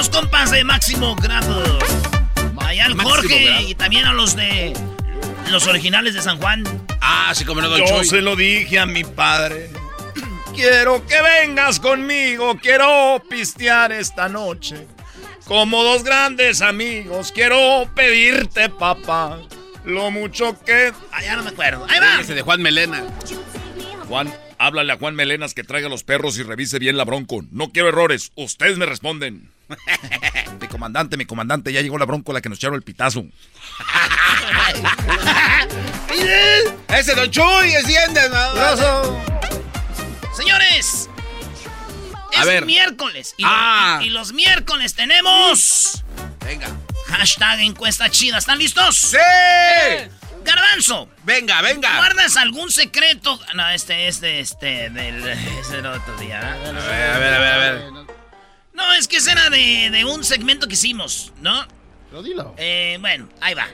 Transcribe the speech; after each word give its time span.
Los 0.00 0.08
compas 0.08 0.50
de 0.50 0.64
Máximo 0.64 1.14
Grado. 1.14 1.78
Allá 2.56 2.86
al 2.86 2.98
Jorge 2.98 3.44
Grado. 3.44 3.68
y 3.68 3.74
también 3.74 4.06
a 4.06 4.14
los 4.14 4.34
de 4.34 4.72
los 5.50 5.66
originales 5.66 6.14
de 6.14 6.22
San 6.22 6.38
Juan. 6.40 6.64
Ah, 7.02 7.32
sí, 7.34 7.44
como 7.44 7.60
no, 7.60 7.68
Don 7.68 7.80
Yo 7.80 7.86
Choy. 7.86 8.06
se 8.06 8.22
lo 8.22 8.34
dije 8.34 8.78
a 8.78 8.86
mi 8.86 9.04
padre. 9.04 9.68
Quiero 10.54 11.04
que 11.06 11.16
vengas 11.20 11.80
conmigo, 11.80 12.56
quiero 12.62 13.22
pistear 13.28 13.92
esta 13.92 14.30
noche. 14.30 14.86
Como 15.44 15.82
dos 15.84 16.02
grandes 16.02 16.62
amigos, 16.62 17.30
quiero 17.30 17.86
pedirte, 17.94 18.70
papá, 18.70 19.38
lo 19.84 20.10
mucho 20.10 20.58
que... 20.64 20.94
Ah, 21.12 21.22
ya 21.22 21.36
no 21.36 21.42
me 21.42 21.50
acuerdo. 21.50 21.86
Ahí 21.90 22.00
va. 22.00 22.22
Ese 22.22 22.32
de 22.32 22.40
Juan 22.40 22.62
Melena. 22.62 23.02
Juan, 24.08 24.32
háblale 24.60 24.92
a 24.92 24.98
Juan 24.98 25.14
Melenas 25.14 25.54
que 25.54 25.64
traiga 25.64 25.88
los 25.88 26.04
perros 26.04 26.38
y 26.38 26.42
revise 26.42 26.78
bien 26.78 26.96
la 26.96 27.04
bronco. 27.04 27.42
No 27.50 27.72
quiero 27.72 27.88
errores, 27.88 28.30
ustedes 28.36 28.78
me 28.78 28.86
responden. 28.86 29.50
mi 30.60 30.68
comandante, 30.68 31.16
mi 31.16 31.24
comandante, 31.24 31.72
ya 31.72 31.80
llegó 31.80 31.98
la 31.98 32.04
bronco 32.04 32.32
la 32.32 32.40
que 32.40 32.48
nos 32.50 32.58
echaron 32.58 32.76
el 32.76 32.82
pitazo. 32.82 33.24
Ese 36.88 37.14
Don 37.14 37.30
Chuy, 37.30 37.72
enciende. 37.74 38.20
Señores. 40.36 41.08
A 42.36 42.40
Es 42.42 42.46
ver. 42.46 42.66
miércoles. 42.66 43.34
Y, 43.38 43.44
Ah. 43.46 43.98
y- 44.02 44.06
y 44.06 44.10
los 44.10 44.32
miércoles 44.32 44.94
tenemos... 44.94 46.04
Venga. 46.44 46.68
Hashtag 47.08 47.60
encuesta 47.60 48.08
chida. 48.10 48.38
¿Están 48.38 48.58
listos? 48.58 48.96
¡Sí! 48.96 49.16
Garbanzo. 50.44 51.08
Venga, 51.24 51.60
venga. 51.62 51.96
¿Guardas 51.98 52.36
algún 52.36 52.70
secreto? 52.70 53.38
No, 53.54 53.68
este, 53.70 54.08
este, 54.08 54.40
este, 54.40 54.90
del... 54.90 55.26
Ese 55.26 55.78
era 55.78 55.92
otro 55.92 56.16
día. 56.16 56.38
A 56.40 56.56
ver, 56.56 56.76
a 56.76 57.18
ver, 57.18 57.34
a 57.34 57.38
ver, 57.38 57.52
a 57.52 57.58
ver. 57.58 57.92
No, 58.72 58.92
es 58.94 59.08
que 59.08 59.18
ese 59.18 59.32
era 59.32 59.50
de, 59.50 59.90
de 59.90 60.04
un 60.04 60.24
segmento 60.24 60.66
que 60.66 60.74
hicimos, 60.74 61.32
¿no? 61.40 61.66
Pero 62.08 62.22
dilo. 62.22 62.54
Eh, 62.56 62.96
bueno, 63.00 63.28
ahí 63.40 63.54
va. 63.54 63.68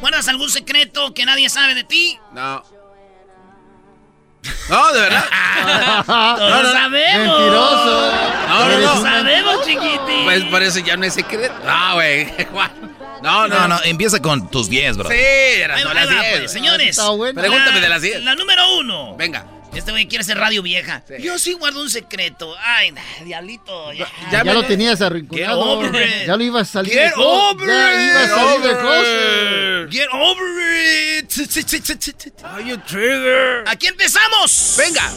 ¿Guardas 0.00 0.28
algún 0.28 0.50
secreto 0.50 1.12
que 1.14 1.24
nadie 1.24 1.48
sabe 1.48 1.74
de 1.74 1.84
ti? 1.84 2.18
No. 2.32 2.62
No, 4.68 4.92
de 4.92 5.00
verdad. 5.00 5.24
Todos 6.06 6.62
no. 6.64 6.72
sabemos. 6.72 7.38
Mentiroso. 7.38 8.12
No, 8.48 8.68
no, 8.68 8.78
no. 8.78 9.02
Sabemos, 9.02 9.66
chiquitín. 9.66 10.24
Pues 10.24 10.44
por 10.44 10.62
eso 10.62 10.78
ya 10.80 10.96
no 10.96 11.04
es 11.04 11.14
secreto. 11.14 11.54
No, 11.64 11.94
güey. 11.94 12.32
No, 13.22 13.48
no, 13.48 13.60
No, 13.60 13.68
no, 13.68 13.80
empieza 13.84 14.20
con 14.20 14.50
tus 14.50 14.68
10, 14.68 14.98
bro. 14.98 15.08
Sí, 15.08 15.16
eran 15.16 15.82
no, 15.82 15.94
las 15.94 16.06
va, 16.06 16.20
10. 16.20 16.38
pues, 16.38 16.52
señores. 16.52 17.00
Pregúntame 17.34 17.80
de 17.80 17.88
las 17.88 18.02
10. 18.02 18.22
La 18.22 18.34
número 18.34 18.62
uno. 18.78 19.16
Venga. 19.16 19.46
Este 19.76 19.90
güey 19.92 20.06
quiere 20.08 20.24
ser 20.24 20.38
radio 20.38 20.62
vieja. 20.62 21.02
Sí. 21.06 21.14
Yo 21.22 21.38
sí 21.38 21.52
guardo 21.52 21.82
un 21.82 21.90
secreto. 21.90 22.54
Ay, 22.60 22.92
diablito. 23.24 23.92
Ya. 23.92 24.06
Ya 24.24 24.30
Ya, 24.38 24.44
me- 24.44 24.54
lo 24.54 24.64
tenías 24.64 24.98
Get 24.98 25.06
arrinconado. 25.06 25.60
over 25.60 25.94
it. 26.02 26.26
Ya 26.26 26.36
lo 26.36 26.42
ibas 26.44 26.68
a 26.68 26.72
salir 26.72 26.92
Get 26.92 27.14
de 27.14 27.22
over 27.22 27.66
Ya 27.68 27.92
it. 27.92 28.10
ibas 28.10 28.30
a 28.30 28.36
salir 28.36 28.60
de 28.62 28.78
closet. 28.78 29.90
Get 29.90 30.08
over 30.12 31.18
it. 31.18 32.44
Are 32.44 32.64
you 32.68 32.76
trigger? 32.78 33.64
Aquí 33.66 33.86
empezamos. 33.86 34.74
Venga. 34.78 35.12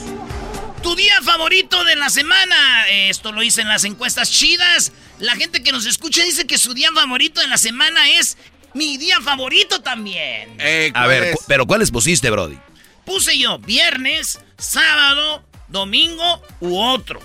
Tu 0.83 0.95
día 0.95 1.21
favorito 1.23 1.83
de 1.83 1.95
la 1.95 2.09
semana. 2.09 2.87
Esto 2.89 3.31
lo 3.31 3.43
hice 3.43 3.61
en 3.61 3.67
las 3.67 3.83
encuestas 3.83 4.31
chidas. 4.31 4.91
La 5.19 5.35
gente 5.35 5.61
que 5.63 5.71
nos 5.71 5.85
escucha 5.85 6.23
dice 6.23 6.47
que 6.47 6.57
su 6.57 6.73
día 6.73 6.89
favorito 6.93 7.41
de 7.41 7.47
la 7.47 7.57
semana 7.57 8.09
es 8.11 8.37
mi 8.73 8.97
día 8.97 9.19
favorito 9.21 9.81
también. 9.81 10.55
Eh, 10.59 10.91
A 10.93 11.03
¿cuál 11.05 11.07
ver, 11.09 11.33
cu- 11.33 11.43
pero 11.47 11.65
¿cuáles 11.65 11.91
pusiste, 11.91 12.29
Brody? 12.29 12.57
Puse 13.09 13.39
yo 13.39 13.57
viernes, 13.57 14.39
sábado, 14.59 15.43
domingo 15.67 16.43
u 16.59 16.77
otro. 16.77 17.19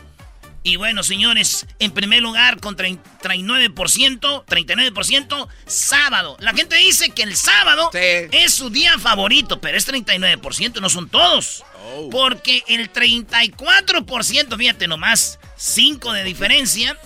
Y 0.62 0.76
bueno, 0.76 1.02
señores, 1.02 1.66
en 1.78 1.90
primer 1.90 2.22
lugar 2.22 2.58
con 2.58 2.74
39%, 2.74 4.46
39%, 4.46 5.48
sábado. 5.66 6.38
La 6.40 6.54
gente 6.54 6.76
dice 6.76 7.10
que 7.10 7.22
el 7.22 7.36
sábado 7.36 7.90
Sí. 7.92 7.98
es 8.32 8.54
su 8.54 8.70
día 8.70 8.98
favorito, 8.98 9.60
pero 9.60 9.76
es 9.76 9.86
39%, 9.86 10.80
no 10.80 10.88
son 10.88 11.10
todos. 11.10 11.62
Oh. 11.96 12.08
Porque 12.08 12.64
el 12.66 12.90
34%, 12.90 14.56
fíjate 14.56 14.88
nomás, 14.88 15.38
5 15.58 16.14
de 16.14 16.24
diferencia, 16.24 16.98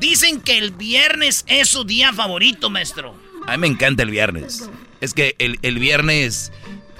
dicen 0.00 0.40
que 0.40 0.58
el 0.58 0.72
viernes 0.72 1.44
es 1.46 1.68
su 1.68 1.84
día 1.84 2.12
favorito, 2.12 2.70
maestro. 2.70 3.14
A 3.46 3.52
mí 3.52 3.58
me 3.58 3.66
encanta 3.68 4.02
el 4.02 4.10
viernes. 4.10 4.68
Es 5.00 5.14
que 5.14 5.36
el, 5.38 5.60
el 5.62 5.78
viernes, 5.78 6.50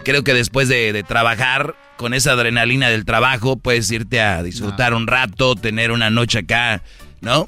creo 0.06 0.22
que 0.22 0.34
después 0.34 0.69
de, 0.69 0.93
de 0.93 1.03
trabajar, 1.03 1.75
con 1.97 2.15
esa 2.15 2.33
adrenalina 2.33 2.89
del 2.89 3.05
trabajo, 3.05 3.56
puedes 3.56 3.91
irte 3.91 4.20
a 4.20 4.41
disfrutar 4.44 4.94
un 4.94 5.08
rato, 5.08 5.56
tener 5.56 5.91
una 5.91 6.11
noche 6.11 6.38
acá, 6.38 6.81
¿no? 7.20 7.47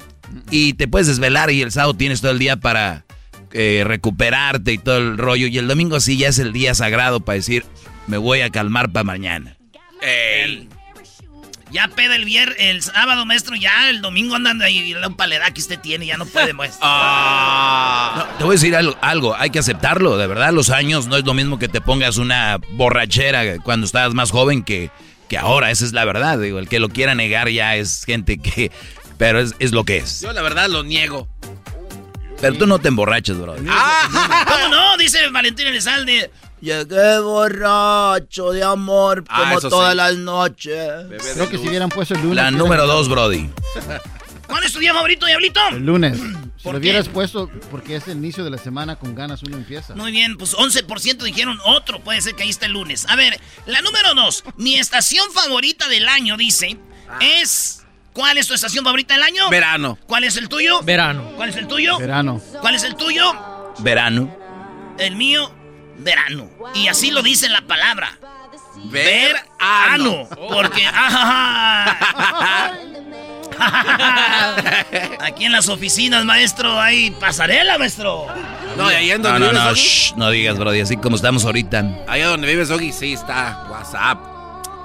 Y 0.51 0.73
te 0.73 0.89
puedes 0.89 1.07
desvelar 1.07 1.51
y 1.51 1.61
el 1.61 1.71
sábado 1.71 1.93
tienes 1.93 2.19
todo 2.19 2.31
el 2.31 2.39
día 2.39 2.57
para 2.57 3.05
eh, 3.53 3.83
recuperarte 3.85 4.73
y 4.73 4.77
todo 4.77 4.97
el 4.97 5.17
rollo. 5.17 5.47
Y 5.47 5.57
el 5.57 5.69
domingo 5.69 6.01
sí 6.01 6.17
ya 6.17 6.27
es 6.27 6.37
el 6.37 6.51
día 6.51 6.75
sagrado 6.75 7.21
para 7.21 7.37
decir, 7.37 7.65
me 8.07 8.17
voy 8.17 8.41
a 8.41 8.49
calmar 8.49 8.91
para 8.91 9.05
mañana. 9.05 9.55
Ey. 10.01 10.67
Ya 11.71 11.87
peda 11.87 12.15
el 12.15 12.25
viernes, 12.25 12.57
el 12.59 12.81
sábado, 12.81 13.25
maestro, 13.25 13.55
ya 13.55 13.89
el 13.89 14.01
domingo 14.01 14.35
andan 14.35 14.61
ahí, 14.61 14.93
la 14.93 15.09
paledad 15.11 15.51
que 15.53 15.61
usted 15.61 15.79
tiene, 15.79 16.05
ya 16.05 16.17
no 16.17 16.25
puede, 16.25 16.53
maestro. 16.53 16.79
Ah. 16.91 18.25
No, 18.31 18.37
te 18.37 18.43
voy 18.43 18.53
a 18.53 18.55
decir 18.55 18.75
algo, 18.75 18.97
algo, 19.01 19.35
hay 19.35 19.49
que 19.49 19.59
aceptarlo, 19.59 20.17
de 20.17 20.27
verdad, 20.27 20.51
los 20.51 20.69
años 20.69 21.07
no 21.07 21.17
es 21.17 21.25
lo 21.25 21.33
mismo 21.33 21.59
que 21.59 21.67
te 21.67 21.81
pongas 21.81 22.17
una 22.17 22.59
borrachera 22.71 23.57
cuando 23.59 23.85
estabas 23.85 24.13
más 24.13 24.31
joven 24.31 24.63
que, 24.63 24.89
que 25.27 25.37
ahora, 25.37 25.69
esa 25.69 25.85
es 25.85 25.93
la 25.93 26.05
verdad, 26.05 26.39
digo, 26.39 26.59
el 26.59 26.67
que 26.67 26.79
lo 26.79 26.89
quiera 26.89 27.15
negar 27.15 27.49
ya 27.49 27.75
es 27.75 28.05
gente 28.05 28.37
que, 28.39 28.71
pero 29.17 29.39
es, 29.39 29.55
es 29.59 29.71
lo 29.71 29.83
que 29.83 29.97
es. 29.97 30.21
Yo 30.21 30.33
la 30.33 30.41
verdad 30.41 30.69
lo 30.69 30.83
niego. 30.83 31.27
Pero 32.41 32.55
tú 32.55 32.67
no 32.67 32.79
te 32.79 32.87
emborrachas, 32.87 33.37
bro. 33.37 33.55
Ah. 33.69 34.45
¿Cómo 34.47 34.69
no? 34.69 34.97
Dice 34.97 35.29
Valentín 35.29 35.67
Elizalde. 35.67 36.31
Llegué 36.61 37.19
borracho 37.19 38.51
de 38.51 38.63
amor 38.63 39.23
Ah, 39.29 39.45
como 39.49 39.61
todas 39.69 39.91
sí. 39.91 39.97
las 39.97 40.15
noches. 40.17 41.05
Creo 41.35 41.49
que 41.49 41.57
si 41.57 41.67
hubieran 41.67 41.89
puesto 41.89 42.15
el 42.15 42.21
lunes. 42.21 42.35
La 42.35 42.51
número 42.51 42.85
dos, 42.85 43.07
Brody. 43.07 43.49
¿Cuál 44.47 44.63
es 44.63 44.73
tu 44.73 44.79
día 44.79 44.93
favorito, 44.93 45.25
Diablito? 45.25 45.59
El 45.71 45.85
lunes. 45.85 46.17
Si 46.17 46.63
¿Por 46.63 46.73
lo 46.73 46.81
qué? 46.81 46.87
hubieras 46.89 47.07
puesto, 47.07 47.49
porque 47.71 47.95
es 47.95 48.07
el 48.07 48.17
inicio 48.17 48.43
de 48.43 48.49
la 48.49 48.57
semana, 48.57 48.97
con 48.97 49.13
ganas 49.15 49.43
uno 49.43 49.55
empieza. 49.55 49.95
Muy 49.95 50.11
bien, 50.11 50.37
pues 50.37 50.55
11% 50.55 51.17
dijeron 51.23 51.59
otro. 51.65 51.99
Puede 52.01 52.19
ser 52.21 52.35
que 52.35 52.43
ahí 52.43 52.49
esté 52.49 52.65
el 52.65 52.73
lunes. 52.73 53.05
A 53.07 53.15
ver, 53.15 53.39
la 53.67 53.81
número 53.81 54.13
dos. 54.15 54.43
Mi 54.57 54.75
estación 54.75 55.31
favorita 55.31 55.87
del 55.87 56.07
año, 56.09 56.35
dice, 56.35 56.77
es... 57.21 57.75
¿Cuál 58.11 58.37
es 58.39 58.47
tu 58.47 58.53
estación 58.55 58.83
favorita 58.83 59.13
del 59.13 59.23
año? 59.23 59.49
Verano. 59.49 59.97
¿Cuál 60.07 60.23
es 60.25 60.35
el 60.35 60.49
tuyo? 60.49 60.81
Verano. 60.81 61.31
¿Cuál 61.37 61.49
es 61.49 61.55
el 61.55 61.67
tuyo? 61.67 61.97
Verano. 61.99 62.41
¿Cuál 62.59 62.75
es 62.75 62.83
el 62.83 62.95
tuyo? 62.95 63.23
Verano. 63.79 64.35
El 64.97 65.15
mío, 65.15 65.53
verano. 65.99 66.49
Y 66.73 66.87
así 66.87 67.11
lo 67.11 67.21
dice 67.21 67.49
la 67.49 67.61
palabra. 67.61 68.17
Verano. 68.85 70.27
Porque... 70.49 70.85
ajaja. 70.85 72.77
Aquí 75.19 75.45
en 75.45 75.51
las 75.51 75.67
oficinas, 75.67 76.23
maestro, 76.23 76.79
hay 76.79 77.11
pasarela, 77.11 77.77
maestro. 77.77 78.27
No, 78.77 78.89
y 78.91 78.95
ahí 78.95 79.11
en 79.11 79.21
No, 79.21 79.29
donde 79.29 79.39
no, 79.39 79.51
vives, 79.51 79.61
no, 79.61 79.69
Doggy, 79.69 79.81
shh, 79.81 80.13
no 80.15 80.29
digas, 80.29 80.57
Brody, 80.57 80.81
así 80.81 80.97
como 80.97 81.15
estamos 81.17 81.43
ahorita. 81.43 81.83
Allá 82.07 82.27
donde 82.27 82.47
vives, 82.47 82.69
Doggy, 82.69 82.91
sí 82.93 83.13
está 83.13 83.65
WhatsApp. 83.69 84.19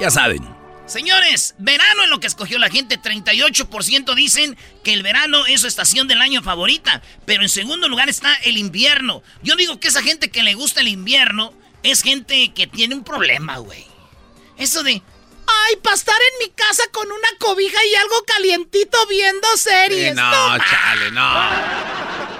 Ya 0.00 0.11
saben. 0.11 0.54
Señores, 0.87 1.55
verano 1.59 2.03
es 2.05 2.11
lo 2.11 2.21
que 2.21 2.27
escogió 2.27 2.59
la 2.59 2.69
gente. 2.69 3.01
38% 3.01 4.15
dicen 4.15 4.57
que 4.83 4.93
el 4.93 5.03
verano 5.03 5.47
es 5.47 5.63
su 5.63 5.67
estación 5.67 6.09
del 6.09 6.21
año 6.21 6.43
favorita. 6.43 7.01
Pero 7.25 7.43
en 7.43 7.49
segundo 7.49 7.89
lugar 7.89 8.09
está 8.11 8.35
el 8.45 8.59
invierno. 8.59 9.23
Yo 9.43 9.57
digo 9.57 9.81
que 9.81 9.89
esa 9.89 10.03
gente 10.03 10.31
que 10.31 10.43
le 10.43 10.55
gusta 10.55 10.81
el 10.83 10.89
invierno 10.89 11.55
es 11.83 12.03
gente 12.03 12.53
que 12.53 12.67
tiene 12.67 12.95
un 12.95 13.05
problema, 13.05 13.57
güey. 13.59 13.87
Eso 14.59 14.83
de... 14.83 15.03
Ay, 15.47 15.77
para 15.83 15.95
estar 15.97 16.15
en 16.15 16.47
mi 16.47 16.53
casa 16.55 16.83
con 16.91 17.07
una 17.07 17.29
cobija 17.39 17.79
y 17.85 17.95
algo 17.97 18.25
calientito 18.27 19.07
viendo 19.09 19.47
series. 19.59 20.11
Sí, 20.11 20.15
no, 20.17 20.59
chale, 20.59 21.11
no. 21.11 21.51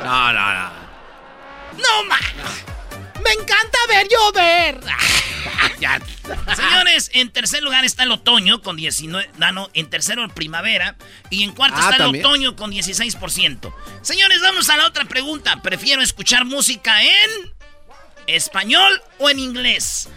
No, 0.05 0.33
no, 0.33 0.55
no. 0.55 0.71
no, 1.79 2.05
ma- 2.09 2.19
Me 3.25 3.33
encanta 3.33 3.79
ver 3.89 4.09
llover. 4.09 4.81
Ya. 5.81 6.01
Señores, 6.55 7.11
en 7.15 7.31
tercer 7.31 7.63
lugar 7.63 7.85
está 7.85 8.05
el 8.05 8.13
otoño 8.13 8.63
con 8.63 8.77
19. 8.77 9.31
No, 9.39 9.53
no, 9.53 9.71
en 9.75 9.91
tercero 9.91 10.27
primavera. 10.29 10.97
Y 11.31 11.43
en 11.43 11.53
cuarto 11.53 11.77
Ah, 11.81 11.91
está 11.91 12.05
el 12.05 12.17
otoño 12.21 12.57
con 12.57 12.71
16%. 12.71 13.73
Señores, 14.03 14.41
vamos 14.41 14.69
a 14.71 14.77
la 14.77 14.87
otra 14.87 15.05
pregunta. 15.05 15.61
¿Prefiero 15.63 16.01
escuchar 16.03 16.45
música 16.45 17.03
en 17.03 17.53
español 18.27 18.93
o 19.19 19.29
en 19.31 19.39
inglés? 19.39 20.09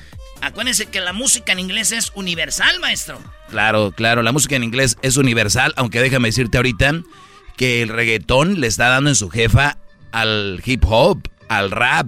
Acuérdense 0.42 0.86
que 0.88 1.01
la 1.01 1.13
música 1.13 1.51
en 1.51 1.59
inglés 1.59 1.92
es 1.92 2.12
universal, 2.15 2.80
maestro. 2.80 3.19
Claro, 3.50 3.92
claro, 3.92 4.21
la 4.24 4.31
música 4.31 4.56
en 4.56 4.63
inglés 4.63 4.98
es 5.01 5.18
universal, 5.18 5.74
aunque 5.75 6.01
déjame 6.01 6.27
decirte 6.30 6.57
ahorita 6.57 7.01
que 7.57 7.81
el 7.81 7.89
reggaetón 7.89 8.62
le 8.62 8.68
está 8.68 8.88
dando 8.89 9.09
en 9.09 9.15
su 9.15 9.30
jefa 9.30 9.77
al 10.12 10.62
hip 10.63 10.83
hop, 10.86 11.27
al 11.50 11.71
rap 11.71 12.07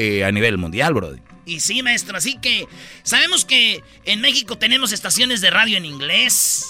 eh, 0.00 0.24
a 0.24 0.30
nivel 0.30 0.58
mundial, 0.58 0.94
Brody. 0.94 1.20
Y 1.44 1.60
sí, 1.60 1.82
maestro, 1.82 2.16
así 2.16 2.38
que 2.38 2.66
sabemos 3.02 3.44
que 3.44 3.82
en 4.04 4.20
México 4.20 4.56
tenemos 4.58 4.92
estaciones 4.92 5.40
de 5.40 5.50
radio 5.50 5.76
en 5.76 5.84
inglés. 5.84 6.64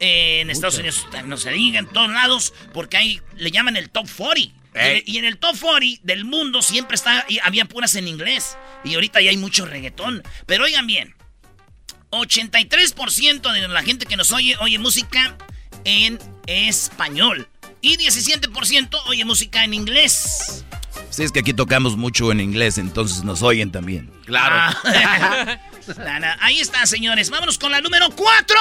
eh, 0.00 0.40
en 0.40 0.50
Estados 0.50 0.78
Unidos 0.78 1.06
no 1.26 1.36
se 1.36 1.50
diga, 1.52 1.78
en 1.78 1.86
todos 1.86 2.10
lados, 2.10 2.52
porque 2.72 2.96
ahí 2.96 3.20
le 3.36 3.50
llaman 3.50 3.76
el 3.76 3.88
top 3.90 4.08
40. 4.16 4.52
Ey. 4.74 5.02
Y, 5.06 5.12
y 5.14 5.18
en 5.18 5.26
el 5.26 5.36
top 5.36 5.56
40 5.60 6.00
del 6.02 6.24
mundo 6.24 6.60
siempre 6.62 6.96
está, 6.96 7.24
y 7.28 7.38
había 7.40 7.66
puras 7.66 7.94
en 7.94 8.08
inglés. 8.08 8.56
Y 8.84 8.94
ahorita 8.94 9.20
ya 9.20 9.30
hay 9.30 9.36
mucho 9.36 9.64
reggaetón. 9.66 10.22
Pero 10.46 10.64
oigan 10.64 10.86
bien, 10.86 11.14
83% 12.10 13.52
de 13.52 13.68
la 13.68 13.82
gente 13.82 14.06
que 14.06 14.16
nos 14.16 14.32
oye 14.32 14.56
oye 14.60 14.78
música 14.78 15.36
en 15.84 16.18
español. 16.46 17.48
Y 17.80 17.96
17% 17.96 19.02
oye 19.06 19.24
música 19.24 19.62
en 19.64 19.74
inglés. 19.74 20.64
Sí, 21.10 21.22
es 21.24 21.32
que 21.32 21.40
aquí 21.40 21.52
tocamos 21.52 21.96
mucho 21.96 22.32
en 22.32 22.40
inglés, 22.40 22.78
entonces 22.78 23.22
nos 23.24 23.42
oyen 23.42 23.70
también. 23.70 24.10
Claro. 24.24 24.54
Ah. 24.84 25.58
Ahí 26.40 26.58
está, 26.60 26.86
señores. 26.86 27.28
Vámonos 27.30 27.58
con 27.58 27.70
la 27.72 27.80
número 27.80 28.08
4. 28.10 28.56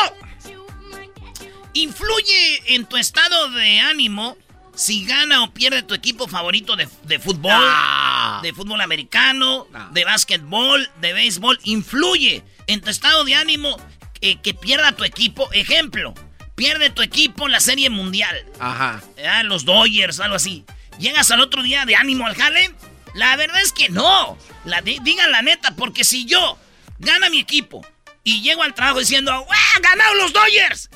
Influye 1.73 2.75
en 2.75 2.85
tu 2.85 2.97
estado 2.97 3.49
de 3.51 3.79
ánimo 3.79 4.37
si 4.75 5.05
gana 5.05 5.43
o 5.43 5.53
pierde 5.53 5.83
tu 5.83 5.93
equipo 5.93 6.27
favorito 6.27 6.75
de, 6.75 6.87
de 7.03 7.19
fútbol, 7.19 7.51
Ah. 7.53 8.39
de 8.43 8.53
fútbol 8.53 8.81
americano, 8.81 9.67
No. 9.71 9.89
de 9.91 10.03
básquetbol, 10.05 10.89
de 10.99 11.13
béisbol. 11.13 11.59
Influye 11.63 12.43
en 12.67 12.81
tu 12.81 12.89
estado 12.89 13.23
de 13.23 13.35
ánimo 13.35 13.77
eh, 14.21 14.37
que 14.41 14.53
pierda 14.53 14.91
tu 14.93 15.03
equipo. 15.03 15.49
Ejemplo, 15.53 16.13
pierde 16.55 16.89
tu 16.89 17.01
equipo 17.01 17.45
en 17.45 17.51
la 17.53 17.59
serie 17.59 17.89
mundial. 17.89 18.35
Ajá. 18.59 19.01
Ah, 19.25 19.43
los 19.43 19.63
Dodgers, 19.65 20.19
algo 20.19 20.35
así. 20.35 20.65
¿Llegas 21.01 21.31
al 21.31 21.41
otro 21.41 21.63
día 21.63 21.83
de 21.85 21.95
ánimo 21.95 22.27
al 22.27 22.35
jale? 22.35 22.75
La 23.15 23.35
verdad 23.35 23.59
es 23.61 23.73
que 23.73 23.89
no. 23.89 24.37
La 24.65 24.81
la 24.81 25.41
neta, 25.41 25.75
porque 25.75 26.03
si 26.03 26.25
yo 26.25 26.59
gana 26.99 27.31
mi 27.31 27.39
equipo 27.39 27.83
y 28.23 28.43
llego 28.43 28.61
al 28.61 28.75
trabajo 28.75 28.99
diciendo, 28.99 29.33
¡Wow! 29.33 29.81
¡Ganaron 29.81 30.17
los 30.19 30.31
Dodgers! 30.31 30.91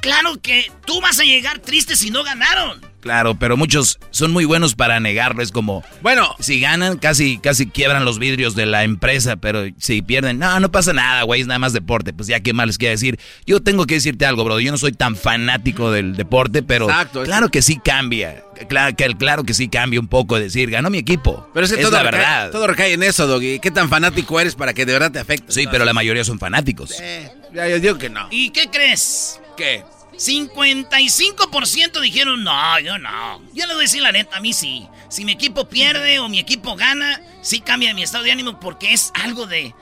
Claro 0.00 0.40
que 0.40 0.70
tú 0.86 1.00
vas 1.00 1.18
a 1.18 1.24
llegar 1.24 1.58
triste 1.58 1.96
si 1.96 2.10
no 2.10 2.22
ganaron. 2.22 2.80
Claro, 3.04 3.34
pero 3.34 3.58
muchos 3.58 3.98
son 4.10 4.32
muy 4.32 4.46
buenos 4.46 4.74
para 4.74 4.98
negarlo. 4.98 5.42
Es 5.42 5.52
como, 5.52 5.84
Bueno, 6.00 6.34
si 6.40 6.58
ganan, 6.58 6.96
casi, 6.96 7.36
casi 7.36 7.66
quiebran 7.66 8.06
los 8.06 8.18
vidrios 8.18 8.54
de 8.56 8.64
la 8.64 8.82
empresa, 8.82 9.36
pero 9.36 9.64
si 9.78 10.00
pierden, 10.00 10.38
no, 10.38 10.58
no 10.58 10.72
pasa 10.72 10.94
nada, 10.94 11.22
güey, 11.24 11.42
es 11.42 11.46
nada 11.46 11.58
más 11.58 11.74
deporte. 11.74 12.14
Pues 12.14 12.28
ya, 12.28 12.40
¿qué 12.40 12.54
más 12.54 12.66
les 12.66 12.78
quiero 12.78 12.92
decir? 12.92 13.20
Yo 13.46 13.60
tengo 13.62 13.84
que 13.86 13.94
decirte 13.96 14.24
algo, 14.24 14.42
bro. 14.42 14.58
Yo 14.58 14.72
no 14.72 14.78
soy 14.78 14.92
tan 14.92 15.16
fanático 15.16 15.92
del 15.92 16.16
deporte, 16.16 16.62
pero 16.62 16.88
Exacto, 16.88 17.20
es- 17.22 17.28
claro 17.28 17.50
que 17.50 17.60
sí 17.60 17.78
cambia. 17.84 18.42
Claro 18.68 18.96
que, 18.96 19.06
claro 19.16 19.44
que 19.44 19.52
sí 19.52 19.68
cambia 19.68 20.00
un 20.00 20.08
poco 20.08 20.38
decir, 20.40 20.70
ganó 20.70 20.88
mi 20.88 20.96
equipo. 20.98 21.46
pero 21.52 21.66
es 21.66 21.72
que 21.72 21.80
es 21.80 21.86
todo, 21.86 21.96
la 21.98 22.04
recae, 22.04 22.20
verdad. 22.20 22.50
todo 22.52 22.66
recae 22.68 22.92
en 22.94 23.02
eso, 23.02 23.26
Doggy. 23.26 23.58
¿Qué 23.58 23.70
tan 23.70 23.90
fanático 23.90 24.40
eres 24.40 24.54
para 24.54 24.72
que 24.72 24.86
de 24.86 24.92
verdad 24.94 25.12
te 25.12 25.18
afecte? 25.18 25.52
Sí, 25.52 25.66
pero 25.70 25.84
la 25.84 25.92
mayoría 25.92 26.24
son 26.24 26.38
fanáticos. 26.38 26.94
Eh, 27.00 27.30
ya, 27.52 27.68
yo 27.68 27.78
digo 27.80 27.98
que 27.98 28.08
no. 28.08 28.28
¿Y 28.30 28.48
qué 28.50 28.70
crees? 28.72 29.40
¿Qué? 29.56 29.82
55% 30.16 32.00
dijeron, 32.00 32.42
no, 32.44 32.80
yo 32.80 32.98
no. 32.98 33.42
Yo 33.52 33.66
le 33.66 33.74
voy 33.74 33.82
a 33.82 33.86
decir 33.86 34.02
la 34.02 34.12
neta, 34.12 34.36
a 34.36 34.40
mí 34.40 34.52
sí. 34.52 34.86
Si 35.08 35.24
mi 35.24 35.32
equipo 35.32 35.68
pierde 35.68 36.18
o 36.18 36.28
mi 36.28 36.38
equipo 36.38 36.76
gana, 36.76 37.20
sí 37.42 37.60
cambia 37.60 37.94
mi 37.94 38.02
estado 38.02 38.24
de 38.24 38.32
ánimo 38.32 38.58
porque 38.60 38.92
es 38.92 39.10
algo 39.14 39.46
de, 39.46 39.74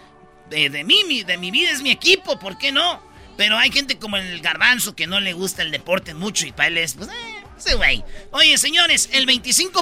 de, 0.51 0.69
de 0.71 0.85
mí, 0.85 1.05
mi- 1.07 1.23
de 1.25 1.39
mi 1.39 1.51
vida, 1.51 1.71
es 1.71 1.83
mi 1.83 1.91
equipo, 1.91 2.39
¿por 2.39 2.59
qué 2.59 2.73
no? 2.73 3.03
Pero 3.37 3.57
hay 3.57 3.71
gente 3.73 3.99
como 3.99 4.17
el 4.19 4.41
garbanzo 4.41 4.95
que 4.95 5.07
no 5.07 5.21
le 5.21 5.33
gusta 5.33 5.63
el 5.63 5.71
deporte 5.71 6.13
mucho 6.15 6.47
y 6.47 6.53
para 6.53 6.69
él 6.69 6.79
es, 6.79 6.95
pues, 6.95 7.09
eh, 7.09 7.45
ese 7.59 7.75
güey. 7.77 8.05
Oye, 8.31 8.59
señores, 8.59 9.09
el 9.13 9.27
25%, 9.27 9.73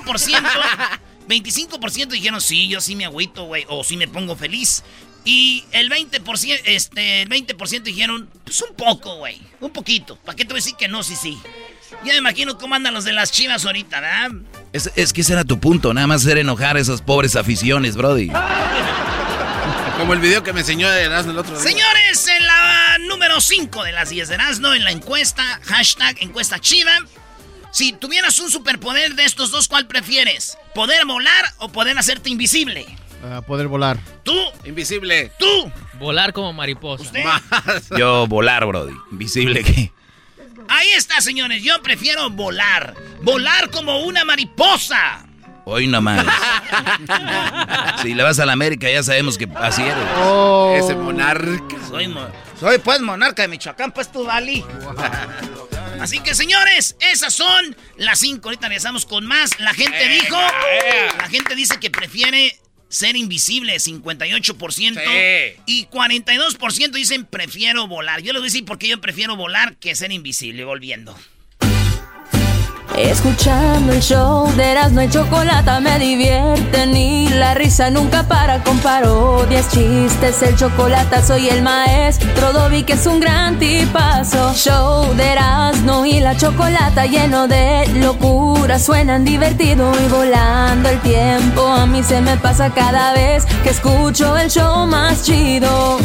25% 1.29 2.07
dijeron, 2.11 2.41
sí, 2.41 2.69
yo 2.69 2.81
sí 2.81 2.95
me 2.95 3.05
agüito, 3.07 3.45
güey, 3.45 3.65
o 3.69 3.83
sí 3.83 3.97
me 3.97 4.07
pongo 4.09 4.37
feliz. 4.37 4.85
Y 5.25 5.65
el 5.73 5.91
20%, 5.91 6.61
este, 6.65 7.23
el 7.23 7.29
20% 7.29 7.83
dijeron, 7.83 8.29
pues 8.45 8.63
un 8.63 8.75
poco, 8.75 9.17
güey, 9.17 9.41
un 9.61 9.71
poquito. 9.71 10.17
¿Para 10.17 10.37
qué 10.37 10.45
te 10.45 10.55
voy 10.55 10.61
a 10.61 10.63
decir 10.63 10.77
que 10.77 10.89
no, 10.89 11.03
sí, 11.03 11.15
sí? 11.15 11.39
Ya 12.05 12.13
me 12.13 12.19
imagino 12.19 12.57
cómo 12.57 12.75
andan 12.75 12.95
los 12.95 13.05
de 13.05 13.13
las 13.13 13.31
chivas 13.31 13.67
ahorita, 13.67 14.01
¿verdad? 14.01 14.31
Es, 14.73 14.91
es 14.97 15.13
que 15.13 15.21
ese 15.21 15.35
era 15.35 15.45
tu 15.45 15.61
punto, 15.61 15.93
nada 15.93 16.07
más 16.07 16.23
hacer 16.23 16.39
enojar 16.39 16.77
a 16.77 16.81
esas 16.81 17.03
pobres 17.03 17.37
aficiones, 17.37 17.97
Brody. 17.97 18.31
Como 19.99 20.15
el 20.15 20.21
video 20.21 20.43
que 20.43 20.55
me 20.55 20.61
enseñó 20.61 20.89
de 20.89 21.03
Erasmo 21.03 21.33
el 21.33 21.39
otro 21.39 21.61
día. 21.61 21.63
Señores, 21.63 22.27
en 22.27 22.47
la 22.47 22.97
número 23.07 23.39
5 23.39 23.85
de 23.85 23.93
las 23.93 24.09
10 24.09 24.29
de 24.29 24.35
Erasmo, 24.35 24.73
en 24.73 24.85
la 24.85 24.93
encuesta, 24.93 25.61
hashtag 25.65 26.17
encuesta 26.23 26.59
chiva. 26.59 26.93
Si 27.71 27.93
tuvieras 27.93 28.39
un 28.39 28.51
superpoder 28.51 29.15
de 29.15 29.27
estos 29.27 29.51
dos, 29.51 29.69
¿cuál 29.69 29.87
prefieres? 29.87 30.57
¿Poder 30.75 31.05
volar 31.05 31.53
o 31.59 31.69
poder 31.71 31.99
hacerte 31.99 32.31
invisible? 32.31 32.87
A 33.23 33.43
poder 33.43 33.69
volar. 33.69 33.99
Tú, 34.23 34.35
Invisible. 34.65 35.31
tú, 35.39 35.71
Volar 35.99 36.33
como 36.33 36.53
mariposa. 36.53 37.03
usted. 37.05 37.23
Más. 37.25 37.43
Yo 37.99 38.27
volar, 38.27 38.65
Brody. 38.67 38.95
Invisible 39.13 39.63
que... 39.63 39.93
Ahí 40.69 40.89
está, 40.97 41.21
señores. 41.21 41.63
Yo 41.63 41.83
prefiero 41.83 42.31
volar. 42.31 42.95
Volar 43.23 43.71
como 43.71 43.99
una 44.05 44.25
mariposa. 44.25 45.27
Hoy 45.65 45.87
nomás. 45.87 46.25
si 48.03 48.15
le 48.15 48.23
vas 48.23 48.39
a 48.39 48.47
la 48.47 48.53
América, 48.53 48.91
ya 48.91 49.03
sabemos 49.03 49.37
que 49.37 49.49
así 49.57 49.83
eres. 49.83 49.97
Oh. 50.19 50.75
Ese 50.77 50.95
monarca. 50.95 51.77
Soy, 51.89 52.09
mo- 52.09 52.27
soy 52.59 52.79
pues 52.79 53.01
monarca 53.01 53.43
de 53.43 53.49
Michoacán, 53.49 53.93
pues 53.93 54.11
tú, 54.11 54.25
Dali. 54.25 54.65
Así 56.01 56.21
que, 56.21 56.35
señores, 56.35 56.97
esas 57.01 57.35
son 57.35 57.77
las 57.97 58.21
cinco. 58.21 58.49
Ahorita 58.49 58.69
regresamos 58.69 59.05
con 59.05 59.27
más. 59.27 59.59
La 59.61 59.75
gente 59.75 60.09
dijo... 60.09 60.37
La 61.19 61.29
gente 61.29 61.55
dice 61.55 61.79
que 61.79 61.91
prefiere 61.91 62.59
ser 62.91 63.17
invisible, 63.17 63.75
58%. 63.75 64.75
Sí. 64.75 65.63
Y 65.65 65.87
42% 65.87 66.91
dicen 66.91 67.25
prefiero 67.25 67.87
volar. 67.87 68.21
Yo 68.21 68.33
les 68.33 68.43
voy 68.43 68.49
a 68.49 68.53
decir 68.53 68.65
por 68.67 68.79
qué 68.79 68.89
yo 68.89 69.01
prefiero 69.01 69.37
volar 69.37 69.77
que 69.77 69.95
ser 69.95 70.13
invisible, 70.13 70.65
volviendo. 70.65 71.17
Escuchando 73.03 73.93
el 73.93 74.01
show 74.01 74.47
de 74.57 74.73
Erasmo 74.73 75.01
y 75.01 75.09
Chocolata 75.09 75.81
me 75.81 75.99
divierte 75.99 76.87
ni 76.87 77.29
la 77.29 77.55
risa 77.55 77.91
nunca 77.91 78.29
para 78.29 78.63
con 78.63 78.79
parodias, 78.79 79.71
chistes, 79.71 80.43
el 80.43 80.55
chocolate 80.55 81.23
soy 81.23 81.49
el 81.49 81.63
maestro 81.63 82.53
Dobby 82.53 82.83
que 82.83 82.93
es 82.93 83.07
un 83.07 83.19
gran 83.19 83.59
tipazo. 83.59 84.53
Show 84.55 85.15
de 85.15 85.33
Erasmo 85.33 86.05
y 86.05 86.21
la 86.21 86.37
Chocolata 86.37 87.07
lleno 87.07 87.49
de 87.49 87.87
locura, 87.95 88.79
suenan 88.79 89.25
divertido 89.25 89.91
y 90.05 90.09
volando 90.09 90.91
el 90.91 91.01
tiempo. 91.01 91.67
A 91.67 91.87
mí 91.87 92.03
se 92.03 92.21
me 92.21 92.37
pasa 92.37 92.71
cada 92.71 93.15
vez 93.15 93.47
que 93.63 93.71
escucho 93.71 94.37
el 94.37 94.51
show 94.51 94.87
más 94.87 95.25
chido. 95.25 95.99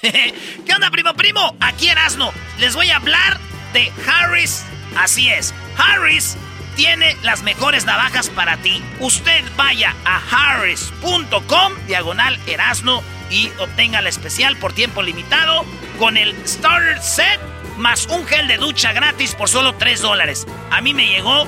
¿Qué 0.00 0.72
onda, 0.74 0.88
primo, 0.90 1.12
primo? 1.14 1.54
Aquí 1.60 1.88
Erasmo. 1.88 2.30
Les 2.58 2.74
voy 2.74 2.90
a 2.90 2.96
hablar 2.96 3.38
de 3.72 3.92
Harris 4.06 4.64
Así 4.96 5.28
es, 5.28 5.54
Harris 5.76 6.36
tiene 6.76 7.16
las 7.22 7.42
mejores 7.42 7.84
navajas 7.84 8.30
para 8.30 8.56
ti. 8.56 8.82
Usted 9.00 9.44
vaya 9.56 9.94
a 10.04 10.20
harris.com, 10.30 11.74
diagonal 11.86 12.38
Erasno, 12.46 13.02
y 13.30 13.50
obtenga 13.58 14.00
la 14.00 14.08
especial 14.08 14.56
por 14.56 14.72
tiempo 14.72 15.02
limitado 15.02 15.64
con 15.98 16.16
el 16.16 16.34
Starter 16.46 17.00
Set 17.02 17.40
más 17.80 18.06
un 18.06 18.26
gel 18.26 18.46
de 18.46 18.58
ducha 18.58 18.92
gratis 18.92 19.34
por 19.34 19.48
solo 19.48 19.74
3 19.74 20.00
dólares. 20.00 20.46
A 20.70 20.80
mí 20.80 20.94
me 20.94 21.06
llegó, 21.06 21.46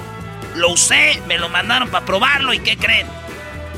lo 0.57 0.71
usé, 0.71 1.23
me 1.27 1.39
lo 1.39 1.49
mandaron 1.49 1.89
para 1.91 2.05
probarlo 2.07 2.53
y 2.53 2.59
¿qué 2.59 2.77
creen? 2.77 3.07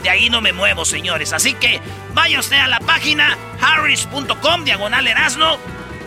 De 0.02 0.10
ahí 0.10 0.30
no 0.30 0.40
me 0.40 0.52
muevo, 0.52 0.84
señores. 0.84 1.32
Así 1.32 1.54
que 1.54 1.80
vaya 2.12 2.40
usted 2.40 2.58
a 2.58 2.68
la 2.68 2.78
página 2.80 3.36
harris.com, 3.60 4.64
diagonal 4.64 5.06
Erasno. 5.06 5.58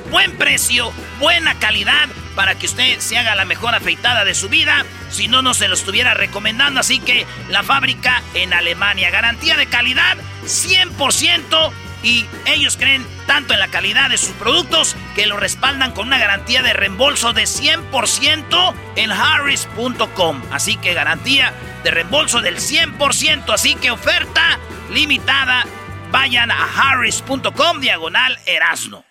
Buen 0.10 0.38
precio, 0.38 0.92
buena 1.20 1.56
calidad 1.60 2.08
para 2.38 2.54
que 2.56 2.68
usted 2.68 3.00
se 3.00 3.18
haga 3.18 3.36
la 3.36 3.46
mejor 3.46 3.74
afeitada 3.74 4.24
de 4.24 4.36
su 4.36 4.48
vida. 4.48 4.86
Si 5.10 5.28
no, 5.28 5.42
no 5.42 5.56
se 5.56 5.68
lo 5.68 5.74
estuviera 5.74 6.14
recomendando. 6.14 6.80
Así 6.80 7.00
que 7.00 7.26
la 7.50 7.64
fábrica 7.64 8.22
en 8.36 8.54
Alemania. 8.54 9.10
Garantía 9.10 9.58
de 9.58 9.66
calidad 9.66 10.18
100%. 10.46 11.72
Y 12.04 12.28
ellos 12.46 12.78
creen 12.78 13.04
tanto 13.26 13.56
en 13.56 13.60
la 13.60 13.70
calidad 13.70 14.12
de 14.12 14.20
sus 14.20 14.30
productos 14.36 14.96
que 15.16 15.26
lo 15.26 15.38
respaldan 15.38 15.94
con 15.94 16.08
una 16.08 16.20
garantía 16.20 16.62
de 16.62 16.74
reembolso 16.74 17.34
de 17.34 17.44
100% 17.46 18.74
en 18.96 19.12
harris.com. 19.12 20.42
Así 20.52 20.78
que 20.78 20.94
garantía 20.94 21.54
de 21.84 21.90
reembolso 21.90 22.42
del 22.42 22.58
100%. 22.58 23.52
Así 23.52 23.74
que 23.76 23.90
oferta 23.90 24.60
limitada. 24.92 25.66
Vayan 26.12 26.52
a 26.52 26.66
harris.com 26.66 27.82
diagonal 27.82 28.38
Erasno. 28.46 29.07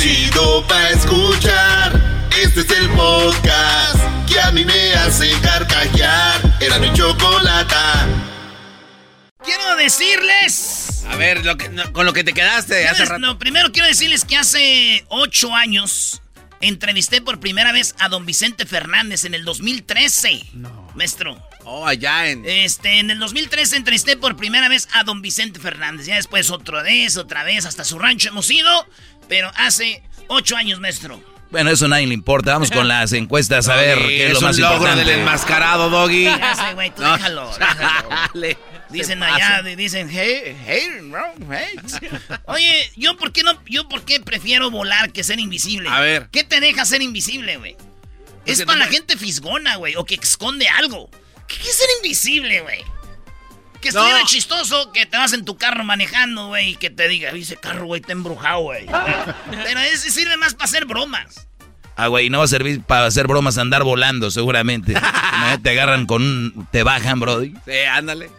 Chido 0.00 0.66
pa' 0.66 0.88
escuchar. 0.88 1.92
Este 2.42 2.60
es 2.60 2.70
el 2.70 2.88
podcast 2.88 3.98
que 4.26 4.40
a 4.40 4.50
mí 4.50 4.64
me 4.64 4.94
hace 4.94 5.30
carcajear. 5.42 6.40
Era 6.58 6.78
mi 6.78 6.90
chocolata. 6.94 8.08
Quiero 9.44 9.76
decirles. 9.76 11.04
A 11.06 11.16
ver, 11.16 11.42
con 11.92 12.06
lo 12.06 12.14
que 12.14 12.24
te 12.24 12.32
quedaste 12.32 12.88
hace 12.88 13.04
rato. 13.04 13.18
No, 13.18 13.38
primero 13.38 13.72
quiero 13.72 13.88
decirles 13.88 14.24
que 14.24 14.38
hace 14.38 15.04
ocho 15.08 15.54
años 15.54 16.22
entrevisté 16.62 17.20
por 17.20 17.38
primera 17.38 17.70
vez 17.70 17.94
a 17.98 18.08
don 18.08 18.24
Vicente 18.24 18.64
Fernández 18.64 19.26
en 19.26 19.34
el 19.34 19.44
2013. 19.44 20.46
No. 20.54 20.90
Maestro. 20.94 21.38
Oh, 21.64 21.86
allá 21.86 22.28
en. 22.28 22.46
Este, 22.46 23.00
en 23.00 23.10
el 23.10 23.18
2013 23.18 23.76
entrevisté 23.76 24.16
por 24.16 24.34
primera 24.36 24.70
vez 24.70 24.88
a 24.94 25.04
don 25.04 25.20
Vicente 25.20 25.60
Fernández. 25.60 26.06
Ya 26.06 26.14
después 26.14 26.50
otra 26.50 26.82
vez, 26.82 27.18
otra 27.18 27.44
vez, 27.44 27.66
hasta 27.66 27.84
su 27.84 27.98
rancho 27.98 28.30
hemos 28.30 28.50
ido. 28.50 28.86
Pero 29.30 29.50
hace 29.54 30.02
ocho 30.26 30.56
años, 30.56 30.80
maestro. 30.80 31.22
Bueno, 31.52 31.70
eso 31.70 31.86
a 31.86 31.88
nadie 31.88 32.06
le 32.08 32.14
importa. 32.14 32.52
Vamos 32.52 32.70
con 32.70 32.86
las 32.88 33.12
encuestas 33.12 33.68
a 33.68 33.76
ver 33.76 33.98
qué 33.98 34.26
es, 34.26 34.32
lo 34.34 34.40
más 34.40 34.58
logro 34.58 34.76
importante. 34.76 35.04
del 35.04 35.20
enmascarado, 35.20 35.88
Doggy. 35.88 36.24
Ya 36.24 36.54
sé, 36.54 36.74
güey, 36.74 36.90
tú 36.90 37.02
déjalo, 37.02 37.50
Dicen 38.90 39.22
allá, 39.22 39.62
dicen, 39.62 40.10
hey, 40.10 40.56
hey, 40.66 40.88
bro, 41.02 41.22
hey. 41.48 41.78
Oye, 42.46 42.90
yo 42.96 43.16
por 43.16 43.30
qué 43.30 43.44
no, 43.44 43.56
yo 43.66 43.88
por 43.88 44.04
qué 44.04 44.18
prefiero 44.18 44.68
volar 44.72 45.12
que 45.12 45.22
ser 45.22 45.38
invisible. 45.38 45.88
A 45.88 46.00
ver. 46.00 46.28
¿Qué 46.32 46.42
te 46.42 46.58
deja 46.58 46.84
ser 46.84 47.00
invisible, 47.00 47.56
güey? 47.58 47.76
Es 48.46 48.64
para 48.64 48.80
la 48.80 48.86
gente 48.86 49.16
fisgona, 49.16 49.76
güey, 49.76 49.94
o 49.94 50.04
que 50.04 50.16
esconde 50.16 50.66
algo. 50.68 51.08
¿Qué 51.46 51.54
es 51.56 51.76
ser 51.76 51.86
invisible, 52.02 52.62
güey? 52.62 52.82
Que 53.80 53.88
estuviera 53.88 54.22
chistoso 54.26 54.92
que 54.92 55.06
te 55.06 55.16
vas 55.16 55.32
en 55.32 55.44
tu 55.44 55.56
carro 55.56 55.84
manejando, 55.84 56.48
güey, 56.48 56.70
y 56.70 56.76
que 56.76 56.90
te 56.90 57.08
diga, 57.08 57.30
ese 57.30 57.56
carro, 57.56 57.86
güey, 57.86 58.00
está 58.00 58.12
embrujado, 58.12 58.60
güey. 58.60 58.86
Pero 59.50 59.80
ese 59.80 60.10
sirve 60.10 60.36
más 60.36 60.54
para 60.54 60.66
hacer 60.66 60.84
bromas. 60.84 61.48
Ah, 61.96 62.06
güey, 62.06 62.30
no 62.30 62.38
va 62.38 62.44
a 62.44 62.48
servir 62.48 62.82
para 62.82 63.06
hacer 63.06 63.26
bromas 63.26 63.58
andar 63.58 63.84
volando, 63.84 64.30
seguramente. 64.30 64.94
te 65.62 65.70
agarran 65.70 66.06
con 66.06 66.22
un... 66.22 66.68
te 66.70 66.82
bajan, 66.82 67.20
brody. 67.20 67.54
Sí, 67.66 67.78
ándale. 67.90 68.30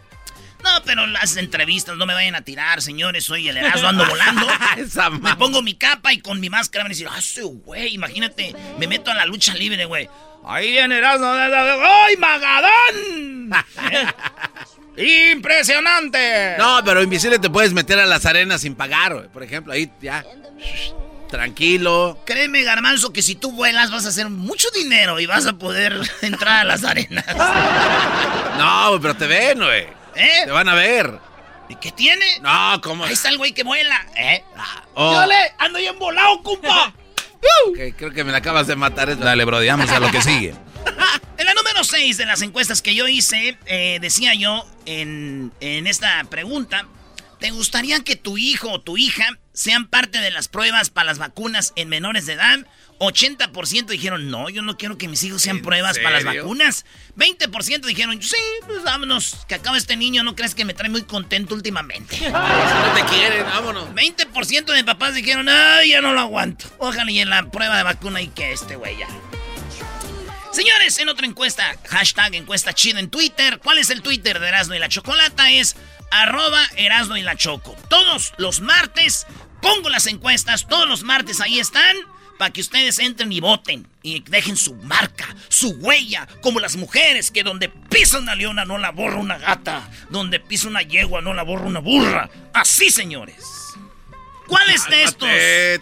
No, 0.63 0.69
pero 0.86 1.07
las 1.07 1.38
entrevistas 1.38 1.95
no 1.98 2.05
me 2.05 2.13
vayan 2.13 2.36
a 2.36 2.41
tirar, 2.41 2.81
señores. 2.81 3.25
Soy 3.25 3.48
el 3.50 3.57
Erasmo, 3.57 3.89
ando 3.89 4.05
volando. 4.05 4.48
me 5.21 5.36
pongo 5.36 5.62
mi 5.62 5.75
capa 5.75 6.13
y 6.13 6.19
con 6.19 6.39
mi 6.39 6.50
máscara 6.50 6.83
me 6.83 6.89
dicen, 6.89 7.07
ah, 7.10 7.19
güey, 7.63 7.93
imagínate, 7.93 8.55
me 8.77 8.88
meto 8.88 9.12
a 9.12 9.15
la 9.15 9.25
lucha 9.25 9.53
libre, 9.53 9.86
güey. 9.86 10.07
Ahí 10.43 10.77
en 10.77 10.91
Erasmo, 10.91 11.27
¡ay, 11.27 12.17
Magadán! 12.17 13.51
¡Impresionante! 14.98 16.55
No, 16.57 16.81
pero 16.83 17.01
invisible 17.01 17.39
te 17.39 17.50
puedes 17.50 17.74
meter 17.74 18.00
a 18.00 18.05
las 18.05 18.25
arenas 18.25 18.62
sin 18.62 18.75
pagar, 18.75 19.29
Por 19.29 19.43
ejemplo, 19.43 19.74
ahí 19.74 19.91
ya. 20.01 20.25
tranquilo. 21.29 22.19
Créeme, 22.25 22.63
Garmanzo, 22.63 23.13
que 23.13 23.21
si 23.21 23.36
tú 23.36 23.51
vuelas 23.53 23.89
vas 23.91 24.05
a 24.05 24.10
hacer 24.10 24.29
mucho 24.29 24.67
dinero 24.71 25.19
y 25.19 25.25
vas 25.25 25.45
a 25.45 25.53
poder 25.53 26.00
entrar 26.21 26.62
a 26.62 26.63
las 26.65 26.83
arenas. 26.83 27.25
No, 28.57 29.00
pero 29.01 29.15
te 29.15 29.27
ven, 29.27 29.60
güey. 29.60 29.88
¿Eh? 30.15 30.41
Te 30.45 30.51
van 30.51 30.67
a 30.67 30.75
ver. 30.75 31.19
¿Y 31.69 31.75
qué 31.75 31.91
tiene? 31.93 32.39
No, 32.41 32.81
¿cómo? 32.81 33.05
Ahí 33.05 33.13
está 33.13 33.29
el 33.29 33.38
güey 33.38 33.53
que 33.53 33.63
vuela. 33.63 34.05
¿Eh? 34.17 34.43
Oh. 34.93 35.13
¡Dale! 35.13 35.53
¡Ando 35.57 35.79
en 35.79 35.98
volado, 35.98 36.43
compa! 36.43 36.93
creo 37.98 38.12
que 38.12 38.24
me 38.24 38.31
la 38.31 38.39
acabas 38.39 38.67
de 38.67 38.75
matar. 38.75 39.17
Dale, 39.17 39.45
bro, 39.45 39.65
vamos 39.65 39.89
a 39.89 40.00
lo 40.00 40.12
que 40.12 40.21
sigue. 40.21 40.53
En 41.38 41.45
la 41.45 41.53
número 41.55 41.83
6 41.83 42.17
de 42.17 42.25
las 42.25 42.43
encuestas 42.43 42.83
que 42.83 42.93
yo 42.93 43.07
hice, 43.07 43.57
eh, 43.65 43.97
decía 44.00 44.35
yo 44.35 44.63
en, 44.85 45.51
en 45.59 45.88
esta 45.88 46.23
pregunta, 46.25 46.85
¿te 47.39 47.50
gustaría 47.50 48.00
que 48.01 48.15
tu 48.15 48.38
hijo 48.38 48.71
o 48.71 48.81
tu 48.81 48.95
hija 48.95 49.27
sean 49.53 49.88
parte 49.88 50.19
de 50.19 50.29
las 50.29 50.47
pruebas 50.47 50.91
para 50.91 51.07
las 51.07 51.17
vacunas 51.17 51.73
en 51.75 51.89
menores 51.89 52.27
de 52.27 52.33
edad? 52.33 52.59
80% 53.01 53.88
dijeron, 53.88 54.29
no, 54.29 54.47
yo 54.50 54.61
no 54.61 54.77
quiero 54.77 54.95
que 54.95 55.07
mis 55.07 55.23
hijos 55.23 55.41
sean 55.41 55.63
pruebas 55.63 55.97
para 55.97 56.21
las 56.21 56.23
vacunas. 56.23 56.85
20% 57.17 57.81
dijeron, 57.81 58.21
sí, 58.21 58.38
pues 58.67 58.83
vámonos, 58.83 59.38
que 59.47 59.55
acaba 59.55 59.75
este 59.75 59.97
niño, 59.97 60.23
no 60.23 60.35
crees 60.35 60.53
que 60.53 60.65
me 60.65 60.75
trae 60.75 60.89
muy 60.89 61.01
contento 61.01 61.55
últimamente. 61.55 62.19
no 62.29 62.93
te 62.93 63.03
quieren, 63.05 63.43
vámonos. 63.45 63.89
20% 63.89 64.65
de 64.65 64.83
papás 64.83 65.15
dijeron, 65.15 65.50
ay, 65.50 65.89
ya 65.89 66.01
no 66.01 66.13
lo 66.13 66.19
aguanto. 66.19 66.65
Ojalá 66.77 67.09
y 67.09 67.19
en 67.19 67.31
la 67.31 67.50
prueba 67.50 67.75
de 67.77 67.83
vacuna 67.83 68.21
y 68.21 68.27
que 68.27 68.51
este 68.51 68.75
güey 68.75 68.95
ya. 69.00 69.07
Señores, 70.51 71.00
en 71.00 71.08
otra 71.08 71.25
encuesta, 71.25 71.77
hashtag 71.88 72.36
encuesta 72.36 72.74
chida 72.74 73.00
en 73.00 73.10
Twitter. 73.10 73.60
¿Cuál 73.60 73.77
es 73.77 73.89
el 73.89 74.01
Twitter 74.01 74.38
de 74.39 74.50
Erasmo 74.50 74.75
y 74.75 74.79
la 74.79 74.89
Chocolata? 74.89 75.50
Es 75.50 75.77
arroba 76.12 76.62
Erasmo 76.75 77.15
y 77.15 77.22
la 77.22 77.38
Choco. 77.38 77.75
Todos 77.89 78.34
los 78.38 78.60
martes 78.60 79.27
pongo 79.62 79.89
las 79.89 80.08
encuestas, 80.08 80.67
todos 80.67 80.89
los 80.89 81.03
martes 81.03 81.39
ahí 81.39 81.58
están, 81.60 81.96
para 82.38 82.51
que 82.51 82.60
ustedes 82.60 83.00
entren 83.00 83.31
y 83.31 83.39
voten. 83.39 83.88
Y 84.03 84.20
dejen 84.22 84.58
su 84.58 84.75
marca, 84.75 85.34
su 85.48 85.70
huella, 85.70 86.27
como 86.41 86.60
las 86.60 86.75
mujeres, 86.75 87.31
que 87.31 87.43
donde 87.43 87.70
pisa 87.70 88.20
una 88.20 88.36
leona 88.36 88.65
no 88.65 88.77
la 88.77 88.91
borra 88.91 89.15
una 89.17 89.38
gata, 89.38 89.89
donde 90.10 90.41
pisa 90.41 90.67
una 90.67 90.81
yegua 90.81 91.22
no 91.22 91.34
la 91.34 91.43
borra 91.43 91.65
una 91.65 91.79
burra. 91.79 92.29
Así, 92.53 92.89
señores. 92.89 93.46
¿Cuál 94.48 94.70
es 94.70 94.86
de 94.89 95.03
estos? 95.03 95.29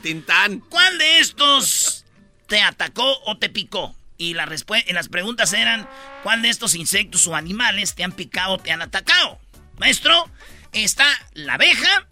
Tintán. 0.04 0.60
¿Cuál 0.70 1.00
de 1.00 1.20
estos 1.20 2.06
te 2.48 2.62
atacó 2.62 3.20
o 3.26 3.40
te 3.40 3.50
picó? 3.50 3.99
Y 4.20 4.34
la 4.34 4.44
en 4.44 4.96
las 4.96 5.08
preguntas 5.08 5.54
eran, 5.54 5.88
¿cuál 6.24 6.42
de 6.42 6.50
estos 6.50 6.76
insectos 6.76 7.26
o 7.28 7.38
animales 7.38 7.96
te 7.96 8.04
han 8.04 8.12
picado 8.12 8.56
o 8.56 8.58
te 8.58 8.70
han 8.70 8.82
atacado? 8.82 9.40
Maestro, 9.78 10.30
está 10.74 11.06
la 11.34 11.54
abeja, 11.54 12.06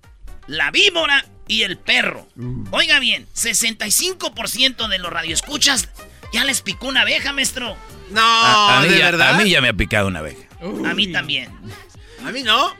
la 0.47 0.71
víbora 0.71 1.25
y 1.49 1.63
el 1.63 1.77
perro. 1.77 2.25
Mm. 2.35 2.67
Oiga 2.71 2.99
bien, 2.99 3.27
65% 3.35 4.87
de 4.87 4.99
los 4.99 5.11
radioescuchas 5.11 5.89
ya 6.31 6.45
les 6.45 6.61
picó 6.61 6.87
una 6.87 7.01
abeja, 7.01 7.33
maestro. 7.33 7.75
No, 8.09 8.81
de 8.83 8.99
verdad. 8.99 9.35
A 9.35 9.37
mí 9.37 9.49
ya 9.49 9.59
me 9.59 9.67
ha 9.67 9.73
picado 9.73 10.07
una 10.07 10.19
abeja. 10.19 10.47
A 10.61 10.93
mí 10.93 11.11
también. 11.11 11.51
A 12.25 12.31
mí 12.31 12.41
no. 12.41 12.73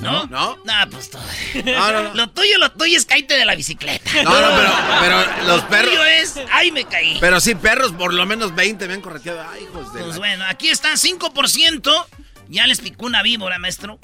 ¿No? 0.00 0.26
¿No? 0.26 0.56
No, 0.64 0.72
pues 0.90 1.10
todo. 1.10 1.22
No, 1.64 1.92
no, 1.92 2.14
Lo 2.14 2.28
tuyo, 2.30 2.58
lo 2.58 2.70
tuyo 2.72 2.96
es 2.98 3.06
caíte 3.06 3.34
de 3.34 3.44
la 3.44 3.54
bicicleta. 3.54 4.10
No, 4.22 4.40
no, 4.40 4.56
pero, 4.56 4.70
pero 5.00 5.46
los 5.46 5.62
perros. 5.62 5.92
Lo 5.92 5.98
tuyo 5.98 6.04
es, 6.04 6.34
ay, 6.52 6.72
me 6.72 6.84
caí. 6.84 7.16
Pero 7.20 7.40
sí, 7.40 7.54
perros, 7.54 7.92
por 7.92 8.12
lo 8.12 8.26
menos 8.26 8.54
20 8.54 8.86
me 8.88 8.94
han 8.94 9.00
correteado. 9.00 9.42
Ay, 9.50 9.62
hijos 9.64 9.92
de. 9.94 10.02
Pues 10.02 10.18
bueno, 10.18 10.44
aquí 10.48 10.68
está 10.68 10.92
5%. 10.92 12.06
Ya 12.48 12.66
les 12.66 12.80
picó 12.80 13.06
una 13.06 13.22
víbora, 13.22 13.58
maestro. 13.58 13.98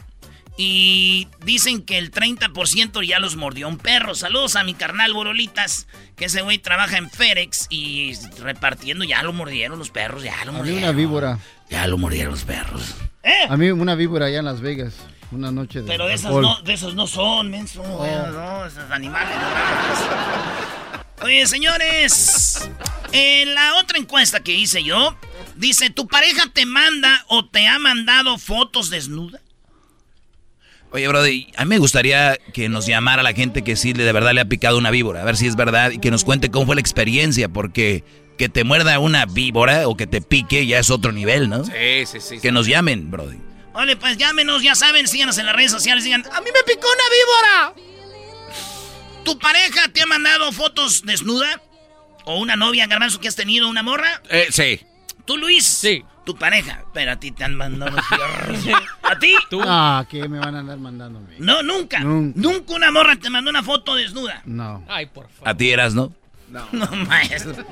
Y 0.57 1.29
dicen 1.45 1.83
que 1.83 1.97
el 1.97 2.11
30% 2.11 3.07
ya 3.07 3.19
los 3.19 3.37
mordió 3.37 3.67
un 3.67 3.79
perro. 3.79 4.15
Saludos 4.15 4.57
a 4.57 4.65
mi 4.65 4.75
carnal 4.75 5.13
Borolitas, 5.15 5.87
que 6.17 6.27
ese 6.27 6.43
güey 6.43 6.59
trabaja 6.59 6.99
en 6.99 7.11
Férex 7.11 7.67
y 7.71 8.15
repartiendo, 8.41 9.05
ya 9.05 9.23
lo 9.23 9.33
mordieron 9.33 9.79
los 9.79 9.91
perros, 9.91 10.23
ya 10.23 10.37
lo 10.45 10.51
A 10.51 10.53
mí 10.53 10.59
mordieron. 10.59 10.83
una 10.83 10.93
víbora. 10.93 11.39
Ya 11.71 11.87
lo 11.87 11.97
mordieron 11.99 12.33
los 12.33 12.45
perros. 12.45 12.95
A 13.49 13.57
mí 13.57 13.71
una 13.71 13.95
víbora 13.95 14.27
allá 14.27 14.41
en 14.41 14.45
Las 14.45 14.61
Vegas. 14.61 14.95
Una 15.33 15.53
noche 15.53 15.81
de 15.83 15.87
Pero 15.87 16.07
de 16.07 16.15
esos 16.15 16.41
no, 16.43 16.61
de 16.63 16.73
esos 16.73 16.95
no 16.95 17.07
son, 17.07 17.51
menso. 17.51 17.83
Oh. 17.83 18.05
No, 18.33 18.67
esos 18.67 18.91
animales. 18.91 19.37
no. 21.19 21.25
Oye, 21.25 21.47
señores, 21.47 22.69
en 23.13 23.55
la 23.55 23.75
otra 23.77 23.99
encuesta 23.99 24.41
que 24.41 24.55
hice 24.55 24.83
yo, 24.83 25.15
dice, 25.57 25.91
¿tu 25.91 26.09
pareja 26.09 26.45
te 26.53 26.65
manda 26.67 27.25
o 27.29 27.45
te 27.47 27.69
ha 27.69 27.79
mandado 27.79 28.39
fotos 28.39 28.89
desnuda? 28.91 29.39
Oye, 30.93 31.07
Brody, 31.07 31.47
a 31.57 31.65
mí 31.65 31.69
me 31.69 31.79
gustaría 31.79 32.37
que 32.53 32.69
nos 32.69 32.87
llamara 32.87 33.23
la 33.23 33.33
gente 33.35 33.63
que 33.63 33.77
sí 33.77 33.93
le- 33.95 34.03
de 34.03 34.13
verdad 34.13 34.33
le 34.33 34.41
ha 34.41 34.47
picado 34.47 34.77
una 34.79 34.91
víbora, 34.91 35.21
a 35.21 35.25
ver 35.25 35.37
si 35.37 35.47
es 35.47 35.55
verdad, 35.55 35.91
y 35.93 35.99
que 35.99 36.11
nos 36.11 36.25
cuente 36.25 36.51
cómo 36.51 36.67
fue 36.67 36.75
la 36.75 36.81
experiencia, 36.81 37.49
porque 37.49 38.03
que 38.39 38.49
te 38.49 38.65
muerda 38.65 38.99
una 38.99 39.27
víbora 39.27 39.87
o 39.87 39.97
que 39.97 40.07
te 40.09 40.21
pique 40.23 40.67
ya 40.67 40.79
es 40.81 40.91
otro 40.91 41.13
nivel, 41.13 41.49
¿no? 41.51 41.65
Sí, 41.65 41.73
sí, 42.07 42.19
sí. 42.21 42.41
Que 42.41 42.51
nos 42.51 42.67
llamen, 42.67 43.11
Brody. 43.11 43.37
Oye, 43.81 43.97
pues 43.97 44.19
llámenos, 44.19 44.63
ya 44.63 44.75
saben, 44.75 45.09
síganos 45.09 45.39
en 45.39 45.47
las 45.47 45.57
redes 45.57 45.71
sociales, 45.71 46.05
digan, 46.05 46.23
a 46.33 46.41
mí 46.43 46.51
me 46.53 46.63
picó 46.65 46.87
una 46.87 47.75
víbora. 47.75 47.91
¿Tu 49.25 49.39
pareja 49.39 49.89
te 49.91 50.03
ha 50.03 50.07
mandado 50.07 50.53
fotos 50.53 51.03
desnuda? 51.07 51.63
¿O 52.27 52.39
una 52.41 52.57
novia, 52.57 52.87
garbanzo, 52.87 53.21
que 53.21 53.29
has 53.29 53.37
tenido, 53.37 53.69
una 53.69 53.83
morra? 53.83 54.21
Eh, 54.29 54.49
sí. 54.51 54.81
¿Tú, 55.25 55.39
Luis? 55.39 55.65
Sí. 55.67 56.05
Tu 56.27 56.37
pareja. 56.37 56.85
Pero 56.93 57.13
a 57.13 57.17
ti 57.17 57.33
te 57.33 57.45
han 57.45 57.55
mandado. 57.55 57.97
¿A 59.03 59.19
ti? 59.19 59.35
Ah, 59.67 60.05
¿qué 60.11 60.29
me 60.29 60.39
van 60.39 60.57
a 60.57 60.59
andar 60.59 60.79
mandándome? 60.79 61.37
No, 61.39 61.63
nunca. 61.63 62.01
Nunca. 62.01 62.39
Nunca 62.39 62.75
una 62.75 62.91
morra 62.91 63.17
te 63.17 63.31
mandó 63.31 63.49
una 63.49 63.63
foto 63.63 63.95
desnuda. 63.95 64.43
No. 64.45 64.85
Ay, 64.89 65.07
por 65.07 65.31
favor. 65.31 65.49
A 65.49 65.57
ti 65.57 65.71
eras, 65.71 65.95
¿no? 65.95 66.15
No, 66.73 66.87
maestro. 67.07 67.65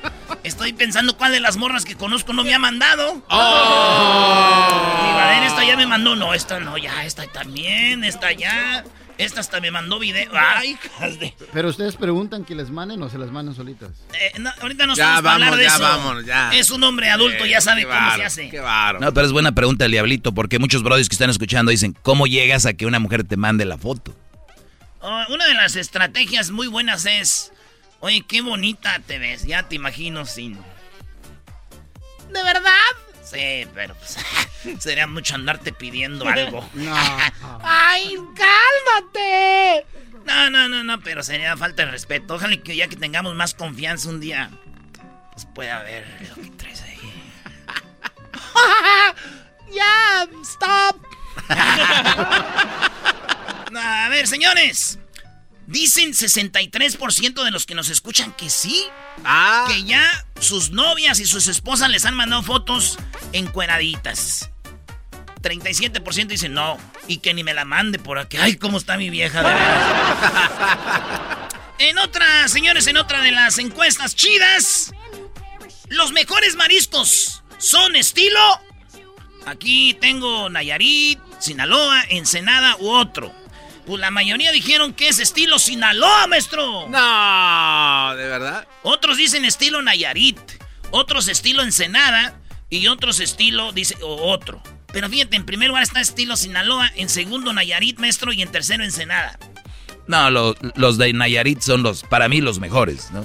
Estoy 0.45 0.73
pensando 0.73 1.17
cuál 1.17 1.33
de 1.33 1.41
las 1.41 1.57
morras 1.57 1.85
que 1.85 1.97
conozco 1.97 2.33
no 2.33 2.45
me 2.45 2.55
ha 2.55 2.59
mandado. 2.59 3.23
Oh. 3.29 5.03
Mi 5.07 5.13
Badén, 5.13 5.43
esta 5.45 5.65
ya 5.65 5.77
me 5.77 5.87
mandó. 5.87 6.15
No, 6.17 6.35
esta 6.35 6.61
no, 6.61 6.79
ya, 6.79 7.05
esta 7.05 7.27
también, 7.27 8.05
esta 8.05 8.33
ya. 8.33 8.85
Esta 9.19 9.41
hasta 9.41 9.61
me 9.61 9.73
mandó 9.73 9.99
video. 9.99 10.31
Ay, 10.33 10.79
hijas 10.85 11.19
de. 11.19 11.35
Pero 11.53 11.71
ustedes 11.71 11.97
preguntan 11.97 12.45
que 12.45 12.55
les 12.55 12.71
manden 12.71 13.03
o 13.03 13.09
se 13.11 13.19
las 13.19 13.33
mandan 13.33 13.53
solitas. 13.57 13.91
Eh, 14.15 14.39
no, 14.39 14.49
ahorita 14.63 14.87
no 14.87 14.95
Ya 14.95 15.17
estamos 15.19 15.23
para 15.23 15.35
hablar 15.35 15.51
vamos, 15.51 15.59
de 15.59 15.65
ya 15.65 15.75
eso. 15.75 15.83
vámonos, 15.83 16.25
ya. 16.25 16.51
Es 16.55 16.71
un 16.71 16.85
hombre 16.85 17.11
adulto, 17.11 17.45
Eh, 17.45 17.51
ya 17.51 17.61
sabe 17.61 17.81
qué 17.83 17.89
cómo 17.89 18.15
se 18.15 18.25
hace. 18.25 18.49
Qué 18.49 18.61
bárbaro. 18.61 19.05
No, 19.05 19.13
pero 19.13 19.27
es 19.27 19.33
buena 19.33 19.51
pregunta 19.51 19.87
el 19.87 19.91
diablito, 19.91 20.33
porque 20.33 20.61
muchos 20.61 20.85
brodis 20.85 21.09
que 21.09 21.15
están 21.17 21.31
escuchando 21.31 21.73
dicen, 21.73 21.97
¿cómo 22.03 22.29
llegas 22.29 22.65
a 22.65 22.75
que 22.75 22.87
una 22.87 23.01
mujer 23.01 23.25
te 23.25 23.37
mande 23.37 23.65
la 23.65 23.77
foto? 23.77 24.15
Oh, 25.01 25.25
una 25.31 25.47
de 25.47 25.55
las 25.55 25.75
estrategias 25.75 26.53
muy 26.53 26.69
buenas 26.69 27.05
es, 27.05 27.53
oye, 28.01 28.25
qué 28.27 28.41
bonita 28.43 28.99
te 29.01 29.19
ves, 29.19 29.45
ya 29.45 29.63
te 29.65 29.75
imagino 29.77 30.27
sin... 30.27 30.55
¿De 32.31 32.43
verdad? 32.43 32.73
Sí, 33.25 33.67
pero 33.75 33.95
pues, 33.95 34.17
sería 34.83 35.07
mucho 35.07 35.35
andarte 35.35 35.73
pidiendo 35.73 36.27
algo. 36.29 36.69
No. 36.75 36.95
¡Ay, 37.63 38.17
cálmate! 38.35 39.87
No, 40.25 40.51
no, 40.51 40.69
no, 40.69 40.85
no, 40.85 41.01
pero 41.01 41.23
sería 41.23 41.57
falta 41.57 41.85
de 41.85 41.91
respeto. 41.91 42.35
Ojalá 42.35 42.57
que 42.59 42.77
ya 42.77 42.89
que 42.89 42.97
tengamos 42.97 43.35
más 43.35 43.55
confianza 43.55 44.11
un 44.11 44.21
día, 44.21 44.51
pues 45.33 45.47
pueda 45.55 45.83
ver 45.83 46.07
lo 46.29 46.43
que 46.43 46.51
traes 46.51 46.83
ahí. 46.83 46.99
¡Ya! 49.75 50.27
¡Stop! 50.43 51.03
No, 53.71 53.81
a 53.81 54.09
ver, 54.11 54.27
señores. 54.27 54.99
Dicen 55.69 56.15
63% 56.15 57.45
de 57.45 57.51
los 57.51 57.67
que 57.67 57.75
nos 57.75 57.91
escuchan 57.91 58.33
que 58.33 58.49
sí. 58.49 58.87
Ah. 59.23 59.67
Que 59.69 59.85
ya 59.85 60.25
sus 60.41 60.71
novias 60.71 61.21
y 61.21 61.27
sus 61.27 61.47
esposas 61.47 61.91
les 61.91 62.07
han 62.07 62.15
mandado 62.15 62.43
fotos 62.43 62.99
encueraditas. 63.35 64.51
37% 65.43 66.27
dicen 66.27 66.55
no. 66.55 66.79
Y 67.07 67.19
que 67.19 67.35
ni 67.35 67.45
me 67.45 67.53
la 67.53 67.67
mande 67.67 67.99
por 67.99 68.19
aquí. 68.19 68.39
Ay, 68.39 68.57
cómo 68.57 68.79
está 68.79 68.97
mi 68.97 69.11
vieja. 69.11 69.43
de 69.43 69.51
en 71.91 71.99
otra, 71.99 72.49
señores, 72.49 72.87
en 72.87 72.97
otra 72.97 73.21
de 73.21 73.33
las 73.33 73.59
encuestas 73.59 74.17
chidas. 74.17 74.95
Los 75.89 76.13
mejores 76.13 76.57
mariscos 76.57 77.43
son 77.59 77.95
estilo. 77.95 78.41
Aquí 79.45 79.99
tengo 80.01 80.49
Nayarit, 80.49 81.19
Sinaloa, 81.39 82.05
Ensenada 82.09 82.75
u 82.79 82.89
otro. 82.89 83.38
Pues 83.89 84.01
la 84.03 84.11
mayoría 84.11 84.53
dijeron 84.53 84.93
que 84.93 85.09
es 85.09 85.19
estilo 85.19 85.59
Sinaloa, 85.59 86.27
maestro. 86.27 86.87
No, 86.91 88.15
¿de 88.17 88.29
verdad? 88.29 88.69
Otros 88.83 89.17
dicen 89.17 89.47
estilo 89.47 89.81
Nayarit, 89.81 90.39
otros 90.91 91.27
estilo 91.27 91.63
Ensenada 91.63 92.39
y 92.69 92.87
otros 92.89 93.19
estilo, 93.19 93.73
dice, 93.73 93.97
o 94.03 94.31
otro. 94.31 94.63
Pero 94.93 95.09
fíjate, 95.09 95.37
en 95.37 95.47
primer 95.47 95.69
lugar 95.69 95.83
está 95.83 96.03
estilo 96.03 96.37
Sinaloa, 96.37 96.93
en 96.97 97.09
segundo 97.09 97.51
Nayarit, 97.55 97.99
maestro, 97.99 98.31
y 98.35 98.43
en 98.43 98.53
tercero 98.53 98.85
Ensenada. 98.85 99.39
No, 100.07 100.31
lo- 100.31 100.55
los 100.75 100.99
de 100.99 101.11
Nayarit 101.15 101.61
son 101.63 101.83
los, 101.83 102.03
para 102.03 102.29
mí, 102.29 102.43
los 102.43 102.59
mejores, 102.59 103.11
¿no? 103.11 103.25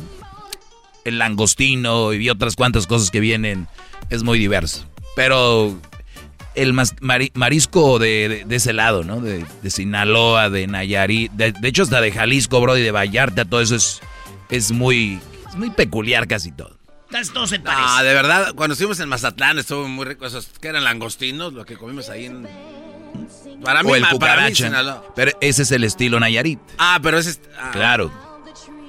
El 1.04 1.18
langostino 1.18 2.14
y 2.14 2.30
otras 2.30 2.56
cuantas 2.56 2.88
cosas 2.88 3.12
que 3.12 3.20
vienen 3.20 3.68
es 4.10 4.24
muy 4.24 4.40
diverso. 4.40 4.86
Pero 5.18 5.78
el 6.56 6.74
mas- 6.74 6.96
mari- 7.02 7.32
marisco 7.34 8.00
de, 8.00 8.30
de- 8.30 8.46
de 8.46 8.56
ese 8.56 8.74
lado, 8.74 9.04
¿no? 9.04 9.20
De, 9.22 9.46
de 9.62 9.70
Sinaloa, 9.72 10.50
de 10.50 10.68
Nayarit, 10.68 11.32
de, 11.34 11.52
de 11.52 11.68
hecho 11.68 11.84
hasta 11.84 12.02
de 12.02 12.12
Jalisco, 12.12 12.60
bro, 12.62 12.78
y 12.78 12.82
de 12.82 12.92
Vallarta, 12.92 13.46
todo 13.46 13.62
eso 13.62 13.76
es, 13.76 14.02
es 14.50 14.72
muy, 14.72 15.20
es 15.50 15.56
muy 15.56 15.70
peculiar 15.72 16.28
casi 16.28 16.52
todo. 16.52 16.78
Casi 17.10 17.32
todo 17.32 17.46
se 17.48 17.60
parece. 17.60 17.84
Ah, 17.86 18.04
de 18.04 18.14
verdad, 18.14 18.54
cuando 18.56 18.74
estuvimos 18.74 19.00
en 19.00 19.08
Mazatlán 19.10 19.60
estuvo 19.60 19.88
muy 19.88 20.06
rico 20.06 20.26
esos 20.26 20.48
que 20.60 20.68
eran 20.68 20.84
langostinos, 20.84 21.54
lo 21.54 21.64
que 21.66 21.76
comimos 21.78 22.10
ahí 22.10 22.26
en 22.26 22.48
Para 23.64 23.84
mí, 23.84 23.92
o 23.92 23.96
el 23.96 24.02
ma- 24.02 24.08
para 24.10 24.14
mí, 24.14 24.18
cucaracha. 24.52 24.66
Sinaloa. 24.66 25.04
pero 25.16 25.32
ese 25.40 25.62
es 25.62 25.72
el 25.72 25.84
estilo 25.84 26.20
Nayarit. 26.20 26.60
Ah, 26.80 27.00
pero 27.04 27.20
ese 27.20 27.32
es 27.32 27.42
ah, 27.60 27.70
Claro. 27.72 28.12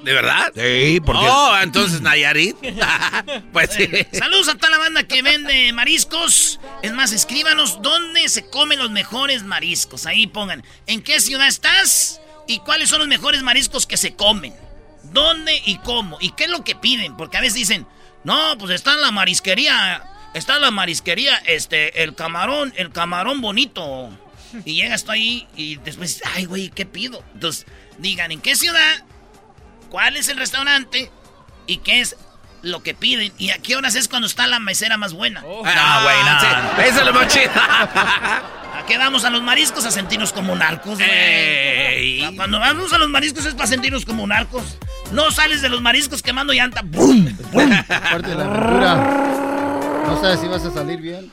¿De 0.04 0.12
verdad? 0.12 0.52
Sí, 0.54 1.00
porque... 1.04 1.26
Oh, 1.26 1.56
entonces 1.62 2.00
Nayarit. 2.00 2.56
pues 3.52 3.70
sí. 3.72 3.88
Saludos 4.12 4.48
a 4.48 4.54
toda 4.56 4.70
la 4.70 4.78
banda 4.78 5.04
que 5.04 5.22
vende 5.22 5.72
mariscos. 5.72 6.60
Es 6.82 6.92
más, 6.92 7.12
escríbanos 7.12 7.80
dónde 7.82 8.28
se 8.28 8.48
comen 8.48 8.78
los 8.78 8.90
mejores 8.90 9.42
mariscos. 9.42 10.06
Ahí 10.06 10.26
pongan 10.26 10.64
en 10.86 11.02
qué 11.02 11.20
ciudad 11.20 11.48
estás 11.48 12.20
y 12.46 12.58
cuáles 12.58 12.90
son 12.90 12.98
los 13.00 13.08
mejores 13.08 13.42
mariscos 13.42 13.86
que 13.86 13.96
se 13.96 14.14
comen. 14.14 14.54
¿Dónde 15.12 15.60
y 15.64 15.78
cómo? 15.78 16.18
¿Y 16.20 16.32
qué 16.32 16.44
es 16.44 16.50
lo 16.50 16.64
que 16.64 16.74
piden? 16.74 17.16
Porque 17.16 17.36
a 17.36 17.40
veces 17.40 17.54
dicen, 17.54 17.86
no, 18.24 18.56
pues 18.58 18.72
está 18.72 18.94
en 18.94 19.00
la 19.00 19.10
marisquería. 19.10 20.02
Está 20.34 20.56
en 20.56 20.62
la 20.62 20.72
marisquería, 20.72 21.36
este, 21.46 22.02
el 22.02 22.14
camarón, 22.16 22.72
el 22.76 22.90
camarón 22.90 23.40
bonito. 23.40 24.10
Y 24.64 24.74
llegas 24.74 25.04
tú 25.04 25.12
ahí 25.12 25.46
y 25.56 25.76
después, 25.76 26.20
ay, 26.34 26.44
güey, 26.44 26.70
¿qué 26.70 26.86
pido? 26.86 27.22
Entonces, 27.34 27.66
digan 27.98 28.32
en 28.32 28.40
qué 28.40 28.56
ciudad, 28.56 29.04
cuál 29.94 30.16
es 30.16 30.28
el 30.28 30.36
restaurante 30.38 31.08
y 31.68 31.76
qué 31.76 32.00
es 32.00 32.16
lo 32.62 32.82
que 32.82 32.94
piden 32.94 33.32
y 33.38 33.50
a 33.50 33.58
qué 33.58 33.76
horas 33.76 33.94
es 33.94 34.08
cuando 34.08 34.26
está 34.26 34.48
la 34.48 34.58
mesera 34.58 34.96
más 34.96 35.12
buena. 35.12 35.42
No, 35.42 35.48
güey, 35.48 35.70
no. 35.70 36.40
Sí, 36.40 36.46
esa 36.84 36.98
es 36.98 37.06
la 37.06 37.12
más 37.12 37.28
chida. 37.28 37.52
¿A 38.76 38.84
qué 38.88 38.98
vamos 38.98 39.24
a 39.24 39.30
los 39.30 39.40
mariscos? 39.40 39.86
A 39.86 39.92
sentirnos 39.92 40.32
como 40.32 40.56
narcos, 40.56 40.98
güey. 40.98 41.08
Ey. 41.08 42.34
Cuando 42.34 42.58
vamos 42.58 42.92
a 42.92 42.98
los 42.98 43.08
mariscos 43.08 43.46
es 43.46 43.54
para 43.54 43.68
sentirnos 43.68 44.04
como 44.04 44.26
narcos. 44.26 44.78
No 45.12 45.30
sales 45.30 45.62
de 45.62 45.68
los 45.68 45.80
mariscos 45.80 46.22
quemando 46.22 46.52
llanta. 46.52 46.82
¡Bum! 46.82 47.28
¡Bum! 47.52 47.70
Parte 47.86 48.30
de 48.30 48.34
la. 48.34 48.46
No 50.08 50.20
sabes 50.20 50.40
si 50.40 50.48
vas 50.48 50.64
a 50.64 50.72
salir 50.72 51.00
bien. 51.00 51.32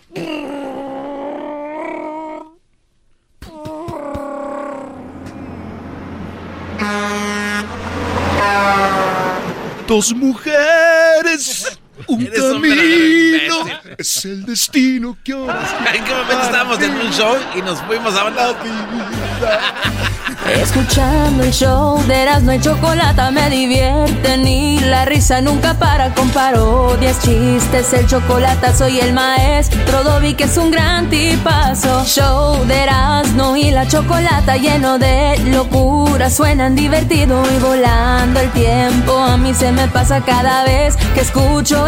Dos 9.88 10.13
mujeres, 10.13 11.80
un 12.08 12.22
Eres 12.22 12.40
camino, 12.40 13.56
es 13.98 14.26
el 14.26 14.46
destino 14.46 15.18
que 15.24 15.34
ahora 15.34 15.62
¿En 15.94 16.04
qué 16.04 16.12
momento 16.12 16.42
estábamos 16.42 16.82
en 16.82 16.92
un 16.92 17.12
show 17.12 17.36
y 17.56 17.62
nos 17.62 17.82
fuimos 17.82 18.16
a 18.16 18.24
bailar? 18.24 18.56
Escuchando 20.62 21.44
el 21.44 21.52
show 21.52 22.02
de 22.08 22.24
Erasmo 22.24 22.54
y 22.54 22.60
Chocolata 22.60 23.32
me 23.32 23.50
divierte 23.50 24.38
ni 24.38 24.80
la 24.80 25.06
risa 25.06 25.42
nunca 25.42 25.76
para 25.76 26.14
con 26.14 26.30
parodias, 26.30 27.20
chistes, 27.22 27.94
el 27.94 28.08
chocolate 28.08 28.74
soy 28.76 29.00
el 29.00 29.14
maestro 29.14 30.04
Dobby 30.04 30.34
que 30.34 30.46
es 30.46 30.58
un 30.58 30.72
gran 30.72 31.10
tipazo. 31.10 32.04
Show 32.06 32.66
de 32.66 32.84
Erasmo 32.84 33.56
y 33.56 33.72
la 33.72 33.88
Chocolata 33.88 34.58
lleno 34.58 34.98
de 34.98 35.38
locura, 35.52 36.30
suenan 36.30 36.76
divertido 36.76 37.44
y 37.56 37.60
volando 37.60 38.40
el 38.40 38.52
tiempo. 38.52 39.18
A 39.18 39.38
mí 39.38 39.54
se 39.54 39.72
me 39.72 39.88
pasa 39.88 40.22
cada 40.22 40.64
vez 40.64 40.96
que 41.14 41.22
escucho 41.22 41.88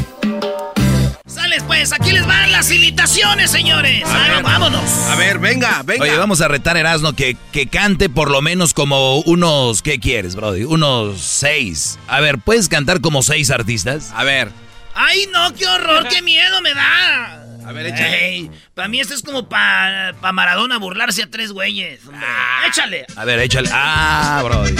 Sales 1.31 1.63
pues, 1.65 1.93
aquí 1.93 2.11
les 2.11 2.25
van 2.25 2.51
las 2.51 2.69
imitaciones, 2.71 3.51
señores. 3.51 4.03
Ah, 4.05 4.41
vámonos. 4.43 4.83
A 5.07 5.15
ver, 5.15 5.39
venga, 5.39 5.81
venga. 5.83 6.03
Oye, 6.03 6.17
vamos 6.17 6.41
a 6.41 6.49
retar 6.49 6.75
a 6.75 6.81
Erasmo 6.81 7.13
que, 7.13 7.37
que 7.53 7.67
cante 7.67 8.09
por 8.09 8.29
lo 8.29 8.41
menos 8.41 8.73
como 8.73 9.21
unos. 9.21 9.81
¿Qué 9.81 9.97
quieres, 9.99 10.35
Brody? 10.35 10.65
Unos 10.65 11.21
seis. 11.21 11.97
A 12.09 12.19
ver, 12.19 12.37
¿puedes 12.39 12.67
cantar 12.67 12.99
como 12.99 13.23
seis 13.23 13.49
artistas? 13.49 14.11
A 14.13 14.25
ver. 14.25 14.51
Ay, 14.93 15.25
no, 15.31 15.53
qué 15.53 15.65
horror, 15.65 16.05
qué 16.09 16.21
miedo 16.21 16.61
me 16.61 16.73
da. 16.73 17.45
A 17.65 17.71
ver, 17.71 17.85
échale. 17.85 18.51
para 18.73 18.89
mí 18.89 18.99
esto 18.99 19.13
es 19.13 19.21
como 19.21 19.47
para 19.47 20.13
pa 20.19 20.33
Maradona 20.33 20.77
burlarse 20.79 21.23
a 21.23 21.29
tres 21.29 21.53
güeyes. 21.53 22.01
hombre. 22.05 22.27
échale. 22.67 23.05
A 23.15 23.23
ver, 23.23 23.39
échale. 23.39 23.69
Ah, 23.71 24.41
Brody. 24.43 24.75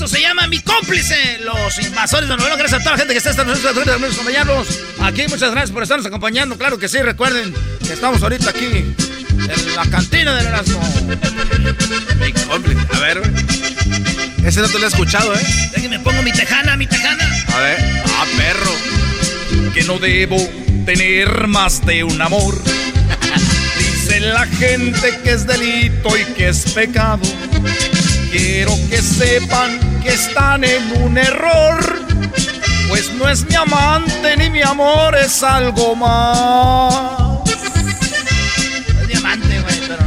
Esto 0.00 0.16
se 0.16 0.22
llama 0.22 0.46
Mi 0.46 0.60
Cómplice, 0.60 1.40
los 1.44 1.78
invasores 1.78 2.26
de 2.26 2.34
York. 2.34 2.56
Gracias 2.56 2.80
a 2.80 2.82
toda 2.82 2.92
la 2.92 2.96
gente 2.96 3.12
que 3.12 3.18
está 3.18 3.42
acompañarnos. 3.42 4.66
Aquí, 4.98 5.24
muchas 5.28 5.50
gracias 5.50 5.72
por 5.72 5.82
estarnos 5.82 6.06
acompañando. 6.06 6.56
Claro 6.56 6.78
que 6.78 6.88
sí, 6.88 7.02
recuerden 7.02 7.52
que 7.86 7.92
estamos 7.92 8.22
ahorita 8.22 8.48
aquí 8.48 8.64
en 8.64 9.76
la 9.76 9.84
cantina 9.90 10.34
del 10.36 10.46
Erasmo. 10.46 10.80
Mi 12.18 12.32
cómplice. 12.32 12.80
A 12.94 13.00
ver. 13.00 13.20
Ese 14.42 14.62
no 14.62 14.68
te 14.70 14.78
lo 14.78 14.86
he 14.86 14.88
escuchado, 14.88 15.34
¿eh? 15.34 15.46
Déjenme 15.74 16.00
pongo 16.00 16.22
mi 16.22 16.32
tejana, 16.32 16.78
mi 16.78 16.86
tejana. 16.86 17.22
A 17.52 17.58
ver. 17.58 18.02
Ah, 18.06 18.24
perro. 18.38 19.72
que 19.74 19.82
no 19.82 19.98
debo 19.98 20.38
tener 20.86 21.46
más 21.46 21.84
de 21.84 22.04
un 22.04 22.22
amor. 22.22 22.54
Dice 23.78 24.20
la 24.20 24.46
gente 24.46 25.18
que 25.22 25.32
es 25.32 25.46
delito 25.46 26.16
y 26.16 26.24
que 26.32 26.48
es 26.48 26.72
pecado. 26.72 27.20
Quiero 28.30 28.76
que 28.88 29.02
sepan 29.02 30.00
que 30.02 30.10
están 30.10 30.62
en 30.62 31.02
un 31.02 31.18
error. 31.18 31.84
Pues 32.88 33.12
no 33.14 33.28
es 33.28 33.44
mi 33.44 33.56
amante 33.56 34.36
ni 34.36 34.50
mi 34.50 34.62
amor, 34.62 35.16
es 35.16 35.42
algo 35.42 35.96
más. 35.96 37.40
Es 39.00 39.08
diamante, 39.08 39.60
güey, 39.60 39.80
pero. 39.88 40.04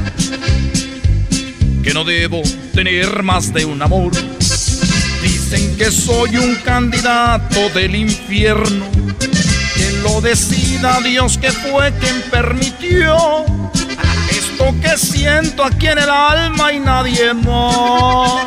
Que 1.84 1.94
no 1.94 2.06
debo 2.06 2.42
tener 2.74 3.24
más 3.24 3.54
de 3.54 3.66
un 3.66 3.82
amor. 3.82 4.14
Dicen 5.22 5.76
que 5.78 5.92
soy 5.92 6.38
un 6.38 6.56
candidato 6.56 7.70
del 7.70 7.94
infierno. 7.96 8.86
Que 9.20 9.92
lo 10.02 10.22
decida 10.22 11.02
Dios 11.02 11.38
que 11.38 11.52
fue 11.52 11.92
quien 12.00 12.22
permitió 12.32 13.54
esto 14.54 14.76
que 14.82 14.98
siento 14.98 15.64
aquí 15.64 15.88
en 15.88 15.98
el 15.98 16.10
alma 16.10 16.72
y 16.74 16.80
nadie 16.80 17.34
más. 17.34 18.46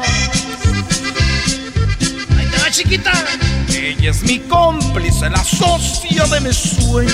Ahí 2.38 2.46
te 2.50 2.58
va, 2.58 2.70
chiquita. 2.70 3.12
Ella 3.70 4.10
es 4.10 4.22
mi 4.22 4.38
cómplice, 4.40 5.28
la 5.30 5.42
socia 5.44 6.24
de 6.26 6.40
mis 6.40 6.56
sueños, 6.56 7.12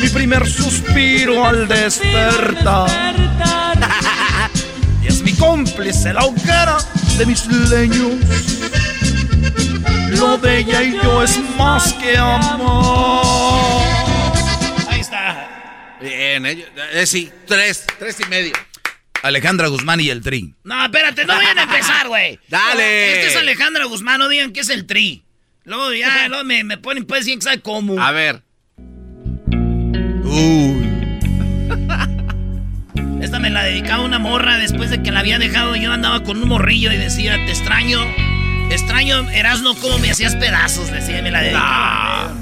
mi 0.00 0.08
primer 0.08 0.46
suspiro 0.46 1.44
al 1.44 1.68
despertar. 1.68 2.90
Y 5.02 5.08
es 5.08 5.20
mi 5.22 5.32
cómplice, 5.32 6.12
la 6.12 6.24
hoguera 6.24 6.78
de 7.18 7.26
mis 7.26 7.44
leños. 7.46 8.12
Lo 10.10 10.38
de 10.38 10.58
ella 10.58 10.82
y 10.82 10.92
yo 11.02 11.24
es 11.24 11.40
más 11.58 11.92
que 11.94 12.16
amor. 12.16 13.81
Bien, 16.02 16.44
eh, 16.46 16.66
eh, 16.94 17.06
sí, 17.06 17.30
tres, 17.46 17.86
tres 17.98 18.18
y 18.20 18.24
medio. 18.28 18.52
Alejandra 19.22 19.68
Guzmán 19.68 20.00
y 20.00 20.10
el 20.10 20.20
Tri. 20.20 20.52
No, 20.64 20.84
espérate, 20.84 21.24
no 21.24 21.36
vayan 21.36 21.58
a 21.60 21.62
empezar, 21.62 22.08
güey. 22.08 22.40
Dale. 22.48 23.12
Este 23.14 23.28
es 23.28 23.36
Alejandra 23.36 23.84
Guzmán, 23.84 24.18
no 24.18 24.28
digan 24.28 24.52
que 24.52 24.60
es 24.60 24.68
el 24.68 24.86
tri. 24.86 25.22
Luego 25.64 25.92
ya, 25.92 26.26
luego 26.28 26.44
me, 26.44 26.64
me 26.64 26.76
ponen 26.76 27.04
pues 27.04 27.24
bien 27.24 27.38
que 27.38 27.44
sabe 27.44 27.60
cómo. 27.60 28.02
A 28.02 28.10
ver. 28.10 28.42
Uy. 30.24 30.88
Esta 33.22 33.38
me 33.38 33.50
la 33.50 33.62
dedicaba 33.62 34.02
una 34.02 34.18
morra 34.18 34.58
después 34.58 34.90
de 34.90 35.02
que 35.02 35.12
la 35.12 35.20
había 35.20 35.38
dejado. 35.38 35.76
Yo 35.76 35.92
andaba 35.92 36.24
con 36.24 36.42
un 36.42 36.48
morrillo 36.48 36.90
y 36.90 36.96
decía, 36.96 37.36
te 37.46 37.50
extraño. 37.52 38.00
Extraño, 38.70 39.30
Erasno, 39.30 39.76
cómo 39.76 39.98
me 40.00 40.10
hacías 40.10 40.34
pedazos. 40.34 40.90
Decía, 40.90 41.22
me 41.22 41.30
la 41.30 41.42
dedicaba. 41.42 42.34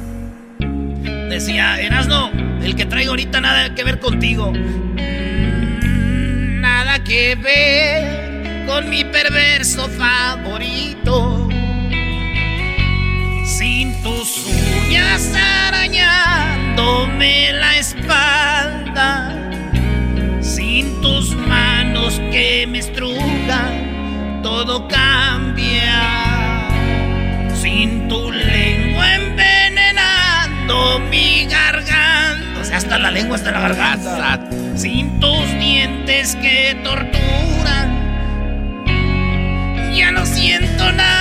Decía, 1.28 1.78
Erasno, 1.80 2.30
el 2.62 2.76
que 2.76 2.86
traigo 2.86 3.10
ahorita 3.10 3.40
nada 3.40 3.74
que 3.74 3.84
ver 3.84 3.98
contigo. 3.98 4.52
Mm, 4.52 6.60
Nada 6.60 7.02
que 7.04 7.34
ver 7.34 8.66
con 8.66 8.88
mi 8.88 9.04
perverso 9.04 9.88
favorito. 9.88 11.48
tus 14.02 14.46
uñas 14.86 15.32
arañándome 15.34 17.52
la 17.52 17.76
espalda, 17.78 19.34
sin 20.40 21.00
tus 21.02 21.34
manos 21.34 22.18
que 22.30 22.66
me 22.66 22.78
estrujan, 22.78 24.40
todo 24.42 24.88
cambia. 24.88 26.68
Sin 27.54 28.08
tu 28.08 28.32
lengua 28.32 29.14
envenenando 29.16 31.00
mi 31.10 31.44
garganta, 31.46 32.39
o 32.60 32.64
sea, 32.64 32.76
hasta 32.76 32.98
la 32.98 33.10
lengua, 33.10 33.36
hasta 33.36 33.52
la 33.52 33.60
garganta. 33.60 34.40
Sin 34.76 35.18
tus 35.20 35.48
dientes 35.58 36.36
que 36.36 36.78
torturan, 36.84 37.88
ya 39.94 40.10
no 40.12 40.26
siento 40.26 40.92
nada. 40.92 41.20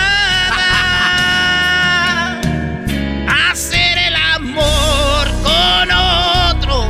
Hacer 3.51 3.97
el 3.97 4.15
amor 4.35 5.27
con 5.43 5.91
otro. 5.91 6.85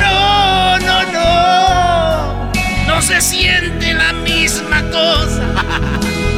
No, 0.00 0.78
no, 0.78 1.02
no. 1.12 2.52
No 2.86 3.02
se 3.02 3.20
siente 3.20 3.94
la 3.94 4.12
misma 4.12 4.82
cosa. 4.90 5.42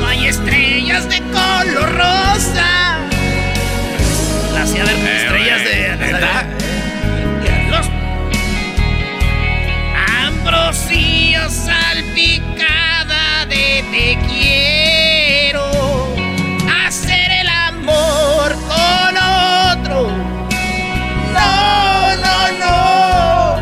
No 0.01 0.07
hay 0.07 0.29
estrellas 0.29 1.09
de 1.09 1.21
color 1.21 1.93
rosa. 1.97 2.99
La 4.55 4.63
hacía 4.63 4.85
ver 4.85 4.97
estrellas 4.97 5.65
de. 5.65 5.87
Los 6.13 6.66
salpicada 11.51 13.47
de 13.47 13.85
te 13.91 14.19
quiero. 14.29 15.65
Hacer 16.85 17.31
el 17.31 17.49
amor 17.49 18.53
con 18.69 19.17
otro. 19.17 20.11
No, 21.33 22.17
no, 22.17 22.53
no. 22.59 23.57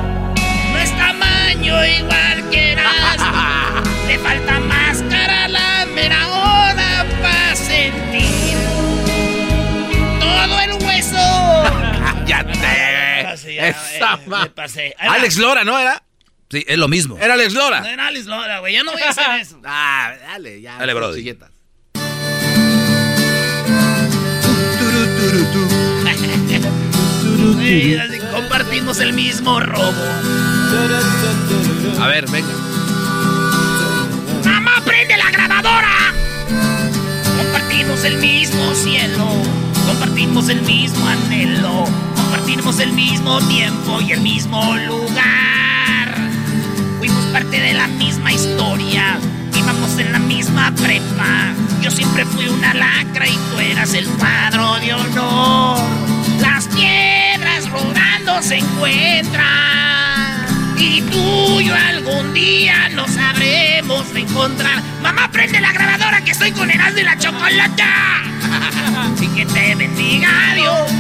No 0.72 0.78
es 0.78 0.96
tamaño 0.96 1.84
igual 1.84 2.50
que 2.50 2.72
Erasmo. 2.72 3.82
Le 4.08 4.18
falta 4.18 4.60
máscara 4.60 5.44
a 5.44 5.48
la 5.48 5.86
mera 5.94 6.28
hora 6.28 7.06
para 7.22 7.56
sentir 7.56 8.56
todo 10.20 10.60
el 10.60 10.72
hueso. 10.84 11.24
ya 12.26 12.44
te. 12.44 13.04
Esa 13.34 14.18
eh. 14.76 14.94
Alex 14.98 15.36
Lora, 15.38 15.64
¿no 15.64 15.78
era? 15.78 16.02
Sí, 16.50 16.64
es 16.66 16.78
lo 16.78 16.88
mismo. 16.88 17.16
Era 17.18 17.34
Alex 17.34 17.52
No 17.54 17.60
Lora. 17.60 17.90
era 17.90 18.06
Alex 18.08 18.26
Lora, 18.26 18.58
güey. 18.60 18.74
Ya 18.74 18.82
no 18.82 18.92
voy 18.92 19.02
a 19.02 19.10
hacer 19.10 19.24
eso. 19.40 19.60
Ah, 19.64 20.12
dale, 20.26 20.60
ya. 20.60 20.76
Dale, 20.78 20.94
brody. 20.94 21.18
Silletas. 21.20 21.50
Sí, 27.60 27.96
así 27.96 28.18
compartimos 28.32 29.00
el 29.00 29.12
mismo 29.12 29.60
robo. 29.60 29.92
A 32.00 32.06
ver, 32.08 32.26
venga. 32.30 32.48
¡Mamá, 34.44 34.82
prende 34.84 35.16
la 35.16 35.30
grabadora! 35.30 36.12
Compartimos 37.36 38.04
el 38.04 38.18
mismo 38.18 38.74
cielo, 38.74 39.26
compartimos 39.86 40.48
el 40.48 40.62
mismo 40.62 41.06
anhelo, 41.08 41.84
compartimos 42.16 42.78
el 42.80 42.92
mismo 42.92 43.40
tiempo 43.48 44.00
y 44.00 44.12
el 44.12 44.20
mismo 44.20 44.74
lugar. 44.76 45.53
Parte 47.34 47.60
de 47.60 47.74
la 47.74 47.88
misma 47.88 48.32
historia, 48.32 49.18
íbamos 49.58 49.98
en 49.98 50.12
la 50.12 50.20
misma 50.20 50.72
prepa. 50.80 51.52
Yo 51.82 51.90
siempre 51.90 52.24
fui 52.26 52.46
una 52.46 52.72
lacra 52.72 53.26
y 53.26 53.36
tú 53.50 53.58
eras 53.58 53.92
el 53.92 54.06
cuadro 54.06 54.76
de 54.76 54.94
honor. 54.94 55.78
Las 56.40 56.68
piedras 56.68 57.68
rodando 57.72 58.40
se 58.40 58.58
encuentran. 58.58 60.46
Y 60.78 61.00
tú 61.00 61.58
y 61.58 61.64
yo 61.64 61.74
algún 61.74 62.32
día 62.34 62.88
nos 62.90 63.10
sabremos 63.10 64.04
encontrar. 64.14 64.80
Mamá, 65.02 65.28
prende 65.32 65.60
la 65.60 65.72
grabadora 65.72 66.22
que 66.22 66.30
estoy 66.30 66.52
con 66.52 66.70
Erasmo 66.70 67.00
y 67.00 67.02
la 67.02 67.18
chocolata. 67.18 68.22
y 69.20 69.26
que 69.26 69.44
te 69.44 69.74
bendiga 69.74 70.30
Dios. 70.54 70.92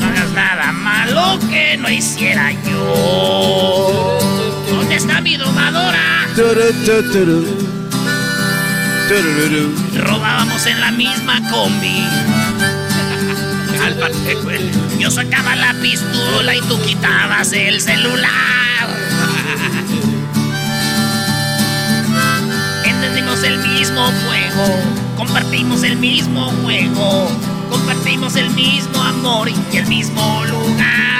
No 0.00 0.06
hagas 0.06 0.30
nada 0.30 0.72
malo 0.72 1.38
que 1.50 1.76
no 1.76 1.90
hiciera 1.90 2.52
yo. 2.52 4.43
¿Dónde 4.94 5.08
está 5.08 5.20
mi 5.22 5.36
domadora? 5.36 6.28
Robábamos 9.98 10.64
en 10.66 10.80
la 10.80 10.92
misma 10.92 11.40
combi. 11.50 11.98
Cálmate, 13.76 14.34
güey. 14.36 14.70
Yo 15.00 15.10
sacaba 15.10 15.56
la 15.56 15.74
pistola 15.82 16.54
y 16.54 16.60
tú 16.60 16.80
quitabas 16.80 17.52
el 17.54 17.80
celular. 17.80 18.20
Entendimos 22.84 23.42
el 23.42 23.58
mismo 23.58 24.12
juego, 24.24 24.78
compartimos 25.16 25.82
el 25.82 25.96
mismo 25.96 26.52
juego, 26.62 27.28
compartimos 27.68 28.36
el 28.36 28.48
mismo 28.50 29.02
amor 29.02 29.48
y 29.48 29.76
el 29.76 29.86
mismo 29.86 30.44
lugar. 30.44 31.13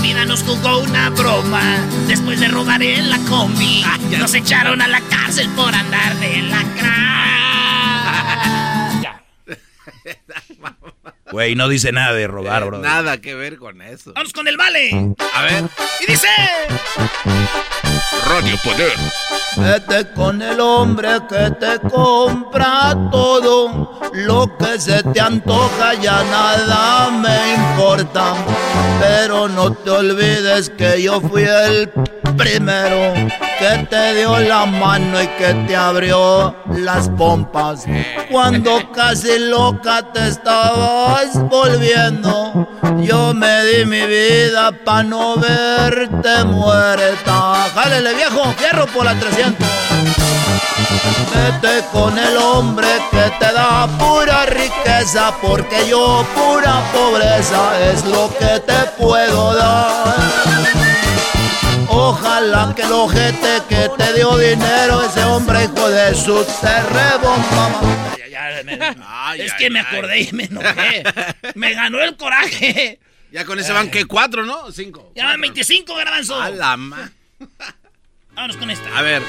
La 0.00 0.06
vida 0.06 0.24
nos 0.24 0.42
jugó 0.42 0.78
una 0.78 1.10
broma 1.10 1.60
después 2.08 2.40
de 2.40 2.48
robar 2.48 2.82
en 2.82 3.10
la 3.10 3.18
combi. 3.28 3.84
Nos 4.18 4.32
echaron 4.32 4.80
a 4.80 4.88
la 4.88 4.98
cárcel 5.02 5.46
por 5.50 5.74
andar 5.74 6.16
de 6.18 6.40
lacra. 6.40 6.96
Ya. 9.02 9.22
Güey, 11.32 11.54
no 11.54 11.68
dice 11.68 11.92
nada 11.92 12.12
de 12.12 12.26
robar, 12.26 12.64
bro. 12.64 12.78
Nada 12.78 13.20
que 13.20 13.34
ver 13.34 13.56
con 13.58 13.80
eso. 13.82 14.12
Vamos 14.14 14.32
con 14.32 14.48
el 14.48 14.56
vale. 14.56 15.14
A 15.34 15.42
ver. 15.42 15.64
Y 16.00 16.10
dice... 16.10 16.28
Radio 18.26 18.56
Poder. 18.62 18.96
Vete 19.56 20.12
con 20.12 20.40
el 20.42 20.60
hombre 20.60 21.08
que 21.28 21.50
te 21.58 21.80
compra 21.88 22.96
todo. 23.10 24.00
Lo 24.12 24.56
que 24.56 24.78
se 24.78 25.02
te 25.02 25.20
antoja 25.20 25.94
ya 25.94 26.22
nada 26.24 27.10
me 27.10 27.54
importa. 27.54 28.34
Pero 29.00 29.48
no 29.48 29.72
te 29.72 29.90
olvides 29.90 30.70
que 30.70 31.02
yo 31.02 31.20
fui 31.20 31.42
el 31.42 31.90
primero 32.36 33.14
que 33.60 33.86
te 33.90 34.14
dio 34.14 34.38
la 34.38 34.64
mano 34.64 35.20
y 35.20 35.26
que 35.26 35.52
te 35.68 35.76
abrió 35.76 36.56
las 36.70 37.10
pompas. 37.10 37.84
Cuando 38.30 38.90
casi 38.90 39.38
loca 39.38 40.02
te 40.14 40.28
estabas 40.28 41.38
volviendo, 41.48 42.66
yo 43.00 43.34
me 43.34 43.64
di 43.64 43.84
mi 43.84 44.00
vida 44.06 44.72
pa' 44.72 45.02
no 45.02 45.36
verte 45.36 46.42
muerta. 46.44 47.68
Jálele 47.74 48.14
viejo, 48.14 48.54
fierro 48.56 48.86
por 48.86 49.04
la 49.04 49.14
300. 49.14 49.68
Vete 51.34 51.84
con 51.92 52.18
el 52.18 52.38
hombre 52.38 52.88
que 53.10 53.30
te 53.38 53.52
da 53.52 53.86
pura 53.98 54.46
riqueza, 54.46 55.34
porque 55.42 55.86
yo 55.86 56.24
pura 56.34 56.80
pobreza 56.94 57.78
es 57.92 58.06
lo 58.06 58.30
que 58.38 58.58
te 58.60 58.78
puedo 58.98 59.54
dar. 59.54 60.79
Ojalá 61.92 62.72
que 62.74 62.82
el 62.82 62.92
ojete 62.92 63.62
que 63.68 63.90
te 63.98 64.12
dio 64.14 64.36
dinero, 64.38 65.02
ese 65.02 65.24
hombre 65.24 65.64
hijo 65.64 65.88
de 65.90 66.14
su 66.14 66.44
te 66.60 66.82
rebomba. 66.84 68.14
Ya, 68.16 68.28
ya, 68.28 68.62
me- 68.64 69.44
es 69.44 69.52
que 69.54 69.70
me 69.70 69.80
acordé 69.80 70.20
y 70.20 70.32
me 70.32 70.44
enojé. 70.44 71.02
Me 71.56 71.74
ganó 71.74 72.00
el 72.00 72.16
coraje. 72.16 73.00
Ya 73.32 73.44
con 73.44 73.58
ese 73.58 73.72
van 73.72 73.90
que 73.90 74.04
cuatro, 74.06 74.44
¿no? 74.44 74.70
Cinco. 74.72 75.12
Ya 75.14 75.26
van 75.26 75.40
25 75.40 75.94
garbanzo. 75.94 76.40
A 76.40 76.50
la 76.50 76.76
ma. 76.76 77.10
Vámonos 78.34 78.56
con 78.56 78.70
esta. 78.70 78.96
A 78.96 79.02
ver. 79.02 79.22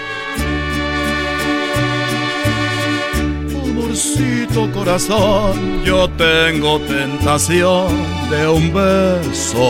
Amorcito 3.64 4.72
corazón, 4.72 5.84
yo 5.84 6.10
tengo 6.12 6.80
tentación 6.82 8.30
de 8.30 8.48
un 8.48 8.74
beso 8.74 9.62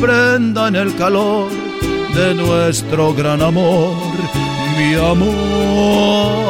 prenda 0.00 0.68
en 0.68 0.76
el 0.76 0.94
calor 0.96 1.50
de 2.14 2.34
nuestro 2.34 3.14
gran 3.14 3.42
amor, 3.42 3.94
mi 4.76 4.94
amor. 4.94 6.46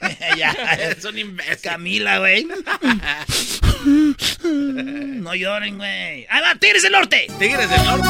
ya, 0.36 0.52
es 0.90 1.04
un 1.04 1.18
imbécil. 1.18 1.56
Camila, 1.62 2.18
güey. 2.18 2.46
no 4.44 5.34
lloren, 5.34 5.76
güey. 5.78 6.26
¡Ahí 6.28 6.42
va, 6.42 6.54
Tigres 6.58 6.82
del 6.82 6.92
Norte! 6.92 7.26
Tigres 7.38 7.68
del 7.68 7.84
Norte. 7.84 8.08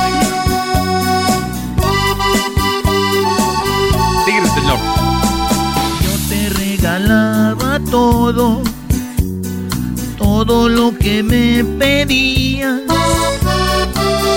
Tigres 4.25 4.55
del 4.55 4.65
Norte. 4.67 4.87
Yo 6.03 6.11
te 6.29 6.49
regalaba 6.51 7.81
todo, 7.91 8.63
todo 10.17 10.69
lo 10.69 10.97
que 10.97 11.23
me 11.23 11.65
pedías. 11.79 12.81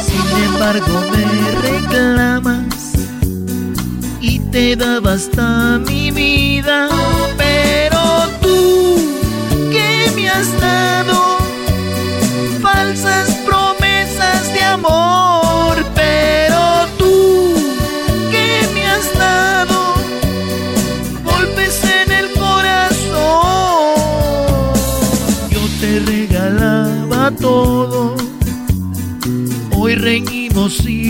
Sin 0.05 0.43
embargo 0.45 1.03
me 1.11 1.25
reclamas 1.61 2.93
y 4.21 4.39
te 4.39 4.75
daba 4.75 5.13
hasta 5.13 5.79
mi 5.79 6.11
vida. 6.11 6.89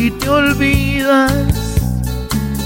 Y 0.09 0.11
te 0.19 0.29
olvidas. 0.29 1.33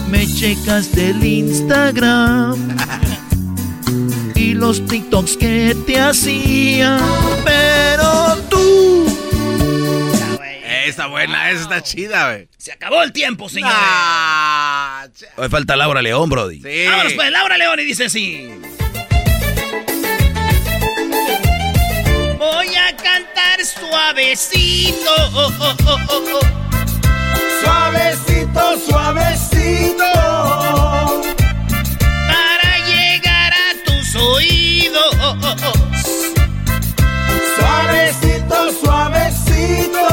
Me 0.10 0.28
checas 0.28 0.92
del 0.94 1.24
Instagram 1.24 2.56
y 4.36 4.54
los 4.54 4.86
TikToks 4.86 5.38
que 5.38 5.76
te 5.86 6.00
hacía. 6.00 6.98
Pero 7.44 8.36
tú. 8.50 9.06
Está 10.86 11.08
buena, 11.08 11.50
esa 11.50 11.62
está 11.64 11.82
chida, 11.82 12.32
güey. 12.34 12.48
Se 12.58 12.72
acabó 12.72 13.02
el 13.04 13.12
tiempo, 13.12 13.50
señores. 13.50 13.76
Ah, 13.78 15.08
ch- 15.18 15.26
Hoy 15.38 15.50
falta 15.50 15.76
Laura 15.76 16.02
León, 16.02 16.30
Brody. 16.30 16.62
sí. 16.62 16.86
Vámonos 16.88 17.14
pues, 17.14 17.32
Laura 17.32 17.58
León 17.58 17.80
y 17.80 17.84
dice 17.86 18.06
así. 18.06 18.50
Voy 22.38 22.76
a 22.76 22.96
cantar 22.98 23.66
suavecito. 23.66 25.10
oh, 25.34 25.52
oh, 25.60 25.76
oh, 25.88 25.98
oh, 26.10 26.24
oh. 26.42 26.73
Suavecito, 27.64 28.80
suavecito. 28.88 30.12
Para 32.28 32.78
llegar 32.86 33.54
a 33.54 33.84
tus 33.86 34.16
oídos. 34.16 35.16
oh, 35.22 35.38
oh, 35.42 35.56
oh. 35.68 35.74
Suavecito, 37.58 38.74
suavecito. 38.84 40.08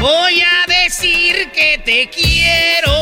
Voy 0.00 0.42
a 0.42 0.66
decir 0.68 1.50
que 1.52 1.78
te 1.84 2.08
quiero. 2.08 2.92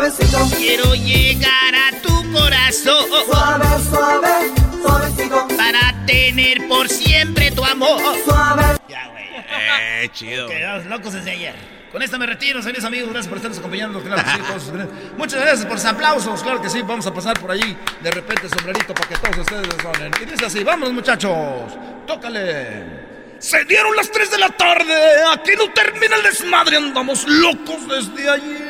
Suavecito. 0.00 0.56
Quiero 0.56 0.94
llegar 0.94 1.74
a 1.74 2.00
tu 2.00 2.32
corazón. 2.32 3.04
Suave, 3.26 3.66
suave, 3.90 4.52
suavecito. 4.82 5.48
Para 5.56 6.06
tener 6.06 6.68
por 6.68 6.88
siempre 6.88 7.50
tu 7.50 7.64
amor. 7.64 8.00
Suave. 8.24 8.76
Ya, 8.88 9.08
güey. 9.08 9.24
Eh, 9.24 10.08
chido. 10.12 10.48
Quedados 10.48 10.86
locos 10.86 11.12
desde 11.12 11.32
ayer. 11.32 11.54
Con 11.92 12.02
esta 12.02 12.18
me 12.18 12.26
retiro, 12.26 12.62
señores 12.62 12.84
amigos. 12.84 13.10
Gracias 13.10 13.28
por 13.28 13.38
estarnos 13.38 13.58
acompañando. 13.58 14.00
Claro 14.00 14.22
que 14.22 14.30
sí, 14.30 14.70
todos. 14.70 14.88
Muchas 15.18 15.40
gracias 15.40 15.66
por 15.66 15.78
sus 15.78 15.86
aplausos. 15.88 16.42
Claro 16.42 16.62
que 16.62 16.70
sí, 16.70 16.82
vamos 16.82 17.06
a 17.06 17.12
pasar 17.12 17.38
por 17.38 17.50
allí. 17.50 17.76
De 18.00 18.10
repente, 18.10 18.48
sombrerito 18.48 18.94
para 18.94 19.08
que 19.08 19.16
todos 19.16 19.38
ustedes 19.38 19.68
sonen. 19.82 20.12
Y 20.22 20.24
dice 20.24 20.46
así: 20.46 20.62
Vámonos, 20.62 20.94
muchachos. 20.94 21.32
Tócale. 22.06 23.10
Se 23.40 23.64
dieron 23.64 23.96
las 23.96 24.10
3 24.10 24.30
de 24.30 24.38
la 24.38 24.50
tarde. 24.50 24.94
Aquí 25.32 25.52
no 25.58 25.70
termina 25.72 26.16
el 26.16 26.22
desmadre. 26.22 26.76
Andamos 26.76 27.26
locos 27.26 27.88
desde 27.88 28.30
ayer. 28.30 28.69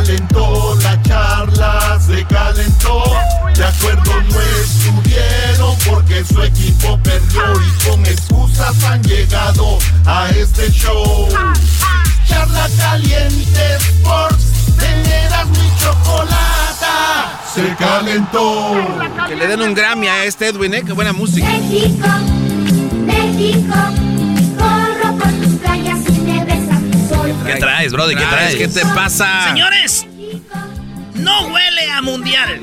calentó 0.00 0.78
la 0.82 1.02
charla, 1.02 1.98
se 2.00 2.24
calentó. 2.24 3.02
De 3.54 3.64
acuerdo 3.64 4.12
no 4.30 4.40
estuvieron 4.62 5.76
porque 5.86 6.24
su 6.24 6.42
equipo 6.42 6.98
perdió 7.02 7.42
y 7.60 7.88
con 7.88 8.06
excusas 8.06 8.82
han 8.84 9.02
llegado 9.02 9.78
a 10.06 10.30
este 10.30 10.70
show. 10.70 11.28
Charla 12.26 12.68
caliente 12.78 13.76
Sports, 13.76 14.46
teneras 14.78 15.46
mi 15.48 15.70
chocolata. 15.78 17.40
Se 17.54 17.74
calentó. 17.76 18.74
Que 19.28 19.36
le 19.36 19.46
den 19.46 19.60
un 19.60 19.74
Grammy 19.74 20.08
a 20.08 20.24
este 20.24 20.48
Edwin, 20.48 20.74
¿eh? 20.74 20.82
Qué 20.82 20.92
buena 20.92 21.12
música. 21.12 21.46
México, 21.46 22.08
México, 23.04 23.74
¿Qué 27.54 27.60
traes, 27.60 27.92
Brody? 27.92 28.14
¿Qué 28.14 28.24
traes? 28.24 28.54
¿Qué 28.56 28.68
te 28.68 28.84
pasa? 28.86 29.48
Señores, 29.48 30.06
no 31.14 31.48
huele 31.48 31.90
a 31.90 32.02
mundial. 32.02 32.60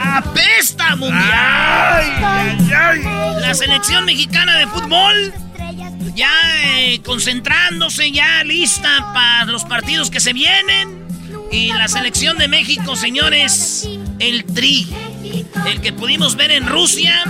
Apesta 0.00 0.92
a 0.92 0.96
mundial. 0.96 2.18
La 3.40 3.54
selección 3.54 4.04
mexicana 4.04 4.58
de 4.58 4.66
fútbol 4.66 5.32
ya 6.14 6.30
eh, 6.78 7.00
concentrándose, 7.02 8.12
ya 8.12 8.44
lista 8.44 9.12
para 9.14 9.46
los 9.46 9.64
partidos 9.64 10.10
que 10.10 10.20
se 10.20 10.32
vienen. 10.32 11.00
Y 11.50 11.72
la 11.72 11.88
selección 11.88 12.38
de 12.38 12.46
México, 12.48 12.94
señores, 12.94 13.88
el 14.18 14.44
tri, 14.44 14.88
el 15.66 15.80
que 15.80 15.92
pudimos 15.92 16.36
ver 16.36 16.50
en 16.52 16.68
Rusia 16.68 17.24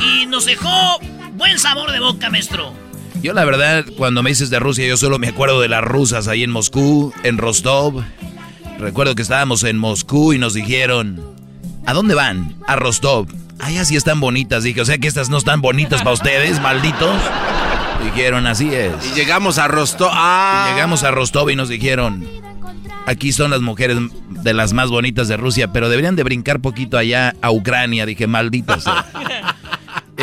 y 0.00 0.26
nos 0.26 0.46
dejó 0.46 0.98
buen 1.32 1.58
sabor 1.58 1.92
de 1.92 2.00
boca, 2.00 2.30
maestro. 2.30 2.85
Yo 3.22 3.32
la 3.32 3.44
verdad, 3.44 3.84
cuando 3.96 4.22
me 4.22 4.30
dices 4.30 4.50
de 4.50 4.58
Rusia, 4.58 4.86
yo 4.86 4.96
solo 4.96 5.18
me 5.18 5.28
acuerdo 5.28 5.60
de 5.60 5.68
las 5.68 5.82
rusas 5.82 6.28
ahí 6.28 6.42
en 6.42 6.50
Moscú, 6.50 7.12
en 7.24 7.38
Rostov. 7.38 8.04
Recuerdo 8.78 9.14
que 9.14 9.22
estábamos 9.22 9.64
en 9.64 9.78
Moscú 9.78 10.32
y 10.32 10.38
nos 10.38 10.54
dijeron, 10.54 11.22
¿a 11.86 11.92
dónde 11.92 12.14
van? 12.14 12.54
A 12.66 12.76
Rostov. 12.76 13.26
Ay, 13.58 13.78
así 13.78 13.96
están 13.96 14.20
bonitas. 14.20 14.64
Dije, 14.64 14.80
o 14.80 14.84
sea 14.84 14.98
que 14.98 15.08
estas 15.08 15.30
no 15.30 15.38
están 15.38 15.62
bonitas 15.62 16.02
para 16.02 16.12
ustedes, 16.12 16.60
malditos. 16.60 17.16
Dijeron, 18.04 18.46
así 18.46 18.72
es. 18.72 18.92
Y 19.10 19.14
llegamos 19.14 19.58
a 19.58 19.66
Rostov. 19.66 20.10
Ah. 20.12 20.68
Y 20.68 20.74
llegamos 20.74 21.02
a 21.02 21.10
Rostov 21.10 21.50
y 21.50 21.56
nos 21.56 21.68
dijeron, 21.68 22.24
aquí 23.06 23.32
son 23.32 23.50
las 23.50 23.62
mujeres 23.62 23.98
de 24.28 24.54
las 24.54 24.72
más 24.74 24.90
bonitas 24.90 25.26
de 25.26 25.36
Rusia, 25.36 25.72
pero 25.72 25.88
deberían 25.88 26.16
de 26.16 26.22
brincar 26.22 26.60
poquito 26.60 26.98
allá 26.98 27.34
a 27.40 27.50
Ucrania. 27.50 28.04
Dije, 28.04 28.26
malditos. 28.26 28.84
sea. 28.84 29.06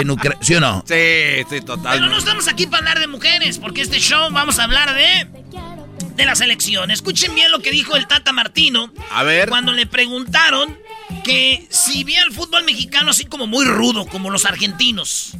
En 0.04 0.12
Ucrania, 0.12 0.38
¿sí 0.42 0.54
o 0.56 0.60
no? 0.60 0.84
Sí, 0.86 1.46
sí, 1.50 1.62
total. 1.62 1.98
Pero 1.98 2.08
no 2.08 2.18
estamos 2.18 2.50
aquí 2.50 2.68
para 2.68 2.80
hablar 2.80 3.00
de 3.00 3.08
mujeres, 3.08 3.58
porque 3.58 3.82
este 3.82 4.00
show 4.00 4.30
vamos 4.32 4.60
a 4.60 4.66
hablar 4.66 4.94
de. 4.94 5.28
de 6.16 6.26
la 6.26 6.36
selección. 6.36 6.92
Escuchen 6.92 7.34
bien 7.34 7.50
lo 7.52 7.62
que 7.62 7.72
dijo 7.72 7.96
el 7.96 8.06
Tata 8.06 8.34
Martino. 8.34 8.94
A 9.12 9.24
ver. 9.24 9.48
Cuando 9.48 9.72
le 9.72 9.86
preguntaron 9.86 10.78
que 11.24 11.66
si 11.70 12.04
veía 12.04 12.22
el 12.24 12.34
fútbol 12.34 12.66
mexicano 12.66 13.12
así 13.12 13.24
como 13.24 13.48
muy 13.48 13.64
rudo, 13.64 14.06
como 14.06 14.30
los 14.30 14.46
argentinos. 14.46 15.38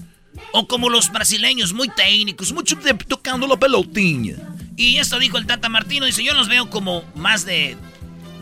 O 0.54 0.68
como 0.68 0.90
los 0.90 1.12
brasileños, 1.12 1.74
muy 1.74 1.90
técnicos, 1.90 2.54
mucho 2.54 2.76
de 2.78 2.94
tocando 2.94 3.48
la 3.48 3.58
pelotinha. 3.58 4.36
Y 4.78 4.98
esto 4.98 5.20
dijo 5.20 5.38
el 5.38 5.46
Tata 5.46 5.68
Martino, 5.68 6.06
dice, 6.06 6.24
yo 6.24 6.34
los 6.34 6.48
veo 6.48 6.70
como 6.70 7.04
más 7.16 7.44
de, 7.44 7.76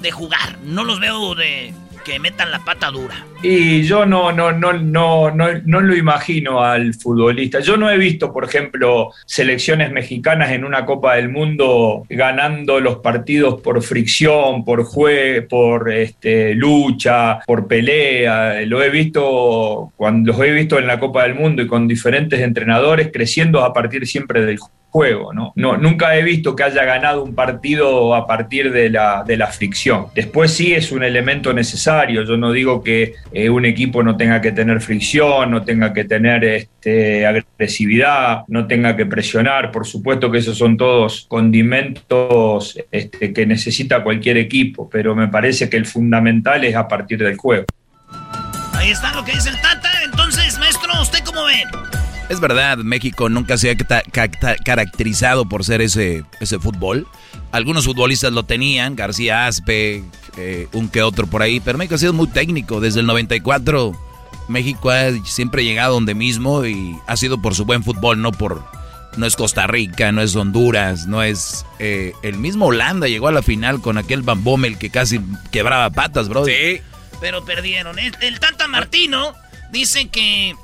de 0.01 0.11
jugar, 0.11 0.59
no 0.63 0.83
los 0.83 0.99
veo 0.99 1.35
de, 1.35 1.73
que 2.03 2.19
metan 2.19 2.51
la 2.51 2.59
pata 2.59 2.89
dura. 2.91 3.25
Y 3.43 3.83
yo 3.83 4.05
no, 4.05 4.31
no, 4.31 4.51
no, 4.51 4.73
no, 4.73 5.31
no, 5.31 5.47
no 5.65 5.81
lo 5.81 5.95
imagino 5.95 6.63
al 6.63 6.93
futbolista. 6.93 7.59
Yo 7.59 7.77
no 7.77 7.89
he 7.89 7.97
visto, 7.97 8.31
por 8.31 8.45
ejemplo, 8.45 9.11
selecciones 9.25 9.91
mexicanas 9.91 10.51
en 10.51 10.63
una 10.63 10.85
Copa 10.85 11.15
del 11.15 11.29
Mundo 11.29 12.05
ganando 12.09 12.79
los 12.79 12.97
partidos 12.97 13.61
por 13.61 13.81
fricción, 13.81 14.63
por 14.63 14.83
jue, 14.83 15.45
por 15.49 15.91
este, 15.91 16.53
lucha, 16.55 17.39
por 17.45 17.67
pelea. 17.67 18.61
Lo 18.65 18.83
he 18.83 18.89
visto 18.89 19.91
cuando 19.95 20.31
los 20.31 20.41
he 20.41 20.51
visto 20.51 20.77
en 20.77 20.87
la 20.87 20.99
Copa 20.99 21.23
del 21.23 21.35
Mundo 21.35 21.61
y 21.61 21.67
con 21.67 21.87
diferentes 21.87 22.39
entrenadores 22.39 23.09
creciendo 23.11 23.63
a 23.63 23.73
partir 23.73 24.07
siempre 24.07 24.45
del 24.45 24.57
juego. 24.57 24.80
¿No? 25.33 25.53
No, 25.55 25.77
nunca 25.77 26.15
he 26.15 26.23
visto 26.23 26.55
que 26.55 26.63
haya 26.63 26.83
ganado 26.83 27.23
un 27.23 27.33
partido 27.33 28.13
a 28.13 28.27
partir 28.27 28.71
de 28.71 28.89
la, 28.89 29.23
de 29.25 29.37
la 29.37 29.47
fricción. 29.47 30.07
Después 30.13 30.51
sí 30.51 30.73
es 30.73 30.91
un 30.91 31.03
elemento 31.03 31.53
necesario. 31.53 32.23
Yo 32.23 32.37
no 32.37 32.51
digo 32.51 32.83
que 32.83 33.15
eh, 33.31 33.49
un 33.49 33.65
equipo 33.65 34.03
no 34.03 34.17
tenga 34.17 34.41
que 34.41 34.51
tener 34.51 34.81
fricción, 34.81 35.51
no 35.51 35.63
tenga 35.63 35.93
que 35.93 36.03
tener 36.03 36.43
este, 36.43 37.25
agresividad, 37.25 38.43
no 38.47 38.67
tenga 38.67 38.95
que 38.97 39.05
presionar. 39.05 39.71
Por 39.71 39.87
supuesto 39.87 40.29
que 40.29 40.39
esos 40.39 40.57
son 40.57 40.75
todos 40.75 41.25
condimentos 41.29 42.77
este, 42.91 43.31
que 43.33 43.45
necesita 43.45 44.03
cualquier 44.03 44.37
equipo, 44.37 44.89
pero 44.89 45.15
me 45.15 45.29
parece 45.29 45.69
que 45.69 45.77
el 45.77 45.85
fundamental 45.85 46.63
es 46.65 46.75
a 46.75 46.87
partir 46.87 47.19
del 47.19 47.37
juego. 47.37 47.65
Ahí 48.73 48.91
está 48.91 49.13
lo 49.13 49.23
que 49.23 49.31
dice 49.31 49.49
el 49.49 49.61
Tata. 49.61 49.89
Entonces, 50.03 50.59
maestro, 50.59 50.91
¿usted 51.01 51.19
cómo 51.23 51.45
ve? 51.45 52.00
Es 52.31 52.39
verdad, 52.39 52.77
México 52.77 53.27
nunca 53.27 53.57
se 53.57 53.71
ha 53.71 53.75
ca- 53.75 54.03
ca- 54.09 54.55
caracterizado 54.63 55.49
por 55.49 55.65
ser 55.65 55.81
ese, 55.81 56.23
ese 56.39 56.59
fútbol. 56.59 57.05
Algunos 57.51 57.83
futbolistas 57.85 58.31
lo 58.31 58.43
tenían, 58.43 58.95
García 58.95 59.47
Aspe, 59.47 60.03
eh, 60.37 60.67
un 60.71 60.87
que 60.87 61.01
otro 61.01 61.27
por 61.27 61.41
ahí, 61.41 61.59
pero 61.59 61.77
México 61.77 61.95
ha 61.95 61.97
sido 61.97 62.13
muy 62.13 62.27
técnico. 62.27 62.79
Desde 62.79 63.01
el 63.01 63.05
94 63.05 63.91
México 64.47 64.89
ha 64.91 65.11
siempre 65.25 65.65
llegado 65.65 65.95
donde 65.95 66.15
mismo 66.15 66.65
y 66.65 66.95
ha 67.05 67.17
sido 67.17 67.41
por 67.41 67.53
su 67.53 67.65
buen 67.65 67.83
fútbol, 67.83 68.21
no 68.21 68.31
por... 68.31 68.63
No 69.17 69.25
es 69.25 69.35
Costa 69.35 69.67
Rica, 69.67 70.13
no 70.13 70.21
es 70.21 70.33
Honduras, 70.37 71.05
no 71.07 71.21
es... 71.21 71.65
eh, 71.79 72.13
el 72.23 72.37
mismo 72.37 72.67
Holanda 72.67 73.09
llegó 73.09 73.27
a 73.27 73.33
la 73.33 73.41
final 73.41 73.81
con 73.81 73.97
aquel 73.97 74.21
Van 74.21 74.41
Bommel 74.41 74.77
que 74.77 74.89
casi 74.89 75.19
quebraba 75.51 75.89
patas, 75.89 76.29
bro. 76.29 76.45
Sí. 76.45 76.79
Pero 77.19 77.43
perdieron. 77.43 77.99
El, 77.99 78.15
el 78.21 78.39
Tata 78.39 78.69
Martino 78.69 79.33
dice 79.73 80.07
que... 80.07 80.55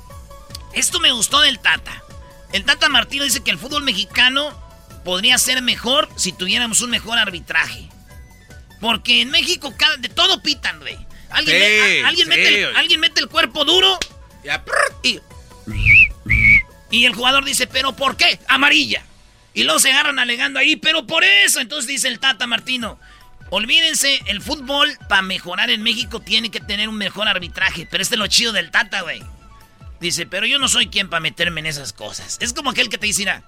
Esto 0.72 1.00
me 1.00 1.12
gustó 1.12 1.40
del 1.40 1.58
Tata. 1.58 2.02
El 2.52 2.64
Tata 2.64 2.88
Martino 2.88 3.24
dice 3.24 3.42
que 3.42 3.50
el 3.50 3.58
fútbol 3.58 3.82
mexicano 3.82 4.56
podría 5.04 5.38
ser 5.38 5.62
mejor 5.62 6.08
si 6.16 6.32
tuviéramos 6.32 6.80
un 6.80 6.90
mejor 6.90 7.18
arbitraje. 7.18 7.88
Porque 8.80 9.22
en 9.22 9.30
México 9.30 9.74
cada- 9.76 9.96
de 9.96 10.08
todo 10.08 10.42
pitan, 10.42 10.78
güey. 10.80 10.96
Alguien, 11.30 11.56
Sí, 11.56 11.62
me- 11.62 12.02
a- 12.04 12.08
alguien, 12.08 12.26
sí, 12.26 12.30
mete 12.30 12.62
el, 12.62 12.76
alguien 12.76 13.00
mete 13.00 13.20
el 13.20 13.28
cuerpo 13.28 13.64
duro 13.64 13.98
y, 15.02 15.20
y 16.90 17.04
el 17.04 17.14
jugador 17.14 17.44
dice, 17.44 17.66
¿pero 17.66 17.94
por 17.94 18.16
qué? 18.16 18.38
Amarilla. 18.48 19.02
Y 19.52 19.64
luego 19.64 19.78
se 19.80 19.90
agarran 19.92 20.18
alegando 20.18 20.58
ahí, 20.58 20.76
pero 20.76 21.06
por 21.06 21.24
eso. 21.24 21.60
Entonces 21.60 21.88
dice 21.88 22.08
el 22.08 22.18
Tata 22.20 22.46
Martino, 22.46 22.98
olvídense, 23.50 24.20
el 24.26 24.40
fútbol 24.40 24.96
para 25.08 25.22
mejorar 25.22 25.70
en 25.70 25.82
México 25.82 26.20
tiene 26.20 26.50
que 26.50 26.60
tener 26.60 26.88
un 26.88 26.96
mejor 26.96 27.28
arbitraje. 27.28 27.86
Pero 27.90 28.02
este 28.02 28.14
es 28.14 28.18
lo 28.18 28.26
chido 28.28 28.52
del 28.52 28.70
Tata, 28.70 29.02
güey. 29.02 29.22
Dice, 30.00 30.26
pero 30.26 30.46
yo 30.46 30.58
no 30.58 30.68
soy 30.68 30.86
quien 30.88 31.08
para 31.08 31.20
meterme 31.20 31.60
en 31.60 31.66
esas 31.66 31.92
cosas. 31.92 32.38
Es 32.40 32.52
como 32.52 32.70
aquel 32.70 32.88
que 32.88 32.98
te 32.98 33.06
dice, 33.06 33.22
"Mira, 33.22 33.42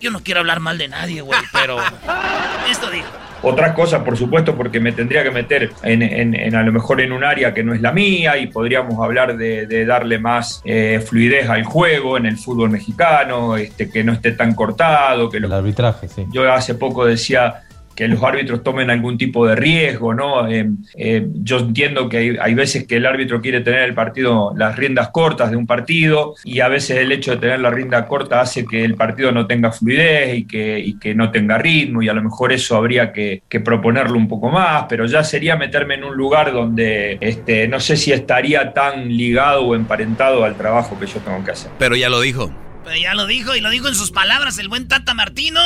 yo 0.00 0.10
no 0.10 0.20
quiero 0.20 0.40
hablar 0.40 0.60
mal 0.60 0.78
de 0.78 0.88
nadie, 0.88 1.20
güey, 1.20 1.40
pero 1.52 1.76
esto 2.70 2.90
dijo. 2.90 3.08
Otras 3.40 3.72
cosas, 3.74 4.02
por 4.02 4.16
supuesto, 4.16 4.56
porque 4.56 4.80
me 4.80 4.90
tendría 4.90 5.22
que 5.22 5.30
meter 5.30 5.70
en, 5.84 6.02
en- 6.02 6.34
en 6.34 6.54
a 6.56 6.62
lo 6.64 6.72
mejor 6.72 7.00
en 7.00 7.12
un 7.12 7.22
área 7.22 7.54
que 7.54 7.62
no 7.62 7.72
es 7.72 7.80
la 7.80 7.92
mía 7.92 8.36
y 8.36 8.48
podríamos 8.48 8.98
hablar 9.04 9.36
de, 9.36 9.66
de 9.66 9.86
darle 9.86 10.18
más 10.18 10.60
eh, 10.64 11.00
fluidez 11.06 11.48
al 11.48 11.62
juego 11.64 12.16
en 12.16 12.26
el 12.26 12.36
fútbol 12.36 12.70
mexicano, 12.70 13.56
este, 13.56 13.90
que 13.90 14.02
no 14.02 14.12
esté 14.12 14.32
tan 14.32 14.54
cortado, 14.54 15.30
que 15.30 15.38
los 15.38 15.50
El 15.50 15.56
arbitraje, 15.56 16.08
sí. 16.08 16.26
Yo 16.32 16.52
hace 16.52 16.74
poco 16.74 17.04
decía 17.04 17.62
que 17.98 18.06
los 18.06 18.22
árbitros 18.22 18.62
tomen 18.62 18.90
algún 18.90 19.18
tipo 19.18 19.44
de 19.44 19.56
riesgo, 19.56 20.14
¿no? 20.14 20.46
Eh, 20.46 20.70
eh, 20.96 21.26
yo 21.34 21.58
entiendo 21.58 22.08
que 22.08 22.18
hay, 22.18 22.36
hay 22.40 22.54
veces 22.54 22.86
que 22.86 22.94
el 22.94 23.06
árbitro 23.06 23.40
quiere 23.40 23.60
tener 23.60 23.80
el 23.80 23.92
partido, 23.92 24.54
las 24.56 24.76
riendas 24.76 25.08
cortas 25.08 25.50
de 25.50 25.56
un 25.56 25.66
partido, 25.66 26.36
y 26.44 26.60
a 26.60 26.68
veces 26.68 26.98
el 26.98 27.10
hecho 27.10 27.32
de 27.32 27.38
tener 27.38 27.58
la 27.58 27.70
rienda 27.70 28.06
corta 28.06 28.40
hace 28.40 28.64
que 28.64 28.84
el 28.84 28.94
partido 28.94 29.32
no 29.32 29.48
tenga 29.48 29.72
fluidez 29.72 30.38
y 30.38 30.44
que, 30.44 30.78
y 30.78 30.96
que 30.96 31.12
no 31.16 31.32
tenga 31.32 31.58
ritmo, 31.58 32.00
y 32.00 32.08
a 32.08 32.12
lo 32.12 32.22
mejor 32.22 32.52
eso 32.52 32.76
habría 32.76 33.12
que, 33.12 33.42
que 33.48 33.58
proponerlo 33.58 34.16
un 34.16 34.28
poco 34.28 34.48
más, 34.48 34.84
pero 34.88 35.04
ya 35.06 35.24
sería 35.24 35.56
meterme 35.56 35.94
en 35.96 36.04
un 36.04 36.16
lugar 36.16 36.52
donde 36.52 37.18
este, 37.20 37.66
no 37.66 37.80
sé 37.80 37.96
si 37.96 38.12
estaría 38.12 38.72
tan 38.74 39.08
ligado 39.08 39.62
o 39.62 39.74
emparentado 39.74 40.44
al 40.44 40.54
trabajo 40.56 40.96
que 41.00 41.06
yo 41.08 41.18
tengo 41.18 41.44
que 41.44 41.50
hacer. 41.50 41.72
Pero 41.80 41.96
ya 41.96 42.08
lo 42.08 42.20
dijo. 42.20 42.48
Pero 42.84 42.96
ya 42.96 43.14
lo 43.14 43.26
dijo 43.26 43.56
y 43.56 43.60
lo 43.60 43.70
dijo 43.70 43.88
en 43.88 43.96
sus 43.96 44.12
palabras 44.12 44.56
el 44.60 44.68
buen 44.68 44.86
Tata 44.86 45.14
Martino. 45.14 45.60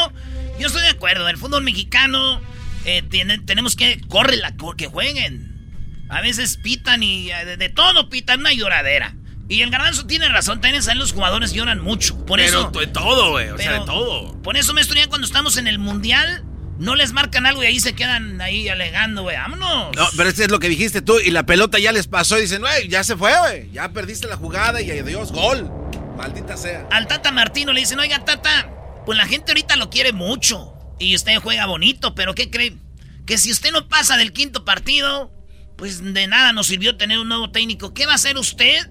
Yo 0.58 0.66
estoy 0.66 0.82
de 0.82 0.88
acuerdo, 0.90 1.28
el 1.28 1.36
fútbol 1.38 1.62
mexicano 1.64 2.40
eh, 2.84 3.02
tiene- 3.08 3.38
tenemos 3.38 3.76
que 3.76 4.00
corre 4.08 4.36
la 4.36 4.54
que 4.76 4.86
jueguen. 4.86 5.50
A 6.08 6.20
veces 6.20 6.56
pitan 6.58 7.02
y 7.02 7.30
eh, 7.30 7.44
de, 7.44 7.56
de 7.56 7.68
todo 7.68 8.08
pitan 8.08 8.40
una 8.40 8.52
lloradera. 8.52 9.14
Y 9.48 9.60
el 9.62 9.70
garbanzo 9.70 10.06
tiene 10.06 10.28
razón, 10.28 10.60
también 10.60 10.82
salen 10.82 10.98
los 11.00 11.12
jugadores 11.12 11.52
lloran 11.52 11.80
mucho. 11.80 12.24
Por 12.24 12.38
Pero 12.38 12.48
eso. 12.70 12.70
de 12.78 12.86
todo, 12.86 13.30
güey. 13.32 13.48
O 13.50 13.58
sea, 13.58 13.72
de 13.80 13.86
todo. 13.86 14.40
Por 14.42 14.56
eso, 14.56 14.72
maestro, 14.72 14.96
ya 14.96 15.08
cuando 15.08 15.26
estamos 15.26 15.56
en 15.56 15.66
el 15.66 15.78
mundial, 15.78 16.44
no 16.78 16.94
les 16.96 17.12
marcan 17.12 17.44
algo 17.46 17.62
y 17.62 17.66
ahí 17.66 17.80
se 17.80 17.94
quedan 17.94 18.40
ahí 18.40 18.68
alegando, 18.68 19.22
güey. 19.22 19.36
Vámonos. 19.36 19.94
No, 19.96 20.08
pero 20.16 20.30
eso 20.30 20.42
es 20.44 20.50
lo 20.50 20.58
que 20.58 20.68
dijiste 20.68 21.02
tú. 21.02 21.18
Y 21.18 21.30
la 21.32 21.44
pelota 21.44 21.78
ya 21.78 21.92
les 21.92 22.06
pasó 22.06 22.38
y 22.38 22.42
dicen, 22.42 22.60
güey, 22.62 22.88
ya 22.88 23.04
se 23.04 23.16
fue, 23.16 23.36
güey. 23.40 23.70
Ya 23.72 23.92
perdiste 23.92 24.26
la 24.26 24.36
jugada 24.36 24.80
y 24.80 24.90
adiós, 24.90 25.32
gol. 25.32 25.70
Maldita 26.16 26.56
sea. 26.56 26.86
Al 26.90 27.06
Tata 27.06 27.30
Martino 27.32 27.72
le 27.72 27.80
dicen, 27.80 27.98
oiga, 27.98 28.24
Tata, 28.24 28.70
pues 29.04 29.18
la 29.18 29.26
gente 29.26 29.52
ahorita 29.52 29.76
lo 29.76 29.90
quiere 29.90 30.12
mucho. 30.12 30.74
Y 30.98 31.14
usted 31.14 31.36
juega 31.40 31.66
bonito, 31.66 32.14
pero 32.14 32.34
¿qué 32.34 32.50
cree? 32.50 32.76
Que 33.26 33.38
si 33.38 33.50
usted 33.50 33.72
no 33.72 33.88
pasa 33.88 34.16
del 34.16 34.32
quinto 34.32 34.64
partido, 34.64 35.32
pues 35.76 36.02
de 36.14 36.26
nada 36.26 36.52
nos 36.52 36.68
sirvió 36.68 36.96
tener 36.96 37.18
un 37.18 37.28
nuevo 37.28 37.50
técnico. 37.50 37.92
¿Qué 37.92 38.06
va 38.06 38.12
a 38.12 38.16
hacer 38.16 38.38
usted 38.38 38.88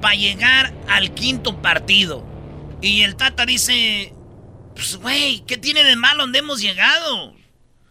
para 0.00 0.14
llegar 0.16 0.74
al 0.88 1.14
quinto 1.14 1.62
partido? 1.62 2.26
Y 2.80 3.02
el 3.02 3.14
Tata 3.14 3.46
dice, 3.46 4.12
pues 4.74 4.96
güey, 4.96 5.44
¿qué 5.46 5.56
tiene 5.56 5.84
de 5.84 5.94
malo 5.96 6.22
donde 6.22 6.40
hemos 6.40 6.60
llegado? 6.60 7.34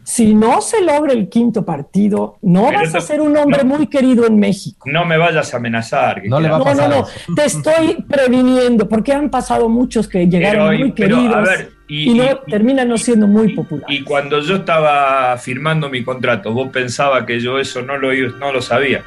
Si 0.04 0.34
no 0.34 0.60
se 0.60 0.82
logra 0.82 1.12
el 1.12 1.28
quinto 1.28 1.64
partido, 1.64 2.36
no 2.42 2.66
Pero 2.66 2.80
vas 2.80 2.94
a 2.94 3.00
ser 3.00 3.20
un 3.20 3.36
hombre 3.36 3.62
muy 3.64 3.86
querido 3.86 4.26
en 4.26 4.38
México. 4.38 4.88
No 4.90 5.04
me 5.04 5.16
vayas 5.16 5.54
a 5.54 5.58
amenazar. 5.58 6.22
que 6.22 6.28
No 6.28 6.40
le 6.40 6.48
va 6.48 6.56
a 6.56 6.62
queda- 6.64 6.88
No, 6.88 6.88
no, 6.88 7.06
no, 7.28 7.34
te 7.36 7.44
estoy 7.44 8.04
previniendo, 8.08 8.88
porque 8.88 9.12
han 9.12 9.30
pasado 9.30 9.68
muchos 9.68 10.08
que 10.08 10.26
llegaron 10.26 10.68
Pero, 10.70 10.78
muy 10.80 10.92
pero, 10.92 11.16
queridos 11.16 11.48
ver, 11.48 11.70
y- 11.88 12.10
y, 12.10 12.14
no 12.14 12.24
y- 12.24 12.50
terminan 12.50 12.88
no 12.88 12.96
siendo 12.98 13.26
muy 13.28 13.54
populares. 13.54 13.96
Y 13.96 14.02
cuando 14.02 14.40
yo 14.40 14.56
estaba 14.56 15.36
firmando 15.38 15.88
mi 15.88 16.02
contrato, 16.02 16.52
vos 16.52 16.68
pensabas 16.70 17.24
que 17.24 17.38
yo 17.38 17.58
eso 17.58 17.82
no 17.82 17.96
lo, 17.96 18.12
no 18.38 18.52
lo 18.52 18.60
sabía. 18.60 19.02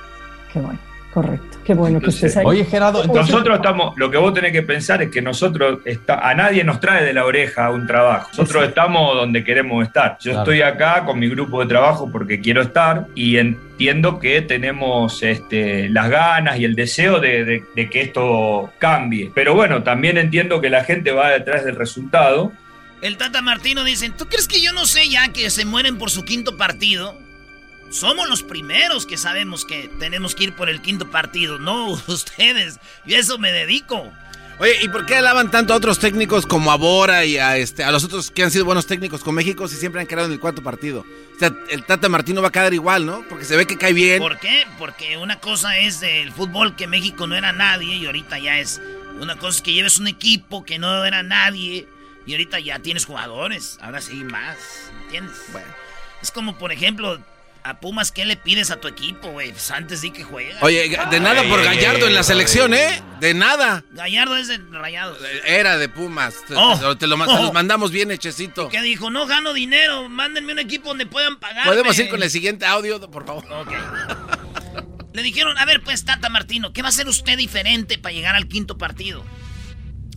Qué 0.53 0.59
bueno, 0.59 0.79
correcto. 1.15 1.57
Qué 1.65 1.73
bueno 1.73 1.99
que 1.99 2.05
Entonces, 2.07 2.23
estés 2.25 2.37
ahí. 2.37 2.45
Oye, 2.45 2.65
Gerardo, 2.65 3.01
entonces- 3.03 3.31
Nosotros 3.33 3.55
estamos, 3.55 3.93
lo 3.97 4.11
que 4.11 4.17
vos 4.17 4.33
tenés 4.33 4.51
que 4.51 4.61
pensar 4.61 5.01
es 5.01 5.09
que 5.09 5.21
nosotros, 5.21 5.79
está, 5.85 6.19
a 6.29 6.35
nadie 6.35 6.63
nos 6.63 6.79
trae 6.79 7.03
de 7.03 7.13
la 7.13 7.25
oreja 7.25 7.71
un 7.71 7.87
trabajo. 7.87 8.27
Nosotros 8.37 8.67
estamos 8.67 9.15
donde 9.15 9.43
queremos 9.43 9.83
estar. 9.87 10.17
Yo 10.19 10.31
Claro. 10.33 10.39
estoy 10.43 10.61
acá 10.61 11.03
con 11.05 11.17
mi 11.17 11.27
grupo 11.29 11.61
de 11.61 11.67
trabajo 11.67 12.07
porque 12.11 12.39
quiero 12.41 12.61
estar 12.61 13.07
y 13.15 13.37
entiendo 13.37 14.19
que 14.19 14.41
tenemos 14.43 15.23
este, 15.23 15.89
las 15.89 16.09
ganas 16.09 16.59
y 16.59 16.65
el 16.65 16.75
deseo 16.75 17.19
de, 17.19 17.45
de- 17.45 17.63
de 17.75 17.89
que 17.89 18.01
esto 18.01 18.71
cambie. 18.77 19.31
Pero 19.33 19.55
bueno, 19.55 19.81
también 19.83 20.17
entiendo 20.17 20.61
que 20.61 20.69
la 20.69 20.83
gente 20.83 21.11
va 21.11 21.29
detrás 21.29 21.63
del 21.65 21.77
resultado. 21.77 22.51
El 23.01 23.17
Tata 23.17 23.41
Martino 23.41 23.83
dice, 23.83 24.11
¿tú 24.15 24.25
crees 24.27 24.47
que 24.47 24.61
yo 24.61 24.71
no 24.73 24.85
sé 24.85 25.09
ya 25.09 25.29
que 25.29 25.49
se 25.49 25.65
mueren 25.65 25.97
por 25.97 26.09
su 26.11 26.23
quinto 26.25 26.57
partido? 26.57 27.17
Somos 27.95 28.27
los 28.27 28.43
primeros 28.43 29.05
que 29.05 29.15
sabemos 29.15 29.63
que 29.63 29.89
tenemos 29.99 30.35
que 30.35 30.43
ir 30.43 30.53
por 30.53 30.69
el 30.69 30.81
quinto 30.81 31.09
partido, 31.09 31.59
no 31.59 31.91
ustedes. 32.07 32.77
Yo 33.05 33.15
a 33.15 33.19
eso 33.21 33.37
me 33.37 33.53
dedico. 33.53 34.11
Oye, 34.59 34.73
¿y 34.81 34.89
por 34.89 35.05
qué 35.05 35.15
alaban 35.15 35.49
tanto 35.49 35.73
a 35.73 35.77
otros 35.77 35.97
técnicos 35.97 36.45
como 36.45 36.73
a 36.73 36.75
Bora 36.75 37.23
y 37.23 37.37
a, 37.37 37.55
este, 37.55 37.85
a 37.85 37.91
los 37.91 38.03
otros 38.03 38.31
que 38.31 38.43
han 38.43 38.51
sido 38.51 38.65
buenos 38.65 38.85
técnicos 38.85 39.23
con 39.23 39.33
México 39.33 39.69
si 39.69 39.77
siempre 39.77 40.01
han 40.01 40.07
quedado 40.07 40.27
en 40.27 40.33
el 40.33 40.41
cuarto 40.41 40.61
partido? 40.61 41.05
O 41.35 41.39
sea, 41.39 41.53
el 41.69 41.85
Tata 41.85 42.09
Martino 42.09 42.41
va 42.41 42.49
a 42.49 42.51
quedar 42.51 42.73
igual, 42.73 43.05
¿no? 43.05 43.23
Porque 43.29 43.45
se 43.45 43.55
ve 43.55 43.65
que 43.65 43.77
cae 43.77 43.93
bien. 43.93 44.19
¿Por 44.19 44.39
qué? 44.39 44.67
Porque 44.77 45.15
una 45.15 45.39
cosa 45.39 45.77
es 45.77 46.01
el 46.01 46.33
fútbol 46.33 46.75
que 46.75 46.87
México 46.87 47.27
no 47.27 47.35
era 47.35 47.53
nadie 47.53 47.95
y 47.95 48.05
ahorita 48.07 48.39
ya 48.39 48.59
es. 48.59 48.81
Una 49.21 49.37
cosa 49.37 49.57
es 49.57 49.61
que 49.61 49.71
lleves 49.71 49.99
un 49.99 50.07
equipo 50.07 50.65
que 50.65 50.79
no 50.79 51.05
era 51.05 51.23
nadie 51.23 51.87
y 52.25 52.31
ahorita 52.33 52.59
ya 52.59 52.79
tienes 52.79 53.05
jugadores. 53.05 53.77
Ahora 53.81 54.01
sí, 54.01 54.15
más. 54.25 54.57
¿Entiendes? 55.03 55.37
Bueno. 55.53 55.67
Es 56.21 56.31
como, 56.31 56.57
por 56.57 56.71
ejemplo, 56.71 57.19
A 57.67 57.79
Pumas, 57.79 58.11
¿qué 58.11 58.25
le 58.25 58.37
pides 58.37 58.69
a 58.69 58.79
tu 58.79 58.87
equipo, 58.87 59.29
güey? 59.31 59.49
Pues 59.51 59.71
antes 59.71 59.99
sí 59.99 60.11
que 60.11 60.23
juega. 60.23 60.55
Oye, 60.61 60.87
de 61.09 61.19
nada 61.19 61.41
por 61.49 61.63
Gallardo 61.63 62.05
en 62.05 62.13
la 62.13 62.21
selección, 62.21 62.75
¿eh? 62.75 63.01
De 63.19 63.33
nada. 63.33 63.83
Gallardo 63.93 64.37
es 64.37 64.47
de 64.49 64.59
Rayados. 64.71 65.17
Era 65.47 65.75
de 65.79 65.89
Pumas. 65.89 66.35
Te, 66.47 66.53
Oh. 66.55 66.95
te 66.95 67.07
lo, 67.07 67.17
ma- 67.17 67.25
Oh. 67.27 67.35
te 67.35 67.41
los 67.41 67.53
mandamos 67.53 67.89
bien 67.89 68.11
hechecito. 68.11 68.69
Que 68.69 68.83
dijo, 68.83 69.09
no 69.09 69.25
gano 69.25 69.51
dinero, 69.51 70.07
mándenme 70.09 70.53
un 70.53 70.59
equipo 70.59 70.89
donde 70.89 71.07
puedan 71.07 71.37
pagar. 71.39 71.65
¿Podemos 71.65 71.97
ir 71.97 72.07
con 72.07 72.21
el 72.21 72.29
siguiente 72.29 72.67
audio, 72.67 73.01
por 73.09 73.25
favor? 73.25 73.43
Ok. 73.51 73.71
Le 75.13 75.23
dijeron, 75.23 75.57
a 75.57 75.65
ver, 75.65 75.81
pues, 75.81 76.05
Tata 76.05 76.29
Martino, 76.29 76.71
¿qué 76.71 76.83
va 76.83 76.89
a 76.89 76.91
hacer 76.91 77.07
usted 77.07 77.35
diferente 77.35 77.97
para 77.97 78.13
llegar 78.13 78.35
al 78.35 78.47
quinto 78.47 78.77
partido? 78.77 79.25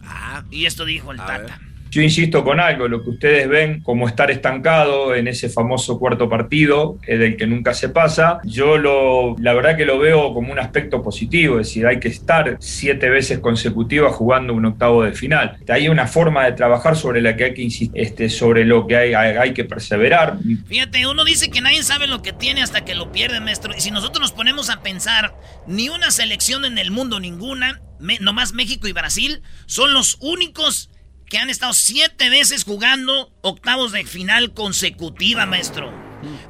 Ah. 0.05 0.44
Y 0.51 0.66
esto 0.66 0.84
dijo 0.84 1.12
el 1.12 1.16
Tata. 1.16 1.61
Yo 1.91 2.03
insisto 2.03 2.45
con 2.45 2.61
algo, 2.61 2.86
lo 2.89 3.03
que 3.03 3.11
ustedes 3.11 3.49
ven 3.49 3.80
como 3.82 4.07
estar 4.09 4.30
estancado 4.30 5.14
en 5.14 5.28
ese 5.28 5.49
famoso 5.49 5.99
cuarto 5.99 6.28
partido, 6.28 6.99
eh, 7.07 7.16
del 7.16 7.36
que 7.36 7.47
nunca 7.47 7.74
se 7.74 7.89
pasa, 7.89 8.41
yo 8.45 8.76
lo, 8.76 9.36
la 9.39 9.55
verdad 9.55 9.76
que 9.76 9.84
lo 9.86 9.99
veo 9.99 10.34
como 10.34 10.53
un 10.53 10.59
aspecto 10.59 11.03
positivo, 11.03 11.61
es 11.61 11.68
decir, 11.68 11.86
hay 11.86 11.99
que 12.01 12.09
estar 12.09 12.57
siete 12.61 13.09
veces 13.09 13.39
consecutivas 13.39 14.14
jugando 14.14 14.53
un 14.55 14.66
octavo 14.66 15.03
de 15.03 15.12
final. 15.12 15.57
Hay 15.68 15.89
una 15.89 16.07
forma 16.07 16.45
de 16.45 16.53
trabajar 16.53 16.97
sobre 16.97 17.22
la 17.22 17.36
que 17.36 17.45
hay 17.45 17.55
que 17.55 17.62
insistir, 17.62 18.01
este, 18.01 18.28
sobre 18.28 18.64
lo 18.64 18.86
que 18.86 18.97
hay, 18.97 19.14
hay, 19.14 19.36
hay 19.36 19.55
que 19.55 19.64
perseverar. 19.64 20.36
Fíjate, 20.66 21.07
uno 21.07 21.24
dice 21.24 21.51
que 21.51 21.61
nadie 21.61 21.82
sabe 21.82 22.07
lo 22.07 22.22
que 22.22 22.32
tiene 22.32 22.62
hasta 22.62 22.84
que 22.84 22.95
lo 22.95 23.12
pierde, 23.12 23.41
maestro. 23.41 23.74
Y 23.76 23.80
si 23.80 23.91
nosotros 23.91 24.20
nos 24.20 24.32
ponemos 24.32 24.68
a 24.70 24.82
pensar, 24.82 25.34
ni 25.66 25.89
una 25.89 26.11
selección 26.11 26.64
en 26.64 26.78
el 26.78 26.91
mundo, 26.91 27.20
ninguna, 27.20 27.80
me- 27.99 28.18
nomás 28.18 28.53
México 28.53 28.89
y 28.89 28.93
Brasil, 28.93 29.43
son 29.66 29.95
los 29.95 30.18
únicos 30.20 30.91
que 31.29 31.39
han 31.39 31.51
estado 31.51 31.72
siete 31.72 32.31
veces 32.31 32.64
jugando 32.64 33.33
octavos 33.43 33.93
de 33.93 34.05
final 34.05 34.53
consecutiva, 34.55 35.47
maestro. 35.47 35.93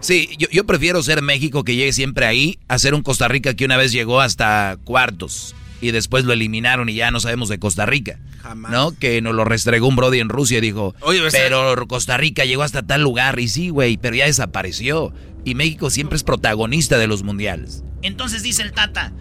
Sí, 0.01 0.31
yo, 0.39 0.49
yo 0.51 0.65
prefiero 0.65 1.03
ser 1.03 1.21
México 1.23 1.65
que 1.65 1.77
llegue 1.77 1.93
siempre 1.93 2.27
ahí 2.27 2.59
a 2.69 2.79
ser 2.79 2.95
un 2.95 3.03
Costa 3.03 3.29
Rica 3.29 3.55
que 3.55 3.65
una 3.65 3.77
vez 3.77 3.93
llegó 3.93 4.21
hasta 4.21 4.79
cuartos 4.85 5.55
y 5.81 5.91
después 5.91 6.25
lo 6.25 6.33
eliminaron 6.33 6.89
y 6.89 6.95
ya 6.95 7.11
no 7.11 7.21
sabemos 7.21 7.49
de 7.49 7.59
Costa 7.59 7.87
Rica. 7.87 8.19
Jamás. 8.43 8.73
¿No? 8.73 8.93
Que 8.93 9.21
nos 9.21 9.35
lo 9.35 9.45
restregó 9.45 9.89
un 9.89 9.97
Brody 9.97 10.21
en 10.21 10.29
Rusia 10.29 10.59
y 10.59 10.63
dijo, 10.63 10.95
Oye, 11.01 11.21
¿ves? 11.21 11.35
pero 11.37 11.87
Costa 11.87 12.17
Rica 12.17 12.45
llegó 12.45 12.63
hasta 12.63 12.83
tal 12.83 13.03
lugar 13.03 13.39
y 13.41 13.49
sí, 13.49 13.69
güey, 13.69 13.97
pero 13.97 14.17
ya 14.17 14.27
desapareció. 14.27 15.13
Y 15.45 15.55
México 15.55 15.91
siempre 15.91 16.17
es 16.17 16.25
protagonista 16.25 16.99
de 16.99 17.07
los 17.07 17.23
mundiales. 17.23 17.83
Entonces 18.03 18.43
dice 18.43 18.63
el 18.63 18.73
Tata, 18.73 19.13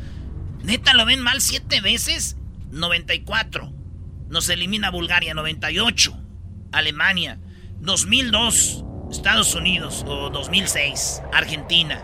¿neta 0.64 0.94
lo 0.94 1.06
ven 1.06 1.22
mal 1.22 1.42
siete 1.42 1.82
veces? 1.82 2.38
94. 2.72 3.72
Nos 4.30 4.50
elimina 4.50 4.92
Bulgaria, 4.92 5.34
98. 5.34 6.18
Alemania, 6.72 7.40
2002. 7.80 8.84
Estados 9.12 9.56
Unidos, 9.56 10.04
o 10.08 10.30
2006. 10.30 11.22
Argentina. 11.32 12.04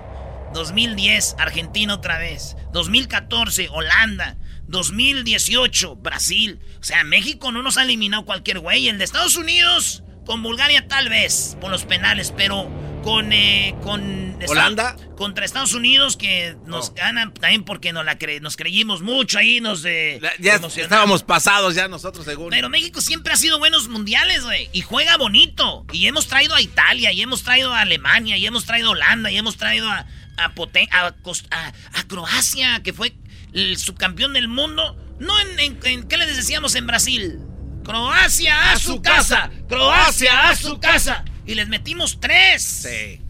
2010, 0.54 1.36
Argentina 1.38 1.96
otra 1.96 2.20
vez. 2.20 2.56
2014, 2.72 3.70
Holanda. 3.70 4.38
2018, 4.68 5.98
Brasil. 5.98 6.60
O 6.80 6.84
sea, 6.84 7.04
México 7.04 7.52
no 7.52 7.62
nos 7.62 7.78
ha 7.78 7.84
eliminado 7.84 8.26
cualquier 8.26 8.60
güey. 8.60 8.88
El 8.88 8.98
de 8.98 9.04
Estados 9.04 9.36
Unidos, 9.36 10.04
con 10.26 10.42
Bulgaria 10.42 10.88
tal 10.88 11.10
vez, 11.10 11.58
por 11.60 11.72
los 11.72 11.84
penales, 11.86 12.34
pero 12.36 12.70
con... 13.04 13.32
eh, 13.34 13.76
con 13.84 14.38
¿Holanda? 14.48 14.96
Contra 15.16 15.46
Estados 15.46 15.74
Unidos, 15.74 16.18
que 16.18 16.58
nos 16.66 16.94
ganan 16.96 17.34
también 17.34 17.64
porque 17.64 17.94
nos, 17.94 18.04
la 18.04 18.18
cre- 18.20 18.42
nos 18.42 18.58
creímos 18.58 19.02
mucho 19.02 19.38
ahí, 19.38 19.62
nos 19.62 19.82
de... 19.82 20.20
Ya 20.40 20.56
estábamos 20.84 21.24
pasados 21.24 21.76
ya 21.76 21.88
nosotros, 21.88 22.26
según. 22.26 22.50
Pero 22.50 22.68
México 22.70 23.00
siempre 23.00 23.32
ha 23.32 23.38
sido 23.38 23.60
buenos 23.60 23.88
mundiales, 23.88 24.44
güey. 24.44 24.70
Y 24.74 24.82
juega 24.82 25.16
bonito. 25.18 25.86
Y 25.94 26.08
hemos 26.08 26.28
traído 26.28 26.56
a 26.56 26.62
Italia, 26.62 27.12
y 27.14 27.22
hemos 27.22 27.44
traído 27.44 27.74
a 27.74 27.82
Alemania, 27.82 28.38
y 28.38 28.46
hemos 28.46 28.66
traído 28.66 28.90
a 28.90 28.92
Holanda, 28.92 29.32
y 29.32 29.38
hemos 29.38 29.56
traído 29.58 29.90
a, 29.90 30.06
a, 30.38 30.56
Poten- 30.56 30.90
a, 30.92 31.14
Cos- 31.22 31.46
a- 31.52 31.72
a 31.94 32.04
Croacia, 32.08 32.82
que 32.84 32.92
fue 32.92 33.14
el 33.54 33.78
subcampeón 33.78 34.34
del 34.34 34.48
mundo. 34.50 34.98
No 35.20 35.40
en, 35.40 35.60
en- 35.60 35.80
en- 35.84 36.08
¿qué 36.08 36.18
les 36.18 36.36
decíamos 36.36 36.76
en 36.76 36.88
Brasil? 36.88 37.40
Croacia 37.86 38.72
a, 38.72 38.80
su 38.80 39.02
casa. 39.02 39.52
Croacia 39.70 40.50
a 40.50 40.56
su 40.56 40.80
casa. 40.80 41.24
Y 41.46 41.56
les 41.56 41.68
metimos 41.68 42.20
tres. 42.20 42.62
Sí. 42.64 43.22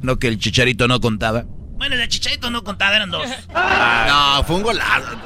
No 0.00 0.18
que 0.18 0.28
el 0.28 0.38
chicharito 0.38 0.88
no 0.88 1.00
contaba. 1.00 1.44
Bueno, 1.82 1.96
el 1.96 2.00
de 2.02 2.08
Chicharito 2.08 2.48
no 2.48 2.62
contaba, 2.62 2.94
eran 2.94 3.10
dos. 3.10 3.28
No, 3.52 4.44
fue 4.44 4.54
un 4.54 4.62
golazo. 4.62 5.18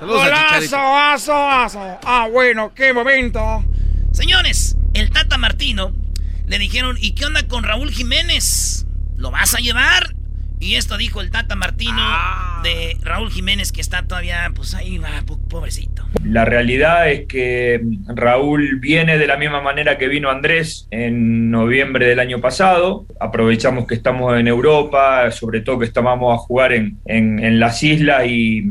Saludos 0.00 0.22
a. 0.22 0.56
Golazo, 0.56 0.76
aso, 0.76 1.48
aso. 1.48 1.98
Ah, 2.04 2.28
bueno, 2.28 2.74
qué 2.74 2.92
momento. 2.92 3.64
Señores, 4.10 4.76
el 4.94 5.10
Tata 5.10 5.38
Martino 5.38 5.92
le 6.46 6.58
dijeron, 6.58 6.96
¿y 7.00 7.12
qué 7.12 7.24
onda 7.26 7.46
con 7.46 7.62
Raúl 7.62 7.92
Jiménez? 7.92 8.84
¿Lo 9.16 9.30
vas 9.30 9.54
a 9.54 9.58
llevar? 9.58 10.16
Y 10.62 10.76
esto 10.76 10.96
dijo 10.96 11.20
el 11.20 11.30
Tata 11.32 11.56
Martino 11.56 12.00
de 12.62 12.96
Raúl 13.02 13.30
Jiménez 13.32 13.72
que 13.72 13.80
está 13.80 14.04
todavía, 14.04 14.50
pues 14.54 14.74
ahí 14.74 14.96
va, 14.98 15.08
po- 15.26 15.38
pobrecito. 15.48 16.04
La 16.24 16.44
realidad 16.44 17.10
es 17.10 17.26
que 17.26 17.80
Raúl 18.06 18.78
viene 18.78 19.18
de 19.18 19.26
la 19.26 19.36
misma 19.36 19.60
manera 19.60 19.98
que 19.98 20.06
vino 20.06 20.30
Andrés 20.30 20.86
en 20.92 21.50
noviembre 21.50 22.06
del 22.06 22.20
año 22.20 22.40
pasado. 22.40 23.06
Aprovechamos 23.18 23.88
que 23.88 23.94
estamos 23.96 24.38
en 24.38 24.46
Europa, 24.46 25.28
sobre 25.32 25.62
todo 25.62 25.80
que 25.80 25.86
estábamos 25.86 26.32
a 26.32 26.38
jugar 26.38 26.72
en, 26.72 26.96
en- 27.06 27.40
en 27.42 27.58
las 27.58 27.82
islas 27.82 28.24
y, 28.28 28.62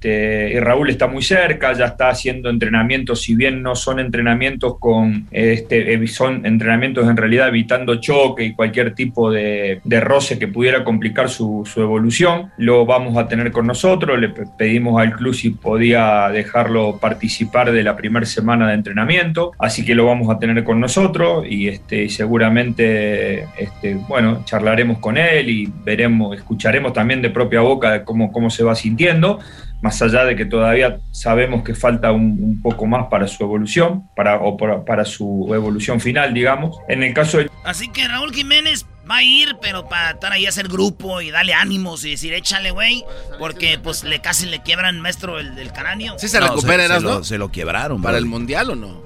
este, 0.00 0.52
y 0.54 0.60
Raúl 0.60 0.88
está 0.88 1.06
muy 1.08 1.22
cerca, 1.22 1.74
ya 1.74 1.84
está 1.84 2.08
haciendo 2.08 2.48
entrenamientos, 2.48 3.20
si 3.20 3.34
bien 3.34 3.62
no 3.62 3.74
son 3.76 4.00
entrenamientos 4.00 4.78
con, 4.78 5.26
este, 5.30 5.92
eh, 5.92 6.06
son 6.06 6.46
entrenamientos 6.46 7.06
en 7.06 7.18
realidad 7.18 7.48
evitando 7.48 7.96
choque 7.96 8.44
y 8.44 8.54
cualquier 8.54 8.94
tipo 8.94 9.30
de, 9.30 9.80
roce 10.00 10.38
que 10.38 10.48
pudiera 10.48 10.84
complicar 10.84 11.28
su, 11.28 11.68
evolución. 11.76 12.50
Lo 12.56 12.86
vamos 12.86 13.18
a 13.18 13.28
tener 13.28 13.52
con 13.52 13.66
nosotros, 13.66 14.18
le 14.18 14.30
pe- 14.30 14.44
pedimos 14.56 15.00
al 15.00 15.12
club 15.12 15.34
si 15.34 15.50
podía 15.50 16.30
dejarlo 16.30 16.98
participar 16.98 17.70
de 17.70 17.82
la 17.82 17.94
primera 17.94 18.24
semana 18.24 18.68
de 18.68 18.74
entrenamiento, 18.74 19.52
así 19.58 19.84
que 19.84 19.94
lo 19.94 20.06
vamos 20.06 20.30
a 20.30 20.38
tener 20.38 20.64
con 20.64 20.80
nosotros 20.80 21.44
y 21.46 21.68
este, 21.68 22.08
seguramente 22.08 23.44
este, 23.58 23.94
bueno, 24.08 24.42
charlaremos 24.46 24.98
con 24.98 25.18
él 25.18 25.50
y 25.50 25.72
veremos, 25.84 26.36
escucharemos 26.36 26.94
también 26.94 27.20
de 27.20 27.28
propia 27.28 27.60
boca 27.60 28.04
cómo, 28.04 28.32
cómo 28.32 28.48
se 28.48 28.64
va 28.64 28.74
sintiendo 28.74 29.40
más 29.82 30.00
allá 30.02 30.24
de 30.24 30.36
que 30.36 30.44
todavía 30.44 30.98
sabemos 31.10 31.62
que 31.64 31.74
falta 31.74 32.12
un, 32.12 32.38
un 32.42 32.62
poco 32.62 32.86
más 32.86 33.06
para 33.08 33.26
su 33.28 33.42
evolución, 33.42 34.08
para, 34.14 34.36
o 34.40 34.56
para, 34.56 34.84
para 34.84 35.04
su 35.04 35.50
evolución 35.54 36.00
final, 36.00 36.34
digamos. 36.34 36.76
En 36.88 37.02
el 37.02 37.14
caso 37.14 37.38
de 37.38 37.50
Así 37.64 37.88
que 37.90 38.06
Raúl 38.08 38.32
Jiménez 38.34 38.86
va 39.10 39.16
a 39.16 39.22
ir, 39.22 39.56
pero 39.60 39.88
para 39.88 40.10
estar 40.12 40.32
ahí 40.32 40.46
a 40.46 40.50
hacer 40.50 40.68
grupo 40.68 41.20
y 41.20 41.30
darle 41.30 41.52
ánimos 41.54 42.04
y 42.04 42.10
decir, 42.12 42.32
échale, 42.32 42.70
güey, 42.70 43.04
porque 43.38 43.78
pues 43.82 44.04
le 44.04 44.20
casi 44.20 44.46
le 44.46 44.62
quiebran, 44.62 45.00
maestro, 45.00 45.38
el 45.38 45.54
del 45.56 45.72
cráneo. 45.72 46.18
Sí 46.18 46.28
se 46.28 46.38
No, 46.40 46.48
recupera, 46.48 46.78
se, 46.78 46.84
Eras, 46.86 46.98
se 47.02 47.04
¿no? 47.08 47.14
lo, 47.18 47.24
se 47.24 47.38
lo 47.38 47.50
quebraron. 47.50 48.00
¿Para 48.02 48.12
bro. 48.12 48.18
el 48.18 48.26
mundial 48.26 48.70
o 48.70 48.76
no? 48.76 49.02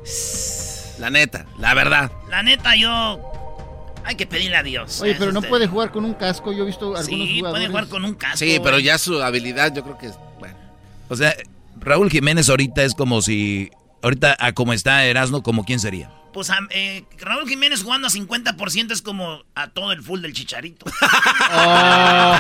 La 0.98 1.10
neta, 1.10 1.46
la 1.58 1.74
verdad. 1.74 2.10
La 2.30 2.42
neta, 2.42 2.76
yo... 2.76 3.20
Hay 4.06 4.16
que 4.16 4.26
pedirle 4.26 4.56
a 4.58 4.62
Dios. 4.62 5.00
Oye, 5.00 5.12
Eso 5.12 5.20
pero 5.20 5.32
no 5.32 5.38
usted- 5.38 5.48
puede 5.48 5.66
jugar 5.66 5.90
con 5.90 6.04
un 6.04 6.12
casco. 6.12 6.52
Yo 6.52 6.64
he 6.64 6.66
visto 6.66 6.94
algunos 6.94 7.06
Sí, 7.06 7.38
jugadores. 7.38 7.50
puede 7.52 7.68
jugar 7.68 7.88
con 7.88 8.04
un 8.04 8.14
casco. 8.14 8.36
Sí, 8.36 8.60
pero 8.62 8.78
ya 8.78 8.98
su 8.98 9.22
habilidad 9.22 9.74
yo 9.74 9.82
creo 9.82 9.96
que. 9.96 10.10
O 11.08 11.16
sea, 11.16 11.34
Raúl 11.80 12.10
Jiménez 12.10 12.48
ahorita 12.48 12.82
es 12.84 12.94
como 12.94 13.20
si... 13.22 13.70
Ahorita, 14.02 14.36
a 14.38 14.52
como 14.52 14.72
está 14.74 15.04
Erasmo, 15.06 15.42
¿como 15.42 15.64
quién 15.64 15.80
sería? 15.80 16.10
Pues 16.34 16.50
a- 16.50 16.58
eh, 16.70 17.04
Raúl 17.18 17.48
Jiménez 17.48 17.82
jugando 17.82 18.08
a 18.08 18.10
50% 18.10 18.90
es 18.92 19.00
como 19.02 19.44
a 19.54 19.68
todo 19.68 19.92
el 19.92 20.02
full 20.02 20.20
del 20.20 20.32
chicharito. 20.32 20.84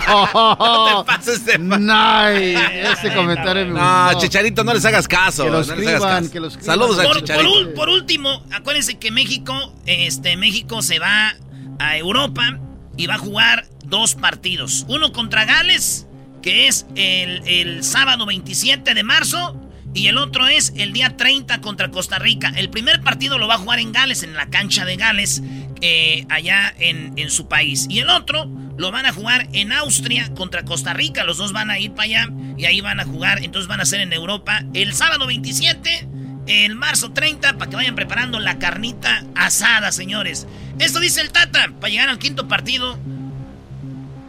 Oh, 0.06 1.02
te 1.04 1.12
pases 1.12 1.44
de... 1.46 1.58
Nice. 1.58 2.92
Ese 2.92 3.14
comentario 3.14 3.66
me 3.66 3.72
No. 3.80 4.18
Chicharito, 4.18 4.64
no 4.64 4.74
les 4.74 4.84
hagas 4.84 5.06
caso. 5.08 5.44
Que 5.44 5.50
lo 5.50 5.56
no 5.56 5.60
les 5.60 5.70
hagas 5.70 5.80
escriban, 5.84 6.20
caso. 6.22 6.32
que 6.32 6.40
lo 6.40 6.46
escriban. 6.48 6.66
Saludos 6.66 6.98
a 6.98 7.02
Por, 7.02 7.12
por 7.12 7.20
Chicharito. 7.20 7.50
ul- 7.50 7.74
por 7.74 7.88
último, 7.88 8.44
acuérdense 8.52 8.98
que 8.98 9.10
México, 9.10 9.72
este, 9.86 10.36
México 10.36 10.82
se 10.82 10.98
va 10.98 11.34
a 11.78 11.96
Europa 11.96 12.58
y 12.96 13.06
va 13.06 13.14
a 13.14 13.18
jugar 13.18 13.66
dos 13.84 14.14
partidos. 14.14 14.84
Uno 14.88 15.12
contra 15.12 15.44
Gales, 15.44 16.06
que 16.44 16.68
es 16.68 16.84
el, 16.94 17.40
el 17.48 17.82
sábado 17.82 18.26
27 18.26 18.92
de 18.92 19.02
marzo, 19.02 19.58
y 19.94 20.08
el 20.08 20.18
otro 20.18 20.46
es 20.46 20.74
el 20.76 20.92
día 20.92 21.16
30 21.16 21.62
contra 21.62 21.90
Costa 21.90 22.18
Rica. 22.18 22.52
El 22.54 22.68
primer 22.68 23.00
partido 23.00 23.38
lo 23.38 23.48
va 23.48 23.54
a 23.54 23.58
jugar 23.58 23.78
en 23.78 23.92
Gales, 23.92 24.22
en 24.22 24.34
la 24.34 24.50
cancha 24.50 24.84
de 24.84 24.96
Gales, 24.96 25.42
eh, 25.80 26.26
allá 26.28 26.74
en, 26.78 27.14
en 27.16 27.30
su 27.30 27.48
país. 27.48 27.86
Y 27.88 28.00
el 28.00 28.10
otro 28.10 28.44
lo 28.76 28.92
van 28.92 29.06
a 29.06 29.12
jugar 29.14 29.48
en 29.54 29.72
Austria 29.72 30.34
contra 30.34 30.66
Costa 30.66 30.92
Rica. 30.92 31.24
Los 31.24 31.38
dos 31.38 31.54
van 31.54 31.70
a 31.70 31.78
ir 31.78 31.92
para 31.92 32.02
allá 32.02 32.28
y 32.58 32.66
ahí 32.66 32.82
van 32.82 33.00
a 33.00 33.06
jugar. 33.06 33.42
Entonces 33.42 33.66
van 33.66 33.80
a 33.80 33.86
ser 33.86 34.02
en 34.02 34.12
Europa 34.12 34.64
el 34.74 34.92
sábado 34.92 35.26
27 35.26 36.08
el 36.46 36.74
marzo 36.74 37.12
30 37.12 37.54
para 37.56 37.70
que 37.70 37.76
vayan 37.76 37.94
preparando 37.94 38.38
la 38.38 38.58
carnita 38.58 39.24
asada, 39.34 39.92
señores. 39.92 40.46
Esto 40.78 41.00
dice 41.00 41.22
el 41.22 41.30
Tata, 41.30 41.70
para 41.80 41.90
llegar 41.90 42.10
al 42.10 42.18
quinto 42.18 42.48
partido 42.48 42.98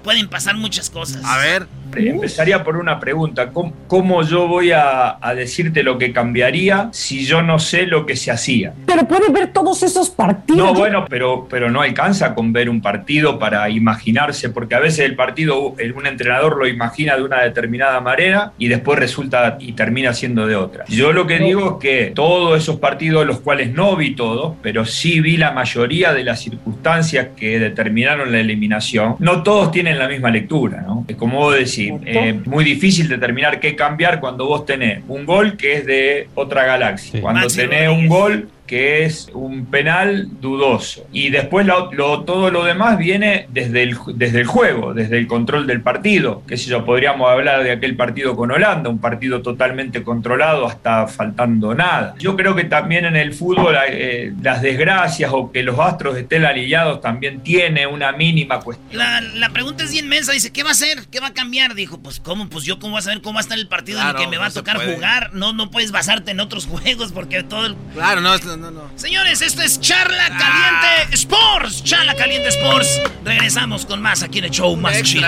pueden 0.05 0.29
pasar 0.29 0.55
muchas 0.55 0.89
cosas. 0.89 1.25
A 1.25 1.37
ver. 1.39 1.67
Empezaría 1.95 2.63
por 2.63 2.77
una 2.77 2.99
pregunta. 2.99 3.49
¿Cómo, 3.49 3.73
cómo 3.87 4.23
yo 4.23 4.47
voy 4.47 4.71
a, 4.71 5.17
a 5.21 5.35
decirte 5.35 5.83
lo 5.83 5.97
que 5.97 6.11
cambiaría 6.11 6.89
si 6.91 7.25
yo 7.25 7.41
no 7.41 7.59
sé 7.59 7.85
lo 7.85 8.05
que 8.05 8.15
se 8.15 8.31
hacía? 8.31 8.73
Pero 8.85 9.07
puedes 9.07 9.31
ver 9.31 9.51
todos 9.53 9.83
esos 9.83 10.09
partidos. 10.09 10.73
No, 10.73 10.73
bueno, 10.73 11.05
pero, 11.09 11.47
pero 11.49 11.69
no 11.69 11.81
alcanza 11.81 12.35
con 12.35 12.53
ver 12.53 12.69
un 12.69 12.81
partido 12.81 13.39
para 13.39 13.69
imaginarse, 13.69 14.49
porque 14.49 14.75
a 14.75 14.79
veces 14.79 15.05
el 15.05 15.15
partido, 15.15 15.75
un 15.95 16.07
entrenador 16.07 16.57
lo 16.57 16.67
imagina 16.67 17.15
de 17.15 17.23
una 17.23 17.41
determinada 17.41 17.99
manera 18.01 18.53
y 18.57 18.67
después 18.67 18.99
resulta 18.99 19.57
y 19.59 19.73
termina 19.73 20.13
siendo 20.13 20.47
de 20.47 20.55
otra. 20.55 20.85
Yo 20.87 21.13
lo 21.13 21.27
que 21.27 21.39
digo 21.39 21.73
es 21.73 21.81
que 21.81 22.11
todos 22.13 22.57
esos 22.57 22.77
partidos, 22.77 23.25
los 23.25 23.39
cuales 23.39 23.71
no 23.71 23.95
vi 23.95 24.15
todos, 24.15 24.55
pero 24.61 24.85
sí 24.85 25.21
vi 25.21 25.37
la 25.37 25.51
mayoría 25.51 26.13
de 26.13 26.23
las 26.23 26.41
circunstancias 26.41 27.29
que 27.35 27.59
determinaron 27.59 28.31
la 28.31 28.39
eliminación, 28.39 29.15
no 29.19 29.43
todos 29.43 29.71
tienen 29.71 29.99
la 29.99 30.07
misma 30.07 30.31
lectura, 30.31 30.81
¿no? 30.81 31.05
Como 31.17 31.39
vos 31.39 31.55
decís, 31.55 31.74
eh, 31.77 32.39
muy 32.45 32.63
difícil 32.63 33.07
determinar 33.07 33.59
qué 33.59 33.75
cambiar 33.75 34.19
cuando 34.19 34.45
vos 34.45 34.65
tenés 34.65 35.01
un 35.07 35.25
gol 35.25 35.57
que 35.57 35.73
es 35.73 35.85
de 35.85 36.27
otra 36.35 36.65
galaxia, 36.65 37.21
cuando 37.21 37.41
Maxi 37.41 37.57
tenés 37.57 37.89
un 37.89 38.07
gol 38.07 38.49
que 38.65 39.05
es 39.05 39.29
un 39.33 39.65
penal 39.67 40.27
dudoso. 40.41 41.05
Y 41.11 41.29
después 41.29 41.65
lo- 41.65 41.91
lo- 41.93 42.23
todo 42.23 42.49
lo 42.51 42.63
demás 42.63 42.97
viene 42.97 43.47
desde 43.51 43.83
el, 43.83 43.97
desde 44.15 44.41
el 44.41 44.45
juego, 44.47 44.93
desde 44.93 45.17
el 45.17 45.27
control 45.27 45.67
del 45.67 45.81
partido. 45.81 46.41
Qué 46.47 46.57
sé 46.57 46.69
yo, 46.69 46.85
podríamos 46.85 47.29
hablar 47.29 47.63
de 47.63 47.71
aquel 47.71 47.95
partido 47.95 48.35
con 48.35 48.51
Holanda, 48.51 48.89
un 48.89 48.99
partido 48.99 49.41
totalmente 49.41 50.03
controlado 50.03 50.65
hasta 50.67 51.07
faltando 51.07 51.73
nada. 51.75 52.15
Yo 52.19 52.35
creo 52.35 52.55
que 52.55 52.63
también 52.65 53.05
en 53.05 53.15
el 53.15 53.33
fútbol 53.33 53.75
eh, 53.89 54.33
las 54.41 54.61
desgracias 54.61 55.31
o 55.33 55.51
que 55.51 55.63
los 55.63 55.77
astros 55.79 56.17
estén 56.17 56.45
alineados 56.45 57.01
también 57.01 57.41
tiene 57.41 57.87
una 57.87 58.11
mínima 58.11 58.59
cuestión. 58.59 58.87
La, 58.97 59.21
la 59.21 59.49
pregunta 59.49 59.83
es 59.83 59.91
bien 59.91 60.07
mensa. 60.07 60.31
Dice, 60.31 60.51
¿qué 60.51 60.63
va 60.63 60.69
a 60.69 60.73
hacer? 60.73 61.05
¿Qué 61.11 61.19
va 61.19 61.27
a 61.27 61.33
cambiar? 61.33 61.75
Dijo, 61.75 61.99
pues, 61.99 62.19
¿cómo? 62.19 62.49
Pues 62.49 62.63
yo, 62.65 62.79
¿cómo 62.79 62.91
voy 62.91 62.99
a 62.99 63.03
saber 63.03 63.21
cómo 63.21 63.35
va 63.35 63.39
a 63.39 63.43
estar 63.43 63.57
el 63.57 63.67
partido 63.67 63.99
Claro, 63.99 64.17
ni 64.19 64.25
que 64.25 64.31
me 64.31 64.37
va 64.37 64.45
no 64.45 64.49
a 64.49 64.53
tocar 64.53 64.77
jugar? 64.77 65.33
No, 65.33 65.53
no 65.53 65.69
puedes 65.71 65.91
basarte 65.91 66.31
en 66.31 66.39
otros 66.39 66.65
juegos 66.67 67.11
porque 67.11 67.43
todo 67.43 67.65
el... 67.67 67.75
Claro, 67.93 68.21
no, 68.21 68.35
no, 68.57 68.71
no. 68.71 68.83
no. 68.83 68.89
Señores, 68.95 69.41
esto 69.41 69.61
es 69.61 69.79
Charla 69.79 70.27
Caliente 70.29 71.15
Sports. 71.15 71.83
Charla 71.83 72.15
Caliente 72.15 72.49
Sports. 72.49 73.01
Regresamos 73.23 73.85
con 73.85 74.01
más 74.01 74.23
aquí 74.23 74.39
en 74.39 74.45
el 74.45 74.51
show 74.51 74.75
más 74.75 75.01
chido. 75.03 75.27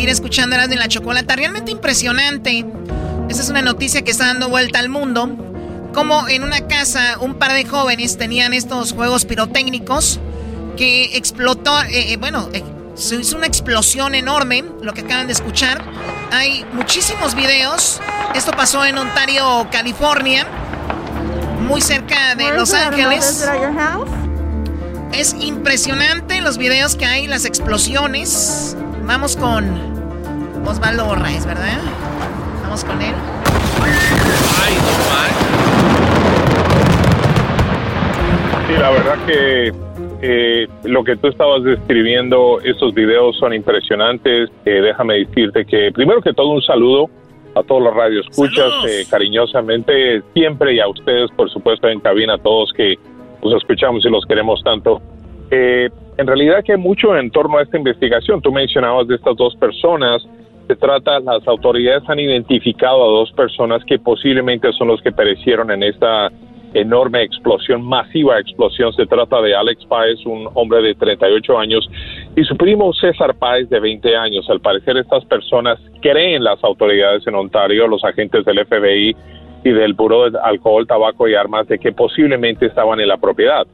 Seguir 0.00 0.12
escuchando 0.12 0.56
Erasmo 0.56 0.72
y 0.72 0.78
la 0.78 0.88
Chocolata. 0.88 1.36
Realmente 1.36 1.70
impresionante. 1.70 2.64
Esta 3.28 3.42
es 3.42 3.50
una 3.50 3.60
noticia 3.60 4.00
que 4.00 4.10
está 4.10 4.28
dando 4.28 4.48
vuelta 4.48 4.78
al 4.78 4.88
mundo. 4.88 5.28
Como 5.92 6.26
en 6.26 6.42
una 6.42 6.66
casa 6.66 7.18
un 7.20 7.34
par 7.34 7.52
de 7.52 7.66
jóvenes 7.66 8.16
tenían 8.16 8.54
estos 8.54 8.94
juegos 8.94 9.26
pirotécnicos 9.26 10.18
que 10.78 11.18
explotó, 11.18 11.82
eh, 11.82 12.12
eh, 12.12 12.16
bueno, 12.16 12.48
eh, 12.54 12.64
se 12.94 13.16
hizo 13.16 13.36
una 13.36 13.46
explosión 13.46 14.14
enorme, 14.14 14.64
lo 14.80 14.94
que 14.94 15.02
acaban 15.02 15.26
de 15.26 15.34
escuchar. 15.34 15.84
Hay 16.32 16.64
muchísimos 16.72 17.34
videos. 17.34 18.00
Esto 18.34 18.52
pasó 18.52 18.86
en 18.86 18.96
Ontario, 18.96 19.68
California, 19.70 20.46
muy 21.68 21.82
cerca 21.82 22.36
de 22.36 22.52
Los 22.52 22.72
Ángeles. 22.72 23.46
Es 25.12 25.36
impresionante 25.38 26.40
los 26.40 26.56
videos 26.56 26.96
que 26.96 27.04
hay, 27.04 27.26
las 27.26 27.44
explosiones. 27.44 28.78
Vamos 29.10 29.36
con 29.36 29.64
Osvaldo 30.64 31.04
Borraes, 31.04 31.44
¿verdad? 31.44 31.80
Vamos 32.62 32.84
con 32.84 33.02
él. 33.02 33.12
Sí, 38.68 38.72
la 38.78 38.90
verdad 38.90 39.18
que 39.26 39.72
eh, 40.22 40.68
lo 40.84 41.02
que 41.02 41.16
tú 41.16 41.26
estabas 41.26 41.64
describiendo, 41.64 42.60
esos 42.60 42.94
videos 42.94 43.36
son 43.38 43.52
impresionantes. 43.52 44.48
Eh, 44.64 44.80
déjame 44.80 45.24
decirte 45.24 45.64
que, 45.64 45.90
primero 45.90 46.20
que 46.22 46.32
todo, 46.32 46.50
un 46.50 46.62
saludo 46.62 47.10
a 47.56 47.64
todos 47.64 47.82
los 47.82 47.92
radioescuchas, 47.92 48.72
eh, 48.88 49.04
cariñosamente, 49.10 50.22
siempre 50.34 50.74
y 50.74 50.78
a 50.78 50.86
ustedes, 50.86 51.32
por 51.32 51.50
supuesto, 51.50 51.88
en 51.88 51.98
cabina, 51.98 52.34
a 52.34 52.38
todos 52.38 52.72
que 52.74 52.94
los 53.42 53.60
escuchamos 53.60 54.06
y 54.06 54.08
los 54.08 54.24
queremos 54.24 54.62
tanto. 54.62 55.02
Eh, 55.50 55.90
en 56.20 56.26
realidad 56.26 56.62
que 56.62 56.72
hay 56.72 56.78
mucho 56.78 57.16
en 57.16 57.30
torno 57.30 57.56
a 57.56 57.62
esta 57.62 57.78
investigación. 57.78 58.42
Tú 58.42 58.52
mencionabas 58.52 59.08
de 59.08 59.14
estas 59.14 59.36
dos 59.36 59.56
personas. 59.56 60.22
Se 60.68 60.76
trata, 60.76 61.18
las 61.18 61.46
autoridades 61.48 62.02
han 62.08 62.20
identificado 62.20 63.02
a 63.02 63.08
dos 63.08 63.32
personas 63.32 63.82
que 63.86 63.98
posiblemente 63.98 64.70
son 64.74 64.88
los 64.88 65.00
que 65.00 65.12
perecieron 65.12 65.70
en 65.70 65.82
esta 65.82 66.30
enorme 66.74 67.22
explosión, 67.22 67.82
masiva 67.82 68.38
explosión. 68.38 68.92
Se 68.92 69.06
trata 69.06 69.40
de 69.40 69.54
Alex 69.54 69.84
Páez, 69.86 70.24
un 70.26 70.46
hombre 70.54 70.82
de 70.82 70.94
38 70.94 71.58
años, 71.58 71.90
y 72.36 72.44
su 72.44 72.56
primo 72.56 72.92
César 72.92 73.34
Páez, 73.34 73.70
de 73.70 73.80
20 73.80 74.14
años. 74.14 74.48
Al 74.50 74.60
parecer, 74.60 74.98
estas 74.98 75.24
personas 75.24 75.80
creen 76.02 76.44
las 76.44 76.62
autoridades 76.62 77.26
en 77.26 77.34
Ontario, 77.34 77.88
los 77.88 78.04
agentes 78.04 78.44
del 78.44 78.64
FBI 78.66 79.16
y 79.64 79.70
del 79.70 79.94
Buró 79.94 80.30
de 80.30 80.38
Alcohol, 80.38 80.86
Tabaco 80.86 81.26
y 81.26 81.34
Armas, 81.34 81.66
de 81.66 81.78
que 81.78 81.92
posiblemente 81.92 82.66
estaban 82.66 83.00
en 83.00 83.08
la 83.08 83.16
propiedad. 83.16 83.66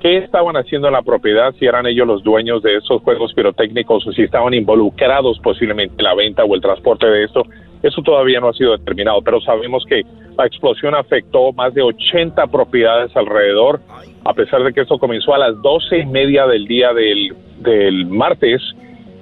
¿Qué 0.00 0.18
estaban 0.18 0.56
haciendo 0.56 0.86
en 0.86 0.94
la 0.94 1.02
propiedad? 1.02 1.52
Si 1.58 1.66
eran 1.66 1.86
ellos 1.86 2.06
los 2.06 2.22
dueños 2.22 2.62
de 2.62 2.76
esos 2.76 3.02
juegos 3.02 3.34
pirotécnicos 3.34 4.06
o 4.06 4.12
si 4.12 4.22
estaban 4.22 4.54
involucrados 4.54 5.40
posiblemente 5.40 5.94
en 5.98 6.04
la 6.04 6.14
venta 6.14 6.44
o 6.44 6.54
el 6.54 6.60
transporte 6.60 7.06
de 7.06 7.24
esto, 7.24 7.42
eso 7.82 8.02
todavía 8.02 8.40
no 8.40 8.48
ha 8.48 8.52
sido 8.52 8.76
determinado, 8.76 9.22
pero 9.22 9.40
sabemos 9.40 9.84
que 9.88 10.02
la 10.36 10.46
explosión 10.46 10.94
afectó 10.94 11.52
más 11.52 11.74
de 11.74 11.82
80 11.82 12.46
propiedades 12.46 13.16
alrededor, 13.16 13.80
a 14.24 14.34
pesar 14.34 14.62
de 14.62 14.72
que 14.72 14.82
esto 14.82 14.98
comenzó 14.98 15.34
a 15.34 15.38
las 15.38 15.60
doce 15.62 15.98
y 15.98 16.06
media 16.06 16.46
del 16.46 16.66
día 16.66 16.92
del, 16.92 17.34
del 17.58 18.06
martes. 18.06 18.62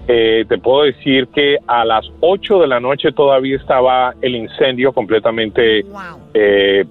eh, 0.09 0.45
te 0.49 0.59
puedo 0.59 0.85
decir 0.85 1.27
que 1.29 1.57
a 1.67 1.85
las 1.85 2.07
8 2.21 2.61
de 2.61 2.67
la 2.67 2.81
noche 2.81 3.13
todavía 3.13 3.57
estaba 3.57 4.15
el 4.23 4.37
incendio 4.37 4.93
completamente 4.93 5.85
eh, 6.33 6.85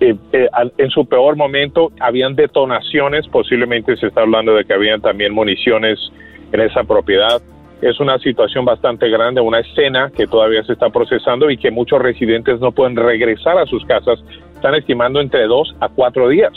eh, 0.00 0.14
eh, 0.32 0.48
en 0.78 0.90
su 0.90 1.06
peor 1.06 1.36
momento 1.36 1.90
habían 2.00 2.34
detonaciones, 2.34 3.26
posiblemente 3.28 3.96
se 3.96 4.08
está 4.08 4.22
hablando 4.22 4.54
de 4.54 4.64
que 4.64 4.74
habían 4.74 5.00
también 5.00 5.32
municiones 5.32 5.98
en 6.52 6.60
esa 6.60 6.84
propiedad. 6.84 7.40
Es 7.80 8.00
una 8.00 8.18
situación 8.18 8.64
bastante 8.64 9.08
grande, 9.08 9.40
una 9.40 9.60
escena 9.60 10.10
que 10.14 10.26
todavía 10.26 10.62
se 10.64 10.72
está 10.72 10.90
procesando 10.90 11.50
y 11.50 11.58
que 11.58 11.70
muchos 11.70 12.00
residentes 12.00 12.60
no 12.60 12.72
pueden 12.72 12.96
regresar 12.96 13.58
a 13.58 13.66
sus 13.66 13.84
casas. 13.84 14.18
Están 14.54 14.74
estimando 14.74 15.20
entre 15.20 15.46
dos 15.46 15.74
a 15.80 15.88
cuatro 15.88 16.28
días. 16.28 16.52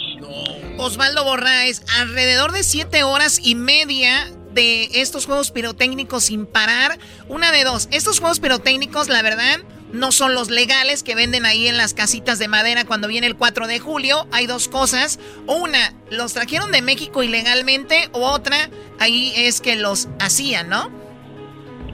Osvaldo 0.77 1.25
Borraes, 1.25 1.85
alrededor 1.99 2.53
de 2.53 2.63
siete 2.63 3.03
horas 3.03 3.41
y 3.43 3.55
media 3.55 4.27
de 4.53 4.85
estos 5.01 5.25
juegos 5.25 5.51
pirotécnicos 5.51 6.23
sin 6.23 6.45
parar. 6.45 6.97
Una 7.27 7.51
de 7.51 7.63
dos. 7.65 7.89
Estos 7.91 8.19
juegos 8.19 8.39
pirotécnicos, 8.39 9.09
la 9.09 9.21
verdad, 9.21 9.59
no 9.93 10.11
son 10.11 10.33
los 10.33 10.49
legales 10.49 11.03
que 11.03 11.15
venden 11.15 11.45
ahí 11.45 11.67
en 11.67 11.77
las 11.77 11.93
casitas 11.93 12.39
de 12.39 12.47
madera 12.47 12.85
cuando 12.85 13.07
viene 13.07 13.27
el 13.27 13.35
4 13.35 13.67
de 13.67 13.79
julio. 13.79 14.27
Hay 14.31 14.45
dos 14.47 14.67
cosas. 14.67 15.19
Una, 15.47 15.93
los 16.11 16.33
trajeron 16.33 16.71
de 16.71 16.81
México 16.81 17.23
ilegalmente. 17.23 18.09
O 18.11 18.21
otra, 18.29 18.69
ahí 18.99 19.33
es 19.35 19.61
que 19.61 19.75
los 19.75 20.09
hacían, 20.19 20.69
¿no? 20.69 20.99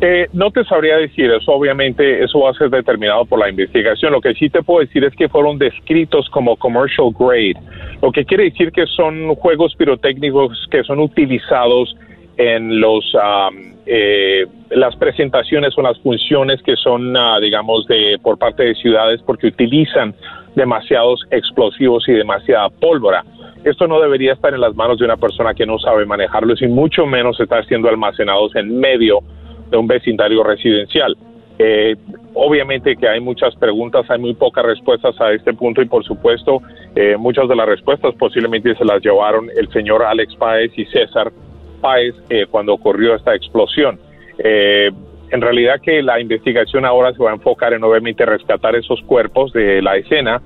Eh, 0.02 0.28
no 0.34 0.52
te 0.52 0.64
sabría 0.66 0.98
decir 0.98 1.32
eso, 1.32 1.54
obviamente 1.54 2.22
eso 2.22 2.42
va 2.42 2.52
a 2.52 2.54
ser 2.54 2.70
determinado 2.70 3.26
por 3.26 3.40
la 3.40 3.50
investigación. 3.50 4.12
Lo 4.12 4.20
que 4.20 4.34
sí 4.34 4.50
te 4.50 4.62
puedo 4.62 4.82
decir 4.82 5.04
es 5.06 5.16
que 5.16 5.30
fueron 5.30 5.58
descritos 5.58 6.30
como 6.32 6.58
commercial 6.58 7.12
grade, 7.18 7.56
lo 8.02 8.12
que 8.12 8.26
quiere 8.26 8.46
decir 8.46 8.74
que 8.74 8.86
son 8.88 9.34
juegos 9.36 9.74
pirotécnicos 9.76 10.68
que 10.70 10.84
son 10.84 11.00
utilizados 11.00 11.96
en 12.38 12.80
los 12.80 13.06
eh, 13.86 14.46
las 14.72 14.96
presentaciones 14.96 15.78
o 15.78 15.82
las 15.82 16.00
funciones 16.00 16.62
que 16.64 16.76
son, 16.76 17.16
ah, 17.16 17.40
digamos, 17.40 17.86
de 17.88 18.18
por 18.22 18.38
parte 18.38 18.64
de 18.64 18.76
ciudades 18.76 19.22
porque 19.26 19.48
utilizan 19.48 20.16
demasiados 20.56 21.22
explosivos 21.32 22.08
y 22.08 22.14
demasiada 22.14 22.70
pólvora. 22.70 23.24
Esto 23.64 23.88
no 23.88 24.00
debería 24.00 24.34
estar 24.34 24.54
en 24.54 24.62
las 24.62 24.76
manos 24.76 25.00
de 25.00 25.06
una 25.06 25.18
persona 25.18 25.54
que 25.54 25.66
no 25.66 25.80
sabe 25.80 26.06
manejarlos 26.06 26.62
y 26.62 26.68
mucho 26.68 27.06
menos 27.06 27.40
estar 27.40 27.66
siendo 27.66 27.90
almacenados 27.90 28.56
en 28.56 28.80
medio 28.80 29.20
de 29.70 29.78
un 29.78 29.88
vecindario 29.88 30.44
residencial. 30.44 31.16
Eh, 31.58 31.96
obviamente 32.34 32.96
que 32.98 33.08
hay 33.08 33.22
muchas 33.22 33.56
preguntas, 33.56 34.06
hay 34.10 34.20
muy 34.20 34.34
pocas 34.34 34.66
respuestas 34.66 35.20
a 35.22 35.32
este 35.32 35.54
punto 35.54 35.82
y 35.82 35.86
por 35.86 36.04
supuesto 36.04 36.62
eh, 36.96 37.16
muchas 37.18 37.48
de 37.48 37.56
las 37.56 37.66
respuestas 37.66 38.14
posiblemente 38.16 38.76
se 38.76 38.84
las 38.84 39.02
llevaron 39.02 39.50
el 39.56 39.70
señor 39.72 40.04
Alex 40.04 40.36
Páez 40.36 40.72
y 40.78 40.86
César 40.86 41.32
Eh, 42.30 42.46
cuando 42.50 42.74
ocurrió 42.74 43.16
esta 43.16 43.36
explosión. 43.36 44.00
en 44.38 45.42
realidad 45.42 45.82
que 45.82 46.02
la 46.02 46.20
investigación 46.20 46.86
ahora 46.86 47.12
se 47.14 47.24
va 47.24 47.32
a 47.32 47.34
enfocar 47.34 47.74
en 47.74 47.84
obviamente 47.84 48.26
rescatar 48.26 48.76
esos 48.76 49.02
cuerpos 49.02 49.52
de 49.54 49.82
la 49.82 49.98
escena 49.98 50.42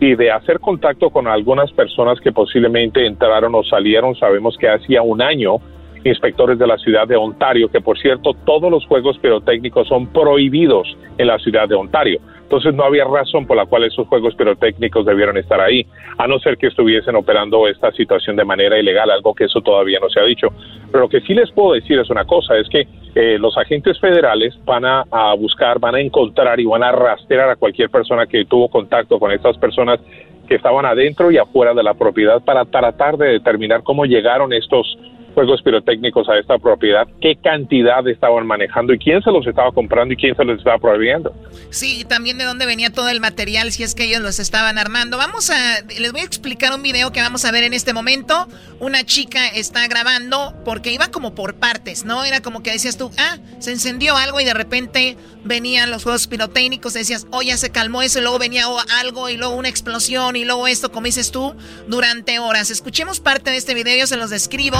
y 0.00 0.14
de 0.16 0.30
hacer 0.30 0.60
contacto 0.60 1.10
con 1.10 1.28
algunas 1.28 1.72
personas 1.72 2.20
que 2.20 2.32
posiblemente 2.32 3.06
entraron 3.06 3.54
o 3.54 3.62
salieron. 3.62 4.14
Sabemos 4.16 4.56
que 4.58 4.68
hacía 4.68 5.02
un 5.02 5.22
año 5.22 5.56
inspectores 6.04 6.58
de 6.58 6.66
la 6.66 6.78
ciudad 6.78 7.08
de 7.08 7.16
Ontario, 7.16 7.70
que 7.70 7.80
por 7.80 7.98
cierto 7.98 8.34
todos 8.44 8.70
los 8.70 8.86
juegos 8.86 9.18
pirotécnicos 9.18 9.88
son 9.88 10.06
prohibidos 10.08 10.96
en 11.18 11.26
la 11.26 11.38
ciudad 11.38 11.68
de 11.68 11.74
Ontario. 11.74 12.20
Entonces 12.42 12.74
no 12.74 12.84
había 12.84 13.04
razón 13.04 13.46
por 13.46 13.56
la 13.56 13.64
cual 13.64 13.84
esos 13.84 14.06
juegos 14.06 14.34
pirotécnicos 14.34 15.06
debieron 15.06 15.36
estar 15.38 15.60
ahí, 15.60 15.86
a 16.18 16.26
no 16.26 16.38
ser 16.38 16.58
que 16.58 16.66
estuviesen 16.66 17.16
operando 17.16 17.66
esta 17.66 17.90
situación 17.92 18.36
de 18.36 18.44
manera 18.44 18.78
ilegal, 18.78 19.10
algo 19.10 19.34
que 19.34 19.44
eso 19.44 19.62
todavía 19.62 19.98
no 19.98 20.10
se 20.10 20.20
ha 20.20 20.24
dicho. 20.24 20.48
Pero 20.92 21.04
lo 21.04 21.08
que 21.08 21.22
sí 21.22 21.34
les 21.34 21.50
puedo 21.50 21.72
decir 21.72 21.98
es 21.98 22.10
una 22.10 22.24
cosa, 22.26 22.56
es 22.56 22.68
que 22.68 22.86
eh, 23.14 23.38
los 23.38 23.56
agentes 23.56 23.98
federales 23.98 24.54
van 24.64 24.84
a, 24.84 25.04
a 25.10 25.34
buscar, 25.34 25.80
van 25.80 25.94
a 25.94 26.00
encontrar 26.00 26.60
y 26.60 26.66
van 26.66 26.82
a 26.82 26.92
rastrear 26.92 27.48
a 27.48 27.56
cualquier 27.56 27.88
persona 27.88 28.26
que 28.26 28.44
tuvo 28.44 28.68
contacto 28.68 29.18
con 29.18 29.32
estas 29.32 29.56
personas 29.56 29.98
que 30.46 30.56
estaban 30.56 30.84
adentro 30.84 31.30
y 31.30 31.38
afuera 31.38 31.72
de 31.72 31.82
la 31.82 31.94
propiedad 31.94 32.42
para 32.44 32.66
tratar 32.66 33.16
de 33.16 33.28
determinar 33.28 33.82
cómo 33.82 34.04
llegaron 34.04 34.52
estos 34.52 34.98
juegos 35.34 35.60
pirotécnicos 35.62 36.28
a 36.28 36.38
esta 36.38 36.58
propiedad, 36.58 37.06
qué 37.20 37.36
cantidad 37.36 38.06
estaban 38.08 38.46
manejando 38.46 38.94
y 38.94 38.98
quién 38.98 39.22
se 39.22 39.30
los 39.30 39.46
estaba 39.46 39.72
comprando 39.72 40.14
y 40.14 40.16
quién 40.16 40.34
se 40.36 40.44
los 40.44 40.58
estaba 40.58 40.78
prohibiendo. 40.78 41.34
Sí, 41.70 42.00
y 42.00 42.04
también 42.04 42.38
de 42.38 42.44
dónde 42.44 42.66
venía 42.66 42.90
todo 42.90 43.08
el 43.08 43.20
material 43.20 43.72
si 43.72 43.82
es 43.82 43.94
que 43.94 44.04
ellos 44.04 44.20
los 44.20 44.38
estaban 44.38 44.78
armando. 44.78 45.18
Vamos 45.18 45.50
a, 45.50 45.82
les 45.98 46.12
voy 46.12 46.22
a 46.22 46.24
explicar 46.24 46.72
un 46.74 46.82
video 46.82 47.12
que 47.12 47.20
vamos 47.20 47.44
a 47.44 47.52
ver 47.52 47.64
en 47.64 47.74
este 47.74 47.92
momento. 47.92 48.46
Una 48.80 49.04
chica 49.04 49.48
está 49.48 49.86
grabando 49.88 50.54
porque 50.64 50.92
iba 50.92 51.08
como 51.08 51.34
por 51.34 51.54
partes, 51.54 52.04
¿no? 52.04 52.24
Era 52.24 52.40
como 52.40 52.62
que 52.62 52.70
decías 52.70 52.96
tú, 52.96 53.10
ah, 53.18 53.38
se 53.58 53.72
encendió 53.72 54.16
algo 54.16 54.40
y 54.40 54.44
de 54.44 54.54
repente 54.54 55.16
venían 55.44 55.90
los 55.90 56.04
juegos 56.04 56.26
pirotécnicos, 56.26 56.94
decías, 56.94 57.26
oh, 57.30 57.42
ya 57.42 57.56
se 57.56 57.70
calmó 57.70 58.02
eso, 58.02 58.18
y 58.18 58.22
luego 58.22 58.38
venía 58.38 58.64
algo 59.00 59.28
y 59.28 59.36
luego 59.36 59.54
una 59.54 59.68
explosión 59.68 60.36
y 60.36 60.44
luego 60.44 60.66
esto, 60.66 60.90
como 60.90 61.06
dices 61.06 61.30
tú, 61.30 61.54
durante 61.88 62.38
horas. 62.38 62.70
Escuchemos 62.70 63.20
parte 63.20 63.50
de 63.50 63.56
este 63.56 63.74
video, 63.74 63.98
yo 63.98 64.06
se 64.06 64.16
los 64.16 64.30
describo. 64.30 64.78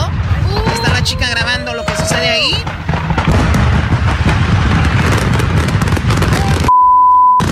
Está 0.74 0.92
la 0.92 1.02
chica 1.02 1.28
grabando 1.28 1.74
lo 1.74 1.84
que 1.84 1.96
sucede 1.96 2.28
ahí. 2.30 2.64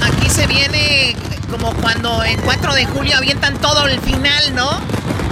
Aquí 0.05 0.30
se 0.30 0.47
viene 0.47 1.16
como 1.51 1.72
cuando 1.74 2.24
en 2.24 2.40
4 2.40 2.74
de 2.74 2.86
julio 2.86 3.16
avientan 3.16 3.59
todo 3.59 3.86
el 3.86 4.01
final, 4.01 4.55
¿no? 4.55 4.80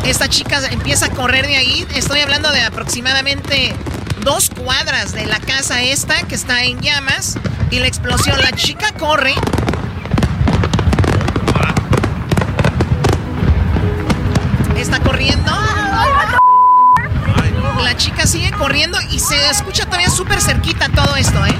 Esta 0.04 0.28
chica 0.28 0.60
empieza 0.70 1.06
a 1.06 1.10
correr 1.10 1.46
de 1.46 1.56
ahí. 1.56 1.86
Estoy 1.94 2.20
hablando 2.20 2.50
de 2.50 2.62
aproximadamente 2.62 3.74
dos 4.22 4.50
cuadras 4.50 5.12
de 5.12 5.26
la 5.26 5.38
casa 5.40 5.82
esta 5.82 6.22
que 6.22 6.34
está 6.34 6.64
en 6.64 6.80
llamas. 6.80 7.38
Y 7.70 7.78
la 7.78 7.86
explosión, 7.86 8.40
la 8.40 8.52
chica 8.52 8.92
corre. 8.98 9.34
Está 14.76 14.98
corriendo. 15.00 15.69
La 17.82 17.96
chica 17.96 18.26
sigue 18.26 18.50
corriendo 18.52 18.98
y 19.10 19.18
se 19.18 19.50
escucha 19.50 19.84
todavía 19.84 20.10
súper 20.10 20.40
cerquita 20.40 20.88
todo 20.90 21.16
esto, 21.16 21.44
¿eh? 21.46 21.54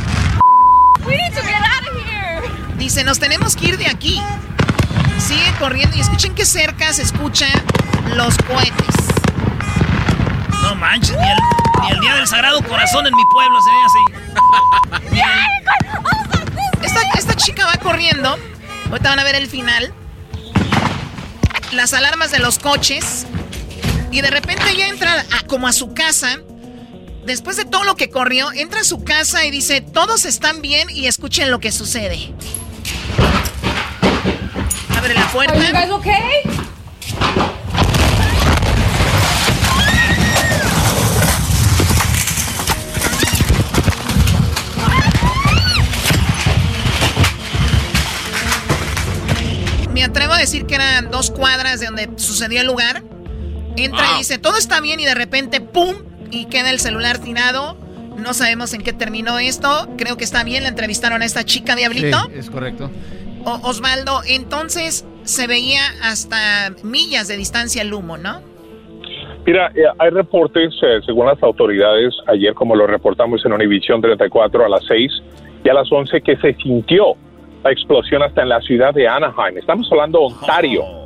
Dice, 2.76 3.04
nos 3.04 3.18
tenemos 3.18 3.56
que 3.56 3.68
ir 3.68 3.78
de 3.78 3.86
aquí. 3.86 4.22
Sigue 5.18 5.52
corriendo 5.58 5.96
y 5.96 6.00
escuchen 6.00 6.34
que 6.34 6.44
cerca 6.46 6.92
se 6.92 7.02
escuchan 7.02 7.50
los 8.14 8.36
cohetes. 8.38 8.94
No 10.62 10.74
manches, 10.74 11.16
ni 11.16 11.90
el, 11.90 12.00
día 12.00 12.14
del 12.14 12.26
Sagrado 12.26 12.62
Corazón 12.62 13.06
en 13.06 13.14
mi 13.14 13.24
pueblo 13.32 13.58
se 13.60 13.70
ve 13.70 13.76
así. 13.86 15.24
Esta, 16.82 17.00
esta 17.18 17.34
chica 17.34 17.66
va 17.66 17.76
corriendo. 17.76 18.38
Ahorita 18.90 19.10
van 19.10 19.18
a 19.18 19.24
ver 19.24 19.34
el 19.34 19.48
final. 19.48 19.92
Las 21.72 21.92
alarmas 21.92 22.30
de 22.30 22.38
los 22.38 22.58
coches 22.58 23.26
y 24.10 24.20
de 24.20 24.30
repente 24.30 24.64
ella 24.70 24.88
entra 24.88 25.24
como 25.46 25.68
a 25.68 25.72
su 25.72 25.94
casa. 25.94 26.40
Después 27.24 27.56
de 27.56 27.64
todo 27.64 27.84
lo 27.84 27.96
que 27.96 28.10
corrió, 28.10 28.50
entra 28.52 28.80
a 28.80 28.84
su 28.84 29.04
casa 29.04 29.44
y 29.44 29.50
dice, 29.50 29.80
todos 29.80 30.24
están 30.24 30.62
bien 30.62 30.88
y 30.90 31.06
escuchen 31.06 31.50
lo 31.50 31.60
que 31.60 31.70
sucede. 31.70 32.32
Abre 34.96 35.14
la 35.14 35.30
puerta. 35.30 35.54
Me 49.92 50.04
atrevo 50.04 50.32
a 50.32 50.38
decir 50.38 50.64
que 50.64 50.74
eran 50.74 51.10
dos 51.10 51.30
cuadras 51.30 51.78
de 51.80 51.86
donde 51.86 52.10
sucedió 52.16 52.62
el 52.62 52.66
lugar. 52.66 53.02
Entra 53.76 54.04
y 54.14 54.18
dice, 54.18 54.38
todo 54.38 54.56
está 54.56 54.80
bien 54.80 55.00
y 55.00 55.04
de 55.04 55.14
repente, 55.14 55.60
¡pum! 55.60 55.96
Y 56.30 56.46
queda 56.46 56.70
el 56.70 56.80
celular 56.80 57.18
tirado. 57.18 57.76
No 58.16 58.34
sabemos 58.34 58.74
en 58.74 58.82
qué 58.82 58.92
terminó 58.92 59.38
esto. 59.38 59.88
Creo 59.96 60.16
que 60.16 60.24
está 60.24 60.44
bien. 60.44 60.62
Le 60.62 60.68
entrevistaron 60.68 61.22
a 61.22 61.24
esta 61.24 61.44
chica, 61.44 61.74
Diablito. 61.74 62.18
Sí, 62.26 62.38
es 62.38 62.50
correcto. 62.50 62.90
Osvaldo, 63.44 64.20
entonces 64.28 65.06
se 65.22 65.46
veía 65.46 65.80
hasta 66.02 66.74
millas 66.82 67.28
de 67.28 67.36
distancia 67.36 67.82
el 67.82 67.94
humo, 67.94 68.18
¿no? 68.18 68.42
Mira, 69.46 69.72
eh, 69.74 69.84
hay 69.98 70.10
reportes, 70.10 70.74
eh, 70.82 71.00
según 71.06 71.26
las 71.26 71.42
autoridades, 71.42 72.14
ayer 72.26 72.52
como 72.52 72.76
lo 72.76 72.86
reportamos 72.86 73.44
en 73.46 73.52
Univisión 73.52 74.00
34 74.02 74.66
a 74.66 74.68
las 74.68 74.84
6 74.86 75.10
y 75.64 75.68
a 75.68 75.74
las 75.74 75.90
11, 75.90 76.20
que 76.20 76.36
se 76.36 76.54
sintió 76.54 77.14
la 77.64 77.72
explosión 77.72 78.22
hasta 78.22 78.42
en 78.42 78.50
la 78.50 78.60
ciudad 78.60 78.92
de 78.92 79.08
Anaheim. 79.08 79.56
Estamos 79.56 79.88
hablando 79.90 80.18
de 80.18 80.24
Ontario. 80.26 80.82
Oh 80.84 80.99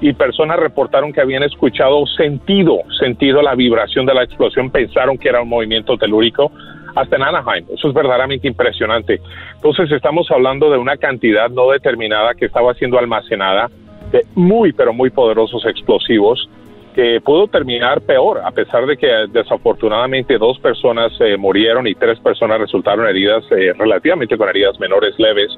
y 0.00 0.12
personas 0.14 0.58
reportaron 0.58 1.12
que 1.12 1.20
habían 1.20 1.42
escuchado 1.42 2.06
sentido, 2.06 2.78
sentido 2.98 3.42
la 3.42 3.54
vibración 3.54 4.06
de 4.06 4.14
la 4.14 4.24
explosión, 4.24 4.70
pensaron 4.70 5.18
que 5.18 5.28
era 5.28 5.42
un 5.42 5.48
movimiento 5.48 5.96
telúrico 5.98 6.50
hasta 6.94 7.16
en 7.16 7.22
Anaheim. 7.22 7.66
Eso 7.72 7.88
es 7.88 7.94
verdaderamente 7.94 8.48
impresionante. 8.48 9.20
Entonces 9.56 9.92
estamos 9.92 10.30
hablando 10.30 10.70
de 10.70 10.78
una 10.78 10.96
cantidad 10.96 11.50
no 11.50 11.70
determinada 11.70 12.34
que 12.34 12.46
estaba 12.46 12.74
siendo 12.74 12.98
almacenada 12.98 13.70
de 14.10 14.24
muy, 14.34 14.72
pero 14.72 14.92
muy 14.92 15.10
poderosos 15.10 15.64
explosivos 15.66 16.48
que 16.94 17.20
pudo 17.20 17.46
terminar 17.46 18.00
peor, 18.00 18.40
a 18.44 18.50
pesar 18.50 18.84
de 18.86 18.96
que 18.96 19.06
desafortunadamente 19.30 20.38
dos 20.38 20.58
personas 20.58 21.12
eh, 21.20 21.36
murieron 21.36 21.86
y 21.86 21.94
tres 21.94 22.18
personas 22.18 22.58
resultaron 22.58 23.06
heridas 23.06 23.44
eh, 23.52 23.72
relativamente 23.78 24.36
con 24.36 24.48
heridas 24.48 24.80
menores 24.80 25.14
leves. 25.18 25.56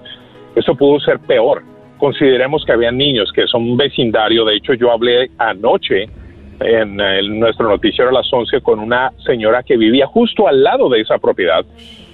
Eso 0.55 0.75
pudo 0.75 1.01
ser 1.01 1.19
peor 1.21 1.63
consideremos 2.03 2.65
que 2.65 2.73
había 2.73 2.91
niños, 2.91 3.31
que 3.33 3.47
son 3.47 3.63
un 3.63 3.77
vecindario. 3.77 4.45
De 4.45 4.57
hecho, 4.57 4.75
yo 4.75 4.91
hablé 4.91 5.31
anoche 5.39 6.09
en, 6.59 6.97
nuestro 7.39 7.69
noticiero 7.69 8.11
a 8.11 8.15
las 8.15 8.33
11 8.33 8.61
con 8.61 8.81
una 8.81 9.13
señora 9.25 9.63
que 9.63 9.77
vivía 9.77 10.09
justo 10.09 10.49
al 10.49 10.65
lado 10.65 10.89
de 10.89 11.01
esa 11.01 11.19
propiedad, 11.19 11.65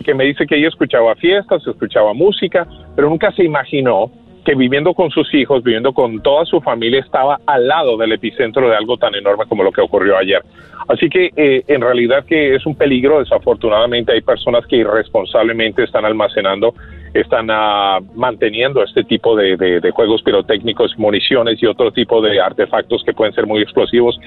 que 0.04 0.12
me 0.12 0.24
dice 0.24 0.46
que 0.46 0.56
ella 0.56 0.68
escuchaba 0.68 1.14
fiestas, 1.14 1.66
escuchaba 1.66 2.12
música, 2.12 2.68
pero 2.94 3.08
nunca 3.08 3.32
se 3.32 3.44
imaginó 3.44 4.10
que 4.44 4.54
viviendo 4.54 4.92
con 4.92 5.08
sus 5.08 5.32
hijos, 5.32 5.64
viviendo 5.64 5.94
con 5.94 6.20
toda 6.20 6.44
su 6.44 6.60
familia, 6.60 7.00
estaba 7.00 7.40
al 7.46 7.66
lado 7.66 7.96
del 7.96 8.12
epicentro 8.12 8.68
de 8.68 8.76
algo 8.76 8.98
tan 8.98 9.14
enorme 9.14 9.46
como 9.48 9.62
lo 9.62 9.72
que 9.72 9.80
ocurrió 9.80 10.18
ayer. 10.18 10.42
Así 10.86 11.08
que 11.08 11.30
eh, 11.34 11.62
en 11.66 11.80
realidad 11.80 12.26
que 12.26 12.54
es 12.54 12.66
un 12.66 12.74
peligro, 12.74 13.20
desafortunadamente 13.20 14.12
hay 14.12 14.20
personas 14.20 14.66
que 14.66 14.76
irresponsablemente 14.76 15.82
están 15.82 16.04
almacenando 16.04 16.74
están 17.14 17.48
ah, 17.50 17.98
manteniendo 18.14 18.82
este 18.82 19.04
tipo 19.04 19.36
de, 19.36 19.80
juegos 19.92 20.22
pirotécnicos, 20.22 20.98
municiones 20.98 21.62
y 21.62 21.66
otro 21.66 21.92
tipo 21.92 22.20
de 22.20 22.40
artefactos 22.40 23.02
que 23.04 23.12
pueden 23.12 23.34
ser 23.34 23.46
muy 23.46 23.62
explosivos 23.62 24.18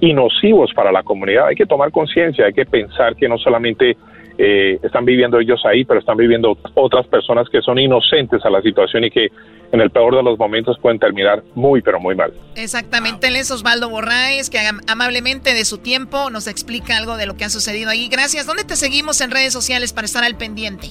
y 0.00 0.12
nocivos 0.12 0.72
para 0.74 0.92
la 0.92 1.02
comunidad. 1.02 1.48
Hay 1.48 1.56
que 1.56 1.66
tomar 1.66 1.90
conciencia, 1.90 2.46
hay 2.46 2.52
que 2.52 2.66
pensar 2.66 3.16
que 3.16 3.28
no 3.28 3.38
solamente 3.38 3.96
eh, 4.38 4.78
están 4.82 5.04
viviendo 5.04 5.38
ellos 5.38 5.60
ahí, 5.66 5.84
pero 5.84 6.00
están 6.00 6.16
viviendo 6.16 6.56
otras 6.74 7.06
personas 7.06 7.48
que 7.50 7.60
son 7.60 7.78
inocentes 7.78 8.44
a 8.44 8.50
la 8.50 8.62
situación 8.62 9.04
y 9.04 9.10
que 9.10 9.28
en 9.72 9.80
el 9.80 9.90
peor 9.90 10.16
de 10.16 10.22
los 10.22 10.38
momentos 10.38 10.78
pueden 10.80 10.98
terminar 10.98 11.42
muy, 11.54 11.82
pero 11.82 12.00
muy 12.00 12.14
mal. 12.14 12.32
Exactamente, 12.56 13.28
él 13.28 13.36
es 13.36 13.50
Osvaldo 13.50 13.88
Borraes, 13.88 14.50
que 14.50 14.58
amablemente 14.88 15.54
de 15.54 15.64
su 15.64 15.78
tiempo 15.78 16.30
nos 16.30 16.46
explica 16.46 16.96
algo 16.96 17.16
de 17.16 17.26
lo 17.26 17.36
que 17.36 17.44
ha 17.44 17.50
sucedido 17.50 17.90
ahí. 17.90 18.08
Gracias. 18.08 18.46
¿Dónde 18.46 18.64
te 18.64 18.76
seguimos 18.76 19.20
en 19.20 19.30
redes 19.30 19.52
sociales 19.52 19.92
para 19.92 20.06
estar 20.06 20.24
al 20.24 20.36
pendiente? 20.36 20.88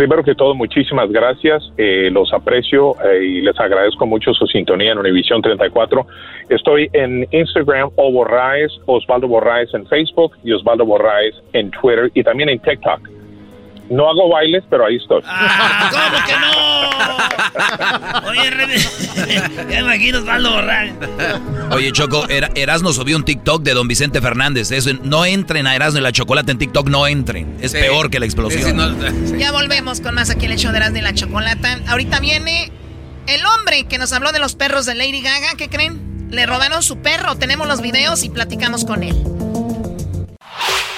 Primero 0.00 0.24
que 0.24 0.34
todo, 0.34 0.54
muchísimas 0.54 1.12
gracias. 1.12 1.62
Eh, 1.76 2.08
los 2.10 2.32
aprecio 2.32 2.96
eh, 3.04 3.22
y 3.22 3.42
les 3.42 3.60
agradezco 3.60 4.06
mucho 4.06 4.32
su 4.32 4.46
sintonía 4.46 4.92
en 4.92 4.98
Univisión 4.98 5.42
34. 5.42 6.06
Estoy 6.48 6.88
en 6.94 7.28
Instagram, 7.30 7.90
o 7.96 8.10
Borraes, 8.10 8.72
Osvaldo 8.86 9.28
Borraes 9.28 9.74
en 9.74 9.86
Facebook 9.88 10.38
y 10.42 10.52
Osvaldo 10.52 10.86
Borraes 10.86 11.34
en 11.52 11.70
Twitter 11.70 12.10
y 12.14 12.24
también 12.24 12.48
en 12.48 12.58
TikTok. 12.60 13.19
No 13.90 14.08
hago 14.08 14.28
bailes, 14.28 14.62
pero 14.70 14.86
ahí 14.86 14.96
estoy. 14.96 15.20
¿Cómo 15.22 16.24
que 16.26 16.32
no? 16.40 18.28
Oye, 18.28 18.50
¿qué 19.68 19.78
imagino 19.80 20.18
Osvaldo 20.18 20.52
Borraes? 20.52 20.94
Oye, 21.72 21.90
Choco, 21.90 22.24
Erasno 22.28 22.92
subió 22.92 23.16
un 23.16 23.24
TikTok 23.24 23.62
de 23.62 23.74
don 23.74 23.88
Vicente 23.88 24.20
Fernández. 24.20 24.70
Eso, 24.70 24.90
no 25.02 25.24
entren 25.24 25.66
a 25.66 25.74
Erasno 25.74 25.98
y 25.98 26.02
la 26.02 26.12
chocolate 26.12 26.52
en 26.52 26.58
TikTok, 26.58 26.88
no 26.88 27.08
entren. 27.08 27.56
Es 27.60 27.72
peor 27.72 28.10
que 28.10 28.20
la 28.20 28.26
explosión. 28.26 28.96
ya 29.38 29.50
volvemos 29.50 30.00
con 30.00 30.14
más 30.14 30.30
aquí 30.30 30.46
en 30.46 30.52
el 30.52 30.58
show 30.58 30.70
de 30.70 30.78
Erasno 30.78 30.98
y 30.98 31.02
la 31.02 31.12
chocolate. 31.12 31.68
Ahorita 31.88 32.20
viene 32.20 32.70
el 33.26 33.44
hombre 33.44 33.84
que 33.84 33.98
nos 33.98 34.12
habló 34.12 34.30
de 34.30 34.38
los 34.38 34.54
perros 34.54 34.86
de 34.86 34.94
Lady 34.94 35.20
Gaga. 35.20 35.54
¿Qué 35.56 35.68
creen? 35.68 36.28
Le 36.30 36.46
robaron 36.46 36.84
su 36.84 36.98
perro. 36.98 37.34
Tenemos 37.34 37.66
los 37.66 37.80
videos 37.80 38.22
y 38.22 38.30
platicamos 38.30 38.84
con 38.84 39.02
él. 39.02 39.16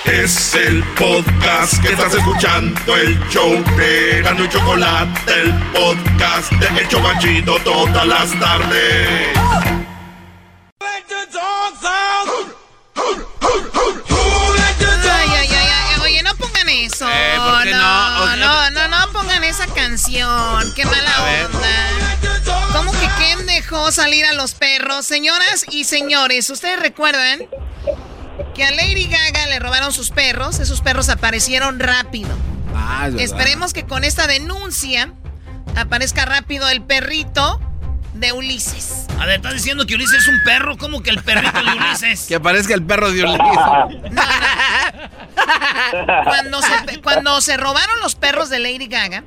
Es 0.05 0.55
el 0.55 0.83
podcast 0.95 1.81
que 1.81 1.93
estás 1.93 2.13
escuchando, 2.13 2.97
el 2.97 3.19
show 3.29 3.53
de 3.77 4.21
Gano 4.23 4.45
y 4.45 4.49
Chocolate, 4.49 5.33
el 5.33 5.53
podcast 5.73 6.51
de 6.53 6.81
El 6.81 6.89
Chocachito 6.89 7.57
todas 7.61 8.07
las 8.07 8.39
tardes. 8.41 9.29
Ay, 15.11 15.29
ay, 15.39 15.49
ay, 15.53 16.01
oye, 16.03 16.23
no 16.25 16.35
pongan 16.37 16.69
eso. 16.69 17.09
Eh, 17.09 17.35
¿por 17.37 17.63
qué 17.63 17.71
no, 17.71 18.37
no, 18.37 18.71
no, 18.71 18.89
no, 18.89 19.13
pongan 19.13 19.45
esa 19.45 19.67
canción. 19.69 20.73
Qué 20.75 20.85
mala 20.85 21.47
onda. 21.47 22.73
¿Cómo 22.73 22.91
que 22.93 23.09
quién 23.19 23.47
dejó 23.47 23.93
salir 23.93 24.25
a 24.25 24.33
los 24.33 24.55
perros? 24.55 25.07
Señoras 25.07 25.65
y 25.71 25.85
señores, 25.85 26.51
¿ustedes 26.51 26.81
recuerdan 26.81 27.47
que 28.55 28.65
a 28.65 28.71
Lady 28.71 29.07
Gaga 29.07 29.47
le 29.47 29.59
robaron 29.59 29.93
sus 29.93 30.11
perros. 30.11 30.59
Esos 30.59 30.81
perros 30.81 31.09
aparecieron 31.09 31.79
rápido. 31.79 32.31
Ah, 32.75 33.09
Esperemos 33.19 33.73
que 33.73 33.85
con 33.85 34.05
esta 34.05 34.27
denuncia 34.27 35.13
aparezca 35.77 36.25
rápido 36.25 36.69
el 36.69 36.83
perrito 36.83 37.61
de 38.15 38.33
Ulises. 38.33 39.07
A 39.19 39.27
ver, 39.27 39.37
¿estás 39.37 39.55
diciendo 39.55 39.87
que 39.87 39.95
Ulises 39.95 40.23
es 40.23 40.29
un 40.29 40.43
perro? 40.45 40.77
¿Cómo 40.77 41.03
que 41.03 41.11
el 41.11 41.23
perrito 41.23 41.53
de 41.53 41.79
Ulises? 41.79 42.23
que 42.29 42.35
aparezca 42.35 42.75
el 42.75 42.83
perro 42.85 43.11
de 43.11 43.23
Ulises. 43.25 43.41
Cuando, 46.25 46.61
se, 46.63 47.01
cuando 47.03 47.41
se 47.41 47.57
robaron 47.57 48.01
los 48.01 48.15
perros 48.15 48.51
de 48.51 48.59
Lady 48.59 48.87
Gaga, 48.87 49.25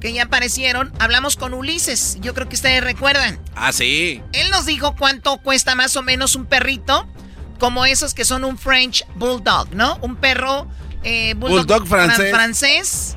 que 0.00 0.12
ya 0.12 0.24
aparecieron, 0.24 0.92
hablamos 0.98 1.36
con 1.36 1.54
Ulises. 1.54 2.18
Yo 2.20 2.34
creo 2.34 2.48
que 2.48 2.56
ustedes 2.56 2.82
recuerdan. 2.82 3.40
Ah, 3.54 3.72
sí. 3.72 4.22
Él 4.32 4.50
nos 4.50 4.66
dijo 4.66 4.94
cuánto 4.96 5.38
cuesta 5.38 5.74
más 5.74 5.96
o 5.96 6.02
menos 6.02 6.36
un 6.36 6.46
perrito 6.46 7.08
como 7.56 7.84
esos 7.84 8.14
que 8.14 8.24
son 8.24 8.44
un 8.44 8.58
French 8.58 9.04
Bulldog, 9.14 9.74
¿no? 9.74 9.98
Un 10.02 10.16
perro 10.16 10.66
eh, 11.02 11.34
bulldog, 11.34 11.86
francés. 11.86 12.30
francés. 12.30 13.16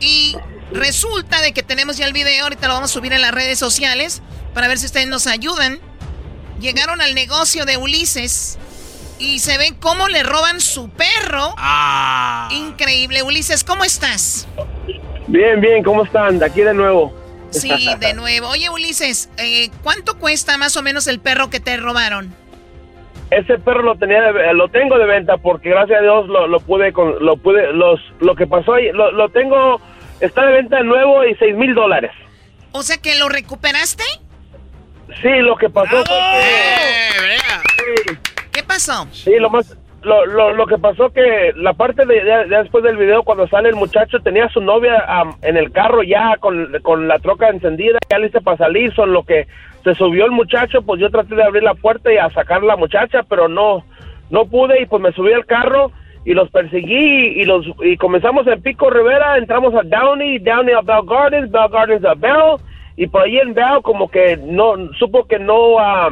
Y 0.00 0.36
resulta 0.72 1.40
de 1.40 1.52
que 1.52 1.62
tenemos 1.62 1.96
ya 1.96 2.06
el 2.06 2.12
video, 2.12 2.44
ahorita 2.44 2.68
lo 2.68 2.74
vamos 2.74 2.90
a 2.90 2.94
subir 2.94 3.12
en 3.12 3.20
las 3.20 3.32
redes 3.32 3.58
sociales 3.58 4.22
para 4.54 4.68
ver 4.68 4.78
si 4.78 4.86
ustedes 4.86 5.08
nos 5.08 5.26
ayudan. 5.26 5.78
Llegaron 6.60 7.00
al 7.00 7.14
negocio 7.14 7.64
de 7.64 7.76
Ulises 7.76 8.58
y 9.18 9.40
se 9.40 9.58
ven 9.58 9.74
cómo 9.74 10.08
le 10.08 10.22
roban 10.22 10.60
su 10.60 10.88
perro. 10.90 11.54
Ah. 11.58 12.48
Increíble. 12.52 13.22
Ulises, 13.22 13.64
¿cómo 13.64 13.84
estás? 13.84 14.46
Bien, 15.26 15.60
bien, 15.60 15.82
¿cómo 15.82 16.04
están? 16.04 16.38
De 16.38 16.46
aquí 16.46 16.62
de 16.62 16.74
nuevo. 16.74 17.14
Sí, 17.50 17.70
de 17.98 18.14
nuevo. 18.14 18.48
Oye, 18.48 18.70
Ulises, 18.70 19.28
eh, 19.36 19.70
¿cuánto 19.82 20.18
cuesta 20.18 20.58
más 20.58 20.76
o 20.76 20.82
menos 20.82 21.06
el 21.06 21.20
perro 21.20 21.50
que 21.50 21.60
te 21.60 21.76
robaron? 21.76 22.34
Ese 23.30 23.58
perro 23.58 23.82
lo 23.82 23.96
tenía 23.96 24.32
lo 24.52 24.68
tengo 24.68 24.98
de 24.98 25.04
venta 25.04 25.36
porque 25.36 25.70
gracias 25.70 25.98
a 25.98 26.02
Dios 26.02 26.28
lo, 26.28 26.46
lo 26.46 26.60
pude 26.60 26.92
con, 26.92 27.24
lo 27.24 27.36
pude 27.36 27.72
los 27.72 28.00
lo 28.20 28.34
que 28.34 28.46
pasó 28.46 28.74
ahí 28.74 28.90
lo, 28.92 29.12
lo 29.12 29.28
tengo 29.28 29.80
está 30.20 30.46
de 30.46 30.52
venta 30.52 30.76
de 30.78 30.84
nuevo 30.84 31.24
y 31.24 31.34
seis 31.36 31.54
mil 31.54 31.74
dólares. 31.74 32.10
O 32.72 32.82
sea 32.82 32.96
que 32.98 33.18
lo 33.18 33.28
recuperaste. 33.28 34.04
Sí 35.22 35.28
lo 35.40 35.56
que 35.56 35.70
pasó 35.70 35.96
fue 36.04 36.06
que, 38.04 38.18
qué 38.52 38.62
pasó 38.62 39.06
sí 39.10 39.38
lo 39.38 39.48
más 39.48 39.74
lo, 40.02 40.26
lo, 40.26 40.52
lo 40.52 40.66
que 40.66 40.78
pasó 40.78 41.10
que 41.10 41.52
la 41.56 41.72
parte 41.72 42.06
de, 42.06 42.46
después 42.48 42.84
del 42.84 42.96
video 42.96 43.22
cuando 43.22 43.48
sale 43.48 43.68
el 43.70 43.74
muchacho 43.74 44.20
tenía 44.20 44.44
a 44.44 44.50
su 44.50 44.60
novia 44.60 45.04
en 45.42 45.56
el 45.56 45.72
carro 45.72 46.02
ya 46.02 46.36
con, 46.38 46.72
con 46.82 47.08
la 47.08 47.18
troca 47.18 47.48
encendida 47.48 47.98
ya 48.08 48.18
lista 48.18 48.40
para 48.40 48.58
salir 48.58 48.94
son 48.94 49.12
lo 49.12 49.24
que 49.24 49.48
se 49.88 49.94
subió 49.94 50.26
el 50.26 50.32
muchacho, 50.32 50.82
pues 50.82 51.00
yo 51.00 51.10
traté 51.10 51.34
de 51.34 51.42
abrir 51.42 51.62
la 51.62 51.74
puerta 51.74 52.12
y 52.12 52.18
a 52.18 52.28
sacar 52.30 52.60
a 52.60 52.66
la 52.66 52.76
muchacha, 52.76 53.22
pero 53.22 53.48
no, 53.48 53.84
no 54.28 54.44
pude 54.44 54.82
y 54.82 54.86
pues 54.86 55.02
me 55.02 55.12
subí 55.12 55.32
al 55.32 55.46
carro 55.46 55.90
y 56.26 56.34
los 56.34 56.50
perseguí 56.50 57.40
y 57.40 57.44
los 57.46 57.64
y 57.82 57.96
comenzamos 57.96 58.46
en 58.46 58.60
Pico 58.60 58.90
Rivera, 58.90 59.38
entramos 59.38 59.74
a 59.74 59.82
Downey, 59.82 60.40
Downey 60.40 60.74
a 60.74 60.82
Bell 60.82 61.06
Gardens, 61.06 61.50
Bell 61.50 61.70
Gardens 61.72 62.04
a 62.04 62.14
Bell 62.14 62.56
y 62.96 63.06
por 63.06 63.22
ahí 63.22 63.38
en 63.38 63.54
Bell 63.54 63.80
como 63.82 64.10
que 64.10 64.36
no 64.36 64.74
supo 64.98 65.24
que 65.26 65.38
no 65.38 65.78
ah, 65.78 66.10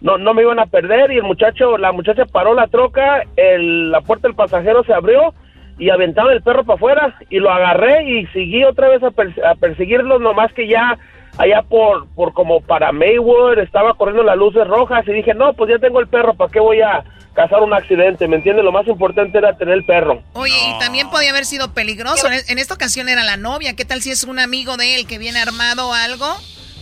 no 0.00 0.18
no 0.18 0.34
me 0.34 0.42
iban 0.42 0.58
a 0.58 0.66
perder 0.66 1.12
y 1.12 1.18
el 1.18 1.22
muchacho 1.22 1.78
la 1.78 1.92
muchacha 1.92 2.24
paró 2.24 2.54
la 2.54 2.66
troca, 2.66 3.22
el, 3.36 3.92
la 3.92 4.00
puerta 4.00 4.26
del 4.26 4.34
pasajero 4.34 4.82
se 4.82 4.94
abrió 4.94 5.32
y 5.78 5.90
aventaron 5.90 6.32
el 6.32 6.42
perro 6.42 6.64
para 6.64 6.76
afuera 6.76 7.14
y 7.30 7.38
lo 7.38 7.52
agarré 7.52 8.02
y 8.10 8.26
seguí 8.26 8.64
otra 8.64 8.88
vez 8.88 9.00
a, 9.04 9.12
a 9.48 9.54
perseguirlo 9.54 10.18
nomás 10.18 10.52
que 10.54 10.66
ya 10.66 10.98
allá 11.38 11.62
por, 11.62 12.06
por 12.08 12.32
como 12.32 12.60
para 12.60 12.92
Maywood, 12.92 13.58
estaba 13.58 13.94
corriendo 13.94 14.22
las 14.22 14.36
luces 14.36 14.66
rojas 14.66 15.06
y 15.06 15.12
dije, 15.12 15.34
no, 15.34 15.54
pues 15.54 15.70
ya 15.70 15.78
tengo 15.78 16.00
el 16.00 16.08
perro, 16.08 16.34
¿para 16.34 16.50
qué 16.50 16.60
voy 16.60 16.80
a 16.80 17.04
causar 17.34 17.62
un 17.62 17.72
accidente? 17.72 18.28
¿Me 18.28 18.36
entiendes? 18.36 18.64
Lo 18.64 18.72
más 18.72 18.86
importante 18.86 19.38
era 19.38 19.56
tener 19.56 19.74
el 19.74 19.84
perro. 19.84 20.22
Oye, 20.34 20.54
y 20.54 20.78
también 20.78 21.08
podía 21.10 21.30
haber 21.30 21.44
sido 21.44 21.72
peligroso. 21.72 22.28
En, 22.48 22.58
esta 22.58 22.74
ocasión 22.74 23.08
era 23.08 23.24
la 23.24 23.36
novia. 23.36 23.74
¿Qué 23.74 23.84
tal 23.84 24.02
si 24.02 24.10
es 24.10 24.24
un 24.24 24.38
amigo 24.38 24.76
de 24.76 24.96
él 24.96 25.06
que 25.06 25.18
viene 25.18 25.40
armado 25.40 25.88
o 25.88 25.94
algo? 25.94 26.26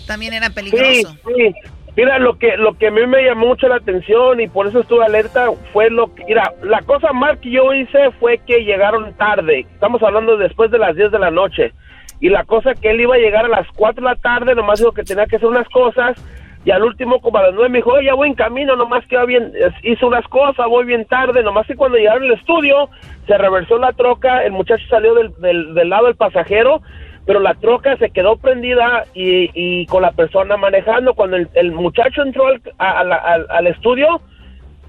También 0.06 0.34
era 0.34 0.50
peligroso. 0.50 1.16
Sí, 1.26 1.32
sí. 1.36 1.54
Mira, 1.96 2.18
lo 2.18 2.38
que, 2.38 2.56
lo 2.56 2.78
que 2.78 2.86
a 2.86 2.90
mí 2.90 3.04
me 3.06 3.22
llamó 3.22 3.48
mucho 3.48 3.68
la 3.68 3.76
atención 3.76 4.40
y 4.40 4.48
por 4.48 4.66
eso 4.66 4.80
estuve 4.80 5.04
alerta 5.04 5.48
fue 5.72 5.90
lo 5.90 6.14
que, 6.14 6.24
mira, 6.24 6.54
la 6.62 6.80
cosa 6.82 7.12
mal 7.12 7.38
que 7.40 7.50
yo 7.50 7.74
hice 7.74 8.10
fue 8.18 8.38
que 8.46 8.64
llegaron 8.64 9.12
tarde. 9.14 9.66
Estamos 9.72 10.02
hablando 10.02 10.36
después 10.36 10.70
de 10.70 10.78
las 10.78 10.94
10 10.94 11.10
de 11.10 11.18
la 11.18 11.30
noche 11.30 11.72
y 12.20 12.28
la 12.28 12.44
cosa 12.44 12.74
que 12.74 12.90
él 12.90 13.00
iba 13.00 13.14
a 13.14 13.18
llegar 13.18 13.46
a 13.46 13.48
las 13.48 13.66
4 13.76 14.02
de 14.02 14.10
la 14.10 14.16
tarde, 14.16 14.54
nomás 14.54 14.78
dijo 14.78 14.92
que 14.92 15.02
tenía 15.02 15.26
que 15.26 15.36
hacer 15.36 15.48
unas 15.48 15.68
cosas 15.68 16.16
y 16.64 16.70
al 16.70 16.82
último 16.82 17.20
como 17.20 17.38
a 17.38 17.44
las 17.44 17.54
9 17.54 17.70
me 17.70 17.78
dijo, 17.78 17.98
ya 18.02 18.14
voy 18.14 18.28
en 18.28 18.34
camino, 18.34 18.76
nomás 18.76 19.06
que 19.06 19.16
bien, 19.24 19.52
hizo 19.82 20.06
unas 20.06 20.26
cosas, 20.28 20.66
voy 20.68 20.84
bien 20.84 21.06
tarde, 21.06 21.42
nomás 21.42 21.66
que 21.66 21.76
cuando 21.76 21.96
llegaron 21.96 22.24
al 22.24 22.32
estudio 22.32 22.90
se 23.26 23.38
reversó 23.38 23.78
la 23.78 23.92
troca, 23.92 24.44
el 24.44 24.52
muchacho 24.52 24.84
salió 24.88 25.14
del, 25.14 25.32
del, 25.40 25.88
lado 25.88 26.06
del 26.06 26.16
pasajero, 26.16 26.82
pero 27.24 27.40
la 27.40 27.54
troca 27.54 27.96
se 27.96 28.10
quedó 28.10 28.36
prendida 28.36 29.04
y, 29.14 29.50
y 29.54 29.86
con 29.86 30.02
la 30.02 30.12
persona 30.12 30.58
manejando, 30.58 31.14
cuando 31.14 31.38
el, 31.38 31.72
muchacho 31.72 32.22
entró 32.22 32.48
al, 32.76 33.12
al 33.48 33.66
estudio, 33.66 34.20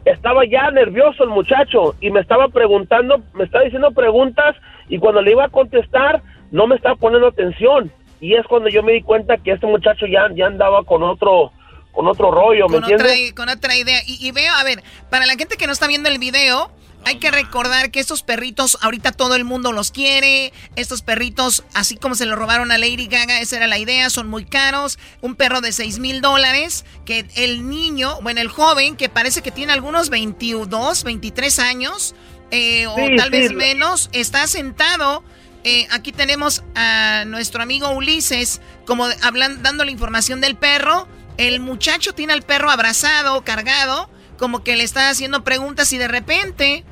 estaba 0.04 0.44
ya 0.46 0.72
nervioso 0.72 1.24
el 1.24 1.30
muchacho 1.30 1.96
y 2.02 2.10
me 2.10 2.20
estaba 2.20 2.50
preguntando, 2.50 3.22
me 3.34 3.46
estaba 3.46 3.64
diciendo 3.64 3.92
preguntas 3.92 4.56
y 4.90 4.98
cuando 4.98 5.22
le 5.22 5.32
iba 5.32 5.46
a 5.46 5.50
contestar, 5.50 6.22
no 6.52 6.68
me 6.68 6.76
estaba 6.76 6.96
poniendo 6.96 7.28
atención. 7.28 7.92
Y 8.20 8.36
es 8.36 8.46
cuando 8.46 8.70
yo 8.70 8.84
me 8.84 8.94
di 8.94 9.02
cuenta 9.02 9.38
que 9.38 9.52
este 9.52 9.66
muchacho 9.66 10.06
ya, 10.06 10.28
ya 10.36 10.46
andaba 10.46 10.84
con 10.84 11.02
otro 11.02 11.52
con 11.92 12.08
otro 12.08 12.32
rollo, 12.32 12.68
¿me 12.70 12.80
con 12.80 12.94
Otra, 12.94 13.10
con 13.36 13.50
otra 13.50 13.76
idea. 13.76 14.00
Y, 14.06 14.32
veo, 14.32 14.54
a 14.54 14.64
ver, 14.64 14.82
para 15.10 15.26
la 15.26 15.34
gente 15.34 15.58
que 15.58 15.68
no 15.68 15.74
está 15.74 15.88
viendo 15.88 16.08
el 16.08 16.20
video, 16.20 16.72
hay 17.04 17.16
que 17.16 17.32
recordar 17.32 17.92
que 17.92 18.00
estos 18.00 18.24
perritos, 18.24 18.78
ahorita 18.82 19.12
todo 19.12 19.36
el 19.36 19.44
mundo 19.44 19.74
los 19.74 19.92
quiere. 19.92 20.54
Estos 20.78 21.02
perritos, 21.02 21.66
así 21.74 21.98
como 21.98 22.16
se 22.16 22.26
lo 22.26 22.38
robaron 22.38 22.72
a 22.72 22.78
Lady 22.78 23.08
Gaga, 23.08 23.42
esa 23.42 23.58
era 23.58 23.68
la 23.68 23.78
idea, 23.78 24.10
son 24.10 24.30
muy 24.30 24.46
caros. 24.46 25.00
Un 25.20 25.36
perro 25.36 25.60
de 25.60 25.74
6 25.74 26.00
mil 26.00 26.22
dólares, 26.22 26.86
que 27.06 27.26
el 27.36 27.68
niño, 27.68 28.22
bueno, 28.22 28.40
el 28.40 28.48
joven, 28.48 28.96
que 28.96 29.10
parece 29.10 29.42
que 29.42 29.52
tiene 29.52 29.74
algunos 29.74 30.10
22, 30.10 31.04
23 31.04 31.60
años, 31.60 32.16
eh, 32.52 32.88
o 32.88 32.96
tal 33.18 33.32
vez 33.32 33.52
menos, 33.52 34.10
está 34.14 34.48
sentado 34.48 35.24
eh, 35.64 35.88
aquí 35.92 36.12
tenemos 36.12 36.64
a 36.76 37.24
nuestro 37.28 37.62
amigo 37.62 37.90
Ulises, 37.92 38.62
como 38.86 39.06
hablando, 39.22 39.62
dando 39.62 39.86
la 39.86 39.92
información 39.92 40.42
del 40.42 40.56
perro. 40.56 41.08
El 41.38 41.60
muchacho 41.60 42.14
tiene 42.14 42.34
al 42.34 42.42
perro 42.42 42.72
abrazado, 42.72 43.44
cargado, 43.44 44.10
como 44.38 44.64
que 44.64 44.76
le 44.76 44.84
está 44.84 45.10
haciendo 45.10 45.44
preguntas 45.44 45.94
y 45.94 45.98
de 45.98 46.08
repente 46.08 46.84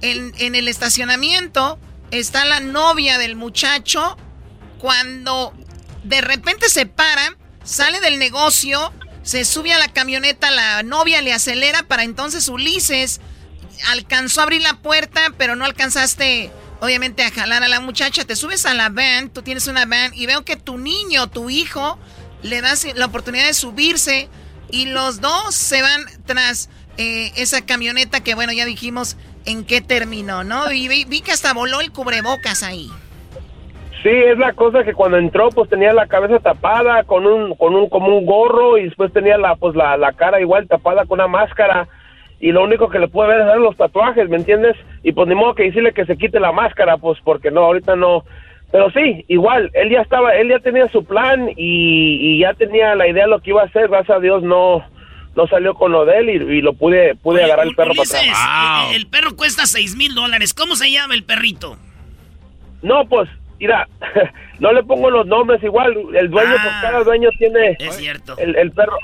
en, 0.00 0.32
en 0.38 0.54
el 0.54 0.68
estacionamiento 0.68 1.78
está 2.10 2.44
la 2.44 2.60
novia 2.60 3.18
del 3.18 3.36
muchacho 3.36 4.16
cuando 4.78 5.52
de 6.04 6.20
repente 6.20 6.68
se 6.68 6.86
para, 6.86 7.36
sale 7.64 8.00
del 8.00 8.18
negocio, 8.18 8.92
se 9.22 9.44
sube 9.44 9.72
a 9.72 9.78
la 9.78 9.88
camioneta, 9.88 10.50
la 10.50 10.82
novia 10.82 11.22
le 11.22 11.32
acelera 11.32 11.84
para 11.84 12.04
entonces 12.04 12.48
Ulises 12.48 13.20
alcanzó 13.88 14.40
a 14.40 14.44
abrir 14.44 14.62
la 14.62 14.74
puerta, 14.74 15.32
pero 15.38 15.56
no 15.56 15.64
alcanzaste 15.64 16.50
obviamente 16.82 17.22
a 17.22 17.30
jalar 17.30 17.62
a 17.62 17.68
la 17.68 17.78
muchacha, 17.78 18.24
te 18.24 18.34
subes 18.34 18.66
a 18.66 18.74
la 18.74 18.88
van, 18.88 19.30
tú 19.30 19.42
tienes 19.42 19.68
una 19.68 19.86
van 19.86 20.12
y 20.14 20.26
veo 20.26 20.44
que 20.44 20.56
tu 20.56 20.78
niño, 20.78 21.30
tu 21.30 21.48
hijo, 21.48 21.96
le 22.42 22.60
das 22.60 22.84
la 22.96 23.06
oportunidad 23.06 23.46
de 23.46 23.54
subirse 23.54 24.28
y 24.68 24.86
los 24.86 25.20
dos 25.20 25.54
se 25.54 25.80
van 25.80 26.00
tras 26.26 26.70
eh, 26.98 27.30
esa 27.36 27.64
camioneta 27.64 28.24
que 28.24 28.34
bueno, 28.34 28.52
ya 28.52 28.64
dijimos 28.64 29.16
en 29.46 29.64
qué 29.64 29.80
terminó, 29.80 30.42
¿no? 30.42 30.72
Y 30.72 30.88
vi, 30.88 31.04
vi 31.04 31.20
que 31.20 31.30
hasta 31.30 31.54
voló 31.54 31.80
el 31.80 31.92
cubrebocas 31.92 32.64
ahí. 32.64 32.88
Sí, 34.02 34.10
es 34.10 34.36
la 34.38 34.52
cosa 34.52 34.82
que 34.82 34.92
cuando 34.92 35.18
entró 35.18 35.50
pues 35.50 35.70
tenía 35.70 35.92
la 35.92 36.08
cabeza 36.08 36.40
tapada 36.40 37.04
con 37.04 37.28
un 37.28 37.54
con 37.54 37.76
un 37.76 37.88
como 37.88 38.18
un 38.18 38.26
gorro 38.26 38.76
y 38.76 38.86
después 38.86 39.12
tenía 39.12 39.38
la 39.38 39.54
pues 39.54 39.76
la, 39.76 39.96
la 39.96 40.12
cara 40.14 40.40
igual 40.40 40.66
tapada 40.66 41.06
con 41.06 41.20
una 41.20 41.28
máscara 41.28 41.86
y 42.42 42.50
lo 42.50 42.64
único 42.64 42.88
que 42.88 42.98
le 42.98 43.06
puede 43.06 43.28
ver 43.28 43.48
es 43.48 43.56
los 43.60 43.76
tatuajes, 43.76 44.28
¿me 44.28 44.36
entiendes? 44.36 44.76
Y 45.04 45.12
pues 45.12 45.28
ni 45.28 45.36
modo 45.36 45.54
que 45.54 45.62
decirle 45.62 45.92
que 45.92 46.04
se 46.04 46.16
quite 46.16 46.40
la 46.40 46.50
máscara, 46.50 46.96
pues 46.96 47.16
porque 47.22 47.52
no, 47.52 47.60
ahorita 47.60 47.94
no. 47.94 48.24
Pero 48.72 48.90
sí, 48.90 49.24
igual, 49.28 49.70
él 49.74 49.90
ya 49.90 50.00
estaba, 50.00 50.34
él 50.34 50.48
ya 50.48 50.58
tenía 50.58 50.88
su 50.88 51.04
plan 51.04 51.50
y, 51.50 51.54
y 52.20 52.40
ya 52.40 52.52
tenía 52.54 52.96
la 52.96 53.06
idea 53.06 53.26
de 53.26 53.30
lo 53.30 53.38
que 53.38 53.50
iba 53.50 53.62
a 53.62 53.66
hacer, 53.66 53.86
gracias 53.88 54.16
a 54.16 54.20
Dios 54.20 54.42
no 54.42 54.84
no 55.34 55.46
salió 55.46 55.74
con 55.74 55.92
lo 55.92 56.04
de 56.04 56.18
él 56.18 56.28
y, 56.30 56.60
lo 56.60 56.74
pude 56.74 57.14
pude 57.14 57.44
agarrar 57.44 57.66
el 57.66 57.74
perro 57.76 57.94
para 57.94 58.02
atrás. 58.02 58.90
el, 58.90 58.96
el 58.96 59.06
perro 59.06 59.36
cuesta 59.36 59.64
seis 59.64 59.96
mil 59.96 60.14
dólares. 60.14 60.52
¿Cómo 60.52 60.74
se 60.74 60.90
llama 60.90 61.14
el 61.14 61.22
perrito? 61.22 61.78
No, 62.82 63.06
pues 63.08 63.30
mira, 63.60 63.88
no 64.58 64.72
le 64.72 64.82
pongo 64.82 65.10
los 65.10 65.26
nombres 65.26 65.62
igual, 65.62 65.96
el 66.12 66.28
dueño, 66.28 66.50
pues 66.50 66.74
cada 66.82 67.04
dueño 67.04 67.30
tiene 67.38 67.76
Es 67.78 67.96
cierto. 67.96 68.36
el, 68.36 68.56
el 68.56 68.72
perro. 68.72 68.96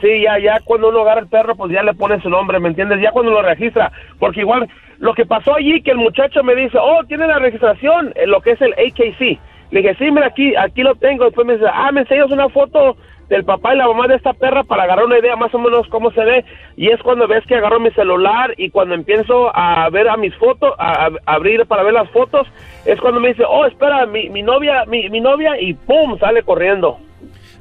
Sí, 0.00 0.22
ya, 0.22 0.38
ya 0.38 0.60
cuando 0.64 0.88
uno 0.88 1.00
agarra 1.00 1.20
el 1.20 1.28
perro, 1.28 1.54
pues 1.54 1.70
ya 1.70 1.82
le 1.82 1.94
pone 1.94 2.20
su 2.20 2.30
nombre, 2.30 2.58
¿me 2.58 2.68
entiendes? 2.68 3.00
Ya 3.00 3.12
cuando 3.12 3.30
lo 3.30 3.42
registra, 3.42 3.92
porque 4.18 4.40
igual 4.40 4.68
lo 4.98 5.14
que 5.14 5.26
pasó 5.26 5.54
allí, 5.54 5.82
que 5.82 5.90
el 5.90 5.98
muchacho 5.98 6.42
me 6.42 6.54
dice, 6.54 6.78
oh, 6.80 7.04
tiene 7.04 7.26
la 7.26 7.38
registración, 7.38 8.12
en 8.14 8.30
lo 8.30 8.40
que 8.40 8.52
es 8.52 8.60
el 8.62 8.72
AKC. 8.72 9.38
Le 9.70 9.80
dije, 9.80 9.94
sí, 9.98 10.10
mira, 10.10 10.26
aquí, 10.26 10.54
aquí 10.54 10.82
lo 10.82 10.94
tengo. 10.94 11.24
Después 11.24 11.46
me 11.46 11.54
dice, 11.54 11.66
ah, 11.72 11.90
me 11.92 12.02
enseñas 12.02 12.30
una 12.30 12.48
foto 12.50 12.96
del 13.28 13.44
papá 13.44 13.74
y 13.74 13.78
la 13.78 13.86
mamá 13.86 14.06
de 14.06 14.16
esta 14.16 14.34
perra 14.34 14.62
para 14.62 14.82
agarrar 14.82 15.06
una 15.06 15.18
idea 15.18 15.34
más 15.36 15.54
o 15.54 15.58
menos 15.58 15.88
cómo 15.88 16.10
se 16.10 16.22
ve. 16.22 16.44
Y 16.76 16.88
es 16.88 17.02
cuando 17.02 17.26
ves 17.26 17.44
que 17.46 17.54
agarro 17.54 17.80
mi 17.80 17.90
celular 17.92 18.52
y 18.58 18.68
cuando 18.68 18.94
empiezo 18.94 19.50
a 19.54 19.88
ver 19.90 20.08
a 20.08 20.18
mis 20.18 20.34
fotos, 20.36 20.74
a, 20.78 21.06
a 21.06 21.10
abrir 21.24 21.64
para 21.66 21.82
ver 21.82 21.94
las 21.94 22.10
fotos, 22.10 22.46
es 22.84 23.00
cuando 23.00 23.20
me 23.20 23.28
dice, 23.28 23.44
oh, 23.48 23.64
espera, 23.64 24.04
mi, 24.04 24.28
mi 24.28 24.42
novia, 24.42 24.84
mi, 24.86 25.08
mi 25.08 25.20
novia, 25.20 25.58
y 25.58 25.72
pum, 25.72 26.18
sale 26.18 26.42
corriendo. 26.42 26.98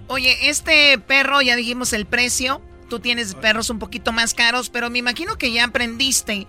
Oye, 0.07 0.49
este 0.49 0.97
perro, 0.99 1.41
ya 1.41 1.55
dijimos 1.55 1.93
el 1.93 2.05
precio. 2.05 2.61
Tú 2.89 2.99
tienes 2.99 3.35
perros 3.35 3.69
un 3.69 3.79
poquito 3.79 4.11
más 4.11 4.33
caros, 4.33 4.69
pero 4.69 4.89
me 4.89 4.97
imagino 4.99 5.37
que 5.37 5.51
ya 5.53 5.63
aprendiste 5.65 6.47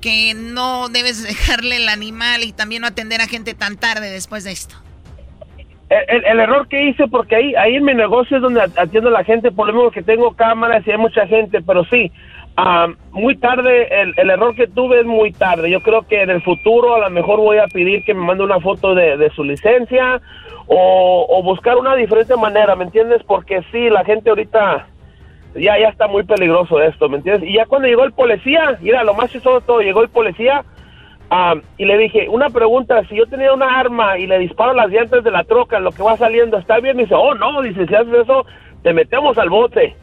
que 0.00 0.32
no 0.34 0.88
debes 0.88 1.22
dejarle 1.26 1.76
el 1.76 1.88
animal 1.88 2.42
y 2.44 2.52
también 2.52 2.82
no 2.82 2.88
atender 2.88 3.20
a 3.20 3.26
gente 3.26 3.54
tan 3.54 3.76
tarde 3.76 4.10
después 4.10 4.44
de 4.44 4.52
esto. 4.52 4.74
El, 5.90 6.16
el- 6.16 6.24
el 6.24 6.40
error 6.40 6.66
que 6.68 6.88
hice, 6.88 7.06
porque 7.08 7.36
ahí, 7.36 7.54
ahí 7.56 7.76
en 7.76 7.84
mi 7.84 7.94
negocio 7.94 8.36
es 8.38 8.42
donde 8.42 8.62
atiendo 8.62 9.10
a 9.10 9.12
la 9.12 9.24
gente, 9.24 9.52
por 9.52 9.66
lo 9.66 9.74
mismo 9.74 9.90
que 9.90 10.02
tengo 10.02 10.34
cámaras 10.34 10.86
y 10.86 10.90
hay 10.90 10.98
mucha 10.98 11.26
gente, 11.26 11.60
pero 11.60 11.84
sí, 11.84 12.10
ah, 12.56 12.88
muy 13.12 13.36
tarde, 13.36 13.88
el, 14.00 14.14
el 14.16 14.30
error 14.30 14.54
que 14.56 14.66
tuve 14.66 15.00
es 15.00 15.06
muy 15.06 15.32
tarde. 15.32 15.70
Yo 15.70 15.82
creo 15.82 16.02
que 16.08 16.22
en 16.22 16.30
el 16.30 16.42
futuro 16.42 16.94
a 16.94 17.00
lo 17.00 17.10
mejor 17.10 17.38
voy 17.38 17.58
a 17.58 17.66
pedir 17.66 18.02
que 18.04 18.14
me 18.14 18.24
mande 18.24 18.42
una 18.42 18.58
foto 18.60 18.94
de, 18.94 19.18
de 19.18 19.30
su 19.30 19.44
licencia 19.44 20.22
o, 20.66 21.26
o 21.28 21.42
buscar 21.42 21.76
una 21.76 21.94
diferente 21.94 22.36
manera, 22.36 22.74
¿me 22.76 22.84
entiendes? 22.84 23.22
Porque 23.24 23.62
sí, 23.70 23.90
la 23.90 24.04
gente 24.04 24.30
ahorita 24.30 24.86
ya, 25.54 25.78
ya 25.78 25.88
está 25.88 26.08
muy 26.08 26.24
peligroso 26.24 26.80
esto, 26.80 27.08
¿me 27.08 27.18
entiendes? 27.18 27.48
Y 27.48 27.54
ya 27.54 27.66
cuando 27.66 27.88
llegó 27.88 28.04
el 28.04 28.12
policía, 28.12 28.78
mira, 28.80 29.04
lo 29.04 29.14
más 29.14 29.30
chistoso 29.30 29.60
de 29.60 29.66
todo, 29.66 29.80
llegó 29.80 30.02
el 30.02 30.08
policía 30.08 30.64
ah, 31.30 31.54
y 31.76 31.84
le 31.84 31.98
dije, 31.98 32.28
una 32.28 32.50
pregunta, 32.50 33.02
si 33.08 33.16
yo 33.16 33.26
tenía 33.26 33.52
una 33.52 33.78
arma 33.78 34.18
y 34.18 34.26
le 34.26 34.38
disparo 34.38 34.72
las 34.74 34.90
llantas 34.90 35.22
de 35.22 35.30
la 35.30 35.44
troca, 35.44 35.78
lo 35.78 35.92
que 35.92 36.02
va 36.02 36.16
saliendo, 36.16 36.58
¿está 36.58 36.80
bien? 36.80 36.96
dice, 36.96 37.14
oh, 37.14 37.34
no, 37.34 37.62
dice, 37.62 37.86
si 37.86 37.94
haces 37.94 38.14
eso, 38.14 38.46
te 38.82 38.92
metemos 38.92 39.38
al 39.38 39.50
bote. 39.50 39.96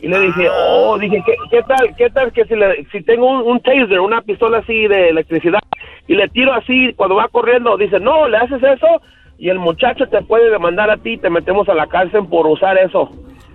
Y 0.00 0.08
le 0.08 0.20
dije, 0.20 0.48
oh, 0.50 0.98
dije, 0.98 1.22
¿qué, 1.24 1.34
qué 1.50 1.62
tal, 1.62 1.96
qué 1.96 2.10
tal 2.10 2.30
que 2.32 2.44
si, 2.44 2.54
le, 2.54 2.84
si 2.92 3.02
tengo 3.02 3.26
un, 3.26 3.52
un 3.52 3.60
taser, 3.60 4.00
una 4.00 4.20
pistola 4.20 4.58
así 4.58 4.86
de 4.86 5.08
electricidad, 5.08 5.60
y 6.06 6.14
le 6.14 6.28
tiro 6.28 6.52
así 6.52 6.92
cuando 6.94 7.16
va 7.16 7.28
corriendo, 7.28 7.78
dice, 7.78 7.98
no, 8.00 8.28
le 8.28 8.36
haces 8.36 8.62
eso 8.62 9.00
y 9.38 9.48
el 9.48 9.58
muchacho 9.58 10.06
te 10.08 10.22
puede 10.22 10.50
demandar 10.50 10.90
a 10.90 10.96
ti 10.96 11.12
y 11.14 11.18
te 11.18 11.30
metemos 11.30 11.68
a 11.68 11.74
la 11.74 11.86
cárcel 11.86 12.22
por 12.30 12.46
usar 12.46 12.76
eso. 12.78 13.10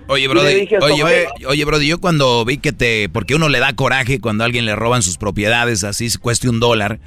Oye, 0.07 0.27
Brody, 0.27 0.47
oye, 0.81 0.97
"Sobre- 1.01 1.27
oye, 1.47 1.65
Brody, 1.65 1.87
yo 1.87 1.99
cuando 2.01 2.43
vi 2.43 2.57
que 2.57 2.71
te... 2.71 3.09
Porque 3.09 3.35
uno 3.35 3.47
le 3.47 3.59
da 3.59 3.73
coraje 3.73 4.19
cuando 4.19 4.43
a 4.43 4.47
alguien 4.47 4.65
le 4.65 4.75
roban 4.75 5.03
sus 5.03 5.17
propiedades, 5.17 5.83
así 5.83 6.09
se 6.09 6.17
cueste 6.17 6.49
un 6.49 6.59
dólar. 6.59 6.99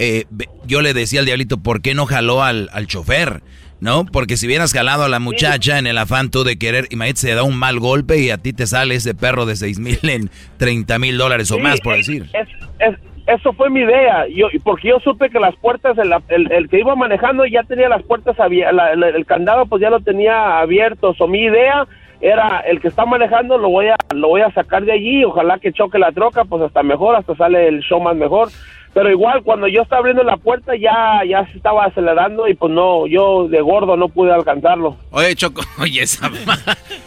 eh, 0.00 0.26
yo 0.66 0.80
le 0.80 0.92
decía 0.94 1.20
al 1.20 1.26
diablito, 1.26 1.58
¿por 1.58 1.82
qué 1.82 1.92
no 1.94 2.06
jaló 2.06 2.42
al, 2.42 2.68
al 2.72 2.86
chofer? 2.86 3.42
¿No? 3.80 4.04
Porque 4.06 4.36
si 4.36 4.46
hubieras 4.46 4.72
jalado 4.72 5.04
a 5.04 5.08
la 5.08 5.20
muchacha 5.20 5.78
en 5.78 5.86
el 5.86 5.98
afán 5.98 6.30
tú 6.30 6.42
de 6.44 6.58
querer, 6.58 6.86
imagínate, 6.90 7.20
se 7.20 7.34
da 7.34 7.44
un 7.44 7.56
mal 7.56 7.78
golpe 7.78 8.18
y 8.20 8.30
a 8.30 8.38
ti 8.38 8.52
te 8.52 8.66
sale 8.66 8.96
ese 8.96 9.14
perro 9.14 9.46
de 9.46 9.54
seis 9.54 9.78
mil 9.78 9.98
en 10.02 10.30
30 10.56 10.98
mil 10.98 11.16
dólares 11.16 11.50
o 11.52 11.58
más, 11.60 11.80
por 11.80 11.96
decir. 11.96 12.28
es- 12.32 12.48
es- 12.80 12.98
eso 13.28 13.52
fue 13.52 13.70
mi 13.70 13.80
idea, 13.80 14.26
yo, 14.28 14.48
porque 14.64 14.88
yo 14.88 14.98
supe 15.00 15.30
que 15.30 15.38
las 15.38 15.54
puertas, 15.56 15.96
el, 15.98 16.12
el- 16.28 16.50
el 16.52 16.68
que 16.68 16.80
iba 16.80 16.96
manejando 16.96 17.44
ya 17.46 17.62
tenía 17.62 17.88
las 17.88 18.02
puertas 18.02 18.38
abiertas, 18.40 18.90
el 19.14 19.26
candado 19.26 19.66
pues 19.66 19.80
ya 19.82 19.90
lo 19.90 20.00
tenía 20.00 20.58
abierto, 20.60 21.14
o 21.18 21.28
mi 21.28 21.40
idea 21.42 21.86
era 22.20 22.60
el 22.60 22.80
que 22.80 22.88
está 22.88 23.04
manejando 23.06 23.58
lo 23.58 23.68
voy 23.68 23.86
a 23.88 23.96
lo 24.12 24.28
voy 24.28 24.40
a 24.40 24.50
sacar 24.50 24.82
de 24.84 24.92
allí, 24.92 25.24
ojalá 25.24 25.58
que 25.58 25.72
choque 25.72 25.98
la 25.98 26.10
troca, 26.10 26.44
pues 26.44 26.62
hasta 26.62 26.82
mejor, 26.82 27.14
hasta 27.14 27.36
sale 27.36 27.68
el 27.68 27.80
show 27.80 28.00
más 28.00 28.16
mejor. 28.16 28.48
Pero 28.94 29.10
igual 29.10 29.42
cuando 29.44 29.68
yo 29.68 29.82
estaba 29.82 30.00
abriendo 30.00 30.22
la 30.24 30.36
puerta 30.36 30.72
ya 30.74 31.20
ya 31.28 31.46
se 31.50 31.56
estaba 31.58 31.84
acelerando 31.84 32.48
y 32.48 32.54
pues 32.54 32.72
no, 32.72 33.06
yo 33.06 33.46
de 33.48 33.60
gordo 33.60 33.96
no 33.96 34.08
pude 34.08 34.32
alcanzarlo. 34.32 34.96
Oye, 35.10 35.36
Choco, 35.36 35.60
oye, 35.78 36.02
esa... 36.02 36.30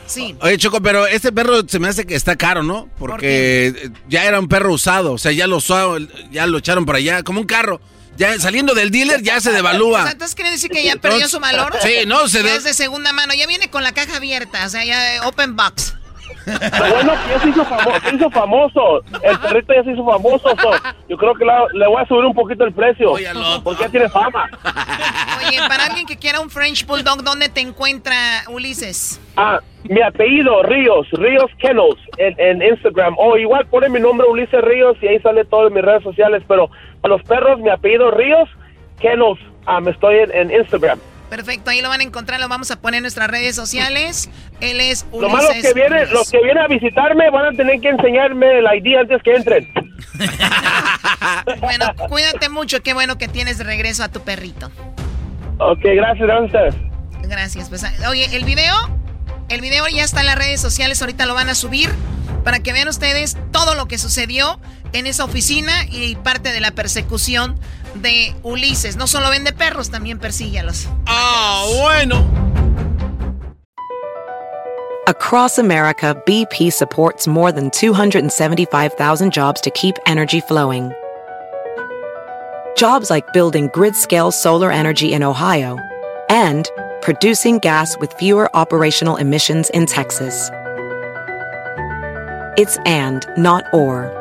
Sí. 0.05 0.35
Oye, 0.41 0.57
Choco, 0.57 0.81
pero 0.81 1.05
este 1.07 1.31
perro 1.31 1.67
se 1.67 1.79
me 1.79 1.87
hace 1.87 2.05
que 2.05 2.15
está 2.15 2.35
caro, 2.35 2.63
¿no? 2.63 2.87
Porque 2.97 3.91
ya 4.07 4.25
era 4.25 4.39
un 4.39 4.47
perro 4.47 4.71
usado, 4.73 5.13
o 5.13 5.17
sea, 5.17 5.31
ya 5.31 5.47
lo 5.47 5.57
usado, 5.57 5.97
ya 6.31 6.47
lo 6.47 6.59
echaron 6.59 6.85
por 6.85 6.95
allá, 6.95 7.23
como 7.23 7.39
un 7.41 7.45
carro. 7.47 7.81
Ya 8.17 8.37
saliendo 8.39 8.73
del 8.75 8.91
dealer 8.91 9.21
ya 9.23 9.39
se 9.39 9.49
O 9.49 9.53
devalúa. 9.53 10.03
sea, 10.03 10.11
¿entonces 10.11 10.35
quiere 10.35 10.51
decir 10.51 10.69
que 10.69 10.83
ya 10.83 10.95
perdió 10.97 11.27
su 11.27 11.39
valor? 11.39 11.73
Sí, 11.81 12.05
no, 12.05 12.27
se 12.27 12.43
de- 12.43 12.55
es 12.57 12.63
de 12.65 12.73
segunda 12.73 13.13
mano, 13.13 13.33
ya 13.33 13.47
viene 13.47 13.69
con 13.69 13.83
la 13.83 13.93
caja 13.93 14.17
abierta, 14.17 14.65
o 14.65 14.69
sea, 14.69 14.83
ya 14.83 15.15
eh, 15.15 15.19
open 15.25 15.55
box. 15.55 15.95
Lo 16.45 16.93
bueno 16.95 17.13
que 17.23 17.29
ya 17.33 17.39
se 17.41 17.49
hizo, 17.49 17.65
famo- 17.65 18.09
se 18.09 18.15
hizo 18.15 18.29
famoso. 18.31 19.01
El 19.23 19.39
perrito 19.39 19.73
ya 19.73 19.83
se 19.83 19.91
hizo 19.91 20.05
famoso. 20.05 20.49
so, 20.61 20.71
yo 21.09 21.17
creo 21.17 21.33
que 21.35 21.45
la- 21.45 21.65
le 21.73 21.87
voy 21.87 22.01
a 22.01 22.05
subir 22.07 22.25
un 22.25 22.33
poquito 22.33 22.63
el 22.63 22.73
precio. 22.73 23.11
Porque 23.63 23.83
ya 23.83 23.89
tiene 23.89 24.09
fama. 24.09 24.49
Oye, 25.47 25.57
para 25.67 25.85
alguien 25.85 26.05
que 26.05 26.17
quiera 26.17 26.39
un 26.39 26.49
French 26.49 26.85
Bulldog, 26.85 27.23
¿dónde 27.23 27.49
te 27.49 27.61
encuentra 27.61 28.13
Ulises? 28.49 29.19
Ah, 29.37 29.59
mi 29.83 30.01
apellido, 30.01 30.61
Ríos, 30.63 31.07
Ríos 31.11 31.49
Kennels, 31.59 31.97
en, 32.17 32.35
en 32.39 32.61
Instagram. 32.61 33.15
O 33.17 33.37
igual 33.37 33.65
pone 33.67 33.89
mi 33.89 33.99
nombre 33.99 34.27
Ulises 34.27 34.61
Ríos 34.61 34.95
y 35.01 35.07
ahí 35.07 35.19
sale 35.19 35.45
todo 35.45 35.67
en 35.67 35.73
mis 35.73 35.83
redes 35.83 36.03
sociales. 36.03 36.43
Pero 36.47 36.69
a 37.03 37.07
los 37.07 37.21
perros, 37.23 37.59
mi 37.59 37.69
apellido 37.69 38.11
Ríos 38.11 38.47
Kennels. 38.99 39.39
Ah, 39.65 39.79
me 39.79 39.91
estoy 39.91 40.17
en, 40.19 40.31
en 40.35 40.51
Instagram. 40.59 40.99
Perfecto, 41.31 41.69
ahí 41.69 41.81
lo 41.81 41.87
van 41.87 42.01
a 42.01 42.03
encontrar, 42.03 42.41
lo 42.41 42.49
vamos 42.49 42.71
a 42.71 42.81
poner 42.81 42.97
en 42.97 43.03
nuestras 43.03 43.29
redes 43.31 43.55
sociales. 43.55 44.29
Él 44.59 44.81
es 44.81 45.05
Lo 45.13 45.29
malo 45.29 45.47
Ulises. 45.49 45.65
que 45.71 45.79
vienen, 45.79 45.99
Ríos. 45.99 46.11
los 46.11 46.29
que 46.29 46.39
vienen 46.43 46.57
a 46.61 46.67
visitarme 46.67 47.29
van 47.29 47.53
a 47.53 47.57
tener 47.57 47.79
que 47.79 47.87
enseñarme 47.87 48.59
el 48.59 48.65
ID 48.65 48.97
antes 48.97 49.23
que 49.23 49.35
entren. 49.35 49.73
Bueno, 51.61 51.85
cuídate 52.09 52.49
mucho, 52.49 52.83
qué 52.83 52.93
bueno 52.93 53.17
que 53.17 53.29
tienes 53.29 53.57
de 53.57 53.63
regreso 53.63 54.03
a 54.03 54.09
tu 54.09 54.19
perrito. 54.19 54.69
Ok, 55.57 55.79
gracias, 55.83 56.27
gracias. 56.27 56.75
Gracias. 57.21 57.69
Pues, 57.69 57.85
oye, 58.09 58.27
el 58.35 58.43
video, 58.43 58.75
el 59.47 59.61
video 59.61 59.87
ya 59.87 60.03
está 60.03 60.19
en 60.19 60.25
las 60.25 60.35
redes 60.35 60.59
sociales, 60.59 61.01
ahorita 61.01 61.25
lo 61.27 61.33
van 61.33 61.47
a 61.47 61.55
subir 61.55 61.89
para 62.43 62.59
que 62.59 62.73
vean 62.73 62.89
ustedes 62.89 63.37
todo 63.51 63.75
lo 63.75 63.87
que 63.87 63.97
sucedió 63.97 64.59
en 64.93 65.07
esa 65.07 65.23
oficina 65.23 65.85
y 65.89 66.15
parte 66.15 66.51
de 66.51 66.59
la 66.59 66.71
persecución 66.71 67.57
de 67.95 68.35
Ulises. 68.43 68.95
No 68.95 69.07
solo 69.07 69.29
vende 69.29 69.53
perros, 69.53 69.89
también 69.89 70.19
persigue 70.19 70.59
a 70.59 70.63
los. 70.63 70.87
Ah, 71.05 71.65
bueno. 71.79 72.23
Across 75.07 75.57
America, 75.59 76.15
BP 76.25 76.71
supports 76.71 77.27
more 77.27 77.51
than 77.51 77.69
275,000 77.71 79.33
jobs 79.33 79.59
to 79.61 79.71
keep 79.71 79.95
energy 80.05 80.41
flowing. 80.41 80.91
Jobs 82.77 83.09
like 83.09 83.25
building 83.33 83.69
grid 83.73 83.95
scale 83.95 84.31
solar 84.31 84.71
energy 84.71 85.13
in 85.13 85.23
Ohio 85.23 85.77
and 86.29 86.69
producing 87.01 87.57
gas 87.59 87.97
with 87.99 88.13
fewer 88.13 88.49
operational 88.55 89.17
emissions 89.17 89.69
in 89.71 89.85
Texas. 89.85 90.49
It's 92.57 92.77
and, 92.85 93.25
not 93.37 93.65
or. 93.73 94.20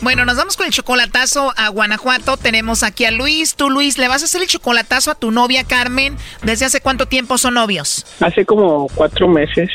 Bueno, 0.00 0.24
nos 0.24 0.36
vamos 0.36 0.56
con 0.56 0.66
el 0.66 0.72
chocolatazo 0.72 1.52
a 1.56 1.68
Guanajuato. 1.68 2.36
Tenemos 2.36 2.82
aquí 2.82 3.04
a 3.04 3.10
Luis. 3.10 3.56
Tú, 3.56 3.68
Luis, 3.68 3.98
¿le 3.98 4.06
vas 4.06 4.22
a 4.22 4.26
hacer 4.26 4.42
el 4.42 4.48
chocolatazo 4.48 5.10
a 5.10 5.14
tu 5.16 5.30
novia 5.32 5.64
Carmen? 5.64 6.16
¿Desde 6.42 6.66
hace 6.66 6.80
cuánto 6.80 7.06
tiempo 7.06 7.36
son 7.36 7.54
novios? 7.54 8.06
Hace 8.20 8.44
como 8.46 8.86
cuatro 8.94 9.26
meses. 9.26 9.68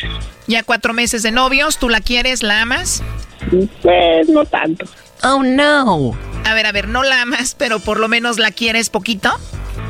Ya 0.48 0.64
cuatro 0.64 0.94
meses 0.94 1.24
de 1.24 1.32
novios. 1.32 1.78
¿Tú 1.78 1.90
la 1.90 2.00
quieres? 2.00 2.42
¿La 2.42 2.62
amas? 2.62 3.04
Pues 3.82 4.30
no 4.30 4.46
tanto. 4.46 4.86
Oh, 5.24 5.44
no. 5.44 6.18
A 6.46 6.54
ver, 6.54 6.66
a 6.68 6.72
ver, 6.72 6.88
no 6.88 7.04
la 7.04 7.22
amas, 7.22 7.56
pero 7.58 7.80
por 7.80 8.00
lo 8.00 8.08
menos 8.08 8.40
la 8.40 8.52
quieres 8.52 8.90
poquito. 8.90 9.30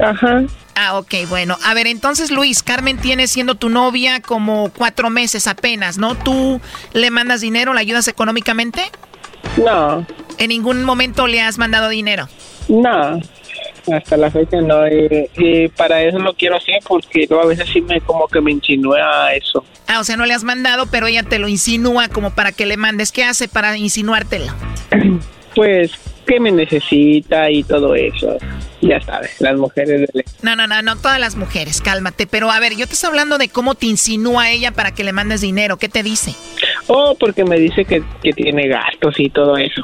Ajá. 0.03 0.43
Ah, 0.75 0.97
ok, 0.97 1.13
bueno. 1.29 1.57
A 1.63 1.75
ver, 1.75 1.85
entonces 1.85 2.31
Luis, 2.31 2.63
Carmen 2.63 2.97
tiene 2.97 3.27
siendo 3.27 3.53
tu 3.55 3.69
novia 3.69 4.19
como 4.21 4.71
cuatro 4.75 5.11
meses 5.11 5.45
apenas, 5.45 5.99
¿no? 5.99 6.15
¿Tú 6.15 6.59
le 6.93 7.11
mandas 7.11 7.41
dinero, 7.41 7.73
la 7.73 7.81
ayudas 7.81 8.07
económicamente? 8.07 8.91
No. 9.57 10.05
¿En 10.37 10.49
ningún 10.49 10.83
momento 10.83 11.27
le 11.27 11.41
has 11.41 11.57
mandado 11.57 11.89
dinero? 11.89 12.27
No. 12.67 13.19
Hasta 13.91 14.17
la 14.17 14.31
fecha 14.31 14.61
no. 14.61 14.87
Y, 14.87 15.29
y 15.37 15.67
para 15.69 16.01
eso 16.01 16.19
lo 16.19 16.33
quiero 16.33 16.55
hacer 16.55 16.79
porque 16.87 17.27
yo 17.29 17.41
a 17.41 17.45
veces 17.45 17.67
sí 17.71 17.81
me 17.81 18.01
como 18.01 18.27
que 18.27 18.41
me 18.41 18.51
insinúa 18.51 19.33
eso. 19.33 19.63
Ah, 19.87 19.99
o 19.99 20.03
sea, 20.03 20.17
no 20.17 20.25
le 20.25 20.33
has 20.33 20.43
mandado, 20.43 20.85
pero 20.87 21.07
ella 21.07 21.23
te 21.23 21.39
lo 21.39 21.47
insinúa 21.47 22.07
como 22.07 22.33
para 22.33 22.51
que 22.51 22.65
le 22.65 22.77
mandes. 22.77 23.11
¿Qué 23.11 23.23
hace 23.23 23.47
para 23.47 23.77
insinuártelo? 23.77 24.53
Pues 25.55 25.91
que 26.25 26.39
me 26.39 26.51
necesita 26.51 27.49
y 27.51 27.63
todo 27.63 27.95
eso. 27.95 28.37
Ya 28.81 28.99
sabes, 29.01 29.39
las 29.39 29.55
mujeres 29.55 30.09
de 30.11 30.25
No, 30.41 30.55
no, 30.55 30.67
no, 30.67 30.81
no, 30.81 30.95
todas 30.97 31.19
las 31.19 31.35
mujeres, 31.35 31.79
cálmate. 31.79 32.27
Pero 32.27 32.51
a 32.51 32.59
ver, 32.59 32.75
yo 32.75 32.87
te 32.87 32.93
estoy 32.93 33.09
hablando 33.09 33.37
de 33.37 33.49
cómo 33.49 33.75
te 33.75 33.85
insinúa 33.85 34.49
ella 34.49 34.71
para 34.71 34.93
que 34.93 35.03
le 35.03 35.13
mandes 35.13 35.41
dinero. 35.41 35.77
¿Qué 35.77 35.89
te 35.89 36.03
dice? 36.03 36.33
Oh, 36.87 37.15
porque 37.19 37.43
me 37.43 37.57
dice 37.57 37.85
que, 37.85 38.03
que 38.21 38.33
tiene 38.33 38.67
gastos 38.67 39.19
y 39.19 39.29
todo 39.29 39.57
eso. 39.57 39.83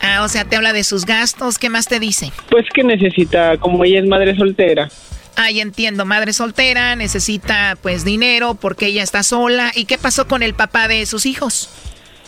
Ah, 0.00 0.22
o 0.22 0.28
sea, 0.28 0.44
te 0.44 0.56
habla 0.56 0.72
de 0.72 0.84
sus 0.84 1.04
gastos. 1.04 1.58
¿Qué 1.58 1.68
más 1.68 1.86
te 1.86 2.00
dice? 2.00 2.32
Pues 2.48 2.66
que 2.72 2.82
necesita, 2.82 3.58
como 3.58 3.84
ella 3.84 4.00
es 4.00 4.06
madre 4.06 4.36
soltera. 4.36 4.88
Ah, 5.36 5.50
ya 5.50 5.62
entiendo, 5.62 6.04
madre 6.04 6.32
soltera, 6.32 6.96
necesita 6.96 7.76
pues 7.80 8.04
dinero 8.04 8.54
porque 8.54 8.86
ella 8.86 9.02
está 9.02 9.22
sola. 9.22 9.72
¿Y 9.74 9.84
qué 9.84 9.98
pasó 9.98 10.26
con 10.26 10.42
el 10.42 10.54
papá 10.54 10.88
de 10.88 11.06
sus 11.06 11.26
hijos? 11.26 11.70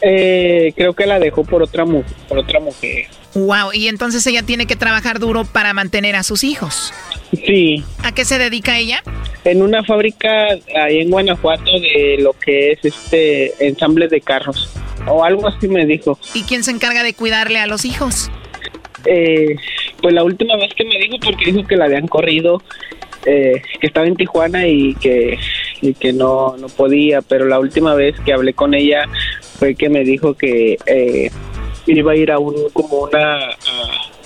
Eh, 0.01 0.73
creo 0.77 0.95
que 0.95 1.07
la 1.07 1.19
dejó 1.19 1.45
por 1.45 1.63
otra, 1.63 1.85
por 1.85 2.39
otra 2.39 2.61
mujer. 2.61 3.07
Wow, 3.35 3.73
y 3.73 3.89
entonces 3.89 4.27
ella 4.27 4.43
tiene 4.43 4.67
que 4.67 4.77
trabajar 4.77 5.19
duro 5.19 5.45
para 5.45 5.73
mantener 5.73 6.17
a 6.17 6.23
sus 6.23 6.45
hijos. 6.45 6.93
Sí. 7.33 7.83
¿A 8.03 8.13
qué 8.13 8.25
se 8.25 8.39
dedica 8.39 8.79
ella? 8.79 9.03
En 9.45 9.63
una 9.63 9.83
fábrica 9.85 10.49
ahí 10.81 11.01
en 11.01 11.11
Guanajuato 11.11 11.71
de 11.81 12.17
lo 12.21 12.33
que 12.35 12.73
es 12.73 12.85
este 12.85 13.67
ensamble 13.67 14.09
de 14.09 14.21
carros. 14.21 14.71
O 15.09 15.25
algo 15.25 15.49
así 15.49 15.67
me 15.69 15.85
dijo. 15.87 16.19
¿Y 16.35 16.43
quién 16.43 16.63
se 16.63 16.71
encarga 16.71 17.03
de 17.03 17.15
cuidarle 17.15 17.59
a 17.59 17.67
los 17.67 17.85
hijos? 17.85 18.31
Eh, 19.05 19.57
pues 20.01 20.15
la 20.15 20.23
última 20.23 20.57
vez 20.57 20.73
que 20.77 20.85
me 20.85 20.97
dijo, 20.99 21.17
porque 21.25 21.47
dijo 21.53 21.67
que 21.67 21.77
la 21.77 21.87
habían 21.87 22.07
corrido, 22.07 22.63
eh, 23.27 23.61
que 23.81 23.87
estaba 23.89 24.07
en 24.07 24.15
Tijuana 24.17 24.67
y 24.69 24.95
que, 24.95 25.39
y 25.81 25.95
que 25.95 26.13
no, 26.13 26.57
no 26.57 26.69
podía, 26.69 27.21
pero 27.23 27.47
la 27.47 27.59
última 27.59 27.95
vez 27.95 28.15
que 28.25 28.33
hablé 28.33 28.53
con 28.53 28.75
ella 28.75 29.05
fue 29.59 29.75
que 29.75 29.89
me 29.89 30.05
dijo 30.05 30.35
que 30.35 30.77
eh, 30.87 31.31
iba 31.87 32.13
a 32.13 32.17
ir 32.17 32.31
a 32.31 32.39
un, 32.39 32.55
como 32.73 33.01
una, 33.01 33.39
a- 33.39 33.57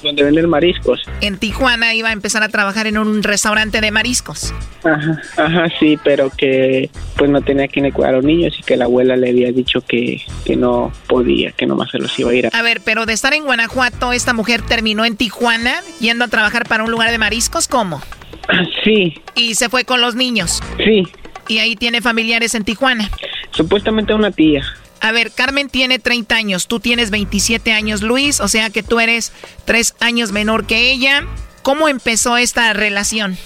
donde 0.03 0.23
venden 0.23 0.49
mariscos. 0.49 1.03
En 1.21 1.39
Tijuana 1.39 1.95
iba 1.95 2.09
a 2.09 2.13
empezar 2.13 2.43
a 2.43 2.49
trabajar 2.49 2.87
en 2.87 2.99
un 2.99 3.23
restaurante 3.23 3.81
de 3.81 3.91
mariscos. 3.91 4.55
Ajá, 4.85 5.21
ajá, 5.37 5.69
sí, 5.79 5.99
pero 6.05 6.31
que 6.31 6.91
pues 7.17 7.31
no 7.31 7.41
tenía 7.43 7.69
quien 7.69 7.85
le 7.85 7.93
cuidar 7.93 8.15
a 8.15 8.17
los 8.17 8.25
niños 8.25 8.55
y 8.59 8.63
que 8.63 8.77
la 8.77 8.85
abuela 8.85 9.17
le 9.17 9.31
había 9.31 9.53
dicho 9.53 9.81
que, 9.81 10.23
que 10.45 10.57
no 10.57 10.93
podía, 11.09 11.53
que 11.53 11.67
nomás 11.67 11.91
se 11.91 11.99
los 11.99 12.17
iba 12.19 12.31
a 12.31 12.35
ir 12.35 12.47
a... 12.47 12.51
A 12.51 12.63
ver, 12.63 12.81
pero 12.85 13.07
de 13.07 13.13
estar 13.13 13.35
en 13.35 13.45
Guanajuato, 13.45 14.13
esta 14.13 14.33
mujer 14.33 14.63
terminó 14.63 15.05
en 15.05 15.17
Tijuana 15.17 15.75
yendo 16.01 16.25
a 16.25 16.29
trabajar 16.29 16.67
para 16.69 16.85
un 16.85 16.91
lugar 16.91 17.11
de 17.11 17.19
mariscos, 17.19 17.69
¿cómo? 17.69 18.01
Sí. 18.85 19.21
Y 19.35 19.57
se 19.57 19.69
fue 19.69 19.85
con 19.85 20.01
los 20.01 20.15
niños. 20.15 20.63
Sí. 20.79 21.03
Y 21.49 21.59
ahí 21.59 21.75
tiene 21.75 22.01
familiares 22.01 22.55
en 22.55 22.65
Tijuana. 22.65 23.11
Supuestamente 23.51 24.15
una 24.15 24.31
tía. 24.31 24.65
A 25.01 25.13
ver, 25.13 25.31
Carmen 25.31 25.69
tiene 25.69 25.99
30 25.99 26.35
años, 26.35 26.67
tú 26.67 26.81
tienes 26.81 27.11
27 27.11 27.73
años, 27.73 28.03
Luis, 28.03 28.41
o 28.41 28.49
sea 28.49 28.71
que 28.71 28.83
tú 28.83 28.99
eres 29.01 29.33
3 29.65 29.95
años 30.01 30.33
menor 30.33 30.67
que 30.67 30.91
ella. 30.91 31.25
¿Cómo 31.63 31.89
empezó 31.89 32.37
esta 32.37 32.73
relación? 32.73 33.37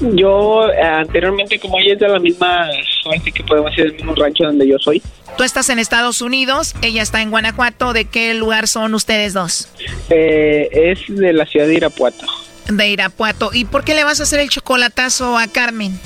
Yo 0.00 0.68
eh, 0.70 0.80
anteriormente, 0.82 1.58
como 1.60 1.78
ella 1.78 1.94
es 1.94 2.00
de 2.00 2.08
la 2.08 2.18
misma, 2.18 2.66
ahora 3.04 3.20
sí 3.24 3.30
que 3.32 3.44
podemos 3.44 3.70
decir, 3.70 3.84
del 3.84 3.94
mismo 3.94 4.14
rancho 4.14 4.44
donde 4.44 4.66
yo 4.68 4.78
soy, 4.78 5.02
Tú 5.36 5.44
estás 5.44 5.68
en 5.68 5.78
Estados 5.78 6.20
Unidos, 6.20 6.74
ella 6.82 7.00
está 7.00 7.22
en 7.22 7.30
Guanajuato. 7.30 7.92
¿De 7.92 8.06
qué 8.06 8.34
lugar 8.34 8.66
son 8.66 8.94
ustedes 8.94 9.34
dos? 9.34 9.68
eh, 10.10 10.68
es 10.72 11.00
de 11.06 11.32
la 11.32 11.46
ciudad 11.46 11.68
de 11.68 11.74
Irapuato. 11.74 12.26
De 12.66 12.88
Irapuato. 12.88 13.50
¿Y 13.52 13.64
por 13.64 13.84
qué 13.84 13.94
le 13.94 14.02
vas 14.02 14.18
a 14.18 14.24
hacer 14.24 14.40
el 14.40 14.48
chocolatazo 14.48 15.38
a 15.38 15.46
Carmen? 15.46 15.96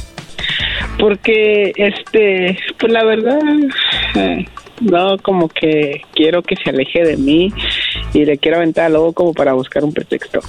Porque, 0.99 1.73
este, 1.77 2.59
pues 2.79 2.93
la 2.93 3.05
verdad, 3.05 3.41
eh, 4.17 4.47
no, 4.83 5.18
como 5.18 5.49
que 5.49 6.03
quiero 6.12 6.43
que 6.43 6.57
se 6.57 6.70
aleje 6.70 7.05
de 7.05 7.16
mí 7.16 7.53
y 8.12 8.24
le 8.24 8.39
quiero 8.39 8.59
aventar 8.59 8.91
luego 8.91 9.12
como 9.12 9.33
para 9.33 9.53
buscar 9.53 9.85
un 9.85 9.93
pretexto. 9.93 10.41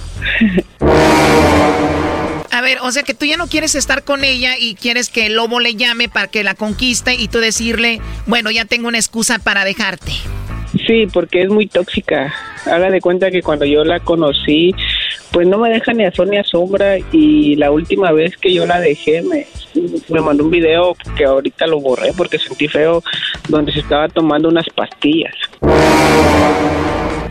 A 2.50 2.60
ver, 2.60 2.78
o 2.82 2.92
sea 2.92 3.02
que 3.02 3.14
tú 3.14 3.26
ya 3.26 3.36
no 3.36 3.48
quieres 3.48 3.74
estar 3.74 4.04
con 4.04 4.22
ella 4.22 4.56
y 4.58 4.76
quieres 4.76 5.08
que 5.08 5.26
el 5.26 5.34
lobo 5.34 5.58
le 5.58 5.74
llame 5.74 6.08
para 6.08 6.28
que 6.28 6.44
la 6.44 6.54
conquiste 6.54 7.14
y 7.14 7.26
tú 7.28 7.40
decirle, 7.40 8.00
bueno, 8.26 8.50
ya 8.50 8.64
tengo 8.64 8.86
una 8.86 8.98
excusa 8.98 9.40
para 9.40 9.64
dejarte. 9.64 10.12
Sí, 10.86 11.06
porque 11.12 11.42
es 11.42 11.48
muy 11.48 11.66
tóxica. 11.66 12.32
Haga 12.66 12.90
de 12.90 13.00
cuenta 13.00 13.30
que 13.30 13.42
cuando 13.42 13.64
yo 13.64 13.84
la 13.84 14.00
conocí, 14.00 14.74
pues 15.32 15.46
no 15.46 15.58
me 15.58 15.70
deja 15.70 15.92
ni 15.92 16.04
a 16.04 16.12
sol 16.12 16.30
ni 16.30 16.36
a 16.36 16.44
sombra 16.44 16.96
y 17.12 17.56
la 17.56 17.70
última 17.70 18.12
vez 18.12 18.36
que 18.36 18.52
yo 18.52 18.66
la 18.66 18.80
dejé 18.80 19.22
me, 19.22 19.46
me 20.08 20.20
mandó 20.20 20.44
un 20.44 20.50
video 20.50 20.96
que 21.16 21.24
ahorita 21.24 21.66
lo 21.66 21.80
borré 21.80 22.12
porque 22.16 22.38
sentí 22.38 22.68
feo 22.68 23.02
donde 23.48 23.72
se 23.72 23.80
estaba 23.80 24.08
tomando 24.08 24.48
unas 24.48 24.68
pastillas. 24.70 25.34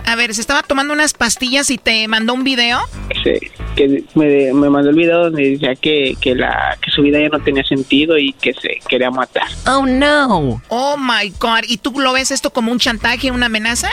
A 0.06 0.16
ver, 0.16 0.34
se 0.34 0.42
estaba 0.42 0.64
tomando 0.64 0.94
unas 0.94 1.14
pastillas 1.14 1.70
y 1.70 1.78
te 1.78 2.08
mandó 2.08 2.34
un 2.34 2.44
video. 2.44 2.80
Sí, 3.24 3.40
que 3.76 4.04
me, 4.16 4.54
me 4.54 4.70
mandó 4.70 4.90
el 4.90 4.96
video 4.96 5.24
donde 5.26 5.52
decía 5.52 5.76
que, 5.76 6.16
que, 6.20 6.36
la, 6.36 6.78
que 6.82 6.92
su 6.92 7.02
vida 7.02 7.20
ya 7.20 7.30
no 7.30 7.40
tenía 7.40 7.64
sentido 7.64 8.18
y 8.18 8.34
que 8.34 8.54
se 8.54 8.80
quería 8.88 9.12
matar. 9.12 9.48
Oh 9.68 9.86
no. 9.86 10.62
Oh 10.68 10.98
my 10.98 11.30
god. 11.40 11.64
¿Y 11.68 11.78
tú 11.78 12.00
lo 12.00 12.14
ves 12.14 12.32
esto 12.32 12.50
como 12.50 12.72
un 12.72 12.80
chantaje, 12.80 13.32
una 13.32 13.46
amenaza? 13.46 13.90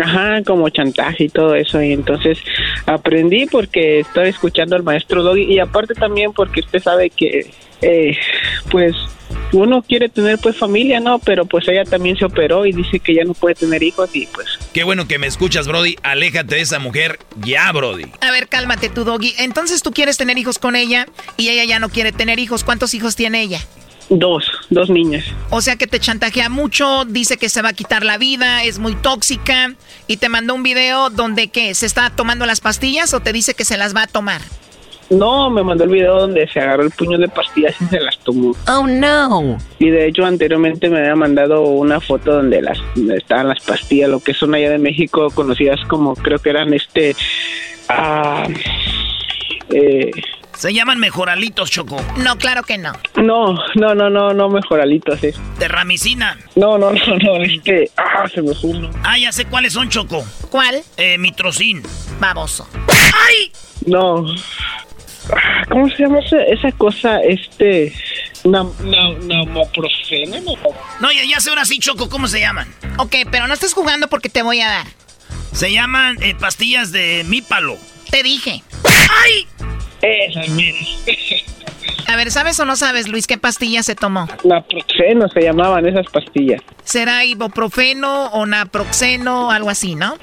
Ajá, 0.00 0.42
como 0.44 0.68
chantaje 0.68 1.24
y 1.24 1.28
todo 1.28 1.54
eso. 1.54 1.82
Y 1.82 1.92
entonces 1.92 2.38
aprendí 2.86 3.46
porque 3.46 4.00
estoy 4.00 4.28
escuchando 4.28 4.76
al 4.76 4.82
maestro 4.82 5.22
Doggy 5.22 5.44
y 5.44 5.58
aparte 5.58 5.94
también 5.94 6.32
porque 6.32 6.60
usted 6.60 6.80
sabe 6.80 7.10
que, 7.10 7.50
eh, 7.82 8.16
pues 8.70 8.94
uno 9.52 9.82
quiere 9.82 10.08
tener 10.08 10.38
pues 10.38 10.56
familia, 10.56 11.00
¿no? 11.00 11.18
Pero 11.18 11.46
pues 11.46 11.66
ella 11.68 11.84
también 11.84 12.16
se 12.16 12.24
operó 12.24 12.66
y 12.66 12.72
dice 12.72 13.00
que 13.00 13.14
ya 13.14 13.24
no 13.24 13.34
puede 13.34 13.54
tener 13.54 13.82
hijos 13.82 14.10
y 14.14 14.26
pues... 14.26 14.58
Qué 14.72 14.84
bueno 14.84 15.08
que 15.08 15.18
me 15.18 15.26
escuchas, 15.26 15.66
Brody. 15.66 15.96
Aléjate 16.02 16.56
de 16.56 16.60
esa 16.60 16.78
mujer 16.78 17.18
ya, 17.44 17.70
Brody. 17.72 18.06
A 18.20 18.30
ver, 18.30 18.48
cálmate 18.48 18.88
tú, 18.88 19.04
Doggy. 19.04 19.34
Entonces 19.38 19.82
tú 19.82 19.92
quieres 19.92 20.16
tener 20.16 20.38
hijos 20.38 20.58
con 20.58 20.76
ella 20.76 21.06
y 21.36 21.48
ella 21.48 21.64
ya 21.64 21.78
no 21.78 21.88
quiere 21.88 22.12
tener 22.12 22.38
hijos. 22.38 22.64
¿Cuántos 22.64 22.94
hijos 22.94 23.16
tiene 23.16 23.42
ella? 23.42 23.60
Dos, 24.10 24.50
dos 24.70 24.88
niñas. 24.88 25.24
O 25.50 25.60
sea 25.60 25.76
que 25.76 25.86
te 25.86 26.00
chantajea 26.00 26.48
mucho, 26.48 27.04
dice 27.04 27.36
que 27.36 27.50
se 27.50 27.60
va 27.60 27.70
a 27.70 27.74
quitar 27.74 28.04
la 28.04 28.16
vida, 28.16 28.64
es 28.64 28.78
muy 28.78 28.94
tóxica 28.94 29.74
y 30.06 30.16
te 30.16 30.30
mandó 30.30 30.54
un 30.54 30.62
video 30.62 31.10
donde 31.10 31.48
¿qué? 31.48 31.74
¿Se 31.74 31.84
está 31.84 32.08
tomando 32.08 32.46
las 32.46 32.60
pastillas 32.60 33.12
o 33.12 33.20
te 33.20 33.34
dice 33.34 33.52
que 33.52 33.66
se 33.66 33.76
las 33.76 33.94
va 33.94 34.04
a 34.04 34.06
tomar? 34.06 34.40
No, 35.10 35.48
me 35.48 35.62
mandó 35.62 35.84
el 35.84 35.90
video 35.90 36.20
donde 36.20 36.46
se 36.48 36.60
agarró 36.60 36.82
el 36.82 36.90
puño 36.90 37.16
de 37.18 37.28
pastillas 37.28 37.74
y 37.80 37.86
se 37.86 38.00
las 38.00 38.18
tomó. 38.18 38.54
Oh 38.68 38.86
no. 38.86 39.56
Y 39.78 39.88
de 39.90 40.06
hecho 40.06 40.24
anteriormente 40.24 40.90
me 40.90 40.98
había 40.98 41.14
mandado 41.14 41.62
una 41.62 42.00
foto 42.00 42.34
donde 42.34 42.60
las 42.60 42.78
donde 42.94 43.16
estaban 43.16 43.48
las 43.48 43.60
pastillas, 43.64 44.10
lo 44.10 44.20
que 44.20 44.34
son 44.34 44.54
allá 44.54 44.70
de 44.70 44.78
México 44.78 45.30
conocidas 45.30 45.80
como 45.88 46.14
creo 46.14 46.38
que 46.38 46.50
eran 46.50 46.74
este 46.74 47.16
ah, 47.88 48.46
eh, 49.70 50.10
Se 50.54 50.74
llaman 50.74 50.98
mejoralitos, 50.98 51.70
Choco. 51.70 51.96
No, 52.18 52.36
claro 52.36 52.62
que 52.62 52.76
no. 52.76 52.92
no, 53.16 53.58
no, 53.76 53.94
no, 53.94 54.10
no, 54.10 54.34
no 54.34 54.48
mejoralitos, 54.50 55.24
es. 55.24 55.36
De 55.58 55.68
ramicina. 55.68 56.36
No, 56.54 56.76
no, 56.76 56.92
no, 56.92 57.16
no, 57.22 57.36
es 57.36 57.62
que 57.62 57.90
ah, 57.96 58.28
se 58.28 58.42
me 58.42 58.54
fue 58.54 58.70
uno. 58.70 58.90
Ah, 59.04 59.18
ya 59.18 59.32
sé 59.32 59.46
cuáles 59.46 59.72
son, 59.72 59.88
Choco. 59.88 60.22
¿Cuál? 60.50 60.82
Eh, 60.96 61.16
mitrocin. 61.16 61.82
Baboso. 62.20 62.68
¡Ay! 62.88 63.52
No. 63.86 64.26
¿Cómo 65.68 65.88
se 65.90 66.02
llama 66.02 66.20
esa, 66.20 66.42
esa 66.42 66.72
cosa? 66.72 67.20
Este. 67.22 67.92
Nam, 68.44 68.72
nam, 68.80 69.26
namoprofeno, 69.26 70.40
¿no? 70.40 70.52
No, 71.00 71.12
ya, 71.12 71.24
ya 71.24 71.40
sé 71.40 71.50
ahora 71.50 71.64
sí, 71.64 71.78
Choco, 71.78 72.08
¿cómo 72.08 72.28
se 72.28 72.40
llaman? 72.40 72.72
Ok, 72.98 73.16
pero 73.30 73.46
no 73.46 73.54
estés 73.54 73.74
jugando 73.74 74.08
porque 74.08 74.28
te 74.28 74.42
voy 74.42 74.60
a 74.60 74.68
dar. 74.68 74.86
Se 75.52 75.72
llaman 75.72 76.16
eh, 76.22 76.34
pastillas 76.38 76.92
de 76.92 77.24
mípalo. 77.26 77.76
Te 78.10 78.22
dije. 78.22 78.62
¡Ay! 79.24 79.46
Esas. 80.02 80.48
A 82.06 82.16
ver, 82.16 82.30
¿sabes 82.30 82.58
o 82.58 82.64
no 82.64 82.76
sabes, 82.76 83.08
Luis, 83.08 83.26
qué 83.26 83.36
pastilla 83.36 83.82
se 83.82 83.94
tomó? 83.94 84.28
Naproxeno 84.44 85.28
se 85.28 85.42
llamaban 85.42 85.86
esas 85.86 86.06
pastillas. 86.06 86.62
¿Será 86.82 87.24
ibuprofeno 87.24 88.28
o 88.28 88.46
naproxeno, 88.46 89.50
algo 89.50 89.68
así, 89.68 89.94
no? 89.94 90.16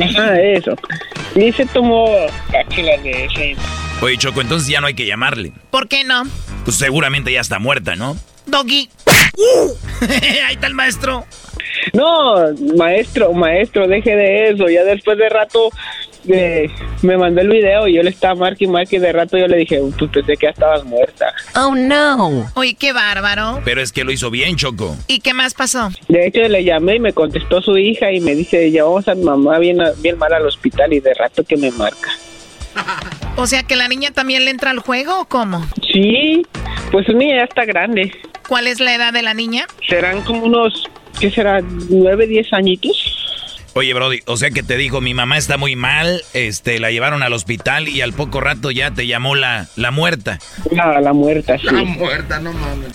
Ajá, 0.00 0.40
eso. 0.40 0.74
Y 1.34 1.50
se 1.52 1.64
tomó 1.66 2.06
cápsulas 2.50 3.02
de 3.02 3.24
ese. 3.24 3.56
Oye, 4.02 4.18
Choco, 4.18 4.40
entonces 4.40 4.68
ya 4.68 4.80
no 4.80 4.88
hay 4.88 4.94
que 4.94 5.06
llamarle. 5.06 5.52
¿Por 5.70 5.88
qué 5.88 6.04
no? 6.04 6.24
Pues 6.64 6.76
seguramente 6.76 7.32
ya 7.32 7.40
está 7.40 7.58
muerta, 7.58 7.96
¿no? 7.96 8.16
Doggy. 8.46 8.90
Ahí 10.46 10.54
está 10.54 10.66
el 10.66 10.74
maestro. 10.74 11.24
No, 11.94 12.52
maestro, 12.76 13.32
maestro, 13.32 13.86
deje 13.88 14.14
de 14.14 14.50
eso. 14.50 14.68
Ya 14.68 14.84
después 14.84 15.18
de 15.18 15.28
rato 15.28 15.70
me 16.24 17.16
mandó 17.16 17.40
el 17.40 17.48
video 17.48 17.88
y 17.88 17.94
yo 17.94 18.02
le 18.02 18.10
estaba 18.10 18.34
marque 18.34 18.64
y 18.64 18.68
marque 18.68 18.96
y 18.96 18.98
de 18.98 19.12
rato 19.12 19.36
yo 19.36 19.46
le 19.46 19.58
dije, 19.58 19.80
pues 19.98 20.10
pensé 20.10 20.36
que 20.36 20.46
ya 20.46 20.50
estabas 20.50 20.84
muerta. 20.84 21.32
Oh 21.56 21.74
no. 21.74 22.50
Oye, 22.54 22.74
qué 22.74 22.92
bárbaro. 22.92 23.60
Pero 23.64 23.80
es 23.80 23.92
que 23.92 24.04
lo 24.04 24.12
hizo 24.12 24.30
bien, 24.30 24.56
Choco. 24.56 24.96
¿Y 25.08 25.20
qué 25.20 25.34
más 25.34 25.54
pasó? 25.54 25.90
De 26.08 26.26
hecho 26.26 26.40
le 26.40 26.64
llamé 26.64 26.96
y 26.96 27.00
me 27.00 27.12
contestó 27.12 27.60
su 27.60 27.76
hija 27.76 28.12
y 28.12 28.20
me 28.20 28.34
dice, 28.34 28.70
llevamos 28.70 29.08
a 29.08 29.14
mi 29.14 29.24
mamá 29.24 29.58
bien, 29.58 29.78
bien 29.98 30.18
mal 30.18 30.32
al 30.32 30.46
hospital 30.46 30.92
y 30.92 31.00
de 31.00 31.14
rato 31.14 31.44
que 31.44 31.56
me 31.56 31.70
marca. 31.70 32.10
O 33.36 33.46
sea, 33.46 33.62
que 33.62 33.76
la 33.76 33.88
niña 33.88 34.10
también 34.10 34.44
le 34.44 34.50
entra 34.50 34.70
al 34.70 34.80
juego 34.80 35.20
o 35.20 35.24
cómo? 35.24 35.66
Sí, 35.90 36.42
pues 36.90 37.06
su 37.06 37.12
niña 37.14 37.36
ya 37.36 37.44
está 37.44 37.64
grande. 37.64 38.12
¿Cuál 38.46 38.66
es 38.66 38.78
la 38.78 38.94
edad 38.94 39.12
de 39.12 39.22
la 39.22 39.32
niña? 39.32 39.66
Serán 39.88 40.20
como 40.22 40.44
unos, 40.44 40.84
¿qué 41.18 41.30
será? 41.30 41.62
¿Nueve, 41.88 42.26
diez 42.26 42.52
añitos? 42.52 43.51
Oye, 43.74 43.94
Brody, 43.94 44.20
o 44.26 44.36
sea 44.36 44.50
que 44.50 44.62
te 44.62 44.76
dijo, 44.76 45.00
mi 45.00 45.14
mamá 45.14 45.38
está 45.38 45.56
muy 45.56 45.76
mal, 45.76 46.22
este, 46.34 46.78
la 46.78 46.90
llevaron 46.90 47.22
al 47.22 47.32
hospital 47.32 47.88
y 47.88 48.02
al 48.02 48.12
poco 48.12 48.40
rato 48.40 48.70
ya 48.70 48.90
te 48.90 49.06
llamó 49.06 49.34
la, 49.34 49.66
la 49.76 49.90
muerta. 49.90 50.38
La, 50.70 51.00
la 51.00 51.12
muerta, 51.14 51.56
sí. 51.58 51.66
La 51.66 51.82
muerta, 51.82 52.38
no 52.38 52.52
mames. 52.52 52.92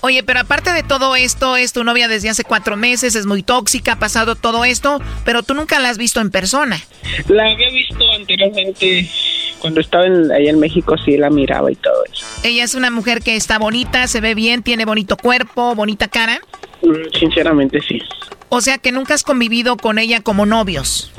Oye, 0.00 0.22
pero 0.22 0.40
aparte 0.40 0.72
de 0.72 0.82
todo 0.82 1.14
esto, 1.14 1.56
es 1.56 1.72
tu 1.72 1.84
novia 1.84 2.08
desde 2.08 2.28
hace 2.28 2.44
cuatro 2.44 2.76
meses, 2.76 3.14
es 3.14 3.26
muy 3.26 3.42
tóxica, 3.42 3.92
ha 3.92 3.98
pasado 3.98 4.34
todo 4.36 4.64
esto, 4.64 5.00
pero 5.24 5.42
tú 5.42 5.54
nunca 5.54 5.78
la 5.78 5.90
has 5.90 5.98
visto 5.98 6.20
en 6.20 6.30
persona. 6.30 6.80
La 7.28 7.50
había 7.50 7.70
visto 7.70 8.04
anteriormente 8.12 9.08
cuando 9.60 9.80
estaba 9.80 10.06
en, 10.06 10.30
allá 10.32 10.50
en 10.50 10.58
México, 10.58 10.96
sí 11.04 11.16
la 11.16 11.30
miraba 11.30 11.70
y 11.70 11.76
todo 11.76 12.04
eso. 12.12 12.26
Ella 12.42 12.64
es 12.64 12.74
una 12.74 12.90
mujer 12.90 13.22
que 13.22 13.36
está 13.36 13.58
bonita, 13.58 14.08
se 14.08 14.20
ve 14.20 14.34
bien, 14.34 14.64
tiene 14.64 14.84
bonito 14.84 15.16
cuerpo, 15.16 15.76
bonita 15.76 16.08
cara. 16.08 16.40
Mm, 16.82 17.16
Sinceramente, 17.16 17.80
sí. 17.80 18.02
O 18.54 18.60
sea 18.60 18.76
que 18.76 18.92
nunca 18.92 19.14
has 19.14 19.22
convivido 19.22 19.78
con 19.78 19.98
ella 19.98 20.20
como 20.20 20.44
novios. 20.44 21.10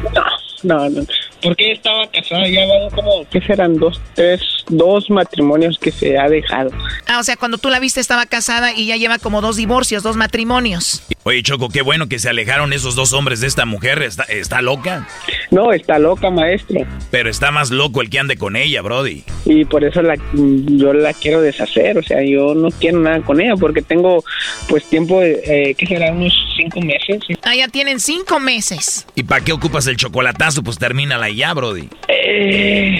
No, 0.62 0.88
no. 0.88 1.04
Porque 1.44 1.66
ella 1.66 1.74
estaba 1.74 2.08
casada, 2.08 2.48
ya 2.48 2.66
van 2.66 2.90
como, 2.92 3.28
¿qué 3.30 3.42
serán? 3.42 3.76
Dos, 3.76 4.02
tres, 4.16 4.42
dos 4.70 5.10
matrimonios 5.10 5.78
que 5.78 5.92
se 5.92 6.18
ha 6.18 6.30
dejado. 6.30 6.72
Ah, 7.08 7.20
o 7.20 7.24
sea, 7.24 7.36
cuando 7.36 7.58
tú 7.58 7.70
la 7.70 7.80
viste 7.80 8.00
estaba 8.00 8.26
casada 8.26 8.74
y 8.74 8.88
ya 8.88 8.96
lleva 8.96 9.20
como 9.20 9.42
dos 9.42 9.58
divorcios, 9.58 10.04
dos 10.04 10.16
matrimonios. 10.16 11.04
Oye, 11.26 11.42
Choco, 11.42 11.70
qué 11.70 11.82
bueno 11.82 12.08
que 12.10 12.20
se 12.20 12.30
alejaron 12.30 12.74
esos 12.74 12.96
dos 12.96 13.14
hombres 13.14 13.40
de 13.40 13.48
esta 13.48 13.66
mujer. 13.66 14.02
¿Está, 14.02 14.24
está 14.24 14.62
loca? 14.62 15.08
No, 15.52 15.72
está 15.72 15.98
loca, 15.98 16.30
maestro. 16.30 16.82
Pero 17.12 17.30
está 17.30 17.52
más 17.52 17.72
loco 17.72 18.02
el 18.02 18.10
que 18.10 18.20
ande 18.20 18.36
con 18.36 18.58
ella, 18.58 18.82
Brody. 18.82 19.24
Y 19.46 19.64
por 19.64 19.86
eso 19.86 20.02
la, 20.02 20.16
yo 20.34 20.94
la 20.94 21.14
quiero 21.14 21.42
deshacer. 21.42 21.98
O 21.98 22.04
sea, 22.04 22.22
yo 22.24 22.54
no 22.54 22.70
quiero 22.72 23.00
nada 23.00 23.22
con 23.22 23.40
ella 23.40 23.56
porque 23.56 23.82
tengo, 23.82 24.24
pues, 24.68 24.84
tiempo, 24.90 25.22
eh, 25.22 25.74
¿qué 25.78 25.86
será? 25.86 26.12
Unos 26.12 26.34
cinco 26.58 26.82
meses. 26.82 27.22
Ah, 27.44 27.56
ya 27.56 27.70
tienen 27.70 28.02
cinco 28.02 28.40
meses. 28.42 29.08
¿Y 29.16 29.24
para 29.24 29.44
qué 29.44 29.54
ocupas 29.54 29.88
el 29.88 29.96
chocolatazo? 29.96 30.62
Pues 30.62 30.78
termínala 30.78 31.30
ya, 31.36 31.54
Brody. 31.54 31.90
Eh, 32.08 33.00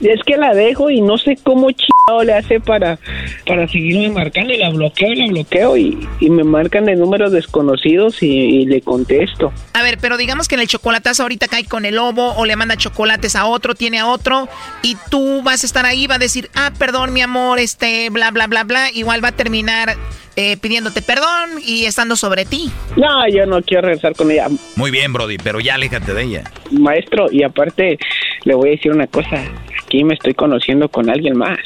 es 0.00 0.20
que 0.26 0.36
la 0.36 0.54
dejo 0.54 0.90
y 0.90 1.00
no 1.00 1.18
sé 1.18 1.38
cómo 1.42 1.70
chingado 1.70 2.24
le 2.24 2.34
hace 2.34 2.60
para, 2.60 2.98
para 3.46 3.66
seguirme 3.68 4.10
marcando. 4.10 4.52
Y 4.52 4.58
la 4.58 4.70
bloqueo 4.70 5.12
y 5.12 5.16
la 5.16 5.32
bloqueo 5.32 5.76
y, 5.76 6.08
y 6.20 6.30
me 6.30 6.44
marcan 6.44 6.86
de 6.86 6.96
números 6.96 7.32
desconocidos 7.32 8.22
y, 8.22 8.26
y 8.26 8.66
le 8.66 8.80
contesto. 8.82 9.52
A 9.72 9.82
ver, 9.82 9.98
pero 10.00 10.16
digamos 10.16 10.48
que 10.48 10.54
en 10.56 10.60
el 10.60 10.68
chocolatazo 10.68 11.22
ahorita 11.22 11.48
cae 11.48 11.64
con 11.64 11.84
el 11.84 11.96
lobo 11.96 12.34
o 12.36 12.44
le 12.44 12.56
manda 12.56 12.76
chocolates 12.76 13.36
a 13.36 13.46
otro, 13.46 13.74
tiene 13.74 13.98
a 13.98 14.06
otro 14.06 14.48
y 14.82 14.96
tú 15.10 15.42
vas 15.42 15.62
a 15.62 15.66
estar 15.66 15.86
ahí, 15.86 16.06
va 16.06 16.16
a 16.16 16.18
decir, 16.18 16.50
ah, 16.54 16.72
perdón, 16.78 17.12
mi 17.12 17.22
amor, 17.22 17.58
este, 17.58 18.10
bla, 18.10 18.30
bla, 18.30 18.46
bla, 18.46 18.64
bla. 18.64 18.90
Igual 18.92 19.24
va 19.24 19.28
a 19.28 19.32
terminar 19.32 19.96
eh, 20.36 20.56
pidiéndote 20.56 21.02
perdón 21.02 21.60
y 21.64 21.84
estando 21.86 22.16
sobre 22.16 22.44
ti. 22.44 22.70
No, 22.96 23.28
yo 23.28 23.46
no 23.46 23.62
quiero 23.62 23.88
regresar 23.88 24.14
con 24.14 24.30
ella. 24.30 24.48
Muy 24.76 24.90
bien, 24.90 25.12
Brody, 25.12 25.38
pero 25.38 25.60
ya 25.60 25.74
aléjate 25.74 26.14
de 26.14 26.22
ella. 26.22 26.44
Maestro, 26.70 27.26
y 27.30 27.42
aparte 27.42 27.98
le 28.44 28.54
voy 28.54 28.68
a 28.68 28.72
decir 28.72 28.92
una 28.92 29.06
cosa. 29.06 29.42
Aquí 29.82 30.04
me 30.04 30.14
estoy 30.14 30.34
conociendo 30.34 30.88
con 30.88 31.10
alguien 31.10 31.36
más. 31.36 31.58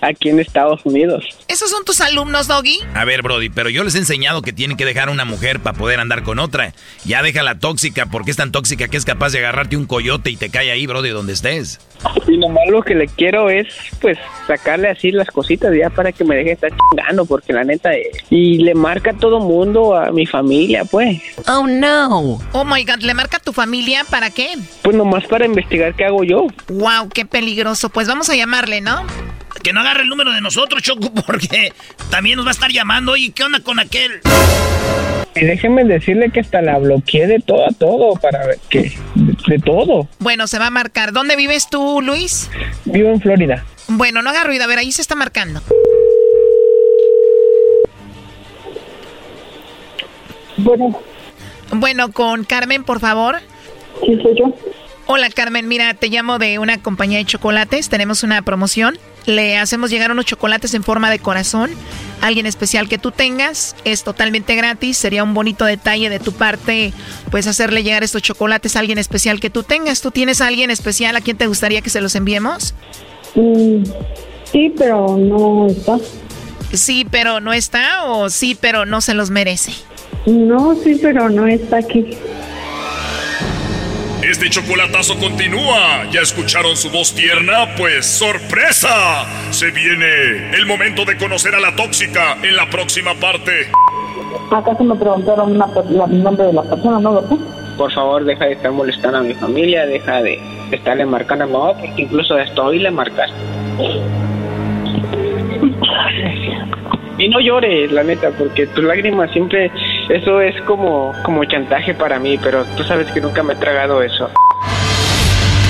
Aquí 0.00 0.30
en 0.30 0.40
Estados 0.40 0.80
Unidos. 0.84 1.24
¿Esos 1.48 1.70
son 1.70 1.84
tus 1.84 2.00
alumnos, 2.00 2.46
Doggy? 2.48 2.78
A 2.94 3.04
ver, 3.04 3.22
Brody, 3.22 3.50
pero 3.50 3.68
yo 3.68 3.84
les 3.84 3.94
he 3.94 3.98
enseñado 3.98 4.42
que 4.42 4.52
tienen 4.52 4.76
que 4.76 4.84
dejar 4.84 5.08
a 5.08 5.12
una 5.12 5.24
mujer 5.24 5.60
para 5.60 5.76
poder 5.76 6.00
andar 6.00 6.22
con 6.22 6.38
otra. 6.38 6.72
Ya 7.04 7.22
deja 7.22 7.42
la 7.42 7.58
tóxica, 7.58 8.06
porque 8.06 8.30
es 8.30 8.36
tan 8.36 8.52
tóxica 8.52 8.88
que 8.88 8.96
es 8.96 9.04
capaz 9.04 9.32
de 9.32 9.38
agarrarte 9.38 9.76
un 9.76 9.86
coyote 9.86 10.30
y 10.30 10.36
te 10.36 10.50
cae 10.50 10.70
ahí, 10.70 10.86
Brody, 10.86 11.10
donde 11.10 11.32
estés. 11.32 11.80
Y 12.26 12.38
nomás 12.38 12.64
lo 12.68 12.82
que 12.82 12.94
le 12.94 13.06
quiero 13.08 13.50
es, 13.50 13.66
pues, 14.00 14.18
sacarle 14.46 14.88
así 14.88 15.10
las 15.10 15.28
cositas 15.28 15.74
ya 15.76 15.90
para 15.90 16.12
que 16.12 16.24
me 16.24 16.36
deje 16.36 16.52
estar 16.52 16.70
chingando, 16.70 17.26
porque 17.26 17.52
la 17.52 17.64
neta, 17.64 17.92
eh, 17.92 18.10
y 18.30 18.58
le 18.58 18.74
marca 18.74 19.10
a 19.10 19.14
todo 19.14 19.40
mundo, 19.40 19.94
a 19.94 20.10
mi 20.10 20.26
familia, 20.26 20.84
pues. 20.84 21.20
Oh, 21.46 21.66
no. 21.66 22.40
Oh, 22.52 22.64
my 22.64 22.84
God, 22.84 23.00
¿le 23.00 23.14
marca 23.14 23.36
a 23.36 23.40
tu 23.40 23.52
familia 23.52 24.04
para 24.08 24.30
qué? 24.30 24.54
Pues 24.82 24.96
nomás 24.96 25.26
para 25.26 25.44
investigar 25.44 25.94
qué 25.94 26.04
hago 26.06 26.24
yo. 26.24 26.46
Wow, 26.68 27.08
qué 27.12 27.26
peligroso. 27.26 27.90
Pues 27.90 28.08
vamos 28.08 28.30
a 28.30 28.36
llamarle, 28.36 28.80
¿no? 28.80 29.04
Que 29.62 29.72
no 29.72 29.80
agarre 29.80 30.02
el 30.02 30.08
número 30.08 30.32
de 30.32 30.40
nosotros, 30.40 30.82
Choco, 30.82 31.12
porque 31.26 31.72
también 32.10 32.36
nos 32.36 32.46
va 32.46 32.50
a 32.50 32.52
estar 32.52 32.70
llamando. 32.70 33.12
Oye, 33.12 33.32
¿qué 33.32 33.44
onda 33.44 33.60
con 33.60 33.78
aquel? 33.78 34.20
Y 35.34 35.44
déjenme 35.44 35.84
decirle 35.84 36.30
que 36.30 36.40
hasta 36.40 36.60
la 36.60 36.78
bloqueé 36.78 37.26
de 37.26 37.38
todo 37.38 37.64
a 37.64 37.70
todo, 37.72 38.14
para 38.14 38.46
ver 38.46 38.58
que, 38.68 38.92
de, 39.14 39.36
de 39.46 39.58
todo. 39.58 40.08
Bueno, 40.18 40.46
se 40.46 40.58
va 40.58 40.66
a 40.66 40.70
marcar. 40.70 41.12
¿Dónde 41.12 41.36
vives 41.36 41.68
tú, 41.70 42.00
Luis? 42.02 42.50
Vivo 42.84 43.10
en 43.10 43.20
Florida. 43.20 43.64
Bueno, 43.88 44.22
no 44.22 44.30
haga 44.30 44.44
ruido. 44.44 44.64
A 44.64 44.66
ver, 44.66 44.78
ahí 44.78 44.90
se 44.92 45.02
está 45.02 45.14
marcando. 45.14 45.60
Bueno, 50.56 50.98
Bueno, 51.72 52.12
con 52.12 52.44
Carmen, 52.44 52.84
por 52.84 53.00
favor. 53.00 53.38
sí 54.04 54.18
soy 54.22 54.38
yo. 54.38 54.54
Hola 55.06 55.28
Carmen, 55.30 55.66
mira, 55.66 55.92
te 55.94 56.08
llamo 56.08 56.38
de 56.38 56.58
una 56.58 56.80
compañía 56.80 57.18
de 57.18 57.24
chocolates, 57.24 57.88
tenemos 57.88 58.22
una 58.22 58.42
promoción, 58.42 58.96
le 59.26 59.58
hacemos 59.58 59.90
llegar 59.90 60.12
unos 60.12 60.24
chocolates 60.24 60.72
en 60.74 60.84
forma 60.84 61.10
de 61.10 61.18
corazón, 61.18 61.70
alguien 62.20 62.46
especial 62.46 62.88
que 62.88 62.96
tú 62.96 63.10
tengas, 63.10 63.74
es 63.84 64.04
totalmente 64.04 64.54
gratis, 64.54 64.96
sería 64.96 65.24
un 65.24 65.34
bonito 65.34 65.64
detalle 65.64 66.10
de 66.10 66.20
tu 66.20 66.32
parte, 66.32 66.92
pues 67.30 67.48
hacerle 67.48 67.82
llegar 67.82 68.04
estos 68.04 68.22
chocolates 68.22 68.76
a 68.76 68.80
alguien 68.80 68.98
especial 68.98 69.40
que 69.40 69.50
tú 69.50 69.64
tengas, 69.64 70.00
¿tú 70.00 70.12
tienes 70.12 70.40
a 70.40 70.46
alguien 70.46 70.70
especial 70.70 71.16
a 71.16 71.20
quien 71.20 71.36
te 71.36 71.48
gustaría 71.48 71.80
que 71.80 71.90
se 71.90 72.00
los 72.00 72.14
enviemos? 72.14 72.74
Mm, 73.34 73.82
sí, 74.44 74.72
pero 74.76 75.16
no 75.16 75.66
está. 75.66 75.98
Sí, 76.72 77.04
pero 77.10 77.40
no 77.40 77.52
está 77.52 78.04
o 78.04 78.30
sí, 78.30 78.56
pero 78.60 78.86
no 78.86 79.00
se 79.00 79.14
los 79.14 79.30
merece. 79.30 79.72
No, 80.26 80.76
sí, 80.76 80.98
pero 81.02 81.28
no 81.28 81.46
está 81.46 81.78
aquí. 81.78 82.16
Este 84.22 84.50
chocolatazo 84.50 85.18
continúa. 85.18 86.04
¿Ya 86.10 86.20
escucharon 86.20 86.76
su 86.76 86.90
voz 86.90 87.14
tierna? 87.14 87.74
Pues 87.76 88.06
sorpresa. 88.06 89.24
Se 89.50 89.70
viene 89.70 90.54
el 90.54 90.66
momento 90.66 91.04
de 91.04 91.16
conocer 91.16 91.54
a 91.54 91.60
la 91.60 91.74
tóxica 91.74 92.36
en 92.42 92.54
la 92.56 92.68
próxima 92.68 93.14
parte. 93.14 93.70
¿Acaso 94.52 94.84
me 94.84 94.94
preguntaron 94.96 95.52
una 95.56 95.66
per- 95.68 95.90
la- 95.90 96.04
el 96.04 96.22
nombre 96.22 96.46
de 96.46 96.52
la 96.52 96.62
persona, 96.62 96.98
no, 97.00 97.14
verdad? 97.14 97.36
Por 97.78 97.92
favor, 97.92 98.24
deja 98.24 98.44
de 98.44 98.52
estar 98.52 98.72
molestando 98.72 99.18
a 99.18 99.22
mi 99.22 99.34
familia, 99.34 99.86
deja 99.86 100.22
de 100.22 100.38
estarle 100.70 101.06
marcando 101.06 101.44
a 101.44 101.46
mi 101.46 101.52
mamá, 101.52 101.72
porque 101.78 102.02
incluso 102.02 102.34
hasta 102.34 102.62
hoy 102.62 102.78
le 102.80 102.90
marcaste. 102.90 103.34
Y 107.20 107.28
no 107.28 107.38
llores, 107.38 107.92
la 107.92 108.02
neta, 108.02 108.30
porque 108.30 108.66
tus 108.66 108.82
lágrimas 108.82 109.30
siempre, 109.30 109.70
eso 110.08 110.40
es 110.40 110.58
como, 110.62 111.12
como 111.22 111.44
chantaje 111.44 111.92
para 111.92 112.18
mí, 112.18 112.38
pero 112.38 112.64
tú 112.78 112.82
sabes 112.82 113.12
que 113.12 113.20
nunca 113.20 113.42
me 113.42 113.52
he 113.52 113.56
tragado 113.56 114.02
eso. 114.02 114.30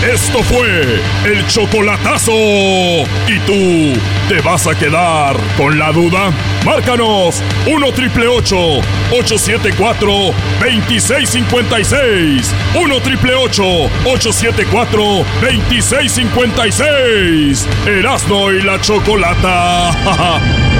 Esto 0.00 0.42
fue 0.44 1.00
el 1.26 1.44
chocolatazo. 1.48 2.32
¿Y 2.32 3.38
tú 3.46 3.98
te 4.30 4.40
vas 4.40 4.66
a 4.66 4.74
quedar 4.78 5.36
con 5.58 5.78
la 5.78 5.92
duda? 5.92 6.30
Márcanos 6.64 7.42
1 7.66 7.92
triple 7.92 8.26
874 8.28 10.10
2656. 10.60 12.54
1 12.80 13.00
triple 13.00 13.34
874 13.34 15.02
2656. 15.42 17.68
Erasno 17.86 18.52
y 18.52 18.62
la 18.62 18.80
chocolata. 18.80 19.90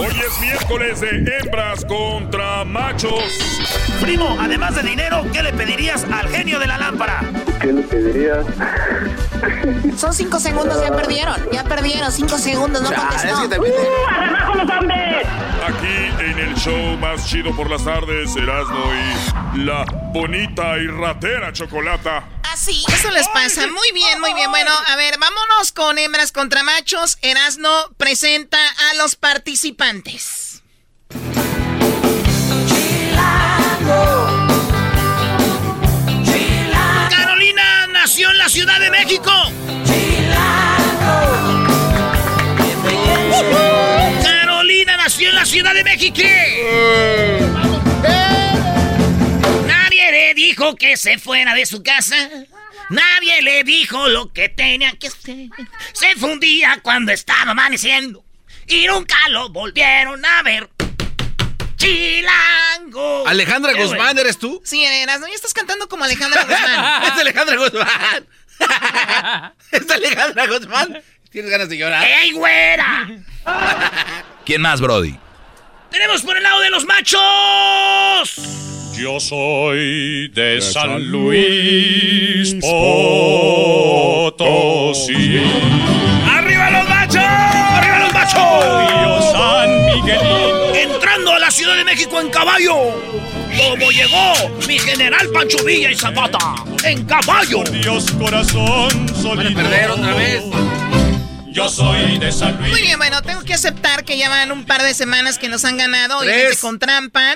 Hoy 0.00 0.18
es 0.26 0.40
miércoles 0.40 0.98
de 1.02 1.10
hembras 1.10 1.84
contra 1.84 2.64
machos. 2.64 3.22
Primo, 4.00 4.34
además 4.40 4.74
de 4.74 4.82
dinero, 4.82 5.26
¿qué 5.30 5.42
le 5.42 5.52
pedirías 5.52 6.04
al 6.04 6.26
genio 6.30 6.58
de 6.58 6.66
la 6.66 6.78
lámpara? 6.78 7.20
¿Qué 7.60 7.70
le 7.70 7.82
pedirías? 7.82 8.46
Son 9.98 10.14
cinco 10.14 10.40
segundos, 10.40 10.80
ya 10.80 10.96
perdieron. 10.96 11.36
Ya 11.52 11.64
perdieron, 11.64 12.10
cinco 12.10 12.38
segundos, 12.38 12.80
no 12.80 12.88
contestó. 12.94 13.44
Aquí 15.66 16.24
en 16.24 16.38
el 16.38 16.54
show 16.54 16.96
más 16.96 17.26
chido 17.26 17.54
por 17.54 17.68
las 17.68 17.84
tardes, 17.84 18.34
Erasmo 18.36 18.84
y 19.54 19.58
la 19.58 19.84
bonita 20.14 20.78
y 20.78 20.86
ratera 20.86 21.52
chocolata. 21.52 22.39
Así, 22.44 22.84
eso 22.92 23.10
les 23.10 23.28
pasa. 23.28 23.66
Muy 23.66 23.92
bien, 23.92 24.20
muy 24.20 24.34
bien. 24.34 24.50
Bueno, 24.50 24.70
a 24.86 24.96
ver, 24.96 25.18
vámonos 25.18 25.72
con 25.72 25.98
hembras 25.98 26.32
contra 26.32 26.62
machos. 26.62 27.18
Erasno 27.22 27.70
presenta 27.96 28.58
a 28.90 28.94
los 28.94 29.16
participantes. 29.16 30.62
Carolina 37.10 37.86
nació 37.88 38.30
en 38.30 38.38
la 38.38 38.48
Ciudad 38.48 38.80
de 38.80 38.90
México. 38.90 39.32
Carolina 44.22 44.96
nació 44.96 45.30
en 45.30 45.34
la 45.36 45.46
Ciudad 45.46 45.74
de 45.74 45.84
México. 45.84 46.22
Le 50.30 50.34
dijo 50.34 50.76
que 50.76 50.96
se 50.96 51.18
fuera 51.18 51.54
de 51.54 51.66
su 51.66 51.82
casa. 51.82 52.14
Nadie 52.88 53.42
le 53.42 53.64
dijo 53.64 54.06
lo 54.06 54.32
que 54.32 54.48
tenía 54.48 54.92
que 54.92 55.08
hacer. 55.08 55.48
Se 55.92 56.14
fue 56.14 56.30
un 56.30 56.38
día 56.38 56.78
cuando 56.84 57.10
estaba 57.10 57.50
amaneciendo 57.50 58.24
y 58.68 58.86
nunca 58.86 59.16
lo 59.30 59.48
volvieron 59.48 60.24
a 60.24 60.42
ver. 60.44 60.70
Chilango. 61.76 63.26
Alejandra 63.26 63.72
Qué 63.72 63.82
Guzmán, 63.82 63.98
bueno. 63.98 64.20
¿eres 64.20 64.38
tú? 64.38 64.62
Sí, 64.64 64.84
eras, 64.84 65.18
¿no? 65.18 65.26
Ya 65.26 65.34
estás 65.34 65.52
cantando 65.52 65.88
como 65.88 66.04
Alejandra 66.04 66.44
Guzmán. 66.44 67.02
es 67.06 67.10
Alejandra 67.10 67.56
Guzmán. 67.56 68.26
es 69.72 69.90
Alejandra 69.90 70.46
Guzmán. 70.46 71.02
Tienes 71.30 71.50
ganas 71.50 71.68
de 71.68 71.76
llorar. 71.76 72.06
¡Ey, 72.06 72.30
güera! 72.30 73.10
¿Quién 74.46 74.62
más, 74.62 74.80
Brody? 74.80 75.18
Tenemos 75.90 76.22
por 76.22 76.36
el 76.36 76.44
lado 76.44 76.60
de 76.60 76.70
los 76.70 76.84
machos. 76.84 78.79
Yo 78.92 79.18
soy 79.20 80.28
de 80.28 80.60
San 80.60 81.10
Luis 81.10 82.54
Potosí. 84.20 84.30
¡Arriba 86.28 86.70
los 86.70 86.88
machos! 86.88 87.16
¡Arriba 87.22 87.98
los 88.00 88.12
machos! 88.12 89.32
San 89.32 89.86
Miguelito. 89.86 90.74
Entrando 90.74 91.32
a 91.32 91.38
la 91.38 91.50
Ciudad 91.50 91.76
de 91.76 91.84
México 91.84 92.20
en 92.20 92.30
caballo. 92.30 92.74
Como 93.56 93.90
llegó 93.90 94.34
mi 94.68 94.78
general 94.78 95.28
Pancho 95.32 95.64
Villa 95.64 95.90
y 95.90 95.94
Zapata. 95.96 96.54
En 96.84 97.04
caballo. 97.04 97.62
Dios 97.64 98.10
corazón 98.12 98.88
Van 99.24 99.46
a 99.46 99.54
perder 99.54 99.90
otra 99.90 100.14
vez. 100.14 100.42
Yo 101.52 101.68
soy 101.68 102.18
de 102.18 102.30
San 102.30 102.56
Luis. 102.58 102.70
Muy 102.70 102.82
bien, 102.82 102.98
bueno, 102.98 103.22
tengo 103.22 103.42
que 103.42 103.54
aceptar 103.54 104.04
que 104.04 104.16
ya 104.16 104.28
van 104.28 104.52
un 104.52 104.64
par 104.64 104.82
de 104.82 104.94
semanas 104.94 105.38
que 105.38 105.48
nos 105.48 105.64
han 105.64 105.76
ganado, 105.78 106.20
Tres. 106.20 106.60
con 106.60 106.78
trampa. 106.78 107.34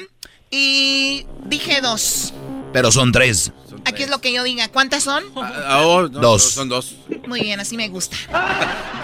Y 0.56 1.26
dije 1.47 1.81
dos. 1.81 2.32
Pero 2.72 2.93
son 2.93 3.10
tres. 3.10 3.51
Aquí 3.86 4.05
es 4.05 4.09
lo 4.09 4.20
que 4.20 4.32
yo 4.32 4.44
diga. 4.44 4.68
¿Cuántas 4.68 5.02
son? 5.02 5.24
Ah, 5.36 5.82
oh, 5.85 6.02
no, 6.02 6.20
Dos. 6.20 6.43
Son 6.44 6.68
dos. 6.68 6.94
Muy 7.26 7.40
bien, 7.40 7.59
así 7.59 7.76
me 7.76 7.89
gusta. 7.89 8.16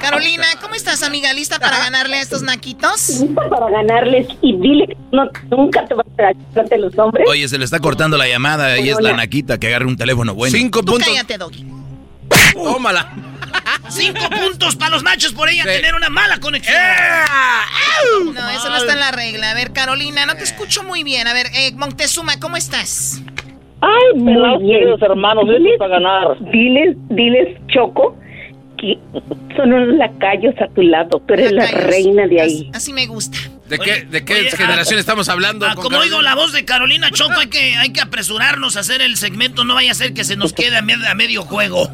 Carolina, 0.00 0.46
¿cómo 0.62 0.74
estás, 0.76 1.02
amiga? 1.02 1.32
¿Lista 1.32 1.58
para 1.58 1.78
ganarle 1.78 2.16
a 2.16 2.22
estos 2.22 2.42
naquitos? 2.42 3.08
Lista 3.20 3.48
para 3.50 3.68
ganarles 3.68 4.28
y 4.40 4.56
dile 4.58 4.86
que 4.86 4.96
no, 5.12 5.28
nunca 5.50 5.84
te 5.86 5.94
vas 5.94 6.06
a 6.18 6.22
agachar 6.22 6.60
ante 6.60 6.78
los 6.78 6.96
hombres. 6.98 7.26
Oye, 7.28 7.48
se 7.48 7.58
le 7.58 7.64
está 7.64 7.80
cortando 7.80 8.16
la 8.16 8.28
llamada 8.28 8.78
y 8.78 8.88
es 8.88 9.00
la 9.00 9.12
naquita 9.12 9.58
que 9.58 9.66
agarre 9.66 9.86
un 9.86 9.96
teléfono 9.96 10.34
bueno. 10.34 10.56
Cinco 10.56 10.80
Tú 10.80 10.92
puntos. 10.92 11.08
cállate, 11.08 11.36
Doggy. 11.36 11.66
Tómala. 12.54 13.12
Cinco 13.88 14.20
puntos 14.30 14.76
para 14.76 14.90
los 14.92 15.02
machos 15.02 15.32
por 15.32 15.48
ella 15.48 15.64
tener 15.64 15.94
una 15.94 16.08
mala 16.08 16.38
conexión. 16.38 16.76
No, 18.34 18.50
eso 18.50 18.68
no 18.68 18.76
está 18.76 18.92
en 18.92 19.00
la 19.00 19.10
regla. 19.10 19.50
A 19.50 19.54
ver, 19.54 19.72
Carolina, 19.72 20.26
no 20.26 20.34
te 20.36 20.44
escucho 20.44 20.82
muy 20.84 21.02
bien. 21.02 21.26
A 21.26 21.32
ver, 21.32 21.46
eh, 21.54 21.72
Montezuma, 21.74 22.38
¿cómo 22.40 22.56
estás? 22.56 23.20
Ay, 23.80 24.18
muy 24.20 24.34
bien. 24.62 24.80
queridos 24.80 25.02
hermanos, 25.02 25.44
Diles- 25.46 25.78
para 25.78 25.98
ganar. 25.98 26.38
Diles, 26.52 26.96
diles, 27.08 27.48
Choco, 27.68 28.16
que 28.78 28.98
son 29.56 29.72
unos 29.72 29.96
lacayos 29.96 30.54
a 30.60 30.68
tu 30.74 30.82
lado. 30.82 31.20
Tú 31.26 31.34
eres 31.34 31.52
la 31.52 31.64
Lacayos. 31.64 31.86
reina 31.86 32.26
de 32.26 32.40
Así, 32.42 32.54
ahí. 32.64 32.70
así 32.74 32.92
me 32.92 33.06
gusta. 33.06 33.38
¿De 33.70 33.78
qué, 33.78 34.02
de 34.02 34.24
qué 34.24 34.34
oye, 34.34 34.50
generación 34.50 34.98
ah, 34.98 35.00
estamos 35.00 35.28
hablando? 35.28 35.64
Ah, 35.64 35.74
como 35.76 35.90
Carolina? 35.90 36.16
oigo 36.16 36.22
la 36.22 36.34
voz 36.34 36.52
de 36.52 36.64
Carolina 36.64 37.10
Choco, 37.12 37.38
hay 37.38 37.46
que, 37.46 37.76
hay 37.76 37.92
que 37.92 38.00
apresurarnos 38.00 38.76
a 38.76 38.80
hacer 38.80 39.00
el 39.00 39.16
segmento. 39.16 39.64
No 39.64 39.74
vaya 39.74 39.92
a 39.92 39.94
ser 39.94 40.12
que 40.12 40.24
se 40.24 40.34
nos 40.36 40.52
quede 40.52 40.76
a, 40.76 40.82
med- 40.82 41.06
a 41.08 41.14
medio 41.14 41.42
juego. 41.42 41.88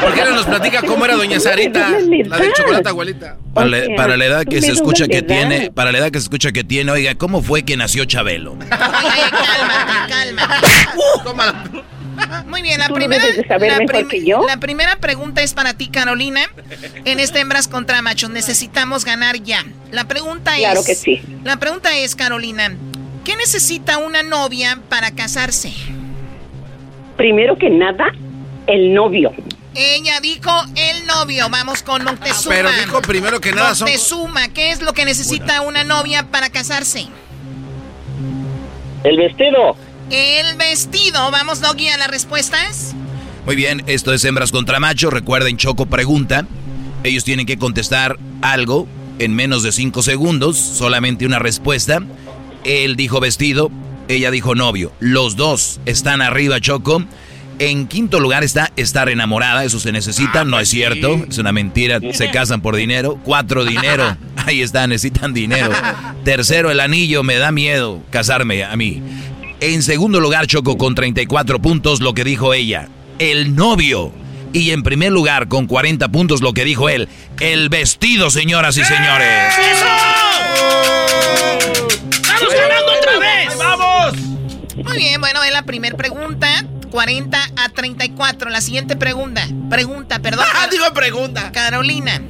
¿Por 0.00 0.14
qué 0.14 0.22
no 0.24 0.32
nos 0.32 0.44
platica 0.44 0.82
cómo 0.82 1.06
era 1.06 1.16
Doña 1.16 1.40
Sarita? 1.40 1.88
La 2.26 2.38
del 2.38 2.52
chocolate 2.52 2.88
abuelita. 2.90 3.36
Para, 3.54 3.68
la- 3.68 3.96
para 3.96 4.16
la 4.18 4.24
edad 4.26 4.44
que 4.44 4.60
se 4.60 4.72
escucha 4.72 5.06
que 5.08 5.22
de 5.22 5.22
tiene, 5.22 5.70
para 5.70 5.90
la 5.92 5.98
edad 5.98 6.10
que 6.10 6.18
se 6.18 6.24
escucha 6.24 6.52
que 6.52 6.62
tiene, 6.62 6.92
oiga, 6.92 7.14
¿cómo 7.14 7.42
fue 7.42 7.62
que 7.64 7.76
nació 7.76 8.04
Chabelo? 8.04 8.52
Oye, 8.60 8.68
cálmate, 8.70 10.12
cálmate. 10.12 10.66
Tómala. 11.24 11.64
Muy 12.46 12.62
bien, 12.62 12.80
la 12.80 12.88
primera, 12.88 13.24
la, 13.48 13.58
mejor 13.58 14.08
que 14.08 14.24
yo. 14.24 14.44
la 14.46 14.58
primera 14.58 14.96
pregunta 14.96 15.42
es 15.42 15.54
para 15.54 15.74
ti, 15.74 15.88
Carolina. 15.88 16.40
En 17.04 17.20
este 17.20 17.40
hembras 17.40 17.68
contra 17.68 18.02
machos 18.02 18.30
necesitamos 18.30 19.04
ganar 19.04 19.36
ya. 19.42 19.64
La 19.92 20.08
pregunta 20.08 20.54
Claro 20.56 20.80
es, 20.80 20.86
que 20.86 20.94
sí. 20.94 21.20
La 21.44 21.56
pregunta 21.58 21.96
es, 21.96 22.14
Carolina, 22.16 22.74
¿qué 23.24 23.36
necesita 23.36 23.98
una 23.98 24.22
novia 24.22 24.78
para 24.88 25.10
casarse? 25.12 25.72
Primero 27.16 27.56
que 27.56 27.70
nada, 27.70 28.12
el 28.66 28.94
novio. 28.94 29.32
Ella 29.74 30.20
dijo 30.20 30.50
el 30.74 31.06
novio. 31.06 31.48
Vamos 31.50 31.82
con 31.82 32.04
Montezuma. 32.04 32.54
Pero 32.54 32.70
dijo 32.70 33.00
primero 33.02 33.40
que 33.40 33.52
nada 33.52 33.74
son... 33.74 33.86
Montezuma, 33.86 34.48
¿qué 34.48 34.70
es 34.70 34.82
lo 34.82 34.92
que 34.92 35.04
necesita 35.04 35.60
una 35.62 35.84
novia 35.84 36.24
para 36.30 36.50
casarse? 36.50 37.06
El 39.04 39.16
vestido. 39.16 39.76
El 40.10 40.56
vestido. 40.56 41.30
Vamos, 41.30 41.60
Doggy, 41.60 41.88
a 41.88 41.98
las 41.98 42.08
respuestas. 42.08 42.94
Muy 43.44 43.56
bien, 43.56 43.82
esto 43.86 44.12
es 44.12 44.24
hembras 44.24 44.52
contra 44.52 44.80
machos. 44.80 45.12
Recuerden, 45.12 45.56
Choco 45.56 45.86
pregunta. 45.86 46.46
Ellos 47.04 47.24
tienen 47.24 47.46
que 47.46 47.58
contestar 47.58 48.18
algo 48.42 48.88
en 49.18 49.34
menos 49.34 49.62
de 49.62 49.72
cinco 49.72 50.02
segundos, 50.02 50.56
solamente 50.56 51.26
una 51.26 51.38
respuesta. 51.38 52.02
Él 52.64 52.96
dijo 52.96 53.20
vestido, 53.20 53.70
ella 54.08 54.30
dijo 54.30 54.54
novio. 54.54 54.92
Los 55.00 55.36
dos 55.36 55.80
están 55.86 56.22
arriba, 56.22 56.60
Choco. 56.60 57.04
En 57.58 57.88
quinto 57.88 58.20
lugar 58.20 58.44
está 58.44 58.70
estar 58.76 59.08
enamorada, 59.08 59.64
eso 59.64 59.80
se 59.80 59.90
necesita, 59.90 60.44
no 60.44 60.60
es 60.60 60.68
cierto, 60.68 61.24
es 61.28 61.38
una 61.38 61.50
mentira, 61.50 61.98
se 62.12 62.30
casan 62.32 62.60
por 62.60 62.76
dinero. 62.76 63.18
Cuatro, 63.24 63.64
dinero, 63.64 64.16
ahí 64.36 64.62
está, 64.62 64.86
necesitan 64.86 65.34
dinero. 65.34 65.70
Tercero, 66.24 66.70
el 66.70 66.78
anillo, 66.78 67.24
me 67.24 67.34
da 67.36 67.50
miedo 67.50 68.00
casarme 68.10 68.62
a 68.62 68.76
mí. 68.76 69.02
En 69.60 69.82
segundo 69.82 70.20
lugar, 70.20 70.46
Choco 70.46 70.78
con 70.78 70.94
34 70.94 71.60
puntos, 71.60 72.00
lo 72.00 72.14
que 72.14 72.22
dijo 72.22 72.54
ella, 72.54 72.88
el 73.18 73.56
novio. 73.56 74.12
Y 74.52 74.70
en 74.70 74.84
primer 74.84 75.10
lugar, 75.10 75.48
con 75.48 75.66
40 75.66 76.08
puntos, 76.08 76.40
lo 76.42 76.52
que 76.54 76.64
dijo 76.64 76.88
él, 76.88 77.08
el 77.40 77.68
vestido, 77.68 78.30
señoras 78.30 78.76
y 78.76 78.84
señores. 78.84 79.54
¡Vamos 82.22 82.54
ganando 82.54 82.92
otra 82.92 83.18
vez! 83.18 83.58
¡Vamos! 83.58 84.16
Muy 84.84 84.96
bien, 84.96 85.20
bueno, 85.20 85.42
es 85.42 85.52
la 85.52 85.62
primera 85.62 85.96
pregunta. 85.96 86.64
40 86.92 87.38
a 87.56 87.68
34. 87.68 88.50
La 88.50 88.60
siguiente 88.60 88.94
pregunta. 88.94 89.46
Pregunta, 89.68 90.20
perdón. 90.20 90.46
Ah, 90.54 90.68
digo 90.70 90.84
pregunta. 90.94 91.50
Carolina, 91.50 92.22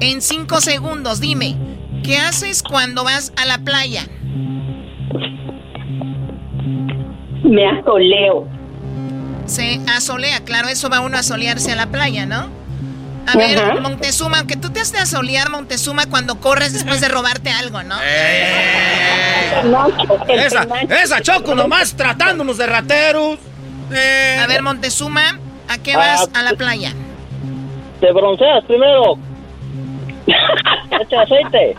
en 0.00 0.20
5 0.20 0.60
segundos, 0.60 1.20
dime, 1.20 1.56
¿qué 2.02 2.18
haces 2.18 2.64
cuando 2.64 3.04
vas 3.04 3.32
a 3.36 3.44
la 3.44 3.58
playa? 3.58 4.08
Me 7.54 7.68
asoleo. 7.68 8.48
Se 9.46 9.80
asolea, 9.94 10.40
claro, 10.40 10.66
eso 10.68 10.88
va 10.90 10.98
uno 11.00 11.16
a 11.16 11.22
solearse 11.22 11.70
a 11.70 11.76
la 11.76 11.86
playa, 11.86 12.26
¿no? 12.26 12.48
A 13.26 13.36
ver, 13.38 13.58
Ajá. 13.58 13.80
Montezuma, 13.80 14.38
aunque 14.38 14.56
tú 14.56 14.70
te 14.70 14.80
has 14.80 14.90
de 14.90 14.98
asolear, 14.98 15.50
Montezuma, 15.50 16.06
cuando 16.06 16.40
corres 16.40 16.72
después 16.72 17.00
de 17.00 17.08
robarte 17.08 17.50
algo, 17.50 17.82
¿no? 17.84 17.94
Esa, 20.28 20.66
esa 21.02 21.20
Choco 21.20 21.54
nomás 21.54 21.94
tratándonos 21.94 22.58
de 22.58 22.66
rateros. 22.66 23.38
A 24.42 24.46
ver, 24.48 24.62
Montezuma, 24.62 25.38
¿a 25.68 25.78
qué 25.78 25.96
vas 25.96 26.28
a 26.34 26.42
la 26.42 26.54
playa? 26.54 26.92
Te 28.00 28.12
bronceas 28.12 28.64
primero. 28.66 29.16
Echa 30.26 31.20
aceite. 31.22 31.76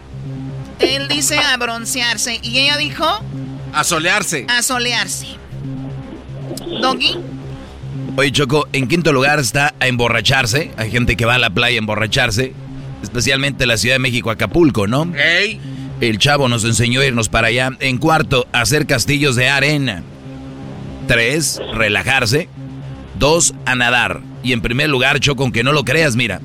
Él 0.79 1.07
dice 1.09 1.37
a 1.37 1.57
broncearse 1.57 2.39
y 2.41 2.59
ella 2.59 2.77
dijo 2.77 3.05
A 3.73 3.83
solearse. 3.83 4.45
a 4.49 4.61
solearse. 4.61 5.35
Doggy, 6.81 7.17
Oye, 8.17 8.31
Choco, 8.31 8.67
en 8.71 8.87
quinto 8.87 9.11
lugar 9.11 9.39
está 9.39 9.75
a 9.79 9.87
emborracharse. 9.87 10.71
Hay 10.77 10.89
gente 10.89 11.17
que 11.17 11.25
va 11.25 11.35
a 11.35 11.39
la 11.39 11.49
playa 11.49 11.75
a 11.75 11.79
emborracharse. 11.79 12.53
Especialmente 13.03 13.65
en 13.65 13.67
la 13.67 13.77
Ciudad 13.77 13.95
de 13.95 13.99
México, 13.99 14.31
Acapulco, 14.31 14.87
¿no? 14.87 15.11
El 16.01 16.17
chavo 16.17 16.47
nos 16.47 16.63
enseñó 16.63 17.01
a 17.01 17.05
irnos 17.05 17.27
para 17.27 17.47
allá. 17.47 17.71
En 17.79 17.97
cuarto, 17.97 18.47
hacer 18.53 18.87
castillos 18.87 19.35
de 19.35 19.49
arena. 19.49 20.03
Tres, 21.07 21.61
relajarse. 21.73 22.47
Dos, 23.19 23.53
a 23.65 23.75
nadar. 23.75 24.21
Y 24.43 24.53
en 24.53 24.61
primer 24.61 24.89
lugar, 24.89 25.19
Choco, 25.19 25.43
aunque 25.43 25.63
no 25.63 25.73
lo 25.73 25.83
creas, 25.83 26.15
mira. 26.15 26.39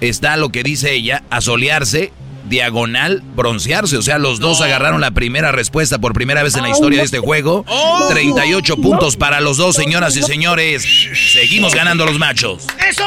Está 0.00 0.36
lo 0.36 0.50
que 0.50 0.62
dice 0.62 0.94
ella, 0.94 1.22
asolearse, 1.30 2.12
diagonal, 2.48 3.22
broncearse. 3.34 3.96
O 3.96 4.02
sea, 4.02 4.18
los 4.18 4.40
dos 4.40 4.60
agarraron 4.60 5.00
la 5.00 5.10
primera 5.10 5.52
respuesta 5.52 5.98
por 5.98 6.12
primera 6.12 6.42
vez 6.42 6.56
en 6.56 6.62
la 6.62 6.70
historia 6.70 6.98
de 6.98 7.04
este 7.04 7.18
juego. 7.18 7.64
38 8.08 8.76
puntos 8.76 9.16
para 9.16 9.40
los 9.40 9.56
dos, 9.56 9.76
señoras 9.76 10.16
y 10.16 10.22
señores. 10.22 10.84
Seguimos 11.32 11.74
ganando 11.74 12.04
los 12.06 12.18
machos. 12.18 12.64
¡Eso! 12.88 13.04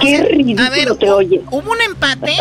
Qué 0.00 0.22
ridículo 0.30 0.66
a 0.66 0.70
ver, 0.70 0.96
te 0.96 1.10
oye. 1.10 1.40
¿hubo 1.50 1.72
un 1.72 1.80
empate? 1.82 2.36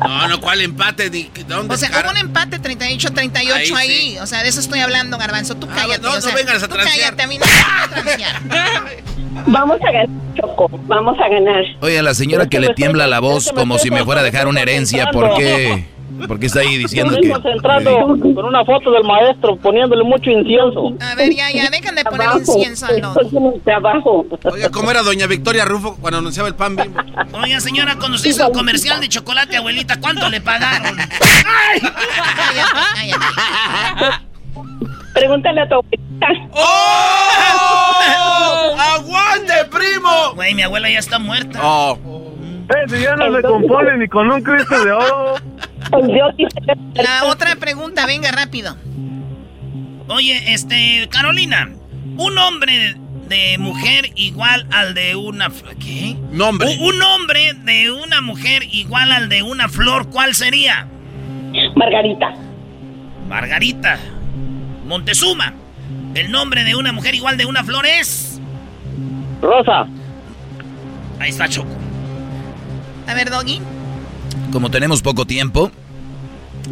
No, 0.00 0.28
no, 0.28 0.40
¿cuál 0.40 0.60
empate? 0.60 1.08
¿Dónde 1.46 1.74
O 1.74 1.78
sea, 1.78 1.88
cara? 1.88 2.02
hubo 2.02 2.10
un 2.10 2.18
empate 2.18 2.60
38-38 2.60 3.34
ahí, 3.36 3.48
Ahí 3.74 3.88
sí. 4.12 4.18
O 4.18 4.26
sea, 4.26 4.42
de 4.42 4.50
eso 4.50 4.60
estoy 4.60 4.80
hablando, 4.80 5.16
Garbanzo. 5.16 5.56
Tú 5.56 5.66
cállate. 5.68 6.00
no, 6.02 6.10
o 6.10 6.14
no 6.16 6.20
sea, 6.20 6.34
vengas 6.34 6.62
a 6.62 6.68
tú 6.68 6.74
transear. 6.74 7.16
cállate, 7.16 7.22
a 7.22 7.26
mí 7.26 7.38
no 7.38 7.46
me 7.46 7.52
a 7.52 8.02
transear. 8.02 8.42
Vamos 9.46 9.78
a 9.82 9.92
ganar, 9.92 10.08
Choco. 10.34 10.70
Vamos 10.86 11.18
a 11.20 11.28
ganar. 11.28 11.64
Oye, 11.80 11.98
a 11.98 12.02
la 12.02 12.14
señora 12.14 12.48
que 12.48 12.60
le 12.60 12.74
tiembla 12.74 13.06
la 13.06 13.20
voz 13.20 13.52
como 13.52 13.78
si 13.78 13.90
me 13.90 14.04
fuera 14.04 14.20
a 14.20 14.24
dejar 14.24 14.48
una 14.48 14.60
herencia, 14.62 15.10
¿por 15.10 15.34
qué? 15.34 15.86
¿Por 16.26 16.40
qué 16.40 16.46
está 16.46 16.60
ahí 16.60 16.76
diciendo 16.78 17.16
que.? 17.20 17.30
concentrado 17.30 18.08
con 18.08 18.44
una 18.44 18.64
foto 18.64 18.90
del 18.90 19.04
maestro 19.04 19.56
poniéndole 19.56 20.02
mucho 20.02 20.30
incienso. 20.30 20.92
A 21.00 21.14
ver, 21.14 21.32
ya, 21.32 21.50
ya, 21.52 21.70
dejan 21.70 21.94
de 21.94 22.04
poner 22.04 22.28
incienso 22.36 22.86
al 22.86 23.60
trabajo. 23.62 24.26
Oiga, 24.50 24.70
¿cómo 24.70 24.90
era 24.90 25.02
doña 25.02 25.26
Victoria 25.26 25.64
Rufo 25.64 25.96
cuando 26.00 26.18
anunciaba 26.18 26.48
el 26.48 26.54
pan 26.54 26.74
bimbo? 26.76 27.00
Oiga, 27.40 27.60
señora, 27.60 27.96
cuando 27.98 28.18
se 28.18 28.30
hizo 28.30 28.46
el 28.46 28.52
comercial 28.52 29.00
de 29.00 29.08
chocolate, 29.08 29.56
abuelita, 29.56 30.00
¿cuánto 30.00 30.28
le 30.28 30.40
pagaron? 30.40 30.98
¡Ay! 30.98 31.80
Cállate, 32.36 32.70
cállate. 32.94 34.27
Pregúntale 35.14 35.60
a 35.62 35.68
tu 35.68 35.74
abuelita. 35.74 36.28
¡Oh! 36.52 36.76
¡Aguante, 38.94 39.52
primo! 39.70 40.34
Güey, 40.34 40.54
mi 40.54 40.62
abuela 40.62 40.90
ya 40.90 40.98
está 40.98 41.18
muerta. 41.18 41.58
Oh. 41.62 41.98
Ese 42.84 43.02
ya 43.02 43.16
no 43.16 43.34
se 43.34 43.42
compone 43.42 43.96
ni 43.96 44.08
con 44.08 44.30
un 44.30 44.42
Cristo 44.42 44.84
de 44.84 44.92
oro. 44.92 45.34
La 46.94 47.24
otra 47.24 47.56
pregunta, 47.56 48.04
venga, 48.06 48.30
rápido. 48.30 48.76
Oye, 50.08 50.52
este, 50.52 51.08
Carolina, 51.10 51.70
un 52.16 52.38
hombre 52.38 52.96
de 53.28 53.56
mujer 53.58 54.10
igual 54.14 54.66
al 54.70 54.94
de 54.94 55.16
una... 55.16 55.50
¿Qué? 55.80 56.16
Nombre. 56.30 56.68
Un, 56.80 56.94
un 56.94 57.02
hombre 57.02 57.54
de 57.54 57.90
una 57.90 58.20
mujer 58.20 58.64
igual 58.70 59.12
al 59.12 59.28
de 59.28 59.42
una 59.42 59.68
flor, 59.68 60.10
¿cuál 60.10 60.34
sería? 60.34 60.88
Margarita. 61.74 62.34
Margarita. 63.28 63.98
Montezuma. 64.88 65.54
El 66.14 66.32
nombre 66.32 66.64
de 66.64 66.74
una 66.74 66.92
mujer 66.92 67.14
igual 67.14 67.36
de 67.36 67.44
una 67.44 67.62
flor 67.62 67.86
es... 67.86 68.40
Rosa. 69.40 69.86
Ahí 71.20 71.30
está 71.30 71.48
Choco. 71.48 71.68
A 73.06 73.14
ver, 73.14 73.30
Doggy. 73.30 73.60
Como 74.50 74.70
tenemos 74.70 75.02
poco 75.02 75.26
tiempo, 75.26 75.70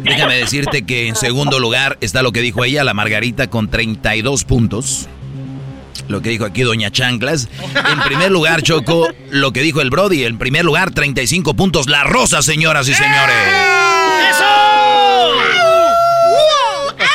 déjame 0.03 0.35
decirte 0.35 0.83
que 0.83 1.07
en 1.07 1.15
segundo 1.15 1.59
lugar 1.59 1.97
está 2.01 2.21
lo 2.21 2.31
que 2.31 2.41
dijo 2.41 2.65
ella, 2.65 2.83
la 2.83 2.93
Margarita, 2.93 3.47
con 3.47 3.69
32 3.69 4.43
puntos. 4.43 5.07
Lo 6.07 6.21
que 6.21 6.29
dijo 6.29 6.45
aquí 6.45 6.63
Doña 6.63 6.89
Chanclas. 6.89 7.49
En 7.91 7.99
primer 8.01 8.31
lugar, 8.31 8.61
Choco, 8.63 9.09
lo 9.29 9.51
que 9.51 9.61
dijo 9.61 9.81
el 9.81 9.89
Brody. 9.89 10.23
En 10.23 10.37
primer 10.37 10.65
lugar, 10.65 10.91
35 10.91 11.53
puntos. 11.53 11.87
La 11.87 12.03
Rosa, 12.03 12.41
señoras 12.41 12.87
y 12.87 12.93
señores. 12.93 13.35
¿Qué 14.21 14.33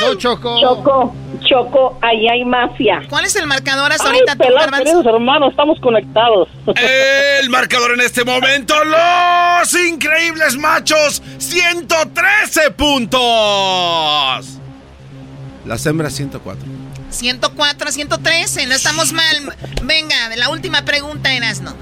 pasó, 0.03 0.15
Choco? 0.15 0.61
Choco, 0.61 1.15
Choco, 1.41 1.99
ahí 2.03 2.29
hay 2.29 2.45
mafia. 2.45 3.03
¿Cuál 3.09 3.25
es 3.25 3.37
el 3.37 3.47
marcador 3.47 3.93
hasta 3.93 4.11
Ay, 4.11 4.21
ahorita 4.21 4.37
queridos 4.79 5.07
hermanos, 5.07 5.51
estamos 5.51 5.79
conectados. 5.81 6.49
El 6.77 7.51
marcador 7.51 7.93
en 7.93 8.01
este 8.01 8.25
momento, 8.25 8.75
los 8.85 9.75
increíbles 9.75 10.57
machos, 10.57 11.23
113 11.39 12.71
puntos. 12.73 13.21
Las 15.65 15.87
hembras 15.87 16.13
104. 16.15 16.67
104 17.11 17.89
a 17.89 17.93
113, 17.93 18.67
no 18.67 18.75
estamos 18.75 19.13
mal. 19.13 19.55
Venga, 19.83 20.17
la 20.37 20.49
última 20.49 20.83
pregunta, 20.85 21.33
Erasno. 21.33 21.75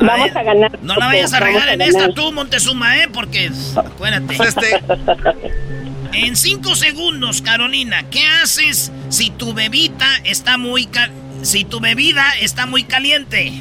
Vamos 0.00 0.34
a 0.34 0.42
ganar. 0.42 0.78
No 0.82 0.96
la 0.96 1.06
vayas 1.06 1.32
a 1.32 1.40
regar 1.40 1.68
en 1.68 1.78
ganar. 1.78 1.88
esta 1.88 2.14
tú, 2.14 2.32
Montezuma, 2.32 2.98
¿eh? 2.98 3.08
Porque, 3.12 3.50
acuérdate. 3.76 4.34
Este, 4.42 4.82
En 6.12 6.36
cinco 6.36 6.74
segundos, 6.74 7.40
Carolina, 7.42 8.04
¿qué 8.10 8.26
haces 8.26 8.92
si 9.08 9.30
tu 9.30 9.54
bebita 9.54 10.06
está 10.24 10.58
muy 10.58 10.86
ca- 10.86 11.10
si 11.42 11.64
tu 11.64 11.80
bebida 11.80 12.24
está 12.40 12.66
muy 12.66 12.84
caliente? 12.84 13.52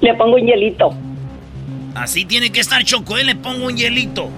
Le 0.00 0.14
pongo 0.14 0.36
un 0.36 0.46
hielito. 0.46 0.94
Así 1.94 2.24
tiene 2.24 2.50
que 2.50 2.60
estar 2.60 2.84
Choco, 2.84 3.16
¿eh? 3.18 3.24
Le 3.24 3.34
pongo 3.34 3.66
un 3.66 3.76
hielito. 3.76 4.30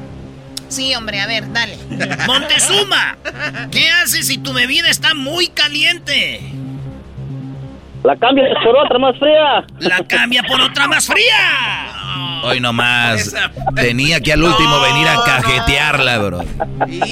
Sí, 0.68 0.94
hombre, 0.94 1.20
a 1.20 1.26
ver, 1.26 1.50
dale. 1.52 1.76
Montezuma, 2.26 3.16
¿qué 3.70 3.90
haces 3.90 4.26
si 4.26 4.38
tu 4.38 4.52
bebida 4.52 4.88
está 4.90 5.14
muy 5.14 5.48
caliente? 5.48 6.40
La 8.04 8.16
cambias 8.16 8.48
por 8.64 8.76
otra 8.76 8.98
más 8.98 9.18
fría. 9.18 9.66
La 9.80 10.04
cambia 10.04 10.42
por 10.42 10.60
otra 10.60 10.86
más 10.86 11.06
fría. 11.06 12.42
Hoy 12.44 12.60
nomás. 12.60 13.34
Tenía 13.74 14.20
que 14.20 14.32
al 14.32 14.42
último 14.42 14.80
venir 14.80 15.08
a 15.08 15.22
cajetearla, 15.24 16.18
bro. 16.18 16.40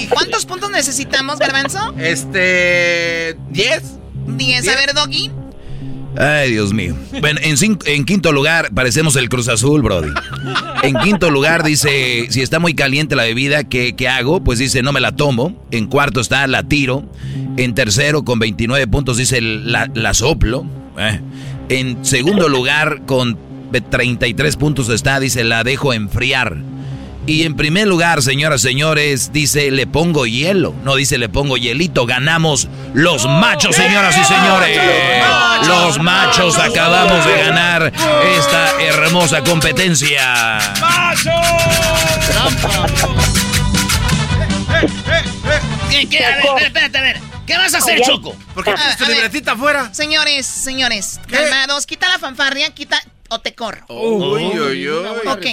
¿Cuántos 0.09 0.45
puntos 0.45 0.71
necesitamos, 0.71 1.39
Garbanzo? 1.39 1.93
Este. 1.97 3.37
¿10? 3.51 3.81
10. 4.27 4.67
A 4.67 4.75
ver, 4.75 4.93
Doggy. 4.93 5.31
Ay, 6.17 6.51
Dios 6.51 6.73
mío. 6.73 6.95
Bueno, 7.21 7.39
en, 7.43 8.05
quinto 8.05 8.31
lugar, 8.31 8.71
parecemos 8.73 9.15
el 9.15 9.29
Cruz 9.29 9.47
Azul, 9.49 9.81
Brody. 9.81 10.09
En 10.81 10.95
quinto 10.95 11.29
lugar 11.29 11.63
dice, 11.63 12.27
si 12.29 12.41
está 12.41 12.59
muy 12.59 12.73
caliente 12.73 13.15
la 13.15 13.23
bebida, 13.23 13.63
¿qué, 13.63 13.95
qué 13.95 14.07
hago? 14.07 14.43
Pues 14.43 14.57
dice, 14.57 14.81
no 14.81 14.91
me 14.91 14.99
la 14.99 15.15
tomo. 15.15 15.53
En 15.71 15.85
cuarto 15.85 16.19
está, 16.19 16.47
la 16.47 16.63
tiro. 16.63 17.03
En 17.57 17.75
tercero, 17.75 18.23
con 18.23 18.39
29 18.39 18.87
puntos, 18.87 19.17
dice, 19.17 19.41
la, 19.41 19.91
la 19.93 20.13
soplo. 20.13 20.65
Eh. 20.97 21.19
En 21.69 22.03
segundo 22.03 22.49
lugar, 22.49 23.03
con 23.05 23.37
33 23.89 24.55
puntos 24.55 24.89
está, 24.89 25.19
dice, 25.19 25.43
la 25.43 25.63
dejo 25.63 25.93
enfriar. 25.93 26.57
Y 27.27 27.43
en 27.43 27.57
primer 27.57 27.87
lugar, 27.87 28.21
señoras 28.21 28.61
y 28.63 28.69
señores, 28.69 29.33
dice 29.33 29.69
le 29.69 29.85
pongo 29.85 30.25
hielo. 30.25 30.73
No 30.85 30.95
dice 30.95 31.17
le 31.17 31.27
pongo 31.27 31.57
hielito. 31.57 32.05
Ganamos 32.05 32.69
los 32.93 33.27
machos, 33.27 33.75
señoras 33.75 34.15
y 34.17 34.23
señores. 34.23 34.79
Los 35.67 35.99
machos 35.99 36.57
acabamos 36.57 37.25
de 37.25 37.37
ganar 37.37 37.91
esta 38.37 38.81
hermosa 38.81 39.43
competencia. 39.43 40.57
¿Qué, 45.91 46.07
qué? 46.07 46.25
A 46.25 46.37
ver, 46.37 46.63
espérate, 46.63 46.97
a 46.97 47.01
ver. 47.01 47.19
¿Qué 47.45 47.57
vas 47.57 47.73
a 47.73 47.79
hacer, 47.79 48.01
Choco? 48.01 48.35
Porque 48.53 48.73
tienes 48.73 48.97
tu 48.97 49.05
libretita 49.05 49.51
afuera. 49.51 49.93
Señores, 49.93 50.45
señores, 50.45 51.19
calmados. 51.29 51.85
Quita 51.85 52.07
la 52.07 52.19
fanfarria, 52.19 52.69
quita 52.71 53.01
o 53.29 53.39
te 53.39 53.53
corro. 53.53 53.85
Uy, 53.89 54.43
uy, 54.45 54.89
uy. 54.89 55.07
Ok. 55.27 55.45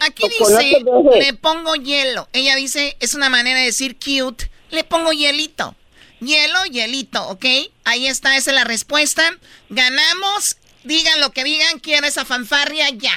Aquí 0.00 0.22
no 0.40 0.46
dice, 0.48 0.84
le 1.18 1.34
pongo 1.34 1.74
hielo. 1.74 2.28
Ella 2.32 2.56
dice, 2.56 2.96
es 3.00 3.14
una 3.14 3.28
manera 3.28 3.58
de 3.60 3.66
decir 3.66 3.96
cute. 3.96 4.50
Le 4.70 4.84
pongo 4.84 5.12
hielito. 5.12 5.74
Hielo, 6.20 6.64
hielito, 6.70 7.22
¿ok? 7.28 7.44
Ahí 7.84 8.06
está, 8.06 8.36
esa 8.36 8.50
es 8.50 8.54
la 8.56 8.64
respuesta. 8.64 9.22
Ganamos. 9.68 10.56
Digan 10.84 11.20
lo 11.20 11.30
que 11.30 11.44
digan, 11.44 11.78
quiero 11.80 12.06
esa 12.06 12.24
fanfarria 12.24 12.90
ya. 12.90 13.14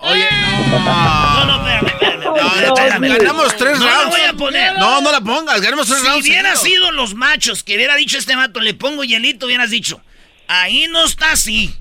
Oye, 0.00 0.26
No, 0.30 1.44
no, 1.46 1.56
espérame, 1.56 1.86
espérame. 1.86 2.36
espérame, 2.36 3.04
espérame. 3.04 3.18
Ganamos 3.18 3.56
tres 3.56 3.78
no 3.78 3.86
rounds. 3.86 4.04
la 4.04 4.08
voy 4.10 4.20
a 4.20 4.32
poner. 4.34 4.78
No, 4.78 5.00
no 5.00 5.12
la 5.12 5.20
pongas. 5.20 5.60
Ganamos 5.60 5.86
tres 5.86 6.00
Si 6.00 6.06
rounds. 6.06 6.26
hubiera 6.26 6.56
seguidos. 6.56 6.62
sido 6.62 6.92
los 6.92 7.14
machos 7.14 7.62
que 7.62 7.76
hubiera 7.76 7.96
dicho 7.96 8.18
este 8.18 8.36
vato, 8.36 8.60
le 8.60 8.74
pongo 8.74 9.04
hielito, 9.04 9.46
hubieras 9.46 9.70
dicho. 9.70 10.00
Ahí 10.48 10.86
no 10.88 11.04
está 11.04 11.32
así. 11.32 11.74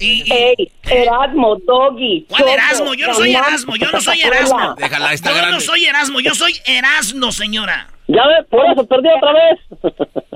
Y, 0.00 0.22
y- 0.26 0.32
Ey, 0.32 0.72
Erasmo, 0.84 1.56
Doggy. 1.66 2.24
¿Cuál 2.28 2.40
Choco, 2.42 2.52
Erasmo? 2.52 2.94
Yo 2.94 3.06
no 3.08 3.14
soy. 3.14 3.34
Erasmo, 3.34 3.76
yo 3.76 3.90
no 3.90 4.00
soy 4.00 4.20
Erasmo. 4.22 4.74
Déjala, 4.76 5.12
está 5.12 5.30
Yo 5.30 5.36
no 5.36 5.42
grande. 5.42 5.60
soy 5.64 5.84
Erasmo, 5.86 6.20
yo 6.20 6.34
soy 6.34 6.54
Erasno, 6.66 7.32
señora. 7.32 7.88
Ya 8.06 8.22
ves, 8.26 8.46
por 8.50 8.64
eso 8.72 8.86
perdió 8.86 9.10
otra 9.16 9.32
vez. 9.32 9.58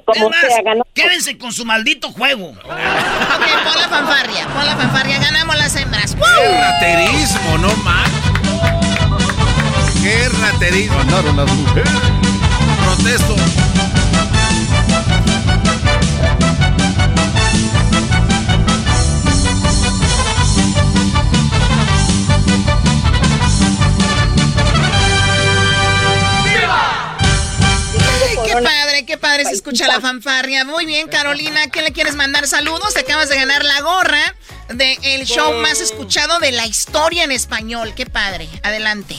Como 0.05 0.27
Es 0.29 0.31
más, 0.31 0.41
sea, 0.53 0.63
ganó. 0.63 0.83
quédense 0.93 1.39
con 1.39 1.53
su 1.53 1.65
maldito 1.65 2.11
juego. 2.11 2.49
Ok, 2.51 2.59
pon 2.67 3.81
la 3.81 3.89
fanfarria, 3.89 4.47
pon 4.49 4.67
la 4.67 4.77
fanfarria. 4.77 5.19
Ganamos 5.19 5.57
las 5.57 5.75
hembras. 5.77 6.15
¡Woo! 6.17 6.25
Qué 6.39 6.59
raterismo, 6.61 7.59
no 7.59 7.75
más. 7.77 8.11
Qué 10.03 10.29
raterismo. 10.29 10.99
Ganaron 10.99 11.37
las 11.37 11.51
mujeres. 11.53 11.91
Protesto. 12.85 13.37
Qué 29.13 29.19
padre 29.19 29.45
se 29.45 29.53
escucha 29.53 29.87
la 29.87 30.01
fanfarria. 30.01 30.65
Muy 30.65 30.87
bien, 30.87 31.07
Carolina, 31.07 31.67
¿qué 31.71 31.83
le 31.83 31.93
quieres 31.93 32.15
mandar 32.15 32.47
saludos? 32.47 32.95
Te 32.95 33.01
acabas 33.01 33.29
de 33.29 33.37
ganar 33.37 33.63
la 33.63 33.83
gorra 33.83 34.35
del 34.69 34.97
el 35.05 35.27
show 35.27 35.53
más 35.53 35.83
escuchado 35.83 36.39
de 36.39 36.51
la 36.51 36.67
historia 36.67 37.25
en 37.25 37.31
español. 37.31 37.93
Qué 37.95 38.07
padre. 38.07 38.49
Adelante. 38.63 39.17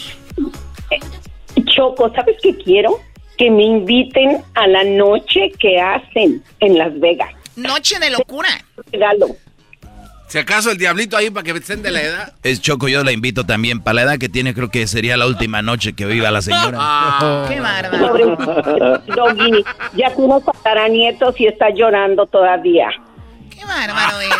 Choco, 1.66 2.12
¿sabes 2.16 2.38
qué 2.42 2.58
quiero? 2.58 3.02
Que 3.38 3.52
me 3.52 3.66
inviten 3.66 4.44
a 4.56 4.66
la 4.66 4.84
noche 4.84 5.52
que 5.60 5.80
hacen 5.80 6.44
en 6.60 6.78
Las 6.80 7.00
Vegas. 7.00 7.30
Noche 7.56 8.00
de 8.00 8.10
locura. 8.10 8.50
Regalo. 8.92 9.28
Si 10.34 10.40
acaso 10.40 10.72
el 10.72 10.80
diablito 10.80 11.16
ahí 11.16 11.30
para 11.30 11.44
que 11.44 11.52
estén 11.52 11.84
de 11.84 11.92
la 11.92 12.02
edad. 12.02 12.34
Es 12.42 12.60
Choco, 12.60 12.88
yo 12.88 13.04
la 13.04 13.12
invito 13.12 13.46
también. 13.46 13.82
Para 13.84 13.94
la 13.94 14.02
edad 14.02 14.18
que 14.18 14.30
tiene, 14.30 14.56
creo 14.56 14.72
que 14.72 14.88
sería 14.88 15.16
la 15.16 15.28
última 15.28 15.62
noche 15.62 15.94
que 15.94 16.08
viva 16.08 16.32
la 16.32 16.42
señora. 16.42 16.76
Ah. 16.82 17.46
Qué 17.48 17.60
bárbaro. 17.60 18.36
Pobre 18.36 19.14
Doggy, 19.16 19.64
ya 19.96 20.10
tienes 20.16 20.44
tataranietos 20.44 21.40
y 21.40 21.46
está 21.46 21.68
llorando 21.70 22.26
todavía. 22.26 22.88
Qué 23.52 23.64
bárbaro 23.64 24.20
eres. 24.22 24.34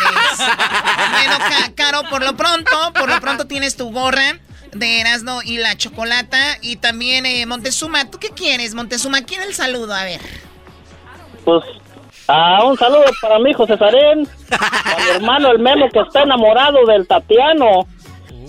Bueno, 1.12 1.38
Ca- 1.38 1.72
Caro, 1.76 2.02
por 2.10 2.24
lo 2.24 2.36
pronto, 2.36 2.72
por 2.98 3.08
lo 3.08 3.20
pronto 3.20 3.46
tienes 3.46 3.76
tu 3.76 3.92
gorra 3.92 4.40
de 4.72 5.00
Erasmo 5.00 5.42
y 5.44 5.58
la 5.58 5.76
chocolata 5.76 6.58
y 6.60 6.74
también 6.74 7.24
eh, 7.24 7.46
Montezuma. 7.46 8.10
¿Tú 8.10 8.18
qué 8.18 8.30
quieres, 8.30 8.74
Montezuma? 8.74 9.22
¿Quién 9.22 9.42
el 9.42 9.54
saludo? 9.54 9.94
A 9.94 10.02
ver. 10.02 10.20
Pues, 11.44 11.62
ah, 12.28 12.64
un 12.64 12.76
saludo 12.78 13.04
para 13.20 13.38
mi 13.38 13.50
hijo 13.50 13.66
Cesarín, 13.66 14.28
para 14.50 14.96
mi 15.04 15.10
hermano 15.16 15.50
el 15.52 15.58
Memo 15.58 15.88
que 15.90 16.00
está 16.00 16.22
enamorado 16.22 16.84
del 16.86 17.06
Tatiano, 17.06 17.86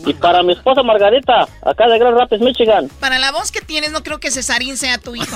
y 0.05 0.13
para 0.13 0.43
mi 0.43 0.53
esposa 0.53 0.83
Margarita, 0.83 1.47
acá 1.65 1.87
de 1.87 1.97
Grand 1.97 2.15
Rapids, 2.17 2.41
Michigan. 2.41 2.89
Para 2.99 3.17
la 3.17 3.31
voz 3.31 3.51
que 3.51 3.61
tienes, 3.61 3.91
no 3.91 4.03
creo 4.03 4.19
que 4.19 4.29
Cesarín 4.29 4.77
sea 4.77 4.97
tu 4.99 5.15
hijo. 5.15 5.35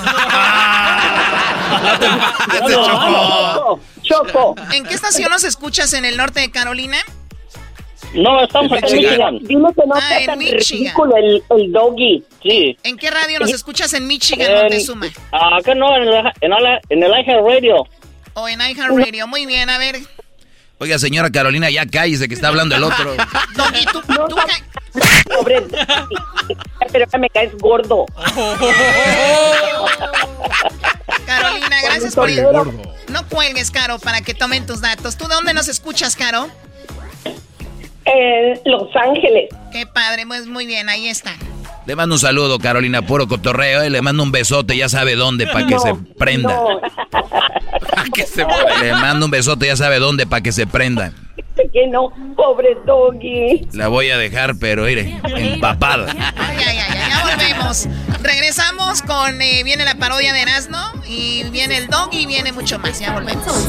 Choco, 2.68 3.80
Choco. 4.02 4.54
¿En 4.72 4.84
qué 4.84 4.94
estación 4.94 5.30
nos 5.30 5.44
escuchas 5.44 5.92
en 5.92 6.04
el 6.04 6.16
norte 6.16 6.40
de 6.40 6.50
Carolina? 6.50 6.98
No, 8.14 8.42
estamos 8.42 8.72
en 8.72 8.96
Michigan. 8.96 9.38
Dime 9.42 9.68
que 9.74 9.86
no 9.86 9.94
Ah, 9.94 10.00
sea 10.00 10.26
tan 10.26 10.40
ridículo 10.40 11.16
el, 11.16 11.42
el 11.50 11.72
Doggy. 11.72 12.24
Sí. 12.42 12.76
¿En 12.82 12.96
qué 12.96 13.10
radio 13.10 13.38
nos 13.38 13.52
escuchas 13.52 13.92
en 13.94 14.06
Michigan, 14.08 14.50
En- 14.50 14.58
Montezuma? 14.62 15.06
ah, 15.32 15.56
acá 15.58 15.74
no, 15.74 15.96
en 15.96 16.02
el, 16.08 16.14
en 16.40 16.52
el, 16.52 16.80
en 16.88 17.02
el 17.04 17.10
iHeart 17.10 17.46
Radio. 17.46 17.86
O 18.40 18.48
en 18.48 18.60
iHeartRadio. 18.60 19.26
Muy 19.26 19.46
bien, 19.46 19.68
a 19.70 19.78
ver. 19.78 20.00
Oiga, 20.78 20.98
señora 20.98 21.30
Carolina, 21.30 21.68
ya 21.68 21.84
cállese 21.86 22.26
que 22.26 22.34
está 22.34 22.48
hablando 22.48 22.74
el 22.74 22.82
otro. 22.82 23.14
Doggy, 23.54 23.84
tú, 23.92 24.00
tú 24.02 24.34
ca- 24.36 24.64
Pobre 25.36 25.62
pero 26.90 27.06
que 27.06 27.18
me 27.18 27.28
caes 27.30 27.52
gordo. 27.58 28.06
Carolina, 31.26 31.76
gracias 31.84 32.14
por 32.14 32.30
ir. 32.30 32.44
No 33.08 33.26
cuelgues, 33.28 33.70
Caro, 33.70 33.98
para 33.98 34.20
que 34.22 34.34
tomen 34.34 34.66
tus 34.66 34.80
datos. 34.80 35.16
¿Tú 35.16 35.26
de 35.28 35.34
dónde 35.34 35.54
nos 35.54 35.68
escuchas, 35.68 36.16
Caro? 36.16 36.48
En 38.06 38.60
Los 38.64 38.88
Ángeles. 38.96 39.48
Qué 39.72 39.86
padre, 39.86 40.26
pues 40.26 40.46
muy 40.46 40.66
bien, 40.66 40.88
ahí 40.88 41.08
está. 41.08 41.34
Le 41.86 41.96
mando 41.96 42.14
un 42.14 42.18
saludo, 42.20 42.58
Carolina, 42.58 43.02
puro 43.02 43.26
cotorreo. 43.26 43.84
Y 43.84 43.90
le 43.90 44.02
mando 44.02 44.22
un 44.22 44.30
besote, 44.32 44.76
ya 44.76 44.88
sabe 44.88 45.16
dónde, 45.16 45.46
para 45.46 45.66
que 45.66 45.74
No, 45.74 45.80
se 45.80 45.94
prenda. 46.18 46.54
no. 46.54 46.80
que 48.14 48.26
se 48.26 48.44
Le 48.80 48.92
mando 48.92 49.24
un 49.26 49.30
besote, 49.30 49.66
ya 49.66 49.76
sabe 49.76 49.98
dónde, 49.98 50.26
para 50.26 50.42
que 50.42 50.52
se 50.52 50.66
prenda. 50.66 51.12
que 51.72 51.86
no, 51.88 52.10
pobre 52.36 52.76
Doggy. 52.86 53.68
La 53.72 53.88
voy 53.88 54.10
a 54.10 54.18
dejar, 54.18 54.56
pero 54.58 54.84
mire, 54.84 55.20
empapada. 55.36 56.12
Ya, 56.14 57.22
volvemos. 57.24 57.88
Regresamos 58.22 59.02
con, 59.02 59.40
eh, 59.40 59.62
viene 59.64 59.84
la 59.84 59.94
parodia 59.96 60.32
de 60.32 60.42
Erasmo, 60.42 60.78
y 61.06 61.44
viene 61.50 61.76
el 61.76 61.88
dog 61.88 62.10
y 62.12 62.26
viene 62.26 62.52
mucho 62.52 62.78
más. 62.78 62.98
Ya 63.00 63.12
volvemos. 63.12 63.68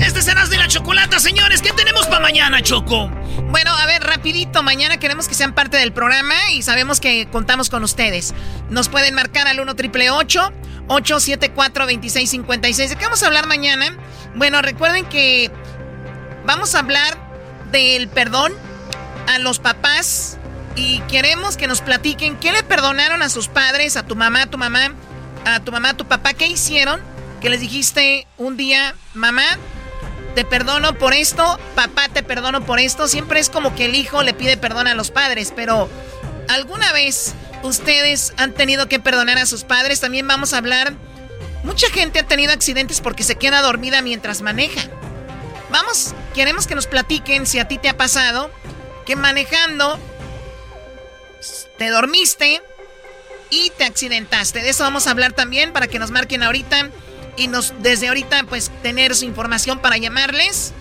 Este 0.00 0.20
es 0.20 0.28
Erasmo 0.28 0.54
y 0.54 0.58
la 0.58 0.68
Chocolata, 0.68 1.18
señores. 1.18 1.60
¿Qué 1.60 1.72
tenemos 1.72 2.06
para 2.06 2.20
mañana, 2.20 2.62
Choco? 2.62 3.08
Bueno, 3.50 3.74
a 3.74 3.86
ver, 3.86 4.02
rapidito, 4.02 4.62
mañana 4.62 4.98
queremos 4.98 5.26
que 5.26 5.34
sean 5.34 5.54
parte 5.54 5.76
del 5.76 5.92
programa 5.92 6.34
y 6.52 6.62
sabemos 6.62 7.00
que 7.00 7.28
contamos 7.30 7.68
con 7.68 7.82
ustedes. 7.82 8.32
Nos 8.70 8.88
pueden 8.88 9.14
marcar 9.14 9.48
al 9.48 9.58
1 9.58 9.74
triple 9.74 10.10
874 10.10 11.84
2656. 11.84 12.90
¿De 12.90 12.96
qué 12.96 13.04
vamos 13.04 13.22
a 13.22 13.26
hablar 13.26 13.46
mañana? 13.46 13.96
Bueno, 14.36 14.62
recuerden 14.62 15.04
que 15.06 15.50
vamos 16.46 16.74
a 16.74 16.78
hablar 16.78 17.18
del 17.72 18.08
perdón 18.08 18.52
a 19.26 19.38
los 19.40 19.58
papás 19.58 20.38
y 20.76 21.00
queremos 21.02 21.56
que 21.56 21.66
nos 21.66 21.80
platiquen 21.80 22.36
qué 22.36 22.52
le 22.52 22.62
perdonaron 22.62 23.20
a 23.22 23.28
sus 23.28 23.48
padres, 23.48 23.96
a 23.96 24.04
tu 24.04 24.14
mamá, 24.14 24.42
a 24.42 24.46
tu 24.46 24.58
mamá, 24.58 24.94
a 25.44 25.60
tu 25.60 25.72
mamá, 25.72 25.90
a 25.90 25.96
tu 25.96 26.06
papá, 26.06 26.34
qué 26.34 26.46
hicieron, 26.46 27.00
que 27.40 27.50
les 27.50 27.60
dijiste 27.60 28.26
un 28.36 28.56
día, 28.56 28.94
mamá, 29.14 29.44
te 30.38 30.44
perdono 30.44 30.96
por 30.96 31.14
esto, 31.14 31.58
papá, 31.74 32.08
te 32.08 32.22
perdono 32.22 32.64
por 32.64 32.78
esto. 32.78 33.08
Siempre 33.08 33.40
es 33.40 33.50
como 33.50 33.74
que 33.74 33.86
el 33.86 33.96
hijo 33.96 34.22
le 34.22 34.34
pide 34.34 34.56
perdón 34.56 34.86
a 34.86 34.94
los 34.94 35.10
padres, 35.10 35.52
pero 35.56 35.88
¿alguna 36.46 36.92
vez 36.92 37.34
ustedes 37.64 38.34
han 38.36 38.54
tenido 38.54 38.88
que 38.88 39.00
perdonar 39.00 39.38
a 39.38 39.46
sus 39.46 39.64
padres? 39.64 39.98
También 39.98 40.28
vamos 40.28 40.52
a 40.52 40.58
hablar. 40.58 40.92
Mucha 41.64 41.90
gente 41.90 42.20
ha 42.20 42.22
tenido 42.22 42.52
accidentes 42.52 43.00
porque 43.00 43.24
se 43.24 43.34
queda 43.34 43.62
dormida 43.62 44.00
mientras 44.00 44.40
maneja. 44.40 44.80
Vamos, 45.70 46.14
queremos 46.36 46.68
que 46.68 46.76
nos 46.76 46.86
platiquen 46.86 47.44
si 47.44 47.58
a 47.58 47.66
ti 47.66 47.78
te 47.78 47.88
ha 47.88 47.96
pasado 47.96 48.52
que 49.06 49.16
manejando 49.16 49.98
te 51.78 51.88
dormiste 51.88 52.62
y 53.50 53.70
te 53.70 53.82
accidentaste. 53.86 54.62
De 54.62 54.68
eso 54.68 54.84
vamos 54.84 55.08
a 55.08 55.10
hablar 55.10 55.32
también 55.32 55.72
para 55.72 55.88
que 55.88 55.98
nos 55.98 56.12
marquen 56.12 56.44
ahorita 56.44 56.90
y 57.38 57.48
nos 57.48 57.72
desde 57.80 58.08
ahorita 58.08 58.44
pues 58.44 58.70
tener 58.82 59.14
su 59.14 59.24
información 59.24 59.78
para 59.78 59.96
llamarles. 59.96 60.72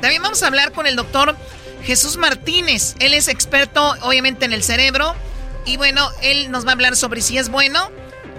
También 0.00 0.22
vamos 0.22 0.42
a 0.42 0.48
hablar 0.48 0.72
con 0.72 0.86
el 0.86 0.96
doctor 0.96 1.36
Jesús 1.84 2.16
Martínez. 2.16 2.96
Él 2.98 3.14
es 3.14 3.28
experto 3.28 3.94
obviamente 4.02 4.44
en 4.44 4.52
el 4.52 4.62
cerebro 4.62 5.14
y 5.64 5.76
bueno, 5.76 6.10
él 6.22 6.50
nos 6.50 6.64
va 6.64 6.70
a 6.70 6.72
hablar 6.72 6.96
sobre 6.96 7.20
si 7.20 7.38
es 7.38 7.48
bueno 7.48 7.90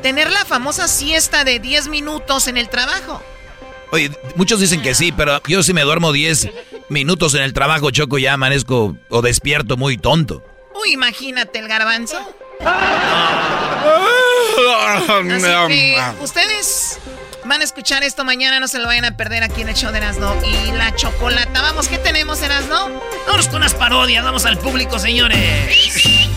tener 0.01 0.31
la 0.31 0.45
famosa 0.45 0.87
siesta 0.87 1.43
de 1.43 1.59
10 1.59 1.87
minutos 1.87 2.47
en 2.47 2.57
el 2.57 2.69
trabajo. 2.69 3.21
Oye, 3.91 4.11
muchos 4.35 4.59
dicen 4.59 4.81
que 4.81 4.93
sí, 4.93 5.11
pero 5.11 5.41
yo 5.47 5.63
si 5.63 5.73
me 5.73 5.81
duermo 5.81 6.11
10 6.11 6.49
minutos 6.89 7.33
en 7.35 7.41
el 7.41 7.53
trabajo, 7.53 7.89
Choco, 7.91 8.17
ya 8.17 8.33
amanezco 8.33 8.97
o 9.09 9.21
despierto 9.21 9.77
muy 9.77 9.97
tonto. 9.97 10.43
Uy, 10.81 10.93
imagínate 10.93 11.59
el 11.59 11.67
garbanzo. 11.67 12.17
ustedes 16.21 16.99
van 17.47 17.61
a 17.61 17.63
escuchar 17.63 18.03
esto 18.03 18.23
mañana, 18.23 18.59
no 18.59 18.67
se 18.67 18.79
lo 18.79 18.87
vayan 18.87 19.05
a 19.05 19.15
perder 19.15 19.43
aquí 19.43 19.61
en 19.61 19.69
el 19.69 19.75
show 19.75 19.91
de 19.91 19.97
Erasno 19.97 20.35
y 20.43 20.71
la 20.73 20.93
chocolata. 20.95 21.61
Vamos, 21.61 21.87
¿qué 21.87 21.97
tenemos, 21.97 22.41
Erasno? 22.41 22.89
Vamos 23.27 23.47
con 23.47 23.57
unas 23.57 23.73
parodias, 23.73 24.23
vamos 24.23 24.45
al 24.45 24.57
público, 24.57 24.99
señores. 24.99 26.36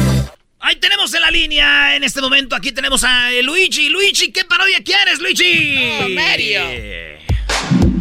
Ahí 0.63 0.75
tenemos 0.75 1.11
en 1.15 1.21
la 1.21 1.31
línea, 1.31 1.95
en 1.95 2.03
este 2.03 2.21
momento, 2.21 2.55
aquí 2.55 2.71
tenemos 2.71 3.03
a 3.03 3.31
Luigi. 3.41 3.89
Luigi, 3.89 4.31
¿qué 4.31 4.45
parodia 4.45 4.77
quieres, 4.83 5.19
Luigi? 5.19 5.75
Oh, 6.03 6.09
Mario. 6.09 6.61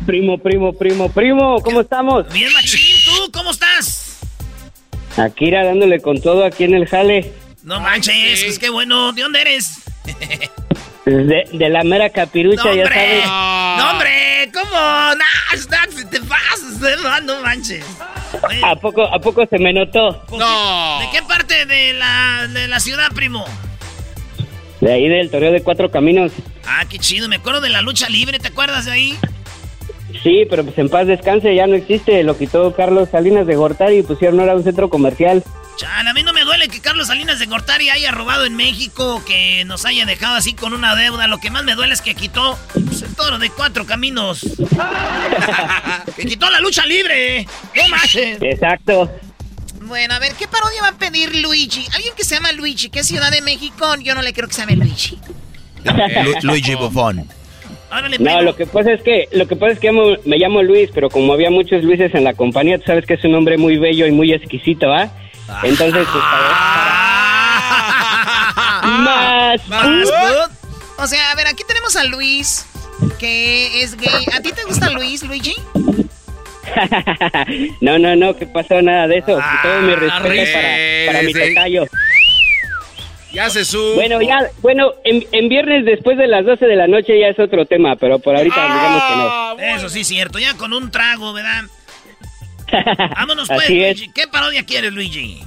Primo, 0.04 0.36
primo, 0.36 0.74
primo, 0.74 1.10
primo, 1.10 1.62
¿cómo 1.62 1.80
estamos? 1.80 2.30
Bien, 2.30 2.52
machín, 2.52 2.96
¿tú 3.06 3.32
cómo 3.32 3.52
estás? 3.52 4.18
Aquí 5.16 5.46
irá 5.46 5.64
dándole 5.64 6.00
con 6.00 6.20
todo 6.20 6.44
aquí 6.44 6.64
en 6.64 6.74
el 6.74 6.86
jale. 6.86 7.32
No 7.62 7.80
manches, 7.80 8.42
es 8.42 8.58
que 8.58 8.68
bueno, 8.68 9.12
¿de 9.12 9.22
dónde 9.22 9.40
eres? 9.40 9.80
De, 11.04 11.48
de 11.52 11.68
la 11.70 11.82
mera 11.82 12.10
capirucha, 12.10 12.74
ya 12.74 12.86
sabes. 12.86 13.24
No, 13.26 13.90
hombre, 13.90 14.50
¿cómo? 14.52 14.70
No, 14.70 15.24
te 16.10 16.20
pasas, 16.20 17.22
no 17.24 17.42
manches. 17.42 17.84
¿A 18.62 18.76
poco, 18.76 19.02
¿A 19.02 19.18
poco 19.18 19.46
se 19.46 19.58
me 19.58 19.72
notó? 19.72 20.24
No. 20.30 21.00
¿De 21.00 21.10
qué 21.10 21.22
parte 21.26 21.66
de 21.66 21.94
la, 21.94 22.46
de 22.48 22.68
la 22.68 22.80
ciudad, 22.80 23.08
primo? 23.14 23.44
De 24.80 24.92
ahí 24.92 25.08
del 25.08 25.30
Toreo 25.30 25.52
de 25.52 25.62
Cuatro 25.62 25.90
Caminos. 25.90 26.32
Ah, 26.66 26.84
qué 26.88 26.98
chido, 26.98 27.28
me 27.28 27.36
acuerdo 27.36 27.60
de 27.60 27.70
la 27.70 27.82
lucha 27.82 28.08
libre, 28.08 28.38
¿te 28.38 28.48
acuerdas 28.48 28.86
de 28.86 28.92
ahí? 28.92 29.18
Sí, 30.22 30.46
pero 30.48 30.64
pues 30.64 30.76
en 30.78 30.88
paz 30.88 31.06
descanse, 31.06 31.54
ya 31.54 31.66
no 31.66 31.74
existe. 31.74 32.22
Lo 32.22 32.36
quitó 32.36 32.74
Carlos 32.74 33.08
Salinas 33.10 33.46
de 33.46 33.56
Gortari 33.56 33.98
y 33.98 34.02
pusieron 34.02 34.40
ahora 34.40 34.56
un 34.56 34.64
centro 34.64 34.90
comercial. 34.90 35.42
Chan, 35.76 36.06
a 36.06 36.12
mí 36.12 36.22
no 36.22 36.32
me 36.32 36.44
duele 36.44 36.68
que 36.68 36.80
Carlos 36.80 37.06
Salinas 37.06 37.38
de 37.38 37.46
Gortari 37.46 37.88
haya 37.88 38.10
robado 38.10 38.44
en 38.44 38.54
México, 38.54 39.22
que 39.26 39.64
nos 39.64 39.86
haya 39.86 40.04
dejado 40.04 40.34
así 40.34 40.52
con 40.52 40.74
una 40.74 40.94
deuda. 40.94 41.26
Lo 41.26 41.38
que 41.38 41.50
más 41.50 41.64
me 41.64 41.74
duele 41.74 41.94
es 41.94 42.02
que 42.02 42.14
quitó 42.14 42.58
pues, 42.72 43.02
el 43.02 43.14
toro 43.14 43.38
de 43.38 43.50
cuatro 43.50 43.86
caminos. 43.86 44.40
que 46.16 46.26
quitó 46.26 46.50
la 46.50 46.60
lucha 46.60 46.84
libre. 46.84 47.46
¿Qué 47.72 47.88
más? 47.88 48.14
Exacto. 48.14 49.10
Bueno, 49.82 50.14
a 50.14 50.18
ver, 50.18 50.34
¿qué 50.34 50.46
parodia 50.46 50.82
va 50.82 50.88
a 50.88 50.98
pedir 50.98 51.34
Luigi? 51.36 51.86
Alguien 51.94 52.14
que 52.14 52.24
se 52.24 52.34
llama 52.34 52.52
Luigi, 52.52 52.90
que 52.90 53.00
es 53.00 53.06
Ciudad 53.06 53.30
de 53.30 53.40
México, 53.40 53.96
yo 53.96 54.14
no 54.14 54.22
le 54.22 54.32
creo 54.32 54.46
que 54.48 54.54
se 54.54 54.60
llame 54.60 54.76
Luigi. 54.76 55.18
Luigi 56.42 56.74
Buffon. 56.74 57.26
No, 58.18 58.42
lo 58.42 58.54
que 58.56 58.66
pasa 58.66 58.92
es 58.92 59.02
que 59.02 59.28
lo 59.32 59.46
que 59.48 59.56
pasa 59.56 59.72
es 59.72 59.78
que 59.80 59.90
me 59.92 60.38
llamo 60.38 60.62
Luis, 60.62 60.90
pero 60.94 61.08
como 61.10 61.32
había 61.32 61.50
muchos 61.50 61.82
Luises 61.82 62.14
en 62.14 62.24
la 62.24 62.34
compañía, 62.34 62.78
tú 62.78 62.84
sabes 62.86 63.06
que 63.06 63.14
es 63.14 63.24
un 63.24 63.34
hombre 63.34 63.56
muy 63.56 63.78
bello 63.78 64.06
y 64.06 64.12
muy 64.12 64.32
exquisito, 64.32 64.92
¿ah? 64.92 65.10
Entonces, 65.62 66.06
pues, 66.12 66.24
más, 68.82 69.68
más 69.68 70.08
O 70.98 71.06
sea, 71.06 71.32
a 71.32 71.34
ver, 71.34 71.48
aquí 71.48 71.64
tenemos 71.66 71.96
a 71.96 72.04
Luis, 72.04 72.66
que 73.18 73.82
es 73.82 73.96
gay. 73.96 74.26
¿A 74.34 74.40
ti 74.40 74.52
te 74.52 74.64
gusta 74.64 74.90
Luis, 74.90 75.24
Luigi? 75.24 75.56
no, 77.80 77.98
no, 77.98 78.14
no, 78.14 78.36
¿qué 78.36 78.46
pasó? 78.46 78.80
Nada 78.80 79.08
de 79.08 79.18
eso. 79.18 79.38
Todo 79.62 79.80
mi 79.82 79.94
respeto 79.94 80.52
para, 80.52 80.68
para 81.06 81.22
mi 81.22 81.32
tocayo. 81.32 81.86
Ya 83.32 83.48
se 83.48 83.64
sube. 83.64 83.94
Bueno, 83.94 84.20
ya, 84.20 84.50
bueno, 84.60 84.92
en, 85.04 85.24
en, 85.32 85.48
viernes 85.48 85.84
después 85.84 86.18
de 86.18 86.26
las 86.26 86.44
12 86.44 86.66
de 86.66 86.76
la 86.76 86.88
noche 86.88 87.18
ya 87.18 87.28
es 87.28 87.38
otro 87.38 87.64
tema, 87.64 87.96
pero 87.96 88.18
por 88.18 88.36
ahorita 88.36 88.62
digamos 88.62 89.02
que 89.04 89.16
no. 89.16 89.76
Eso 89.76 89.88
sí, 89.88 90.04
cierto, 90.04 90.38
ya 90.38 90.54
con 90.56 90.72
un 90.72 90.90
trago, 90.90 91.32
¿verdad? 91.32 91.62
Vámonos 93.16 93.48
pues, 93.48 93.70
Luigi. 93.70 94.10
¿Qué 94.12 94.26
parodia 94.26 94.64
quieres, 94.64 94.92
Luigi? 94.92 95.42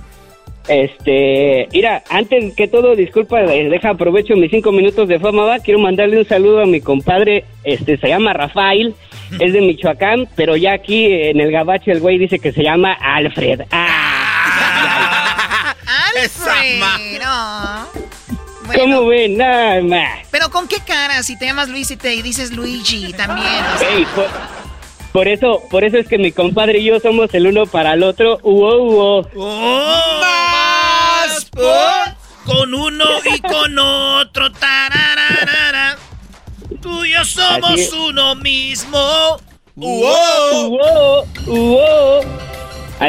Este, 0.68 1.68
mira, 1.74 2.04
antes 2.10 2.56
que 2.56 2.70
todo, 2.70 2.96
disculpa, 2.96 3.42
eh, 3.42 3.70
deja 3.70 3.90
aprovecho 3.90 4.36
mis 4.36 4.50
cinco 4.50 4.72
minutos 4.72 5.10
de 5.10 5.20
fama, 5.20 5.44
va. 5.44 5.60
Quiero 5.60 5.80
mandarle 5.80 6.18
un 6.18 6.26
saludo 6.26 6.62
a 6.62 6.66
mi 6.66 6.80
compadre, 6.80 7.44
este, 7.66 7.98
se 7.98 8.08
llama 8.08 8.32
Rafael, 8.32 8.96
es 9.40 9.52
de 9.52 9.62
Michoacán, 9.62 10.28
pero 10.36 10.56
ya 10.56 10.74
aquí 10.74 11.06
en 11.06 11.42
el 11.42 11.52
gabacho 11.52 11.92
el 11.92 12.00
güey 12.00 12.18
dice 12.18 12.40
que 12.40 12.54
se 12.54 12.64
llama 12.64 12.94
Alfred. 12.94 13.64
Ah, 13.72 14.83
Alfred, 16.22 17.22
no. 17.22 17.88
¿Cómo 18.76 19.08
ven? 19.08 19.38
Nada 19.38 19.82
más. 19.82 20.28
Pero 20.32 20.50
con 20.50 20.68
qué 20.68 20.78
cara, 20.86 21.22
si 21.24 21.38
te 21.38 21.46
llamas 21.46 21.70
Luis 21.70 21.92
y 21.92 21.98
te 21.98 22.10
dices 22.22 22.52
Luigi 22.52 23.14
también. 23.14 23.64
Por 25.12 25.28
eso, 25.28 25.62
por 25.70 25.84
eso 25.84 25.98
es 25.98 26.08
que 26.08 26.18
mi 26.18 26.32
compadre 26.32 26.80
y 26.80 26.86
yo 26.86 27.00
somos 27.00 27.34
el 27.34 27.48
uno 27.48 27.66
para 27.66 27.94
el 27.94 28.04
otro. 28.04 28.40
Uo, 28.42 28.82
uo. 28.82 29.30
¡Oh! 29.36 30.22
¡Más! 30.22 31.52
Con 32.46 32.74
uno 32.74 33.06
y 33.26 33.40
con 33.42 33.78
otro. 33.78 34.52
Tarararara. 34.52 35.98
Tú 36.82 37.06
y 37.06 37.14
yo 37.14 37.24
somos 37.26 37.94
uno 37.94 38.36
mismo. 38.36 39.38
¡Uo! 39.76 40.68
¡Uo! 40.68 41.28
¡Uo! 41.48 42.22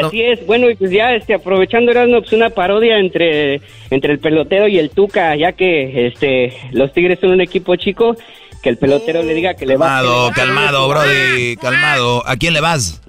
Así 0.03 0.21
es, 0.21 0.45
bueno, 0.45 0.69
y 0.69 0.75
pues 0.75 0.91
ya 0.91 1.13
este, 1.13 1.33
aprovechando 1.33 1.91
Erasmo, 1.91 2.19
pues 2.19 2.33
una 2.33 2.49
parodia 2.49 2.97
entre, 2.97 3.61
entre 3.89 4.13
el 4.13 4.19
pelotero 4.19 4.67
y 4.67 4.77
el 4.77 4.89
Tuca, 4.89 5.35
ya 5.35 5.53
que 5.53 6.07
este 6.07 6.53
los 6.71 6.91
Tigres 6.93 7.19
son 7.19 7.31
un 7.31 7.41
equipo 7.41 7.75
chico 7.75 8.15
que 8.61 8.69
el 8.69 8.77
pelotero 8.77 9.21
le 9.21 9.33
diga 9.33 9.53
que 9.53 9.65
le 9.65 9.77
va. 9.77 9.87
Calmado, 9.87 10.31
calmado, 10.33 10.89
Brody, 10.89 11.55
calmado. 11.57 12.27
¿A 12.27 12.35
quién 12.35 12.53
le 12.53 12.61
vas? 12.61 13.01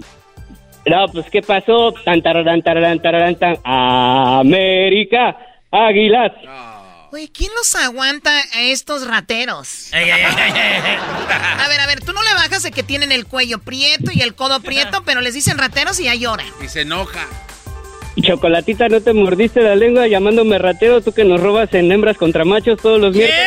No, 0.84 1.06
pues 1.08 1.26
¿qué 1.30 1.42
pasó? 1.42 1.92
Tan, 2.04 2.22
tararán, 2.22 2.62
tararán, 2.62 3.00
tararán, 3.00 3.34
tan. 3.36 3.56
América, 3.64 5.36
Águilas. 5.70 6.32
Oye, 7.12 7.30
¿quién 7.32 7.50
los 7.56 7.74
aguanta 7.76 8.30
a 8.54 8.62
estos 8.62 9.06
rateros? 9.06 9.90
a 9.94 9.98
ver, 11.68 11.80
a 11.80 11.86
ver, 11.86 12.00
tú 12.00 12.12
no 12.12 12.22
le 12.22 12.34
bajas 12.34 12.62
de 12.62 12.72
que 12.72 12.82
tienen 12.82 13.12
el 13.12 13.26
cuello 13.26 13.58
prieto 13.58 14.10
y 14.12 14.22
el 14.22 14.34
codo 14.34 14.60
prieto, 14.60 15.02
pero 15.04 15.20
les 15.20 15.34
dicen 15.34 15.56
rateros 15.58 16.00
y 16.00 16.04
ya 16.04 16.14
llora. 16.14 16.44
Y 16.62 16.68
se 16.68 16.82
enoja. 16.82 17.26
Chocolatita, 18.20 18.88
¿no 18.88 19.00
te 19.00 19.12
mordiste 19.12 19.60
la 19.60 19.76
lengua 19.76 20.08
llamándome 20.08 20.58
ratero? 20.58 21.02
Tú 21.02 21.12
que 21.12 21.24
nos 21.24 21.40
robas 21.40 21.72
en 21.74 21.92
hembras 21.92 22.16
contra 22.16 22.44
machos 22.44 22.80
todos 22.80 23.00
los 23.00 23.14
miércoles. 23.14 23.44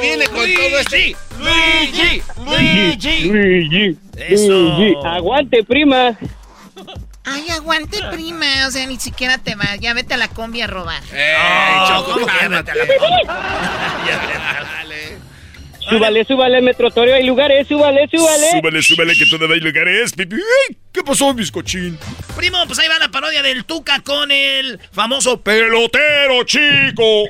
Viene 0.00 0.26
con 0.26 0.54
todo 0.54 0.78
este. 0.80 1.16
Luigi, 1.38 2.22
Luigi, 2.44 3.28
Luigi, 3.28 3.96
Luigi. 4.28 4.94
Aguante, 5.04 5.62
prima. 5.64 6.18
Ay, 7.30 7.48
aguante, 7.50 7.98
prima. 8.10 8.66
O 8.66 8.70
sea, 8.70 8.86
ni 8.86 8.98
siquiera 8.98 9.38
te 9.38 9.54
vas. 9.54 9.78
Ya 9.80 9.94
vete 9.94 10.14
a 10.14 10.16
la 10.16 10.28
combi 10.28 10.60
a 10.60 10.66
robar. 10.66 11.02
¡Eh, 11.12 11.34
Choco, 11.88 12.26
cálmate! 12.26 12.72
Súbale, 15.88 16.24
súbale, 16.24 16.60
Metro 16.60 16.90
Toreo, 16.90 17.14
hay 17.14 17.24
lugares, 17.24 17.66
súbale, 17.66 18.06
súbale. 18.12 18.50
Súbale, 18.50 18.82
súbale, 18.82 19.14
que 19.16 19.24
todavía 19.24 19.54
hay 19.54 19.60
lugares. 19.60 20.12
¿Qué 20.92 21.02
pasó, 21.02 21.32
bizcochín? 21.32 21.98
Primo, 22.36 22.58
pues 22.66 22.78
ahí 22.78 22.88
va 22.88 22.98
la 22.98 23.08
parodia 23.10 23.42
del 23.42 23.64
Tuca 23.64 24.00
con 24.02 24.30
el 24.30 24.78
famoso 24.92 25.40
pelotero 25.40 26.44
chico. 26.44 27.24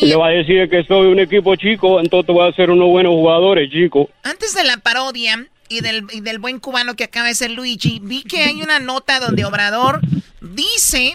Le 0.00 0.16
va 0.16 0.28
a 0.28 0.30
decir 0.30 0.68
que 0.68 0.84
soy 0.84 1.06
un 1.06 1.20
equipo 1.20 1.56
chico, 1.56 2.00
entonces 2.00 2.34
voy 2.34 2.48
a 2.48 2.52
ser 2.54 2.70
unos 2.70 2.88
buenos 2.88 3.12
jugadores, 3.12 3.70
chico. 3.70 4.10
Antes 4.22 4.54
de 4.54 4.64
la 4.64 4.76
parodia 4.78 5.46
y 5.68 5.80
del, 5.80 6.06
y 6.12 6.20
del 6.20 6.38
buen 6.38 6.60
cubano 6.60 6.94
que 6.94 7.04
acaba 7.04 7.28
de 7.28 7.34
ser 7.34 7.50
Luigi, 7.50 8.00
vi 8.02 8.22
que 8.22 8.44
hay 8.44 8.62
una 8.62 8.78
nota 8.78 9.20
donde 9.20 9.44
Obrador 9.44 10.00
dice 10.40 11.14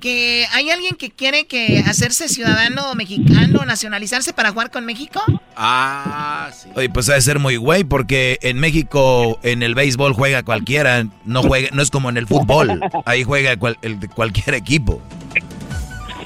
que 0.00 0.46
hay 0.52 0.70
alguien 0.70 0.94
que 0.94 1.10
quiere 1.10 1.46
que 1.46 1.82
hacerse 1.86 2.28
ciudadano 2.28 2.94
mexicano, 2.94 3.64
nacionalizarse 3.64 4.32
para 4.32 4.50
jugar 4.50 4.70
con 4.70 4.84
México. 4.84 5.20
Ah, 5.56 6.50
sí. 6.56 6.68
Oye, 6.76 6.88
pues 6.88 7.06
debe 7.06 7.20
ser 7.20 7.38
muy 7.38 7.56
güey 7.56 7.84
porque 7.84 8.38
en 8.42 8.58
México 8.58 9.38
en 9.42 9.62
el 9.62 9.74
béisbol 9.74 10.12
juega 10.12 10.42
cualquiera, 10.42 11.06
no 11.24 11.42
juega, 11.42 11.68
no 11.72 11.82
es 11.82 11.90
como 11.90 12.08
en 12.08 12.16
el 12.16 12.26
fútbol, 12.26 12.80
ahí 13.04 13.24
juega 13.24 13.56
el 13.82 14.00
de 14.00 14.08
cualquier 14.08 14.54
equipo. 14.54 15.02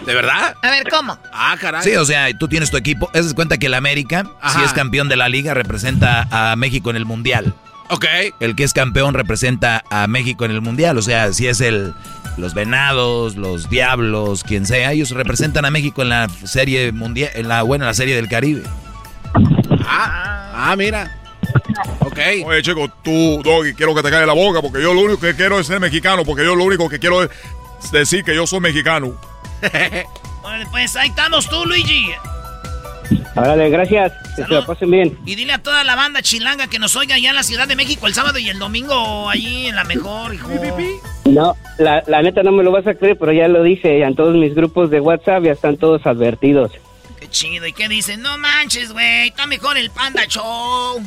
¿De 0.07 0.15
verdad? 0.15 0.57
A 0.63 0.71
ver, 0.71 0.89
¿cómo? 0.89 1.19
Ah, 1.33 1.57
caray. 1.61 1.83
Sí, 1.83 1.95
o 1.97 2.05
sea, 2.05 2.27
tú 2.37 2.49
tienes 2.49 2.71
tu 2.71 2.77
equipo. 2.77 3.11
Es 3.15 3.35
cuenta 3.35 3.59
que 3.59 3.67
el 3.67 3.75
América, 3.75 4.25
si 4.53 4.63
es 4.63 4.73
campeón 4.73 5.09
de 5.09 5.17
la 5.17 5.29
liga, 5.29 5.55
representa 5.55 6.27
a 6.31 6.57
México 6.57 6.91
en 6.91 6.97
el 6.97 7.07
Mundial. 7.07 7.55
Ok. 7.89 8.07
El 8.41 8.57
que 8.57 8.65
es 8.65 8.73
campeón 8.73 9.15
representa 9.15 9.85
a 9.91 10.07
México 10.07 10.45
en 10.45 10.51
el 10.51 10.61
Mundial. 10.61 10.99
O 10.99 11.03
sea, 11.03 11.33
si 11.33 11.47
es 11.47 11.61
el 11.61 11.95
los 12.37 12.55
Venados, 12.55 13.37
los 13.37 13.69
Diablos, 13.69 14.43
quien 14.45 14.67
sea, 14.67 14.93
ellos 14.93 15.11
representan 15.11 15.65
a 15.65 15.71
México 15.71 16.03
en 16.03 16.09
la 16.09 16.29
serie 16.45 16.91
mundial, 16.93 17.31
en 17.35 17.49
la 17.49 17.63
buena 17.63 17.87
la 17.87 17.95
serie 17.95 18.17
del 18.17 18.29
Caribe. 18.29 18.63
Ah, 19.87 20.71
ah, 20.71 20.77
mira. 20.77 21.21
Ok. 22.01 22.19
Oye, 22.45 22.63
chico, 22.63 22.89
tú, 23.03 23.43
Doggy, 23.43 23.75
quiero 23.75 23.95
que 23.95 24.03
te 24.03 24.11
caiga 24.11 24.27
la 24.27 24.33
boca 24.33 24.63
porque 24.63 24.81
yo 24.81 24.95
lo 24.95 25.01
único 25.01 25.21
que 25.21 25.35
quiero 25.35 25.61
es 25.61 25.67
ser 25.67 25.81
mexicano, 25.81 26.25
porque 26.25 26.45
yo 26.45 26.55
lo 26.55 26.65
único 26.65 26.89
que 26.89 26.99
quiero 26.99 27.23
es 27.23 27.31
decir 27.93 28.25
que 28.25 28.35
yo 28.35 28.47
soy 28.47 28.61
mexicano. 28.61 29.15
bueno, 30.43 30.69
pues 30.71 30.97
ahí 30.97 31.09
estamos 31.09 31.49
tú, 31.49 31.65
Luigi. 31.65 32.11
Árale, 33.35 33.71
gracias. 33.71 34.13
Que 34.37 34.45
se 34.45 34.49
la 34.49 34.65
pasen 34.65 34.91
bien. 34.91 35.19
Y 35.25 35.35
dile 35.35 35.53
a 35.55 35.59
toda 35.59 35.85
la 35.85 35.95
banda 35.95 36.23
chilanga 36.23 36.69
que 36.69 36.79
nos 36.79 36.97
oiga 36.97 37.19
ya 37.19 37.31
en 37.31 37.37
la 37.37 37.43
Ciudad 37.43 37.67
de 37.69 37.77
México 37.77 38.07
el 38.07 38.15
sábado 38.15 38.39
y 38.39 38.49
el 38.49 38.59
domingo 38.59 39.29
allí 39.29 39.67
en 39.67 39.77
la 39.77 39.85
mejor, 39.85 40.35
hijo. 40.35 40.49
No, 41.25 41.57
la, 41.79 42.03
la 42.07 42.23
neta 42.23 42.43
no 42.43 42.53
me 42.53 42.63
lo 42.63 42.71
vas 42.71 42.87
a 42.87 42.95
creer, 42.95 43.17
pero 43.19 43.33
ya 43.33 43.49
lo 43.49 43.63
dice. 43.63 44.03
En 44.03 44.15
todos 44.15 44.35
mis 44.35 44.55
grupos 44.55 44.91
de 44.91 45.01
WhatsApp 45.01 45.45
ya 45.45 45.53
están 45.53 45.77
todos 45.77 46.07
advertidos. 46.07 46.73
Qué 47.21 47.29
chido. 47.29 47.67
¿Y 47.67 47.73
qué 47.73 47.89
dicen? 47.89 48.21
No 48.23 48.37
manches, 48.39 48.93
güey. 48.93 49.29
Está 49.29 49.47
mejor 49.47 49.79
el 49.79 49.91
Panda 49.91 50.25
Show. 50.27 51.01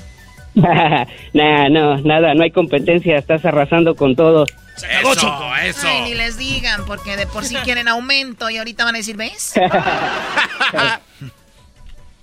nah, 0.56 1.70
no, 1.70 1.98
nada. 1.98 2.34
No 2.34 2.44
hay 2.44 2.52
competencia. 2.52 3.18
Estás 3.18 3.46
arrasando 3.46 3.96
con 3.96 4.16
todo. 4.16 4.46
Se 4.76 4.86
acabó, 4.88 5.14
eso, 5.14 5.56
eso. 5.56 5.88
Ay, 5.88 6.02
ni 6.02 6.14
les 6.16 6.38
digan, 6.38 6.86
porque 6.86 7.16
de 7.18 7.28
por 7.28 7.46
sí 7.46 7.56
quieren 7.64 7.88
aumento 7.88 8.50
y 8.50 8.58
ahorita 8.58 8.84
van 8.84 8.96
a 8.96 8.98
decir, 8.98 9.16
¿ves? 9.16 9.54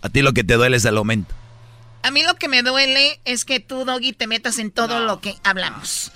A 0.05 0.09
ti 0.09 0.21
lo 0.21 0.33
que 0.33 0.43
te 0.43 0.55
duele 0.55 0.77
es 0.77 0.85
el 0.85 0.97
aumento. 0.97 1.33
A 2.03 2.11
mí 2.11 2.25
lo 2.25 2.35
que 2.35 2.49
me 2.49 2.63
duele 2.63 3.21
es 3.25 3.45
que 3.45 3.61
tú, 3.61 3.85
Doggy, 3.85 4.13
te 4.13 4.27
metas 4.27 4.59
en 4.59 4.73
todo 4.73 4.99
lo 5.01 5.21
que 5.21 5.37
hablamos. 5.45 6.11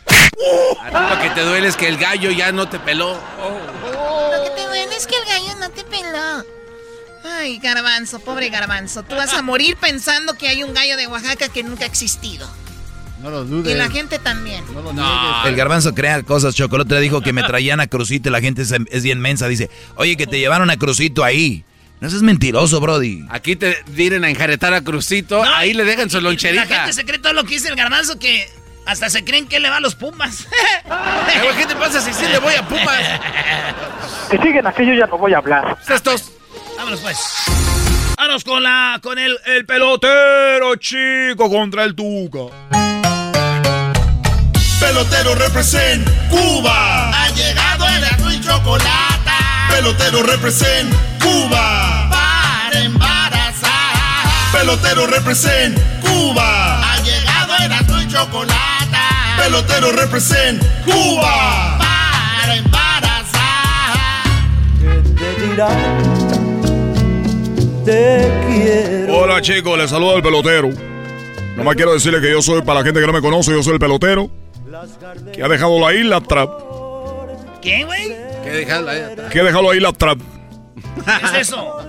A 0.82 0.90
ti 0.90 1.14
lo 1.14 1.22
que 1.22 1.30
te 1.30 1.42
duele 1.42 1.68
es 1.68 1.76
que 1.76 1.86
el 1.86 1.96
gallo 1.96 2.32
ya 2.32 2.50
no 2.50 2.68
te 2.68 2.80
peló. 2.80 3.14
Lo 3.14 4.42
que 4.42 4.50
te 4.50 4.66
duele 4.66 4.96
es 4.96 5.06
que 5.06 5.16
el 5.16 5.24
gallo 5.24 5.54
no 5.60 5.70
te 5.70 5.84
peló. 5.84 6.44
Ay, 7.24 7.58
garbanzo, 7.58 8.18
pobre 8.18 8.48
garbanzo. 8.50 9.04
Tú 9.04 9.14
vas 9.14 9.32
a 9.32 9.42
morir 9.42 9.76
pensando 9.76 10.36
que 10.36 10.48
hay 10.48 10.64
un 10.64 10.74
gallo 10.74 10.96
de 10.96 11.06
Oaxaca 11.06 11.48
que 11.48 11.62
nunca 11.62 11.84
ha 11.84 11.86
existido. 11.86 12.48
No 13.22 13.30
lo 13.30 13.44
dudes. 13.44 13.74
Y 13.74 13.76
la 13.76 13.88
gente 13.90 14.18
también. 14.18 14.64
No 14.72 14.82
lo 14.82 15.48
El 15.48 15.56
garbanzo 15.56 15.94
crea 15.94 16.22
cosas. 16.22 16.54
Chocolate 16.54 17.00
dijo 17.00 17.20
que 17.20 17.32
me 17.32 17.42
traían 17.42 17.80
a 17.80 17.86
Crucito 17.86 18.28
y 18.28 18.32
la 18.32 18.40
gente 18.40 18.62
es, 18.62 18.72
es 18.90 19.02
bien 19.02 19.20
mensa. 19.20 19.48
Dice, 19.48 19.70
oye, 19.96 20.16
que 20.16 20.26
te 20.26 20.38
llevaron 20.38 20.70
a 20.70 20.76
Crucito 20.76 21.24
ahí. 21.24 21.64
No 22.00 22.10
seas 22.10 22.22
mentiroso, 22.22 22.78
Brody. 22.80 23.24
Aquí 23.30 23.56
te 23.56 23.78
vienen 23.88 24.24
a 24.24 24.30
enjaretar 24.30 24.74
a 24.74 24.82
Crucito, 24.82 25.42
ahí 25.42 25.72
le 25.72 25.84
dejan 25.84 26.10
su 26.10 26.20
loncherita. 26.20 26.66
La 26.66 26.76
gente 26.76 26.92
se 26.92 27.04
cree 27.06 27.18
todo 27.18 27.32
lo 27.32 27.44
que 27.44 27.54
dice 27.54 27.68
el 27.68 27.76
garbanzo 27.76 28.18
que 28.18 28.46
hasta 28.84 29.08
se 29.08 29.24
creen 29.24 29.48
que 29.48 29.60
le 29.60 29.70
va 29.70 29.78
a 29.78 29.80
los 29.80 29.94
Pumas. 29.94 30.46
¿Qué 31.56 31.66
te 31.66 31.74
pasa 31.74 32.00
si 32.00 32.12
sí 32.12 32.26
le 32.30 32.38
voy 32.38 32.54
a 32.54 32.68
Pumas? 32.68 33.20
Que 34.30 34.36
siguen 34.38 34.66
aquí, 34.66 34.84
yo 34.86 34.92
ya 34.92 35.06
no 35.06 35.16
voy 35.16 35.32
a 35.32 35.38
hablar. 35.38 35.78
Estos. 35.88 36.32
Vámonos 36.76 37.00
pues. 37.00 37.18
Vámonos 38.18 38.44
con 38.44 38.62
la 38.62 38.98
con 39.02 39.18
el, 39.18 39.38
el 39.46 39.64
pelotero 39.64 40.76
chico 40.76 41.48
contra 41.50 41.84
el 41.84 41.94
Tuca. 41.94 42.95
Pelotero 44.80 45.34
represent 45.34 46.06
Cuba. 46.28 47.10
Ha 47.10 47.30
llegado 47.30 47.88
el 47.88 48.04
azul 48.04 48.32
y 48.32 48.40
chocolate. 48.40 49.30
Pelotero 49.70 50.22
represent 50.22 50.94
Cuba. 51.18 52.10
Para 52.10 52.80
embarazar. 52.82 53.72
Pelotero 54.52 55.06
represent 55.06 55.78
Cuba. 56.02 56.92
Ha 56.92 57.00
llegado 57.02 57.54
el 57.64 57.72
azul 57.72 58.02
y 58.02 58.08
chocolate. 58.08 58.98
Pelotero 59.38 59.92
represent 59.92 60.62
Cuba. 60.84 61.78
Para 61.78 62.56
embarazar. 62.56 63.96
Te 67.86 68.30
quiero. 68.46 69.16
Hola 69.16 69.40
chicos, 69.40 69.78
les 69.78 69.88
saluda 69.88 70.16
el 70.16 70.22
pelotero. 70.22 70.68
Nomás 71.56 71.76
quiero 71.76 71.94
decirle 71.94 72.20
que 72.20 72.30
yo 72.30 72.42
soy, 72.42 72.60
para 72.60 72.80
la 72.80 72.84
gente 72.84 73.00
que 73.00 73.06
no 73.06 73.14
me 73.14 73.22
conoce, 73.22 73.52
yo 73.52 73.62
soy 73.62 73.72
el 73.72 73.78
pelotero 73.78 74.30
que 75.32 75.42
ha 75.42 75.48
dejado 75.48 75.80
la 75.80 75.94
isla 75.94 76.20
trap. 76.20 76.50
¿Qué, 77.62 77.84
güey? 77.84 78.08
¿Qué 78.44 78.50
dejado 78.50 78.82
la 78.82 78.94
isla 78.94 79.14
trap? 79.16 79.30
Que 79.30 79.40
ha 79.40 79.44
dejado 79.44 79.62
la 79.62 79.76
isla 79.76 79.92
trap. 79.92 80.18
¿Qué 81.04 81.26
es 81.40 81.48
eso? 81.48 81.76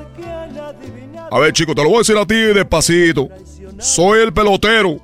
A 1.30 1.40
ver, 1.40 1.52
chico, 1.54 1.76
te 1.76 1.84
lo 1.84 1.90
voy 1.90 1.98
a 1.98 1.99
decir 1.99 2.18
a 2.18 2.26
ti 2.26 2.36
despacito. 2.36 3.28
Soy 3.80 4.22
el 4.22 4.34
pelotero. 4.34 4.98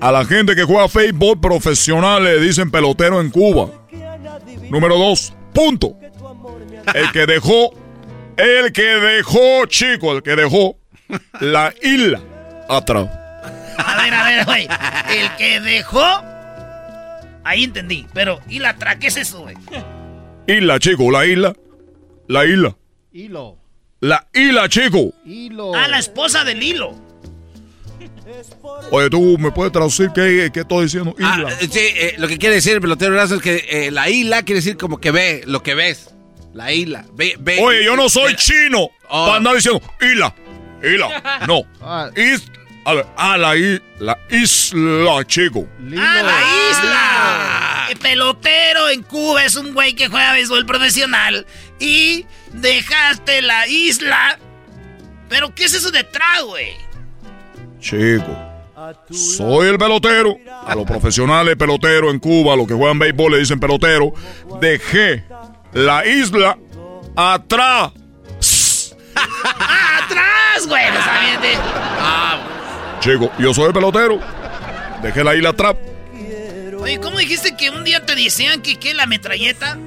A 0.00 0.10
la 0.10 0.24
gente 0.24 0.56
que 0.56 0.64
juega 0.64 0.88
fútbol 0.88 1.38
profesional 1.38 2.24
le 2.24 2.40
dicen 2.40 2.70
pelotero 2.70 3.20
en 3.20 3.30
Cuba. 3.30 3.68
Número 4.68 4.98
dos, 4.98 5.32
punto. 5.52 5.96
El 6.94 7.12
que 7.12 7.26
dejó, 7.26 7.72
el 8.36 8.72
que 8.72 8.82
dejó, 8.82 9.66
chico, 9.66 10.12
el 10.12 10.22
que 10.22 10.34
dejó 10.34 10.76
la 11.40 11.72
isla 11.82 12.20
atrás. 12.68 13.19
A 13.86 14.02
ver, 14.02 14.14
a 14.14 14.24
ver, 14.24 14.44
güey. 14.44 14.68
El 15.16 15.36
que 15.36 15.60
dejó. 15.60 16.04
Ahí 17.44 17.64
entendí. 17.64 18.06
Pero, 18.12 18.40
¿y 18.48 18.58
la 18.58 18.76
tra? 18.76 18.98
¿Qué 18.98 19.08
es 19.08 19.16
eso, 19.16 19.40
güey? 19.40 19.56
Isla, 20.46 20.78
chico, 20.78 21.10
la 21.10 21.24
isla. 21.26 21.54
La 22.28 22.44
isla. 22.44 22.76
Hilo. 23.12 23.56
La 24.00 24.26
isla, 24.32 24.68
chico. 24.68 25.12
Hilo. 25.24 25.74
Ah, 25.74 25.88
la 25.88 25.98
esposa 25.98 26.44
del 26.44 26.62
hilo. 26.62 26.94
Oye, 28.92 29.10
tú 29.10 29.36
me 29.38 29.50
puedes 29.50 29.72
traducir 29.72 30.10
qué, 30.14 30.50
qué 30.52 30.60
estoy 30.60 30.84
diciendo. 30.84 31.14
Isla. 31.18 31.48
Ah, 31.48 31.56
sí, 31.60 31.78
eh, 31.80 32.14
lo 32.18 32.28
que 32.28 32.38
quiere 32.38 32.56
decir 32.56 32.74
el 32.74 32.80
pelotero 32.80 33.12
Brazo 33.12 33.36
es 33.36 33.42
que 33.42 33.66
eh, 33.68 33.90
la 33.90 34.08
isla 34.08 34.42
quiere 34.42 34.60
decir 34.60 34.76
como 34.76 34.98
que 34.98 35.10
ve, 35.10 35.42
lo 35.46 35.62
que 35.62 35.74
ves. 35.74 36.14
La 36.54 36.72
isla. 36.72 37.04
Ve, 37.14 37.36
ve, 37.38 37.58
Oye, 37.62 37.84
yo 37.84 37.96
no 37.96 38.08
soy 38.08 38.32
ve- 38.32 38.38
chino 38.38 38.88
Oh. 39.12 39.24
para 39.26 39.36
andar 39.38 39.54
diciendo 39.56 39.80
isla. 40.00 40.34
Isla. 40.82 41.40
No. 41.46 41.62
Ah, 41.80 42.10
Is, 42.16 42.44
a 42.84 42.94
ver, 42.94 43.06
ah, 43.16 43.36
la, 43.36 43.56
i- 43.56 43.80
la 43.98 44.18
isla, 44.30 45.24
chico. 45.26 45.66
Lilo. 45.80 46.02
¡Ah, 46.04 46.22
la 46.22 46.70
isla! 46.70 47.86
El 47.90 47.98
pelotero 47.98 48.88
en 48.88 49.02
Cuba 49.02 49.44
es 49.44 49.56
un 49.56 49.74
güey 49.74 49.94
que 49.94 50.08
juega 50.08 50.32
béisbol 50.32 50.64
profesional. 50.66 51.46
Y 51.78 52.26
dejaste 52.52 53.42
la 53.42 53.66
isla. 53.66 54.38
¿Pero 55.28 55.54
qué 55.54 55.64
es 55.64 55.74
eso 55.74 55.90
detrás, 55.90 56.42
güey? 56.44 56.72
Chico. 57.80 58.36
Soy 59.10 59.68
el 59.68 59.78
pelotero. 59.78 60.36
A 60.66 60.74
los 60.74 60.84
profesionales 60.86 61.56
peloteros 61.56 62.12
en 62.12 62.18
Cuba, 62.18 62.56
los 62.56 62.66
que 62.66 62.74
juegan 62.74 62.98
béisbol 62.98 63.32
le 63.32 63.38
dicen 63.38 63.60
pelotero. 63.60 64.12
Dejé 64.60 65.24
la 65.72 66.04
isla 66.06 66.56
atrás. 67.16 67.92
¡Ah, 69.14 70.00
atrás, 70.04 70.66
güey! 70.66 70.90
No 70.90 71.04
sabía 71.04 71.38
de- 71.40 71.58
Chico, 73.00 73.30
yo 73.38 73.52
soy 73.54 73.66
el 73.66 73.72
pelotero. 73.72 74.20
Dejé 75.02 75.24
la 75.24 75.34
isla 75.34 75.50
atrás. 75.50 75.74
Oye, 76.78 76.98
¿cómo 77.00 77.18
dijiste 77.18 77.56
que 77.56 77.70
un 77.70 77.84
día 77.84 78.04
te 78.04 78.14
decían 78.14 78.62
que 78.62 78.76
qué, 78.76 78.94
la 78.94 79.06
metralleta? 79.06 79.78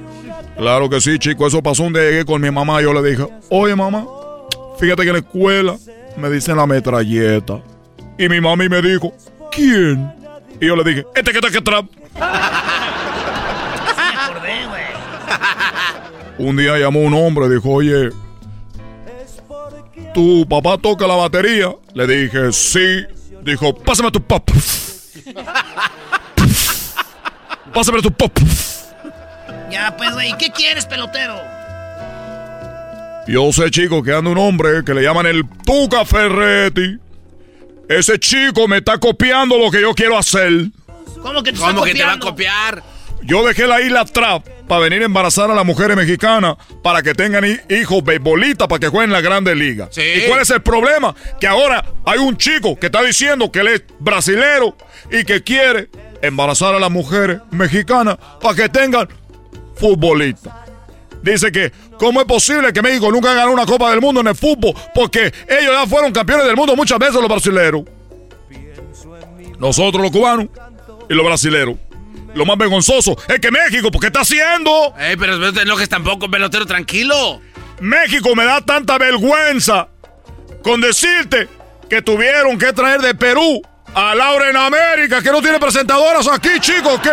Claro 0.56 0.88
que 0.88 1.00
sí, 1.00 1.18
chico. 1.18 1.46
Eso 1.46 1.62
pasó 1.62 1.84
un 1.84 1.92
día 1.92 2.02
llegué 2.02 2.24
con 2.24 2.40
mi 2.40 2.50
mamá. 2.50 2.80
Yo 2.82 2.92
le 2.92 3.08
dije, 3.08 3.26
oye, 3.50 3.74
mamá, 3.74 4.06
fíjate 4.78 5.02
que 5.02 5.08
en 5.08 5.14
la 5.14 5.20
escuela 5.20 5.76
me 6.16 6.30
dicen 6.30 6.56
la 6.56 6.66
metralleta. 6.66 7.62
Y 8.18 8.28
mi 8.28 8.40
mami 8.40 8.68
me 8.68 8.80
dijo, 8.80 9.12
¿quién? 9.50 10.12
Y 10.60 10.66
yo 10.66 10.76
le 10.76 10.84
dije, 10.84 11.04
este 11.14 11.32
que 11.32 11.38
está 11.38 11.78
acordé, 14.24 14.66
güey. 14.68 14.84
Un 16.38 16.56
día 16.56 16.78
llamó 16.78 17.00
un 17.00 17.14
hombre 17.14 17.46
y 17.46 17.50
dijo, 17.50 17.70
oye, 17.70 18.10
¿tu 20.14 20.48
papá 20.48 20.78
toca 20.78 21.06
la 21.06 21.16
batería? 21.16 21.74
Le 21.92 22.06
dije, 22.06 22.52
sí. 22.52 23.04
Dijo, 23.42 23.74
pásame 23.74 24.10
tu 24.10 24.22
papá. 24.22 24.52
Pásame 27.74 28.00
tu 28.00 28.10
pop. 28.10 28.32
Ya, 29.70 29.94
pues, 29.96 30.12
güey, 30.14 30.32
¿qué 30.38 30.50
quieres, 30.50 30.86
pelotero? 30.86 31.34
Yo 33.26 33.52
sé, 33.52 33.70
chico, 33.70 34.02
que 34.02 34.12
anda 34.12 34.30
un 34.30 34.38
hombre 34.38 34.84
que 34.84 34.94
le 34.94 35.02
llaman 35.02 35.26
el 35.26 35.44
Tuca 35.66 36.04
Ferretti. 36.04 36.98
Ese 37.88 38.18
chico 38.18 38.68
me 38.68 38.78
está 38.78 38.98
copiando 38.98 39.58
lo 39.58 39.70
que 39.70 39.80
yo 39.80 39.94
quiero 39.94 40.16
hacer. 40.16 40.68
¿Cómo 41.20 41.42
que 41.42 41.52
te, 41.52 41.58
¿Cómo 41.58 41.70
está 41.70 41.84
que 41.84 41.94
te 41.94 42.04
va 42.04 42.12
a 42.12 42.18
copiar? 42.18 42.82
Yo 43.26 43.46
dejé 43.46 43.66
la 43.66 43.80
isla 43.80 44.00
atrás 44.00 44.42
para 44.68 44.80
venir 44.82 45.02
a 45.02 45.06
embarazar 45.06 45.50
a 45.50 45.54
las 45.54 45.64
mujeres 45.64 45.96
mexicanas 45.96 46.56
para 46.82 47.02
que 47.02 47.14
tengan 47.14 47.44
hi- 47.44 47.60
hijos 47.70 48.04
beisbolistas 48.04 48.68
para 48.68 48.78
que 48.80 48.88
jueguen 48.88 49.10
en 49.10 49.14
la 49.14 49.20
Grande 49.20 49.54
Liga. 49.54 49.88
Sí. 49.90 50.02
¿Y 50.02 50.28
cuál 50.28 50.40
es 50.42 50.50
el 50.50 50.62
problema? 50.62 51.14
Que 51.40 51.46
ahora 51.46 51.84
hay 52.04 52.18
un 52.18 52.36
chico 52.36 52.76
que 52.78 52.86
está 52.86 53.02
diciendo 53.02 53.50
que 53.50 53.60
él 53.60 53.68
es 53.68 53.82
brasilero 53.98 54.76
y 55.10 55.24
que 55.24 55.42
quiere 55.42 55.88
embarazar 56.22 56.74
a 56.74 56.78
las 56.78 56.90
mujeres 56.90 57.38
mexicanas 57.50 58.16
para 58.40 58.54
que 58.54 58.68
tengan 58.68 59.08
futbolistas. 59.76 60.52
Dice 61.22 61.50
que, 61.50 61.72
¿cómo 61.98 62.20
es 62.20 62.26
posible 62.26 62.72
que 62.74 62.82
México 62.82 63.10
nunca 63.10 63.32
ganó 63.32 63.52
una 63.52 63.64
Copa 63.64 63.90
del 63.90 64.00
Mundo 64.02 64.20
en 64.20 64.26
el 64.26 64.34
fútbol? 64.34 64.74
Porque 64.94 65.32
ellos 65.48 65.72
ya 65.72 65.86
fueron 65.86 66.12
campeones 66.12 66.44
del 66.46 66.56
mundo 66.56 66.76
muchas 66.76 66.98
veces 66.98 67.14
los 67.14 67.28
brasileros. 67.28 67.84
Nosotros 69.58 70.02
los 70.02 70.10
cubanos 70.10 70.48
y 71.08 71.14
los 71.14 71.24
brasileros. 71.24 71.76
Lo 72.34 72.44
más 72.44 72.56
vergonzoso 72.58 73.16
es 73.28 73.38
que 73.40 73.50
México, 73.50 73.90
¿por 73.90 74.00
qué 74.00 74.08
está 74.08 74.20
haciendo? 74.20 74.94
Ey, 74.98 75.16
pero 75.16 75.36
no 75.38 75.52
te 75.52 75.62
enojes 75.62 75.88
tampoco, 75.88 76.30
pelotero, 76.30 76.66
tranquilo. 76.66 77.40
México 77.80 78.34
me 78.34 78.44
da 78.44 78.60
tanta 78.60 78.98
vergüenza 78.98 79.88
con 80.62 80.80
decirte 80.80 81.48
que 81.88 82.02
tuvieron 82.02 82.58
que 82.58 82.72
traer 82.72 83.00
de 83.02 83.14
Perú 83.14 83.62
a 83.94 84.14
Laura 84.14 84.50
en 84.50 84.56
América, 84.56 85.22
que 85.22 85.30
no 85.30 85.40
tiene 85.40 85.60
presentadoras 85.60 86.26
aquí, 86.26 86.58
chicos, 86.58 86.98
que... 87.00 87.10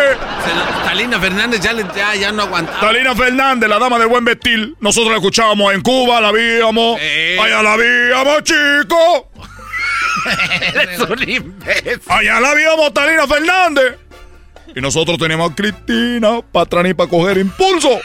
Talina 0.84 1.20
Fernández 1.20 1.60
ya, 1.60 1.72
le- 1.72 1.86
ya, 1.94 2.14
ya 2.16 2.32
no 2.32 2.42
aguanta. 2.42 2.80
Talina 2.80 3.14
Fernández, 3.14 3.68
la 3.68 3.78
dama 3.78 4.00
de 4.00 4.06
buen 4.06 4.24
vestir, 4.24 4.74
nosotros 4.80 5.10
la 5.12 5.18
escuchábamos 5.18 5.72
en 5.74 5.82
Cuba, 5.82 6.20
la 6.20 6.32
víamos, 6.32 6.98
Eh. 7.00 7.38
allá 7.40 7.62
la 7.62 7.76
víamos, 7.76 8.42
chicos, 8.42 9.24
Eres 10.74 10.98
un 11.00 11.28
imbécil. 11.28 12.00
allá 12.08 12.40
la 12.40 12.54
víamos, 12.54 12.92
Talina 12.94 13.26
Fernández. 13.28 13.98
Y 14.74 14.80
nosotros 14.80 15.18
teníamos 15.18 15.52
a 15.52 15.54
Cristina 15.54 16.40
Patrani 16.40 16.94
para 16.94 17.10
coger 17.10 17.38
impulso. 17.38 18.00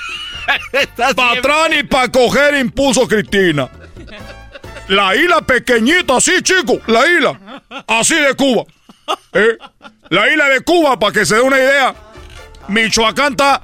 Patrani 1.15 1.84
para 1.84 2.11
coger 2.11 2.56
impulso, 2.56 3.07
Cristina. 3.07 3.69
La 4.88 5.15
isla 5.15 5.41
pequeñita, 5.41 6.18
así, 6.18 6.41
chico. 6.41 6.80
La 6.88 7.07
isla. 7.07 7.61
Así 7.88 8.15
de 8.15 8.34
Cuba. 8.35 8.64
¿Eh? 9.34 9.57
La 10.10 10.30
isla 10.30 10.49
de 10.49 10.61
Cuba, 10.61 10.98
para 10.98 11.14
que 11.14 11.26
se 11.26 11.35
dé 11.35 11.41
una 11.41 11.57
idea. 11.57 11.95
Michoacán 12.68 13.34
está 13.34 13.61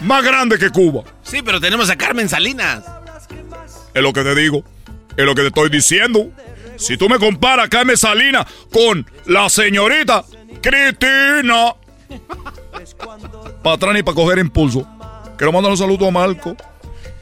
más 0.00 0.24
grande 0.24 0.58
que 0.58 0.70
Cuba. 0.70 1.02
Sí, 1.22 1.42
pero 1.42 1.60
tenemos 1.60 1.90
a 1.90 1.96
Carmen 1.96 2.28
Salinas. 2.28 2.84
Es 3.94 4.02
lo 4.02 4.12
que 4.12 4.22
te 4.22 4.34
digo. 4.34 4.64
Es 5.16 5.24
lo 5.24 5.34
que 5.34 5.42
te 5.42 5.48
estoy 5.48 5.68
diciendo. 5.68 6.30
Si 6.76 6.96
tú 6.96 7.08
me 7.08 7.18
comparas 7.18 7.66
a 7.66 7.68
Carmen 7.68 7.96
Salinas 7.96 8.46
con 8.72 9.06
la 9.26 9.48
señorita 9.48 10.24
Cristina. 10.60 11.74
Patrani 13.62 14.02
para 14.02 14.14
coger 14.14 14.38
impulso. 14.38 14.86
Quiero 15.36 15.52
mandar 15.52 15.70
un 15.70 15.78
saludo 15.78 16.08
a 16.08 16.10
Marco. 16.10 16.56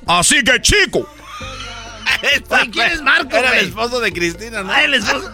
Así 0.06 0.42
que, 0.42 0.60
chico. 0.60 1.06
Oye, 2.22 2.70
¿quién 2.70 2.92
es 2.92 3.02
Marco, 3.02 3.36
Era 3.36 3.58
el 3.58 3.66
esposo 3.66 4.00
de 4.00 4.12
Cristina, 4.12 4.62
¿no? 4.62 4.72
Ah, 4.72 4.84
el 4.84 4.94
esposo. 4.94 5.30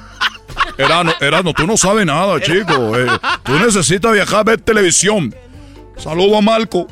Erano, 0.78 1.12
Erano, 1.20 1.52
tú 1.52 1.66
no 1.66 1.76
sabes 1.76 2.06
nada, 2.06 2.40
chico. 2.40 2.98
Eh, 2.98 3.06
tú 3.44 3.52
necesitas 3.58 4.12
viajar 4.12 4.40
a 4.40 4.44
ver 4.44 4.60
televisión. 4.60 5.34
Saludo 5.96 6.36
a 6.36 6.40
Marco. 6.42 6.86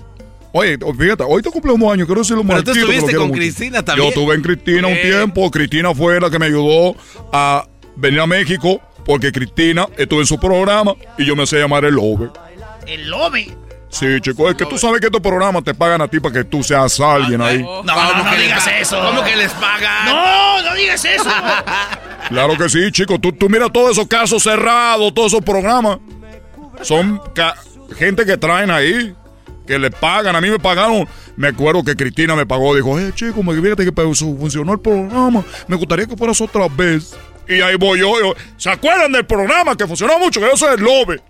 Oye, 0.53 0.79
fíjate, 0.99 1.25
hoy 1.27 1.43
te 1.43 1.51
cumpleaños 1.51 1.93
años, 1.93 2.07
quiero 2.07 2.21
decirle 2.21 2.41
un 2.43 2.47
Pero 2.47 2.63
tú 2.63 2.71
Marquito, 2.71 2.87
estuviste 2.87 3.07
quiero 3.07 3.21
con 3.21 3.29
mucho. 3.29 3.41
Cristina 3.41 3.85
también. 3.85 4.07
Yo 4.07 4.09
estuve 4.11 4.35
en 4.37 4.43
Cristina 4.43 4.89
un 4.89 4.95
tiempo. 4.95 5.51
Cristina 5.51 5.95
fue 5.95 6.21
la 6.21 6.31
que 6.31 6.39
me 6.39 6.47
ayudó 6.47 6.95
a 7.33 7.67
venir 7.97 8.21
a 8.21 8.27
México 8.27 8.81
porque 9.05 9.33
Cristina 9.33 9.87
estuvo 9.97 10.21
en 10.21 10.27
su 10.27 10.39
programa 10.39 10.95
y 11.19 11.25
yo 11.27 11.35
me 11.37 11.47
sé 11.47 11.59
llamar 11.59 11.85
el 11.85 11.95
Lobe. 11.95 12.31
El 12.87 13.09
lobe. 13.11 13.57
Sí, 13.89 14.07
chico, 14.21 14.49
es 14.51 14.57
que 14.57 14.67
tú 14.67 14.77
sabes 14.77 15.01
que 15.01 15.07
estos 15.07 15.21
programas 15.21 15.63
te 15.63 15.73
pagan 15.73 16.01
a 16.03 16.09
ti 16.09 16.19
para 16.19 16.33
que 16.35 16.45
tú 16.45 16.65
seas 16.65 16.99
alguien 16.99 17.41
ahí. 17.41 17.63
No, 17.63 17.83
no, 17.85 18.25
no 18.25 18.37
digas 18.37 18.67
eso. 18.81 19.01
¿Cómo 19.01 19.23
que 19.23 19.37
les 19.37 19.53
pagan? 19.53 20.07
No, 20.07 20.63
no 20.63 20.75
digas 20.75 21.05
eso. 21.05 21.31
Claro 22.29 22.57
que 22.57 22.71
sí, 22.71 22.91
chico. 22.91 23.19
Tú, 23.19 23.33
tú 23.33 23.51
mira 23.51 23.69
todos 23.69 23.93
esos 23.93 24.09
casos 24.09 24.43
cerrados, 24.43 25.13
todos 25.13 25.31
esos 25.33 25.45
programas. 25.45 25.99
Son 26.81 27.21
ca- 27.35 27.55
gente 27.99 28.25
que 28.25 28.39
traen 28.39 28.71
ahí, 28.71 29.15
que 29.67 29.79
le 29.79 29.91
pagan. 29.91 30.35
A 30.35 30.41
mí 30.41 30.49
me 30.49 30.59
pagaron. 30.59 31.07
Me 31.37 31.49
acuerdo 31.49 31.85
que 31.85 31.95
Cristina 31.95 32.35
me 32.35 32.47
pagó. 32.47 32.75
Dijo, 32.75 32.99
eh, 32.99 33.13
chico, 33.15 33.43
me 33.43 33.55
fíjate 33.61 33.85
que 33.85 33.93
funcionó 33.93 34.73
el 34.73 34.81
programa. 34.81 35.45
Me 35.69 35.77
gustaría 35.77 36.07
que 36.07 36.17
fueras 36.17 36.41
otra 36.41 36.67
vez. 36.69 37.15
Y 37.47 37.61
ahí 37.61 37.77
voy 37.77 38.01
yo, 38.01 38.19
yo. 38.19 38.35
¿Se 38.57 38.71
acuerdan 38.71 39.13
del 39.13 39.27
programa 39.27 39.77
que 39.77 39.87
funcionó 39.87 40.19
mucho? 40.19 40.41
Que 40.41 40.47
yo 40.47 40.57
soy 40.57 40.75
el 40.77 40.81
Lobe. 40.81 41.21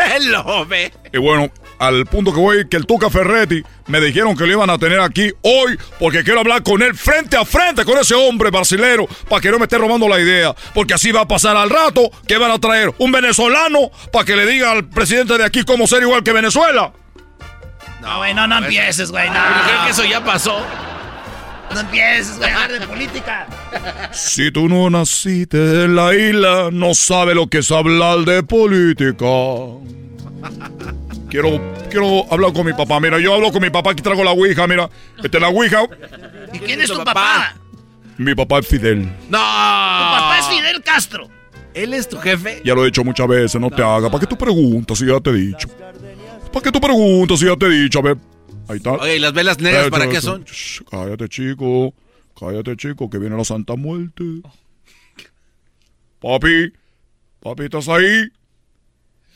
El 0.16 0.32
lobe. 0.32 0.92
Y 1.12 1.18
bueno, 1.18 1.50
al 1.78 2.06
punto 2.06 2.32
que 2.32 2.40
voy, 2.40 2.68
que 2.68 2.76
el 2.76 2.86
Tuca 2.86 3.10
Ferretti 3.10 3.62
me 3.86 4.00
dijeron 4.00 4.36
que 4.36 4.44
lo 4.46 4.52
iban 4.52 4.70
a 4.70 4.78
tener 4.78 5.00
aquí 5.00 5.32
hoy 5.42 5.78
porque 5.98 6.22
quiero 6.22 6.40
hablar 6.40 6.62
con 6.62 6.82
él 6.82 6.94
frente 6.94 7.36
a 7.36 7.44
frente 7.44 7.84
con 7.84 7.98
ese 7.98 8.14
hombre 8.14 8.50
brasilero 8.50 9.06
para 9.28 9.40
que 9.40 9.50
no 9.50 9.58
me 9.58 9.64
esté 9.64 9.78
robando 9.78 10.08
la 10.08 10.20
idea. 10.20 10.54
Porque 10.74 10.94
así 10.94 11.10
va 11.10 11.22
a 11.22 11.28
pasar 11.28 11.56
al 11.56 11.70
rato 11.70 12.10
que 12.26 12.38
van 12.38 12.50
a 12.50 12.58
traer 12.58 12.92
un 12.98 13.12
venezolano 13.12 13.90
para 14.12 14.24
que 14.24 14.36
le 14.36 14.46
diga 14.46 14.72
al 14.72 14.88
presidente 14.88 15.38
de 15.38 15.44
aquí 15.44 15.64
cómo 15.64 15.86
ser 15.86 16.02
igual 16.02 16.22
que 16.22 16.32
Venezuela. 16.32 16.92
No, 18.00 18.18
güey, 18.18 18.34
no, 18.34 18.46
no 18.46 18.58
empieces, 18.58 19.10
güey. 19.10 19.28
No, 19.28 19.40
creo 19.66 19.84
que 19.84 19.90
eso 19.90 20.04
ya 20.04 20.24
pasó. 20.24 20.64
No 21.74 21.80
empieces, 21.80 22.38
güey, 22.38 22.50
a 22.50 22.64
hablar 22.64 22.80
de 22.80 22.86
política. 22.86 23.46
Si 24.12 24.50
tú 24.50 24.68
no 24.68 24.90
naciste 24.90 25.84
en 25.84 25.96
la 25.96 26.14
isla, 26.14 26.70
no 26.72 26.94
sabes 26.94 27.34
lo 27.34 27.48
que 27.48 27.58
es 27.58 27.70
hablar 27.70 28.20
de 28.20 28.42
política. 28.42 29.26
Quiero, 31.28 31.60
quiero 31.90 32.32
hablar 32.32 32.52
con 32.52 32.66
mi 32.66 32.72
papá. 32.72 32.98
Mira, 33.00 33.18
yo 33.18 33.34
hablo 33.34 33.52
con 33.52 33.62
mi 33.62 33.70
papá, 33.70 33.92
aquí 33.92 34.02
traigo 34.02 34.24
la 34.24 34.32
ouija, 34.32 34.66
mira. 34.66 34.90
Esta 35.22 35.38
es 35.38 35.42
la 35.42 35.48
ouija. 35.48 35.82
¿Y 36.52 36.58
quién 36.58 36.80
es 36.80 36.90
tu 36.90 37.04
papá? 37.04 37.54
Mi 38.18 38.34
papá 38.34 38.58
es 38.58 38.66
Fidel. 38.66 39.04
No. 39.28 39.38
Tu 39.38 39.38
papá 39.38 40.38
es 40.40 40.46
Fidel 40.46 40.82
Castro. 40.82 41.28
¿Él 41.72 41.94
es 41.94 42.08
tu 42.08 42.18
jefe? 42.18 42.60
Ya 42.64 42.74
lo 42.74 42.82
he 42.82 42.86
dicho 42.86 43.04
muchas 43.04 43.28
veces, 43.28 43.60
no 43.60 43.70
te 43.70 43.82
hagas. 43.82 44.10
¿Para 44.10 44.20
qué 44.20 44.26
tú 44.26 44.36
preguntas 44.36 44.98
si 44.98 45.06
ya 45.06 45.20
te 45.20 45.30
he 45.30 45.34
dicho? 45.34 45.68
¿Para 46.52 46.64
qué 46.64 46.72
tú 46.72 46.80
preguntas 46.80 47.38
si 47.38 47.46
ya 47.46 47.56
te 47.56 47.66
he 47.66 47.70
dicho? 47.70 48.00
A 48.00 48.02
ver, 48.02 48.16
ahí 48.70 48.76
está. 48.76 48.92
Oye, 48.92 49.16
¿y 49.16 49.18
las 49.18 49.32
velas 49.32 49.58
negras 49.58 49.90
para 49.90 50.08
qué 50.08 50.20
son? 50.20 50.44
Shh, 50.44 50.82
cállate, 50.90 51.28
chico. 51.28 51.94
Cállate, 52.38 52.76
chico, 52.76 53.10
que 53.10 53.18
viene 53.18 53.36
la 53.36 53.44
Santa 53.44 53.76
Muerte. 53.76 54.24
Papi, 56.20 56.72
papi, 57.40 57.64
¿estás 57.64 57.88
ahí? 57.88 58.30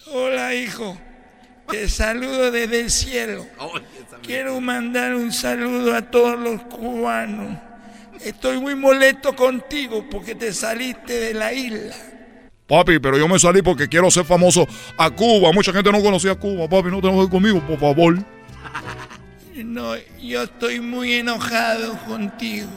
Hola, 0.06 0.54
hijo. 0.54 0.98
Te 1.70 1.88
saludo 1.88 2.50
desde 2.50 2.80
el 2.80 2.90
cielo. 2.90 3.46
Quiero 4.22 4.60
mandar 4.60 5.14
un 5.14 5.32
saludo 5.32 5.94
a 5.94 6.02
todos 6.02 6.38
los 6.38 6.62
cubanos. 6.62 7.58
Estoy 8.22 8.58
muy 8.58 8.74
molesto 8.74 9.34
contigo 9.34 10.06
porque 10.10 10.34
te 10.34 10.52
saliste 10.52 11.12
de 11.12 11.34
la 11.34 11.52
isla. 11.52 11.94
Papi, 12.66 12.98
pero 12.98 13.18
yo 13.18 13.28
me 13.28 13.38
salí 13.38 13.60
porque 13.60 13.88
quiero 13.88 14.10
ser 14.10 14.24
famoso 14.24 14.66
a 14.96 15.10
Cuba. 15.10 15.52
Mucha 15.52 15.72
gente 15.72 15.90
no 15.92 16.02
conocía 16.02 16.34
Cuba. 16.34 16.68
Papi, 16.68 16.90
no 16.90 17.00
te 17.00 17.08
enojes 17.08 17.28
conmigo, 17.28 17.60
por 17.66 17.78
favor. 17.78 18.18
No, 19.62 19.94
yo 20.20 20.42
estoy 20.42 20.80
muy 20.80 21.12
enojado 21.12 21.96
contigo. 22.08 22.68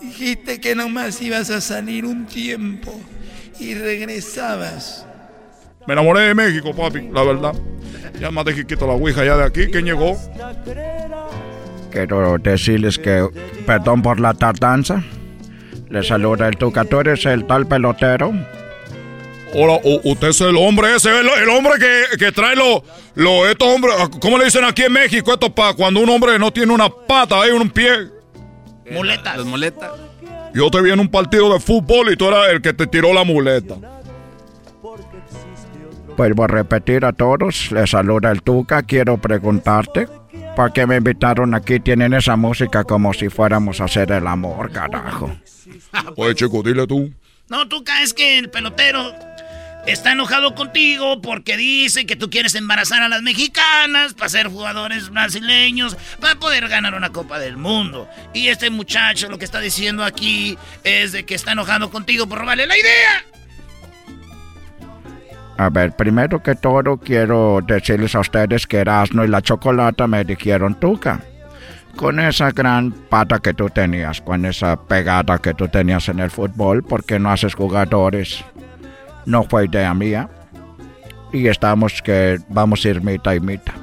Dijiste 0.00 0.60
que 0.60 0.74
nomás 0.74 1.22
ibas 1.22 1.50
a 1.50 1.60
salir 1.60 2.04
un 2.04 2.26
tiempo 2.26 3.00
y 3.60 3.74
regresabas. 3.74 5.06
Me 5.86 5.92
enamoré 5.92 6.22
de 6.22 6.34
México, 6.34 6.74
papi, 6.74 7.08
la 7.12 7.22
verdad. 7.22 7.54
Ya 8.20 8.32
más 8.32 8.44
de 8.44 8.54
que 8.54 8.66
quito 8.66 8.86
la 8.86 8.94
ouija 8.94 9.24
ya 9.24 9.36
de 9.36 9.44
aquí. 9.44 9.66
¿Quién 9.66 9.84
llegó? 9.84 10.16
Quiero 11.90 12.38
decirles 12.38 12.98
que 12.98 13.28
perdón 13.64 14.02
por 14.02 14.18
la 14.18 14.34
tardanza. 14.34 15.04
Les 15.90 16.08
saluda 16.08 16.48
el 16.48 16.56
Tuca. 16.56 16.84
¿Tú 16.84 17.00
eres 17.00 17.24
el 17.26 17.46
tal 17.46 17.68
pelotero? 17.68 18.32
Hola, 19.54 19.80
usted 20.04 20.28
es 20.28 20.40
el 20.40 20.56
hombre 20.56 20.96
ese, 20.96 21.10
el, 21.10 21.28
el 21.28 21.48
hombre 21.50 21.72
que, 21.78 22.16
que 22.16 22.32
trae 22.32 22.56
los, 22.56 22.82
lo, 23.14 23.46
estos 23.46 23.68
hombres, 23.68 23.94
¿cómo 24.20 24.38
le 24.38 24.46
dicen 24.46 24.64
aquí 24.64 24.82
en 24.82 24.92
México? 24.92 25.32
Esto 25.32 25.54
para 25.54 25.74
cuando 25.74 26.00
un 26.00 26.08
hombre 26.08 26.38
no 26.38 26.50
tiene 26.50 26.72
una 26.72 26.88
pata, 26.88 27.40
hay 27.40 27.50
un 27.50 27.68
pie. 27.68 28.08
Muletas. 28.90 29.36
Las 29.36 29.46
muletas. 29.46 29.90
Yo 30.54 30.70
te 30.70 30.80
vi 30.80 30.90
en 30.90 31.00
un 31.00 31.08
partido 31.08 31.52
de 31.52 31.60
fútbol 31.60 32.12
y 32.12 32.16
tú 32.16 32.28
eras 32.28 32.48
el 32.50 32.62
que 32.62 32.72
te 32.72 32.86
tiró 32.86 33.12
la 33.12 33.24
muleta. 33.24 33.76
Vuelvo 36.16 36.44
a 36.44 36.46
repetir 36.46 37.04
a 37.04 37.12
todos. 37.12 37.72
Les 37.72 37.90
saluda 37.90 38.30
el 38.30 38.42
Tuca. 38.42 38.82
Quiero 38.82 39.16
preguntarte. 39.16 40.08
¿Por 40.54 40.72
qué 40.72 40.86
me 40.86 40.96
invitaron 40.96 41.54
aquí? 41.54 41.80
Tienen 41.80 42.12
esa 42.12 42.36
música 42.36 42.84
como 42.84 43.14
si 43.14 43.30
fuéramos 43.30 43.80
a 43.80 43.84
hacer 43.84 44.12
el 44.12 44.26
amor, 44.26 44.70
carajo. 44.70 45.34
Oye, 46.16 46.34
chico, 46.34 46.62
dile 46.62 46.86
tú. 46.86 47.10
No, 47.48 47.66
tú 47.66 47.82
es 48.02 48.12
que 48.12 48.38
el 48.38 48.50
pelotero 48.50 49.12
está 49.86 50.12
enojado 50.12 50.54
contigo 50.54 51.20
porque 51.20 51.56
dice 51.56 52.06
que 52.06 52.16
tú 52.16 52.30
quieres 52.30 52.54
embarazar 52.54 53.02
a 53.02 53.08
las 53.08 53.22
mexicanas 53.22 54.14
para 54.14 54.28
ser 54.28 54.48
jugadores 54.48 55.10
brasileños, 55.10 55.96
para 56.20 56.36
poder 56.36 56.68
ganar 56.68 56.94
una 56.94 57.10
Copa 57.10 57.38
del 57.38 57.56
Mundo. 57.56 58.08
Y 58.32 58.48
este 58.48 58.70
muchacho 58.70 59.28
lo 59.28 59.38
que 59.38 59.44
está 59.44 59.60
diciendo 59.60 60.04
aquí 60.04 60.56
es 60.84 61.12
de 61.12 61.24
que 61.24 61.34
está 61.34 61.52
enojado 61.52 61.90
contigo 61.90 62.26
por 62.26 62.38
robarle 62.38 62.66
la 62.66 62.78
idea. 62.78 63.24
A 65.58 65.68
ver, 65.68 65.92
primero 65.92 66.42
que 66.42 66.54
todo 66.54 66.96
quiero 66.96 67.60
decirles 67.64 68.14
a 68.14 68.20
ustedes 68.20 68.66
que 68.66 68.78
Erasmo 68.78 69.24
y 69.24 69.28
la 69.28 69.42
Chocolata 69.42 70.06
me 70.06 70.24
dijeron 70.24 70.78
Tuca. 70.78 71.20
Con 71.96 72.18
esa 72.20 72.50
gran 72.52 72.90
pata 72.90 73.38
que 73.38 73.52
tú 73.52 73.68
tenías, 73.68 74.22
con 74.22 74.46
esa 74.46 74.76
pegada 74.76 75.38
que 75.38 75.52
tú 75.52 75.68
tenías 75.68 76.08
en 76.08 76.20
el 76.20 76.30
fútbol, 76.30 76.82
porque 76.82 77.18
no 77.18 77.30
haces 77.30 77.54
jugadores? 77.54 78.42
No 79.26 79.44
fue 79.44 79.66
idea 79.66 79.92
mía. 79.94 80.28
Y 81.32 81.46
estamos 81.48 82.02
que 82.02 82.38
vamos 82.48 82.84
a 82.84 82.88
ir 82.88 83.00
mitad 83.02 83.32
y 83.32 83.40
mitad. 83.40 83.74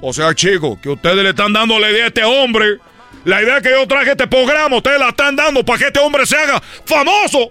O 0.00 0.12
sea, 0.12 0.34
chico, 0.34 0.78
que 0.80 0.90
ustedes 0.90 1.16
le 1.22 1.30
están 1.30 1.52
dando 1.52 1.78
la 1.78 1.90
idea 1.90 2.04
a 2.04 2.08
este 2.08 2.24
hombre. 2.24 2.78
La 3.24 3.42
idea 3.42 3.60
que 3.60 3.70
yo 3.70 3.86
traje 3.88 4.10
este 4.12 4.26
programa, 4.26 4.76
ustedes 4.76 5.00
la 5.00 5.08
están 5.08 5.34
dando 5.34 5.64
para 5.64 5.78
que 5.78 5.86
este 5.86 5.98
hombre 6.00 6.26
se 6.26 6.36
haga 6.36 6.62
famoso. 6.84 7.50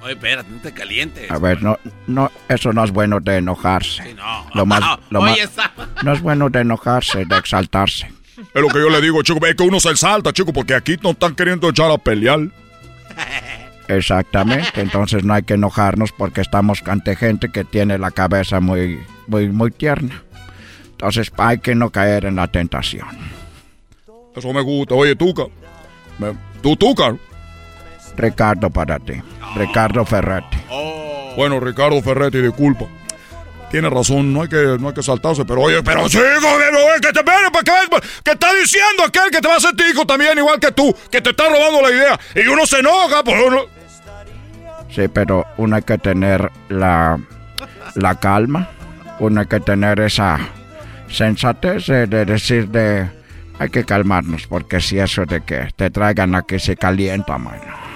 Oye, 0.00 0.12
espérate, 0.12 0.48
no 0.48 0.60
te 0.60 0.72
calientes. 0.72 1.30
A 1.30 1.38
ver, 1.38 1.60
no, 1.62 1.76
no, 2.06 2.30
eso 2.48 2.72
no 2.72 2.84
es 2.84 2.92
bueno 2.92 3.18
de 3.20 3.38
enojarse. 3.38 4.14
no. 4.14 4.46
Lo 4.54 4.64
más, 4.64 4.80
lo 5.10 5.20
Oye, 5.20 5.46
más- 5.56 5.70
no 6.04 6.12
es 6.12 6.20
bueno 6.22 6.48
de 6.48 6.60
enojarse, 6.60 7.24
de 7.24 7.36
exaltarse. 7.36 8.06
Es 8.54 8.62
lo 8.62 8.68
que 8.68 8.78
yo 8.78 8.88
le 8.88 9.00
digo, 9.00 9.20
chico. 9.22 9.44
Es 9.44 9.56
que 9.56 9.64
uno 9.64 9.80
se 9.80 9.94
salta, 9.96 10.32
chico, 10.32 10.52
porque 10.52 10.74
aquí 10.74 10.96
no 11.02 11.10
están 11.10 11.34
queriendo 11.34 11.68
echar 11.68 11.90
a 11.90 11.98
pelear. 11.98 12.38
Exactamente, 13.88 14.80
entonces 14.80 15.24
no 15.24 15.34
hay 15.34 15.42
que 15.42 15.54
enojarnos 15.54 16.12
porque 16.12 16.40
estamos 16.42 16.82
ante 16.86 17.16
gente 17.16 17.48
que 17.50 17.64
tiene 17.64 17.98
la 17.98 18.10
cabeza 18.10 18.60
muy, 18.60 19.00
muy, 19.26 19.48
muy 19.48 19.70
tierna. 19.70 20.22
Entonces 20.90 21.32
hay 21.36 21.58
que 21.58 21.74
no 21.74 21.90
caer 21.90 22.24
en 22.26 22.36
la 22.36 22.48
tentación. 22.48 23.06
Eso 24.36 24.52
me 24.52 24.60
gusta. 24.60 24.94
Oye, 24.94 25.16
Tuca. 25.16 25.44
me- 26.18 26.34
¿Tú, 26.62 26.76
Tuca? 26.76 27.16
Ricardo 28.16 28.68
para 28.68 28.98
ti, 28.98 29.14
Ricardo 29.56 30.04
Ferretti. 30.04 30.56
Bueno, 31.36 31.60
Ricardo 31.60 32.02
Ferretti, 32.02 32.38
disculpa. 32.42 32.86
Tiene 33.70 33.88
razón, 33.90 34.32
no 34.32 34.42
hay 34.42 34.48
que, 34.48 34.76
no 34.80 34.88
hay 34.88 34.94
que 34.94 35.02
saltarse, 35.02 35.44
pero 35.44 35.60
oye, 35.60 35.82
pero 35.82 36.00
que, 36.08 36.18
no, 36.18 36.78
que 37.00 37.12
te 37.12 37.20
espere, 37.20 37.50
para 37.52 37.64
que, 37.64 38.00
que 38.24 38.30
está 38.32 38.52
diciendo 38.54 39.04
aquel 39.06 39.30
que 39.30 39.40
te 39.40 39.46
va 39.46 39.54
a 39.54 39.56
hacer 39.58 39.72
tico 39.76 40.04
también, 40.06 40.36
igual 40.38 40.58
que 40.58 40.72
tú, 40.72 40.94
que 41.10 41.20
te 41.20 41.30
está 41.30 41.48
robando 41.48 41.82
la 41.82 41.90
idea. 41.90 42.18
Y 42.34 42.48
uno 42.48 42.66
se 42.66 42.78
enoja, 42.80 43.22
pues 43.22 43.36
uno... 43.46 43.66
Sí, 44.90 45.08
pero 45.08 45.44
uno 45.56 45.76
hay 45.76 45.82
que 45.82 45.98
tener 45.98 46.50
la, 46.68 47.18
la 47.94 48.14
calma, 48.18 48.68
uno 49.20 49.40
hay 49.40 49.46
que 49.46 49.60
tener 49.60 50.00
esa 50.00 50.38
sensatez 51.08 51.86
de, 51.86 52.06
de 52.06 52.24
decir 52.24 52.68
de 52.68 53.18
hay 53.58 53.70
que 53.70 53.84
calmarnos, 53.84 54.46
porque 54.46 54.80
si 54.80 54.98
eso 54.98 55.26
de 55.26 55.40
que 55.40 55.68
te 55.74 55.90
traigan 55.90 56.34
aquí 56.34 56.58
se 56.58 56.76
calienta, 56.76 57.38
mano. 57.38 57.88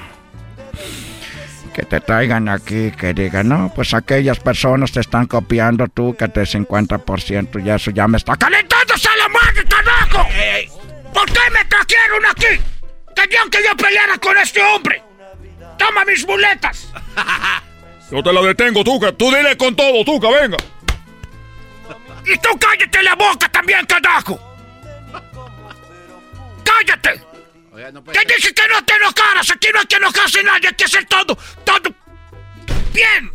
Que 1.73 1.85
te 1.85 2.01
traigan 2.01 2.48
aquí, 2.48 2.90
que 2.90 3.14
digan, 3.14 3.48
no, 3.48 3.73
pues 3.74 3.94
aquellas 3.94 4.40
personas 4.40 4.93
te 4.93 5.01
están 5.01 5.27
copiando 5.27 5.89
tú, 5.89 6.14
que 6.16 6.28
te 6.28 6.43
50% 6.43 7.64
y 7.64 7.70
eso 7.70 7.90
ya 7.93 8.06
me 8.09 8.19
está 8.19 8.36
calentándose 8.36 9.09
la 9.16 9.28
madre, 9.28 9.64
carajo. 9.64 10.28
¿Por 11.14 11.27
qué 11.27 11.40
me 11.52 11.64
trajeron 11.64 12.27
aquí? 12.31 12.62
Querían 13.14 13.48
que 13.48 13.59
yo 13.64 13.77
peleara 13.77 14.19
con 14.19 14.36
este 14.36 14.60
hombre. 14.62 15.02
Toma 15.78 16.04
mis 16.04 16.26
muletas. 16.26 16.88
Yo 18.10 18.22
te 18.22 18.32
la 18.32 18.42
detengo, 18.42 18.84
Tuca. 18.84 19.12
Tú 19.12 19.30
dile 19.34 19.56
con 19.56 19.74
todo, 19.74 20.04
Tuca, 20.04 20.28
venga. 20.30 20.56
Y 22.24 22.36
tú 22.38 22.50
cállate 22.58 23.02
la 23.02 23.14
boca 23.14 23.48
también, 23.50 23.84
carajo. 23.86 24.38
Cállate. 26.64 27.20
Te 28.12 28.34
dije 28.36 28.54
que 28.54 28.68
no 28.68 28.84
te 28.84 28.94
enojaras. 28.94 29.50
Aquí 29.50 29.68
no 29.72 29.80
hay 29.80 29.86
que 29.86 29.96
enojarse 29.96 30.42
nadie. 30.42 30.68
Hay 30.68 30.74
que 30.74 30.84
hacer 30.84 31.04
todo, 31.06 31.36
todo 31.64 31.94
bien. 32.92 33.32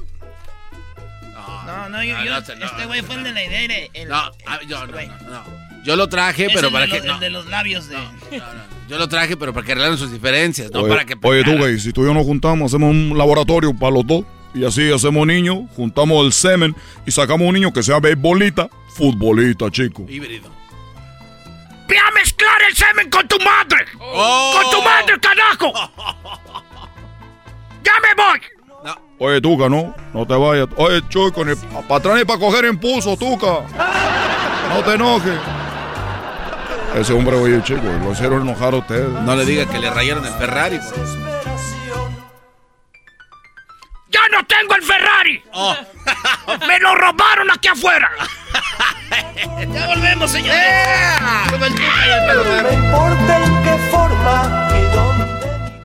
No, 1.66 1.90
no, 1.90 2.04
yo, 2.04 2.24
yo- 2.24 2.38
este 2.38 2.86
güey 2.86 3.02
fue 3.02 3.16
el 3.16 3.24
de 3.24 3.32
la 3.34 3.44
idea. 3.44 3.62
el- 3.66 3.90
el- 3.94 4.08
No, 4.10 4.32
ah, 4.46 4.60
yo 4.66 4.86
no, 4.88 5.02
no, 5.02 5.30
no. 5.30 5.84
Yo 5.84 5.96
lo 5.96 6.08
traje, 6.08 6.46
Es 6.46 6.54
pero 6.54 6.68
el 6.68 6.74
para 6.74 6.86
de 6.86 6.92
que. 6.92 7.02
no, 7.08 7.14
el 7.16 7.20
de 7.20 7.30
los 7.30 7.46
labios 7.48 7.88
de... 7.90 7.98
yo 8.88 8.98
lo 8.98 9.08
traje, 9.10 9.38
pero 9.38 9.54
para 9.54 9.66
que 9.66 9.72
arreglaran 9.74 9.98
sus 9.98 10.12
diferencias, 10.12 10.72
no 10.72 10.82
oye, 10.82 10.90
para 10.90 11.06
que. 11.06 11.14
oye, 11.14 11.44
pelearan. 11.44 11.56
Tuca, 11.56 11.72
y 11.72 11.80
si 11.80 11.92
tú 11.92 12.04
y 12.04 12.06
yo 12.06 12.14
nos 12.14 12.26
juntamos, 12.26 12.72
hacemos 12.72 12.92
un 12.92 13.18
laboratorio 13.18 13.74
para 13.74 13.94
los 13.94 14.08
dos. 14.08 14.26
Y 14.54 14.66
así 14.66 14.92
hacemos 14.92 15.28
niños, 15.28 15.60
juntamos 15.76 16.26
el 16.26 16.34
semen 16.34 16.76
y 17.06 17.12
sacamos 17.12 17.48
un 17.48 17.54
niño 17.54 17.72
que 17.72 17.84
sea 17.84 18.00
beisbolista, 18.00 18.70
futbolista, 18.96 19.70
chico. 19.70 20.06
Híbrido. 20.08 20.50
Ve 21.88 21.98
a 21.98 22.12
mezclar 22.12 22.58
el 22.68 22.76
semen 22.76 23.10
con 23.10 23.28
tu 23.28 23.38
madre. 23.40 23.86
Oh. 24.00 24.60
Con 24.62 24.72
tu 24.72 24.84
madre, 24.84 25.20
carajo. 25.20 25.74
Ya 27.84 27.94
me 28.02 28.22
voy. 28.22 28.42
Oye, 29.20 29.42
Tuca, 29.42 29.70
no, 29.70 29.96
no 30.14 30.28
te 30.28 30.36
vayas. 30.36 30.68
Oye, 30.76 31.02
Chuy, 31.10 31.32
con 31.32 31.48
el 31.50 31.56
para 31.56 31.96
atrás 31.96 32.22
y 32.22 32.26
para 32.26 32.38
coger 32.40 32.66
impulso, 32.66 33.16
Tuca. 33.16 33.64
No 34.70 34.84
te 34.84 34.94
enojes. 34.94 35.40
Ese 36.96 37.14
hombre, 37.14 37.36
oye, 37.36 37.62
chico, 37.64 37.82
lo 38.04 38.12
hicieron 38.12 38.42
enojar 38.48 38.74
a 38.74 38.78
ustedes. 38.78 39.08
No 39.10 39.36
le 39.36 39.46
diga 39.46 39.66
que 39.68 39.78
le 39.80 39.90
rayaron 39.90 40.26
el 40.26 40.34
Ferrari. 40.34 40.80
por 40.80 41.00
eso. 41.00 41.18
Ya 44.10 44.22
no 44.32 44.44
tengo 44.48 44.74
el 44.76 44.82
Ferrari. 44.84 45.44
Oh. 45.54 45.76
Me 46.68 46.80
lo 46.80 46.96
robaron 46.96 47.52
aquí 47.52 47.68
afuera. 47.68 48.10
Ya 49.74 49.88
volvemos, 49.88 50.30
señores. 50.32 50.60
Como 51.50 51.66
el 51.66 51.74
Tuca 51.74 51.84
y 52.06 52.10
el 52.10 52.20
No 52.20 52.28
pelotero. 52.44 52.74
importa 52.74 53.38
en 53.38 53.64
qué 53.64 53.78
forma 53.92 54.70
y 54.72 54.96
dónde. 54.96 55.84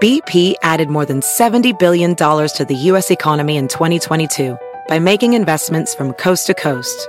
BP 0.00 0.54
added 0.62 0.88
more 0.88 1.04
than 1.06 1.20
$70 1.20 1.78
billion 1.78 2.14
to 2.16 2.64
the 2.66 2.74
U.S. 2.92 3.10
economy 3.10 3.56
in 3.56 3.68
2022 3.68 4.56
by 4.88 4.98
making 4.98 5.34
investments 5.34 5.94
from 5.94 6.12
coast 6.14 6.46
to 6.46 6.54
coast. 6.54 7.08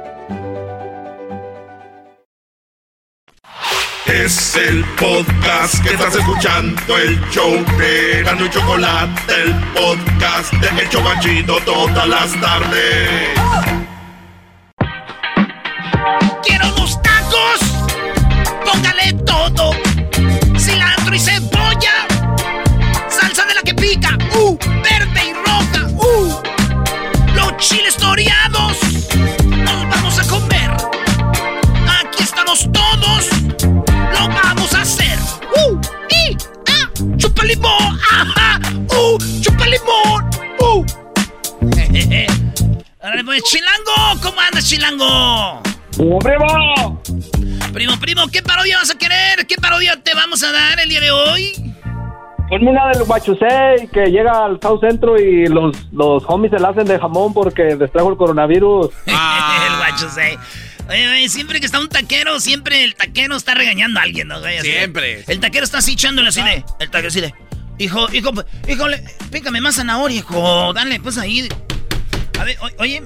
Es 4.11 4.57
el 4.57 4.83
podcast 4.99 5.81
que 5.81 5.93
estás 5.93 6.13
escuchando, 6.13 6.97
el 6.97 7.17
show 7.29 7.63
de 7.77 8.21
Gano 8.23 8.45
y 8.45 8.49
Chocolate, 8.49 9.33
el 9.33 9.53
podcast 9.73 10.51
de 10.51 10.81
El 10.81 10.89
Chobachito 10.89 11.57
todas 11.61 12.07
las 12.09 12.41
tardes. 12.41 13.29
¡Quiero 16.43 16.73
unos 16.75 17.01
tacos! 17.01 17.61
¡Póngale 18.65 19.13
todo! 19.25 19.71
¡Cilantro 20.59 21.15
y 21.15 21.19
cebolla! 21.19 22.05
¡Salsa 23.07 23.45
de 23.45 23.53
la 23.53 23.61
que 23.61 23.73
pica! 23.73 24.17
¡Uh! 24.35 24.57
¡Verde 24.83 25.21
y 25.25 25.33
roja! 25.33 25.87
¡Uh! 25.87 26.41
¡Los 27.33 27.57
chiles 27.57 27.95
toreados! 27.95 28.77
¡Nos 29.45 29.89
vamos 29.89 30.19
a 30.19 30.27
comer! 30.27 30.71
¡Aquí 31.87 32.23
estamos 32.23 32.67
todos! 32.73 33.70
¡Lo 34.21 34.27
vamos 34.27 34.71
a 34.75 34.81
hacer! 34.81 35.17
¡Uh! 35.55 35.79
¡Y! 36.09 36.37
¡Ah! 36.69 36.87
¡Chupa 37.17 37.43
limón! 37.43 37.99
¡Ajá! 38.11 38.59
¡Uh! 38.95 39.17
¡Chupa 39.41 39.65
limón! 39.65 40.29
¡Uh! 40.59 40.85
Órale, 43.03 43.23
pues, 43.23 43.43
Chilango, 43.45 44.21
¿cómo 44.21 44.39
andas, 44.39 44.69
Chilango? 44.69 45.63
primo! 46.19 47.01
Primo, 47.73 47.99
primo, 47.99 48.27
¿qué 48.31 48.43
parodia 48.43 48.77
vas 48.77 48.91
a 48.91 48.97
querer? 48.99 49.47
¿Qué 49.47 49.55
parodia 49.55 49.99
te 50.03 50.13
vamos 50.13 50.43
a 50.43 50.51
dar 50.51 50.79
el 50.79 50.89
día 50.89 51.01
de 51.01 51.09
hoy? 51.09 51.73
Ponme 52.47 52.69
una 52.69 52.89
del 52.89 53.05
Guachusei 53.05 53.87
que 53.91 54.11
llega 54.11 54.45
al 54.45 54.59
South 54.61 54.81
Centro 54.81 55.19
y 55.19 55.47
los, 55.47 55.91
los 55.93 56.23
homies 56.27 56.51
se 56.51 56.59
la 56.59 56.69
hacen 56.69 56.85
de 56.85 56.99
jamón 56.99 57.33
porque 57.33 57.75
les 57.75 57.91
trajo 57.91 58.11
el 58.11 58.17
coronavirus. 58.17 58.89
el 59.07 59.77
guacho, 59.77 60.09
Oye, 60.91 61.29
siempre 61.29 61.59
que 61.59 61.65
está 61.65 61.79
un 61.79 61.87
taquero, 61.87 62.39
siempre 62.39 62.83
el 62.83 62.95
taquero 62.95 63.35
está 63.37 63.53
regañando 63.53 63.99
a 63.99 64.03
alguien, 64.03 64.27
¿no, 64.27 64.39
güey? 64.41 64.57
Así 64.57 64.67
de- 64.67 64.77
Siempre. 64.79 65.23
El 65.27 65.39
taquero 65.39 65.63
está 65.63 65.77
así 65.77 65.93
echándole 65.93 66.29
así 66.29 66.41
de. 66.41 66.63
El 66.79 66.89
taquero 66.91 67.07
así 67.07 67.21
de. 67.21 67.33
Hijo, 67.77 68.07
hijo, 68.13 68.31
híjole, 68.67 69.03
pícame 69.31 69.61
más 69.61 69.75
zanahoria, 69.75 70.17
hijo. 70.19 70.73
Dale, 70.73 70.99
pues 70.99 71.17
ahí. 71.17 71.47
A 72.39 72.43
ver, 72.43 72.57
o- 72.59 72.81
oye, 72.81 73.01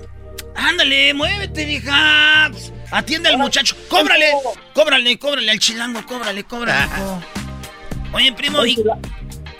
ándale, 0.55 1.13
muévete, 1.13 1.63
vieja. 1.65 2.51
Atiende 2.91 3.29
al 3.29 3.37
muchacho. 3.37 3.75
Cóbrale, 3.87 4.31
cóbrale, 4.73 5.17
cóbrale 5.19 5.51
al 5.51 5.59
chilango, 5.59 6.03
cóbrale, 6.05 6.43
cóbrale, 6.43 6.85
hijo. 6.87 7.21
Oye, 8.13 8.33
primo. 8.33 8.59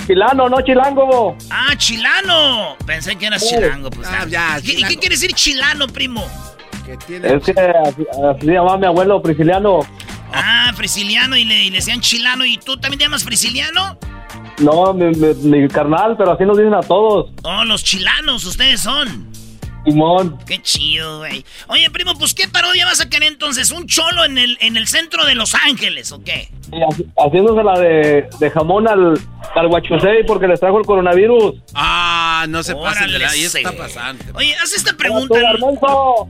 Chilano, 0.08 0.50
no 0.50 0.62
chilango. 0.62 1.38
Ah, 1.50 1.74
chilano. 1.78 2.76
Pensé 2.86 3.16
que 3.16 3.26
eras 3.28 3.42
Sí. 3.42 3.56
chilango. 3.56 3.90
Pues, 3.90 4.08
Ah, 4.08 4.20
ah, 4.22 4.26
ya, 4.28 4.60
¿Y 4.60 4.62
qué- 4.62 4.72
¿Y 4.72 4.76
chilango. 4.76 4.90
qué 4.94 5.00
quiere 5.00 5.16
decir 5.16 5.34
chilano, 5.34 5.88
primo? 5.88 6.55
Es 6.88 7.44
que 7.44 7.52
así, 7.52 8.46
llamaba 8.46 8.78
mi 8.78 8.86
abuelo, 8.86 9.22
Prisciliano. 9.22 9.80
Ah, 10.34 10.72
frisiliano 10.76 11.36
y 11.38 11.46
le, 11.46 11.64
y 11.66 11.70
le 11.70 11.78
decían 11.78 12.02
chilano. 12.02 12.46
¿Y 12.46 12.58
tú 12.58 12.78
también 12.78 13.00
te 13.00 13.06
llamas 13.06 13.24
frisiliano? 13.24 13.98
No, 14.60 14.94
mi, 14.94 15.06
mi- 15.16 15.34
mi 15.62 15.68
carnal, 15.68 16.16
pero 16.18 16.32
así 16.34 16.44
nos 16.46 16.58
dicen 16.58 16.74
a 16.74 16.82
todos. 16.82 17.32
Oh, 17.44 17.64
los 17.66 17.84
chilanos, 17.84 18.46
ustedes 18.46 18.82
son. 18.82 19.28
Simón. 19.86 20.38
Qué 20.46 20.62
chido, 20.62 21.20
güey. 21.20 21.46
Oye, 21.68 21.90
primo, 21.92 22.18
pues 22.18 22.34
¿qué 22.34 22.48
parodia 22.48 22.86
vas 22.86 23.00
a 23.02 23.10
querer 23.10 23.32
entonces? 23.32 23.72
¿Un 23.72 23.88
cholo 23.88 24.26
en 24.26 24.38
el, 24.38 24.58
en 24.62 24.78
el 24.78 24.88
centro 24.88 25.26
de 25.26 25.36
Los 25.36 25.54
Ángeles 25.56 26.12
o 26.12 26.24
qué? 26.24 26.50
Haciéndose 27.18 27.64
la 27.64 27.80
de, 27.80 28.28
de 28.40 28.52
jamón 28.52 28.88
al, 28.88 29.20
al 29.56 29.68
guachusei 29.68 30.26
porque 30.26 30.48
les 30.48 30.60
trajo 30.60 30.80
el 30.80 30.86
coronavirus. 30.86 31.56
Ah, 31.74 32.46
no 32.50 32.64
se 32.64 32.76
pasen 32.76 33.12
de 33.12 33.20
la... 33.20 33.34
Está 33.34 33.72
pasando. 33.74 34.24
Oye, 34.34 34.56
haz 34.56 34.74
esta 34.74 34.98
pregunta. 34.98 35.36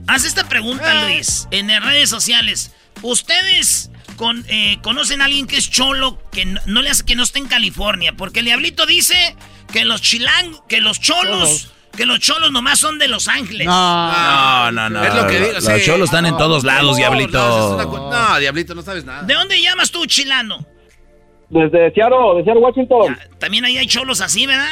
Haz 0.06 0.24
esta 0.24 0.48
pregunta, 0.48 1.06
Luis, 1.06 1.48
en 1.50 1.68
las 1.68 1.84
redes 1.84 2.10
sociales. 2.10 2.72
¿Ustedes 3.02 3.90
con, 4.16 4.44
eh, 4.48 4.78
conocen 4.82 5.20
a 5.22 5.26
alguien 5.26 5.46
que 5.46 5.56
es 5.56 5.70
cholo 5.70 6.18
que 6.30 6.44
no, 6.44 6.60
no 6.66 6.82
le 6.82 6.90
hace 6.90 7.04
que 7.04 7.16
no 7.16 7.22
esté 7.22 7.38
en 7.38 7.46
California? 7.46 8.14
Porque 8.16 8.40
el 8.40 8.46
diablito 8.46 8.86
dice 8.86 9.36
que 9.72 9.84
los 9.84 10.02
chilang, 10.02 10.56
que 10.68 10.80
los 10.80 11.00
cholos, 11.00 11.72
que 11.96 12.06
los 12.06 12.20
cholos 12.20 12.52
nomás 12.52 12.78
son 12.78 12.98
de 12.98 13.08
Los 13.08 13.26
Ángeles. 13.28 13.66
No, 13.66 14.70
no, 14.72 14.88
no. 14.90 15.02
Es 15.04 15.14
lo 15.14 15.26
que 15.26 15.40
digo, 15.40 15.52
Los 15.54 15.64
sí. 15.64 15.72
cholos 15.84 16.04
están 16.10 16.26
en 16.26 16.32
No, 16.32 16.38
todos 16.38 16.62
lados, 16.64 16.82
todos 16.82 16.96
diablito. 16.98 17.74
una 17.74 17.84
No, 17.84 18.38
diablito, 18.38 18.74
no 18.74 18.82
sabes 18.82 19.04
nada. 19.04 19.22
¿De 19.22 19.34
dónde 19.34 19.60
llamas 19.60 19.90
tú, 19.90 20.06
chilano? 20.06 20.64
Desde 21.48 21.92
Seattle, 21.92 22.16
de 22.36 22.44
Seattle, 22.44 22.62
Washington. 22.62 23.18
También 23.38 23.64
ahí 23.64 23.78
hay 23.78 23.86
cholos 23.86 24.20
así, 24.20 24.46
¿verdad? 24.46 24.68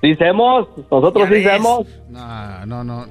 Sí, 0.00 0.12
hacemos. 0.12 0.68
Nosotros 0.90 1.28
sí 1.30 1.44
hacemos. 1.46 1.86
No, 2.08 2.66
no, 2.66 2.84
no. 2.84 3.06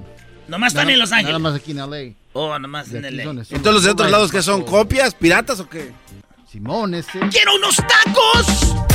Nomás 0.48 0.74
están 0.74 0.90
en 0.90 0.98
Los 1.00 1.12
Ángeles. 1.12 1.34
Nada 1.34 1.40
más 1.40 1.56
aquí 1.56 1.72
en 1.72 1.78
LA. 1.78 2.14
Oh, 2.34 2.58
nomás 2.58 2.92
en 2.94 3.04
LA. 3.16 3.24
donde 3.24 3.46
son 3.46 3.58
¿Y 3.58 3.62
todos 3.62 3.76
los 3.76 3.84
de 3.84 3.92
otros 3.92 4.10
lados 4.10 4.32
que 4.32 4.42
son 4.42 4.64
copias, 4.64 5.14
piratas 5.14 5.60
o 5.60 5.70
qué? 5.70 5.92
Simón, 6.52 6.96
ese. 6.96 7.20
¡Quiero 7.30 7.56
unos 7.56 7.76
tacos! 7.76 8.89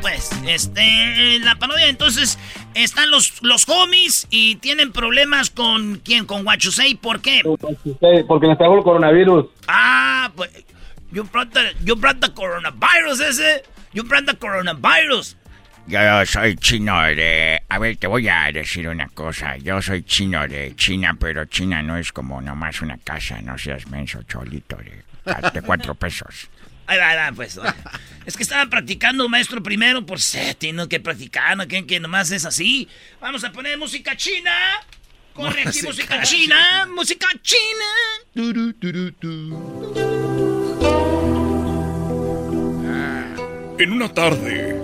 Pues. 0.00 0.30
Este, 0.46 1.36
en 1.36 1.44
la 1.44 1.56
parodia, 1.56 1.88
entonces, 1.88 2.38
están 2.74 3.10
los, 3.10 3.42
los 3.42 3.68
homies 3.68 4.26
y 4.30 4.56
tienen 4.56 4.92
problemas 4.92 5.50
con 5.50 6.00
quién, 6.04 6.26
con 6.26 6.44
Guachusei. 6.44 6.94
¿Por 6.96 7.20
qué? 7.20 7.42
Porque 8.26 8.46
les 8.46 8.58
trajo 8.58 8.78
el 8.78 8.82
coronavirus. 8.82 9.46
Ah, 9.68 10.30
pues. 10.34 10.50
You 11.12 11.24
brought 11.24 11.52
the, 11.52 11.74
you 11.84 11.94
brought 11.94 12.20
the 12.20 12.32
coronavirus 12.32 13.20
ese. 13.20 13.62
You 13.92 14.02
brought 14.02 14.26
the 14.26 14.36
coronavirus. 14.36 15.36
Yo 15.86 15.98
soy 16.26 16.56
chino 16.56 17.02
de... 17.02 17.60
A 17.68 17.78
ver, 17.78 17.96
te 17.96 18.06
voy 18.06 18.28
a 18.28 18.50
decir 18.52 18.88
una 18.88 19.08
cosa. 19.08 19.56
Yo 19.58 19.82
soy 19.82 20.04
chino 20.04 20.46
de 20.46 20.74
China, 20.76 21.16
pero 21.18 21.44
China 21.46 21.82
no 21.82 21.96
es 21.96 22.12
como 22.12 22.40
nomás 22.40 22.80
una 22.80 22.96
casa. 22.98 23.40
No 23.42 23.58
seas 23.58 23.86
menso, 23.88 24.22
cholito 24.22 24.76
de, 24.76 25.02
de 25.52 25.62
cuatro 25.62 25.94
pesos. 25.94 26.48
Ahí 26.92 26.98
va, 26.98 27.08
ahí 27.08 27.16
va, 27.16 27.32
pues. 27.34 27.58
Es 28.26 28.36
que 28.36 28.42
estaba 28.42 28.68
practicando, 28.68 29.26
maestro, 29.28 29.62
primero, 29.62 30.04
por 30.04 30.20
ser, 30.20 30.56
tiene 30.56 30.86
que 30.88 31.00
practicar, 31.00 31.56
no 31.56 31.66
que 31.66 32.00
nomás 32.00 32.30
es 32.30 32.44
así. 32.44 32.86
Vamos 33.18 33.42
a 33.44 33.50
poner 33.50 33.78
música 33.78 34.14
china. 34.14 34.52
Corre 35.32 35.62
aquí, 35.62 35.80
Música 35.82 36.18
música 36.18 36.22
china. 36.22 36.86
Música 36.94 37.28
china. 37.40 37.86
En 43.78 43.92
una 43.92 44.12
tarde, 44.12 44.78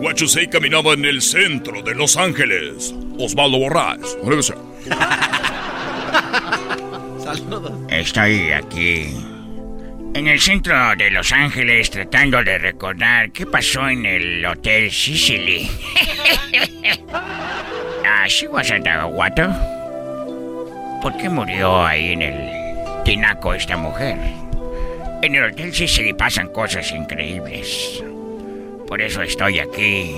Huachusei 0.00 0.50
caminaba 0.50 0.92
en 0.92 1.06
el 1.06 1.22
centro 1.22 1.82
de 1.82 1.94
Los 1.94 2.18
Ángeles. 2.18 2.94
Osvaldo 3.18 3.58
Borrás. 3.58 3.98
Saludos. 7.24 7.72
Estoy 7.90 8.52
aquí 8.52 9.14
en 10.14 10.26
el 10.28 10.40
centro 10.40 10.74
de 10.96 11.10
Los 11.10 11.32
Ángeles 11.32 11.90
tratando 11.90 12.42
de 12.42 12.58
recordar 12.58 13.30
qué 13.30 13.46
pasó 13.46 13.88
en 13.88 14.06
el 14.06 14.44
Hotel 14.44 14.90
Sicily. 14.90 15.70
ah, 18.04 18.26
she 18.26 18.48
wasn't 18.48 18.86
a. 18.86 19.06
¿Por 21.02 21.16
qué 21.16 21.28
murió 21.28 21.86
ahí 21.86 22.12
en 22.12 22.22
el 22.22 23.04
tinaco 23.04 23.54
esta 23.54 23.76
mujer? 23.76 24.16
En 25.22 25.34
el 25.34 25.44
Hotel 25.44 25.72
Sicily 25.72 26.12
pasan 26.12 26.48
cosas 26.48 26.90
increíbles. 26.92 28.02
Por 28.86 29.02
eso 29.02 29.22
estoy 29.22 29.58
aquí, 29.58 30.14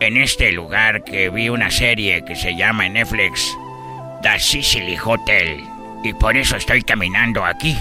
en 0.00 0.16
este 0.16 0.52
lugar 0.52 1.02
que 1.04 1.30
vi 1.30 1.48
una 1.48 1.70
serie 1.70 2.24
que 2.24 2.36
se 2.36 2.54
llama 2.54 2.86
en 2.86 2.94
Netflix 2.94 3.56
The 4.22 4.38
Sicily 4.38 4.96
Hotel. 5.02 5.60
Y 6.04 6.12
por 6.14 6.36
eso 6.36 6.56
estoy 6.56 6.82
caminando 6.82 7.44
aquí. 7.44 7.76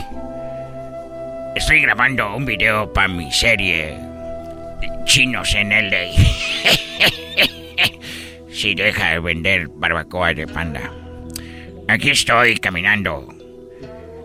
Estoy 1.56 1.82
grabando 1.82 2.36
un 2.36 2.46
video 2.46 2.92
para 2.92 3.08
mi 3.08 3.32
serie 3.32 3.98
Chinos 5.06 5.54
en 5.56 5.70
LA. 5.70 6.12
si 8.52 8.74
deja 8.76 9.12
de 9.12 9.20
vender 9.20 9.68
barbacoa 9.70 10.34
de 10.34 10.48
panda. 10.48 10.92
Aquí 11.88 12.10
estoy 12.10 12.58
caminando. 12.58 13.28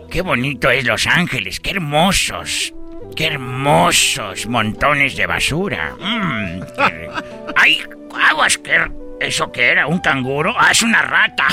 Qué 0.09 0.21
bonito 0.21 0.69
es 0.69 0.85
Los 0.85 1.07
Ángeles, 1.07 1.59
qué 1.59 1.71
hermosos. 1.71 2.73
Qué 3.15 3.27
hermosos 3.27 4.47
montones 4.47 5.15
de 5.15 5.25
basura. 5.27 5.95
Mm, 5.99 6.61
qué- 6.61 7.09
¡Ay, 7.55 7.79
aguas! 8.29 8.57
¿qué, 8.57 8.89
¿Eso 9.19 9.51
qué 9.51 9.69
era? 9.69 9.87
¿Un 9.87 9.99
canguro? 9.99 10.53
¡Ah, 10.57 10.71
es 10.71 10.81
una 10.81 11.01
rata! 11.01 11.47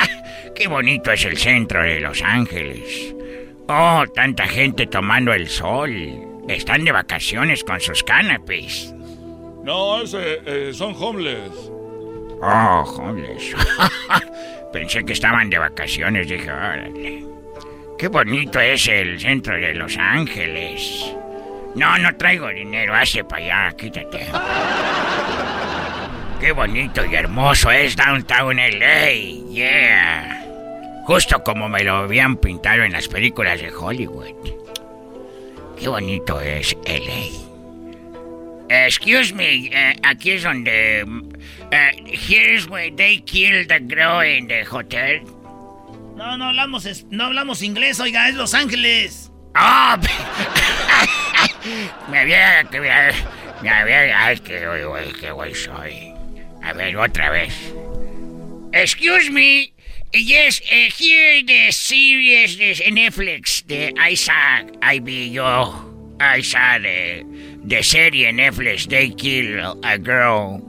¡Qué 0.54 0.68
bonito 0.68 1.10
es 1.12 1.24
el 1.24 1.36
centro 1.36 1.82
de 1.82 2.00
Los 2.00 2.22
Ángeles! 2.22 3.14
Oh, 3.72 4.04
tanta 4.12 4.48
gente 4.48 4.84
tomando 4.88 5.32
el 5.32 5.48
sol. 5.48 5.92
Están 6.48 6.82
de 6.82 6.90
vacaciones 6.90 7.62
con 7.62 7.78
sus 7.78 8.02
canapés. 8.02 8.92
No, 9.62 10.02
ese, 10.02 10.40
eh, 10.44 10.72
son 10.74 10.92
homeless. 10.98 11.70
Oh, 12.42 12.82
homeless. 12.98 13.54
Pensé 14.72 15.04
que 15.04 15.12
estaban 15.12 15.48
de 15.50 15.58
vacaciones. 15.58 16.26
Dije, 16.26 16.50
órale. 16.50 17.24
Qué 17.96 18.08
bonito 18.08 18.58
es 18.58 18.88
el 18.88 19.20
centro 19.20 19.54
de 19.54 19.72
Los 19.74 19.96
Ángeles. 19.96 21.14
No, 21.76 21.96
no 21.98 22.16
traigo 22.16 22.48
dinero. 22.48 22.92
Hazte 22.92 23.22
para 23.22 23.68
allá, 23.68 23.76
quítate. 23.76 24.26
Qué 26.40 26.50
bonito 26.50 27.04
y 27.04 27.14
hermoso 27.14 27.70
es 27.70 27.94
Downtown 27.94 28.56
LA. 28.56 29.10
Yeah. 29.48 30.49
Justo 31.04 31.42
como 31.42 31.68
me 31.68 31.82
lo 31.84 31.96
habían 31.96 32.36
pintado 32.36 32.82
en 32.82 32.92
las 32.92 33.08
películas 33.08 33.60
de 33.60 33.72
Hollywood. 33.72 34.28
Qué 35.78 35.88
bonito 35.88 36.40
es 36.40 36.76
LA. 36.86 37.46
Excuse 38.86 39.34
me, 39.34 39.66
eh, 39.66 39.96
aquí 40.02 40.32
es 40.32 40.42
donde. 40.44 41.00
eh, 41.72 41.90
here's 42.06 42.68
where 42.68 42.90
they 42.94 43.18
killed 43.20 43.68
the 43.68 43.80
girl 43.80 44.22
in 44.22 44.46
the 44.46 44.64
hotel. 44.64 45.22
No, 46.16 46.36
no 46.36 46.46
hablamos, 46.46 47.04
no 47.10 47.24
hablamos 47.24 47.62
inglés, 47.62 47.98
oiga, 47.98 48.28
es 48.28 48.34
Los 48.36 48.54
Ángeles. 48.54 49.32
¡Ah! 49.54 49.98
me 52.10 52.18
había. 52.20 52.62
me, 52.70 52.80
me 53.62 53.70
había. 53.70 54.26
Ay, 54.26 54.38
qué 54.38 54.66
güey, 54.66 54.84
güey, 54.84 55.12
qué 55.14 55.32
güey 55.32 55.54
soy. 55.54 56.12
A 56.62 56.72
ver, 56.74 56.96
otra 56.96 57.30
vez. 57.30 57.72
Excuse 58.72 59.30
me. 59.30 59.72
Yes, 60.12 60.60
uh, 60.66 60.90
here 60.90 61.40
the 61.46 61.70
series 61.70 62.56
de 62.56 62.74
Netflix. 62.90 63.62
The 63.68 63.94
I 63.96 64.14
saw. 64.14 64.66
I 64.82 64.98
be 64.98 65.28
yo. 65.28 65.70
I 66.18 66.40
saw 66.40 66.78
the 66.82 67.22
the 67.62 67.80
serie 67.82 68.26
Netflix. 68.34 68.90
They 68.90 69.10
kill 69.10 69.78
a 69.84 69.98
girl. 69.98 70.66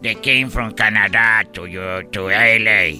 They 0.00 0.14
came 0.14 0.48
from 0.48 0.74
Canada 0.78 1.42
to 1.54 1.66
you 1.66 2.06
to 2.12 2.30
LA, 2.30 2.94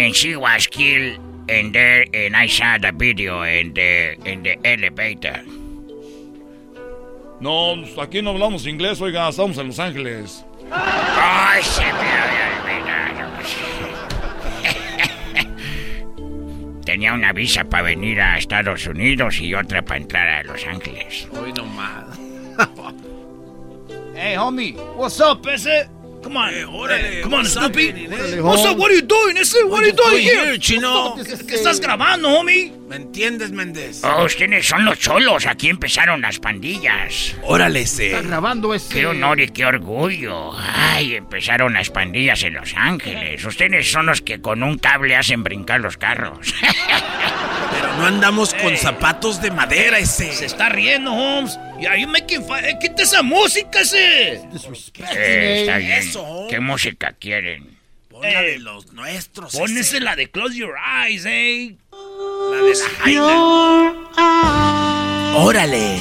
and 0.00 0.16
she 0.16 0.34
was 0.34 0.66
killed. 0.66 1.20
And 1.46 1.74
there, 1.74 2.06
and 2.14 2.34
I 2.34 2.46
saw 2.46 2.78
the 2.78 2.92
video 2.96 3.42
in 3.42 3.74
the 3.74 4.16
in 4.24 4.44
the 4.44 4.56
elevator. 4.64 5.44
No, 7.38 7.84
aquí 8.00 8.22
no 8.22 8.32
hablamos 8.32 8.64
inglés, 8.64 9.02
oiga, 9.02 9.28
estamos 9.28 9.58
en 9.58 9.66
Los 9.66 9.78
Ángeles. 9.78 10.42
Ay, 10.70 11.60
se 11.62 11.82
me. 11.82 12.32
Tenía 16.92 17.14
una 17.14 17.32
visa 17.32 17.64
para 17.64 17.84
venir 17.84 18.20
a 18.20 18.36
Estados 18.36 18.86
Unidos 18.86 19.40
y 19.40 19.54
otra 19.54 19.80
para 19.82 19.96
entrar 19.98 20.28
a 20.28 20.42
Los 20.42 20.66
Ángeles. 20.66 21.26
Hoy 21.32 21.50
nomás. 21.54 22.04
Hey, 24.14 24.36
homie, 24.36 24.76
what's 24.94 25.18
up, 25.18 25.48
ese? 25.48 25.88
Come 26.22 26.36
on, 26.36 26.74
órale, 26.74 27.20
come 27.22 27.36
on, 27.36 27.44
Snoopy. 27.46 27.88
eh? 27.88 28.40
What's 28.40 28.64
up? 28.64 28.78
What 28.78 28.90
are 28.90 28.94
you 28.94 29.02
doing, 29.02 29.36
ese? 29.36 29.64
What 29.64 29.82
are 29.82 29.86
you 29.88 29.92
doing 29.92 30.22
here? 30.22 30.44
here, 30.46 30.58
chino? 30.58 31.16
¿Qué 31.16 31.54
estás 31.56 31.80
grabando, 31.80 32.28
homie? 32.28 32.72
¿Me 32.88 32.96
entiendes, 32.96 33.50
Méndez? 33.50 34.02
Oh, 34.04 34.24
ustedes 34.24 34.66
son 34.66 34.84
los 34.84 34.98
cholos. 34.98 35.46
Aquí 35.46 35.68
empezaron 35.68 36.20
las 36.20 36.38
pandillas. 36.38 37.34
Órale, 37.42 37.80
ese. 37.82 38.06
Está 38.12 38.22
grabando 38.22 38.72
ese. 38.74 38.94
Qué 38.94 39.06
honor 39.06 39.40
y 39.40 39.48
qué 39.48 39.66
orgullo. 39.66 40.52
Ay, 40.56 41.16
empezaron 41.16 41.72
las 41.72 41.90
pandillas 41.90 42.42
en 42.44 42.54
Los 42.54 42.72
Ángeles. 42.76 43.44
Ustedes 43.44 43.90
son 43.90 44.06
los 44.06 44.20
que 44.20 44.40
con 44.40 44.62
un 44.62 44.78
cable 44.78 45.16
hacen 45.16 45.42
brincar 45.42 45.80
los 45.80 45.96
carros. 45.96 46.54
Pero 47.72 47.96
no 47.96 48.06
andamos 48.06 48.54
con 48.54 48.76
zapatos 48.76 49.40
de 49.40 49.50
madera, 49.50 49.98
ese. 49.98 50.32
Se 50.32 50.46
está 50.46 50.68
riendo, 50.68 51.12
Holmes. 51.12 51.58
Y 51.82 51.86
ahí 51.86 52.06
making 52.06 52.44
fun. 52.44 52.64
Eh, 52.64 52.78
quita 52.80 53.02
esa 53.02 53.22
música, 53.22 53.80
ese. 53.80 54.34
Eh, 55.16 55.62
está 55.62 55.78
bien. 55.78 55.92
Eso. 55.94 56.46
¿Qué 56.48 56.60
música 56.60 57.12
quieren? 57.18 57.76
Pon 58.08 58.22
la 58.22 58.40
de 58.40 58.60
los 58.60 58.92
nuestros. 58.92 59.52
Pónese 59.52 59.80
ese. 59.80 60.00
la 60.00 60.14
de 60.14 60.30
Close 60.30 60.56
Your 60.56 60.76
Eyes, 60.78 61.26
eh. 61.26 61.74
La 61.90 62.58
de 62.58 62.72
la 62.72 62.88
Jaina. 63.00 63.34
Órale. 65.38 65.98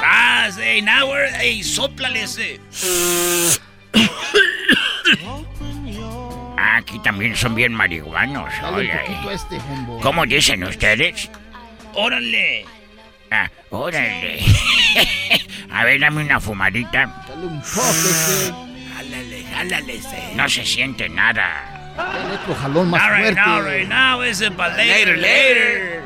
Sas, 0.00 0.58
eh. 0.58 0.82
Now 0.82 1.08
we're. 1.08 1.30
Ey, 1.38 1.62
sóplale 1.62 2.22
ese. 2.22 2.58
Ah, 6.56 6.78
aquí 6.78 6.98
también 7.04 7.36
son 7.36 7.54
bien 7.54 7.72
marihuanos. 7.72 8.52
Dale 8.60 8.76
Oye, 8.78 8.90
un 8.90 8.98
poquito 8.98 9.28
a 9.28 9.32
este. 9.34 9.58
¿Cómo 10.02 10.26
dicen 10.26 10.64
ustedes? 10.64 11.30
Órale. 11.94 12.66
Ah, 13.30 13.50
órale. 13.70 14.40
A 15.70 15.84
ver, 15.84 16.00
dame 16.00 16.22
una 16.24 16.40
fumadita. 16.40 17.06
Dale 17.28 17.46
un 17.46 17.60
puff 17.60 18.06
ese. 18.08 18.52
Jálale, 18.94 19.44
jálale, 19.44 19.94
ese. 19.94 20.34
No 20.34 20.48
se 20.48 20.64
siente 20.64 21.08
nada. 21.08 21.94
Dale 21.96 22.34
otro 22.34 22.54
jalón 22.54 22.90
más 22.90 23.02
All 23.02 23.10
right 23.10 23.34
fuerte. 23.34 23.40
now, 23.40 23.60
right 23.60 23.88
now, 23.88 24.20
ese. 24.22 24.48
But 24.50 24.76
later, 24.76 25.16
later. 25.16 26.02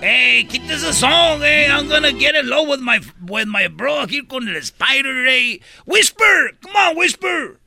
Hey, 0.00 0.46
quita 0.48 0.74
ese 0.74 0.92
song, 0.94 1.42
eh. 1.42 1.68
I'm 1.70 1.88
gonna 1.88 2.12
get 2.12 2.34
it 2.34 2.44
low 2.44 2.62
with 2.68 2.80
my 2.80 3.00
with 3.26 3.46
my 3.48 3.68
bro 3.68 4.02
aquí 4.04 4.26
con 4.28 4.48
el 4.48 4.62
spider, 4.62 5.26
eh. 5.26 5.58
Whisper, 5.86 6.52
come 6.62 6.76
on, 6.76 6.96
whisper. 6.96 7.58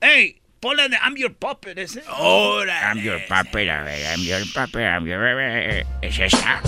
Hey, 0.00 0.40
ponle 0.60 0.88
de 0.88 0.96
I'm 1.02 1.16
your 1.16 1.30
puppet, 1.30 1.78
ese. 1.78 2.02
Órale. 2.08 2.82
I'm 2.82 2.98
your 2.98 3.20
puppet, 3.28 3.68
a 3.68 3.82
ver, 3.84 4.12
I'm 4.12 4.20
your 4.22 4.40
puppet, 4.52 4.82
I'm 4.82 5.06
your... 5.06 5.22
¿Es 6.02 6.18
esta? 6.18 6.60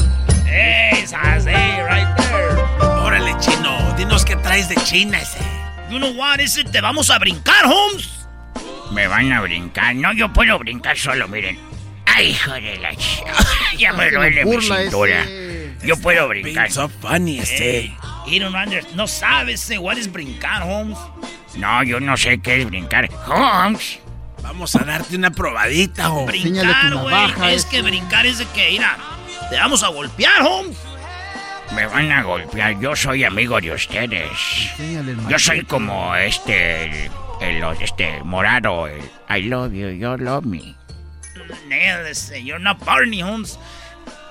Sas, 1.07 1.45
hey, 1.47 1.83
right 1.83 2.07
there. 2.17 2.57
Órale, 3.03 3.37
chino. 3.41 3.95
Dinos 3.97 4.25
qué 4.25 4.37
traes 4.37 4.69
de 4.69 4.77
China, 4.85 5.19
ese. 5.19 5.39
You 5.91 5.99
know 5.99 6.13
what, 6.13 6.41
ese 6.41 6.65
te 6.65 6.81
vamos 6.81 7.11
a 7.11 7.19
brincar, 7.19 7.65
Holmes. 7.67 8.27
Me 8.93 9.07
van 9.07 9.33
a 9.33 9.41
brincar. 9.41 9.95
No, 9.95 10.13
yo 10.13 10.33
puedo 10.33 10.59
brincar 10.59 10.97
solo, 10.97 11.27
miren. 11.29 11.59
Ay, 12.07 12.31
hijo 12.31 12.53
de 12.53 12.77
la 12.79 12.95
ch... 12.95 13.23
Ya 13.79 13.93
me 13.93 14.11
duele 14.11 14.45
mi 14.45 14.61
cintura. 14.61 15.23
ese. 15.23 15.75
Yo 15.85 15.97
puedo 15.97 16.29
brincar. 16.29 16.71
So 16.71 16.89
funny, 16.89 17.39
ese. 17.39 17.93
Hey, 18.27 18.43
under, 18.43 18.85
no 18.95 19.07
sabes, 19.07 19.63
ese. 19.63 19.79
What 19.79 19.97
is 19.97 20.11
brincar, 20.11 20.63
Holmes? 20.63 20.99
No, 21.57 21.83
yo 21.83 22.01
no 22.01 22.17
sé 22.17 22.41
qué 22.41 22.61
es 22.63 22.67
brincar. 22.67 23.09
Holmes. 23.27 23.99
Vamos 24.43 24.75
a 24.75 24.81
darte 24.81 25.17
una 25.17 25.31
probadita. 25.31 26.07
Enséñale 26.07 26.73
Brincar, 26.73 26.95
güey. 26.95 27.55
Es 27.55 27.65
ese. 27.65 27.69
que 27.69 27.83
brincar 27.83 28.27
es 28.27 28.39
de 28.39 28.47
que, 28.47 28.71
mira, 28.71 28.97
te 29.49 29.57
vamos 29.57 29.83
a 29.83 29.89
golpear, 29.89 30.43
Holmes. 30.43 30.77
Me 31.75 31.87
van 31.87 32.11
a 32.11 32.23
golpear. 32.23 32.79
Yo 32.81 32.97
soy 32.97 33.25
amigo 33.25 33.61
de 33.61 33.73
ustedes. 33.73 34.31
Yo 35.29 35.39
soy 35.39 35.65
como 35.65 36.15
este, 36.17 37.07
el, 37.07 37.11
el- 37.41 37.65
este 37.81 38.23
morado. 38.25 38.89
el 38.89 39.01
I 39.29 39.43
love 39.49 39.73
you, 39.73 39.89
you 39.91 40.17
love 40.17 40.45
me. 40.45 40.75
You're 42.43 42.59
not 42.59 42.85
Barney, 42.85 43.23
Holmes. 43.23 43.59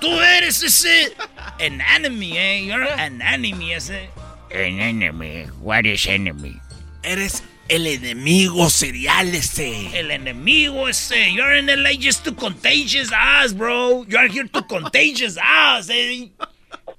Tú 0.01 0.07
eres 0.21 0.61
ese. 0.63 1.15
An 1.59 1.81
enemy, 1.95 2.37
eh. 2.37 2.61
You're 2.65 2.83
an 2.87 3.21
enemy, 3.21 3.73
ese. 3.73 4.09
An 4.51 4.79
enemy. 4.79 5.45
What 5.61 5.85
is 5.85 6.05
enemy? 6.07 6.59
Eres 7.03 7.41
el 7.69 7.87
enemigo 7.87 8.69
serial, 8.69 9.33
ese. 9.33 9.97
El 9.97 10.11
enemigo 10.11 10.89
ese. 10.89 11.31
You're 11.31 11.57
in 11.57 11.67
LA 11.67 11.91
just 11.99 12.23
to 12.25 12.33
contagious 12.33 13.11
us, 13.11 13.53
bro. 13.53 14.05
You're 14.07 14.27
here 14.27 14.47
to 14.49 14.63
contagious 14.63 15.37
us, 15.37 15.89
eh. 15.89 16.29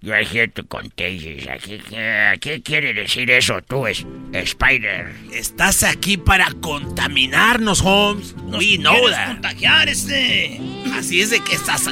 You 0.02 0.14
are 0.14 0.24
here 0.24 0.46
to 0.46 0.62
contagious. 0.62 1.46
¿Qué, 1.62 1.78
qué, 1.78 2.38
qué 2.40 2.62
quiere 2.62 2.94
decir 2.94 3.30
eso 3.30 3.60
tú, 3.60 3.86
es, 3.86 4.06
Spider? 4.32 5.14
Estás 5.30 5.82
aquí 5.82 6.16
para 6.16 6.50
contaminarnos, 6.52 7.82
Holmes. 7.82 8.34
Nos 8.46 8.60
We 8.60 8.78
know 8.78 9.10
that. 9.10 9.26
contagiar, 9.26 9.90
ese. 9.90 10.58
Así 10.94 11.20
es 11.20 11.28
de 11.28 11.40
que 11.40 11.54
estás 11.54 11.86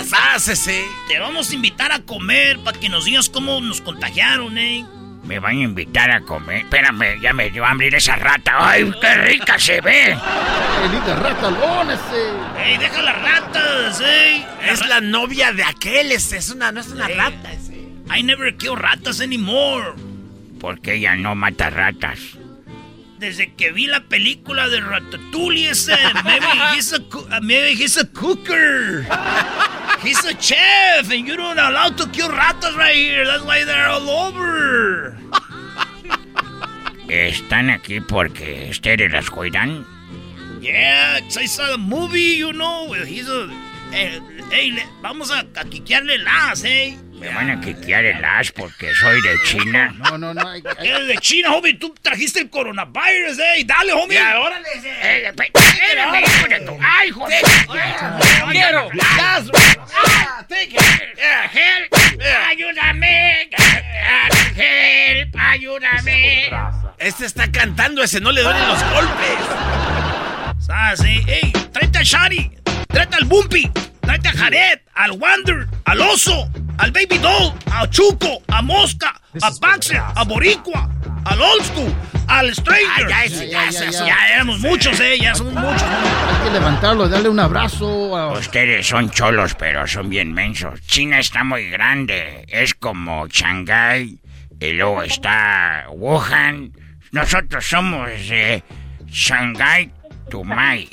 ese. 0.49 0.85
Te 1.09 1.19
vamos 1.19 1.51
a 1.51 1.55
invitar 1.55 1.93
a 1.93 2.01
comer 2.01 2.59
para 2.61 2.81
que 2.81 2.89
nos 2.89 3.05
digas 3.05 3.29
cómo 3.29 3.61
nos 3.61 3.83
contagiaron, 3.83 4.57
eh. 4.57 4.87
Me 5.29 5.39
van 5.39 5.57
a 5.57 5.61
invitar 5.61 6.11
a 6.11 6.23
comer. 6.23 6.65
Espérame, 6.65 7.21
ya 7.21 7.35
me 7.35 7.51
dio 7.51 7.63
hambre 7.63 7.95
esa 7.95 8.17
rata. 8.17 8.53
¡Ay, 8.59 8.91
qué 8.99 9.15
rica 9.15 9.59
se 9.59 9.79
ve! 9.83 10.13
Elita 10.13 11.17
ratalón 11.17 11.91
ese. 11.91 12.33
Ey, 12.65 12.79
deja 12.79 13.03
las 13.03 13.21
ratas, 13.21 14.01
eh. 14.01 14.43
Es 14.67 14.89
la 14.89 15.03
novia 15.03 15.53
de 15.53 15.65
aquel, 15.65 16.13
ese. 16.13 16.39
Es 16.39 16.49
una, 16.49 16.73
no 16.73 16.81
es 16.81 16.89
una 16.89 17.09
rata, 17.09 17.53
ese. 17.53 17.75
I 18.11 18.23
never 18.23 18.57
kill 18.57 18.75
ratas 18.75 19.21
anymore. 19.21 19.93
Porque 20.59 20.95
ella 20.95 21.15
no 21.15 21.35
mata 21.35 21.69
ratas. 21.69 22.39
Desde 23.19 23.53
que 23.55 23.73
vi 23.73 23.87
la 23.89 24.01
película 24.01 24.69
de 24.69 24.81
Ratatouille, 24.81 25.71
ese, 25.71 25.97
maybe 26.25 26.47
he's 26.75 26.93
a, 26.93 27.01
maybe 27.41 27.75
he's 27.75 27.97
a 27.97 28.07
cooker. 28.07 29.03
He's 30.05 30.25
a 30.25 30.35
chef, 30.41 31.11
and 31.11 31.27
you 31.27 31.37
don't 31.37 31.59
allow 31.59 31.89
to 31.89 32.07
kill 32.11 32.29
ratas 32.29 32.77
right 32.77 32.95
here. 32.95 33.27
That's 33.27 33.43
why 33.45 33.65
they're 33.65 33.89
all 33.89 34.09
over. 34.09 35.17
¿Están 37.09 37.71
aquí 37.71 38.01
porque 38.01 38.69
ustedes 38.71 39.11
las 39.11 39.31
cuidan? 39.31 39.85
Yeah, 40.61 41.19
I 41.37 41.47
saw 41.47 41.71
the 41.73 41.79
movie, 41.79 42.37
you 42.37 42.53
know. 42.53 42.93
He's 42.93 43.29
a. 43.29 43.49
eh, 43.93 44.21
hey, 44.51 44.73
le- 44.73 44.87
vamos 45.03 45.31
a, 45.31 45.41
a 45.57 45.65
quiquearle 45.65 46.19
las, 46.19 46.63
eh. 46.65 46.97
Me 47.21 47.29
van 47.35 47.51
a 47.51 47.61
quiquear 47.61 48.05
el 48.05 48.25
as 48.25 48.51
porque 48.53 48.95
soy 48.95 49.21
de 49.23 49.37
China. 49.45 49.93
No, 49.99 50.17
no, 50.19 50.33
no. 50.35 50.55
Eres 50.55 51.07
de 51.09 51.17
China, 51.19 51.53
homie. 51.55 51.75
Tú 51.75 51.95
trajiste 52.01 52.41
el 52.41 52.51
coronavirus, 52.51 53.39
eh. 53.39 53.65
Dale, 53.67 53.93
homie. 53.93 54.17
Ya, 54.17 54.39
órale, 54.41 54.69
Eh, 55.03 55.33
esp- 55.35 55.51
espérame, 55.55 56.23
hijo 56.25 56.49
de 56.49 56.61
tu- 56.61 56.79
¡Ay, 56.81 57.11
quiero. 58.53 58.89
Ah, 59.03 59.43
eh, 60.51 61.51
help, 61.53 61.95
ayúdame, 62.49 63.49
help, 64.57 65.37
ayúdame. 65.39 66.51
Este 66.99 67.27
está 67.27 67.51
cantando, 67.51 68.03
ese. 68.03 68.21
No 68.21 68.33
le 68.33 68.43
duelen 68.43 68.67
los 68.69 68.83
golpes. 68.91 69.39
Ah, 70.71 70.95
sí. 70.97 71.21
Ey, 71.27 71.53
tráete 71.73 71.99
al 71.99 72.05
Shari. 72.05 72.51
Tráete 72.89 73.17
al 73.17 73.25
Bumpy. 73.25 73.71
Tráete 74.01 74.29
a 74.29 74.33
Jared, 74.33 74.81
al 74.95 75.13
Wander, 75.13 75.67
al 75.85 76.01
Oso, 76.01 76.51
al 76.79 76.91
Baby 76.93 77.19
Doll, 77.19 77.53
a 77.71 77.89
Chuco, 77.89 78.43
a 78.49 78.63
Mosca, 78.63 79.21
a 79.43 79.51
Baxter, 79.61 80.01
a 80.15 80.25
Boricua, 80.25 80.89
al 81.25 81.41
Old 81.41 81.63
School, 81.65 81.93
al 82.29 82.55
Stranger. 82.55 83.07
Ah, 83.07 83.09
ya, 83.09 83.25
ese, 83.25 83.49
ya, 83.49 83.63
ya, 83.63 83.69
ese, 83.69 83.93
ya. 83.93 84.07
Ya 84.07 84.17
éramos 84.35 84.61
muchos, 84.61 84.99
eh. 85.01 85.19
Ya 85.21 85.35
somos 85.35 85.55
muchos. 85.55 85.83
Hay 85.83 86.45
que 86.45 86.51
levantarlo, 86.53 87.09
darle 87.09 87.29
un 87.29 87.41
abrazo. 87.41 88.17
a- 88.17 88.33
Ustedes 88.39 88.87
son 88.87 89.11
cholos, 89.11 89.55
pero 89.55 89.87
son 89.87 90.09
bien 90.09 90.33
mensos. 90.33 90.81
China 90.87 91.19
está 91.19 91.45
muy 91.45 91.69
grande. 91.71 92.45
Es 92.49 92.75
como 92.75 93.27
Shanghái. 93.29 94.19
Y 94.61 94.73
luego 94.73 95.03
está 95.05 95.87
Wuhan. 95.91 96.73
Nosotros 97.13 97.65
somos 97.65 98.09
eh, 98.11 98.63
Shanghái 99.07 99.91
Tumai. 100.31 100.89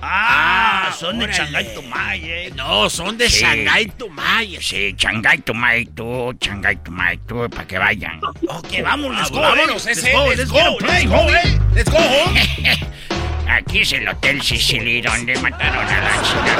Ah, 0.00 0.92
son 0.98 1.18
de. 1.20 1.26
Shanghai 1.32 1.72
Tumay, 1.74 2.20
eh. 2.24 2.50
No, 2.56 2.90
son 2.90 3.16
de 3.16 3.28
Sí. 3.28 3.40
Shanghai 3.40 3.86
Tumay. 3.96 4.58
Sí, 4.60 4.94
Shanghái 4.98 5.38
Tumai, 5.38 5.84
tú, 5.86 6.32
Shanghái 6.40 6.76
Tumai, 6.82 7.16
tú, 7.18 7.48
para 7.48 7.66
que 7.66 7.78
vayan. 7.78 8.20
Ok, 8.24 8.82
vamos, 8.82 9.14
let's 9.16 9.30
go. 9.30 9.40
Vámonos, 9.40 9.86
eh. 9.86 9.94
Let's 9.94 10.12
go, 10.12 10.26
Let's 10.34 10.50
go, 10.50 10.78
let's 10.80 11.06
go, 11.06 11.16
homie. 11.16 11.34
eh. 11.36 11.58
Let's 11.74 11.90
go, 11.90 11.98
home. 11.98 12.40
Aquí 13.48 13.80
es 13.80 13.92
el 13.92 14.08
Hotel 14.08 14.40
Sicily 14.42 15.00
donde 15.02 15.36
mataron 15.38 15.86
a 15.86 16.00
la 16.00 16.22
china. 16.22 16.56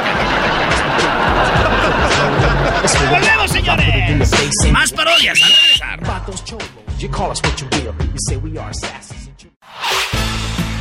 Volvemos, 3.11 3.51
señores. 3.51 4.31
Más 4.73 4.93
parodias 4.93 5.41
al 5.43 5.51
regresar. 5.53 6.01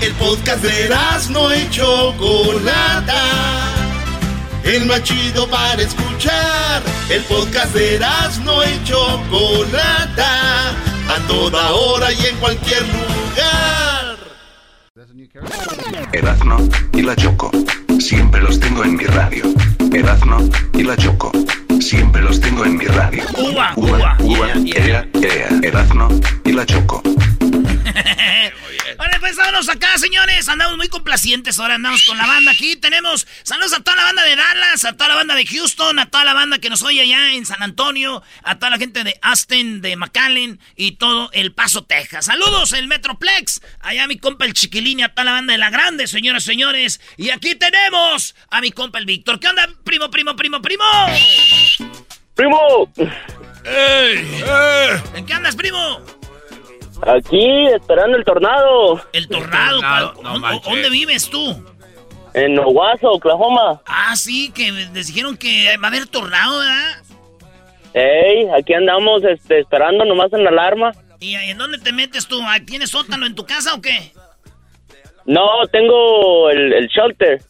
El 0.02 0.14
podcast 0.14 0.64
de 0.64 0.90
no 1.30 1.56
y 1.56 1.70
Chocolata. 1.70 3.24
El 4.64 4.88
más 4.88 5.04
chido 5.04 5.48
para 5.48 5.80
escuchar. 5.80 6.82
El 7.10 7.22
podcast 7.24 7.74
de 7.76 8.00
no 8.44 8.64
y 8.64 8.84
Chocolata. 8.84 10.70
A 11.08 11.28
toda 11.28 11.72
hora 11.72 12.12
y 12.12 12.26
en 12.26 12.36
cualquier 12.38 12.82
lugar. 12.88 14.18
Erazno 16.12 16.58
y 16.94 17.02
la 17.04 17.16
Choco. 17.16 17.52
Siempre 18.00 18.42
los 18.42 18.60
tengo 18.60 18.84
en 18.84 18.96
mi 18.96 19.06
radio. 19.06 19.44
Erazno 19.94 20.50
y 20.74 20.84
la 20.84 20.98
Choco. 20.98 21.32
siempre 21.80 22.22
los 22.22 22.40
tengo 22.40 22.66
en 22.66 22.78
mi 22.78 22.86
radio. 22.86 23.24
Uva, 23.38 23.74
uva, 23.76 24.18
uva, 24.20 24.48
ea, 24.66 25.08
ea, 25.14 25.50
Erazno 25.62 26.10
y 26.44 26.54
la 26.54 26.66
Choco. 26.66 27.04
Ahora 28.98 29.20
pues 29.20 29.36
vámonos 29.36 29.70
acá, 29.70 29.98
señores. 29.98 30.48
Andamos 30.50 30.78
muy 30.78 30.88
complacientes. 30.88 31.60
Ahora 31.60 31.76
andamos 31.76 32.06
con 32.06 32.18
la 32.18 32.28
banda 32.28 32.52
aquí. 32.52 32.76
Tenemos 32.76 33.28
saludos 33.44 33.74
a 33.74 33.84
toda 33.84 33.98
la 33.98 34.04
banda 34.04 34.24
de 34.24 34.36
Dallas, 34.36 34.86
a 34.86 34.94
toda 34.94 35.10
la 35.10 35.16
banda 35.16 35.36
de 35.36 35.46
Houston, 35.46 36.00
a 36.00 36.10
toda 36.10 36.24
la 36.24 36.34
banda 36.34 36.60
que 36.60 36.70
nos 36.70 36.84
oye 36.84 37.02
allá 37.02 37.34
en 37.34 37.46
San 37.46 37.64
Antonio, 37.64 38.24
a 38.44 38.56
toda 38.56 38.72
la 38.72 38.78
gente 38.78 39.04
de 39.04 39.18
Aston, 39.22 39.82
de 39.82 39.96
McAllen 39.96 40.60
y 40.76 40.94
todo 40.94 41.30
El 41.34 41.54
Paso, 41.54 41.84
Texas. 41.84 42.26
Saludos, 42.26 42.74
el 42.74 42.88
Metroplex. 42.88 43.62
Allá 43.80 44.08
mi 44.08 44.18
compa 44.18 44.46
el 44.46 44.54
Chiquilín, 44.54 45.04
a 45.04 45.10
toda 45.10 45.26
la 45.26 45.32
banda 45.34 45.54
de 45.54 45.58
La 45.58 45.70
Grande, 45.70 46.08
señoras 46.08 46.44
y 46.44 46.48
señores. 46.48 47.02
Y 47.18 47.30
aquí 47.30 47.56
tenemos 47.56 48.36
a 48.50 48.62
mi 48.62 48.72
compa 48.72 49.00
el 49.00 49.06
Víctor. 49.06 49.40
¿Qué 49.40 49.48
onda, 49.48 49.68
primo, 49.84 50.10
primo, 50.12 50.36
primo, 50.36 50.62
primo? 50.62 50.84
¡Primo! 52.36 52.92
¡Ey! 53.66 54.44
¿En 55.16 55.26
qué 55.26 55.34
andas, 55.34 55.56
primo? 55.56 56.21
Aquí, 57.08 57.68
esperando 57.68 58.18
el 58.18 58.24
tornado. 58.24 59.02
El 59.14 59.28
tornado, 59.28 59.80
¿cuál- 59.82 60.14
¿dónde, 60.42 60.60
dónde 60.64 60.90
vives 60.90 61.30
tú? 61.30 61.66
En 62.34 62.58
Owasso, 62.60 63.12
Oklahoma. 63.12 63.82
Ah, 63.86 64.16
sí, 64.16 64.52
que 64.52 64.72
les 64.72 65.08
dijeron 65.08 65.36
que 65.36 65.76
va 65.78 65.88
a 65.88 65.90
haber 65.90 66.08
tornado, 66.08 66.60
¿verdad? 66.60 67.04
Ey, 67.94 68.48
aquí 68.58 68.74
andamos 68.74 69.24
este, 69.24 69.60
esperando 69.60 70.06
nomás 70.06 70.32
en 70.32 70.44
la 70.46 70.50
alarma. 70.52 70.92
¿Y 71.20 71.36
en 71.36 71.58
dónde 71.58 71.78
te 71.78 71.92
metes 71.92 72.28
tú? 72.28 72.40
Ah, 72.44 72.58
¿Tienes 72.66 72.90
sótano 72.92 73.26
en 73.26 73.36
tu 73.36 73.46
casa 73.46 73.74
o 73.74 73.82
qué? 73.82 74.14
No, 75.26 75.46
tengo 75.72 76.50
el, 76.50 76.72
el 76.74 76.88
shelter. 76.88 77.42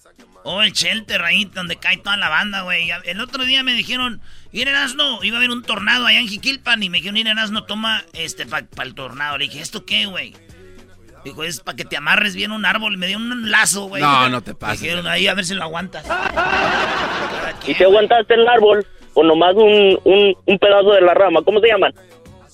Oh, 0.44 0.62
el 0.64 0.72
shelter 0.72 1.22
ahí 1.22 1.46
donde 1.46 1.76
cae 1.76 1.98
toda 1.98 2.18
la 2.18 2.30
banda, 2.30 2.62
güey. 2.64 2.90
El 3.06 3.22
otro 3.22 3.46
día 3.46 3.62
me 3.64 3.74
dijeron, 3.74 4.20
ir 4.52 4.68
Erasno, 4.68 5.24
iba 5.24 5.38
a 5.38 5.40
haber 5.40 5.52
un 5.52 5.64
tornado 5.64 6.06
allá 6.06 6.20
en 6.20 6.28
Jiquilpan 6.28 6.82
y 6.84 6.90
me 6.90 6.98
dijeron, 6.98 7.18
ir 7.18 7.28
Erasno, 7.28 7.64
toma 7.64 8.04
este 8.14 8.46
para 8.46 8.68
el 8.84 8.96
tornado. 8.96 9.38
Le 9.38 9.46
dije, 9.46 9.62
¿esto 9.62 9.86
qué, 9.86 10.06
güey? 10.06 10.34
Dijo, 11.24 11.44
es 11.44 11.60
para 11.60 11.76
que 11.76 11.86
te 11.86 11.98
amarres 11.98 12.36
bien 12.36 12.52
a 12.52 12.56
un 12.56 12.66
árbol. 12.66 12.98
Me 12.98 13.08
dio 13.08 13.18
un 13.18 13.52
lazo, 13.52 13.86
güey. 13.86 14.02
No, 14.02 14.30
no 14.30 14.42
te 14.42 14.56
pases. 14.56 14.82
Dijeron, 14.82 15.08
ahí 15.08 15.28
a 15.28 15.34
ver 15.34 15.46
si 15.46 15.54
lo 15.54 15.64
aguantas. 15.64 16.06
¿Y 17.68 17.74
si 17.76 17.84
aguantaste 17.84 18.34
el 18.34 18.48
árbol? 18.48 18.86
O 19.14 19.24
nomás 19.24 19.54
un, 19.56 20.00
un, 20.04 20.36
un 20.46 20.60
pedazo 20.60 20.92
de 20.94 21.02
la 21.02 21.14
rama. 21.14 21.42
¿Cómo 21.44 21.60
se 21.60 21.68
llaman? 21.68 21.94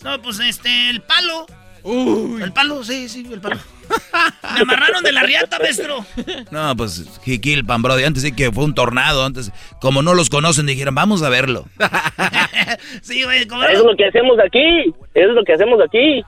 No, 0.04 0.22
pues 0.22 0.40
este, 0.40 0.90
el 0.90 1.02
palo. 1.02 1.46
El 1.88 2.52
palo, 2.52 2.84
sí, 2.84 3.08
sí, 3.08 3.26
el 3.32 3.40
palo. 3.40 3.58
Me 4.56 4.62
amarraron 4.62 5.04
de 5.04 5.12
la 5.14 5.24
riata, 5.24 5.58
maestro. 5.60 6.06
No, 6.52 6.76
pues 6.76 7.06
Jiquilpan, 7.24 7.82
brody. 7.82 8.04
Antes 8.04 8.24
sí 8.24 8.32
que 8.34 8.52
fue 8.52 8.66
un 8.66 8.76
tornado. 8.76 9.26
Antes, 9.26 9.52
como 9.80 10.02
no 10.02 10.14
los 10.14 10.30
conocen, 10.30 10.66
dijeron, 10.66 10.96
vamos 10.96 11.24
a 11.24 11.30
verlo. 11.30 11.66
sí, 13.02 13.24
güey, 13.24 13.48
como 13.48 13.64
Eso 13.64 13.80
es 13.80 13.86
lo 13.86 13.96
que 13.96 14.06
hacemos 14.06 14.38
aquí. 14.46 14.94
Eso 15.14 15.30
es 15.30 15.36
lo 15.36 15.44
que 15.46 15.54
hacemos 15.54 15.80
aquí. 15.86 16.24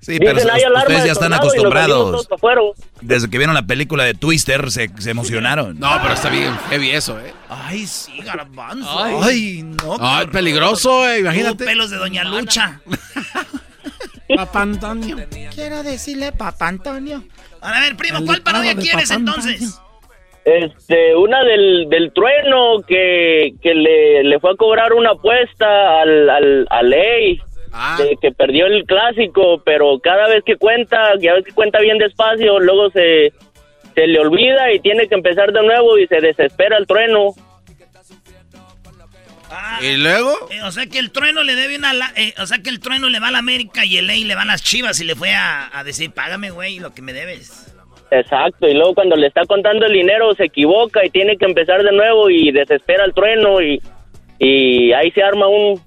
Sí, 0.00 0.18
pero 0.18 0.34
Dicen, 0.34 0.50
"Hay 0.50 0.62
alarma 0.62 0.80
ustedes 0.82 1.02
de 1.02 1.06
ya 1.06 1.12
están 1.12 1.30
tornado", 1.30 1.54
y 1.54 1.62
nos 1.62 1.72
salimos 1.72 2.14
acostumbrados. 2.26 2.76
Desde 3.02 3.30
que 3.30 3.38
vieron 3.38 3.54
la 3.54 3.66
película 3.66 4.02
de 4.02 4.14
Twister, 4.14 4.72
se, 4.72 4.90
se 4.98 5.10
emocionaron. 5.10 5.78
No, 5.78 5.96
pero 6.02 6.14
está 6.14 6.28
bien 6.28 6.56
heavy 6.70 6.90
eso, 6.90 7.20
¿eh? 7.20 7.32
Ay, 7.48 7.86
sí, 7.86 8.18
garbanzo. 8.24 8.98
Ay, 9.22 9.62
no. 9.62 9.96
Ay, 10.00 10.26
peligroso, 10.26 11.08
eh, 11.08 11.20
imagínate. 11.20 11.62
Uh, 11.62 11.66
pelos 11.66 11.90
de 11.90 11.98
Doña 11.98 12.24
Lucha. 12.24 12.80
Papá 14.36 14.62
Antonio. 14.62 15.16
Quiero 15.54 15.82
decirle 15.82 16.32
Papá 16.32 16.68
Antonio. 16.68 17.22
A 17.60 17.80
ver, 17.80 17.96
primo, 17.96 18.24
¿cuál 18.24 18.42
parodia 18.42 18.74
quieres 18.74 19.10
entonces? 19.10 19.80
Este, 20.44 21.14
una 21.14 21.44
del, 21.44 21.88
del 21.88 22.12
trueno 22.12 22.80
que, 22.86 23.54
que 23.62 23.74
le, 23.74 24.24
le 24.24 24.40
fue 24.40 24.50
a 24.50 24.56
cobrar 24.56 24.92
una 24.92 25.10
apuesta 25.10 26.00
al, 26.02 26.28
al, 26.28 26.66
a 26.70 26.82
Ley. 26.82 27.40
De 27.96 28.18
que 28.20 28.32
perdió 28.32 28.66
el 28.66 28.84
clásico, 28.84 29.62
pero 29.64 29.98
cada 30.00 30.28
vez 30.28 30.44
que 30.44 30.56
cuenta, 30.56 31.14
ya 31.18 31.32
ves 31.32 31.46
que 31.46 31.52
cuenta 31.52 31.80
bien 31.80 31.96
despacio, 31.96 32.58
luego 32.58 32.90
se, 32.90 33.32
se 33.94 34.06
le 34.06 34.18
olvida 34.20 34.70
y 34.74 34.80
tiene 34.80 35.08
que 35.08 35.14
empezar 35.14 35.52
de 35.52 35.62
nuevo 35.62 35.96
y 35.96 36.06
se 36.06 36.20
desespera 36.20 36.76
el 36.76 36.86
trueno. 36.86 37.30
¿Y 39.80 39.96
luego? 39.96 40.32
Eh, 40.50 40.62
o 40.62 40.70
sea 40.72 40.86
que 40.86 40.98
el 40.98 41.10
trueno 41.10 41.42
le 41.42 41.54
debe 41.54 41.76
una. 41.76 41.92
la- 41.92 42.12
eh, 42.16 42.34
o 42.38 42.46
sea 42.46 42.58
que 42.58 42.70
el 42.70 42.80
trueno 42.80 43.08
le 43.08 43.20
va 43.20 43.28
a 43.28 43.30
la 43.32 43.38
América 43.38 43.84
y 43.84 43.98
el 43.98 44.06
ley 44.06 44.24
le 44.24 44.34
va 44.34 44.42
a 44.42 44.46
las 44.46 44.62
chivas 44.62 45.00
y 45.00 45.04
le 45.04 45.14
fue 45.14 45.34
a, 45.34 45.70
a 45.76 45.84
decir, 45.84 46.10
págame, 46.12 46.50
güey, 46.50 46.78
lo 46.78 46.94
que 46.94 47.02
me 47.02 47.12
debes. 47.12 47.74
Exacto, 48.10 48.68
y 48.68 48.74
luego 48.74 48.94
cuando 48.94 49.16
le 49.16 49.26
está 49.28 49.40
contando 49.46 49.86
el 49.86 49.92
dinero 49.94 50.34
se 50.34 50.44
equivoca 50.44 51.04
y 51.04 51.08
tiene 51.10 51.36
que 51.38 51.46
empezar 51.46 51.82
de 51.82 51.92
nuevo 51.92 52.28
y 52.28 52.52
desespera 52.52 53.06
el 53.06 53.14
trueno 53.14 53.62
y, 53.62 53.80
y 54.38 54.92
ahí 54.92 55.10
se 55.12 55.22
arma 55.22 55.48
un, 55.48 55.80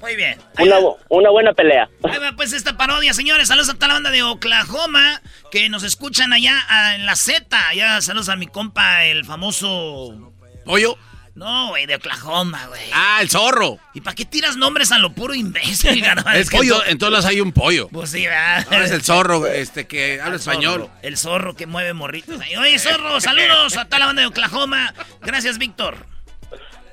Muy 0.00 0.14
bien. 0.14 0.38
una, 0.60 0.76
una 1.08 1.30
buena 1.30 1.52
pelea. 1.54 1.88
Ahí 2.04 2.18
va 2.20 2.30
pues 2.36 2.52
esta 2.52 2.76
parodia, 2.76 3.12
señores. 3.12 3.48
Saludos 3.48 3.70
a 3.70 3.74
toda 3.74 3.88
la 3.88 3.94
banda 3.94 4.10
de 4.12 4.22
Oklahoma 4.22 5.20
que 5.50 5.68
nos 5.68 5.82
escuchan 5.82 6.32
allá 6.32 6.54
en 6.94 7.06
la 7.06 7.16
Z. 7.16 7.44
Allá 7.68 8.00
saludos 8.02 8.28
a 8.28 8.36
mi 8.36 8.46
compa, 8.46 9.04
el 9.06 9.24
famoso. 9.24 10.32
¿Pollo? 10.64 10.96
No, 11.38 11.68
güey, 11.68 11.86
de 11.86 11.94
Oklahoma, 11.94 12.66
güey. 12.66 12.80
Ah, 12.92 13.18
el 13.22 13.30
zorro. 13.30 13.78
¿Y 13.94 14.00
para 14.00 14.16
qué 14.16 14.24
tiras 14.24 14.56
nombres 14.56 14.90
a 14.90 14.98
lo 14.98 15.12
puro 15.12 15.34
imbécil, 15.34 16.00
garbanzo? 16.04 16.32
Es 16.40 16.50
que 16.50 16.56
en, 16.56 16.68
to- 16.68 16.84
en 16.86 16.98
todas 16.98 17.12
las 17.14 17.24
hay 17.26 17.40
un 17.40 17.52
pollo. 17.52 17.88
Pues 17.88 18.10
sí, 18.10 18.24
¿verdad? 18.26 18.66
Ahora 18.70 18.84
es 18.84 18.90
el 18.90 19.02
zorro, 19.02 19.46
este, 19.52 19.86
que 19.86 20.20
habla 20.20 20.34
El 20.34 20.40
zorro, 20.40 20.52
español. 20.60 20.90
el 21.02 21.16
zorro 21.16 21.54
que 21.54 21.66
mueve 21.66 21.92
morritos. 21.94 22.40
ahí. 22.40 22.56
Oye, 22.56 22.76
zorro, 22.80 23.20
saludos 23.20 23.76
a 23.76 23.84
toda 23.84 24.00
la 24.00 24.06
banda 24.06 24.22
de 24.22 24.26
Oklahoma. 24.28 24.92
Gracias, 25.22 25.58
Víctor. 25.58 25.96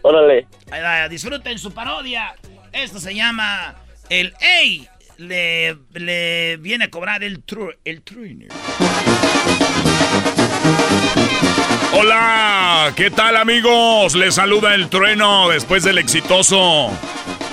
Órale. 0.04 0.48
Ahí 0.70 0.82
va, 0.82 1.10
disfruten 1.10 1.58
su 1.58 1.74
parodia. 1.74 2.36
Esto 2.72 3.00
se 3.00 3.16
llama 3.16 3.76
El 4.10 4.34
Ey. 4.40 4.88
Le, 5.18 5.76
le 5.94 6.58
viene 6.58 6.84
a 6.86 6.90
cobrar 6.92 7.24
el, 7.24 7.42
tru, 7.42 7.72
el 7.86 8.02
trainer. 8.04 8.50
Hola, 11.98 12.92
¿qué 12.96 13.10
tal 13.10 13.38
amigos? 13.38 14.16
Les 14.16 14.36
saluda 14.36 14.76
el 14.76 14.90
trueno 14.90 15.48
después 15.48 15.84
del 15.84 15.98
exitoso, 15.98 16.92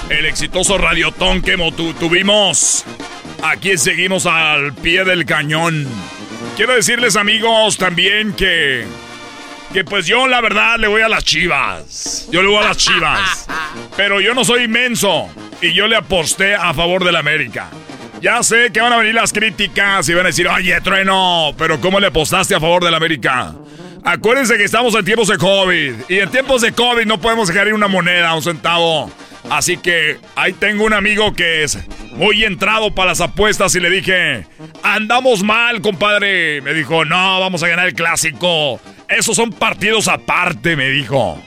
el 0.08 0.26
exitoso 0.26 0.78
radiotón 0.78 1.42
que 1.42 1.56
tu- 1.76 1.94
tuvimos. 1.94 2.84
Aquí 3.42 3.78
seguimos 3.78 4.26
al 4.26 4.72
pie 4.74 5.04
del 5.04 5.26
cañón. 5.26 5.86
Quiero 6.56 6.74
decirles 6.74 7.14
amigos 7.14 7.76
también 7.78 8.32
que, 8.32 8.84
que 9.72 9.84
pues 9.84 10.06
yo 10.06 10.26
la 10.26 10.40
verdad 10.40 10.76
le 10.78 10.88
voy 10.88 11.02
a 11.02 11.08
las 11.08 11.24
chivas. 11.24 12.26
Yo 12.32 12.42
le 12.42 12.48
voy 12.48 12.58
a 12.64 12.68
las 12.68 12.76
chivas. 12.78 13.46
Pero 13.96 14.20
yo 14.20 14.34
no 14.34 14.44
soy 14.44 14.64
inmenso 14.64 15.28
y 15.60 15.72
yo 15.72 15.86
le 15.86 15.94
aposté 15.94 16.56
a 16.56 16.74
favor 16.74 17.04
del 17.04 17.14
América. 17.14 17.68
Ya 18.20 18.42
sé 18.42 18.70
que 18.72 18.80
van 18.80 18.92
a 18.92 18.96
venir 18.98 19.14
las 19.14 19.32
críticas 19.32 20.08
y 20.08 20.14
van 20.14 20.24
a 20.24 20.28
decir, 20.28 20.48
oye, 20.48 20.80
trueno, 20.80 21.52
pero 21.56 21.80
¿cómo 21.80 22.00
le 22.00 22.08
apostaste 22.08 22.54
a 22.56 22.60
favor 22.60 22.84
del 22.84 22.94
América? 22.94 23.54
Acuérdense 24.04 24.56
que 24.56 24.64
estamos 24.64 24.94
en 24.96 25.04
tiempos 25.04 25.28
de 25.28 25.38
COVID 25.38 25.94
y 26.08 26.18
en 26.18 26.30
tiempos 26.30 26.62
de 26.62 26.72
COVID 26.72 27.06
no 27.06 27.20
podemos 27.20 27.48
dejar 27.48 27.68
ir 27.68 27.74
una 27.74 27.86
moneda, 27.86 28.34
un 28.34 28.42
centavo. 28.42 29.10
Así 29.48 29.76
que 29.76 30.18
ahí 30.34 30.52
tengo 30.52 30.84
un 30.84 30.92
amigo 30.92 31.32
que 31.34 31.62
es 31.62 31.78
muy 32.12 32.44
entrado 32.44 32.92
para 32.94 33.10
las 33.10 33.20
apuestas 33.20 33.74
y 33.74 33.80
le 33.80 33.90
dije, 33.90 34.46
andamos 34.82 35.42
mal, 35.42 35.80
compadre. 35.80 36.60
Me 36.62 36.74
dijo, 36.74 37.04
no, 37.04 37.40
vamos 37.40 37.62
a 37.62 37.68
ganar 37.68 37.86
el 37.86 37.94
clásico. 37.94 38.80
Esos 39.08 39.36
son 39.36 39.50
partidos 39.50 40.08
aparte, 40.08 40.74
me 40.74 40.88
dijo. 40.88 41.40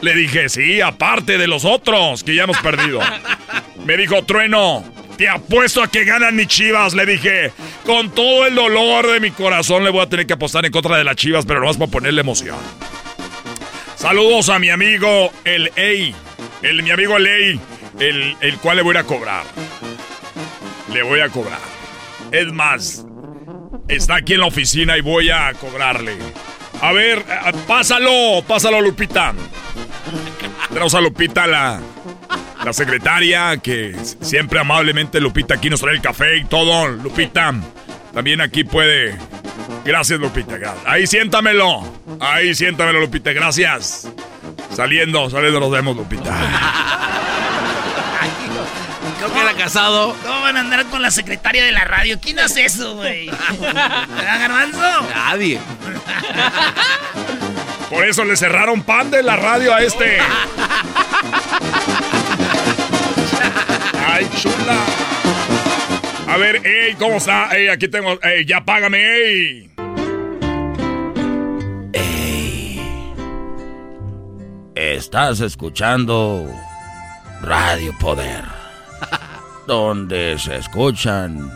Le 0.00 0.14
dije, 0.14 0.48
sí, 0.48 0.80
aparte 0.80 1.38
de 1.38 1.46
los 1.46 1.64
otros 1.64 2.24
que 2.24 2.34
ya 2.34 2.44
hemos 2.44 2.58
perdido. 2.58 3.00
Me 3.84 3.96
dijo, 3.96 4.22
trueno, 4.24 4.84
te 5.20 5.28
apuesto 5.28 5.82
a 5.82 5.88
que 5.88 6.04
ganan 6.04 6.34
mis 6.34 6.46
chivas. 6.46 6.94
Le 6.94 7.04
dije, 7.04 7.52
con 7.84 8.10
todo 8.10 8.46
el 8.46 8.54
dolor 8.54 9.06
de 9.06 9.20
mi 9.20 9.30
corazón 9.30 9.84
le 9.84 9.90
voy 9.90 10.00
a 10.00 10.06
tener 10.06 10.26
que 10.26 10.32
apostar 10.32 10.64
en 10.64 10.72
contra 10.72 10.96
de 10.96 11.04
las 11.04 11.14
chivas, 11.14 11.44
pero 11.44 11.60
nomás 11.60 11.76
para 11.76 11.90
ponerle 11.90 12.22
emoción. 12.22 12.56
Saludos 13.96 14.48
a 14.48 14.58
mi 14.58 14.70
amigo 14.70 15.30
el 15.44 15.70
Ey. 15.76 16.14
El, 16.62 16.82
mi 16.82 16.90
amigo 16.90 17.18
el 17.18 17.26
Ey, 17.26 17.60
el, 17.98 18.34
el 18.40 18.56
cual 18.60 18.78
le 18.78 18.82
voy 18.82 18.96
a 18.96 19.04
cobrar. 19.04 19.44
Le 20.90 21.02
voy 21.02 21.20
a 21.20 21.28
cobrar. 21.28 21.60
Es 22.32 22.50
más, 22.50 23.04
está 23.88 24.14
aquí 24.14 24.32
en 24.32 24.40
la 24.40 24.46
oficina 24.46 24.96
y 24.96 25.02
voy 25.02 25.28
a 25.28 25.52
cobrarle. 25.52 26.16
A 26.80 26.92
ver, 26.92 27.22
pásalo, 27.68 28.42
pásalo, 28.48 28.80
Lupita. 28.80 29.34
Tenemos 30.70 30.94
a 30.94 31.00
Lupita, 31.02 31.46
la, 31.46 31.78
la 32.64 32.72
secretaria, 32.72 33.56
que 33.58 33.96
siempre 34.20 34.60
amablemente 34.60 35.20
Lupita 35.20 35.54
aquí 35.54 35.70
nos 35.70 35.80
trae 35.80 35.94
el 35.94 36.02
café 36.02 36.36
y 36.36 36.44
todo. 36.44 36.88
Lupita, 36.88 37.54
también 38.12 38.40
aquí 38.40 38.64
puede. 38.64 39.16
Gracias, 39.84 40.20
Lupita. 40.20 40.56
Ahí 40.84 41.06
siéntamelo. 41.06 41.82
Ahí 42.20 42.54
siéntamelo, 42.54 43.00
Lupita. 43.00 43.32
Gracias. 43.32 44.08
Saliendo, 44.74 45.30
saliendo 45.30 45.60
nos 45.60 45.70
vemos, 45.70 45.96
Lupita. 45.96 46.36
Creo 49.18 49.32
que 49.32 49.40
era 49.40 49.54
casado. 49.54 50.16
¿Cómo 50.22 50.40
van 50.40 50.56
a 50.56 50.60
andar 50.60 50.86
con 50.86 51.02
la 51.02 51.10
secretaria 51.10 51.64
de 51.64 51.72
la 51.72 51.84
radio? 51.84 52.18
¿Quién 52.20 52.38
hace 52.40 52.64
eso, 52.64 52.94
güey? 52.96 53.30
¿Verdad, 53.60 54.40
Garbanzo? 54.40 55.08
Nadie. 55.14 55.60
Por 57.90 58.06
eso 58.06 58.24
le 58.24 58.36
cerraron 58.36 58.82
pan 58.82 59.10
de 59.10 59.22
la 59.22 59.36
radio 59.36 59.74
a 59.74 59.82
este. 59.82 60.18
Ay, 64.20 64.28
chula. 64.36 64.76
A 66.28 66.36
ver, 66.36 66.60
ey, 66.66 66.94
¿cómo 66.96 67.16
está? 67.16 67.56
Ey, 67.56 67.68
aquí 67.68 67.88
tengo. 67.88 68.20
Ey, 68.22 68.44
ya 68.44 68.62
págame, 68.62 68.98
ey. 68.98 69.70
Estás 74.74 75.40
escuchando 75.40 76.46
Radio 77.40 77.94
Poder, 77.98 78.44
donde 79.66 80.38
se 80.38 80.56
escuchan 80.56 81.50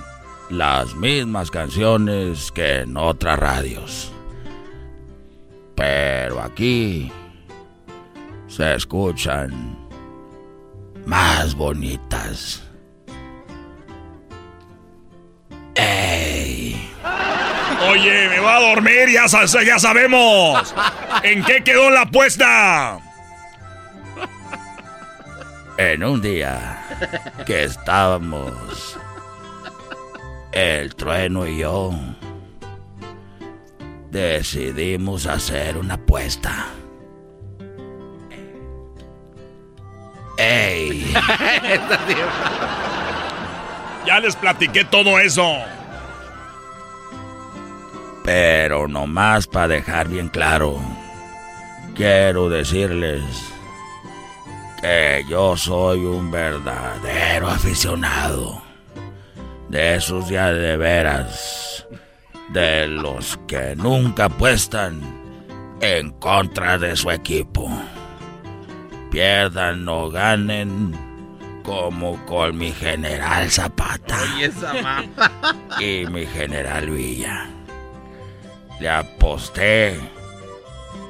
las 0.48 0.94
mismas 0.94 1.50
canciones 1.50 2.50
que 2.50 2.80
en 2.80 2.96
otras 2.96 3.38
radios. 3.38 4.10
Pero 5.74 6.40
aquí 6.40 7.12
se 8.48 8.74
escuchan 8.74 9.83
más 11.06 11.54
bonitas. 11.54 12.62
¡Ey! 15.74 16.90
Oye, 17.90 18.28
me 18.28 18.40
va 18.40 18.56
a 18.56 18.60
dormir, 18.60 19.08
ya, 19.12 19.26
ya 19.26 19.78
sabemos. 19.78 20.74
¿En 21.22 21.44
qué 21.44 21.62
quedó 21.62 21.90
la 21.90 22.02
apuesta? 22.02 22.98
En 25.76 26.04
un 26.04 26.22
día 26.22 26.86
que 27.44 27.64
estábamos 27.64 28.96
el 30.52 30.94
trueno 30.94 31.46
y 31.46 31.58
yo 31.58 31.92
decidimos 34.10 35.26
hacer 35.26 35.76
una 35.76 35.94
apuesta. 35.94 36.66
¡Ey! 40.36 41.14
ya 44.06 44.20
les 44.20 44.36
platiqué 44.36 44.84
todo 44.84 45.18
eso. 45.18 45.58
Pero 48.24 48.88
nomás 48.88 49.46
para 49.46 49.68
dejar 49.68 50.08
bien 50.08 50.28
claro, 50.28 50.80
quiero 51.94 52.48
decirles 52.48 53.22
que 54.80 55.24
yo 55.28 55.56
soy 55.56 56.04
un 56.04 56.30
verdadero 56.30 57.48
aficionado. 57.48 58.62
De 59.68 59.96
esos 59.96 60.28
ya 60.28 60.52
de 60.52 60.76
veras. 60.76 61.86
De 62.50 62.86
los 62.86 63.38
que 63.46 63.74
nunca 63.76 64.26
apuestan 64.26 65.00
en 65.80 66.10
contra 66.12 66.78
de 66.78 66.96
su 66.96 67.10
equipo. 67.10 67.70
Pierdan 69.14 69.88
o 69.88 70.10
ganen 70.10 70.92
como 71.62 72.18
con 72.26 72.58
mi 72.58 72.72
general 72.72 73.48
Zapata. 73.48 74.18
y 75.78 76.04
mi 76.06 76.26
general 76.26 76.90
Villa. 76.90 77.46
Le 78.80 78.88
aposté 78.88 80.00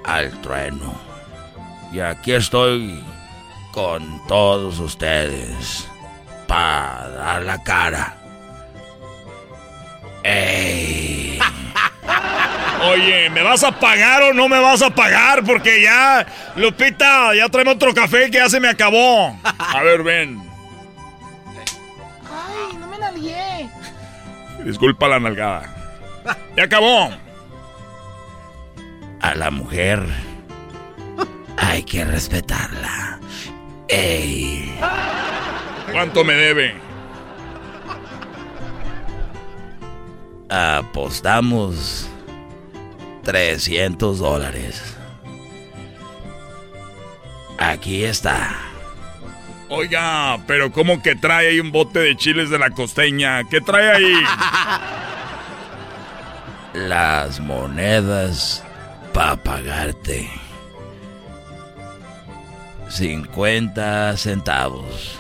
al 0.05 0.39
trueno. 0.43 0.94
Y 1.94 2.01
aquí 2.01 2.32
estoy 2.32 3.02
con 3.72 4.20
todos 4.26 4.81
ustedes 4.81 5.89
para 6.47 7.09
dar 7.09 7.43
la 7.43 7.62
cara. 7.62 8.18
¡Ey! 10.22 11.39
Oye, 12.90 13.31
¿me 13.31 13.43
vas 13.43 13.65
a 13.65 13.73
pagar 13.73 14.23
o 14.23 14.35
no 14.35 14.48
me 14.48 14.59
vas 14.61 14.82
a 14.82 14.90
pagar? 14.90 15.44
Porque 15.44 15.82
ya, 15.82 16.27
Lupita, 16.56 17.35
ya 17.35 17.48
traeme 17.48 17.73
otro 17.73 17.94
café 17.94 18.31
que 18.31 18.39
ya 18.39 18.48
se 18.48 18.61
me 18.61 18.69
acabó. 18.69 19.36
A 19.59 19.82
ver, 19.82 20.02
ven. 20.02 20.43
Ay, 22.24 22.77
no 22.77 22.86
me 22.86 22.98
nalgué. 22.98 23.69
Disculpa 24.65 25.09
la 25.09 25.20
nalgada. 25.20 25.74
Ya 26.56 26.65
acabó. 26.65 27.11
A 29.20 29.35
la 29.35 29.51
mujer 29.51 30.02
hay 31.56 31.82
que 31.82 32.05
respetarla. 32.05 33.19
¡Ey! 33.89 34.78
¿Cuánto 35.93 36.24
me 36.24 36.35
debe? 36.35 36.74
Apostamos 40.51 42.09
300 43.24 44.18
dólares. 44.18 44.96
Aquí 47.59 48.05
está. 48.05 48.56
Oiga, 49.68 50.38
pero 50.46 50.70
¿cómo 50.70 51.02
que 51.02 51.16
trae 51.16 51.48
ahí 51.48 51.60
un 51.60 51.72
bote 51.72 51.98
de 51.98 52.16
chiles 52.16 52.51
de 52.51 52.59
la 52.59 52.70
costeña? 52.70 53.42
¿Qué 53.44 53.60
trae 53.60 53.90
ahí? 53.90 54.14
Las 56.74 57.40
monedas 57.40 58.62
para 59.12 59.36
pagarte. 59.36 60.30
50 62.88 64.16
centavos. 64.16 65.18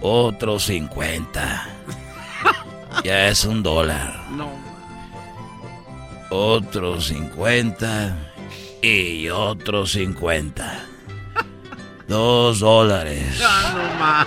Otro 0.00 0.58
50. 0.58 1.68
Ya 3.04 3.28
es 3.28 3.46
un 3.46 3.62
dólar. 3.62 4.26
No. 4.30 4.61
Otro 6.34 6.98
50 6.98 8.16
y 8.80 9.28
otro 9.28 9.86
50. 9.86 10.80
Dos 12.08 12.60
dólares. 12.60 13.38
No 13.38 13.98
más. 13.98 14.26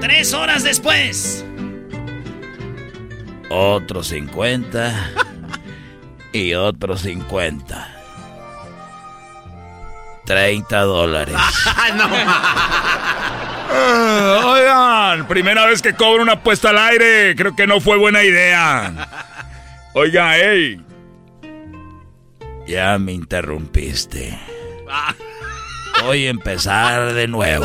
Tres 0.00 0.34
horas 0.34 0.64
después. 0.64 1.44
Otro 3.48 4.02
50 4.02 5.12
y 6.32 6.54
otro 6.54 6.98
50. 6.98 8.01
30 10.24 10.80
dólares. 10.80 11.34
no 11.96 12.08
Ah, 13.74 14.42
oigan, 14.44 15.26
primera 15.28 15.64
vez 15.66 15.80
que 15.80 15.94
cobro 15.94 16.22
una 16.22 16.34
apuesta 16.34 16.70
al 16.70 16.78
aire. 16.78 17.34
Creo 17.34 17.56
que 17.56 17.66
no 17.66 17.80
fue 17.80 17.96
buena 17.96 18.22
idea. 18.22 19.08
Oiga, 19.94 20.36
hey. 20.36 20.80
Ya 22.66 22.98
me 22.98 23.12
interrumpiste. 23.12 24.38
Voy 26.02 26.26
a 26.26 26.30
empezar 26.30 27.14
de 27.14 27.28
nuevo. 27.28 27.64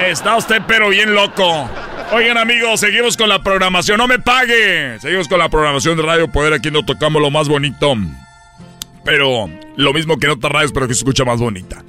Está 0.00 0.36
usted 0.36 0.62
pero 0.66 0.88
bien 0.88 1.14
loco. 1.14 1.68
Oigan 2.12 2.38
amigos, 2.38 2.80
seguimos 2.80 3.16
con 3.16 3.28
la 3.28 3.42
programación. 3.42 3.98
No 3.98 4.06
me 4.06 4.18
pague. 4.18 4.98
Seguimos 5.00 5.28
con 5.28 5.38
la 5.38 5.48
programación 5.48 5.96
de 5.96 6.02
Radio 6.02 6.28
Poder. 6.28 6.52
Aquí 6.54 6.70
no 6.70 6.84
tocamos 6.84 7.20
lo 7.20 7.30
más 7.30 7.48
bonito. 7.48 7.96
Pero 9.04 9.50
lo 9.76 9.92
mismo 9.92 10.18
que 10.18 10.26
en 10.26 10.32
otras 10.32 10.52
radios, 10.52 10.72
pero 10.72 10.88
que 10.88 10.94
se 10.94 11.00
escucha 11.00 11.24
más 11.24 11.40
bonita. 11.40 11.84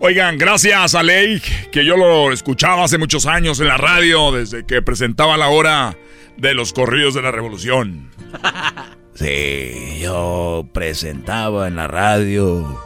Oigan, 0.00 0.38
gracias 0.38 0.94
a 0.94 1.02
Ley, 1.02 1.40
que 1.70 1.84
yo 1.84 1.96
lo 1.96 2.32
escuchaba 2.32 2.84
hace 2.84 2.98
muchos 2.98 3.26
años 3.26 3.60
en 3.60 3.68
la 3.68 3.76
radio, 3.76 4.32
desde 4.32 4.66
que 4.66 4.82
presentaba 4.82 5.36
la 5.36 5.48
hora 5.48 5.96
de 6.36 6.54
los 6.54 6.72
corridos 6.72 7.14
de 7.14 7.22
la 7.22 7.30
revolución. 7.30 8.10
Sí, 9.14 10.00
yo 10.02 10.66
presentaba 10.72 11.68
en 11.68 11.76
la 11.76 11.86
radio 11.86 12.82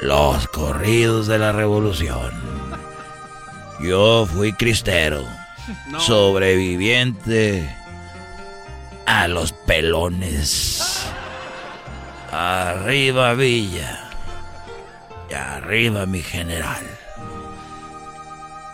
los 0.00 0.48
corridos 0.48 1.26
de 1.26 1.38
la 1.38 1.52
revolución. 1.52 2.32
Yo 3.82 4.24
fui 4.24 4.54
cristero, 4.54 5.22
sobreviviente 5.98 7.68
a 9.04 9.28
los 9.28 9.52
pelones. 9.52 11.06
Arriba 12.32 13.34
Villa. 13.34 14.10
Y 15.30 15.34
arriba 15.34 16.06
mi 16.06 16.22
general. 16.22 16.84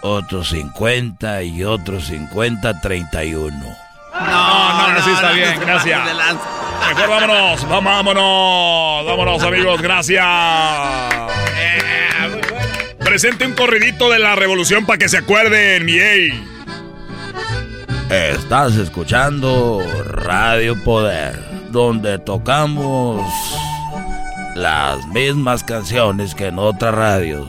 Otros 0.02 0.50
50 0.50 1.42
y 1.44 1.64
otros 1.64 2.06
50, 2.06 2.80
31. 2.80 3.56
No, 4.12 4.78
no, 4.78 4.92
no, 4.92 5.04
sí 5.04 5.10
está 5.10 5.32
bien, 5.32 5.58
gracias. 5.60 6.00
Mejor 6.88 7.08
vámonos, 7.08 7.68
vámonos, 7.68 9.06
vámonos 9.06 9.42
amigos, 9.42 9.80
gracias. 9.80 10.26
Presente 12.98 13.46
un 13.46 13.52
corridito 13.52 14.10
de 14.10 14.18
la 14.18 14.34
revolución 14.34 14.86
para 14.86 14.98
que 14.98 15.08
se 15.08 15.18
acuerden, 15.18 15.86
yay. 15.86 16.52
Estás 18.10 18.74
escuchando 18.76 19.82
Radio 20.04 20.82
Poder, 20.82 21.38
donde 21.72 22.18
tocamos 22.18 23.22
las 24.54 25.06
mismas 25.08 25.64
canciones 25.64 26.34
que 26.34 26.48
en 26.48 26.58
otras 26.58 26.94
radios. 26.94 27.48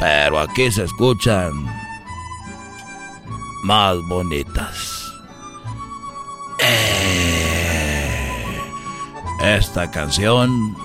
Pero 0.00 0.40
aquí 0.40 0.70
se 0.70 0.84
escuchan 0.84 1.52
más 3.62 3.96
bonitas. 4.08 5.12
Eh, 6.58 8.60
esta 9.42 9.90
canción 9.90 10.76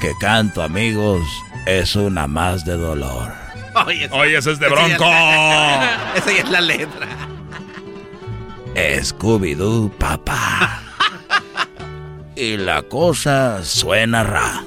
que 0.00 0.12
canto, 0.20 0.62
amigos, 0.62 1.22
es 1.66 1.96
una 1.96 2.26
más 2.26 2.64
de 2.64 2.76
dolor. 2.76 3.32
Oye, 4.12 4.36
ese 4.36 4.52
es 4.52 4.58
de 4.58 4.68
Bronco. 4.68 5.04
Esa 6.14 6.32
ya 6.32 6.40
es 6.40 6.50
la 6.50 6.60
letra. 6.60 7.06
Scooby-Doo, 8.74 9.90
papá. 9.98 10.89
Y 12.40 12.56
la 12.56 12.82
cosa 12.82 13.62
suena 13.64 14.24
ra. 14.24 14.64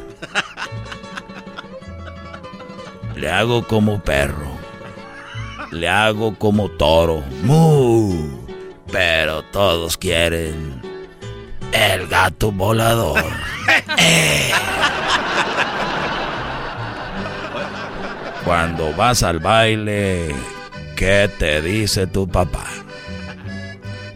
Le 3.16 3.32
hago 3.32 3.68
como 3.68 4.00
perro. 4.00 4.52
Le 5.72 5.90
hago 5.90 6.36
como 6.38 6.70
toro. 6.70 7.24
Mu. 7.42 8.30
Pero 8.92 9.42
todos 9.46 9.98
quieren 9.98 10.80
el 11.72 12.08
gato 12.08 12.52
volador. 12.52 13.24
Eh. 13.98 14.52
Cuando 18.46 18.94
vas 18.94 19.24
al 19.24 19.40
baile, 19.40 20.36
¿qué 20.96 21.28
te 21.40 21.60
dice 21.64 22.06
tu 22.06 22.28
papá? 22.28 22.68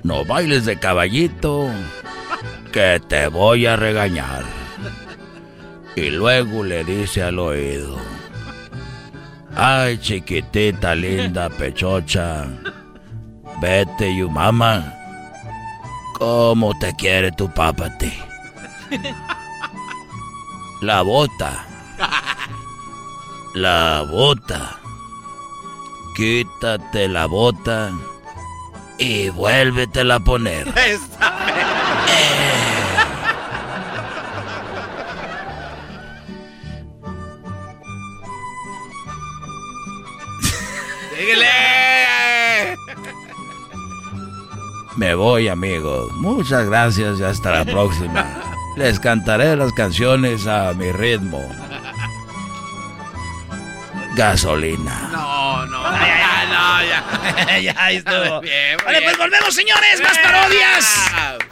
No 0.03 0.25
bailes 0.25 0.65
de 0.65 0.77
caballito, 0.77 1.71
que 2.71 3.01
te 3.07 3.27
voy 3.27 3.65
a 3.65 3.75
regañar. 3.75 4.43
Y 5.95 6.09
luego 6.11 6.63
le 6.63 6.83
dice 6.83 7.23
al 7.23 7.39
oído, 7.39 7.97
ay 9.55 9.97
chiquitita 9.97 10.93
linda 10.93 11.49
pechocha, 11.49 12.45
vete 13.61 14.15
you 14.15 14.29
mamá, 14.29 14.93
¿cómo 16.13 16.77
te 16.79 16.95
quiere 16.95 17.31
tu 17.31 17.51
papá 17.51 17.87
a 17.87 17.97
ti? 17.97 18.13
La 20.81 21.01
bota. 21.01 21.65
La 23.55 24.05
bota. 24.07 24.77
Quítate 26.15 27.07
la 27.07 27.25
bota 27.25 27.91
y 28.97 29.29
vuélvetela 29.29 30.15
a 30.15 30.19
poner. 30.19 30.67
Me 44.97 45.13
voy, 45.13 45.47
amigos. 45.47 46.11
Muchas 46.13 46.65
gracias 46.65 47.19
y 47.19 47.23
hasta 47.23 47.51
la 47.51 47.65
próxima. 47.65 48.25
Les 48.75 48.99
cantaré 48.99 49.55
las 49.55 49.71
canciones 49.73 50.47
a 50.47 50.73
mi 50.73 50.91
ritmo. 50.91 51.39
Gasolina. 54.15 55.09
No, 55.11 55.65
no, 55.67 55.83
ya, 55.83 55.99
ya, 55.99 56.46
no, 56.57 56.83
ya. 56.83 57.59
ya 57.59 57.91
estuvo. 57.91 58.41
Bien, 58.41 58.77
vale, 58.83 59.01
pues 59.01 59.17
volvemos, 59.17 59.53
señores. 59.53 60.01
Más 60.01 60.17
parodias. 60.19 60.85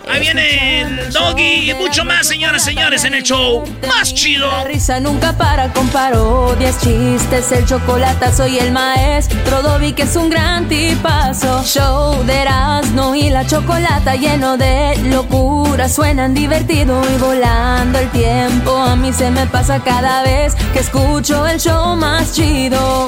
Ahí 0.07 0.19
viene 0.19 0.81
el 0.81 1.11
Doggy 1.11 1.71
y 1.71 1.73
mucho 1.73 2.05
más, 2.05 2.27
señoras 2.27 2.61
y 2.63 2.65
señores, 2.65 3.03
en 3.05 3.15
el 3.15 3.23
show 3.23 3.63
más 3.87 4.13
chido. 4.13 4.49
La 4.49 4.63
risa 4.63 4.99
nunca 4.99 5.33
para 5.33 5.71
con 5.73 5.87
parodias, 5.89 6.79
chistes, 6.79 7.51
el 7.51 7.65
chocolate, 7.65 8.31
soy 8.31 8.59
el 8.59 8.71
maestro 8.71 9.63
Dobby 9.63 9.93
que 9.93 10.03
es 10.03 10.15
un 10.15 10.29
gran 10.29 10.67
tipazo. 10.67 11.63
Show 11.63 12.23
de 12.25 12.41
Erasmo 12.41 13.15
y 13.15 13.29
la 13.29 13.45
chocolata 13.47 14.15
lleno 14.15 14.57
de 14.57 14.95
locura, 15.05 15.89
suenan 15.89 16.33
divertido 16.33 17.01
y 17.13 17.17
volando 17.17 17.99
el 17.99 18.09
tiempo. 18.11 18.77
A 18.77 18.95
mí 18.95 19.11
se 19.11 19.31
me 19.31 19.47
pasa 19.47 19.79
cada 19.83 20.23
vez 20.23 20.53
que 20.73 20.79
escucho 20.79 21.47
el 21.47 21.59
show 21.59 21.95
más 21.95 22.33
chido. 22.33 23.07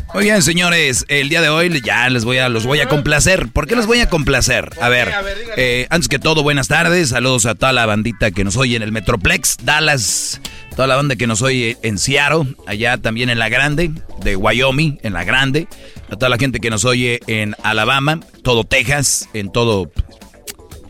Muy 0.13 0.25
bien, 0.25 0.41
señores, 0.41 1.05
el 1.07 1.29
día 1.29 1.41
de 1.41 1.47
hoy 1.47 1.81
ya 1.81 2.09
les 2.09 2.25
voy 2.25 2.37
a 2.37 2.49
los 2.49 2.65
voy 2.65 2.79
a 2.81 2.89
complacer. 2.89 3.47
¿Por 3.47 3.65
qué 3.65 3.77
los 3.77 3.87
voy 3.87 4.01
a 4.01 4.09
complacer? 4.09 4.69
A 4.81 4.89
ver, 4.89 5.09
eh, 5.55 5.87
antes 5.89 6.09
que 6.09 6.19
todo, 6.19 6.43
buenas 6.43 6.67
tardes, 6.67 7.09
saludos 7.09 7.45
a 7.45 7.55
toda 7.55 7.71
la 7.71 7.85
bandita 7.85 8.31
que 8.31 8.43
nos 8.43 8.57
oye 8.57 8.75
en 8.75 8.81
el 8.81 8.91
Metroplex, 8.91 9.57
Dallas, 9.63 10.41
toda 10.75 10.87
la 10.87 10.97
banda 10.97 11.15
que 11.15 11.27
nos 11.27 11.41
oye 11.41 11.77
en 11.81 11.97
Seattle, 11.97 12.55
allá 12.67 12.97
también 12.97 13.29
en 13.29 13.39
la 13.39 13.47
Grande, 13.47 13.91
de 14.21 14.35
Wyoming, 14.35 14.99
en 15.01 15.13
la 15.13 15.23
Grande, 15.23 15.69
a 16.09 16.17
toda 16.17 16.27
la 16.27 16.37
gente 16.37 16.59
que 16.59 16.69
nos 16.69 16.83
oye 16.83 17.21
en 17.27 17.55
Alabama, 17.63 18.19
todo 18.43 18.65
Texas, 18.65 19.29
en 19.33 19.49
todo 19.49 19.93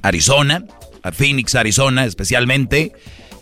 Arizona, 0.02 0.66
a 1.04 1.12
Phoenix, 1.12 1.54
Arizona, 1.54 2.06
especialmente, 2.06 2.92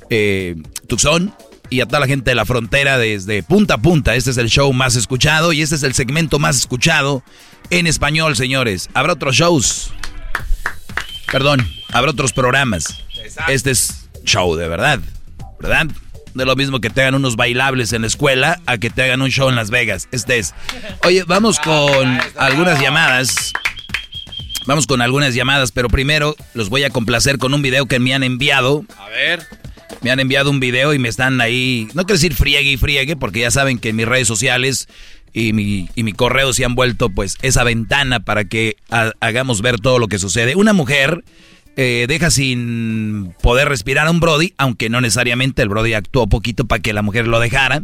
eh, 0.10 0.56
Tucson, 0.89 1.34
y 1.69 1.81
a 1.81 1.85
toda 1.85 1.99
la 1.99 2.07
gente 2.07 2.31
de 2.31 2.35
la 2.35 2.45
frontera 2.45 2.97
desde 2.97 3.43
punta 3.43 3.75
a 3.75 3.77
punta. 3.77 4.15
Este 4.15 4.31
es 4.31 4.37
el 4.37 4.49
show 4.49 4.71
más 4.73 4.95
escuchado 4.95 5.53
y 5.53 5.61
este 5.61 5.75
es 5.75 5.83
el 5.83 5.93
segmento 5.93 6.39
más 6.39 6.57
escuchado 6.57 7.23
en 7.69 7.87
español, 7.87 8.35
señores. 8.35 8.89
Habrá 8.93 9.13
otros 9.13 9.35
shows. 9.35 9.91
Perdón, 11.31 11.67
habrá 11.91 12.11
otros 12.11 12.33
programas. 12.33 13.03
Este 13.47 13.71
es 13.71 14.09
show 14.23 14.55
de 14.55 14.67
verdad, 14.67 14.99
¿verdad? 15.59 15.87
De 16.33 16.45
lo 16.45 16.55
mismo 16.55 16.79
que 16.79 16.89
te 16.89 17.01
hagan 17.01 17.15
unos 17.15 17.35
bailables 17.35 17.93
en 17.93 18.01
la 18.01 18.07
escuela 18.07 18.59
a 18.65 18.77
que 18.77 18.89
te 18.89 19.03
hagan 19.03 19.21
un 19.21 19.29
show 19.29 19.49
en 19.49 19.55
Las 19.55 19.69
Vegas. 19.69 20.07
Este 20.11 20.39
es. 20.39 20.53
Oye, 21.03 21.23
vamos 21.23 21.59
con 21.59 22.19
algunas 22.37 22.79
llamadas. 22.81 23.53
Vamos 24.65 24.85
con 24.85 25.01
algunas 25.01 25.33
llamadas, 25.33 25.71
pero 25.71 25.89
primero 25.89 26.35
los 26.53 26.69
voy 26.69 26.83
a 26.83 26.89
complacer 26.91 27.39
con 27.39 27.53
un 27.53 27.61
video 27.61 27.87
que 27.87 27.99
me 27.99 28.13
han 28.13 28.23
enviado. 28.23 28.85
A 28.97 29.09
ver. 29.09 29.47
Me 30.01 30.11
han 30.11 30.19
enviado 30.19 30.49
un 30.49 30.59
video 30.59 30.93
y 30.93 30.99
me 30.99 31.09
están 31.09 31.41
ahí, 31.41 31.88
no 31.93 32.05
quiero 32.05 32.15
decir 32.15 32.34
friegue 32.34 32.71
y 32.71 32.77
friegue, 32.77 33.15
porque 33.15 33.41
ya 33.41 33.51
saben 33.51 33.80
que 33.80 33.93
mis 33.93 34.07
redes 34.07 34.27
sociales 34.27 34.88
y 35.34 35.53
mi, 35.53 35.89
y 35.95 36.03
mi 36.03 36.13
correo 36.13 36.53
se 36.53 36.65
han 36.65 36.76
vuelto 36.76 37.09
pues 37.09 37.38
esa 37.41 37.63
ventana 37.63 38.21
para 38.21 38.45
que 38.45 38.77
hagamos 39.19 39.61
ver 39.61 39.80
todo 39.80 39.99
lo 39.99 40.07
que 40.07 40.19
sucede. 40.19 40.55
Una 40.55 40.73
mujer 40.73 41.23
eh, 41.76 42.05
deja 42.07 42.31
sin 42.31 43.34
poder 43.41 43.67
respirar 43.67 44.07
a 44.07 44.11
un 44.11 44.19
Brody, 44.19 44.53
aunque 44.57 44.89
no 44.89 45.01
necesariamente 45.01 45.61
el 45.61 45.69
Brody 45.69 45.93
actuó 45.93 46.27
poquito 46.27 46.65
para 46.65 46.81
que 46.81 46.93
la 46.93 47.01
mujer 47.01 47.27
lo 47.27 47.39
dejara. 47.39 47.84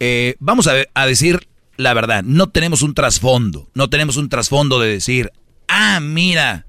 Eh, 0.00 0.36
vamos 0.38 0.66
a, 0.66 0.74
a 0.94 1.06
decir 1.06 1.48
la 1.76 1.94
verdad, 1.94 2.22
no 2.22 2.48
tenemos 2.48 2.82
un 2.82 2.94
trasfondo, 2.94 3.68
no 3.74 3.90
tenemos 3.90 4.16
un 4.16 4.28
trasfondo 4.28 4.78
de 4.78 4.90
decir, 4.90 5.32
ah, 5.68 5.98
mira, 6.00 6.66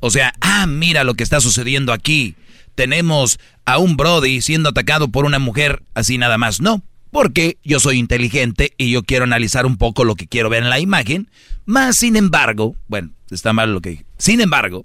o 0.00 0.10
sea, 0.10 0.32
ah, 0.40 0.66
mira 0.66 1.04
lo 1.04 1.14
que 1.14 1.24
está 1.24 1.40
sucediendo 1.40 1.92
aquí 1.92 2.36
tenemos 2.74 3.38
a 3.64 3.78
un 3.78 3.96
Brody 3.96 4.40
siendo 4.40 4.70
atacado 4.70 5.08
por 5.08 5.24
una 5.24 5.38
mujer 5.38 5.82
así 5.94 6.18
nada 6.18 6.38
más. 6.38 6.60
No, 6.60 6.82
porque 7.10 7.58
yo 7.62 7.80
soy 7.80 7.98
inteligente 7.98 8.72
y 8.76 8.90
yo 8.90 9.02
quiero 9.02 9.24
analizar 9.24 9.66
un 9.66 9.76
poco 9.76 10.04
lo 10.04 10.16
que 10.16 10.26
quiero 10.26 10.50
ver 10.50 10.62
en 10.62 10.70
la 10.70 10.80
imagen. 10.80 11.30
Más 11.64 11.96
sin 11.96 12.16
embargo, 12.16 12.76
bueno, 12.88 13.10
está 13.30 13.52
mal 13.52 13.72
lo 13.72 13.80
que 13.80 13.90
dije. 13.90 14.06
Sin 14.18 14.40
embargo, 14.40 14.84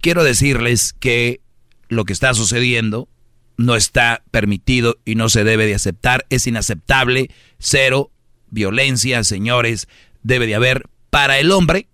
quiero 0.00 0.24
decirles 0.24 0.94
que 0.98 1.40
lo 1.88 2.04
que 2.04 2.12
está 2.12 2.34
sucediendo 2.34 3.08
no 3.56 3.76
está 3.76 4.22
permitido 4.30 4.98
y 5.04 5.14
no 5.14 5.28
se 5.28 5.44
debe 5.44 5.66
de 5.66 5.74
aceptar. 5.74 6.26
Es 6.30 6.46
inaceptable. 6.46 7.30
Cero 7.58 8.10
violencia, 8.50 9.24
señores, 9.24 9.88
debe 10.22 10.46
de 10.46 10.54
haber 10.54 10.88
para 11.10 11.38
el 11.38 11.50
hombre 11.50 11.88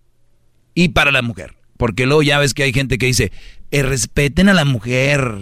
y 0.74 0.90
para 0.90 1.12
la 1.12 1.22
mujer. 1.22 1.54
Porque 1.76 2.06
luego 2.06 2.22
ya 2.22 2.38
ves 2.38 2.52
que 2.52 2.64
hay 2.64 2.72
gente 2.72 2.98
que 2.98 3.06
dice, 3.06 3.32
eh, 3.70 3.82
respeten 3.82 4.48
a 4.48 4.54
la 4.54 4.64
mujer. 4.64 5.38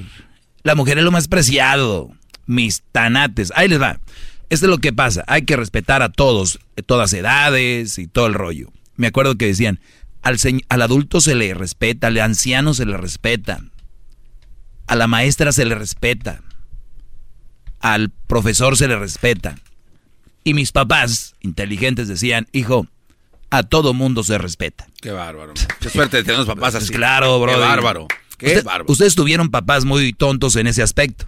La 0.62 0.74
mujer 0.74 0.98
es 0.98 1.04
lo 1.04 1.12
más 1.12 1.28
preciado. 1.28 2.10
Mis 2.46 2.82
tanates. 2.92 3.52
Ahí 3.56 3.68
les 3.68 3.80
va. 3.80 4.00
Esto 4.48 4.66
es 4.66 4.70
lo 4.70 4.78
que 4.78 4.92
pasa. 4.92 5.24
Hay 5.26 5.42
que 5.42 5.56
respetar 5.56 6.02
a 6.02 6.10
todos, 6.10 6.60
todas 6.86 7.12
edades 7.12 7.98
y 7.98 8.06
todo 8.06 8.26
el 8.26 8.34
rollo. 8.34 8.70
Me 8.94 9.08
acuerdo 9.08 9.36
que 9.36 9.46
decían, 9.46 9.80
al 10.22 10.82
adulto 10.82 11.20
se 11.20 11.34
le 11.34 11.54
respeta, 11.54 12.08
al 12.08 12.18
anciano 12.18 12.74
se 12.74 12.86
le 12.86 12.96
respeta, 12.96 13.60
a 14.86 14.96
la 14.96 15.06
maestra 15.06 15.52
se 15.52 15.64
le 15.64 15.74
respeta, 15.74 16.42
al 17.80 18.10
profesor 18.10 18.76
se 18.76 18.88
le 18.88 18.98
respeta. 18.98 19.56
Y 20.42 20.54
mis 20.54 20.72
papás, 20.72 21.34
inteligentes, 21.40 22.08
decían, 22.08 22.46
hijo, 22.52 22.86
a 23.50 23.62
todo 23.62 23.94
mundo 23.94 24.22
se 24.22 24.38
respeta. 24.38 24.86
Qué 25.00 25.10
bárbaro. 25.10 25.54
Qué 25.80 25.88
suerte 25.90 26.18
de 26.18 26.24
tener 26.24 26.38
los 26.38 26.46
papás 26.46 26.74
así. 26.74 26.92
Claro, 26.92 27.40
bro. 27.40 27.52
Qué 27.52 27.58
bárbaro. 27.58 28.08
Qué 28.38 28.60
bárbaro. 28.60 28.86
Ustedes 28.88 29.14
tuvieron 29.14 29.50
papás 29.50 29.84
muy 29.84 30.12
tontos 30.12 30.56
en 30.56 30.66
ese 30.66 30.82
aspecto. 30.82 31.26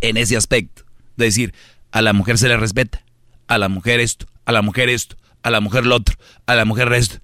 En 0.00 0.16
ese 0.16 0.36
aspecto. 0.36 0.84
De 1.16 1.26
decir, 1.26 1.54
a 1.90 2.02
la 2.02 2.12
mujer 2.12 2.38
se 2.38 2.48
le 2.48 2.56
respeta. 2.56 3.02
A 3.48 3.58
la 3.58 3.68
mujer 3.68 4.00
esto, 4.00 4.26
a 4.44 4.52
la 4.52 4.62
mujer 4.62 4.88
esto, 4.88 5.16
a 5.42 5.50
la 5.50 5.60
mujer 5.60 5.84
lo 5.84 5.96
otro, 5.96 6.16
a 6.46 6.54
la 6.54 6.64
mujer 6.64 6.90
esto. 6.92 7.18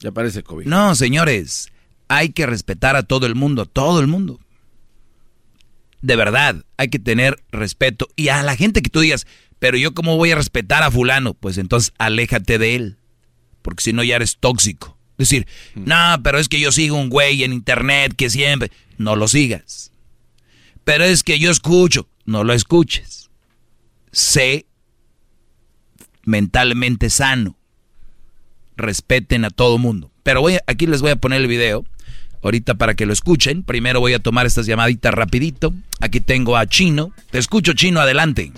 Ya 0.00 0.12
parece 0.12 0.42
COVID. 0.42 0.66
No, 0.66 0.94
señores. 0.94 1.70
Hay 2.08 2.30
que 2.30 2.44
respetar 2.44 2.96
a 2.96 3.04
todo 3.04 3.26
el 3.26 3.36
mundo, 3.36 3.62
a 3.62 3.66
todo 3.66 4.00
el 4.00 4.08
mundo. 4.08 4.40
De 6.02 6.16
verdad, 6.16 6.64
hay 6.76 6.88
que 6.88 6.98
tener 6.98 7.42
respeto. 7.52 8.08
Y 8.16 8.28
a 8.28 8.42
la 8.42 8.56
gente 8.56 8.82
que 8.82 8.90
tú 8.90 9.00
digas, 9.00 9.26
pero 9.60 9.76
yo 9.78 9.94
cómo 9.94 10.16
voy 10.16 10.32
a 10.32 10.34
respetar 10.34 10.82
a 10.82 10.90
fulano, 10.90 11.34
pues 11.34 11.56
entonces 11.56 11.94
aléjate 11.98 12.58
de 12.58 12.74
él 12.74 12.99
porque 13.62 13.82
si 13.82 13.92
no 13.92 14.02
ya 14.02 14.16
eres 14.16 14.38
tóxico. 14.38 14.96
Es 15.12 15.28
decir, 15.28 15.46
mm. 15.74 15.82
no, 15.84 16.22
pero 16.22 16.38
es 16.38 16.48
que 16.48 16.60
yo 16.60 16.72
sigo 16.72 16.96
un 16.96 17.10
güey 17.10 17.44
en 17.44 17.52
internet 17.52 18.14
que 18.16 18.30
siempre... 18.30 18.70
No 18.96 19.16
lo 19.16 19.28
sigas. 19.28 19.92
Pero 20.84 21.04
es 21.04 21.22
que 21.22 21.38
yo 21.38 21.50
escucho. 21.50 22.06
No 22.26 22.44
lo 22.44 22.52
escuches. 22.52 23.30
Sé 24.12 24.66
mentalmente 26.24 27.08
sano. 27.08 27.56
Respeten 28.76 29.46
a 29.46 29.50
todo 29.50 29.78
mundo. 29.78 30.12
Pero 30.22 30.42
voy 30.42 30.58
aquí 30.66 30.86
les 30.86 31.00
voy 31.00 31.12
a 31.12 31.16
poner 31.16 31.40
el 31.40 31.48
video. 31.48 31.86
Ahorita 32.42 32.74
para 32.74 32.94
que 32.94 33.06
lo 33.06 33.14
escuchen. 33.14 33.62
Primero 33.62 34.00
voy 34.00 34.12
a 34.12 34.18
tomar 34.18 34.44
estas 34.44 34.66
llamaditas 34.66 35.14
rapidito. 35.14 35.72
Aquí 36.00 36.20
tengo 36.20 36.58
a 36.58 36.66
Chino. 36.66 37.12
Te 37.30 37.38
escucho, 37.38 37.72
Chino, 37.72 38.00
adelante. 38.00 38.52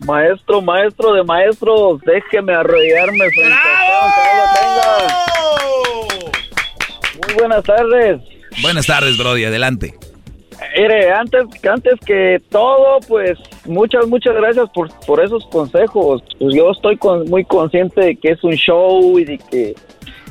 Maestro, 0.00 0.60
maestro 0.60 1.14
de 1.14 1.24
maestros, 1.24 2.00
déjeme 2.02 2.54
arrodillarme 2.54 3.24
Muy 7.26 7.34
buenas 7.34 7.64
tardes. 7.64 8.20
Buenas 8.62 8.86
tardes, 8.86 9.16
Brody, 9.18 9.44
adelante. 9.44 9.94
Mire, 10.76 11.12
antes, 11.12 11.44
antes 11.68 11.94
que 12.06 12.40
todo, 12.50 13.00
pues 13.08 13.38
muchas, 13.64 14.06
muchas 14.06 14.34
gracias 14.34 14.68
por, 14.70 14.88
por 15.06 15.22
esos 15.22 15.46
consejos. 15.46 16.22
Pues 16.38 16.54
yo 16.54 16.70
estoy 16.70 16.98
muy 17.26 17.44
consciente 17.44 18.00
de 18.00 18.16
que 18.16 18.32
es 18.32 18.44
un 18.44 18.54
show 18.54 19.18
y 19.18 19.24
de 19.24 19.38
que 19.38 19.74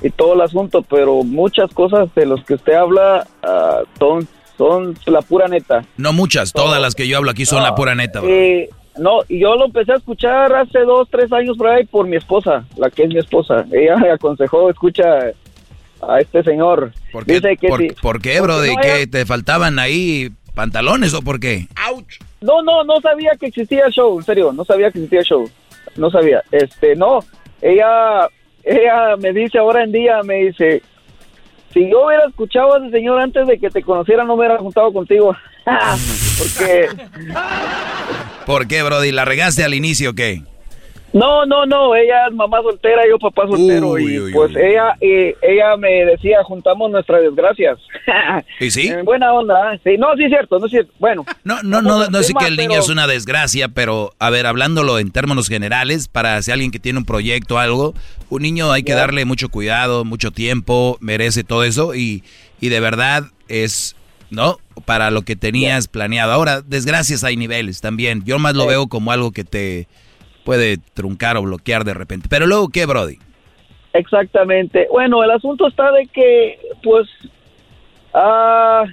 y 0.03 0.09
todo 0.09 0.33
el 0.33 0.41
asunto, 0.41 0.81
pero 0.81 1.23
muchas 1.23 1.73
cosas 1.73 2.13
de 2.13 2.25
los 2.25 2.43
que 2.43 2.55
usted 2.55 2.73
habla 2.73 3.25
ah, 3.41 3.81
son, 3.97 4.27
son 4.57 4.95
la 5.05 5.21
pura 5.21 5.47
neta. 5.47 5.85
No 5.97 6.11
muchas, 6.11 6.51
todas 6.51 6.81
las 6.81 6.93
que 6.93 7.07
yo 7.07 7.17
hablo 7.17 7.31
aquí 7.31 7.45
son 7.45 7.63
la 7.63 7.73
pura 7.73 7.95
neta. 7.95 8.19
Eh, 8.23 8.69
no, 8.97 9.23
yo 9.27 9.55
lo 9.55 9.65
empecé 9.65 9.93
a 9.93 9.95
escuchar 9.95 10.53
hace 10.53 10.79
dos, 10.79 11.07
tres 11.09 11.31
años 11.31 11.57
por 11.57 11.67
ahí 11.67 11.85
por 11.85 12.07
mi 12.07 12.17
esposa, 12.17 12.65
la 12.77 12.89
que 12.89 13.03
es 13.03 13.09
mi 13.09 13.19
esposa. 13.19 13.65
Ella 13.71 13.97
me 13.97 14.11
aconsejó, 14.11 14.69
escucha 14.69 15.03
a 16.01 16.19
este 16.19 16.43
señor. 16.43 16.91
¿Por 17.11 17.25
qué, 17.25 17.33
Dice 17.33 17.57
que 17.57 17.93
por, 18.01 18.21
qué 18.21 18.41
bro? 18.41 18.59
¿De 18.59 18.75
que 18.81 19.07
te 19.07 19.25
faltaban 19.25 19.79
ahí 19.79 20.29
pantalones 20.53 21.13
o 21.13 21.21
por 21.21 21.39
qué? 21.39 21.67
No, 22.41 22.61
no, 22.61 22.83
no 22.83 22.99
sabía 23.01 23.31
que 23.39 23.47
existía 23.47 23.85
el 23.85 23.91
show, 23.91 24.17
en 24.19 24.25
serio, 24.25 24.51
no 24.51 24.65
sabía 24.65 24.91
que 24.91 24.99
existía 24.99 25.19
el 25.19 25.25
show. 25.25 25.49
No 25.95 26.11
sabía. 26.11 26.43
Este, 26.51 26.95
no, 26.95 27.19
ella, 27.61 28.27
ella 28.63 29.15
me 29.17 29.31
dice 29.31 29.57
ahora 29.57 29.83
en 29.83 29.91
día, 29.91 30.21
me 30.23 30.45
dice, 30.45 30.81
si 31.73 31.89
yo 31.89 32.05
hubiera 32.05 32.27
escuchado 32.27 32.75
a 32.75 32.77
ese 32.79 32.91
señor 32.91 33.19
antes 33.19 33.47
de 33.47 33.57
que 33.57 33.69
te 33.69 33.81
conociera, 33.81 34.23
no 34.23 34.35
me 34.35 34.41
hubiera 34.45 34.59
juntado 34.59 34.91
contigo. 34.93 35.35
Porque... 36.37 36.89
¿Por 38.45 38.67
qué, 38.67 38.83
Brody? 38.83 39.11
¿La 39.11 39.25
regaste 39.25 39.63
al 39.63 39.73
inicio 39.73 40.11
o 40.11 40.13
qué? 40.13 40.41
No, 41.13 41.45
no, 41.45 41.67
no, 41.67 41.95
ella 41.95 42.25
es 42.27 42.33
mamá 42.33 42.59
soltera, 42.63 43.03
yo 43.07 43.19
papá 43.19 43.47
soltero 43.47 43.99
y 43.99 44.31
pues 44.33 44.55
ella 44.55 44.95
eh, 44.99 45.35
ella 45.43 45.77
me 45.77 46.05
decía, 46.05 46.43
juntamos 46.43 46.89
nuestras 46.89 47.21
desgracias. 47.21 47.77
¿Y 48.59 48.71
sí? 48.71 48.87
En 48.87 49.05
buena 49.05 49.31
onda, 49.31 49.75
¿eh? 49.75 49.79
sí, 49.83 49.95
no, 49.99 50.07
sí 50.17 50.23
es 50.23 50.29
cierto, 50.29 50.57
no 50.57 50.65
es 50.65 50.71
cierto. 50.71 50.91
Bueno. 50.97 51.23
No, 51.43 51.61
no, 51.61 51.83
no, 51.83 52.07
no, 52.07 52.23
sé 52.23 52.33
que 52.33 52.47
el 52.47 52.57
niño 52.57 52.79
es 52.79 52.89
una 52.89 53.05
desgracia, 53.05 53.67
pero 53.69 54.13
a 54.17 54.31
ver, 54.31 54.47
hablándolo 54.47 54.97
en 54.97 55.11
términos 55.11 55.49
generales, 55.49 56.07
para 56.07 56.41
si 56.41 56.51
alguien 56.51 56.71
que 56.71 56.79
tiene 56.79 56.97
un 56.97 57.05
proyecto 57.05 57.55
o 57.55 57.57
algo, 57.59 57.93
un 58.29 58.41
niño 58.41 58.71
hay 58.71 58.81
que 58.81 58.93
darle 58.93 59.23
mucho 59.25 59.49
cuidado, 59.49 60.05
mucho 60.05 60.31
tiempo, 60.31 60.97
merece 60.99 61.43
todo 61.43 61.63
eso 61.63 61.93
y, 61.93 62.23
y 62.59 62.69
de 62.69 62.79
verdad 62.79 63.25
es 63.49 63.95
¿no? 64.33 64.57
Para 64.85 65.11
lo 65.11 65.21
que 65.23 65.35
tenías 65.35 65.87
planeado. 65.87 66.31
Ahora, 66.31 66.61
desgracias 66.61 67.23
hay 67.23 67.37
niveles 67.37 67.81
también. 67.81 68.23
Yo 68.25 68.39
más 68.39 68.55
lo 68.55 68.67
veo 68.67 68.87
como 68.87 69.11
algo 69.11 69.31
que 69.31 69.43
te 69.43 69.87
puede 70.43 70.77
truncar 70.93 71.37
o 71.37 71.43
bloquear 71.43 71.83
de 71.83 71.93
repente. 71.93 72.27
Pero 72.29 72.45
luego, 72.45 72.69
¿qué, 72.69 72.85
Brody? 72.85 73.17
Exactamente. 73.93 74.87
Bueno, 74.91 75.23
el 75.23 75.31
asunto 75.31 75.67
está 75.67 75.91
de 75.91 76.07
que, 76.07 76.59
pues, 76.81 77.07
ah, 78.13 78.83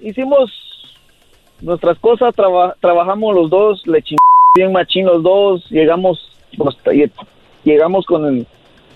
hicimos 0.00 0.50
nuestras 1.60 1.98
cosas, 1.98 2.34
trabajamos 2.80 3.34
los 3.34 3.50
dos, 3.50 3.86
le 3.86 4.02
chingamos 4.02 4.20
bien 4.54 4.72
machín 4.72 5.06
los 5.06 5.22
dos, 5.22 5.68
llegamos, 5.70 6.30
pues, 6.56 6.76
llegamos 7.64 8.06
con 8.06 8.46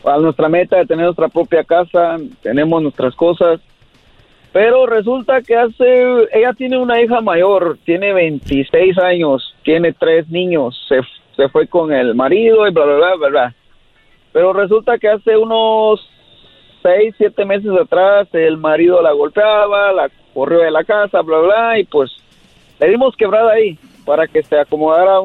a 0.05 0.17
nuestra 0.17 0.49
meta 0.49 0.79
de 0.79 0.87
tener 0.87 1.05
nuestra 1.05 1.29
propia 1.29 1.63
casa, 1.63 2.17
tenemos 2.43 2.83
nuestras 2.83 3.15
cosas 3.15 3.61
pero 4.53 4.87
resulta 4.87 5.43
que 5.43 5.57
hace, 5.57 6.29
ella 6.33 6.53
tiene 6.55 6.79
una 6.79 7.01
hija 7.01 7.21
mayor, 7.21 7.79
tiene 7.85 8.13
26 8.13 8.99
años, 8.99 9.55
tiene 9.63 9.93
tres 9.93 10.29
niños, 10.29 10.77
se, 10.89 11.01
se 11.37 11.49
fue 11.51 11.69
con 11.69 11.93
el 11.93 12.15
marido 12.15 12.67
y 12.67 12.73
bla, 12.73 12.85
bla, 12.85 12.97
bla, 12.97 13.15
bla, 13.17 13.29
bla. 13.29 13.55
Pero 14.33 14.53
resulta 14.53 14.99
que 14.99 15.09
hace 15.09 15.37
unos 15.37 16.01
seis, 16.83 17.15
siete 17.17 17.45
meses 17.45 17.71
atrás 17.81 18.29
el 18.33 18.57
marido 18.57 19.01
la 19.03 19.13
golpeaba, 19.13 19.93
la 19.93 20.11
corrió 20.35 20.61
de 20.61 20.71
la 20.71 20.85
casa, 20.85 21.21
bla, 21.23 21.39
bla, 21.39 21.79
y 21.79 21.85
pues 21.85 22.11
le 22.81 22.89
dimos 22.89 23.15
quebrada 23.17 23.53
ahí 23.53 23.79
para 24.05 24.27
que 24.27 24.43
se 24.43 24.59
acomodara 24.59 25.19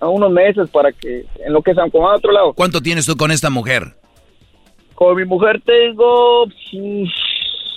a 0.00 0.08
unos 0.08 0.30
meses 0.30 0.68
para 0.70 0.92
que 0.92 1.24
en 1.44 1.52
lo 1.52 1.62
que 1.62 1.74
se 1.74 1.80
acomodara 1.80 2.14
a 2.14 2.18
otro 2.18 2.32
lado. 2.32 2.52
¿Cuánto 2.52 2.80
tienes 2.80 3.06
tú 3.06 3.16
con 3.16 3.30
esta 3.30 3.50
mujer? 3.50 3.94
Con 4.94 5.16
mi 5.16 5.24
mujer 5.24 5.60
tengo 5.64 6.46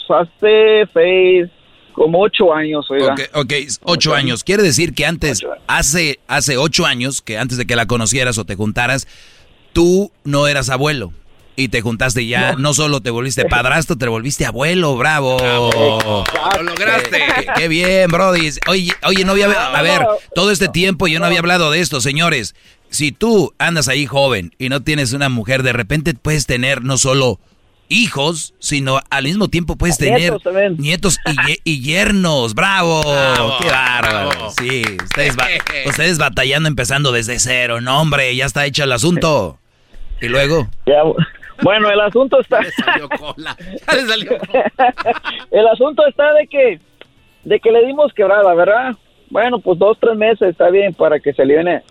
hace 0.09 0.87
seis, 0.93 1.49
como 1.93 2.21
ocho 2.21 2.53
años, 2.53 2.85
oiga. 2.89 3.13
Ok, 3.13 3.21
okay 3.33 3.67
ocho 3.83 4.13
años. 4.13 4.43
Quiere 4.43 4.63
decir 4.63 4.93
que 4.93 5.05
antes, 5.05 5.45
hace, 5.67 6.19
hace 6.27 6.57
ocho 6.57 6.85
años, 6.85 7.21
que 7.21 7.37
antes 7.37 7.57
de 7.57 7.65
que 7.65 7.75
la 7.75 7.85
conocieras 7.85 8.37
o 8.37 8.45
te 8.45 8.55
juntaras, 8.55 9.07
tú 9.73 10.11
no 10.23 10.47
eras 10.47 10.69
abuelo. 10.69 11.13
Y 11.57 11.69
te 11.69 11.79
juntaste 11.79 12.27
ya, 12.27 12.53
no, 12.57 12.73
solo 12.73 12.99
te 12.99 13.11
volviste 13.11 13.45
padrastro, 13.49 13.95
te 13.95 14.07
volviste 14.09 14.45
abuelo, 14.45 14.97
bravo. 14.97 15.37
Lo 15.39 16.63
lograste. 16.63 17.23
Qué, 17.55 17.67
bien, 17.69 18.11
Brody. 18.11 18.49
Oye, 18.67 18.91
oye, 19.03 19.23
no 19.23 19.31
había, 19.31 19.47
a 19.47 19.81
ver, 19.81 20.05
todo 20.33 20.51
este 20.51 20.67
tiempo 20.67 21.07
yo 21.07 21.19
no 21.19 21.25
había 21.25 21.39
hablado 21.39 21.71
de 21.71 21.79
esto, 21.79 22.01
señores. 22.01 22.55
Si 22.89 23.11
tú 23.11 23.53
andas 23.57 23.87
ahí 23.87 24.05
joven 24.05 24.53
y 24.57 24.67
no 24.69 24.81
tienes 24.81 25.13
una 25.13 25.29
mujer, 25.29 25.63
de 25.63 25.73
repente 25.73 26.13
puedes 26.13 26.45
tener 26.45 26.83
no 26.83 26.97
solo 26.97 27.39
hijos, 27.89 28.53
sino 28.59 28.99
al 29.09 29.23
mismo 29.23 29.47
tiempo 29.47 29.75
puedes 29.75 29.97
tener 29.97 30.33
nietos, 30.77 31.19
y, 31.63 31.81
yernos. 31.81 32.53
¡Bravo! 32.55 33.01
¡Qué 33.61 33.69
bárbaro! 33.69 34.49
Sí, 34.51 34.83
ustedes, 35.03 35.35
ustedes 35.85 36.17
batallando 36.17 36.67
empezando 36.67 37.11
desde 37.11 37.39
cero. 37.39 37.81
No, 37.81 38.01
hombre, 38.01 38.35
ya 38.35 38.45
está 38.45 38.65
hecho 38.65 38.83
el 38.83 38.91
asunto. 38.91 39.59
¿Y 40.21 40.27
luego? 40.27 40.67
bueno, 41.61 41.89
el 41.89 41.99
asunto 42.01 42.39
está... 42.39 42.59
el 45.51 45.67
asunto 45.67 46.07
está 46.07 46.33
de 46.33 46.47
que, 46.47 46.79
de 47.43 47.59
que 47.59 47.71
le 47.71 47.85
dimos 47.85 48.13
quebrada, 48.13 48.53
¿verdad? 48.53 48.95
Bueno, 49.29 49.59
pues 49.59 49.77
dos, 49.79 49.97
tres 49.99 50.15
meses 50.15 50.49
está 50.49 50.69
bien 50.69 50.93
para 50.93 51.19
que 51.19 51.33
se 51.33 51.45
le 51.45 51.55
viene. 51.55 51.83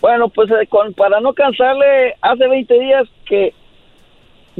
Bueno, 0.00 0.28
pues 0.28 0.50
eh, 0.50 0.66
con, 0.68 0.94
para 0.94 1.20
no 1.20 1.34
cansarle, 1.34 2.16
hace 2.22 2.48
20 2.48 2.80
días 2.80 3.06
que 3.26 3.54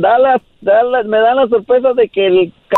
da 0.01 0.19
la, 0.19 1.03
me 1.05 1.19
da 1.19 1.35
la 1.35 1.49
sorpresa 1.49 1.93
de 1.95 2.09
que 2.09 2.27
el 2.27 2.53
c 2.69 2.77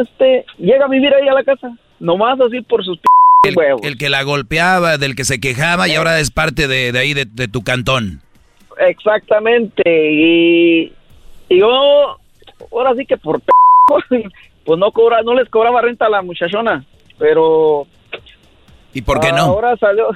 este 0.00 0.44
llega 0.58 0.84
a 0.84 0.88
vivir 0.88 1.12
ahí 1.14 1.28
a 1.28 1.32
la 1.32 1.44
casa, 1.44 1.76
nomás 1.98 2.38
así 2.40 2.60
por 2.60 2.84
sus 2.84 2.98
el, 3.44 3.56
huevos. 3.56 3.80
El 3.82 3.98
que 3.98 4.08
la 4.08 4.22
golpeaba, 4.22 4.98
del 4.98 5.16
que 5.16 5.24
se 5.24 5.40
quejaba 5.40 5.88
y 5.88 5.94
ahora 5.94 6.20
es 6.20 6.30
parte 6.30 6.68
de, 6.68 6.96
ahí, 6.98 7.14
de, 7.14 7.48
tu 7.48 7.62
cantón. 7.62 8.20
Exactamente, 8.78 9.82
y, 9.86 10.92
y 11.48 11.58
yo, 11.58 12.18
ahora 12.70 12.94
sí 12.96 13.06
que 13.06 13.16
por 13.16 13.40
p 13.40 13.50
pues 14.64 14.78
no 14.78 14.92
cobra, 14.92 15.22
no 15.22 15.34
les 15.34 15.48
cobraba 15.48 15.82
renta 15.82 16.06
a 16.06 16.10
la 16.10 16.22
muchachona, 16.22 16.84
pero... 17.18 17.86
¿Y 18.94 19.02
por 19.02 19.20
qué 19.20 19.32
no? 19.32 19.42
Ahora 19.42 19.76
salió, 19.76 20.08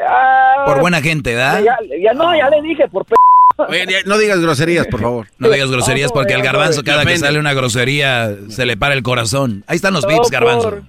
Ah, 0.00 0.64
Por 0.66 0.80
buena 0.80 1.00
gente, 1.00 1.34
¿verdad? 1.34 1.62
Ya, 1.62 1.78
ya 2.00 2.14
no, 2.14 2.34
ya 2.34 2.48
le 2.48 2.62
dije, 2.62 2.88
por 2.88 3.04
p... 3.04 3.14
No 4.06 4.18
digas 4.18 4.40
groserías, 4.40 4.86
por 4.86 5.00
favor. 5.00 5.26
No 5.38 5.48
digas 5.50 5.70
groserías 5.70 6.10
No, 6.10 6.14
porque 6.14 6.34
al 6.34 6.42
garbanzo 6.42 6.80
no, 6.80 6.84
cada 6.84 7.04
que 7.04 7.16
sale 7.18 7.38
una 7.38 7.54
grosería 7.54 8.34
se 8.48 8.66
le 8.66 8.76
para 8.76 8.94
el 8.94 9.02
corazón. 9.02 9.64
Ahí 9.66 9.76
están 9.76 9.94
los 9.94 10.04
No, 10.04 10.10
vips, 10.10 10.30
garbanzo. 10.30 10.70
por- 10.70 10.82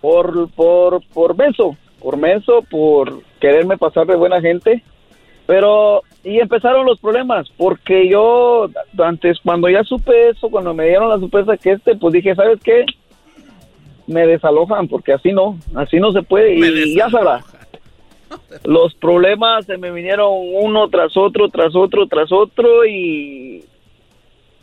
por, 0.00 0.50
por, 0.50 1.00
por 1.14 1.36
menso, 1.36 1.76
por 2.00 2.16
menso, 2.18 2.62
por 2.70 3.22
quererme 3.40 3.78
pasar 3.78 4.06
de 4.06 4.16
buena 4.16 4.40
gente. 4.40 4.82
Pero, 5.46 6.02
y 6.22 6.38
empezaron 6.40 6.86
los 6.86 6.98
problemas, 7.00 7.48
porque 7.58 8.08
yo, 8.08 8.70
antes, 8.98 9.38
cuando 9.44 9.68
ya 9.68 9.82
supe 9.84 10.30
eso, 10.30 10.48
cuando 10.48 10.72
me 10.72 10.86
dieron 10.86 11.08
la 11.10 11.18
sorpresa 11.18 11.56
que 11.58 11.72
este, 11.72 11.96
pues 11.96 12.14
dije, 12.14 12.34
¿sabes 12.34 12.58
qué? 12.64 12.84
Me 14.06 14.26
desalojan, 14.26 14.88
porque 14.88 15.12
así 15.12 15.32
no, 15.32 15.58
así 15.74 15.98
no 15.98 16.12
se 16.12 16.22
puede, 16.22 16.54
y 16.54 16.96
ya 16.96 17.10
sabrá. 17.10 17.40
Los 18.64 18.94
problemas 18.94 19.66
se 19.66 19.76
me 19.78 19.90
vinieron 19.90 20.28
uno 20.30 20.88
tras 20.88 21.16
otro, 21.16 21.48
tras 21.48 21.74
otro, 21.74 22.06
tras 22.06 22.30
otro, 22.32 22.84
y, 22.86 23.64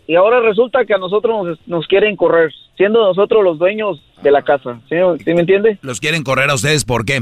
y 0.08 0.16
ahora 0.16 0.40
resulta 0.40 0.86
que 0.86 0.94
a 0.94 0.98
nosotros 0.98 1.46
nos, 1.46 1.68
nos 1.68 1.88
quieren 1.88 2.16
correr, 2.16 2.52
siendo 2.78 3.04
nosotros 3.04 3.44
los 3.44 3.60
dueños 3.60 4.02
de 4.22 4.32
la 4.32 4.42
casa, 4.42 4.80
¿sí, 4.90 4.96
¿Sí 5.24 5.34
me 5.34 5.42
entiende? 5.42 5.78
Los 5.82 6.00
quieren 6.00 6.24
correr 6.24 6.50
a 6.50 6.56
ustedes, 6.56 6.86
¿por 6.86 7.06
qué? 7.06 7.22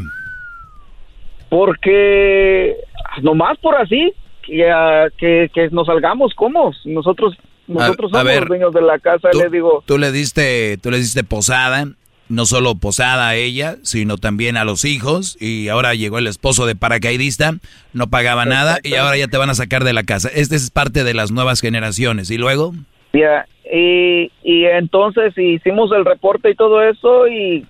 Porque 1.49 2.75
nomás 3.21 3.57
por 3.57 3.75
así, 3.75 4.13
que, 4.43 4.69
ah, 4.69 5.07
que, 5.17 5.49
que 5.53 5.69
nos 5.69 5.87
salgamos, 5.87 6.33
¿cómo? 6.35 6.71
Nosotros, 6.85 7.35
nosotros 7.67 8.11
a 8.13 8.19
somos 8.19 8.25
ver, 8.25 8.39
los 8.41 8.49
dueños 8.49 8.73
de 8.73 8.81
la 8.81 8.99
casa, 8.99 9.29
les 9.33 9.51
digo, 9.51 9.83
Tú 9.85 9.97
le 9.97 10.11
diste, 10.11 10.77
tú 10.77 10.91
le 10.91 10.97
diste 10.97 11.23
posada, 11.23 11.87
no 12.30 12.45
solo 12.45 12.75
posada 12.75 13.27
a 13.27 13.35
ella, 13.35 13.77
sino 13.82 14.17
también 14.17 14.56
a 14.56 14.64
los 14.64 14.85
hijos, 14.85 15.35
y 15.40 15.67
ahora 15.67 15.95
llegó 15.95 16.19
el 16.19 16.27
esposo 16.27 16.66
de 16.66 16.75
paracaidista, 16.75 17.56
no 17.91 18.09
pagaba 18.09 18.45
nada, 18.45 18.80
y 18.83 18.93
ahora 18.93 19.17
ya 19.17 19.27
te 19.27 19.38
van 19.38 19.49
a 19.49 19.56
sacar 19.56 19.83
de 19.83 19.93
la 19.93 20.03
casa. 20.03 20.30
Este 20.33 20.56
es 20.56 20.69
parte 20.69 21.03
de 21.03 21.14
las 21.14 21.32
nuevas 21.32 21.59
generaciones. 21.59 22.30
¿Y 22.32 22.38
luego? 22.38 22.74
ya, 23.11 23.48
y, 23.72 24.32
y 24.43 24.66
entonces 24.66 25.35
hicimos 25.38 25.91
el 25.91 26.06
reporte 26.06 26.51
y 26.51 26.56
todo 26.56 26.83
eso, 26.83 27.27
y, 27.27 27.66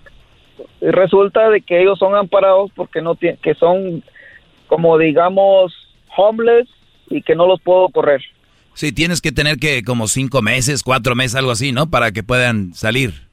y 0.80 0.90
resulta 0.90 1.48
de 1.48 1.62
que 1.62 1.80
ellos 1.80 1.98
son 1.98 2.14
amparados 2.14 2.70
porque 2.74 3.00
no 3.00 3.14
tienen, 3.14 3.38
que 3.42 3.54
son 3.54 4.04
como 4.66 4.98
digamos 4.98 5.72
homeless 6.16 6.68
y 7.08 7.22
que 7.22 7.34
no 7.34 7.46
los 7.46 7.60
puedo 7.60 7.88
correr. 7.88 8.22
Sí, 8.74 8.92
tienes 8.92 9.20
que 9.20 9.32
tener 9.32 9.56
que 9.56 9.82
como 9.82 10.06
cinco 10.06 10.42
meses, 10.42 10.82
cuatro 10.82 11.14
meses, 11.14 11.34
algo 11.34 11.50
así, 11.50 11.72
¿no? 11.72 11.90
Para 11.90 12.12
que 12.12 12.22
puedan 12.22 12.72
salir. 12.74 13.29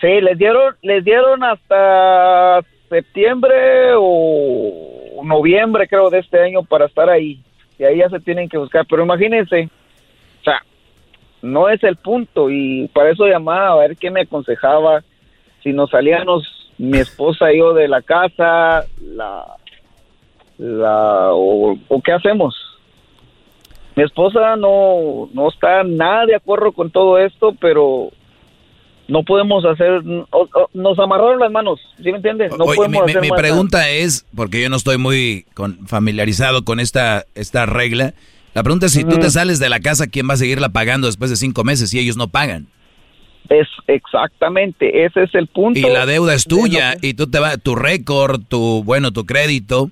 Sí, 0.00 0.20
les 0.20 0.38
dieron, 0.38 0.74
les 0.82 1.04
dieron 1.04 1.44
hasta 1.44 2.60
septiembre 2.88 3.92
o 3.96 5.22
noviembre, 5.22 5.86
creo, 5.86 6.08
de 6.08 6.20
este 6.20 6.40
año 6.40 6.62
para 6.62 6.86
estar 6.86 7.10
ahí. 7.10 7.42
Y 7.78 7.84
ahí 7.84 7.98
ya 7.98 8.08
se 8.08 8.20
tienen 8.20 8.48
que 8.48 8.58
buscar. 8.58 8.86
Pero 8.88 9.04
imagínense, 9.04 9.68
o 10.40 10.44
sea, 10.44 10.62
no 11.42 11.68
es 11.68 11.82
el 11.84 11.96
punto. 11.96 12.50
Y 12.50 12.88
para 12.88 13.10
eso 13.10 13.26
llamaba 13.26 13.72
a 13.72 13.86
ver 13.86 13.96
qué 13.96 14.10
me 14.10 14.22
aconsejaba. 14.22 15.02
Si 15.62 15.72
nos 15.72 15.90
salíamos 15.90 16.72
mi 16.78 16.98
esposa 16.98 17.52
y 17.52 17.58
yo 17.58 17.74
de 17.74 17.86
la 17.86 18.00
casa, 18.00 18.86
la, 19.02 19.44
la, 20.56 21.32
o, 21.32 21.76
o 21.88 22.02
qué 22.02 22.12
hacemos. 22.12 22.56
Mi 23.96 24.04
esposa 24.04 24.56
no, 24.56 25.28
no 25.34 25.48
está 25.48 25.82
nada 25.84 26.24
de 26.24 26.36
acuerdo 26.36 26.72
con 26.72 26.90
todo 26.90 27.18
esto, 27.18 27.54
pero 27.60 28.10
no 29.10 29.22
podemos 29.24 29.64
hacer, 29.64 30.02
o- 30.30 30.48
o- 30.54 30.70
nos 30.74 30.98
amarraron 30.98 31.38
las 31.38 31.50
manos, 31.50 31.80
¿sí 31.96 32.10
me 32.10 32.16
entiendes? 32.16 32.50
No 32.56 32.64
Oye, 32.64 32.76
podemos 32.76 33.00
mi, 33.02 33.06
mi- 33.06 33.10
hacer 33.10 33.22
mi 33.22 33.28
más 33.28 33.36
nada. 33.36 33.48
pregunta 33.48 33.88
es, 33.90 34.26
porque 34.34 34.62
yo 34.62 34.70
no 34.70 34.76
estoy 34.76 34.98
muy 34.98 35.44
con- 35.54 35.86
familiarizado 35.86 36.64
con 36.64 36.80
esta, 36.80 37.24
esta 37.34 37.66
regla, 37.66 38.14
la 38.54 38.62
pregunta 38.64 38.86
es 38.86 38.92
si 38.92 39.04
tú 39.04 39.18
te 39.18 39.30
sales 39.30 39.58
de 39.60 39.68
la 39.68 39.78
casa, 39.80 40.08
¿quién 40.08 40.28
va 40.28 40.34
a 40.34 40.36
seguirla 40.36 40.70
pagando 40.70 41.06
después 41.06 41.30
de 41.30 41.36
cinco 41.36 41.62
meses 41.64 41.90
si 41.90 41.98
ellos 42.00 42.16
no 42.16 42.28
pagan? 42.28 42.66
Es 43.48 43.68
exactamente, 43.86 45.04
ese 45.04 45.22
es 45.22 45.34
el 45.34 45.46
punto. 45.46 45.78
Y 45.78 45.82
la 45.82 46.04
deuda 46.06 46.34
es 46.34 46.44
tuya 46.44 46.96
y 47.00 47.14
tú 47.14 47.28
te 47.28 47.38
va, 47.38 47.56
tu 47.56 47.74
récord, 47.76 48.40
tu, 48.48 48.82
bueno, 48.84 49.12
tu 49.12 49.24
crédito. 49.24 49.90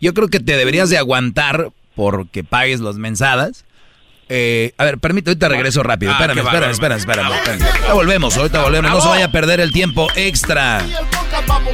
Yo 0.00 0.14
creo 0.14 0.28
que 0.28 0.40
te 0.40 0.56
deberías 0.56 0.88
de 0.90 0.98
aguantar 0.98 1.70
porque 1.94 2.44
pagues 2.44 2.80
las 2.80 2.96
mensadas. 2.96 3.64
Eh, 4.28 4.72
a 4.76 4.84
ver, 4.84 4.98
permíteme, 4.98 5.30
ahorita 5.32 5.48
regreso 5.48 5.82
rápido. 5.82 6.12
Ah, 6.12 6.14
espérame, 6.16 6.38
espérame, 6.44 6.70
espérame, 6.72 6.98
espérame. 6.98 7.62
Ahorita 7.62 7.92
volvemos, 7.94 8.36
ahorita 8.36 8.62
volvemos. 8.62 8.90
No 8.90 9.00
se 9.00 9.08
vaya 9.08 9.26
a 9.26 9.30
perder 9.32 9.60
el 9.60 9.72
tiempo 9.72 10.08
extra. 10.16 10.82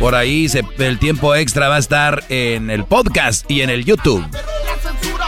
Por 0.01 0.15
ahí 0.15 0.49
se- 0.49 0.65
el 0.79 0.99
tiempo 0.99 1.35
extra 1.35 1.69
va 1.69 1.77
a 1.77 1.79
estar 1.79 2.25
en 2.29 2.71
el 2.71 2.85
podcast 2.85 3.51
y 3.51 3.63
en 3.63 3.71
el 3.71 3.85
YouTube. 3.85 4.25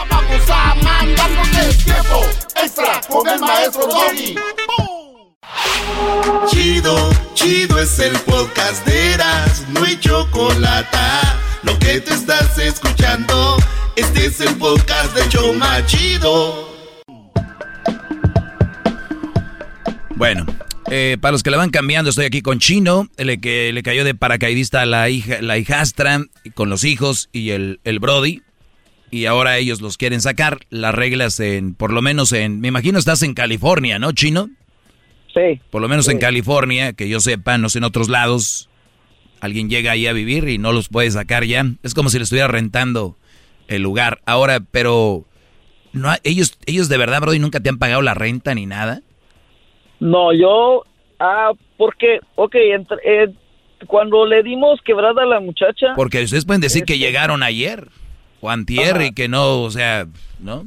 Vamos 0.09 0.49
a 0.49 0.75
mandar 0.75 1.29
con 1.35 1.55
el 1.59 1.77
tiempo 1.83 2.25
extra 2.61 3.01
con 3.09 3.27
el 3.29 3.39
maestro 3.39 3.87
Doggy. 3.87 4.35
Chido, 6.49 7.09
chido 7.33 7.79
es 7.79 7.97
el 7.99 8.13
podcast 8.19 8.85
de 8.85 9.13
Eras, 9.13 9.63
no 9.69 9.83
hay 9.83 9.97
chocolate. 9.99 10.97
Lo 11.63 11.77
que 11.79 11.99
te 12.01 12.13
estás 12.13 12.57
escuchando, 12.59 13.57
este 13.95 14.25
es 14.27 14.39
el 14.41 14.55
podcast 14.55 15.15
de 15.15 15.27
Choma 15.29 15.85
Chido. 15.85 16.74
Bueno, 20.15 20.45
eh, 20.89 21.17
para 21.19 21.33
los 21.33 21.43
que 21.43 21.51
le 21.51 21.57
van 21.57 21.71
cambiando, 21.71 22.09
estoy 22.09 22.25
aquí 22.25 22.41
con 22.41 22.59
Chino, 22.59 23.09
el 23.17 23.39
que 23.41 23.71
le 23.73 23.83
cayó 23.83 24.03
de 24.05 24.15
paracaidista 24.15 24.81
a 24.81 24.85
la 24.85 25.09
hija, 25.09 25.41
la 25.41 25.57
hijastra, 25.57 26.23
con 26.53 26.69
los 26.69 26.83
hijos 26.83 27.29
y 27.33 27.49
el, 27.51 27.79
el 27.83 27.99
Brody. 27.99 28.41
Y 29.11 29.25
ahora 29.25 29.57
ellos 29.57 29.81
los 29.81 29.97
quieren 29.97 30.21
sacar. 30.21 30.59
Las 30.69 30.95
reglas 30.95 31.39
en, 31.39 31.73
por 31.75 31.91
lo 31.93 32.01
menos 32.01 32.31
en, 32.33 32.59
me 32.59 32.69
imagino 32.69 32.97
estás 32.97 33.21
en 33.23 33.33
California, 33.33 33.99
¿no, 33.99 34.11
Chino? 34.13 34.49
Sí. 35.33 35.61
Por 35.69 35.81
lo 35.81 35.89
menos 35.89 36.05
Sí. 36.05 36.11
en 36.11 36.19
California, 36.19 36.93
que 36.93 37.09
yo 37.09 37.19
sepa, 37.19 37.57
no 37.57 37.69
sé 37.69 37.79
en 37.79 37.83
otros 37.83 38.09
lados, 38.09 38.69
alguien 39.41 39.69
llega 39.69 39.91
ahí 39.91 40.07
a 40.07 40.13
vivir 40.13 40.47
y 40.47 40.57
no 40.57 40.71
los 40.71 40.87
puede 40.89 41.11
sacar 41.11 41.43
ya. 41.45 41.65
Es 41.83 41.93
como 41.93 42.09
si 42.09 42.17
le 42.17 42.23
estuviera 42.23 42.47
rentando 42.47 43.17
el 43.67 43.81
lugar. 43.81 44.21
Ahora, 44.25 44.59
pero, 44.61 45.25
no, 45.93 46.13
ellos, 46.23 46.57
ellos 46.65 46.87
de 46.89 46.97
verdad, 46.97 47.21
Brody, 47.21 47.39
nunca 47.39 47.59
te 47.59 47.69
han 47.69 47.77
pagado 47.77 48.01
la 48.01 48.13
renta 48.13 48.55
ni 48.55 48.65
nada. 48.65 49.01
No, 49.99 50.33
yo, 50.33 50.83
ah, 51.19 51.51
porque, 51.77 52.19
ok, 52.35 52.55
entre- 52.55 52.97
eh, 53.03 53.29
cuando 53.87 54.25
le 54.25 54.43
dimos 54.43 54.81
quebrada 54.81 55.23
a 55.23 55.25
la 55.25 55.39
muchacha, 55.39 55.93
Porque 55.95 56.23
ustedes 56.23 56.45
pueden 56.45 56.61
decir 56.61 56.85
que 56.85 56.97
llegaron 56.97 57.43
ayer 57.43 57.87
o 58.41 58.49
antier 58.49 59.01
y 59.01 59.13
que 59.13 59.27
no, 59.27 59.61
o 59.63 59.71
sea, 59.71 60.05
¿no? 60.39 60.65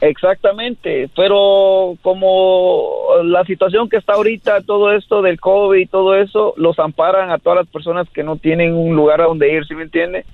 Exactamente, 0.00 1.10
pero 1.16 1.96
como 2.02 2.88
la 3.24 3.44
situación 3.44 3.88
que 3.88 3.96
está 3.96 4.12
ahorita, 4.14 4.60
todo 4.62 4.92
esto 4.92 5.22
del 5.22 5.40
COVID 5.40 5.76
y 5.80 5.86
todo 5.86 6.14
eso, 6.14 6.54
los 6.56 6.78
amparan 6.78 7.30
a 7.32 7.38
todas 7.38 7.58
las 7.64 7.66
personas 7.68 8.08
que 8.10 8.22
no 8.22 8.36
tienen 8.36 8.74
un 8.74 8.94
lugar 8.94 9.20
a 9.20 9.24
donde 9.24 9.52
ir, 9.52 9.66
¿sí 9.66 9.74
me 9.74 9.82
entiende? 9.82 10.24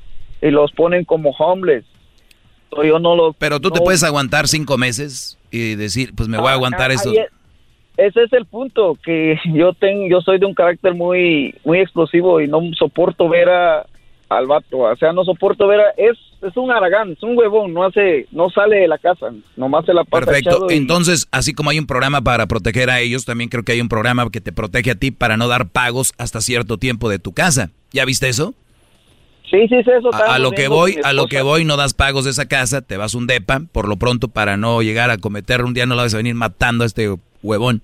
Y 0.43 0.51
los 0.51 0.71
ponen 0.73 1.05
como 1.07 1.31
homeless. 1.31 1.85
Yo 2.85 2.99
no 2.99 3.17
los... 3.17 3.37
Pero 3.37 3.59
tú 3.61 3.71
te 3.71 3.81
puedes 3.81 4.03
aguantar 4.03 4.49
cinco 4.49 4.77
meses 4.77 5.39
y 5.51 5.77
decir, 5.77 6.13
pues 6.15 6.29
me 6.29 6.37
voy 6.37 6.49
a 6.49 6.51
Ah, 6.51 6.55
aguantar 6.55 6.91
ah, 6.91 6.95
esto. 6.95 7.11
ahí 7.11 7.19
es- 7.19 7.31
ese 8.07 8.25
es 8.25 8.33
el 8.33 8.47
punto, 8.47 8.97
que 9.05 9.39
yo 9.55 9.73
tengo, 9.75 10.07
yo 10.09 10.21
soy 10.21 10.39
de 10.39 10.47
un 10.47 10.55
carácter 10.55 10.95
muy, 10.95 11.55
muy 11.65 11.79
explosivo 11.81 12.41
y 12.41 12.49
no 12.49 12.61
soporto 12.79 13.29
ver 13.29 13.49
a, 13.49 13.87
al 14.29 14.47
vato, 14.47 14.79
o 14.79 14.97
sea, 14.97 15.13
no 15.13 15.25
soporto 15.25 15.67
ver 15.67 15.81
a, 15.81 15.91
es, 15.97 16.19
es 16.43 16.57
un 16.57 16.71
aragán, 16.71 17.13
es 17.13 17.23
un 17.23 17.37
huevón, 17.37 17.73
no 17.73 17.85
hace, 17.85 18.27
no 18.33 18.49
sale 18.51 18.77
de 18.81 18.89
la 18.89 18.99
casa, 18.99 19.27
nomás 19.57 19.85
se 19.87 19.95
la 19.95 20.03
pasa 20.05 20.25
Perfecto. 20.27 20.67
y- 20.71 20.75
Entonces, 20.77 21.29
así 21.31 21.53
como 21.55 21.71
hay 21.71 21.79
un 21.79 21.87
programa 21.87 22.21
para 22.23 22.47
proteger 22.47 22.91
a 22.91 23.01
ellos, 23.01 23.25
también 23.25 23.51
creo 23.51 23.63
que 23.63 23.73
hay 23.73 23.81
un 23.81 23.89
programa 23.89 24.29
que 24.31 24.41
te 24.41 24.53
protege 24.53 24.91
a 24.93 24.95
ti 24.95 25.11
para 25.11 25.37
no 25.37 25.47
dar 25.49 25.69
pagos 25.69 26.13
hasta 26.19 26.41
cierto 26.41 26.79
tiempo 26.79 27.09
de 27.09 27.19
tu 27.19 27.33
casa. 27.33 27.71
¿Ya 27.93 28.05
viste 28.05 28.29
eso? 28.29 28.55
Sí, 29.51 29.69
sí, 29.69 29.77
sí, 29.85 29.91
eso 29.97 30.13
A, 30.13 30.35
a 30.35 30.39
lo 30.39 30.51
que 30.51 30.69
voy, 30.69 30.97
a 31.05 31.13
lo 31.13 31.27
que 31.29 31.43
voy, 31.43 31.65
no 31.65 31.77
das 31.77 31.95
pagos 31.95 32.25
de 32.25 32.31
esa 32.33 32.49
casa, 32.49 32.81
te 32.81 32.97
vas 32.97 33.15
un 33.15 33.27
depa, 33.29 33.61
por 33.73 33.87
lo 33.89 33.97
pronto, 33.97 34.27
para 34.29 34.57
no 34.57 34.83
llegar 34.83 35.11
a 35.11 35.19
cometer 35.19 35.63
un 35.63 35.75
día, 35.75 35.87
no 35.87 35.95
la 35.95 36.03
vas 36.03 36.15
a 36.15 36.17
venir 36.17 36.35
matando 36.35 36.83
a 36.83 36.87
este 36.87 37.15
huevón. 37.45 37.83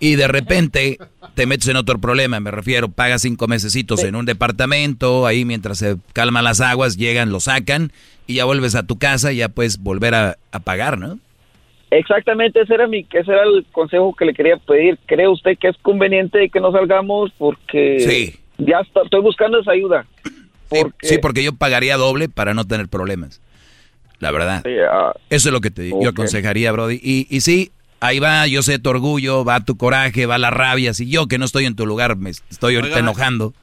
Y 0.00 0.16
de 0.16 0.26
repente 0.26 0.98
te 1.34 1.46
metes 1.46 1.68
en 1.68 1.76
otro 1.76 1.98
problema, 2.00 2.40
me 2.40 2.50
refiero, 2.50 2.88
pagas 2.88 3.22
cinco 3.22 3.46
mesecitos 3.46 4.02
en 4.02 4.16
un 4.16 4.26
departamento, 4.26 5.24
ahí 5.26 5.44
mientras 5.44 5.78
se 5.78 5.96
calman 6.12 6.44
las 6.44 6.60
aguas, 6.60 6.96
llegan, 6.96 7.30
lo 7.30 7.38
sacan, 7.40 7.92
y 8.26 8.34
ya 8.34 8.44
vuelves 8.44 8.74
a 8.74 8.82
tu 8.82 8.98
casa 8.98 9.32
y 9.32 9.36
ya 9.36 9.48
puedes 9.48 9.78
volver 9.78 10.14
a, 10.14 10.36
a 10.50 10.58
pagar, 10.60 10.98
¿no? 10.98 11.18
Exactamente, 11.90 12.60
ese 12.60 12.74
era 12.74 12.88
mi, 12.88 13.06
ese 13.12 13.30
era 13.30 13.44
el 13.44 13.64
consejo 13.70 14.14
que 14.16 14.24
le 14.24 14.34
quería 14.34 14.56
pedir. 14.56 14.98
¿Cree 15.06 15.28
usted 15.28 15.56
que 15.58 15.68
es 15.68 15.76
conveniente 15.80 16.48
que 16.50 16.58
nos 16.60 16.72
salgamos? 16.72 17.30
Porque 17.38 18.00
Sí. 18.00 18.40
ya 18.58 18.80
está- 18.80 19.02
estoy 19.04 19.20
buscando 19.20 19.60
esa 19.60 19.70
ayuda. 19.70 20.04
Sí, 21.02 21.18
porque 21.18 21.44
yo 21.44 21.54
pagaría 21.54 21.96
doble 21.96 22.28
para 22.28 22.52
no 22.52 22.64
tener 22.66 22.88
problemas. 22.88 23.40
La 24.18 24.32
verdad. 24.32 24.64
Eso 25.30 25.48
es 25.48 25.52
lo 25.52 25.60
que 25.60 25.70
te 25.70 25.90
yo 25.90 26.08
aconsejaría, 26.08 26.72
Brody. 26.72 26.98
Y, 27.00 27.28
y 27.30 27.42
sí, 27.42 27.70
ahí 28.06 28.18
va, 28.18 28.46
yo 28.46 28.62
sé 28.62 28.78
tu 28.78 28.90
orgullo, 28.90 29.44
va 29.44 29.60
tu 29.64 29.76
coraje, 29.76 30.26
va 30.26 30.38
la 30.38 30.50
rabia. 30.50 30.94
Si 30.94 31.08
yo 31.08 31.26
que 31.26 31.38
no 31.38 31.44
estoy 31.44 31.64
en 31.66 31.74
tu 31.76 31.86
lugar 31.86 32.16
me 32.16 32.30
estoy 32.30 32.76
ahorita 32.76 32.96
Oiga, 32.96 32.98
enojando. 33.00 33.54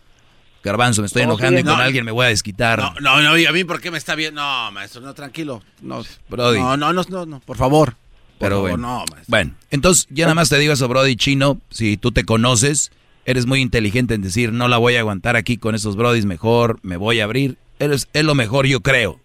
Garbanzo, 0.63 1.01
me 1.01 1.07
estoy 1.07 1.23
No, 1.23 1.29
enojando 1.29 1.59
y 1.59 1.63
con 1.63 1.77
no. 1.77 1.83
alguien 1.83 2.05
me 2.05 2.11
voy 2.11 2.25
a 2.25 2.29
desquitar. 2.29 2.79
No, 2.79 2.93
no, 2.99 3.21
no, 3.21 3.37
¿y 3.37 3.45
a 3.47 3.51
mí 3.51 3.63
por 3.63 3.81
qué 3.81 3.89
me 3.89 3.97
está 3.97 4.13
bien? 4.15 4.35
No, 4.35 4.71
maestro, 4.71 5.01
no, 5.01 5.13
tranquilo. 5.13 5.63
No, 5.81 6.03
Brody. 6.29 6.59
No, 6.59 6.77
no, 6.77 6.93
no, 6.93 7.03
no, 7.09 7.25
no, 7.25 7.39
por 7.39 7.57
favor. 7.57 7.93
Por 7.93 8.49
Pero 8.49 8.55
favor, 8.57 8.69
bueno. 8.71 8.87
no, 8.87 8.97
maestro. 8.99 9.25
bueno, 9.27 9.53
entonces 9.71 10.07
yo 10.11 10.25
nada 10.25 10.35
más 10.35 10.49
te 10.49 10.57
digo 10.59 10.73
eso, 10.73 10.87
Brody 10.87 11.15
Chino. 11.15 11.59
Si 11.69 11.97
tú 11.97 12.11
te 12.11 12.23
conoces, 12.25 12.91
eres 13.25 13.45
muy 13.47 13.59
inteligente 13.61 14.13
en 14.13 14.21
decir, 14.21 14.51
no 14.53 14.67
la 14.67 14.77
voy 14.77 14.95
a 14.95 14.99
aguantar 14.99 15.35
aquí 15.35 15.57
con 15.57 15.73
esos 15.75 15.95
Brodis, 15.95 16.25
mejor 16.25 16.79
me 16.83 16.97
voy 16.97 17.19
a 17.21 17.23
abrir. 17.23 17.57
Eres, 17.79 18.07
es 18.13 18.23
lo 18.23 18.35
mejor, 18.35 18.67
yo 18.67 18.81
creo. 18.81 19.19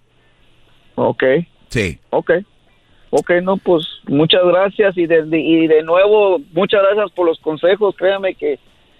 Ok. 0.94 1.22
Sí. 1.68 1.98
Ok. 2.10 2.30
Ok, 3.18 3.30
no, 3.42 3.56
pues 3.56 3.84
muchas 4.08 4.42
gracias 4.44 4.96
y 4.98 5.06
de, 5.06 5.22
de- 5.24 5.40
y 5.40 5.66
de 5.66 5.82
nuevo, 5.82 6.38
muchas 6.52 6.82
gracias 6.82 7.10
por 7.12 7.26
los 7.26 7.38
consejos. 7.40 7.94
Créame 7.96 8.34
que 8.34 8.58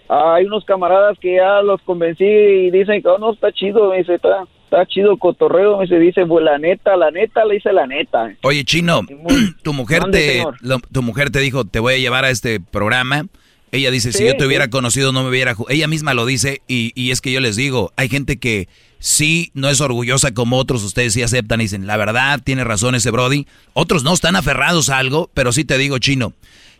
hay 0.09 0.45
unos 0.45 0.65
camaradas 0.65 1.17
que 1.19 1.35
ya 1.35 1.61
los 1.61 1.81
convencí 1.81 2.23
y 2.25 2.71
dicen 2.71 3.01
que 3.01 3.07
oh, 3.09 3.17
no, 3.17 3.33
está 3.33 3.51
chido, 3.51 3.89
me 3.89 3.97
dice, 3.97 4.15
está, 4.15 4.45
está 4.63 4.85
chido 4.85 5.11
el 5.11 5.19
cotorreo, 5.19 5.77
me 5.77 5.83
dice, 5.83 5.99
dice, 5.99 6.25
pues 6.25 6.43
la 6.43 6.57
neta, 6.57 6.95
la 6.95 7.11
neta, 7.11 7.45
le 7.45 7.55
dice 7.55 7.71
la 7.73 7.85
neta. 7.85 8.33
Oye, 8.43 8.63
Chino, 8.63 9.01
tu 9.63 9.73
mujer 9.73 10.03
te 10.11 10.43
lo- 10.61 10.79
tu 10.91 11.01
mujer 11.03 11.29
te 11.29 11.39
dijo, 11.39 11.65
te 11.65 11.79
voy 11.79 11.93
a 11.93 11.97
llevar 11.97 12.25
a 12.25 12.29
este 12.29 12.59
programa. 12.59 13.25
Ella 13.71 13.91
dice, 13.91 14.13
si 14.13 14.25
yo 14.25 14.35
te 14.37 14.45
hubiera 14.45 14.65
sí. 14.65 14.71
conocido 14.71 15.11
no 15.11 15.23
me 15.23 15.29
hubiera... 15.29 15.53
ju-". 15.53 15.65
Ella 15.69 15.87
misma 15.87 16.13
lo 16.13 16.25
dice 16.25 16.61
y, 16.67 16.91
y 16.95 17.11
es 17.11 17.21
que 17.21 17.31
yo 17.31 17.39
les 17.39 17.55
digo, 17.55 17.91
hay 17.97 18.09
gente 18.09 18.37
que 18.37 18.69
sí 18.99 19.51
no 19.53 19.69
es 19.69 19.81
orgullosa 19.81 20.33
como 20.33 20.57
otros, 20.57 20.83
ustedes 20.83 21.13
sí 21.13 21.21
aceptan 21.21 21.59
y 21.61 21.65
dicen, 21.65 21.87
la 21.87 21.97
verdad, 21.97 22.41
tiene 22.43 22.63
razón 22.63 22.95
ese 22.95 23.11
Brody. 23.11 23.45
Otros 23.73 24.03
no 24.03 24.13
están 24.13 24.35
aferrados 24.35 24.89
a 24.89 24.97
algo, 24.97 25.29
pero 25.33 25.51
sí 25.51 25.65
te 25.65 25.77
digo, 25.77 25.99
Chino, 25.99 26.33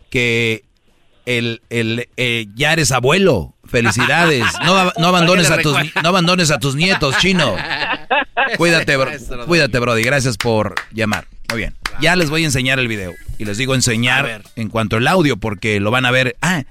que 0.09 0.63
el, 1.25 1.61
el, 1.69 2.07
eh, 2.17 2.47
ya 2.55 2.73
eres 2.73 2.91
abuelo. 2.91 3.53
Felicidades. 3.65 4.45
No, 4.63 4.91
no 4.97 5.07
abandones 5.07 5.51
a 5.51 5.57
tus, 5.57 5.75
no 6.01 6.09
abandones 6.09 6.51
a 6.51 6.59
tus 6.59 6.75
nietos, 6.75 7.17
Chino. 7.19 7.55
Cuídate, 8.57 8.95
bro- 8.97 9.11
cuídate, 9.45 9.79
Brody. 9.79 10.03
Gracias 10.03 10.37
por 10.37 10.75
llamar. 10.91 11.27
Muy 11.49 11.59
bien. 11.59 11.75
Ya 12.01 12.15
les 12.15 12.29
voy 12.29 12.43
a 12.43 12.45
enseñar 12.45 12.79
el 12.79 12.87
video. 12.87 13.13
Y 13.37 13.45
les 13.45 13.57
digo 13.57 13.73
enseñar 13.75 14.43
en 14.55 14.69
cuanto 14.69 14.97
al 14.97 15.07
audio, 15.07 15.37
porque 15.37 15.79
lo 15.79 15.91
van 15.91 16.05
a 16.05 16.11
ver. 16.11 16.35
Ah, 16.41 16.63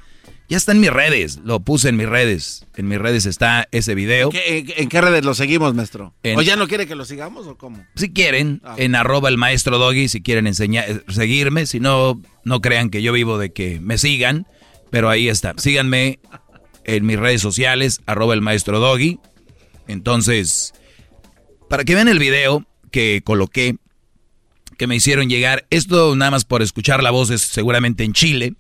ya 0.49 0.57
está 0.57 0.73
en 0.73 0.81
mis 0.81 0.91
redes. 0.93 1.41
Lo 1.45 1.61
puse 1.61 1.89
en 1.89 1.97
mis 1.97 2.09
redes. 2.09 2.65
En 2.77 2.87
mis 2.89 2.99
redes 2.99 3.27
está 3.27 3.67
ese 3.73 3.95
video. 3.95 4.31
¿Qué- 4.31 4.59
en, 4.59 4.73
en 4.77 4.89
qué 4.89 5.01
redes 5.01 5.25
lo 5.25 5.35
seguimos, 5.35 5.75
maestro? 5.75 6.15
En- 6.23 6.39
¿O 6.39 6.43
ya 6.43 6.57
no 6.57 6.69
quiere 6.69 6.87
que 6.87 6.95
lo 6.95 7.05
sigamos 7.05 7.47
o 7.47 7.57
cómo? 7.57 7.85
Si 7.97 8.13
quieren, 8.13 8.61
Ah. 8.65 8.75
en 8.79 8.95
arroba 8.95 9.29
el 9.29 9.39
maestro 9.39 9.79
Doggy, 9.79 10.09
si 10.09 10.23
quieren 10.23 10.47
enseñar, 10.47 10.89
eh, 10.89 11.01
seguirme. 11.09 11.67
Si 11.67 11.81
no, 11.81 12.21
no 12.45 12.61
crean 12.61 12.91
que 12.91 13.03
yo 13.03 13.13
vivo 13.13 13.39
de 13.39 13.53
que 13.53 13.81
me 13.81 13.99
sigan. 13.99 14.47
Pero 14.91 15.09
ahí 15.11 15.29
está. 15.29 15.55
Síganme 15.57 16.21
en 16.85 17.05
mis 17.05 17.19
redes 17.19 17.41
sociales, 17.43 18.01
arroba 18.07 18.35
el 18.35 18.41
maestro 18.41 18.79
Doggy. 18.79 19.19
Entonces, 19.89 20.75
para 21.69 21.85
que 21.85 21.95
vean 21.95 22.09
el 22.09 22.19
video 22.19 22.65
que 22.91 23.23
coloqué, 23.25 23.77
que 24.77 24.87
me 24.87 24.97
hicieron 24.97 25.29
llegar, 25.29 25.67
esto 25.71 26.15
nada 26.17 26.31
más 26.31 26.45
por 26.45 26.63
escuchar 26.63 27.03
la 27.03 27.11
voz 27.11 27.31
es 27.31 27.43
seguramente 27.43 28.05
en 28.05 28.13
Chile. 28.13 28.55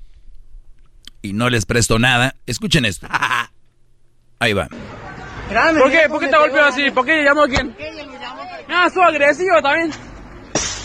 Y 1.23 1.33
no 1.33 1.51
les 1.51 1.67
presto 1.67 1.99
nada. 1.99 2.36
Escuchen 2.47 2.85
esto. 2.85 3.09
Ahí 4.39 4.52
va. 4.52 4.68
¿Por 4.68 5.91
qué? 5.91 6.09
¿Por 6.09 6.20
qué 6.20 6.28
te 6.28 6.39
golpeó 6.39 6.65
así? 6.65 6.91
¿Por 6.91 7.05
qué 7.05 7.23
llamó 7.25 7.43
a 7.43 7.49
quién? 7.49 7.75
Ah, 8.68 8.91
soy 8.93 9.05
agresivo 9.05 9.62
también. 9.62 9.91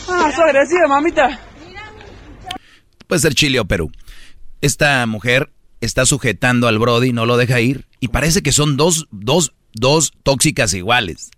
Ah, 0.09 0.31
soy 0.35 0.49
agresivo, 0.49 0.87
mamita. 0.87 1.39
Puede 3.07 3.21
ser 3.21 3.33
Chile 3.33 3.59
o 3.59 3.65
Perú. 3.65 3.91
Esta 4.61 5.05
mujer 5.05 5.51
está 5.81 6.05
sujetando 6.05 6.67
al 6.67 6.79
Brody, 6.79 7.11
no 7.11 7.25
lo 7.25 7.37
deja 7.37 7.59
ir. 7.59 7.87
Y 7.99 8.09
parece 8.09 8.41
que 8.41 8.51
son 8.51 8.77
dos, 8.77 9.07
dos, 9.11 9.53
dos 9.73 10.13
tóxicas 10.23 10.73
iguales. 10.73 11.31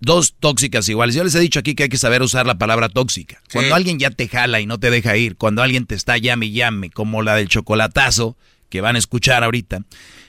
Dos 0.00 0.34
tóxicas 0.38 0.88
iguales. 0.88 1.14
Yo 1.14 1.24
les 1.24 1.34
he 1.34 1.40
dicho 1.40 1.58
aquí 1.58 1.74
que 1.74 1.84
hay 1.84 1.88
que 1.88 1.98
saber 1.98 2.22
usar 2.22 2.46
la 2.46 2.56
palabra 2.58 2.88
tóxica. 2.88 3.42
Cuando 3.52 3.74
alguien 3.74 3.98
ya 3.98 4.10
te 4.10 4.28
jala 4.28 4.60
y 4.60 4.66
no 4.66 4.78
te 4.78 4.90
deja 4.90 5.16
ir, 5.16 5.36
cuando 5.36 5.62
alguien 5.62 5.86
te 5.86 5.94
está 5.94 6.16
llame 6.18 6.46
y 6.46 6.52
llame, 6.52 6.90
como 6.90 7.22
la 7.22 7.34
del 7.34 7.48
chocolatazo 7.48 8.36
que 8.68 8.80
van 8.80 8.96
a 8.96 8.98
escuchar 8.98 9.42
ahorita. 9.42 9.82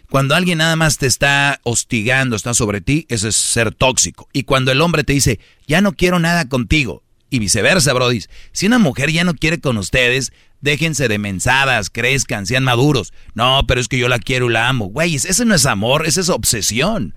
Cuando 0.09 0.33
alguien 0.33 0.57
nada 0.57 0.75
más 0.75 0.97
te 0.97 1.05
está 1.05 1.59
hostigando, 1.63 2.35
está 2.35 2.55
sobre 2.55 2.81
ti, 2.81 3.05
eso 3.09 3.27
es 3.27 3.35
ser 3.35 3.73
tóxico. 3.73 4.27
Y 4.33 4.43
cuando 4.43 4.71
el 4.71 4.81
hombre 4.81 5.03
te 5.03 5.13
dice, 5.13 5.39
ya 5.67 5.81
no 5.81 5.91
quiero 5.91 6.19
nada 6.19 6.49
contigo, 6.49 7.03
y 7.29 7.39
viceversa, 7.39 7.93
Brody. 7.93 8.23
Si 8.51 8.65
una 8.65 8.79
mujer 8.79 9.11
ya 9.11 9.23
no 9.23 9.35
quiere 9.35 9.59
con 9.59 9.77
ustedes, 9.77 10.33
déjense 10.61 11.07
de 11.07 11.19
mensadas, 11.19 11.89
crezcan, 11.89 12.45
sean 12.45 12.63
maduros. 12.63 13.13
No, 13.33 13.65
pero 13.67 13.79
es 13.79 13.87
que 13.87 13.99
yo 13.99 14.07
la 14.07 14.19
quiero 14.19 14.49
y 14.49 14.53
la 14.53 14.67
amo. 14.67 14.87
Güey, 14.87 15.15
ese 15.15 15.45
no 15.45 15.55
es 15.55 15.65
amor, 15.65 16.07
esa 16.07 16.21
es 16.21 16.29
obsesión. 16.29 17.13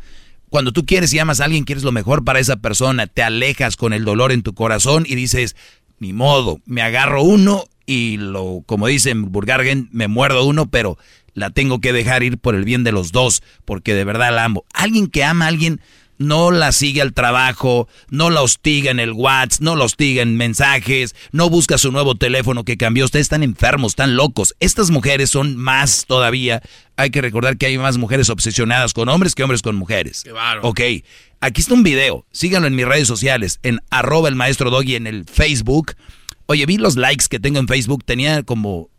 Cuando 0.53 0.73
tú 0.73 0.85
quieres 0.85 1.15
y 1.15 1.19
amas 1.19 1.41
a 1.41 1.47
alguien, 1.47 1.65
quieres 1.65 1.83
lo 1.83 1.93
mejor 1.93 2.25
para 2.25 2.39
esa 2.39 2.57
persona, 2.57 3.07
te 3.07 3.23
alejas 3.23 3.75
con 3.75 3.95
el 3.95 4.05
dolor 4.05 4.33
en 4.33 4.43
tu 4.43 4.53
corazón 4.53 5.07
y 5.09 5.15
dices, 5.15 5.57
ni 5.99 6.13
modo, 6.13 6.61
me 6.67 6.83
agarro 6.83 7.23
uno 7.23 7.65
y 7.87 8.19
lo, 8.19 8.63
como 8.67 8.87
dicen 8.87 9.33
Burgargen, 9.33 9.89
me 9.93 10.09
muerdo 10.09 10.45
uno, 10.45 10.69
pero 10.69 10.99
la 11.33 11.49
tengo 11.49 11.81
que 11.81 11.95
dejar 11.95 12.23
ir 12.23 12.37
por 12.37 12.55
el 12.55 12.67
bien 12.67 12.85
de 12.85 12.93
los 12.93 13.13
dos, 13.13 13.43
porque 13.65 13.95
de 13.95 14.05
verdad 14.05 14.31
la 14.35 14.45
amo. 14.45 14.67
Alguien 14.75 15.07
que 15.07 15.25
ama 15.25 15.47
a 15.47 15.49
alguien 15.49 15.81
no 16.27 16.51
la 16.51 16.73
sigue 16.73 17.03
al 17.03 17.13
trabajo, 17.13 17.89
no 18.09 18.31
la 18.31 18.43
hostiga 18.43 18.91
en 18.91 19.01
el 19.01 19.13
WhatsApp, 19.13 19.61
no 19.61 19.77
la 19.77 19.85
hostiga 19.85 20.23
en 20.23 20.37
mensajes, 20.37 21.15
no 21.33 21.51
busca 21.51 21.79
su 21.79 21.93
nuevo 21.93 22.15
teléfono 22.15 22.65
que 22.65 22.77
cambió. 22.77 23.05
Ustedes 23.05 23.25
están 23.25 23.43
enfermos, 23.43 23.93
están 23.93 24.17
locos. 24.17 24.55
Estas 24.61 24.91
mujeres 24.91 25.31
son 25.31 25.57
más 25.57 26.05
todavía. 26.07 26.63
Hay 26.97 27.11
que 27.11 27.21
recordar 27.21 27.57
que 27.57 27.67
hay 27.67 27.79
más 27.79 27.99
mujeres 27.99 28.31
obsesionadas 28.31 28.93
con 28.95 29.09
hombres 29.09 29.35
que 29.35 29.43
hombres 29.43 29.63
con 29.63 29.77
mujeres. 29.77 30.25
Ok, 30.63 30.81
aquí 31.41 31.61
está 31.61 31.75
un 31.75 31.83
video. 31.83 32.27
Síganlo 32.33 32.69
en 32.69 32.75
mis 32.75 32.87
redes 32.87 33.09
sociales, 33.09 33.59
en 33.63 33.81
arroba 33.91 34.29
el 34.29 34.37
maestro 34.37 34.71
Doggy 34.71 34.97
en 34.97 35.07
el 35.07 35.25
Facebook. 35.25 35.95
Oye, 36.47 36.67
vi 36.67 36.79
los 36.79 36.97
likes 36.97 37.27
que 37.29 37.41
tengo 37.41 37.59
en 37.59 37.69
Facebook. 37.69 38.05
Tenía 38.05 38.43
como 38.43 38.91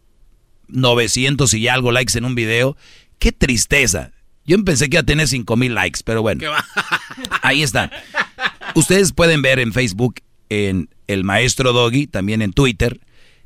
900 0.68 1.54
y 1.54 1.68
algo 1.68 1.92
likes 1.92 2.18
en 2.18 2.26
un 2.26 2.36
video. 2.36 2.76
Qué 3.20 3.32
tristeza. 3.32 4.12
Yo 4.46 4.64
pensé 4.64 4.90
que 4.90 4.98
iba 4.98 5.02
a 5.02 5.06
tener 5.06 5.28
5 5.28 5.56
mil 5.56 5.74
likes, 5.74 6.02
pero 6.04 6.22
bueno. 6.22 6.52
Ahí 7.42 7.64
está. 7.64 7.90
Ustedes 8.76 9.14
pueden 9.14 9.42
ver 9.42 9.60
en 9.60 9.72
Facebook, 9.74 10.16
en 10.50 10.90
el 11.08 11.24
maestro 11.24 11.74
Doggy, 11.74 12.08
también 12.08 12.42
en 12.42 12.54
Twitter. 12.54 13.00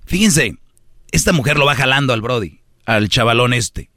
Fíjense, 0.06 0.58
esta 1.12 1.34
mujer 1.34 1.58
lo 1.58 1.66
va 1.66 1.76
jalando 1.76 2.14
al 2.14 2.22
Brody, 2.22 2.62
al 2.86 3.10
chavalón 3.10 3.54
este. 3.54 3.90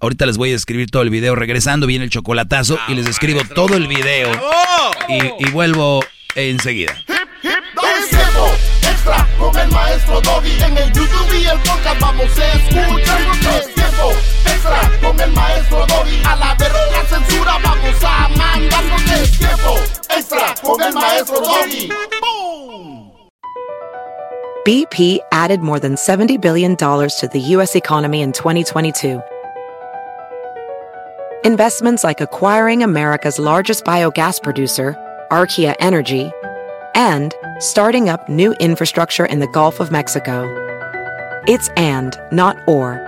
Ahorita 0.00 0.26
les 0.26 0.36
voy 0.36 0.52
a 0.52 0.56
escribir 0.56 0.90
todo 0.90 1.02
el 1.02 1.10
video. 1.10 1.34
Regresando 1.34 1.86
viene 1.86 2.04
el 2.04 2.10
chocolatazo 2.10 2.78
y 2.88 2.94
les 2.94 3.06
escribo 3.06 3.42
todo 3.54 3.76
el 3.76 3.88
video. 3.88 4.30
Y, 5.08 5.44
y 5.44 5.50
vuelvo 5.50 6.04
enseguida. 6.34 6.96
Es 7.08 8.10
tiempo 8.10 8.52
extra 8.82 9.28
con 9.38 9.56
el 9.58 9.68
maestro 9.70 10.20
Doggy. 10.20 10.52
En 10.62 10.78
el 10.78 10.92
YouTube 10.92 11.40
y 11.40 11.46
el 11.46 11.58
podcast 11.60 12.00
vamos 12.00 12.38
a 12.38 12.52
escuchar. 12.52 13.77
Extra 14.44 14.90
con 15.00 15.20
el 15.20 15.32
maestro 15.32 15.86
Doggy. 15.86 16.22
A 16.24 16.36
la 16.36 16.54
verga 16.54 17.04
censura 17.08 17.58
vamos 17.62 18.04
a 18.04 18.28
es 19.20 19.38
tiempo 19.38 19.74
extra 20.08 20.54
con 20.62 20.82
el 20.82 20.92
maestro 20.92 21.40
Doggy. 21.40 21.90
BP 24.64 25.18
added 25.32 25.60
more 25.60 25.80
than 25.80 25.94
$70 25.94 26.40
billion 26.40 26.76
to 26.76 27.28
the 27.32 27.40
U.S. 27.56 27.74
economy 27.74 28.20
in 28.20 28.32
2022. 28.32 29.22
Investments 31.44 32.04
like 32.04 32.20
acquiring 32.20 32.82
America's 32.82 33.38
largest 33.38 33.84
biogas 33.84 34.42
producer, 34.42 34.94
Archaea 35.30 35.74
Energy, 35.80 36.30
and 36.94 37.34
starting 37.60 38.10
up 38.10 38.28
new 38.28 38.52
infrastructure 38.60 39.24
in 39.24 39.38
the 39.38 39.48
Gulf 39.48 39.80
of 39.80 39.90
Mexico. 39.90 40.44
It's 41.46 41.70
and, 41.70 42.14
not 42.30 42.58
or. 42.68 43.07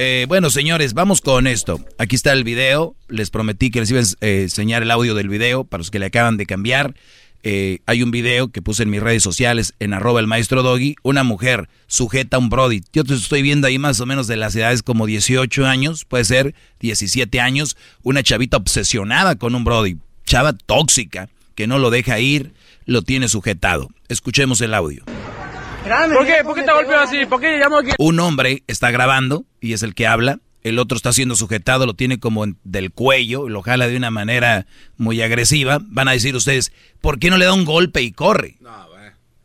Eh, 0.00 0.26
bueno, 0.28 0.48
señores, 0.48 0.94
vamos 0.94 1.20
con 1.20 1.48
esto. 1.48 1.84
Aquí 1.98 2.14
está 2.14 2.32
el 2.32 2.44
video. 2.44 2.94
Les 3.08 3.30
prometí 3.30 3.72
que 3.72 3.80
les 3.80 3.90
iba 3.90 3.98
a 3.98 4.04
eh, 4.20 4.42
enseñar 4.42 4.84
el 4.84 4.92
audio 4.92 5.12
del 5.16 5.28
video 5.28 5.64
para 5.64 5.80
los 5.80 5.90
que 5.90 5.98
le 5.98 6.06
acaban 6.06 6.36
de 6.36 6.46
cambiar. 6.46 6.94
Eh, 7.42 7.80
hay 7.84 8.04
un 8.04 8.12
video 8.12 8.52
que 8.52 8.62
puse 8.62 8.84
en 8.84 8.90
mis 8.90 9.02
redes 9.02 9.24
sociales, 9.24 9.74
en 9.80 9.92
arroba 9.92 10.20
el 10.20 10.28
maestro 10.28 10.62
Doggy. 10.62 10.94
Una 11.02 11.24
mujer 11.24 11.68
sujeta 11.88 12.36
a 12.36 12.38
un 12.38 12.48
Brody. 12.48 12.80
Yo 12.92 13.02
te 13.02 13.14
estoy 13.14 13.42
viendo 13.42 13.66
ahí 13.66 13.80
más 13.80 13.98
o 13.98 14.06
menos 14.06 14.28
de 14.28 14.36
las 14.36 14.54
edades 14.54 14.84
como 14.84 15.04
18 15.04 15.66
años, 15.66 16.04
puede 16.04 16.24
ser 16.24 16.54
17 16.78 17.40
años. 17.40 17.76
Una 18.04 18.22
chavita 18.22 18.56
obsesionada 18.56 19.34
con 19.34 19.56
un 19.56 19.64
Brody. 19.64 19.96
Chava 20.24 20.52
tóxica 20.52 21.28
que 21.56 21.66
no 21.66 21.80
lo 21.80 21.90
deja 21.90 22.20
ir, 22.20 22.52
lo 22.86 23.02
tiene 23.02 23.26
sujetado. 23.26 23.88
Escuchemos 24.08 24.60
el 24.60 24.74
audio. 24.74 25.02
¿Por 26.14 26.26
qué? 26.26 26.34
¿Por 26.44 26.54
qué 26.54 26.62
te 26.62 26.72
golpeó 26.72 26.98
así? 26.98 27.26
¿Por 27.26 27.40
qué 27.40 27.58
llamo 27.58 27.78
aquí? 27.78 27.90
Un 27.98 28.20
hombre 28.20 28.62
está 28.66 28.90
grabando 28.90 29.44
y 29.60 29.72
es 29.72 29.82
el 29.82 29.94
que 29.94 30.06
habla. 30.06 30.38
El 30.62 30.78
otro 30.78 30.96
está 30.96 31.12
siendo 31.12 31.34
sujetado, 31.36 31.86
lo 31.86 31.94
tiene 31.94 32.18
como 32.18 32.44
en- 32.44 32.58
del 32.64 32.90
cuello 32.92 33.46
y 33.46 33.50
lo 33.50 33.62
jala 33.62 33.86
de 33.88 33.96
una 33.96 34.10
manera 34.10 34.66
muy 34.96 35.22
agresiva. 35.22 35.78
Van 35.82 36.08
a 36.08 36.12
decir 36.12 36.34
ustedes, 36.36 36.72
¿por 37.00 37.18
qué 37.18 37.30
no 37.30 37.38
le 37.38 37.44
da 37.44 37.52
un 37.54 37.64
golpe 37.64 38.02
y 38.02 38.12
corre? 38.12 38.56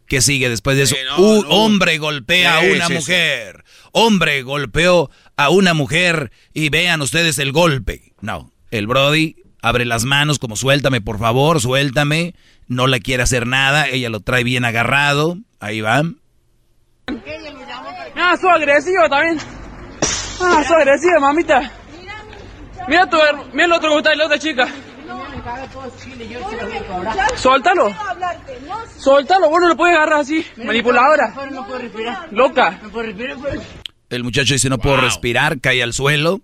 ¿Qué 0.08 0.22
sigue 0.22 0.50
después 0.50 0.76
de 0.78 0.84
eso? 0.84 0.96
Un 1.18 1.46
hombre 1.50 1.98
golpea 1.98 2.60
Sí, 2.60 2.68
a 2.68 2.74
una 2.76 2.86
sí, 2.88 2.94
sí. 2.94 3.00
mujer. 3.00 3.64
Hombre 3.94 4.42
golpeó 4.44 5.10
a 5.38 5.50
una 5.50 5.74
mujer 5.74 6.32
y 6.54 6.70
vean 6.70 7.02
ustedes 7.02 7.38
el 7.40 7.52
golpe. 7.52 8.14
No, 8.22 8.52
el 8.70 8.86
Brody 8.88 9.38
abre 9.62 9.86
las 9.86 10.04
manos 10.04 10.40
como 10.40 10.56
suéltame 10.56 11.00
por 11.02 11.20
favor, 11.20 11.62
suéltame. 11.62 12.36
No 12.68 12.88
le 12.88 13.00
quiere 13.02 13.24
hacer 13.24 13.48
nada, 13.48 13.88
ella 13.88 14.10
lo 14.10 14.20
trae 14.20 14.44
bien 14.44 14.66
agarrado. 14.66 15.38
Ahí 15.60 15.82
va. 15.82 16.04
Ah, 18.16 18.38
soy 18.40 18.52
agresivo 18.52 19.10
también. 19.10 19.38
Ah, 20.42 20.64
soy 20.68 20.82
agresivo, 20.82 21.20
mamita. 21.20 21.72
Mira 22.88 23.10
tu, 23.10 23.18
mira 23.54 23.66
el 23.66 23.72
otro 23.72 23.90
que 23.90 23.98
está, 23.98 24.16
la 24.16 24.26
otra 24.26 24.40
chica. 24.40 24.68
Suéltalo. 27.36 27.94
Suéltalo, 28.98 29.50
vos 29.50 29.62
no 29.62 29.68
lo 29.70 29.78
puedes 29.78 29.96
agarrar 29.96 30.22
así. 30.22 30.46
Manipuladora. 30.58 31.34
Loca. 32.32 32.80
El 34.10 34.24
muchacho 34.24 34.54
dice, 34.54 34.70
no 34.70 34.78
puedo 34.78 34.98
respirar, 34.98 35.60
cae 35.60 35.82
al 35.82 35.94
suelo. 35.94 36.42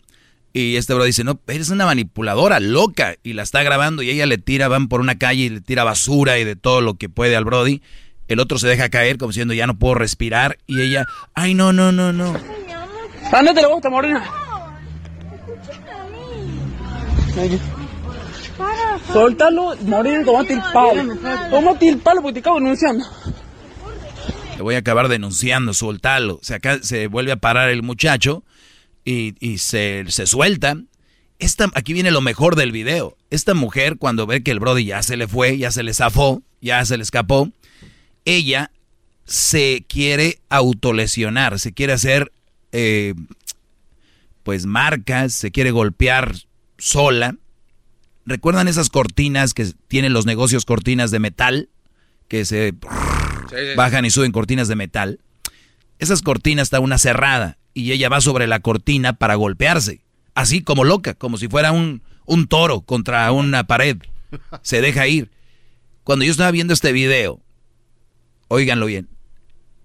Y 0.51 0.77
este 0.77 0.95
bro 0.95 1.03
dice, 1.03 1.23
no, 1.23 1.39
eres 1.48 1.69
una 1.69 1.85
manipuladora, 1.85 2.59
loca. 2.59 3.15
Y 3.22 3.33
la 3.33 3.43
está 3.43 3.61
grabando 3.61 4.01
y 4.01 4.09
ella 4.09 4.25
le 4.25 4.39
tira, 4.39 4.67
van 4.67 4.88
por 4.88 4.99
una 4.99 5.17
calle 5.19 5.43
y 5.43 5.49
le 5.49 5.61
tira 5.61 5.83
basura 5.83 6.39
y 6.39 6.43
de 6.43 6.56
todo 6.56 6.81
lo 6.81 6.95
que 6.95 7.07
puede 7.07 7.35
al 7.35 7.45
Brody. 7.45 7.81
El 8.30 8.40
otro 8.40 8.59
se 8.59 8.67
deja 8.67 8.90
caer 8.90 9.17
como 9.17 9.32
diciendo, 9.32 9.56
ya 9.56 9.67
no 9.67 9.77
puedo 9.77 9.95
respirar. 9.95 10.59
Y 10.67 10.82
ella, 10.82 11.06
ay, 11.33 11.56
no, 11.56 11.74
no, 11.74 11.91
no, 11.91 12.14
no. 12.14 12.35
Ándate 13.32 13.61
la 13.61 13.67
bosta, 13.67 13.90
morena. 13.90 14.24
Suéltalo, 19.11 19.75
morena, 19.82 20.24
tomate 20.24 20.53
el 20.53 20.61
palo. 20.72 21.17
Tómate 21.49 21.90
el 21.90 21.98
palo 21.98 22.22
porque 22.22 22.33
te 22.33 22.40
acabo 22.40 22.59
denunciando. 22.59 23.03
Te 24.56 24.61
voy 24.61 24.75
a 24.75 24.80
acabar 24.80 25.08
denunciando, 25.08 25.74
suéltalo. 25.74 26.40
Se, 26.43 26.53
acá, 26.53 26.80
se 26.83 27.08
vuelve 27.08 27.32
a 27.32 27.38
parar 27.38 27.69
el 27.69 27.82
muchacho 27.82 28.43
y, 29.06 29.33
y 29.40 29.58
se, 29.58 30.06
se 30.09 30.27
suelta. 30.27 30.77
Esta, 31.40 31.69
aquí 31.74 31.93
viene 31.93 32.11
lo 32.11 32.22
mejor 32.22 32.56
del 32.56 32.72
video. 32.72 33.17
Esta 33.32 33.56
mujer, 33.56 33.98
cuando 33.98 34.27
ve 34.27 34.43
que 34.43 34.51
el 34.51 34.59
Brody 34.59 34.85
ya 34.85 35.01
se 35.01 35.17
le 35.17 35.27
fue, 35.27 35.58
ya 35.58 35.72
se 35.72 35.82
le 35.82 35.93
zafó, 35.93 36.43
ya 36.61 36.83
se 36.85 36.98
le 36.98 37.03
escapó, 37.03 37.49
ella 38.25 38.72
se 39.25 39.85
quiere 39.88 40.39
autolesionar, 40.49 41.59
se 41.59 41.73
quiere 41.73 41.93
hacer, 41.93 42.31
eh, 42.72 43.14
pues, 44.43 44.65
marcas, 44.65 45.33
se 45.33 45.51
quiere 45.51 45.72
golpear 45.72 46.33
sola. 46.77 47.35
¿Recuerdan 48.25 48.67
esas 48.67 48.89
cortinas 48.89 49.53
que 49.53 49.72
tienen 49.88 50.14
los 50.14 50.25
negocios 50.25 50.65
cortinas 50.65 51.11
de 51.11 51.19
metal? 51.19 51.69
Que 52.27 52.45
se 52.45 52.73
bajan 53.75 54.06
y 54.06 54.09
suben 54.09 54.31
cortinas 54.31 54.67
de 54.67 54.75
metal. 54.75 55.19
Esas 55.99 56.22
cortinas 56.22 56.64
está 56.64 56.80
una 56.80 56.98
cerrada 56.98 57.57
y 57.73 57.91
ella 57.91 58.09
va 58.09 58.22
sobre 58.22 58.48
la 58.48 58.59
cortina 58.59 59.14
para 59.14 59.35
golpearse. 59.35 60.01
Así 60.33 60.61
como 60.61 60.83
loca, 60.83 61.14
como 61.14 61.38
si 61.38 61.48
fuera 61.48 61.72
un, 61.72 62.01
un 62.25 62.48
toro 62.48 62.81
contra 62.81 63.31
una 63.31 63.65
pared. 63.65 63.98
Se 64.61 64.81
deja 64.81 65.07
ir. 65.07 65.31
Cuando 66.03 66.25
yo 66.25 66.31
estaba 66.31 66.51
viendo 66.51 66.73
este 66.73 66.91
video, 66.91 67.41
óiganlo 68.49 68.87
bien, 68.87 69.07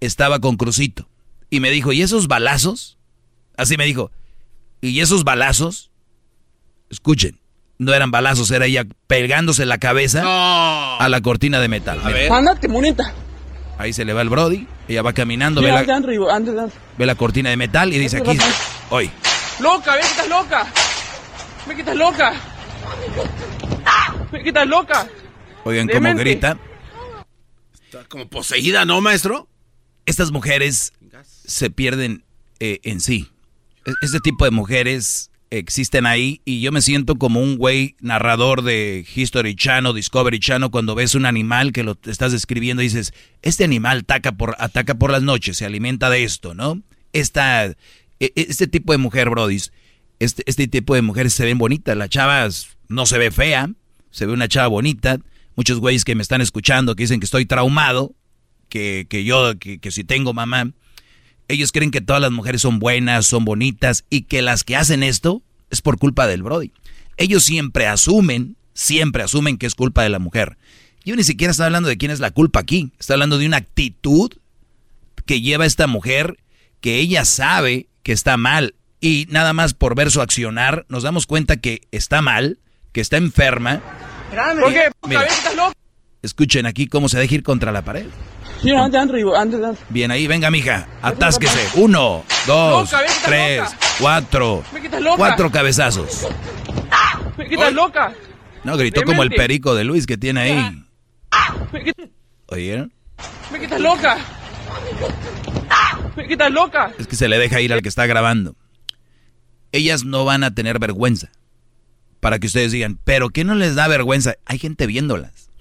estaba 0.01 0.39
con 0.39 0.57
Crucito 0.57 1.07
y 1.49 1.61
me 1.61 1.71
dijo, 1.71 1.93
¿y 1.93 2.01
esos 2.01 2.27
balazos? 2.27 2.97
Así 3.55 3.77
me 3.77 3.85
dijo, 3.85 4.11
¿y 4.81 4.99
esos 4.99 5.23
balazos? 5.23 5.91
Escuchen, 6.89 7.39
no 7.77 7.93
eran 7.93 8.11
balazos, 8.11 8.51
era 8.51 8.65
ella 8.65 8.85
pegándose 9.07 9.65
la 9.65 9.77
cabeza 9.77 10.23
a 10.25 11.07
la 11.09 11.21
cortina 11.21 11.59
de 11.59 11.67
metal. 11.69 12.01
Mira, 12.05 12.35
Ándate, 12.37 12.67
monita. 12.67 13.13
ahí 13.77 13.93
se 13.93 14.03
le 14.03 14.13
va 14.13 14.21
el 14.21 14.29
Brody, 14.29 14.67
ella 14.87 15.01
va 15.01 15.13
caminando, 15.13 15.61
ve 15.61 15.69
la, 15.71 15.79
ande, 15.79 15.93
ande, 15.93 16.17
ande, 16.31 16.51
ande. 16.61 16.73
ve 16.97 17.05
la 17.05 17.15
cortina 17.15 17.49
de 17.49 17.57
metal 17.57 17.93
y 17.93 17.97
dice 17.99 18.17
aquí, 18.17 18.37
hoy. 18.89 19.09
Loca, 19.59 19.93
ve 19.95 20.01
que 20.01 20.07
estás 20.07 20.27
loca. 20.27 20.67
Ve 21.67 21.75
que 21.75 21.81
estás 21.81 21.95
loca. 21.95 22.33
Ve 24.31 24.43
que 24.43 24.49
estás 24.49 24.67
loca. 24.67 25.07
Oigan 25.63 25.87
cómo 25.87 26.13
grita. 26.15 26.57
Como 28.09 28.29
poseída, 28.29 28.85
¿no, 28.85 29.01
maestro? 29.01 29.47
Estas 30.05 30.31
mujeres 30.31 30.93
se 31.45 31.69
pierden 31.69 32.23
eh, 32.59 32.79
en 32.83 32.99
sí. 33.01 33.29
E- 33.85 33.93
Este 34.01 34.19
tipo 34.19 34.45
de 34.45 34.51
mujeres 34.51 35.31
existen 35.51 36.05
ahí 36.05 36.41
y 36.43 36.59
yo 36.61 36.71
me 36.71 36.81
siento 36.81 37.15
como 37.15 37.39
un 37.41 37.57
güey 37.57 37.95
narrador 38.01 38.61
de 38.63 39.05
History 39.15 39.55
Channel, 39.55 39.93
Discovery 39.95 40.39
Channel, 40.39 40.69
cuando 40.69 40.95
ves 40.95 41.15
un 41.15 41.25
animal 41.25 41.71
que 41.71 41.83
lo 41.83 41.97
estás 42.05 42.31
describiendo 42.31 42.81
y 42.81 42.87
dices, 42.87 43.13
este 43.41 43.63
animal 43.63 43.99
ataca 43.99 44.33
por, 44.33 44.55
ataca 44.59 44.95
por 44.95 45.11
las 45.11 45.23
noches, 45.23 45.57
se 45.57 45.65
alimenta 45.65 46.09
de 46.09 46.23
esto, 46.23 46.53
¿no? 46.55 46.81
Esta, 47.13 47.65
e- 47.65 47.75
e- 48.19 48.31
este 48.35 48.67
tipo 48.67 48.91
de 48.91 48.97
mujer, 48.97 49.29
brodis, 49.29 49.71
este, 50.19 50.43
este 50.47 50.67
tipo 50.67 50.95
de 50.95 51.01
mujeres 51.01 51.33
se 51.33 51.45
ven 51.45 51.57
bonitas, 51.57 51.95
la 51.95 52.09
chava 52.09 52.47
no 52.89 53.05
se 53.05 53.17
ve 53.17 53.31
fea, 53.31 53.69
se 54.11 54.25
ve 54.25 54.33
una 54.33 54.47
chava 54.47 54.67
bonita, 54.67 55.19
muchos 55.55 55.79
güeyes 55.79 56.05
que 56.05 56.15
me 56.15 56.21
están 56.21 56.41
escuchando 56.41 56.95
que 56.95 57.03
dicen 57.03 57.19
que 57.19 57.25
estoy 57.25 57.45
traumado, 57.45 58.13
que, 58.69 59.07
que 59.09 59.23
yo, 59.23 59.57
que, 59.59 59.79
que 59.79 59.91
si 59.91 60.03
tengo 60.03 60.33
mamá, 60.33 60.71
ellos 61.47 61.71
creen 61.71 61.91
que 61.91 62.01
todas 62.01 62.21
las 62.21 62.31
mujeres 62.31 62.61
son 62.61 62.79
buenas, 62.79 63.25
son 63.25 63.45
bonitas 63.45 64.05
y 64.09 64.23
que 64.23 64.41
las 64.41 64.63
que 64.63 64.75
hacen 64.75 65.03
esto 65.03 65.43
es 65.69 65.81
por 65.81 65.97
culpa 65.97 66.27
del 66.27 66.43
Brody. 66.43 66.71
Ellos 67.17 67.43
siempre 67.43 67.87
asumen, 67.87 68.57
siempre 68.73 69.23
asumen 69.23 69.57
que 69.57 69.65
es 69.65 69.75
culpa 69.75 70.03
de 70.03 70.09
la 70.09 70.19
mujer. 70.19 70.57
Yo 71.03 71.15
ni 71.15 71.23
siquiera 71.23 71.51
estoy 71.51 71.67
hablando 71.67 71.87
de 71.87 71.97
quién 71.97 72.11
es 72.11 72.19
la 72.19 72.31
culpa 72.31 72.59
aquí, 72.59 72.91
estoy 72.99 73.13
hablando 73.13 73.37
de 73.37 73.45
una 73.45 73.57
actitud 73.57 74.31
que 75.25 75.41
lleva 75.41 75.65
esta 75.65 75.87
mujer 75.87 76.37
que 76.81 76.97
ella 76.97 77.25
sabe 77.25 77.87
que 78.03 78.11
está 78.11 78.37
mal 78.37 78.75
y 78.99 79.27
nada 79.29 79.53
más 79.53 79.73
por 79.73 79.95
ver 79.95 80.11
su 80.11 80.21
accionar 80.21 80.85
nos 80.89 81.03
damos 81.03 81.25
cuenta 81.25 81.57
que 81.57 81.81
está 81.91 82.21
mal, 82.21 82.59
que 82.91 83.01
está 83.01 83.17
enferma. 83.17 83.81
¿Por 84.59 84.73
qué? 84.73 84.91
Mira. 85.07 85.21
Ve 85.21 85.27
que 85.27 85.33
estás 85.33 85.55
loca. 85.55 85.73
Escuchen 86.21 86.65
aquí 86.65 86.87
cómo 86.87 87.07
se 87.07 87.19
deja 87.19 87.35
ir 87.35 87.43
contra 87.43 87.71
la 87.71 87.83
pared. 87.83 88.07
Mira, 88.63 88.83
ande, 88.83 88.97
ande, 88.97 89.23
ande, 89.37 89.65
ande. 89.65 89.79
Bien 89.89 90.09
ahí, 90.09 90.25
venga, 90.27 90.49
mija, 90.49 90.87
atásquese. 91.01 91.69
Uno, 91.75 92.23
dos, 92.47 92.91
tres, 93.23 93.59
loca. 93.59 93.77
cuatro. 93.99 94.63
Cuatro 95.17 95.51
cabezazos. 95.51 96.27
Ve 97.37 97.47
que 97.47 97.55
estás 97.55 97.73
loca. 97.73 98.13
No, 98.63 98.75
gritó 98.77 99.03
como 99.03 99.21
el 99.21 99.29
perico 99.29 99.75
de 99.75 99.83
Luis 99.83 100.07
que 100.07 100.17
tiene 100.17 100.41
ahí. 100.41 100.83
¿Oyeron? 102.47 102.91
ve 103.51 103.59
que 103.59 103.65
estás 103.65 103.81
loca. 103.81 104.17
Ve 106.15 106.25
que 106.25 106.33
estás 106.33 106.51
loca. 106.51 106.91
Es 106.97 107.07
que 107.07 107.15
se 107.15 107.27
le 107.27 107.37
deja 107.37 107.61
ir 107.61 107.71
al 107.71 107.81
que 107.81 107.89
está 107.89 108.07
grabando. 108.07 108.55
Ellas 109.71 110.05
no 110.05 110.25
van 110.25 110.43
a 110.43 110.55
tener 110.55 110.79
vergüenza. 110.79 111.29
Para 112.25 112.39
que 112.39 112.47
ustedes 112.47 112.71
digan, 112.71 112.97
pero 113.03 113.29
¿qué 113.29 113.43
no 113.43 113.53
les 113.53 113.75
da 113.75 113.87
vergüenza? 113.87 114.33
Hay 114.45 114.57
gente 114.57 114.87
viéndolas. 114.87 115.51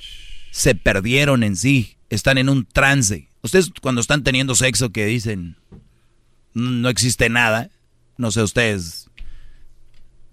Se 0.50 0.74
perdieron 0.74 1.42
en 1.42 1.56
sí. 1.56 1.98
Están 2.08 2.38
en 2.38 2.48
un 2.48 2.64
trance. 2.64 3.28
Ustedes 3.42 3.70
cuando 3.82 4.00
están 4.00 4.22
teniendo 4.24 4.54
sexo 4.54 4.88
que 4.88 5.04
dicen, 5.04 5.58
"Mm, 6.54 6.80
no 6.80 6.88
existe 6.88 7.28
nada. 7.28 7.68
No 8.16 8.30
sé 8.30 8.42
ustedes. 8.42 9.10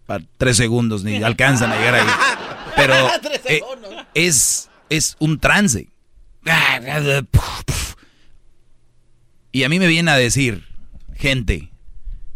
Para 0.05 0.23
tres 0.37 0.55
segundos 0.55 1.03
ni 1.03 1.21
alcanzan 1.21 1.69
a 1.73 1.75
llegar 1.77 1.95
ahí. 1.95 2.07
Pero 2.77 2.93
eh, 3.49 3.61
es, 4.13 4.69
es 4.89 5.17
un 5.19 5.37
trance. 5.37 5.89
Y 9.51 9.63
a 9.63 9.67
mí 9.67 9.79
me 9.79 9.87
viene 9.87 10.11
a 10.11 10.15
decir, 10.15 10.63
gente, 11.13 11.73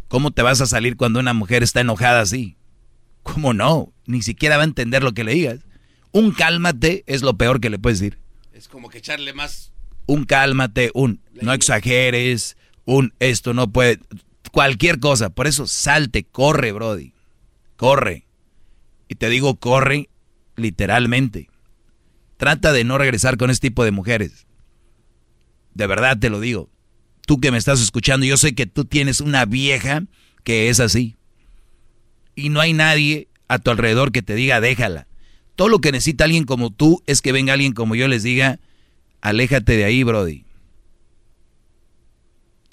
¿cómo 0.10 0.32
te 0.32 0.42
vas 0.42 0.60
a 0.60 0.66
salir 0.66 0.98
cuando 0.98 1.22
una 1.22 1.34
mujer 1.34 1.64
está 1.64 1.80
enojada 1.80 2.20
así? 2.20 2.58
¿Cómo 3.26 3.56
no? 3.56 3.92
Ni 4.06 4.22
siquiera 4.22 4.56
va 4.56 4.62
a 4.62 4.68
entender 4.68 5.02
lo 5.02 5.14
que 5.14 5.24
le 5.24 5.34
digas. 5.34 5.62
Un 6.12 6.32
cálmate 6.32 7.04
es 7.08 7.24
lo 7.24 7.36
peor 7.36 7.60
que 7.60 7.72
le 7.72 7.80
puedes 7.80 8.00
decir. 8.00 8.20
Es 8.54 8.68
como 8.68 8.88
que 8.88 9.00
echarle 9.00 9.34
más. 9.34 9.74
Un 10.06 10.26
cálmate, 10.26 10.92
un 10.94 11.22
no 11.42 11.52
exageres, 11.54 12.56
un 12.86 13.16
esto 13.20 13.56
no 13.56 13.72
puede, 13.72 14.00
cualquier 14.52 15.00
cosa. 15.00 15.32
Por 15.32 15.48
eso 15.48 15.66
salte, 15.66 16.24
corre, 16.24 16.72
Brody. 16.72 17.14
Corre. 17.78 18.28
Y 19.08 19.16
te 19.16 19.28
digo, 19.30 19.56
corre 19.56 20.10
literalmente. 20.56 21.50
Trata 22.38 22.74
de 22.74 22.84
no 22.84 23.00
regresar 23.00 23.38
con 23.38 23.50
este 23.50 23.70
tipo 23.70 23.84
de 23.84 23.92
mujeres. 23.92 24.46
De 25.74 25.88
verdad 25.88 26.20
te 26.20 26.30
lo 26.30 26.40
digo. 26.40 26.70
Tú 27.26 27.42
que 27.42 27.50
me 27.50 27.58
estás 27.58 27.82
escuchando, 27.82 28.28
yo 28.28 28.38
sé 28.38 28.54
que 28.54 28.68
tú 28.68 28.86
tienes 28.86 29.20
una 29.20 29.46
vieja 29.46 30.04
que 30.44 30.70
es 30.70 30.80
así. 30.80 31.18
Y 32.36 32.50
no 32.50 32.60
hay 32.60 32.74
nadie 32.74 33.28
a 33.48 33.60
tu 33.60 33.72
alrededor 33.72 34.12
que 34.12 34.22
te 34.22 34.36
diga 34.36 34.62
déjala. 34.62 35.08
Todo 35.56 35.70
lo 35.70 35.80
que 35.80 35.92
necesita 35.92 36.26
alguien 36.26 36.44
como 36.44 36.70
tú 36.70 37.02
es 37.08 37.22
que 37.22 37.32
venga 37.32 37.54
alguien 37.54 37.74
como 37.74 37.96
yo 37.96 38.08
les 38.08 38.24
diga, 38.24 38.60
aléjate 39.22 39.78
de 39.78 39.86
ahí, 39.86 40.04
Brody. 40.04 40.46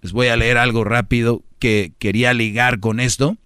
Les 0.01 0.13
voy 0.13 0.27
a 0.27 0.37
leer 0.37 0.59
algo 0.59 0.83
rápido 0.83 1.45
que 1.61 1.93
quería 1.99 2.35
ligar 2.35 2.81
con 2.81 2.99
esto. 2.99 3.37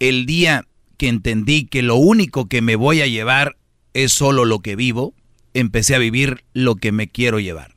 El 0.00 0.26
día 0.26 0.66
que 0.96 1.08
entendí 1.08 1.66
que 1.66 1.82
lo 1.82 1.94
único 1.94 2.48
que 2.48 2.60
me 2.60 2.74
voy 2.74 3.00
a 3.00 3.06
llevar 3.06 3.56
es 3.94 4.12
solo 4.12 4.44
lo 4.44 4.58
que 4.58 4.74
vivo, 4.74 5.14
empecé 5.54 5.94
a 5.94 5.98
vivir 5.98 6.44
lo 6.52 6.74
que 6.74 6.92
me 6.92 7.08
quiero 7.08 7.38
llevar. 7.38 7.74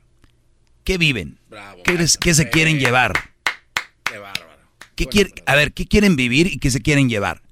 ¿Qué 0.84 0.98
viven? 0.98 1.38
¿Qué, 1.84 2.34
se 2.34 2.50
quieren 2.50 2.78
llevar? 2.78 3.31
Qué. 4.94 5.06
¿Qué 5.06 5.32
a 5.46 5.54
ver, 5.54 5.72
¿qué 5.72 5.86
quieren 5.86 6.16
vivir 6.16 6.46
y 6.46 6.58
qué 6.58 6.70
se 6.70 6.80
quieren 6.80 7.08
llevar? 7.08 7.42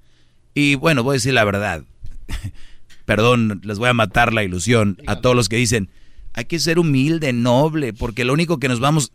Y 0.54 0.74
bueno, 0.74 1.02
voy 1.02 1.14
a 1.14 1.14
decir 1.14 1.34
la 1.34 1.44
verdad. 1.44 1.84
Perdón, 3.04 3.60
les 3.64 3.78
voy 3.78 3.88
a 3.88 3.94
matar 3.94 4.32
la 4.32 4.44
ilusión 4.44 4.98
a 5.06 5.20
todos 5.20 5.34
los 5.34 5.48
que 5.48 5.56
dicen, 5.56 5.90
hay 6.32 6.44
que 6.44 6.58
ser 6.58 6.78
humilde, 6.78 7.32
noble, 7.32 7.92
porque 7.92 8.24
lo 8.24 8.32
único 8.32 8.58
que 8.58 8.68
nos 8.68 8.80
vamos 8.80 9.12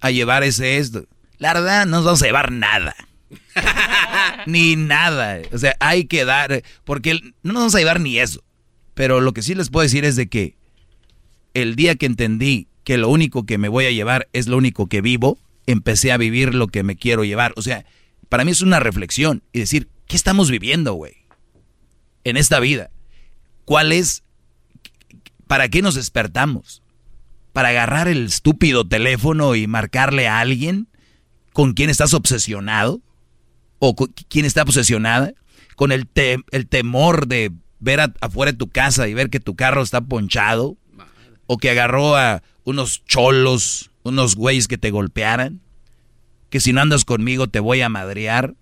a 0.00 0.10
llevar 0.10 0.42
es 0.44 0.60
esto. 0.60 1.06
La 1.38 1.52
verdad, 1.52 1.84
no 1.86 1.96
nos 1.96 2.04
vamos 2.04 2.22
a 2.22 2.26
llevar 2.26 2.52
nada. 2.52 2.94
ni 4.46 4.76
nada. 4.76 5.40
O 5.52 5.58
sea, 5.58 5.76
hay 5.80 6.06
que 6.06 6.24
dar, 6.24 6.62
porque 6.84 7.20
no 7.42 7.52
nos 7.52 7.54
vamos 7.54 7.74
a 7.74 7.78
llevar 7.78 8.00
ni 8.00 8.18
eso. 8.18 8.42
Pero 8.94 9.20
lo 9.20 9.32
que 9.32 9.42
sí 9.42 9.54
les 9.54 9.70
puedo 9.70 9.82
decir 9.82 10.04
es 10.04 10.16
de 10.16 10.28
que 10.28 10.56
el 11.52 11.76
día 11.76 11.96
que 11.96 12.06
entendí 12.06 12.68
que 12.84 12.98
lo 12.98 13.08
único 13.08 13.46
que 13.46 13.58
me 13.58 13.68
voy 13.68 13.86
a 13.86 13.90
llevar 13.90 14.28
es 14.32 14.46
lo 14.46 14.56
único 14.56 14.86
que 14.86 15.00
vivo, 15.00 15.38
empecé 15.66 16.12
a 16.12 16.16
vivir 16.16 16.54
lo 16.54 16.68
que 16.68 16.82
me 16.82 16.96
quiero 16.96 17.24
llevar. 17.24 17.52
O 17.56 17.62
sea, 17.62 17.84
para 18.28 18.44
mí 18.44 18.50
es 18.50 18.62
una 18.62 18.80
reflexión 18.80 19.42
y 19.52 19.60
decir, 19.60 19.88
¿qué 20.06 20.16
estamos 20.16 20.50
viviendo, 20.50 20.94
güey? 20.94 21.14
En 22.24 22.36
esta 22.36 22.60
vida. 22.60 22.90
¿Cuál 23.64 23.92
es? 23.92 24.24
¿Para 25.46 25.68
qué 25.68 25.82
nos 25.82 25.94
despertamos? 25.94 26.82
¿Para 27.52 27.68
agarrar 27.68 28.08
el 28.08 28.26
estúpido 28.26 28.86
teléfono 28.86 29.54
y 29.54 29.66
marcarle 29.66 30.26
a 30.26 30.40
alguien 30.40 30.88
con 31.52 31.74
quien 31.74 31.90
estás 31.90 32.14
obsesionado? 32.14 33.00
¿O 33.78 33.94
con 33.94 34.12
quién 34.28 34.44
está 34.44 34.62
obsesionada? 34.62 35.34
¿Con 35.76 35.92
el, 35.92 36.08
el 36.50 36.66
temor 36.66 37.26
de 37.26 37.52
ver 37.78 38.00
afuera 38.20 38.52
de 38.52 38.58
tu 38.58 38.68
casa 38.68 39.08
y 39.08 39.14
ver 39.14 39.30
que 39.30 39.40
tu 39.40 39.54
carro 39.54 39.82
está 39.82 40.00
ponchado? 40.00 40.76
¿O 41.46 41.58
que 41.58 41.70
agarró 41.70 42.16
a 42.16 42.42
unos 42.64 43.04
cholos, 43.04 43.90
unos 44.04 44.36
güeyes 44.36 44.68
que 44.68 44.78
te 44.78 44.90
golpearan? 44.90 45.60
¿Que 46.50 46.60
si 46.60 46.72
no 46.72 46.80
andas 46.80 47.04
conmigo 47.04 47.48
te 47.48 47.58
voy 47.58 47.80
a 47.80 47.88
madrear? 47.88 48.54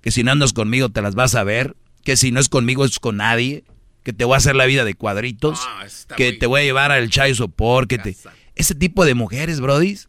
¿Que 0.00 0.10
si 0.10 0.24
no 0.24 0.32
andas 0.32 0.52
conmigo 0.52 0.88
te 0.88 1.02
las 1.02 1.14
vas 1.14 1.36
a 1.36 1.44
ver? 1.44 1.76
¿Que 2.02 2.16
si 2.16 2.32
no 2.32 2.40
es 2.40 2.48
conmigo 2.48 2.84
es 2.84 2.98
con 2.98 3.18
nadie? 3.18 3.64
¿Que 4.02 4.12
te 4.12 4.24
voy 4.24 4.34
a 4.34 4.38
hacer 4.38 4.56
la 4.56 4.66
vida 4.66 4.84
de 4.84 4.94
cuadritos? 4.94 5.60
Ah, 5.62 5.86
¿Que 6.16 6.32
te 6.32 6.46
voy 6.46 6.62
a 6.62 6.64
llevar 6.64 6.90
al 6.90 7.10
chai 7.10 7.34
sopor? 7.34 7.86
Que 7.86 7.98
te... 7.98 8.16
Ese 8.54 8.74
tipo 8.74 9.04
de 9.04 9.14
mujeres, 9.14 9.60
brodis, 9.60 10.08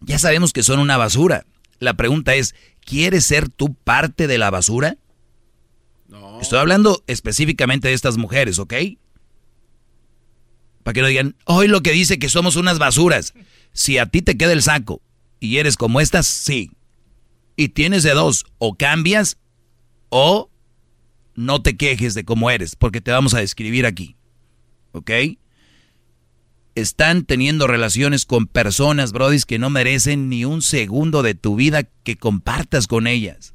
ya 0.00 0.18
sabemos 0.18 0.52
que 0.52 0.62
son 0.62 0.78
una 0.78 0.96
basura. 0.96 1.44
La 1.80 1.94
pregunta 1.94 2.34
es, 2.34 2.54
¿quieres 2.84 3.26
ser 3.26 3.48
tú 3.48 3.74
parte 3.74 4.26
de 4.26 4.38
la 4.38 4.50
basura? 4.50 4.96
No. 6.08 6.40
Estoy 6.40 6.58
hablando 6.60 7.02
específicamente 7.06 7.88
de 7.88 7.94
estas 7.94 8.16
mujeres, 8.16 8.58
¿ok? 8.58 8.74
Para 10.82 10.94
que 10.94 11.02
no 11.02 11.08
digan, 11.08 11.36
hoy 11.44 11.68
lo 11.68 11.82
que 11.82 11.92
dice 11.92 12.18
que 12.18 12.30
somos 12.30 12.56
unas 12.56 12.78
basuras. 12.78 13.34
Si 13.72 13.98
a 13.98 14.06
ti 14.06 14.22
te 14.22 14.36
queda 14.36 14.52
el 14.52 14.62
saco 14.62 15.02
y 15.40 15.58
eres 15.58 15.76
como 15.76 16.00
estas, 16.00 16.26
sí. 16.26 16.72
Y 17.56 17.70
tienes 17.70 18.02
de 18.02 18.12
dos, 18.12 18.46
o 18.58 18.76
cambias 18.76 19.38
o 20.08 20.50
no 21.34 21.62
te 21.62 21.76
quejes 21.76 22.14
de 22.14 22.24
cómo 22.24 22.50
eres, 22.50 22.76
porque 22.76 23.00
te 23.00 23.10
vamos 23.10 23.34
a 23.34 23.40
describir 23.40 23.86
aquí. 23.86 24.16
¿Ok? 24.92 25.10
Están 26.74 27.24
teniendo 27.24 27.66
relaciones 27.66 28.24
con 28.24 28.46
personas, 28.46 29.12
brodis, 29.12 29.46
que 29.46 29.58
no 29.58 29.70
merecen 29.70 30.28
ni 30.28 30.44
un 30.44 30.62
segundo 30.62 31.22
de 31.22 31.34
tu 31.34 31.56
vida 31.56 31.82
que 31.82 32.16
compartas 32.16 32.86
con 32.86 33.06
ellas. 33.06 33.54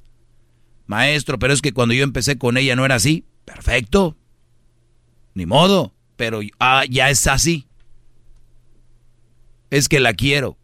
Maestro, 0.86 1.40
pero 1.40 1.54
es 1.54 1.62
que 1.62 1.72
cuando 1.72 1.94
yo 1.94 2.04
empecé 2.04 2.38
con 2.38 2.58
ella 2.58 2.76
no 2.76 2.86
era 2.86 2.96
así. 2.96 3.26
Perfecto. 3.46 4.18
Ni 5.34 5.46
modo 5.46 5.94
pero 6.16 6.40
ya 6.90 7.10
es 7.10 7.28
así. 7.28 7.68
Es 9.74 9.90
que 9.90 10.00
la 10.00 10.14
quiero. 10.14 10.56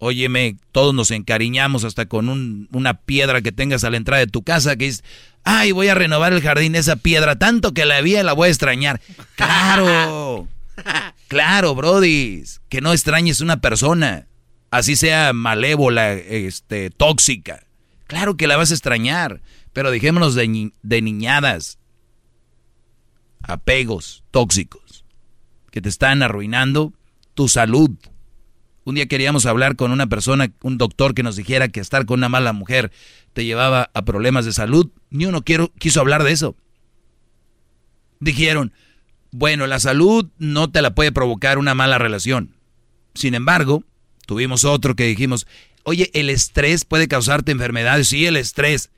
Óyeme, 0.00 0.56
todos 0.72 0.92
nos 0.92 1.12
encariñamos 1.12 1.84
hasta 1.84 2.06
con 2.06 2.66
una 2.72 2.94
piedra 2.94 3.42
que 3.42 3.52
tengas 3.52 3.84
a 3.84 3.90
la 3.90 3.96
entrada 3.96 4.18
de 4.18 4.26
tu 4.26 4.42
casa 4.42 4.74
que 4.74 4.88
es, 4.88 5.04
ay, 5.44 5.70
voy 5.70 5.86
a 5.86 5.94
renovar 5.94 6.32
el 6.32 6.42
jardín, 6.42 6.74
esa 6.74 6.96
piedra, 6.96 7.38
tanto 7.38 7.72
que 7.74 7.84
la 7.84 8.00
vi 8.00 8.14
la 8.14 8.32
voy 8.32 8.48
a 8.48 8.50
extrañar. 8.50 9.00
Claro, 9.36 10.48
claro, 11.28 11.76
Brody, 11.76 12.42
que 12.68 12.80
no 12.80 12.92
extrañes 12.92 13.40
una 13.40 13.60
persona, 13.60 14.26
así 14.72 14.96
sea 14.96 15.32
malévola, 15.32 16.14
este, 16.14 16.90
tóxica. 16.90 17.62
Claro 18.08 18.36
que 18.36 18.48
la 18.48 18.56
vas 18.56 18.72
a 18.72 18.74
extrañar, 18.74 19.42
pero 19.72 19.92
dejémonos 19.92 20.34
de, 20.34 20.72
de 20.82 21.02
niñadas, 21.02 21.78
apegos 23.42 24.24
tóxicos 24.32 25.04
que 25.70 25.80
te 25.80 25.88
están 25.88 26.24
arruinando 26.24 26.92
tu 27.34 27.46
salud. 27.46 27.92
Un 28.84 28.94
día 28.94 29.06
queríamos 29.06 29.46
hablar 29.46 29.76
con 29.76 29.92
una 29.92 30.06
persona, 30.06 30.52
un 30.62 30.78
doctor 30.78 31.14
que 31.14 31.22
nos 31.22 31.36
dijera 31.36 31.68
que 31.68 31.80
estar 31.80 32.06
con 32.06 32.20
una 32.20 32.28
mala 32.28 32.52
mujer 32.52 32.90
te 33.32 33.44
llevaba 33.44 33.90
a 33.94 34.04
problemas 34.04 34.44
de 34.44 34.52
salud. 34.52 34.90
Ni 35.10 35.26
uno 35.26 35.42
quiero, 35.42 35.72
quiso 35.78 36.00
hablar 36.00 36.24
de 36.24 36.32
eso. 36.32 36.56
Dijeron, 38.20 38.72
bueno, 39.30 39.66
la 39.66 39.78
salud 39.78 40.28
no 40.38 40.70
te 40.70 40.82
la 40.82 40.94
puede 40.94 41.12
provocar 41.12 41.58
una 41.58 41.74
mala 41.74 41.98
relación. 41.98 42.56
Sin 43.14 43.34
embargo, 43.34 43.84
tuvimos 44.26 44.64
otro 44.64 44.96
que 44.96 45.04
dijimos, 45.04 45.46
oye, 45.84 46.10
el 46.14 46.30
estrés 46.30 46.84
puede 46.84 47.08
causarte 47.08 47.52
enfermedades. 47.52 48.08
Sí, 48.08 48.26
el 48.26 48.36
estrés. 48.36 48.90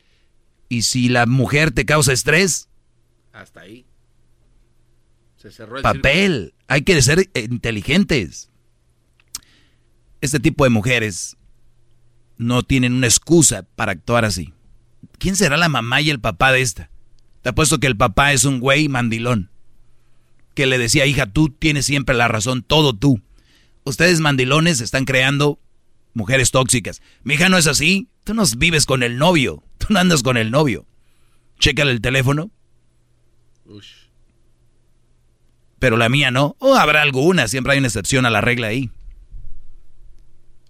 ¿Y 0.69 0.83
si 0.83 1.09
la 1.09 1.27
mujer 1.27 1.73
te 1.73 1.85
causa 1.85 2.12
estrés? 2.12 2.69
Hasta 3.33 3.61
ahí 3.61 3.85
papel. 5.83 6.55
Hay 6.69 6.83
que 6.83 7.01
ser 7.02 7.28
inteligentes. 7.35 8.51
Este 10.23 10.41
tipo 10.41 10.65
de 10.65 10.70
mujeres 10.70 11.36
no 12.39 12.62
tienen 12.62 12.94
una 12.94 13.07
excusa 13.07 13.67
para 13.76 13.92
actuar 13.92 14.25
así. 14.25 14.55
¿Quién 15.18 15.36
será 15.36 15.59
la 15.59 15.68
mamá 15.68 16.01
y 16.01 16.09
el 16.09 16.18
papá 16.18 16.51
de 16.51 16.62
esta? 16.62 16.91
Te 17.42 17.51
apuesto 17.51 17.78
que 17.78 17.86
el 17.86 17.97
papá 17.97 18.33
es 18.33 18.44
un 18.44 18.59
güey 18.59 18.89
mandilón. 18.89 19.51
Que 20.55 20.65
le 20.65 20.78
decía, 20.78 21.05
hija, 21.05 21.26
tú 21.26 21.51
tienes 21.51 21.84
siempre 21.84 22.15
la 22.15 22.28
razón, 22.28 22.62
todo 22.62 22.94
tú. 22.94 23.20
Ustedes 23.84 24.20
mandilones 24.20 24.81
están 24.81 25.05
creando 25.05 25.60
mujeres 26.15 26.51
tóxicas. 26.51 27.02
Mi 27.23 27.34
hija 27.34 27.51
no 27.51 27.59
es 27.59 27.67
así. 27.67 28.09
Tú 28.25 28.33
no 28.33 28.44
vives 28.57 28.86
con 28.86 29.02
el 29.02 29.18
novio. 29.18 29.62
Tú 29.76 29.89
no 29.91 29.99
andas 29.99 30.23
con 30.23 30.39
el 30.39 30.51
novio. 30.51 30.86
Chécale 31.59 31.91
el 31.91 32.01
teléfono 32.01 32.51
pero 35.83 35.97
la 35.97 36.09
mía 36.09 36.31
no. 36.31 36.55
O 36.60 36.76
habrá 36.76 37.02
alguna, 37.02 37.49
siempre 37.49 37.73
hay 37.73 37.81
una 37.81 37.89
excepción 37.89 38.25
a 38.25 38.31
la 38.31 38.41
regla 38.41 38.68
ahí. 38.68 38.91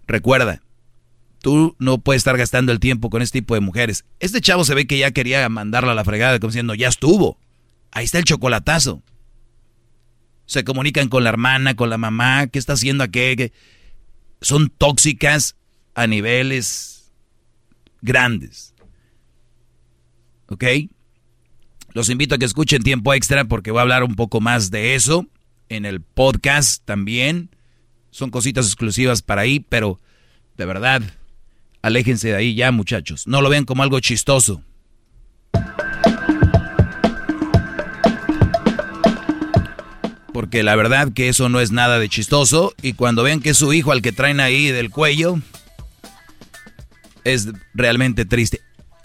Recuerda, 0.07 0.63
tú 1.41 1.77
no 1.79 1.99
puedes 1.99 2.21
estar 2.21 2.37
gastando 2.37 2.73
el 2.73 2.81
tiempo 2.81 3.11
con 3.11 3.23
este 3.23 3.41
tipo 3.41 3.55
de 3.55 3.61
mujeres. 3.61 4.05
Este 4.21 4.41
chavo 4.41 4.65
se 4.65 4.75
ve 4.75 4.87
que 4.87 4.99
ya 4.99 5.11
quería 5.11 5.49
mandarla 5.49 5.93
a 5.93 5.95
la 5.95 6.05
fregada, 6.05 6.39
como 6.39 6.51
diciendo, 6.51 6.75
ya 6.75 6.89
estuvo. 6.89 7.39
Ahí 7.91 8.05
está 8.05 8.19
el 8.19 8.25
chocolatazo. 8.25 9.03
Se 10.47 10.65
comunican 10.65 11.09
con 11.09 11.25
la 11.25 11.31
hermana, 11.31 11.75
con 11.75 11.91
la 11.91 11.99
mamá, 11.99 12.47
¿qué 12.47 12.59
está 12.59 12.75
haciendo 12.75 13.05
aquí? 13.05 13.53
Son 14.41 14.71
tóxicas 14.71 15.57
a 15.95 16.07
niveles 16.07 17.13
grandes. 18.01 18.75
¿Ok? 20.49 20.65
Los 21.95 22.09
invito 22.09 22.35
a 22.35 22.39
que 22.39 22.45
escuchen 22.45 22.83
tiempo 22.83 23.13
extra 23.15 23.45
porque 23.45 23.71
voy 23.71 23.79
a 23.79 23.83
hablar 23.83 24.03
un 24.03 24.17
poco 24.17 24.41
más 24.41 24.71
de 24.71 24.95
eso 24.95 25.27
en 25.69 25.85
el 25.85 26.01
podcast 26.01 26.85
también. 26.85 27.51
Son 28.13 28.31
cositas 28.31 28.67
exclusivas 28.67 29.23
para 29.23 29.43
ahí, 29.43 29.59
pero 29.59 29.99
de 30.57 30.65
verdad, 30.65 31.03
aléjense 31.83 32.29
de 32.29 32.37
ahí 32.37 32.55
ya 32.55 32.71
muchachos. 32.71 33.27
No 33.27 33.43
lo 33.43 33.49
vean 33.49 33.65
como 33.65 33.83
algo 33.83 33.99
chistoso. 33.99 34.63
Porque 40.33 40.63
la 40.63 40.77
verdad 40.77 41.13
que 41.13 41.29
eso 41.29 41.49
no 41.49 41.59
es 41.59 41.73
nada 41.73 41.99
de 41.99 42.09
chistoso 42.09 42.73
y 42.81 42.93
cuando 42.93 43.25
vean 43.25 43.41
que 43.41 43.51
es 43.51 43.57
su 43.57 43.73
hijo 43.73 43.91
al 43.91 44.01
que 44.01 44.13
traen 44.13 44.39
ahí 44.39 44.69
del 44.69 44.91
cuello, 44.91 45.41
es 47.25 47.49
realmente 47.75 48.25
triste 48.25 48.61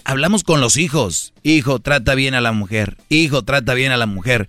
hablamos 0.07 0.43
con 0.43 0.61
los 0.61 0.77
hijos. 0.77 1.33
Hijo, 1.43 1.79
trata 1.79 2.15
bien 2.15 2.33
a 2.33 2.41
la 2.41 2.53
mujer. 2.53 2.97
Hijo, 3.09 3.43
trata 3.43 3.73
bien 3.73 3.91
a 3.91 3.97
la 3.97 4.05
mujer. 4.05 4.47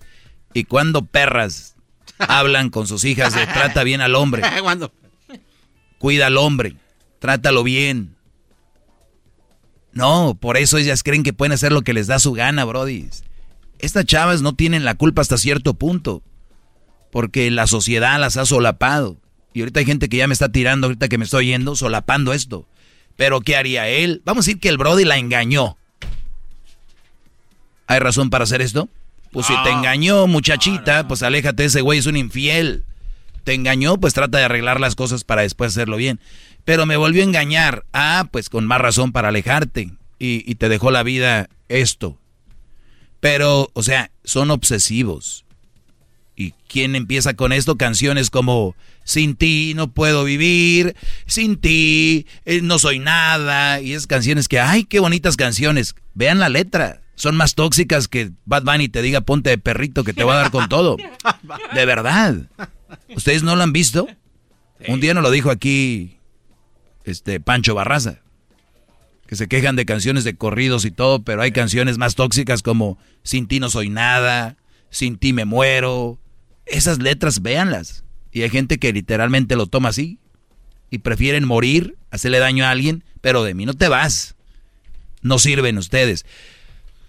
Y 0.53 0.63
cuando 0.63 1.05
perras 1.05 1.75
hablan 2.19 2.69
con 2.69 2.87
sus 2.87 3.03
hijas 3.05 3.33
de 3.33 3.45
trata 3.47 3.83
bien 3.83 4.01
al 4.01 4.15
hombre. 4.15 4.43
Cuida 5.97 6.27
al 6.27 6.37
hombre. 6.37 6.75
Trátalo 7.19 7.63
bien. 7.63 8.15
No, 9.91 10.37
por 10.39 10.57
eso 10.57 10.77
ellas 10.77 11.03
creen 11.03 11.23
que 11.23 11.33
pueden 11.33 11.51
hacer 11.51 11.71
lo 11.71 11.81
que 11.81 11.93
les 11.93 12.07
da 12.07 12.19
su 12.19 12.33
gana, 12.33 12.63
Brody. 12.63 13.09
estas 13.79 14.05
chavas 14.05 14.41
no 14.41 14.53
tienen 14.53 14.85
la 14.85 14.95
culpa 14.95 15.21
hasta 15.21 15.37
cierto 15.37 15.73
punto, 15.73 16.21
porque 17.11 17.49
la 17.51 17.67
sociedad 17.67 18.19
las 18.19 18.37
ha 18.37 18.45
solapado. 18.45 19.17
Y 19.53 19.61
ahorita 19.61 19.79
hay 19.79 19.85
gente 19.85 20.07
que 20.09 20.17
ya 20.17 20.27
me 20.27 20.33
está 20.33 20.49
tirando, 20.49 20.87
ahorita 20.87 21.09
que 21.09 21.17
me 21.17 21.25
estoy 21.25 21.47
yendo, 21.47 21.75
solapando 21.75 22.33
esto. 22.33 22.67
Pero 23.17 23.41
¿qué 23.41 23.55
haría 23.57 23.87
él? 23.89 24.21
Vamos 24.23 24.45
a 24.45 24.47
decir 24.47 24.61
que 24.61 24.69
el 24.69 24.77
Brody 24.77 25.05
la 25.05 25.17
engañó. 25.17 25.77
¿Hay 27.87 27.99
razón 27.99 28.29
para 28.29 28.43
hacer 28.43 28.61
esto? 28.61 28.87
Pues 29.31 29.45
si 29.45 29.53
te 29.63 29.69
engañó, 29.69 30.25
muchachita, 30.27 31.07
pues 31.07 31.21
aléjate, 31.21 31.65
ese 31.65 31.81
güey 31.81 31.99
es 31.99 32.07
un 32.07 32.17
infiel. 32.17 32.83
Te 33.43 33.53
engañó, 33.53 33.99
pues 33.99 34.13
trata 34.13 34.37
de 34.37 34.43
arreglar 34.43 34.79
las 34.79 34.95
cosas 34.95 35.23
para 35.23 35.43
después 35.43 35.71
hacerlo 35.71 35.97
bien. 35.97 36.19
Pero 36.65 36.85
me 36.85 36.97
volvió 36.97 37.21
a 37.21 37.25
engañar. 37.25 37.85
Ah, 37.93 38.27
pues 38.31 38.49
con 38.49 38.65
más 38.65 38.81
razón 38.81 39.11
para 39.11 39.29
alejarte. 39.29 39.91
Y, 40.17 40.49
y 40.49 40.55
te 40.55 40.69
dejó 40.69 40.91
la 40.91 41.03
vida 41.03 41.49
esto. 41.67 42.17
Pero, 43.19 43.69
o 43.73 43.83
sea, 43.83 44.11
son 44.23 44.51
obsesivos. 44.51 45.45
¿Y 46.35 46.53
quién 46.69 46.95
empieza 46.95 47.33
con 47.33 47.51
esto? 47.51 47.75
Canciones 47.75 48.29
como 48.29 48.73
Sin 49.03 49.35
ti 49.35 49.73
no 49.75 49.91
puedo 49.91 50.23
vivir, 50.23 50.95
Sin 51.25 51.57
ti 51.57 52.27
eh, 52.45 52.61
no 52.61 52.79
soy 52.79 52.99
nada. 52.99 53.81
Y 53.81 53.93
esas 53.93 54.07
canciones 54.07 54.47
que, 54.47 54.59
ay, 54.59 54.85
qué 54.85 54.99
bonitas 54.99 55.35
canciones. 55.35 55.95
Vean 56.13 56.39
la 56.39 56.49
letra. 56.49 57.01
Son 57.19 57.35
más 57.35 57.53
tóxicas 57.53 58.07
que 58.07 58.31
Bad 58.45 58.63
Bunny 58.63 58.87
te 58.87 59.01
diga 59.01 59.19
ponte 59.19 59.49
de 59.49 59.57
perrito 59.57 60.05
que 60.05 60.13
te 60.13 60.23
va 60.23 60.35
a 60.35 60.41
dar 60.43 60.51
con 60.51 60.69
todo. 60.69 60.95
De 61.75 61.85
verdad. 61.85 62.47
¿Ustedes 63.13 63.43
no 63.43 63.57
lo 63.57 63.63
han 63.63 63.73
visto? 63.73 64.07
Un 64.87 65.01
día 65.01 65.13
nos 65.13 65.23
lo 65.23 65.29
dijo 65.29 65.51
aquí 65.51 66.17
este 67.03 67.41
Pancho 67.41 67.75
Barraza. 67.75 68.21
Que 69.27 69.35
se 69.35 69.49
quejan 69.49 69.75
de 69.75 69.85
canciones 69.85 70.23
de 70.23 70.37
corridos 70.37 70.85
y 70.85 70.91
todo, 70.91 71.21
pero 71.21 71.41
hay 71.41 71.51
canciones 71.51 71.97
más 71.97 72.15
tóxicas 72.15 72.63
como 72.63 72.97
Sin 73.21 73.49
ti 73.49 73.59
no 73.59 73.69
soy 73.69 73.89
nada, 73.89 74.55
Sin 74.89 75.17
ti 75.17 75.33
me 75.33 75.43
muero. 75.43 76.21
Esas 76.65 76.99
letras, 76.99 77.41
véanlas. 77.41 78.05
Y 78.31 78.43
hay 78.43 78.49
gente 78.49 78.77
que 78.77 78.93
literalmente 78.93 79.57
lo 79.57 79.67
toma 79.67 79.89
así. 79.89 80.19
Y 80.89 80.99
prefieren 80.99 81.43
morir, 81.43 81.97
hacerle 82.11 82.39
daño 82.39 82.63
a 82.63 82.71
alguien, 82.71 83.03
pero 83.19 83.43
de 83.43 83.55
mí 83.55 83.65
no 83.65 83.73
te 83.73 83.89
vas. 83.89 84.35
No 85.21 85.37
sirven 85.37 85.77
ustedes. 85.77 86.25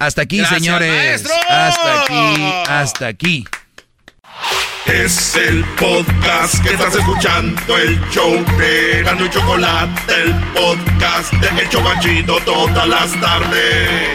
Hasta 0.01 0.23
aquí, 0.23 0.39
Gracias, 0.39 0.63
señores. 0.63 0.91
maestro. 0.91 1.35
Hasta 1.49 2.03
aquí, 2.03 2.53
hasta 2.69 3.07
aquí. 3.07 3.45
Es 4.87 5.37
el 5.37 5.63
podcast 5.79 6.59
que 6.65 6.71
estás 6.71 6.97
escuchando, 6.97 7.77
el 7.77 8.01
show 8.11 8.43
de 8.57 9.03
Gano 9.05 9.27
y 9.27 9.31
Chocolate, 9.31 10.15
el 10.23 10.35
podcast 10.55 11.33
de 11.35 11.63
El 11.63 11.69
Chocachito 11.69 12.41
todas 12.47 12.89
las 12.89 13.21
tardes. 13.21 14.09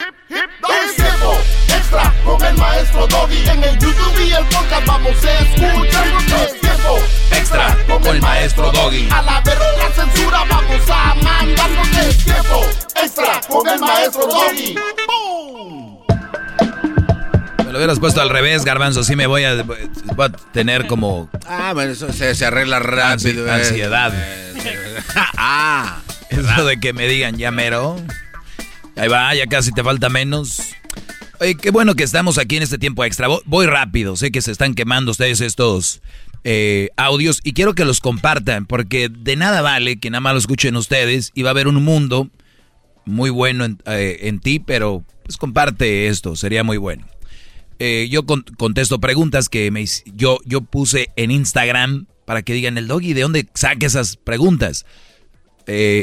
Es 0.00 0.96
tiempo 0.96 1.38
extra 1.76 2.12
con 2.24 2.42
el 2.44 2.56
maestro 2.56 3.06
Doggy. 3.06 3.48
En 3.48 3.64
el 3.64 3.78
YouTube 3.78 4.20
y 4.26 4.32
el 4.32 4.44
podcast 4.46 4.86
vamos 4.86 5.24
a 5.24 5.38
escuchar. 5.38 6.06
Es 6.44 6.60
tiempo 6.60 6.98
extra 7.30 7.76
con 7.88 8.06
el 8.06 8.20
maestro 8.20 8.70
Doggy. 8.72 9.08
A 9.10 9.22
la 9.22 9.40
verga 9.40 9.64
la 9.78 9.90
censura 9.94 10.44
vamos 10.48 10.90
a 10.90 11.14
mandarnos. 11.14 11.88
Es 11.98 12.24
tiempo 12.24 12.60
extra 13.02 13.40
con 13.48 13.68
el 13.68 13.80
maestro 13.80 14.26
Doggy. 14.26 14.74
Me 17.64 17.72
lo 17.72 17.78
hubieras 17.78 17.98
puesto 18.00 18.20
al 18.20 18.28
revés, 18.28 18.64
Garbanzo. 18.64 19.02
Sí 19.04 19.16
me 19.16 19.26
voy 19.26 19.44
a, 19.44 19.62
voy 19.62 19.76
a 20.18 20.28
tener 20.52 20.86
como 20.86 21.30
Ah, 21.48 21.72
bueno, 21.72 21.92
eso 21.92 22.12
se, 22.12 22.34
se 22.34 22.44
arregla 22.46 22.78
rápido. 22.80 23.46
eh. 23.46 23.50
ansiedad. 23.52 24.12
ah, 25.38 25.98
Eso 26.28 26.64
de 26.66 26.78
que 26.80 26.92
me 26.92 27.06
digan 27.08 27.38
ya 27.38 27.50
mero. 27.50 27.96
Ahí 28.96 29.08
va, 29.08 29.34
ya 29.34 29.46
casi 29.46 29.72
te 29.72 29.82
falta 29.82 30.08
menos. 30.10 30.60
Qué 31.60 31.70
bueno 31.72 31.96
que 31.96 32.04
estamos 32.04 32.38
aquí 32.38 32.56
en 32.56 32.62
este 32.62 32.78
tiempo 32.78 33.04
extra. 33.04 33.26
Voy, 33.46 33.66
rápido, 33.66 34.14
sé 34.14 34.30
que 34.30 34.40
se 34.40 34.52
están 34.52 34.74
quemando 34.76 35.10
ustedes 35.10 35.40
estos 35.40 36.00
eh, 36.44 36.90
audios 36.96 37.40
y 37.42 37.52
quiero 37.52 37.74
que 37.74 37.84
los 37.84 37.98
compartan 38.00 38.64
porque 38.64 39.08
de 39.08 39.34
nada 39.34 39.60
vale 39.60 39.98
que 39.98 40.08
nada 40.08 40.20
más 40.20 40.34
lo 40.34 40.38
escuchen 40.38 40.76
ustedes 40.76 41.32
y 41.34 41.42
va 41.42 41.50
a 41.50 41.52
haber 41.52 41.66
un 41.66 41.82
mundo 41.82 42.30
muy 43.06 43.30
bueno 43.30 43.64
en, 43.64 43.78
eh, 43.86 44.38
ti, 44.40 44.60
pero 44.60 45.04
pues 45.24 45.36
comparte 45.36 46.06
esto, 46.06 46.36
sería 46.36 46.62
muy 46.62 46.76
bueno. 46.76 47.08
Eh, 47.80 48.06
yo 48.08 48.24
con- 48.24 48.44
contesto 48.56 49.00
preguntas 49.00 49.48
que 49.48 49.72
me, 49.72 49.84
yo, 50.14 50.38
yo 50.44 50.60
puse 50.60 51.08
en 51.16 51.32
Instagram 51.32 52.06
para 52.24 52.42
que 52.42 52.52
digan 52.52 52.78
el 52.78 52.86
doggy, 52.86 53.14
¿de 53.14 53.22
dónde 53.22 53.48
saque 53.54 53.86
esas 53.86 54.16
preguntas? 54.16 54.86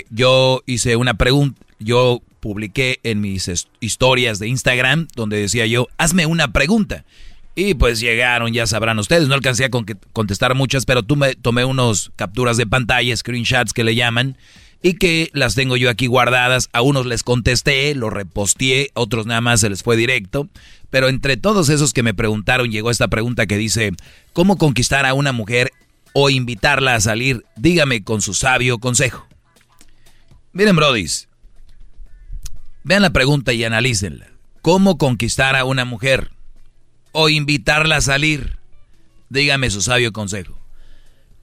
Yo 0.09 0.64
hice 0.66 0.98
una 0.98 1.14
pregunta, 1.14 1.61
yo 1.80 2.22
publiqué 2.40 3.00
en 3.03 3.22
mis 3.22 3.50
historias 3.80 4.40
de 4.40 4.48
Instagram 4.48 5.08
donde 5.16 5.38
decía 5.38 5.66
yo, 5.66 5.88
hazme 5.98 6.26
una 6.26 6.51
pregunta. 6.51 7.06
Y 7.56 7.74
pues 7.74 8.00
llegaron, 8.00 8.53
ya 8.53 8.68
sabrán 8.68 9.00
ustedes, 9.00 9.27
no 9.27 9.34
alcancé 9.34 9.66
a 9.66 9.69
con- 9.69 9.85
contestar 10.14 10.56
muchas, 10.56 10.85
pero 10.85 11.03
tú 11.03 11.16
me 11.16 11.35
tomé 11.35 11.66
unos 11.66 12.11
capturas 12.16 12.56
de 12.58 12.66
pantalla, 12.68 13.16
screenshots 13.18 13.74
que 13.74 13.84
le 13.84 13.95
llaman, 13.95 14.38
y 14.82 14.93
que 14.93 15.30
las 15.34 15.56
tengo 15.56 15.76
yo 15.76 15.90
aquí 15.90 16.08
guardadas. 16.08 16.69
A 16.72 16.82
unos 16.82 17.06
les 17.06 17.24
contesté, 17.24 17.93
los 17.95 18.14
reposteé, 18.14 18.92
a 18.95 19.01
otros 19.01 19.26
nada 19.26 19.42
más 19.42 19.59
se 19.59 19.69
les 19.69 19.84
fue 19.84 19.98
directo. 19.98 20.48
Pero 20.90 21.09
entre 21.09 21.35
todos 21.38 21.69
esos 21.69 21.92
que 21.92 22.01
me 22.01 22.14
preguntaron 22.14 22.72
llegó 22.72 22.90
esta 22.92 23.09
pregunta 23.09 23.45
que 23.45 23.58
dice, 23.58 23.92
¿cómo 24.32 24.58
conquistar 24.58 25.06
a 25.06 25.14
una 25.14 25.34
mujer 25.34 25.72
o 26.14 26.30
invitarla 26.30 26.95
a 26.95 27.01
salir? 27.01 27.43
Dígame 27.58 28.03
con 28.03 28.22
su 28.22 28.34
sabio 28.34 28.80
consejo. 28.80 29.27
Miren, 30.53 30.76
brodis, 30.76 31.27
vean 32.90 33.03
la 33.03 33.11
pregunta 33.11 33.53
y 33.53 33.64
analícenla. 33.64 34.26
¿Cómo 34.64 34.98
conquistar 34.98 35.56
a 35.56 35.64
una 35.64 35.85
mujer 35.85 36.32
o 37.11 37.30
invitarla 37.30 37.98
a 37.98 38.01
salir? 38.01 38.58
Dígame 39.30 39.69
su 39.69 39.84
sabio 39.84 40.11
consejo. 40.11 40.58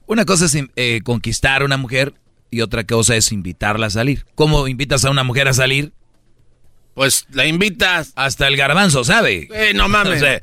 Una 0.07 0.25
cosa 0.25 0.45
es 0.45 0.57
eh, 0.75 0.99
conquistar 1.05 1.61
a 1.61 1.65
una 1.65 1.77
mujer 1.77 2.13
y 2.51 2.59
otra 2.59 2.83
cosa 2.83 3.15
es 3.15 3.31
invitarla 3.31 3.85
a 3.87 3.89
salir. 3.89 4.25
¿Cómo 4.35 4.67
invitas 4.67 5.05
a 5.05 5.09
una 5.09 5.23
mujer 5.23 5.47
a 5.47 5.53
salir? 5.53 5.93
Pues 6.93 7.25
la 7.31 7.45
invitas. 7.45 8.11
Hasta 8.15 8.45
el 8.49 8.57
garbanzo, 8.57 9.05
¿sabe? 9.05 9.47
Eh, 9.53 9.71
no 9.73 9.87
mames. 9.87 10.21
O 10.21 10.25
sea, 10.25 10.41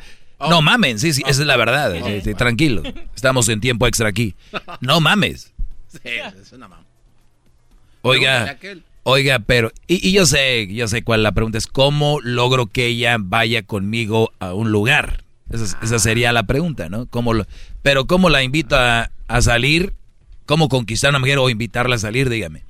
No 0.48 0.62
mamen, 0.62 0.98
sí, 0.98 1.12
sí, 1.12 1.20
esa 1.26 1.42
es 1.42 1.46
la 1.46 1.58
verdad. 1.58 1.94
Sí, 2.24 2.32
tranquilo. 2.32 2.82
Estamos 3.14 3.50
en 3.50 3.60
tiempo 3.60 3.86
extra 3.86 4.08
aquí. 4.08 4.34
No 4.80 5.00
mames. 5.00 5.52
Sí, 5.88 5.98
es 6.40 6.52
una 6.52 6.66
mamá. 6.66 6.86
Oiga. 8.00 8.56
Oiga, 9.04 9.38
pero, 9.38 9.70
y, 9.86 10.06
y 10.06 10.12
yo 10.12 10.26
sé, 10.26 10.66
yo 10.74 10.88
sé 10.88 11.02
cuál 11.04 11.22
la 11.22 11.32
pregunta 11.32 11.58
es, 11.58 11.66
¿cómo 11.66 12.20
logro 12.20 12.66
que 12.66 12.86
ella 12.86 13.16
vaya 13.20 13.62
conmigo 13.62 14.32
a 14.40 14.52
un 14.54 14.72
lugar? 14.72 15.24
Esa, 15.50 15.64
es- 15.64 15.76
esa 15.82 15.98
sería 15.98 16.32
la 16.32 16.42
pregunta, 16.44 16.88
¿no? 16.88 17.06
¿Cómo 17.06 17.32
lo- 17.34 17.46
pero 17.82 18.06
¿cómo 18.06 18.28
la 18.30 18.42
invito 18.42 18.76
a, 18.76 19.10
a 19.28 19.42
salir? 19.42 19.94
¿Cómo 20.46 20.68
conquistar 20.68 21.08
a 21.08 21.12
una 21.12 21.18
mujer 21.20 21.38
o 21.38 21.48
invitarla 21.48 21.94
a 21.96 21.98
salir? 21.98 22.28
Dígame. 22.28 22.64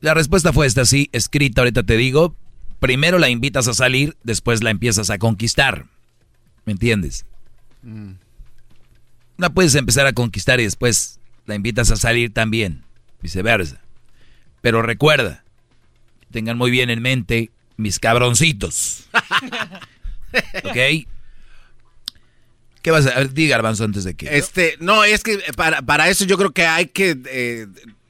La 0.00 0.12
respuesta 0.14 0.52
fue 0.52 0.66
esta, 0.66 0.84
sí, 0.84 1.08
escrita, 1.12 1.60
ahorita 1.62 1.82
te 1.84 1.96
digo. 1.96 2.34
Primero 2.80 3.18
la 3.18 3.30
invitas 3.30 3.66
a 3.68 3.72
salir, 3.72 4.16
después 4.24 4.62
la 4.62 4.68
empiezas 4.70 5.08
a 5.08 5.16
conquistar. 5.18 5.86
¿Me 6.66 6.72
entiendes? 6.72 7.24
La 9.38 9.50
puedes 9.50 9.74
empezar 9.74 10.06
a 10.06 10.12
conquistar 10.12 10.60
y 10.60 10.64
después 10.64 11.18
la 11.46 11.54
invitas 11.54 11.90
a 11.90 11.96
salir 11.96 12.32
también, 12.32 12.82
viceversa. 13.22 13.80
Pero 14.64 14.80
recuerda, 14.80 15.44
tengan 16.32 16.56
muy 16.56 16.70
bien 16.70 16.88
en 16.88 17.02
mente 17.02 17.50
mis 17.76 17.98
cabroncitos. 17.98 19.04
¿Ok? 20.64 21.06
¿Qué 22.80 22.90
vas 22.90 23.06
a 23.06 23.10
a 23.10 23.18
ver? 23.18 23.34
Diga, 23.34 23.56
Garbanzo, 23.56 23.84
antes 23.84 24.04
de 24.04 24.14
que... 24.14 24.38
Este, 24.38 24.76
no, 24.80 25.04
es 25.04 25.22
que 25.22 25.38
para, 25.54 25.82
para 25.82 26.08
eso 26.08 26.24
yo 26.24 26.38
creo 26.38 26.52
que 26.52 26.64
hay 26.64 26.86
que 26.86 27.14
eh, 27.30 27.66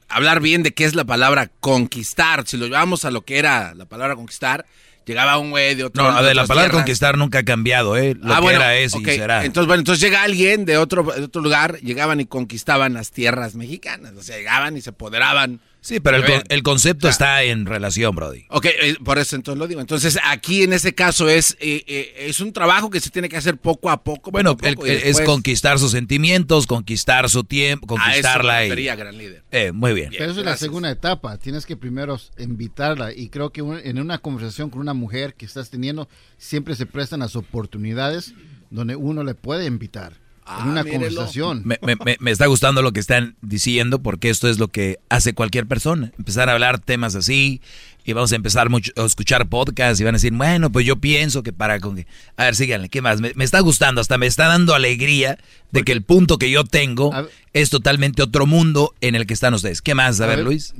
hablar 0.07 0.39
bien 0.39 0.63
de 0.63 0.73
qué 0.73 0.85
es 0.85 0.95
la 0.95 1.03
palabra 1.03 1.51
conquistar. 1.59 2.47
Si 2.47 2.55
lo 2.55 2.67
llevamos 2.67 3.03
a 3.03 3.11
lo 3.11 3.23
que 3.25 3.37
era 3.37 3.73
la 3.73 3.83
palabra 3.83 4.15
conquistar, 4.15 4.65
llegaba 5.05 5.37
un 5.37 5.49
güey 5.51 5.75
de 5.75 5.83
otro 5.83 6.03
No, 6.03 6.09
a 6.09 6.21
ver, 6.21 6.37
la 6.37 6.47
palabra 6.47 6.69
tierras. 6.69 6.83
conquistar 6.85 7.17
nunca 7.17 7.39
ha 7.39 7.43
cambiado, 7.43 7.97
¿eh? 7.97 8.15
Lo 8.17 8.31
Ah, 8.33 8.37
que 8.37 8.41
bueno, 8.43 8.61
era 8.61 8.77
es 8.77 8.95
y 8.95 9.03
será. 9.03 9.43
Entonces, 9.43 9.67
bueno, 9.67 9.81
entonces 9.81 10.01
llega 10.01 10.23
alguien 10.23 10.63
de 10.63 10.77
otro, 10.77 11.03
de 11.03 11.25
otro 11.25 11.41
lugar, 11.41 11.81
llegaban 11.81 12.21
y 12.21 12.25
conquistaban 12.25 12.93
las 12.93 13.11
tierras 13.11 13.55
mexicanas. 13.55 14.13
O 14.13 14.23
sea, 14.23 14.37
llegaban 14.37 14.77
y 14.77 14.81
se 14.81 14.91
apoderaban. 14.91 15.59
Sí, 15.85 15.99
pero 15.99 16.17
el, 16.17 16.41
el 16.49 16.63
concepto 16.63 17.07
está 17.07 17.43
en 17.43 17.67
relación, 17.67 18.15
Brody. 18.15 18.45
Ok, 18.49 18.65
eh, 18.65 18.95
por 19.05 19.19
eso 19.19 19.35
entonces 19.35 19.59
lo 19.59 19.67
digo. 19.67 19.81
Entonces, 19.81 20.17
aquí 20.23 20.63
en 20.63 20.73
ese 20.73 20.95
caso 20.95 21.29
es, 21.29 21.55
eh, 21.59 21.83
eh, 21.85 22.13
es 22.27 22.39
un 22.39 22.51
trabajo 22.53 22.89
que 22.89 22.99
se 22.99 23.11
tiene 23.11 23.29
que 23.29 23.37
hacer 23.37 23.57
poco 23.57 23.91
a 23.91 24.03
poco. 24.03 24.31
Bueno, 24.31 24.51
a 24.51 24.57
poco, 24.57 24.83
es 24.87 25.21
conquistar 25.21 25.77
sus 25.77 25.91
sentimientos, 25.91 26.65
conquistar 26.65 27.29
su 27.29 27.43
tiempo, 27.43 27.85
A 27.85 27.95
eso 27.95 27.99
me 27.99 28.05
conquistarla. 28.13 28.65
y- 28.65 28.69
refería, 28.69 28.95
gran 28.95 29.15
líder. 29.15 29.43
Eh, 29.51 29.71
muy 29.73 29.93
bien. 29.93 30.09
Pero 30.17 30.31
eso 30.31 30.39
es 30.39 30.45
la 30.47 30.57
segunda 30.57 30.89
etapa. 30.89 31.37
Tienes 31.37 31.67
que 31.67 31.77
primero 31.77 32.19
invitarla. 32.39 33.13
Y 33.13 33.29
creo 33.29 33.51
que 33.51 33.61
un- 33.61 33.77
en 33.77 33.99
una 33.99 34.17
conversación 34.17 34.71
con 34.71 34.81
una 34.81 34.95
mujer 34.95 35.35
que 35.35 35.45
estás 35.45 35.69
teniendo, 35.69 36.09
siempre 36.39 36.75
se 36.75 36.87
prestan 36.87 37.19
las 37.19 37.35
oportunidades 37.35 38.33
donde 38.71 38.95
uno 38.95 39.23
le 39.23 39.35
puede 39.35 39.65
invitar. 39.67 40.13
En 40.61 40.69
una 40.69 40.83
conversación. 40.83 41.61
Me, 41.65 41.79
me- 41.81 42.17
me- 42.19 42.31
está 42.31 42.45
gustando 42.45 42.81
lo 42.81 42.91
que 42.93 42.99
están 42.99 43.35
diciendo 43.41 43.99
porque 44.01 44.29
esto 44.29 44.47
es 44.49 44.59
lo 44.59 44.67
que 44.67 44.99
hace 45.09 45.33
cualquier 45.33 45.65
persona. 45.65 46.11
Empezar 46.17 46.49
a 46.49 46.53
hablar 46.53 46.79
temas 46.79 47.15
así 47.15 47.61
y 48.05 48.13
vamos 48.13 48.31
a 48.31 48.35
empezar 48.35 48.69
mucho, 48.69 48.91
a 48.95 49.05
escuchar 49.05 49.47
podcasts 49.47 49.99
y 49.99 50.03
van 50.03 50.13
a 50.13 50.17
decir, 50.17 50.31
bueno, 50.33 50.71
pues 50.71 50.85
yo 50.85 50.97
pienso 50.97 51.41
que 51.41 51.51
para... 51.51 51.79
Con 51.79 51.95
que... 51.95 52.05
A 52.37 52.43
ver, 52.45 52.55
síganle, 52.55 52.89
¿qué 52.89 53.01
más? 53.01 53.19
Me, 53.21 53.31
me 53.35 53.43
está 53.43 53.59
gustando, 53.61 53.99
hasta 54.01 54.17
me 54.19 54.27
está 54.27 54.45
dando 54.47 54.75
alegría 54.75 55.39
de 55.71 55.83
que 55.83 55.91
el 55.91 56.03
punto 56.03 56.37
que 56.37 56.51
yo 56.51 56.63
tengo 56.63 57.11
es 57.53 57.69
totalmente 57.71 58.21
otro 58.21 58.45
mundo 58.45 58.93
en 59.01 59.15
el 59.15 59.25
que 59.25 59.33
están 59.33 59.53
ustedes. 59.55 59.81
¿Qué 59.81 59.95
más? 59.95 60.21
A, 60.21 60.27
ver, 60.27 60.39
Luis. 60.45 60.75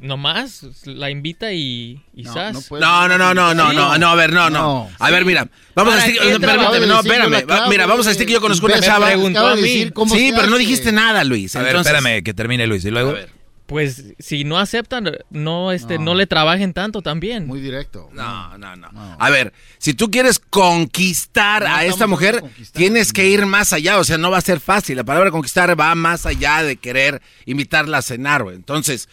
Nomás 0.00 0.64
la 0.84 1.10
invita 1.10 1.52
y, 1.52 2.00
y. 2.14 2.22
No, 2.22 2.52
no, 3.08 3.18
no, 3.18 3.34
no, 3.34 3.54
no, 3.54 3.70
Sí. 3.70 3.76
no, 3.76 3.98
no, 3.98 4.08
a 4.08 4.14
ver, 4.14 4.32
no, 4.32 4.48
no. 4.48 4.88
A 4.98 5.10
ver, 5.10 5.24
mira, 5.24 5.48
vamos 5.74 5.94
a 5.94 5.96
¿Para 5.96 6.06
decir, 6.06 6.22
qué 6.22 6.30
no, 6.32 6.38
trabajo? 6.40 6.70
permíteme, 6.70 6.86
no, 6.92 7.00
espérame, 7.00 7.68
mira, 7.68 7.86
vamos 7.86 8.06
a 8.06 8.10
decir 8.10 8.26
que 8.26 8.32
yo 8.32 8.40
conozco 8.40 8.66
una 8.66 8.76
Me 8.76 8.80
chava. 8.82 9.06
preguntó 9.06 9.46
a 9.46 9.56
mí. 9.56 9.90
Sí, 10.10 10.32
pero 10.34 10.46
no 10.48 10.56
dijiste 10.56 10.92
nada, 10.92 11.24
Luis. 11.24 11.56
A 11.56 11.60
ver, 11.60 11.70
entonces- 11.70 11.92
espérame, 11.92 12.22
que 12.22 12.32
termine 12.34 12.66
Luis. 12.66 12.84
Y 12.84 12.90
luego... 12.90 13.14
Pues 13.66 14.14
si 14.18 14.44
no 14.44 14.58
aceptan, 14.58 15.10
no, 15.28 15.72
este, 15.72 15.98
no. 15.98 16.14
le 16.14 16.26
trabajen 16.26 16.72
tanto 16.72 17.02
también. 17.02 17.46
Muy 17.46 17.60
directo. 17.60 18.08
No, 18.14 18.56
no, 18.56 18.76
no. 18.76 18.88
A 19.18 19.28
ver, 19.28 19.52
si 19.76 19.92
tú 19.92 20.10
quieres 20.10 20.38
conquistar 20.38 21.66
a 21.66 21.84
esta 21.84 22.06
mujer, 22.06 22.42
tienes 22.72 23.12
que 23.12 23.28
ir 23.28 23.44
más 23.44 23.74
allá. 23.74 23.98
O 23.98 24.04
sea, 24.04 24.16
no 24.16 24.30
va 24.30 24.38
a 24.38 24.40
ser 24.40 24.60
fácil. 24.60 24.96
La 24.96 25.04
palabra 25.04 25.30
conquistar 25.30 25.78
va 25.78 25.94
más 25.94 26.24
allá 26.24 26.62
de 26.62 26.76
querer 26.76 27.20
invitarla 27.44 27.98
a 27.98 28.02
cenar, 28.02 28.42
güey. 28.42 28.56
Entonces, 28.56 29.06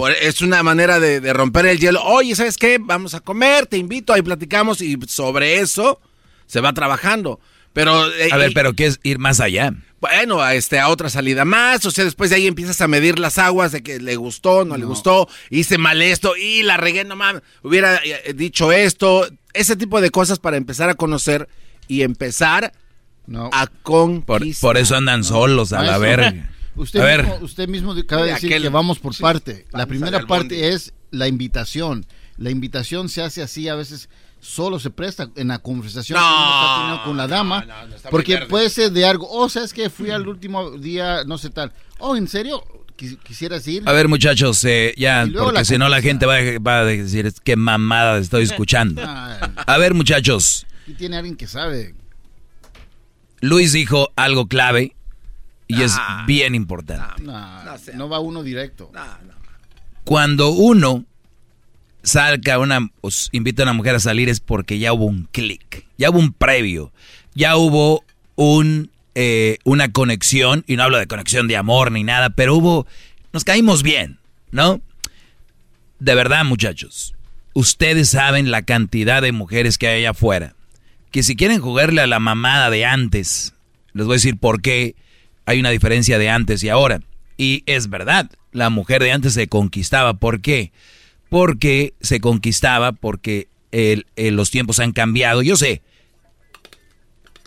por- 0.00 0.12
es 0.12 0.40
una 0.40 0.62
manera 0.62 0.98
de, 1.00 1.20
de 1.20 1.32
romper 1.32 1.66
el 1.66 1.78
hielo. 1.78 2.02
Oye, 2.02 2.34
¿sabes 2.34 2.56
qué? 2.56 2.78
Vamos 2.80 3.14
a 3.14 3.20
comer, 3.20 3.66
te 3.66 3.76
invito, 3.76 4.12
ahí 4.12 4.22
platicamos 4.22 4.80
y 4.80 4.96
sobre 5.08 5.58
eso 5.60 6.00
se 6.46 6.60
va 6.60 6.72
trabajando. 6.72 7.38
Pero, 7.72 8.12
eh, 8.12 8.30
A 8.32 8.36
ver, 8.36 8.50
y- 8.50 8.54
pero 8.54 8.72
¿qué 8.72 8.86
es 8.86 8.98
ir 9.02 9.18
más 9.18 9.38
allá? 9.40 9.72
bueno, 10.00 10.40
a, 10.40 10.54
este, 10.54 10.78
a 10.80 10.88
otra 10.88 11.10
salida 11.10 11.44
más, 11.44 11.84
o 11.84 11.90
sea, 11.90 12.04
después 12.04 12.30
de 12.30 12.36
ahí 12.36 12.46
empiezas 12.46 12.80
a 12.80 12.88
medir 12.88 13.18
las 13.18 13.36
aguas 13.36 13.70
de 13.70 13.82
que 13.82 14.00
le 14.00 14.16
gustó, 14.16 14.64
no, 14.64 14.78
le 14.78 14.86
gustó, 14.86 15.28
hice 15.50 15.76
mal 15.76 16.00
esto, 16.00 16.36
y 16.38 16.62
la 16.62 16.78
regué, 16.78 17.04
no 17.04 17.16
mames, 17.16 17.42
hubiera 17.62 17.96
eh, 18.02 18.32
dicho 18.34 18.72
esto, 18.72 19.28
ese 19.52 19.76
tipo 19.76 20.00
de 20.00 20.08
cosas 20.10 20.38
para 20.38 20.56
empezar 20.56 20.88
a 20.88 20.94
conocer 20.94 21.48
y 21.86 22.00
empezar 22.00 22.72
a 23.52 23.66
Por, 23.66 24.24
conquistar. 24.24 24.60
por 24.68 24.78
eso 24.78 24.96
andan 24.96 25.22
solos 25.22 25.72
a 25.74 25.82
la 25.82 25.98
verga. 25.98 26.48
Usted, 26.76 27.00
a 27.00 27.04
ver, 27.04 27.22
mismo, 27.24 27.38
usted 27.44 27.68
mismo 27.68 27.92
acaba 27.92 28.24
de 28.24 28.32
decir 28.32 28.50
aquel- 28.52 28.62
que 28.62 28.68
vamos 28.68 28.98
por 28.98 29.14
sí, 29.14 29.22
parte. 29.22 29.66
La 29.72 29.86
primera 29.86 30.26
parte 30.26 30.68
es 30.70 30.92
la 31.10 31.26
invitación. 31.28 32.06
La 32.36 32.50
invitación 32.50 33.08
se 33.08 33.22
hace 33.22 33.42
así, 33.42 33.68
a 33.68 33.74
veces 33.74 34.08
solo 34.40 34.78
se 34.80 34.88
presta 34.90 35.28
en 35.36 35.48
la 35.48 35.58
conversación 35.58 36.18
No, 36.18 36.24
que 36.26 36.32
uno 36.32 36.44
está 36.54 36.76
teniendo 36.80 37.04
con 37.04 37.16
la 37.18 37.26
dama. 37.28 37.58
está 37.94 38.08
muy 38.08 38.10
porque 38.10 38.38
puede 38.48 38.70
ser 38.70 38.90
de 38.92 39.04
algo, 39.04 39.28
oh, 39.30 39.48
¿sabes 39.50 39.74
que 39.74 39.90
Fui 39.90 40.10
al 40.10 40.26
último 40.26 40.70
día, 40.78 41.24
no 41.24 41.36
sé 41.36 41.50
tal. 41.50 41.72
Oh, 41.98 42.16
¿en 42.16 42.26
serio? 42.28 42.64
Quis- 42.96 43.18
¿Quisieras 43.22 43.66
ir? 43.68 43.82
a 43.86 43.92
ver 43.92 44.08
muchachos, 44.08 44.64
eh, 44.64 44.94
ya, 44.96 45.26
porque 45.38 45.64
si 45.64 45.76
no 45.76 45.88
la 45.88 46.00
gente 46.00 46.24
va, 46.26 46.36
a- 46.36 46.58
va 46.58 46.78
a 46.80 46.84
decir, 46.84 47.26
"Es 47.26 47.40
qué 47.40 47.56
mamada 47.56 48.18
estoy 48.18 48.44
escuchando. 48.44 49.02
Ah, 49.06 49.50
A 49.66 49.76
ver 49.78 49.92
muchachos, 49.94 50.66
aquí 50.84 50.94
tiene 50.94 51.16
alguien 51.16 51.36
que 51.36 51.46
sabe. 51.46 51.94
Luis 53.40 53.72
dijo 53.72 54.10
algo 54.16 54.46
clave 54.48 54.94
y 55.70 55.82
es 55.82 55.96
bien 56.26 56.54
importante. 56.54 57.22
No, 57.22 57.76
no 57.94 58.08
va 58.08 58.20
uno 58.20 58.42
directo. 58.42 58.90
Cuando 60.04 60.50
uno 60.50 61.04
salga 62.02 62.58
una, 62.58 62.90
os 63.00 63.28
invita 63.32 63.62
a 63.62 63.66
una 63.66 63.72
mujer 63.72 63.94
a 63.94 64.00
salir 64.00 64.28
es 64.28 64.40
porque 64.40 64.78
ya 64.78 64.92
hubo 64.92 65.04
un 65.04 65.28
clic, 65.30 65.86
ya 65.98 66.10
hubo 66.10 66.18
un 66.18 66.32
previo, 66.32 66.92
ya 67.34 67.56
hubo 67.56 68.04
un, 68.36 68.90
eh, 69.14 69.58
una 69.64 69.92
conexión, 69.92 70.64
y 70.66 70.76
no 70.76 70.82
hablo 70.82 70.98
de 70.98 71.06
conexión 71.06 71.46
de 71.46 71.56
amor 71.56 71.92
ni 71.92 72.02
nada, 72.02 72.30
pero 72.30 72.56
hubo, 72.56 72.86
nos 73.32 73.44
caímos 73.44 73.82
bien, 73.82 74.18
¿no? 74.50 74.80
De 75.98 76.14
verdad, 76.14 76.44
muchachos, 76.44 77.14
ustedes 77.52 78.08
saben 78.08 78.50
la 78.50 78.62
cantidad 78.62 79.22
de 79.22 79.32
mujeres 79.32 79.78
que 79.78 79.88
hay 79.88 80.00
allá 80.00 80.10
afuera, 80.10 80.54
que 81.10 81.22
si 81.22 81.36
quieren 81.36 81.60
jugarle 81.60 82.00
a 82.00 82.06
la 82.06 82.18
mamada 82.18 82.70
de 82.70 82.86
antes, 82.86 83.54
les 83.92 84.06
voy 84.06 84.14
a 84.14 84.16
decir 84.16 84.38
por 84.38 84.62
qué 84.62 84.94
hay 85.50 85.58
una 85.58 85.70
diferencia 85.70 86.16
de 86.18 86.28
antes 86.28 86.62
y 86.62 86.68
ahora. 86.68 87.00
Y 87.36 87.64
es 87.66 87.90
verdad, 87.90 88.30
la 88.52 88.70
mujer 88.70 89.02
de 89.02 89.10
antes 89.10 89.34
se 89.34 89.48
conquistaba. 89.48 90.14
¿Por 90.14 90.40
qué? 90.40 90.72
Porque 91.28 91.94
se 92.00 92.20
conquistaba, 92.20 92.92
porque 92.92 93.48
los 94.16 94.50
tiempos 94.50 94.78
han 94.78 94.92
cambiado. 94.92 95.42
Yo 95.42 95.56
sé, 95.56 95.82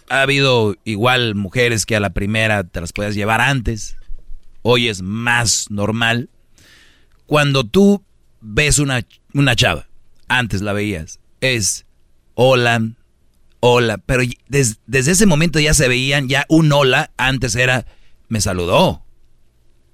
ha 0.09 0.21
habido 0.21 0.75
igual 0.83 1.35
mujeres 1.35 1.85
que 1.85 1.95
a 1.95 2.01
la 2.01 2.09
primera 2.09 2.63
te 2.65 2.81
las 2.81 2.91
puedes 2.91 3.15
llevar 3.15 3.39
antes. 3.39 3.95
Hoy 4.63 4.89
es 4.89 5.01
más 5.01 5.67
normal. 5.69 6.29
Cuando 7.25 7.63
tú 7.63 8.03
ves 8.41 8.79
una, 8.79 9.05
una 9.33 9.55
chava, 9.55 9.87
antes 10.27 10.61
la 10.61 10.73
veías, 10.73 11.19
es 11.39 11.85
hola, 12.33 12.81
hola, 13.65 13.97
pero 13.97 14.23
des- 14.49 14.79
desde 14.87 15.11
ese 15.13 15.25
momento 15.25 15.57
ya 15.57 15.73
se 15.73 15.87
veían, 15.87 16.27
ya 16.27 16.45
un 16.49 16.69
hola, 16.73 17.11
antes 17.15 17.55
era, 17.55 17.85
me 18.27 18.41
saludó. 18.41 19.05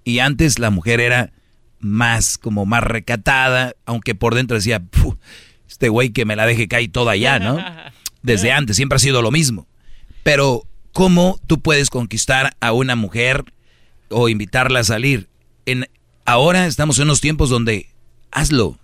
Y 0.03 0.19
antes 0.19 0.57
la 0.57 0.71
mujer 0.71 0.99
era 0.99 1.31
más, 1.79 2.39
como 2.39 2.65
más 2.65 2.83
recatada, 2.83 3.75
aunque 3.85 4.15
por 4.15 4.33
dentro 4.33 4.57
decía, 4.57 4.81
"Fu, 4.91 5.19
este 5.67 5.87
güey 5.87 6.09
que 6.09 6.25
me 6.25 6.35
la 6.35 6.47
deje 6.47 6.67
caer 6.67 6.91
toda 6.91 7.11
allá, 7.11 7.37
¿no? 7.37 7.57
Desde 8.23 8.51
antes, 8.51 8.75
siempre 8.75 8.95
ha 8.95 8.99
sido 8.99 9.21
lo 9.21 9.29
mismo. 9.29 9.67
Pero, 10.23 10.63
¿cómo 10.91 11.39
tú 11.45 11.61
puedes 11.61 11.91
conquistar 11.91 12.55
a 12.59 12.71
una 12.71 12.95
mujer 12.95 13.53
o 14.09 14.29
invitarla 14.29 14.79
a 14.79 14.83
salir? 14.83 15.29
En, 15.67 15.87
ahora 16.25 16.65
estamos 16.65 16.97
en 16.97 17.03
unos 17.03 17.21
tiempos 17.21 17.51
donde 17.51 17.87
hazlo, 18.31 18.79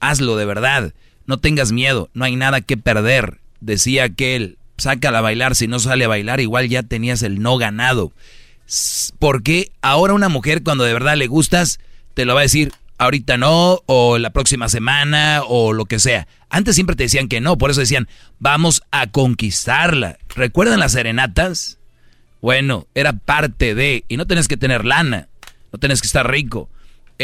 hazlo 0.00 0.36
de 0.36 0.46
verdad, 0.46 0.94
no 1.26 1.40
tengas 1.40 1.72
miedo, 1.72 2.08
no 2.14 2.24
hay 2.24 2.36
nada 2.36 2.62
que 2.62 2.78
perder. 2.78 3.41
Decía 3.62 4.02
aquel, 4.02 4.58
sácala 4.76 5.18
a 5.18 5.22
bailar, 5.22 5.54
si 5.54 5.68
no 5.68 5.78
sale 5.78 6.04
a 6.04 6.08
bailar, 6.08 6.40
igual 6.40 6.68
ya 6.68 6.82
tenías 6.82 7.22
el 7.22 7.40
no 7.40 7.58
ganado. 7.58 8.12
Porque 9.20 9.70
ahora 9.82 10.14
una 10.14 10.28
mujer 10.28 10.64
cuando 10.64 10.82
de 10.82 10.92
verdad 10.92 11.16
le 11.16 11.28
gustas, 11.28 11.78
te 12.14 12.24
lo 12.24 12.34
va 12.34 12.40
a 12.40 12.42
decir 12.42 12.72
ahorita 12.98 13.36
no, 13.36 13.80
o 13.86 14.18
la 14.18 14.30
próxima 14.30 14.68
semana, 14.68 15.42
o 15.46 15.72
lo 15.72 15.84
que 15.84 16.00
sea. 16.00 16.26
Antes 16.50 16.74
siempre 16.74 16.96
te 16.96 17.04
decían 17.04 17.28
que 17.28 17.40
no, 17.40 17.56
por 17.56 17.70
eso 17.70 17.80
decían, 17.80 18.08
vamos 18.40 18.82
a 18.90 19.06
conquistarla. 19.06 20.18
¿Recuerdan 20.34 20.80
las 20.80 20.92
serenatas? 20.92 21.78
Bueno, 22.40 22.88
era 22.94 23.12
parte 23.12 23.76
de, 23.76 24.04
y 24.08 24.16
no 24.16 24.26
tenés 24.26 24.48
que 24.48 24.56
tener 24.56 24.84
lana, 24.84 25.28
no 25.72 25.78
tenés 25.78 26.00
que 26.00 26.06
estar 26.08 26.28
rico. 26.28 26.68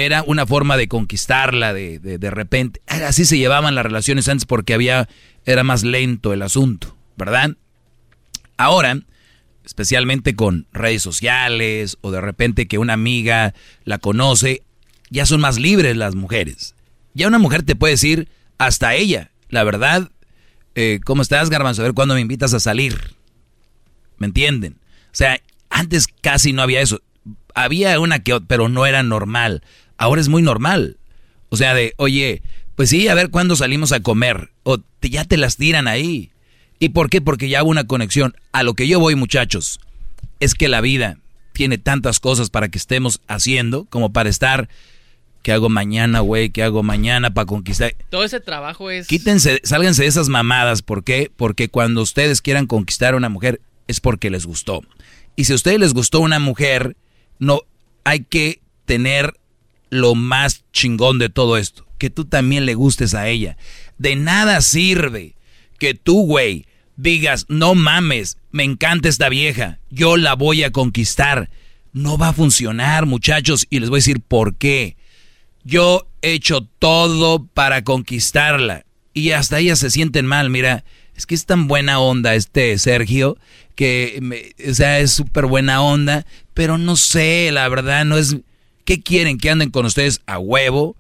Era 0.05 0.23
una 0.23 0.47
forma 0.47 0.77
de 0.77 0.89
conquistarla 0.89 1.73
de, 1.73 1.99
de, 1.99 2.19
de 2.19 2.31
repente. 2.31 2.81
Así 2.87 3.25
se 3.25 3.39
llevaban 3.39 3.75
las 3.75 3.85
relaciones 3.85 4.29
antes 4.29 4.47
porque 4.47 4.75
había, 4.75 5.09
era 5.45 5.65
más 5.65 5.83
lento 5.83 6.33
el 6.33 6.43
asunto, 6.43 6.97
¿verdad? 7.17 7.57
Ahora, 8.57 9.01
especialmente 9.65 10.35
con 10.35 10.67
redes 10.73 11.03
sociales 11.03 11.99
o 12.01 12.11
de 12.11 12.21
repente 12.21 12.67
que 12.67 12.79
una 12.79 12.95
amiga 12.95 13.55
la 13.85 13.99
conoce, 13.99 14.63
ya 15.11 15.27
son 15.27 15.41
más 15.41 15.59
libres 15.59 15.97
las 15.97 16.15
mujeres. 16.15 16.75
Ya 17.15 17.29
una 17.29 17.39
mujer 17.39 17.63
te 17.63 17.77
puede 17.77 17.95
decir, 17.95 18.29
hasta 18.57 18.95
ella, 18.95 19.31
la 19.49 19.65
verdad, 19.65 20.11
eh, 20.75 21.01
¿cómo 21.05 21.23
estás, 21.23 21.51
Garbanzo? 21.51 21.83
A 21.83 21.85
ver 21.85 21.95
cuándo 21.95 22.15
me 22.15 22.21
invitas 22.21 22.55
a 22.55 22.61
salir. 22.61 23.15
¿Me 24.17 24.27
entienden? 24.27 24.79
O 25.07 25.17
sea, 25.19 25.41
antes 25.71 26.07
casi 26.21 26.53
no 26.53 26.63
había 26.63 26.81
eso. 26.81 27.03
Había 27.55 27.99
una 28.01 28.21
que, 28.21 28.41
pero 28.41 28.69
no 28.69 28.87
era 28.87 29.03
normal. 29.03 29.63
Ahora 29.99 30.21
es 30.21 30.29
muy 30.29 30.41
normal. 30.43 30.97
O 31.51 31.57
sea, 31.57 31.75
de, 31.75 31.93
oye, 31.99 32.43
pues 32.77 32.89
sí, 32.91 33.09
a 33.09 33.15
ver 33.15 33.31
cuándo 33.31 33.57
salimos 33.57 33.93
a 33.93 34.01
comer. 34.01 34.51
O 34.63 34.79
te- 34.79 35.11
ya 35.11 35.25
te 35.25 35.37
las 35.37 35.57
tiran 35.57 35.89
ahí. 35.89 36.31
¿Y 36.79 36.91
por 36.91 37.11
qué? 37.11 37.21
Porque 37.21 37.49
ya 37.49 37.63
hubo 37.63 37.71
una 37.71 37.85
conexión. 37.87 38.35
A 38.53 38.63
lo 38.63 38.75
que 38.75 38.87
yo 38.89 39.01
voy, 39.01 39.15
muchachos, 39.17 39.81
es 40.41 40.55
que 40.55 40.69
la 40.69 40.81
vida 40.81 41.19
tiene 41.53 41.77
tantas 41.79 42.21
cosas 42.21 42.51
para 42.51 42.69
que 42.69 42.79
estemos 42.79 43.21
haciendo 43.27 43.85
como 43.87 44.13
para 44.13 44.29
estar, 44.31 44.69
¿qué 45.43 45.51
hago 45.53 45.69
mañana, 45.69 46.21
güey? 46.21 46.51
¿Qué 46.51 46.63
hago 46.63 46.85
mañana 46.85 47.35
para 47.35 47.47
conquistar? 47.47 47.97
Todo 48.11 48.23
ese 48.23 48.39
trabajo 48.39 48.91
es... 48.91 49.09
Quítense, 49.09 49.61
sálganse 49.65 50.03
de 50.03 50.09
esas 50.09 50.29
mamadas. 50.29 50.83
¿Por 50.83 51.03
qué? 51.03 51.33
Porque 51.37 51.69
cuando 51.69 52.03
ustedes 52.03 52.41
quieran 52.43 52.67
conquistar 52.67 53.15
a 53.15 53.17
una 53.17 53.29
mujer 53.29 53.61
es 53.89 53.99
porque 53.99 54.31
les 54.31 54.47
gustó. 54.47 54.83
Y 55.35 55.45
si 55.45 55.53
a 55.53 55.57
ustedes 55.57 55.81
les 55.81 55.95
gustó 55.95 56.21
una 56.21 56.39
mujer, 56.39 56.97
no 57.41 57.63
hay 58.05 58.21
que 58.21 58.61
tener 58.85 59.35
lo 59.91 60.15
más 60.15 60.65
chingón 60.73 61.19
de 61.19 61.29
todo 61.29 61.57
esto. 61.57 61.87
Que 61.99 62.11
tú 62.11 62.25
también 62.25 62.67
le 62.67 62.75
gustes 62.75 63.15
a 63.15 63.29
ella. 63.29 63.57
De 63.99 64.17
nada 64.17 64.61
sirve 64.61 65.35
que 65.79 65.95
tú, 65.95 66.27
güey, 66.27 66.67
digas, 66.97 67.47
no 67.49 67.75
mames, 67.75 68.39
me 68.51 68.65
encanta 68.65 69.09
esta 69.09 69.29
vieja, 69.29 69.79
yo 69.91 70.17
la 70.17 70.35
voy 70.35 70.65
a 70.65 70.71
conquistar. 70.71 71.51
No 71.93 72.19
va 72.19 72.29
a 72.29 72.33
funcionar, 72.33 73.07
muchachos, 73.07 73.67
y 73.71 73.81
les 73.81 73.89
voy 73.89 73.99
a 73.99 74.01
decir 74.01 74.21
por 74.21 74.57
qué. 74.57 74.97
Yo 75.65 76.07
he 76.23 76.33
hecho 76.33 76.63
todo 76.79 77.47
para 77.47 77.83
conquistarla 77.83 78.85
y 79.15 79.31
hasta 79.31 79.59
ellas 79.59 79.79
se 79.79 79.91
sienten 79.91 80.27
mal. 80.27 80.51
Mira, 80.51 80.85
es 81.17 81.27
que 81.27 81.35
es 81.35 81.47
tan 81.47 81.67
buena 81.67 81.99
onda 82.01 82.35
este 82.35 82.79
Sergio, 82.79 83.39
que, 83.75 84.53
o 84.69 84.75
sea, 84.75 84.99
es 85.01 85.13
súper 85.13 85.47
buena 85.47 85.83
onda, 85.83 86.27
pero 86.55 86.79
no 86.79 86.97
sé, 86.97 87.51
la 87.53 87.69
verdad, 87.69 88.05
no 88.05 88.19
es... 88.19 88.37
¿Qué 88.89 89.03
quieren? 89.03 89.37
Que 89.37 89.51
anden 89.51 89.71
con 89.71 89.85
ustedes 89.85 90.23
a 90.25 90.39
huevo. 90.39 90.97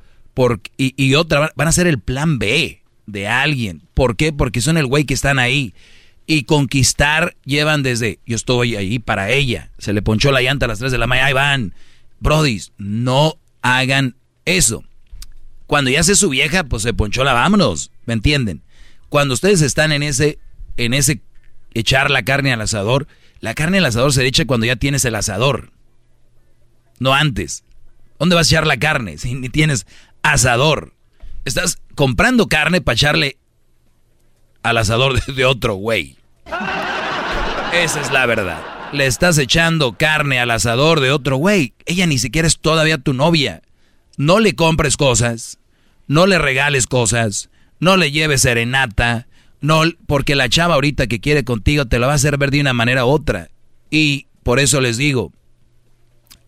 y, 0.76 0.92
y 1.02 1.14
otra, 1.14 1.50
van 1.56 1.68
a 1.68 1.72
ser 1.72 1.86
el 1.86 1.98
plan 1.98 2.38
B 2.38 2.82
de 3.06 3.26
alguien. 3.26 3.80
¿Por 3.94 4.14
qué? 4.14 4.30
Porque 4.30 4.60
son 4.60 4.76
el 4.76 4.84
güey 4.84 5.04
que 5.06 5.14
están 5.14 5.38
ahí. 5.38 5.72
Y 6.26 6.42
conquistar 6.42 7.34
llevan 7.46 7.82
desde, 7.82 8.18
yo 8.26 8.36
estoy 8.36 8.76
ahí 8.76 8.98
para 8.98 9.30
ella. 9.30 9.70
Se 9.78 9.94
le 9.94 10.02
ponchó 10.02 10.32
la 10.32 10.42
llanta 10.42 10.66
a 10.66 10.68
las 10.68 10.80
3 10.80 10.92
de 10.92 10.98
la 10.98 11.06
mañana, 11.06 11.28
ahí 11.28 11.32
van. 11.32 11.72
Brodis, 12.20 12.72
no 12.76 13.38
hagan 13.62 14.16
eso. 14.44 14.84
Cuando 15.66 15.90
ya 15.90 16.02
se 16.02 16.14
su 16.14 16.28
vieja, 16.28 16.64
pues 16.64 16.82
se 16.82 16.92
ponchó 16.92 17.24
la 17.24 17.32
vámonos, 17.32 17.90
¿me 18.04 18.12
entienden? 18.12 18.60
Cuando 19.08 19.32
ustedes 19.32 19.62
están 19.62 19.92
en 19.92 20.02
ese, 20.02 20.38
en 20.76 20.92
ese 20.92 21.22
echar 21.72 22.10
la 22.10 22.22
carne 22.22 22.52
al 22.52 22.60
asador, 22.60 23.06
la 23.40 23.54
carne 23.54 23.78
al 23.78 23.86
asador 23.86 24.12
se 24.12 24.26
echa 24.26 24.44
cuando 24.44 24.66
ya 24.66 24.76
tienes 24.76 25.06
el 25.06 25.14
asador. 25.14 25.72
No 26.98 27.14
antes. 27.14 27.64
¿Dónde 28.18 28.34
vas 28.34 28.46
a 28.46 28.54
echar 28.54 28.66
la 28.66 28.78
carne 28.78 29.18
si 29.18 29.34
ni 29.34 29.48
tienes 29.48 29.86
asador? 30.22 30.94
Estás 31.44 31.78
comprando 31.94 32.46
carne 32.46 32.80
para 32.80 32.94
echarle 32.94 33.38
al 34.62 34.78
asador 34.78 35.24
de, 35.24 35.44
otro 35.44 35.74
güey. 35.74 36.16
Esa 37.72 38.00
es 38.00 38.10
la 38.12 38.26
verdad. 38.26 38.60
Le 38.92 39.06
estás 39.06 39.38
echando 39.38 39.96
carne 39.96 40.40
al 40.40 40.50
asador 40.50 41.00
de 41.00 41.12
otro 41.12 41.36
güey. 41.36 41.74
Ella 41.86 42.06
ni 42.06 42.18
siquiera 42.18 42.48
es 42.48 42.58
todavía 42.58 42.98
tu 42.98 43.12
novia. 43.12 43.62
No 44.16 44.40
le 44.40 44.54
compres 44.54 44.96
cosas, 44.96 45.58
no 46.06 46.26
le 46.26 46.38
regales 46.38 46.86
cosas, 46.86 47.50
no 47.78 47.96
le 47.96 48.10
lleves 48.10 48.42
serenata, 48.42 49.28
no, 49.60 49.82
porque 50.06 50.34
la 50.34 50.48
chava 50.48 50.74
ahorita 50.74 51.06
que 51.06 51.20
quiere 51.20 51.44
contigo 51.44 51.86
te 51.86 51.98
la 51.98 52.06
va 52.06 52.14
a 52.14 52.16
hacer 52.16 52.36
ver 52.38 52.50
de 52.50 52.60
una 52.60 52.72
manera 52.72 53.04
u 53.04 53.08
otra. 53.08 53.48
Y 53.90 54.26
por 54.42 54.58
eso 54.58 54.80
les 54.80 54.96
digo, 54.96 55.32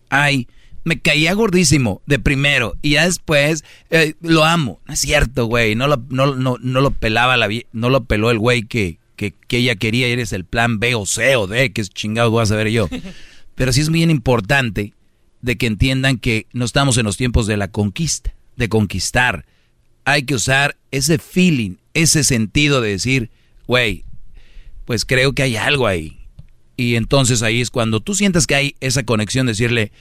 ay, 0.09 0.47
me 0.83 0.99
caía 0.99 1.33
gordísimo 1.33 2.01
de 2.05 2.19
primero 2.19 2.75
y 2.81 2.91
ya 2.91 3.05
después 3.05 3.63
eh, 3.89 4.15
lo 4.21 4.45
amo. 4.45 4.81
No 4.87 4.93
es 4.93 4.99
cierto, 4.99 5.45
güey, 5.45 5.75
no 5.75 5.87
lo, 5.87 6.03
no, 6.09 6.35
no, 6.35 6.57
no 6.59 6.81
lo 6.81 6.91
pelaba 6.91 7.37
la 7.37 7.47
no 7.71 7.89
lo 7.89 8.05
peló 8.05 8.31
el 8.31 8.39
güey 8.39 8.63
que, 8.63 8.99
que, 9.15 9.33
que, 9.47 9.57
ella 9.57 9.75
quería, 9.75 10.07
eres 10.07 10.33
el 10.33 10.45
plan 10.45 10.79
B 10.79 10.95
o 10.95 11.05
C 11.05 11.35
o 11.35 11.47
D, 11.47 11.71
que 11.71 11.81
es 11.81 11.89
chingado 11.89 12.31
voy 12.31 12.43
a 12.43 12.47
saber 12.47 12.69
yo. 12.69 12.89
Pero 13.55 13.73
sí 13.73 13.81
es 13.81 13.89
bien 13.89 14.09
importante 14.09 14.93
de 15.41 15.57
que 15.57 15.67
entiendan 15.67 16.17
que 16.17 16.47
no 16.53 16.65
estamos 16.65 16.97
en 16.97 17.05
los 17.05 17.17
tiempos 17.17 17.47
de 17.47 17.57
la 17.57 17.69
conquista, 17.69 18.33
de 18.55 18.69
conquistar. 18.69 19.45
Hay 20.05 20.23
que 20.23 20.35
usar 20.35 20.77
ese 20.91 21.19
feeling, 21.19 21.75
ese 21.93 22.23
sentido 22.23 22.81
de 22.81 22.91
decir, 22.91 23.29
güey, 23.67 24.05
pues 24.85 25.05
creo 25.05 25.33
que 25.33 25.43
hay 25.43 25.55
algo 25.57 25.87
ahí. 25.87 26.17
Y 26.77 26.95
entonces 26.95 27.43
ahí 27.43 27.61
es 27.61 27.69
cuando 27.69 27.99
tú 27.99 28.15
sientas 28.15 28.47
que 28.47 28.55
hay 28.55 28.75
esa 28.79 29.03
conexión, 29.03 29.45
decirle, 29.45 29.91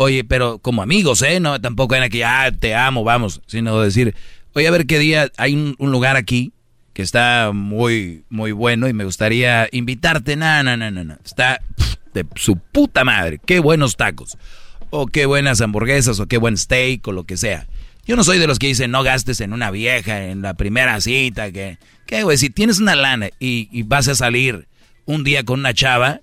oye, 0.00 0.24
pero 0.24 0.58
como 0.58 0.82
amigos, 0.82 1.22
¿eh? 1.22 1.40
No, 1.40 1.60
tampoco 1.60 1.94
era 1.94 2.08
que 2.08 2.18
ya 2.18 2.50
te 2.52 2.74
amo, 2.74 3.04
vamos, 3.04 3.42
sino 3.46 3.80
decir, 3.80 4.14
oye, 4.54 4.66
a 4.66 4.70
ver 4.70 4.86
qué 4.86 4.98
día 4.98 5.30
hay 5.36 5.54
un, 5.54 5.76
lugar 5.78 6.16
aquí 6.16 6.52
que 6.92 7.02
está 7.02 7.50
muy, 7.52 8.24
muy 8.30 8.52
bueno 8.52 8.88
y 8.88 8.92
me 8.92 9.04
gustaría 9.04 9.68
invitarte. 9.72 10.36
No, 10.36 10.62
no, 10.62 10.76
no, 10.76 10.90
no, 10.90 11.04
no. 11.04 11.18
Está 11.24 11.60
de 12.14 12.26
su 12.34 12.56
puta 12.56 13.04
madre. 13.04 13.40
Qué 13.44 13.60
buenos 13.60 13.96
tacos 13.96 14.36
o 14.90 15.06
qué 15.06 15.26
buenas 15.26 15.60
hamburguesas, 15.60 16.18
o 16.20 16.26
qué 16.26 16.36
buen 16.36 16.56
steak, 16.56 17.06
o 17.06 17.12
lo 17.12 17.24
que 17.24 17.36
sea. 17.36 17.66
Yo 18.06 18.16
no 18.16 18.24
soy 18.24 18.38
de 18.38 18.46
los 18.46 18.58
que 18.58 18.66
dicen 18.66 18.90
no 18.90 19.02
gastes 19.02 19.40
en 19.40 19.52
una 19.52 19.70
vieja, 19.70 20.26
en 20.26 20.42
la 20.42 20.54
primera 20.54 21.00
cita, 21.00 21.52
que, 21.52 21.78
¿qué, 22.06 22.24
güey? 22.24 22.38
Si 22.38 22.50
tienes 22.50 22.80
una 22.80 22.96
lana 22.96 23.30
y, 23.38 23.82
vas 23.84 24.08
a 24.08 24.14
salir 24.14 24.66
un 25.06 25.24
día 25.24 25.44
con 25.44 25.60
una 25.60 25.74
chava, 25.74 26.20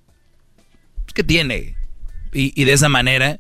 pues, 1.04 1.14
¿qué 1.14 1.24
tiene? 1.24 1.76
Y, 2.34 2.64
de 2.66 2.74
esa 2.74 2.90
manera 2.90 3.40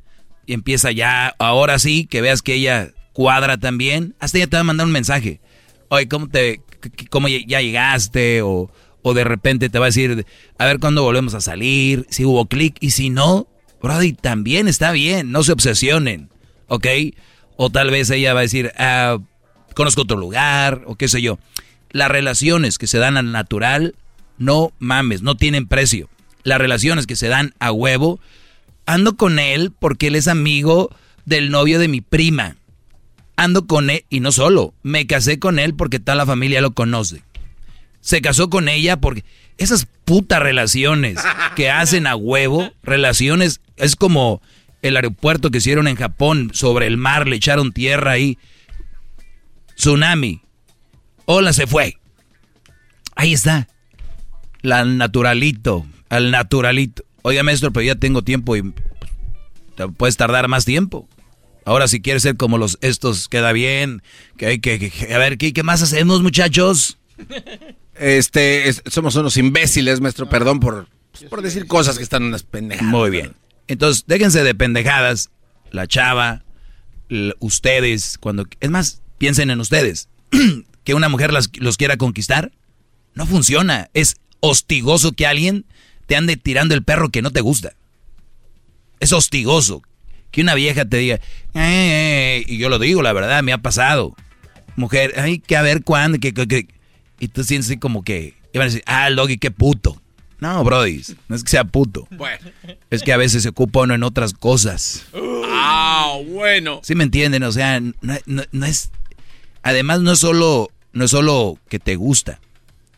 empieza 0.54 0.92
ya, 0.92 1.36
ahora 1.40 1.80
sí, 1.80 2.06
que 2.06 2.22
veas 2.22 2.42
que 2.42 2.56
ella 2.56 2.92
cuadra 3.14 3.58
también, 3.58 4.16
hasta 4.20 4.38
ella 4.38 4.48
te 4.48 4.58
va 4.58 4.62
a 4.62 4.66
mandar 4.66 4.88
un 4.88 4.94
mensaje. 4.94 5.42
Oye, 5.90 6.08
¿cómo, 6.08 6.28
te, 6.28 6.62
cómo 7.10 7.28
ya 7.28 7.62
llegaste? 7.62 8.42
O, 8.42 8.72
o 9.02 9.14
de 9.14 9.24
repente 9.24 9.70
te 9.70 9.80
va 9.80 9.86
a 9.86 9.90
decir, 9.90 10.26
a 10.58 10.66
ver 10.66 10.80
cuándo 10.80 11.04
volvemos 11.04 11.34
a 11.34 11.42
salir, 11.42 12.06
si 12.10 12.26
hubo 12.26 12.46
clic, 12.48 12.78
y 12.80 12.92
si 12.92 13.10
no, 13.10 13.48
Brody, 13.82 14.14
también 14.14 14.68
está 14.68 14.92
bien, 14.92 15.32
no 15.32 15.44
se 15.44 15.54
obsesionen, 15.54 16.30
¿ok? 16.68 16.88
O 17.56 17.70
tal 17.70 17.90
vez 17.90 18.10
ella 18.10 18.34
va 18.34 18.42
a 18.42 18.44
decir, 18.44 18.72
ah, 18.78 19.20
conozco 19.76 20.02
otro 20.02 20.18
lugar, 20.18 20.84
o 20.86 20.96
qué 20.96 21.08
sé 21.08 21.22
yo. 21.22 21.40
Las 21.92 22.10
relaciones 22.10 22.78
que 22.78 22.88
se 22.88 22.98
dan 22.98 23.18
al 23.18 23.32
natural, 23.32 23.96
no 24.38 24.74
mames, 24.80 25.22
no 25.22 25.36
tienen 25.36 25.68
precio. 25.68 26.10
Las 26.44 26.60
relaciones 26.60 27.08
que 27.08 27.16
se 27.16 27.28
dan 27.28 27.54
a 27.60 27.72
huevo, 27.72 28.20
ando 28.88 29.16
con 29.18 29.38
él 29.38 29.72
porque 29.78 30.08
él 30.08 30.16
es 30.16 30.28
amigo 30.28 30.90
del 31.26 31.52
novio 31.52 31.78
de 31.78 31.88
mi 31.88 32.02
prima. 32.02 32.56
Ando 33.36 33.68
con 33.68 33.92
él, 33.92 34.04
y 34.10 34.22
no 34.22 34.32
solo, 34.32 34.74
me 34.82 35.06
casé 35.06 35.38
con 35.38 35.60
él 35.60 35.76
porque 35.76 36.00
toda 36.00 36.16
la 36.16 36.26
familia 36.26 36.62
lo 36.62 36.72
conoce. 36.72 37.22
Se 38.02 38.22
casó 38.22 38.50
con 38.50 38.70
ella 38.70 38.98
porque 38.98 39.24
esas 39.60 39.88
putas 40.06 40.40
relaciones 40.40 41.20
que 41.56 41.70
hacen 41.70 42.08
a 42.08 42.16
huevo, 42.16 42.72
relaciones, 42.82 43.62
es 43.76 43.96
como 43.96 44.42
el 44.82 44.96
aeropuerto 44.96 45.52
que 45.52 45.58
hicieron 45.60 45.88
en 45.88 45.98
Japón 45.98 46.52
sobre 46.54 46.88
el 46.88 46.98
mar, 46.98 47.28
le 47.28 47.36
echaron 47.36 47.74
tierra 47.74 48.12
ahí. 48.12 48.40
Tsunami. 49.76 50.42
Hola, 51.26 51.52
se 51.54 51.68
fue. 51.68 51.98
Ahí 53.16 53.34
está. 53.34 53.68
La 54.62 54.86
naturalito, 54.86 55.86
al 56.10 56.32
naturalito. 56.32 57.04
Oiga, 57.28 57.44
maestro, 57.44 57.74
pero 57.74 57.84
ya 57.86 57.96
tengo 57.96 58.22
tiempo 58.22 58.56
y 58.56 58.74
te 59.76 59.86
puedes 59.90 60.16
tardar 60.16 60.48
más 60.48 60.64
tiempo. 60.64 61.10
Ahora 61.66 61.90
si 61.90 62.02
quieres 62.02 62.24
ser 62.24 62.38
como 62.38 62.58
los 62.58 62.78
estos 62.80 63.28
queda 63.28 63.52
bien, 63.52 64.02
que 64.38 64.46
hay 64.46 64.60
que, 64.60 64.94
a 65.14 65.18
ver, 65.18 65.38
¿qué, 65.38 65.52
¿qué 65.52 65.62
más 65.62 65.82
hacemos, 65.82 66.24
muchachos? 66.24 67.00
Este, 67.96 68.72
somos 68.90 69.16
unos 69.18 69.36
imbéciles, 69.36 70.00
maestro, 70.00 70.30
perdón 70.30 70.62
por, 70.62 70.88
por 71.30 71.42
decir 71.42 71.68
cosas 71.68 71.98
que 71.98 72.04
están 72.04 72.24
unas 72.24 72.44
pendejadas. 72.44 72.90
Muy 72.90 73.10
bien. 73.10 73.34
Entonces, 73.68 74.06
déjense 74.08 74.42
de 74.44 74.56
pendejadas. 74.56 75.30
La 75.72 75.86
chava, 75.86 76.46
ustedes, 77.40 78.18
cuando... 78.20 78.46
Es 78.62 78.70
más, 78.70 79.02
piensen 79.18 79.50
en 79.50 79.60
ustedes. 79.60 80.08
que 80.86 80.94
una 80.94 81.10
mujer 81.10 81.34
los 81.34 81.76
quiera 81.76 81.98
conquistar, 81.98 82.54
no 83.16 83.26
funciona. 83.26 83.90
Es 83.94 84.16
hostigoso 84.40 85.12
que 85.12 85.28
alguien 85.28 85.66
te 86.08 86.16
ande 86.16 86.38
tirando 86.38 86.74
el 86.74 86.84
perro 86.84 87.10
que 87.10 87.22
no 87.22 87.32
te 87.32 87.42
gusta. 87.42 87.74
Es 89.00 89.14
hostigoso. 89.14 89.84
Que 90.32 90.42
una 90.42 90.56
vieja 90.56 90.86
te 90.86 90.98
diga, 90.98 91.20
eh, 91.54 92.44
y 92.48 92.58
yo 92.58 92.70
lo 92.70 92.80
digo, 92.80 93.02
la 93.02 93.14
verdad, 93.14 93.44
me 93.44 93.54
ha 93.54 93.60
pasado. 93.60 94.16
Mujer, 94.76 95.20
hay 95.20 95.40
que 95.40 95.56
a 95.56 95.62
ver 95.62 95.84
cuándo, 95.84 96.20
que, 96.20 96.34
que 96.34 96.68
y 97.20 97.28
tú 97.30 97.44
sientes 97.44 97.76
como 97.80 98.04
que 98.04 98.36
iban 98.54 98.66
a 98.66 98.70
decir, 98.70 98.84
ah, 98.86 99.10
doggy, 99.10 99.38
qué 99.38 99.52
puto. 99.52 100.02
No, 100.40 100.64
Brody, 100.64 101.02
no 101.28 101.36
es 101.36 101.44
que 101.44 101.50
sea 101.50 101.64
puto. 101.64 102.08
Bueno. 102.12 102.52
Es 102.92 103.02
que 103.02 103.12
a 103.12 103.18
veces 103.18 103.44
se 103.44 103.50
ocupa 103.50 103.82
uno 103.82 103.96
en 103.96 104.04
otras 104.04 104.34
cosas. 104.34 105.06
Ah, 105.50 106.16
bueno. 106.28 106.80
¿Sí 106.84 106.94
me 106.94 107.04
entienden? 107.04 107.44
O 107.44 107.52
sea, 107.52 107.80
no, 107.80 108.66
es... 108.66 108.92
Además, 109.64 110.02
no 110.02 110.12
es, 110.12 110.20
solo, 110.20 110.70
no 110.94 111.06
es 111.06 111.12
solo 111.12 111.58
que 111.70 111.80
te 111.80 111.96
gusta. 111.96 112.40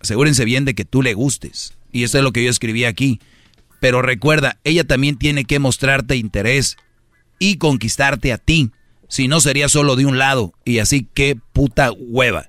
Asegúrense 0.01 0.43
bien 0.43 0.65
de 0.65 0.75
que 0.75 0.85
tú 0.85 1.01
le 1.01 1.13
gustes. 1.13 1.73
Y 1.91 2.03
esto 2.03 2.17
es 2.17 2.23
lo 2.23 2.31
que 2.31 2.43
yo 2.43 2.49
escribí 2.49 2.85
aquí. 2.85 3.19
Pero 3.79 4.01
recuerda, 4.01 4.59
ella 4.63 4.83
también 4.83 5.17
tiene 5.17 5.45
que 5.45 5.59
mostrarte 5.59 6.15
interés 6.15 6.77
y 7.39 7.57
conquistarte 7.57 8.33
a 8.33 8.37
ti. 8.37 8.71
Si 9.07 9.27
no, 9.27 9.39
sería 9.39 9.69
solo 9.69 9.95
de 9.95 10.05
un 10.05 10.17
lado. 10.17 10.53
Y 10.65 10.79
así, 10.79 11.07
qué 11.13 11.37
puta 11.53 11.91
hueva 11.91 12.47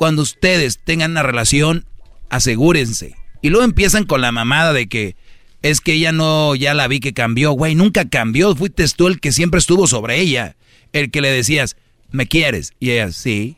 cuando 0.00 0.22
ustedes 0.22 0.80
tengan 0.82 1.10
una 1.10 1.22
relación, 1.22 1.84
asegúrense. 2.30 3.16
Y 3.42 3.50
luego 3.50 3.66
empiezan 3.66 4.06
con 4.06 4.22
la 4.22 4.32
mamada 4.32 4.72
de 4.72 4.88
que 4.88 5.14
es 5.60 5.82
que 5.82 5.92
ella 5.92 6.10
no, 6.10 6.54
ya 6.54 6.72
la 6.72 6.88
vi 6.88 7.00
que 7.00 7.12
cambió. 7.12 7.52
Güey, 7.52 7.74
nunca 7.74 8.08
cambió. 8.08 8.56
Fuiste 8.56 8.82
tú 8.96 9.08
el 9.08 9.20
que 9.20 9.30
siempre 9.30 9.58
estuvo 9.58 9.86
sobre 9.86 10.18
ella. 10.18 10.56
El 10.94 11.10
que 11.10 11.20
le 11.20 11.30
decías, 11.30 11.76
¿me 12.12 12.26
quieres? 12.26 12.72
Y 12.80 12.92
ella, 12.92 13.12
sí. 13.12 13.56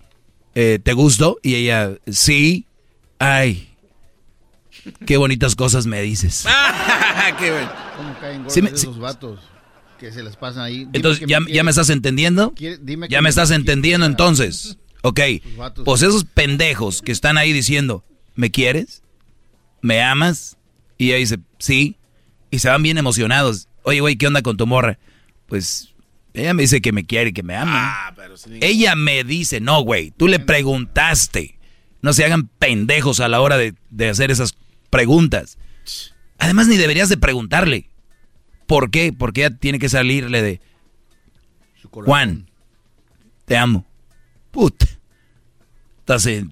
Eh, 0.56 0.80
¿Te 0.82 0.94
gustó? 0.94 1.38
Y 1.44 1.54
ella, 1.54 1.92
sí. 2.10 2.66
Ay, 3.20 3.68
qué 5.06 5.16
bonitas 5.16 5.54
cosas 5.54 5.86
me 5.86 6.00
dices. 6.02 6.44
qué 7.38 7.50
bueno. 7.50 7.72
¿Cómo 7.96 8.18
caen 8.20 8.44
sí, 8.48 8.60
esos 8.60 8.98
vatos 8.98 9.40
que 9.98 10.12
se 10.12 10.22
les 10.22 10.36
pasan 10.36 10.64
ahí? 10.64 10.88
entonces, 10.92 11.24
¿ya, 11.26 11.40
me, 11.40 11.50
¿ya 11.52 11.62
me 11.62 11.70
estás 11.70 11.90
entendiendo? 11.90 12.54
¿Ya 13.08 13.22
me 13.22 13.28
estás 13.28 13.50
entendiendo 13.50 14.06
entonces? 14.06 14.78
Ok, 15.02 15.20
pues 15.84 16.02
esos 16.02 16.24
pendejos 16.24 17.02
que 17.02 17.10
están 17.10 17.36
ahí 17.36 17.52
diciendo, 17.52 18.04
¿me 18.34 18.50
quieres? 18.50 19.02
¿Me 19.80 20.00
amas? 20.00 20.56
Y 20.96 21.08
ella 21.08 21.16
dice, 21.16 21.38
sí. 21.58 21.96
Y 22.50 22.60
se 22.60 22.68
van 22.68 22.82
bien 22.82 22.98
emocionados. 22.98 23.68
Oye, 23.82 24.00
güey, 24.00 24.16
¿qué 24.16 24.28
onda 24.28 24.42
con 24.42 24.56
tu 24.56 24.66
morra? 24.66 24.98
Pues 25.46 25.92
ella 26.34 26.54
me 26.54 26.62
dice 26.62 26.80
que 26.80 26.92
me 26.92 27.04
quiere 27.04 27.30
y 27.30 27.32
que 27.32 27.42
me 27.42 27.56
ama. 27.56 27.72
Ah, 27.74 28.14
ella 28.60 28.94
me 28.94 29.24
dice, 29.24 29.60
no, 29.60 29.82
güey, 29.82 30.12
tú 30.12 30.28
le 30.28 30.38
preguntaste. 30.38 31.58
No 32.00 32.12
se 32.12 32.24
hagan 32.24 32.48
pendejos 32.58 33.20
a 33.20 33.28
la 33.28 33.40
hora 33.40 33.56
de, 33.56 33.74
de 33.90 34.08
hacer 34.08 34.30
esas 34.30 34.54
preguntas. 34.92 35.58
Además, 36.38 36.68
ni 36.68 36.76
deberías 36.76 37.08
de 37.08 37.16
preguntarle. 37.16 37.88
¿Por 38.66 38.90
qué? 38.90 39.12
Porque 39.12 39.40
ella 39.46 39.56
tiene 39.56 39.78
que 39.78 39.88
salirle 39.88 40.42
de... 40.42 40.60
Juan, 41.90 42.50
te 43.46 43.56
amo. 43.56 43.86
Put. 44.50 44.84
Se 46.18 46.46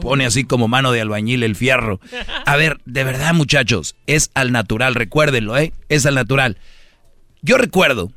pone 0.00 0.26
así 0.26 0.44
como 0.44 0.66
mano 0.66 0.90
de 0.90 1.00
albañil 1.00 1.44
el 1.44 1.54
fierro. 1.54 2.00
A 2.44 2.56
ver, 2.56 2.80
de 2.86 3.04
verdad, 3.04 3.34
muchachos, 3.34 3.94
es 4.06 4.30
al 4.34 4.50
natural, 4.50 4.96
recuérdenlo, 4.96 5.56
¿eh? 5.56 5.72
Es 5.88 6.06
al 6.06 6.16
natural. 6.16 6.58
Yo 7.40 7.56
recuerdo 7.56 8.10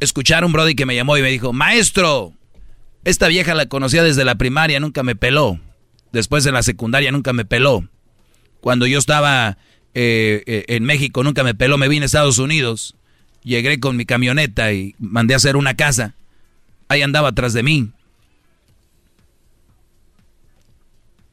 escuchar 0.00 0.42
a 0.42 0.46
un 0.46 0.52
brody 0.52 0.74
que 0.74 0.86
me 0.86 0.96
llamó 0.96 1.16
y 1.16 1.22
me 1.22 1.30
dijo, 1.30 1.52
maestro, 1.52 2.32
esta 3.04 3.28
vieja 3.28 3.54
la 3.54 3.66
conocía 3.66 4.02
desde 4.02 4.24
la 4.24 4.34
primaria, 4.34 4.80
nunca 4.80 5.04
me 5.04 5.14
peló. 5.14 5.60
Después 6.10 6.42
de 6.42 6.50
la 6.50 6.64
secundaria 6.64 7.12
nunca 7.12 7.32
me 7.32 7.44
peló. 7.44 7.88
Cuando 8.60 8.86
yo 8.86 8.98
estaba 8.98 9.58
eh, 9.94 10.42
eh, 10.46 10.64
en 10.68 10.84
México 10.84 11.24
nunca 11.24 11.42
me 11.42 11.54
peló, 11.54 11.78
me 11.78 11.88
vine 11.88 12.04
a 12.04 12.06
Estados 12.06 12.38
Unidos. 12.38 12.94
Llegué 13.42 13.80
con 13.80 13.96
mi 13.96 14.04
camioneta 14.04 14.72
y 14.72 14.94
mandé 14.98 15.34
a 15.34 15.38
hacer 15.38 15.56
una 15.56 15.74
casa. 15.74 16.14
Ahí 16.88 17.02
andaba 17.02 17.28
atrás 17.28 17.52
de 17.52 17.62
mí. 17.62 17.90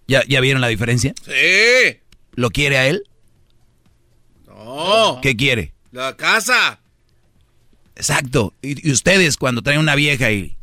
¿Ya, 0.08 0.24
¿Ya 0.28 0.40
vieron 0.40 0.62
la 0.62 0.70
diferencia? 0.70 1.14
Sí. 1.26 2.00
¿Lo 2.34 2.50
quiere 2.50 2.78
a 2.78 2.88
él? 2.88 3.04
No. 4.48 5.20
¿Qué 5.22 5.36
quiere? 5.36 5.74
La 5.92 6.16
casa. 6.16 6.80
Exacto. 7.96 8.54
Y, 8.62 8.90
ustedes 8.92 9.36
cuando 9.36 9.62
traen 9.62 9.80
una 9.80 9.96
vieja 9.96 10.32
y 10.32 10.56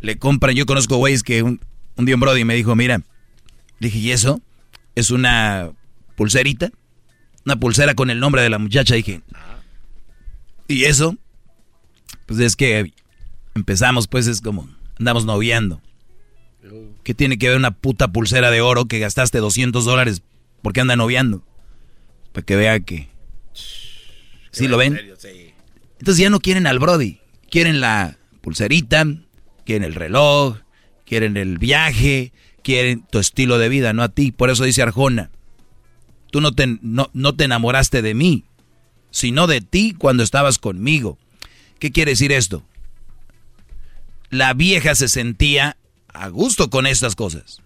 le 0.00 0.18
compran, 0.18 0.54
yo 0.54 0.64
conozco 0.64 0.96
güeyes 0.96 1.22
que 1.22 1.42
un, 1.42 1.60
un 1.96 2.06
día 2.06 2.14
un 2.14 2.20
brody 2.20 2.44
me 2.44 2.54
dijo, 2.54 2.74
mira, 2.74 3.02
dije, 3.80 3.98
¿y 3.98 4.12
eso? 4.12 4.40
Es 4.94 5.10
una 5.10 5.72
pulserita. 6.20 6.70
Una 7.46 7.58
pulsera 7.58 7.94
con 7.94 8.10
el 8.10 8.20
nombre 8.20 8.42
de 8.42 8.50
la 8.50 8.58
muchacha. 8.58 8.94
Dije, 8.94 9.22
¿y 10.68 10.84
eso? 10.84 11.16
Pues 12.26 12.40
es 12.40 12.56
que 12.56 12.92
empezamos, 13.54 14.06
pues 14.06 14.26
es 14.26 14.42
como, 14.42 14.68
andamos 14.98 15.24
noviando. 15.24 15.80
¿Qué 17.04 17.14
tiene 17.14 17.38
que 17.38 17.48
ver 17.48 17.56
una 17.56 17.70
puta 17.70 18.08
pulsera 18.12 18.50
de 18.50 18.60
oro 18.60 18.84
que 18.84 18.98
gastaste 18.98 19.38
200 19.38 19.82
dólares 19.86 20.20
porque 20.60 20.82
anda 20.82 20.94
noviando? 20.94 21.42
Para 22.32 22.44
que 22.44 22.54
vea 22.54 22.80
que... 22.80 23.08
¿Sí 24.50 24.68
lo 24.68 24.76
ven? 24.76 25.00
Entonces 26.00 26.18
ya 26.18 26.28
no 26.28 26.40
quieren 26.40 26.66
al 26.66 26.80
Brody. 26.80 27.18
Quieren 27.50 27.80
la 27.80 28.18
pulserita, 28.42 29.06
quieren 29.64 29.84
el 29.84 29.94
reloj, 29.94 30.58
quieren 31.06 31.38
el 31.38 31.56
viaje, 31.56 32.34
quieren 32.62 33.06
tu 33.10 33.20
estilo 33.20 33.56
de 33.56 33.70
vida, 33.70 33.94
no 33.94 34.02
a 34.02 34.10
ti. 34.10 34.32
Por 34.32 34.50
eso 34.50 34.64
dice 34.64 34.82
Arjona, 34.82 35.30
tú 36.30 36.40
no 36.40 36.52
te, 36.52 36.78
no, 36.82 37.10
no 37.12 37.34
te 37.34 37.44
enamoraste 37.44 38.02
de 38.02 38.14
mí, 38.14 38.44
sino 39.10 39.46
de 39.46 39.60
ti 39.60 39.94
cuando 39.96 40.22
estabas 40.22 40.58
conmigo. 40.58 41.18
¿Qué 41.78 41.90
quiere 41.90 42.12
decir 42.12 42.32
esto? 42.32 42.62
La 44.30 44.54
vieja 44.54 44.94
se 44.94 45.08
sentía 45.08 45.76
a 46.08 46.28
gusto 46.28 46.70
con 46.70 46.86
estas 46.86 47.16
cosas. 47.16 47.62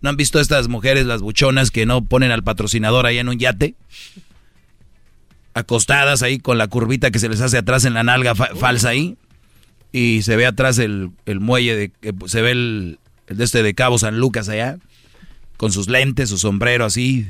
¿No 0.00 0.10
han 0.10 0.16
visto 0.16 0.40
estas 0.40 0.66
mujeres, 0.68 1.06
las 1.06 1.22
buchonas, 1.22 1.70
que 1.70 1.86
no 1.86 2.04
ponen 2.04 2.32
al 2.32 2.42
patrocinador 2.42 3.06
ahí 3.06 3.18
en 3.18 3.28
un 3.28 3.38
yate? 3.38 3.76
Acostadas 5.54 6.22
ahí 6.22 6.40
con 6.40 6.58
la 6.58 6.66
curvita 6.66 7.12
que 7.12 7.20
se 7.20 7.28
les 7.28 7.40
hace 7.40 7.58
atrás 7.58 7.84
en 7.84 7.94
la 7.94 8.02
nalga 8.02 8.34
falsa 8.34 8.88
ahí. 8.88 9.16
Y 9.92 10.22
se 10.22 10.34
ve 10.36 10.46
atrás 10.46 10.78
el, 10.78 11.12
muelle, 11.26 11.76
de, 11.76 12.14
se 12.26 12.42
ve 12.42 12.50
el, 12.50 12.98
de 13.28 13.44
este 13.44 13.62
de 13.62 13.74
Cabo 13.74 13.98
San 13.98 14.18
Lucas 14.18 14.48
allá. 14.48 14.78
Con 15.56 15.70
sus 15.70 15.88
lentes, 15.88 16.30
su 16.30 16.38
sombrero 16.38 16.84
así. 16.84 17.28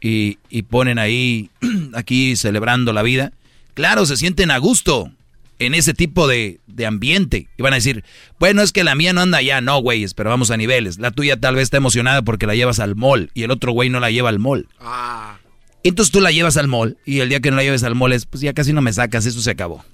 Y, 0.00 0.38
y 0.50 0.62
ponen 0.62 0.98
ahí, 0.98 1.50
aquí 1.94 2.36
celebrando 2.36 2.92
la 2.92 3.02
vida. 3.02 3.32
Claro, 3.74 4.06
se 4.06 4.16
sienten 4.16 4.50
a 4.50 4.58
gusto 4.58 5.10
en 5.58 5.74
ese 5.74 5.94
tipo 5.94 6.26
de, 6.26 6.60
ambiente. 6.86 7.48
Y 7.56 7.62
van 7.62 7.72
a 7.72 7.76
decir, 7.76 8.04
bueno, 8.38 8.62
es 8.62 8.72
que 8.72 8.84
la 8.84 8.94
mía 8.94 9.12
no 9.12 9.22
anda 9.22 9.38
allá. 9.38 9.60
No, 9.60 9.80
güeyes, 9.80 10.14
pero 10.14 10.30
vamos 10.30 10.50
a 10.50 10.56
niveles. 10.56 10.98
La 10.98 11.10
tuya 11.10 11.38
tal 11.38 11.54
vez 11.54 11.64
está 11.64 11.76
emocionada 11.76 12.22
porque 12.22 12.46
la 12.46 12.54
llevas 12.54 12.80
al 12.80 12.96
mall 12.96 13.30
y 13.34 13.42
el 13.42 13.50
otro 13.50 13.72
güey 13.72 13.88
no 13.88 14.00
la 14.00 14.10
lleva 14.10 14.28
al 14.28 14.38
mall. 14.38 14.68
Ah. 14.80 15.38
Entonces 15.82 16.12
tú 16.12 16.20
la 16.20 16.32
llevas 16.32 16.56
al 16.56 16.68
mall 16.68 16.98
y 17.04 17.20
el 17.20 17.28
día 17.28 17.40
que 17.40 17.50
no 17.50 17.56
la 17.56 17.62
lleves 17.62 17.84
al 17.84 17.94
mall 17.94 18.12
es, 18.12 18.26
pues 18.26 18.40
ya 18.40 18.52
casi 18.52 18.72
no 18.72 18.82
me 18.82 18.92
sacas, 18.92 19.24
eso 19.24 19.40
se 19.40 19.50
acabó. 19.50 19.84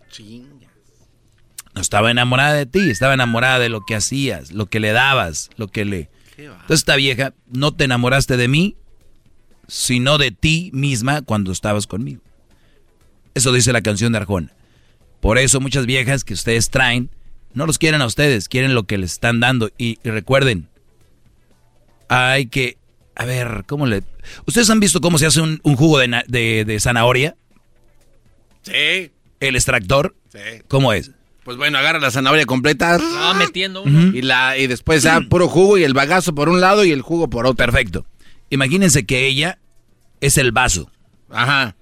No 1.75 1.81
estaba 1.81 2.11
enamorada 2.11 2.55
de 2.55 2.67
ti, 2.67 2.91
estaba 2.91 3.15
enamorada 3.15 3.59
de 3.59 3.69
lo 3.69 3.83
que 3.85 3.95
hacías, 3.95 4.53
lo 4.53 4.67
que 4.67 4.81
le 4.81 4.93
dabas, 4.93 5.51
lo 5.57 5.69
que 5.69 5.85
le... 5.85 6.11
Entonces 6.37 6.81
esta 6.81 6.97
vieja, 6.97 7.35
no 7.51 7.73
te 7.73 7.85
enamoraste 7.85 8.37
de 8.37 8.49
mí, 8.49 8.77
sino 9.73 10.19
de 10.19 10.33
ti 10.33 10.71
misma 10.75 11.23
cuando 11.23 11.51
estabas 11.51 11.87
conmigo. 11.87 12.21
Eso 13.33 13.55
dice 13.55 13.73
la 13.73 13.81
canción 13.81 14.13
de 14.13 14.19
Arjona. 14.19 14.53
Por 15.23 15.39
eso 15.39 15.61
muchas 15.61 15.87
viejas 15.87 16.25
que 16.25 16.35
ustedes 16.35 16.69
traen 16.69 17.09
no 17.55 17.65
los 17.65 17.79
quieren 17.79 18.03
a 18.03 18.07
ustedes, 18.07 18.51
quieren 18.51 18.75
lo 18.75 18.85
que 18.85 18.99
les 18.99 19.13
están 19.13 19.41
dando. 19.41 19.71
Y, 19.79 19.99
recuerden, 20.05 20.69
hay 22.09 22.47
que... 22.49 22.77
A 23.15 23.25
ver, 23.25 23.65
¿cómo 23.67 23.87
le...? 23.87 24.03
¿Ustedes 24.47 24.69
han 24.69 24.79
visto 24.79 25.01
cómo 25.01 25.17
se 25.17 25.25
hace 25.25 25.41
un, 25.41 25.59
jugo 25.63 25.99
de, 25.99 26.77
zanahoria? 26.79 27.35
Sí. 28.61 29.11
¿El 29.41 29.57
extractor? 29.57 30.15
Sí. 30.31 30.39
¿Cómo 30.69 30.93
es? 30.93 31.13
Pues 31.45 31.57
bueno, 31.57 31.79
agarra 31.79 31.99
la 31.99 32.11
zanahoria 32.11 32.45
completa. 32.45 32.99
Ah, 33.01 33.35
metiendo 33.39 33.85
uno. 33.85 34.15
y, 34.15 34.21
la, 34.21 34.59
y 34.59 34.67
después 34.67 35.03
da 35.03 35.23
puro 35.23 35.49
jugo 35.49 35.79
y 35.79 35.85
el 35.85 35.95
bagazo 35.95 36.35
por 36.35 36.51
un 36.51 36.61
lado 36.61 36.85
y 36.85 36.91
el 36.91 37.01
jugo 37.01 37.31
por 37.31 37.47
otro. 37.47 37.57
Perfecto. 37.57 38.05
Imagínense 38.51 39.07
que 39.07 39.27
ella 39.27 39.59
es 40.23 40.39
el 40.39 40.53
vaso. 40.53 40.91
Ajá. 41.29 41.77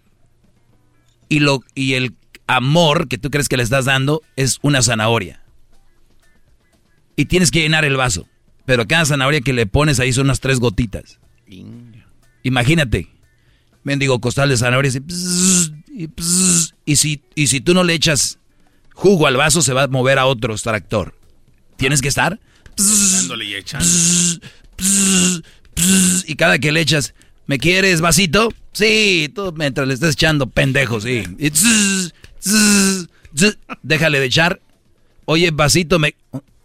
Y, 1.28 1.38
lo, 1.38 1.62
y 1.76 1.94
el 1.94 2.16
amor 2.48 3.06
que 3.06 3.18
tú 3.18 3.30
crees 3.30 3.48
que 3.48 3.56
le 3.56 3.62
estás 3.62 3.84
dando 3.84 4.22
es 4.34 4.58
una 4.62 4.82
zanahoria. 4.82 5.44
Y 7.14 7.26
tienes 7.26 7.52
que 7.52 7.60
llenar 7.60 7.84
el 7.84 7.96
vaso. 7.96 8.26
Pero 8.64 8.88
cada 8.88 9.04
zanahoria 9.04 9.42
que 9.42 9.52
le 9.52 9.66
pones 9.66 10.00
ahí 10.00 10.12
son 10.12 10.26
unas 10.26 10.40
tres 10.40 10.58
gotitas. 10.58 11.20
Imagínate. 12.42 13.08
Mendigo 13.84 14.20
costal 14.20 14.48
de 14.48 14.56
zanahoria. 14.56 14.90
Y, 15.88 16.08
y, 16.84 16.96
si, 16.96 17.22
y 17.34 17.46
si 17.48 17.60
tú 17.60 17.74
no 17.74 17.84
le 17.84 17.94
echas 17.94 18.38
jugo 18.94 19.26
al 19.26 19.36
vaso, 19.36 19.60
se 19.60 19.74
va 19.74 19.84
a 19.84 19.88
mover 19.88 20.18
a 20.18 20.26
otro 20.26 20.54
extractor. 20.54 21.14
Tienes 21.76 22.00
que 22.00 22.08
estar. 22.08 22.40
Y 26.26 26.36
cada 26.36 26.58
que 26.58 26.72
le 26.72 26.80
echas, 26.80 27.14
¿me 27.50 27.58
quieres 27.58 28.00
vasito? 28.00 28.54
Sí, 28.70 29.28
tú 29.34 29.52
mientras 29.56 29.88
le 29.88 29.94
estás 29.94 30.12
echando 30.12 30.46
pendejo, 30.46 31.00
sí. 31.00 31.24
Déjale 33.82 34.20
de 34.20 34.26
echar. 34.26 34.60
Oye, 35.24 35.50
vasito, 35.50 35.98
me... 35.98 36.14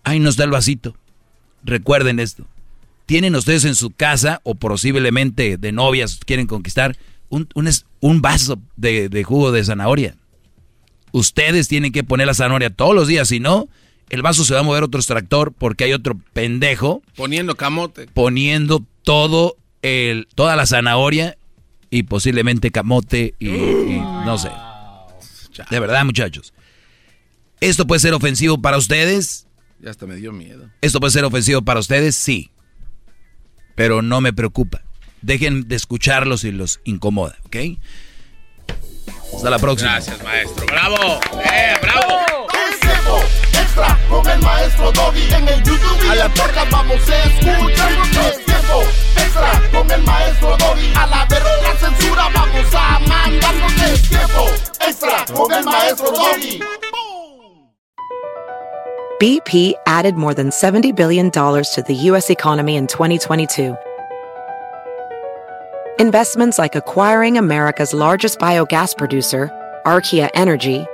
Ahí 0.03 0.19
nos 0.19 0.37
da 0.37 0.43
el 0.43 0.51
vasito. 0.51 0.95
Recuerden 1.63 2.19
esto. 2.19 2.45
Tienen 3.07 3.35
ustedes 3.35 3.65
en 3.65 3.73
su 3.73 3.89
casa, 3.89 4.41
o 4.43 4.53
posiblemente 4.53 5.57
de 5.57 5.71
novias 5.71 6.19
quieren 6.23 6.45
conquistar, 6.45 6.95
un, 7.29 7.49
un, 7.55 8.21
vaso 8.21 8.61
de, 8.75 9.09
de, 9.09 9.23
jugo 9.23 9.51
de 9.51 9.63
zanahoria. 9.63 10.15
Ustedes 11.13 11.67
tienen 11.67 11.93
que 11.93 12.03
poner 12.03 12.27
la 12.27 12.35
zanahoria 12.35 12.69
todos 12.69 12.93
los 12.93 13.07
días, 13.07 13.29
si 13.29 13.39
no, 13.39 13.69
el 14.11 14.21
vaso 14.21 14.45
se 14.45 14.53
va 14.53 14.59
a 14.59 14.63
mover 14.63 14.83
otro 14.83 14.99
extractor 14.99 15.51
porque 15.51 15.85
hay 15.85 15.93
otro 15.93 16.15
pendejo. 16.33 17.01
Poniendo 17.15 17.55
camote. 17.55 18.05
Poniendo 18.13 18.85
todo 19.01 19.57
el, 19.85 20.27
toda 20.33 20.55
la 20.55 20.65
zanahoria 20.65 21.37
y 21.91 22.03
posiblemente 22.03 22.71
camote 22.71 23.35
y 23.39 23.49
no 23.49 24.37
sé. 24.39 24.49
De 25.69 25.79
verdad, 25.79 26.03
muchachos. 26.03 26.53
¿Esto 27.61 27.85
puede 27.85 27.99
ser 27.99 28.13
ofensivo 28.13 28.59
para 28.59 28.77
ustedes? 28.77 29.47
Ya 29.79 29.91
hasta 29.91 30.07
me 30.07 30.15
dio 30.15 30.31
miedo. 30.31 30.69
¿Esto 30.81 30.99
puede 30.99 31.11
ser 31.11 31.23
ofensivo 31.23 31.61
para 31.61 31.79
ustedes? 31.79 32.15
Sí. 32.15 32.51
Pero 33.75 34.01
no 34.01 34.21
me 34.21 34.33
preocupa. 34.33 34.81
Dejen 35.21 35.67
de 35.67 35.75
escucharlos 35.75 36.41
si 36.41 36.51
los 36.51 36.81
incomoda, 36.83 37.37
¿ok? 37.45 37.55
Hasta 39.35 39.49
la 39.49 39.59
próxima. 39.59 39.91
Gracias, 39.91 40.23
maestro. 40.23 40.65
¡Bravo! 40.65 41.19
¡Eh, 41.43 41.73
bravo! 41.81 42.25
Es 42.69 42.79
tiempo 42.79 43.19
extra 43.53 43.99
con 44.09 44.27
el 44.27 44.39
maestro 44.41 44.91
Doggy. 44.91 45.33
En 45.33 45.47
el 45.47 45.63
YouTube 45.63 46.11
y 46.11 46.15
la 46.15 46.29
podcast 46.29 46.71
vamos 46.71 47.09
a 47.09 47.23
escuchar. 47.23 47.91
Es 47.91 48.45
tiempo 48.45 48.83
extra 49.35 49.69
con 49.71 49.91
el 49.91 50.03
maestro. 50.03 50.57
A 50.95 51.07
la 51.07 51.25
verga 51.25 51.75
censura 51.79 52.29
vamos 52.33 52.73
a 52.73 52.99
mandarnos. 52.99 54.09
Tiempo 54.09 54.45
extra 54.87 55.25
con 55.33 55.51
el 55.51 55.63
maestro. 55.63 56.13
BP 59.19 59.73
added 59.87 60.15
more 60.15 60.33
than 60.33 60.49
$70 60.49 60.93
billion 60.93 61.31
to 61.31 61.83
the 61.87 61.95
U.S. 62.09 62.29
economy 62.29 62.75
in 62.75 62.85
2022. 62.85 63.75
Investments 65.99 66.59
like 66.59 66.75
acquiring 66.75 67.37
America's 67.37 67.93
largest 67.93 68.39
biogas 68.39 68.95
producer, 68.97 69.49
Archaea 69.85 70.29
Energy, 70.33 70.85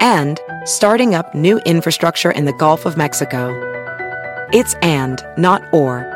and 0.00 0.40
starting 0.64 1.16
up 1.16 1.34
new 1.34 1.58
infrastructure 1.66 2.30
in 2.30 2.44
the 2.44 2.52
Gulf 2.52 2.86
of 2.86 2.96
Mexico. 2.96 3.50
It's 4.52 4.74
and, 4.74 5.20
not 5.36 5.62
or. 5.72 6.15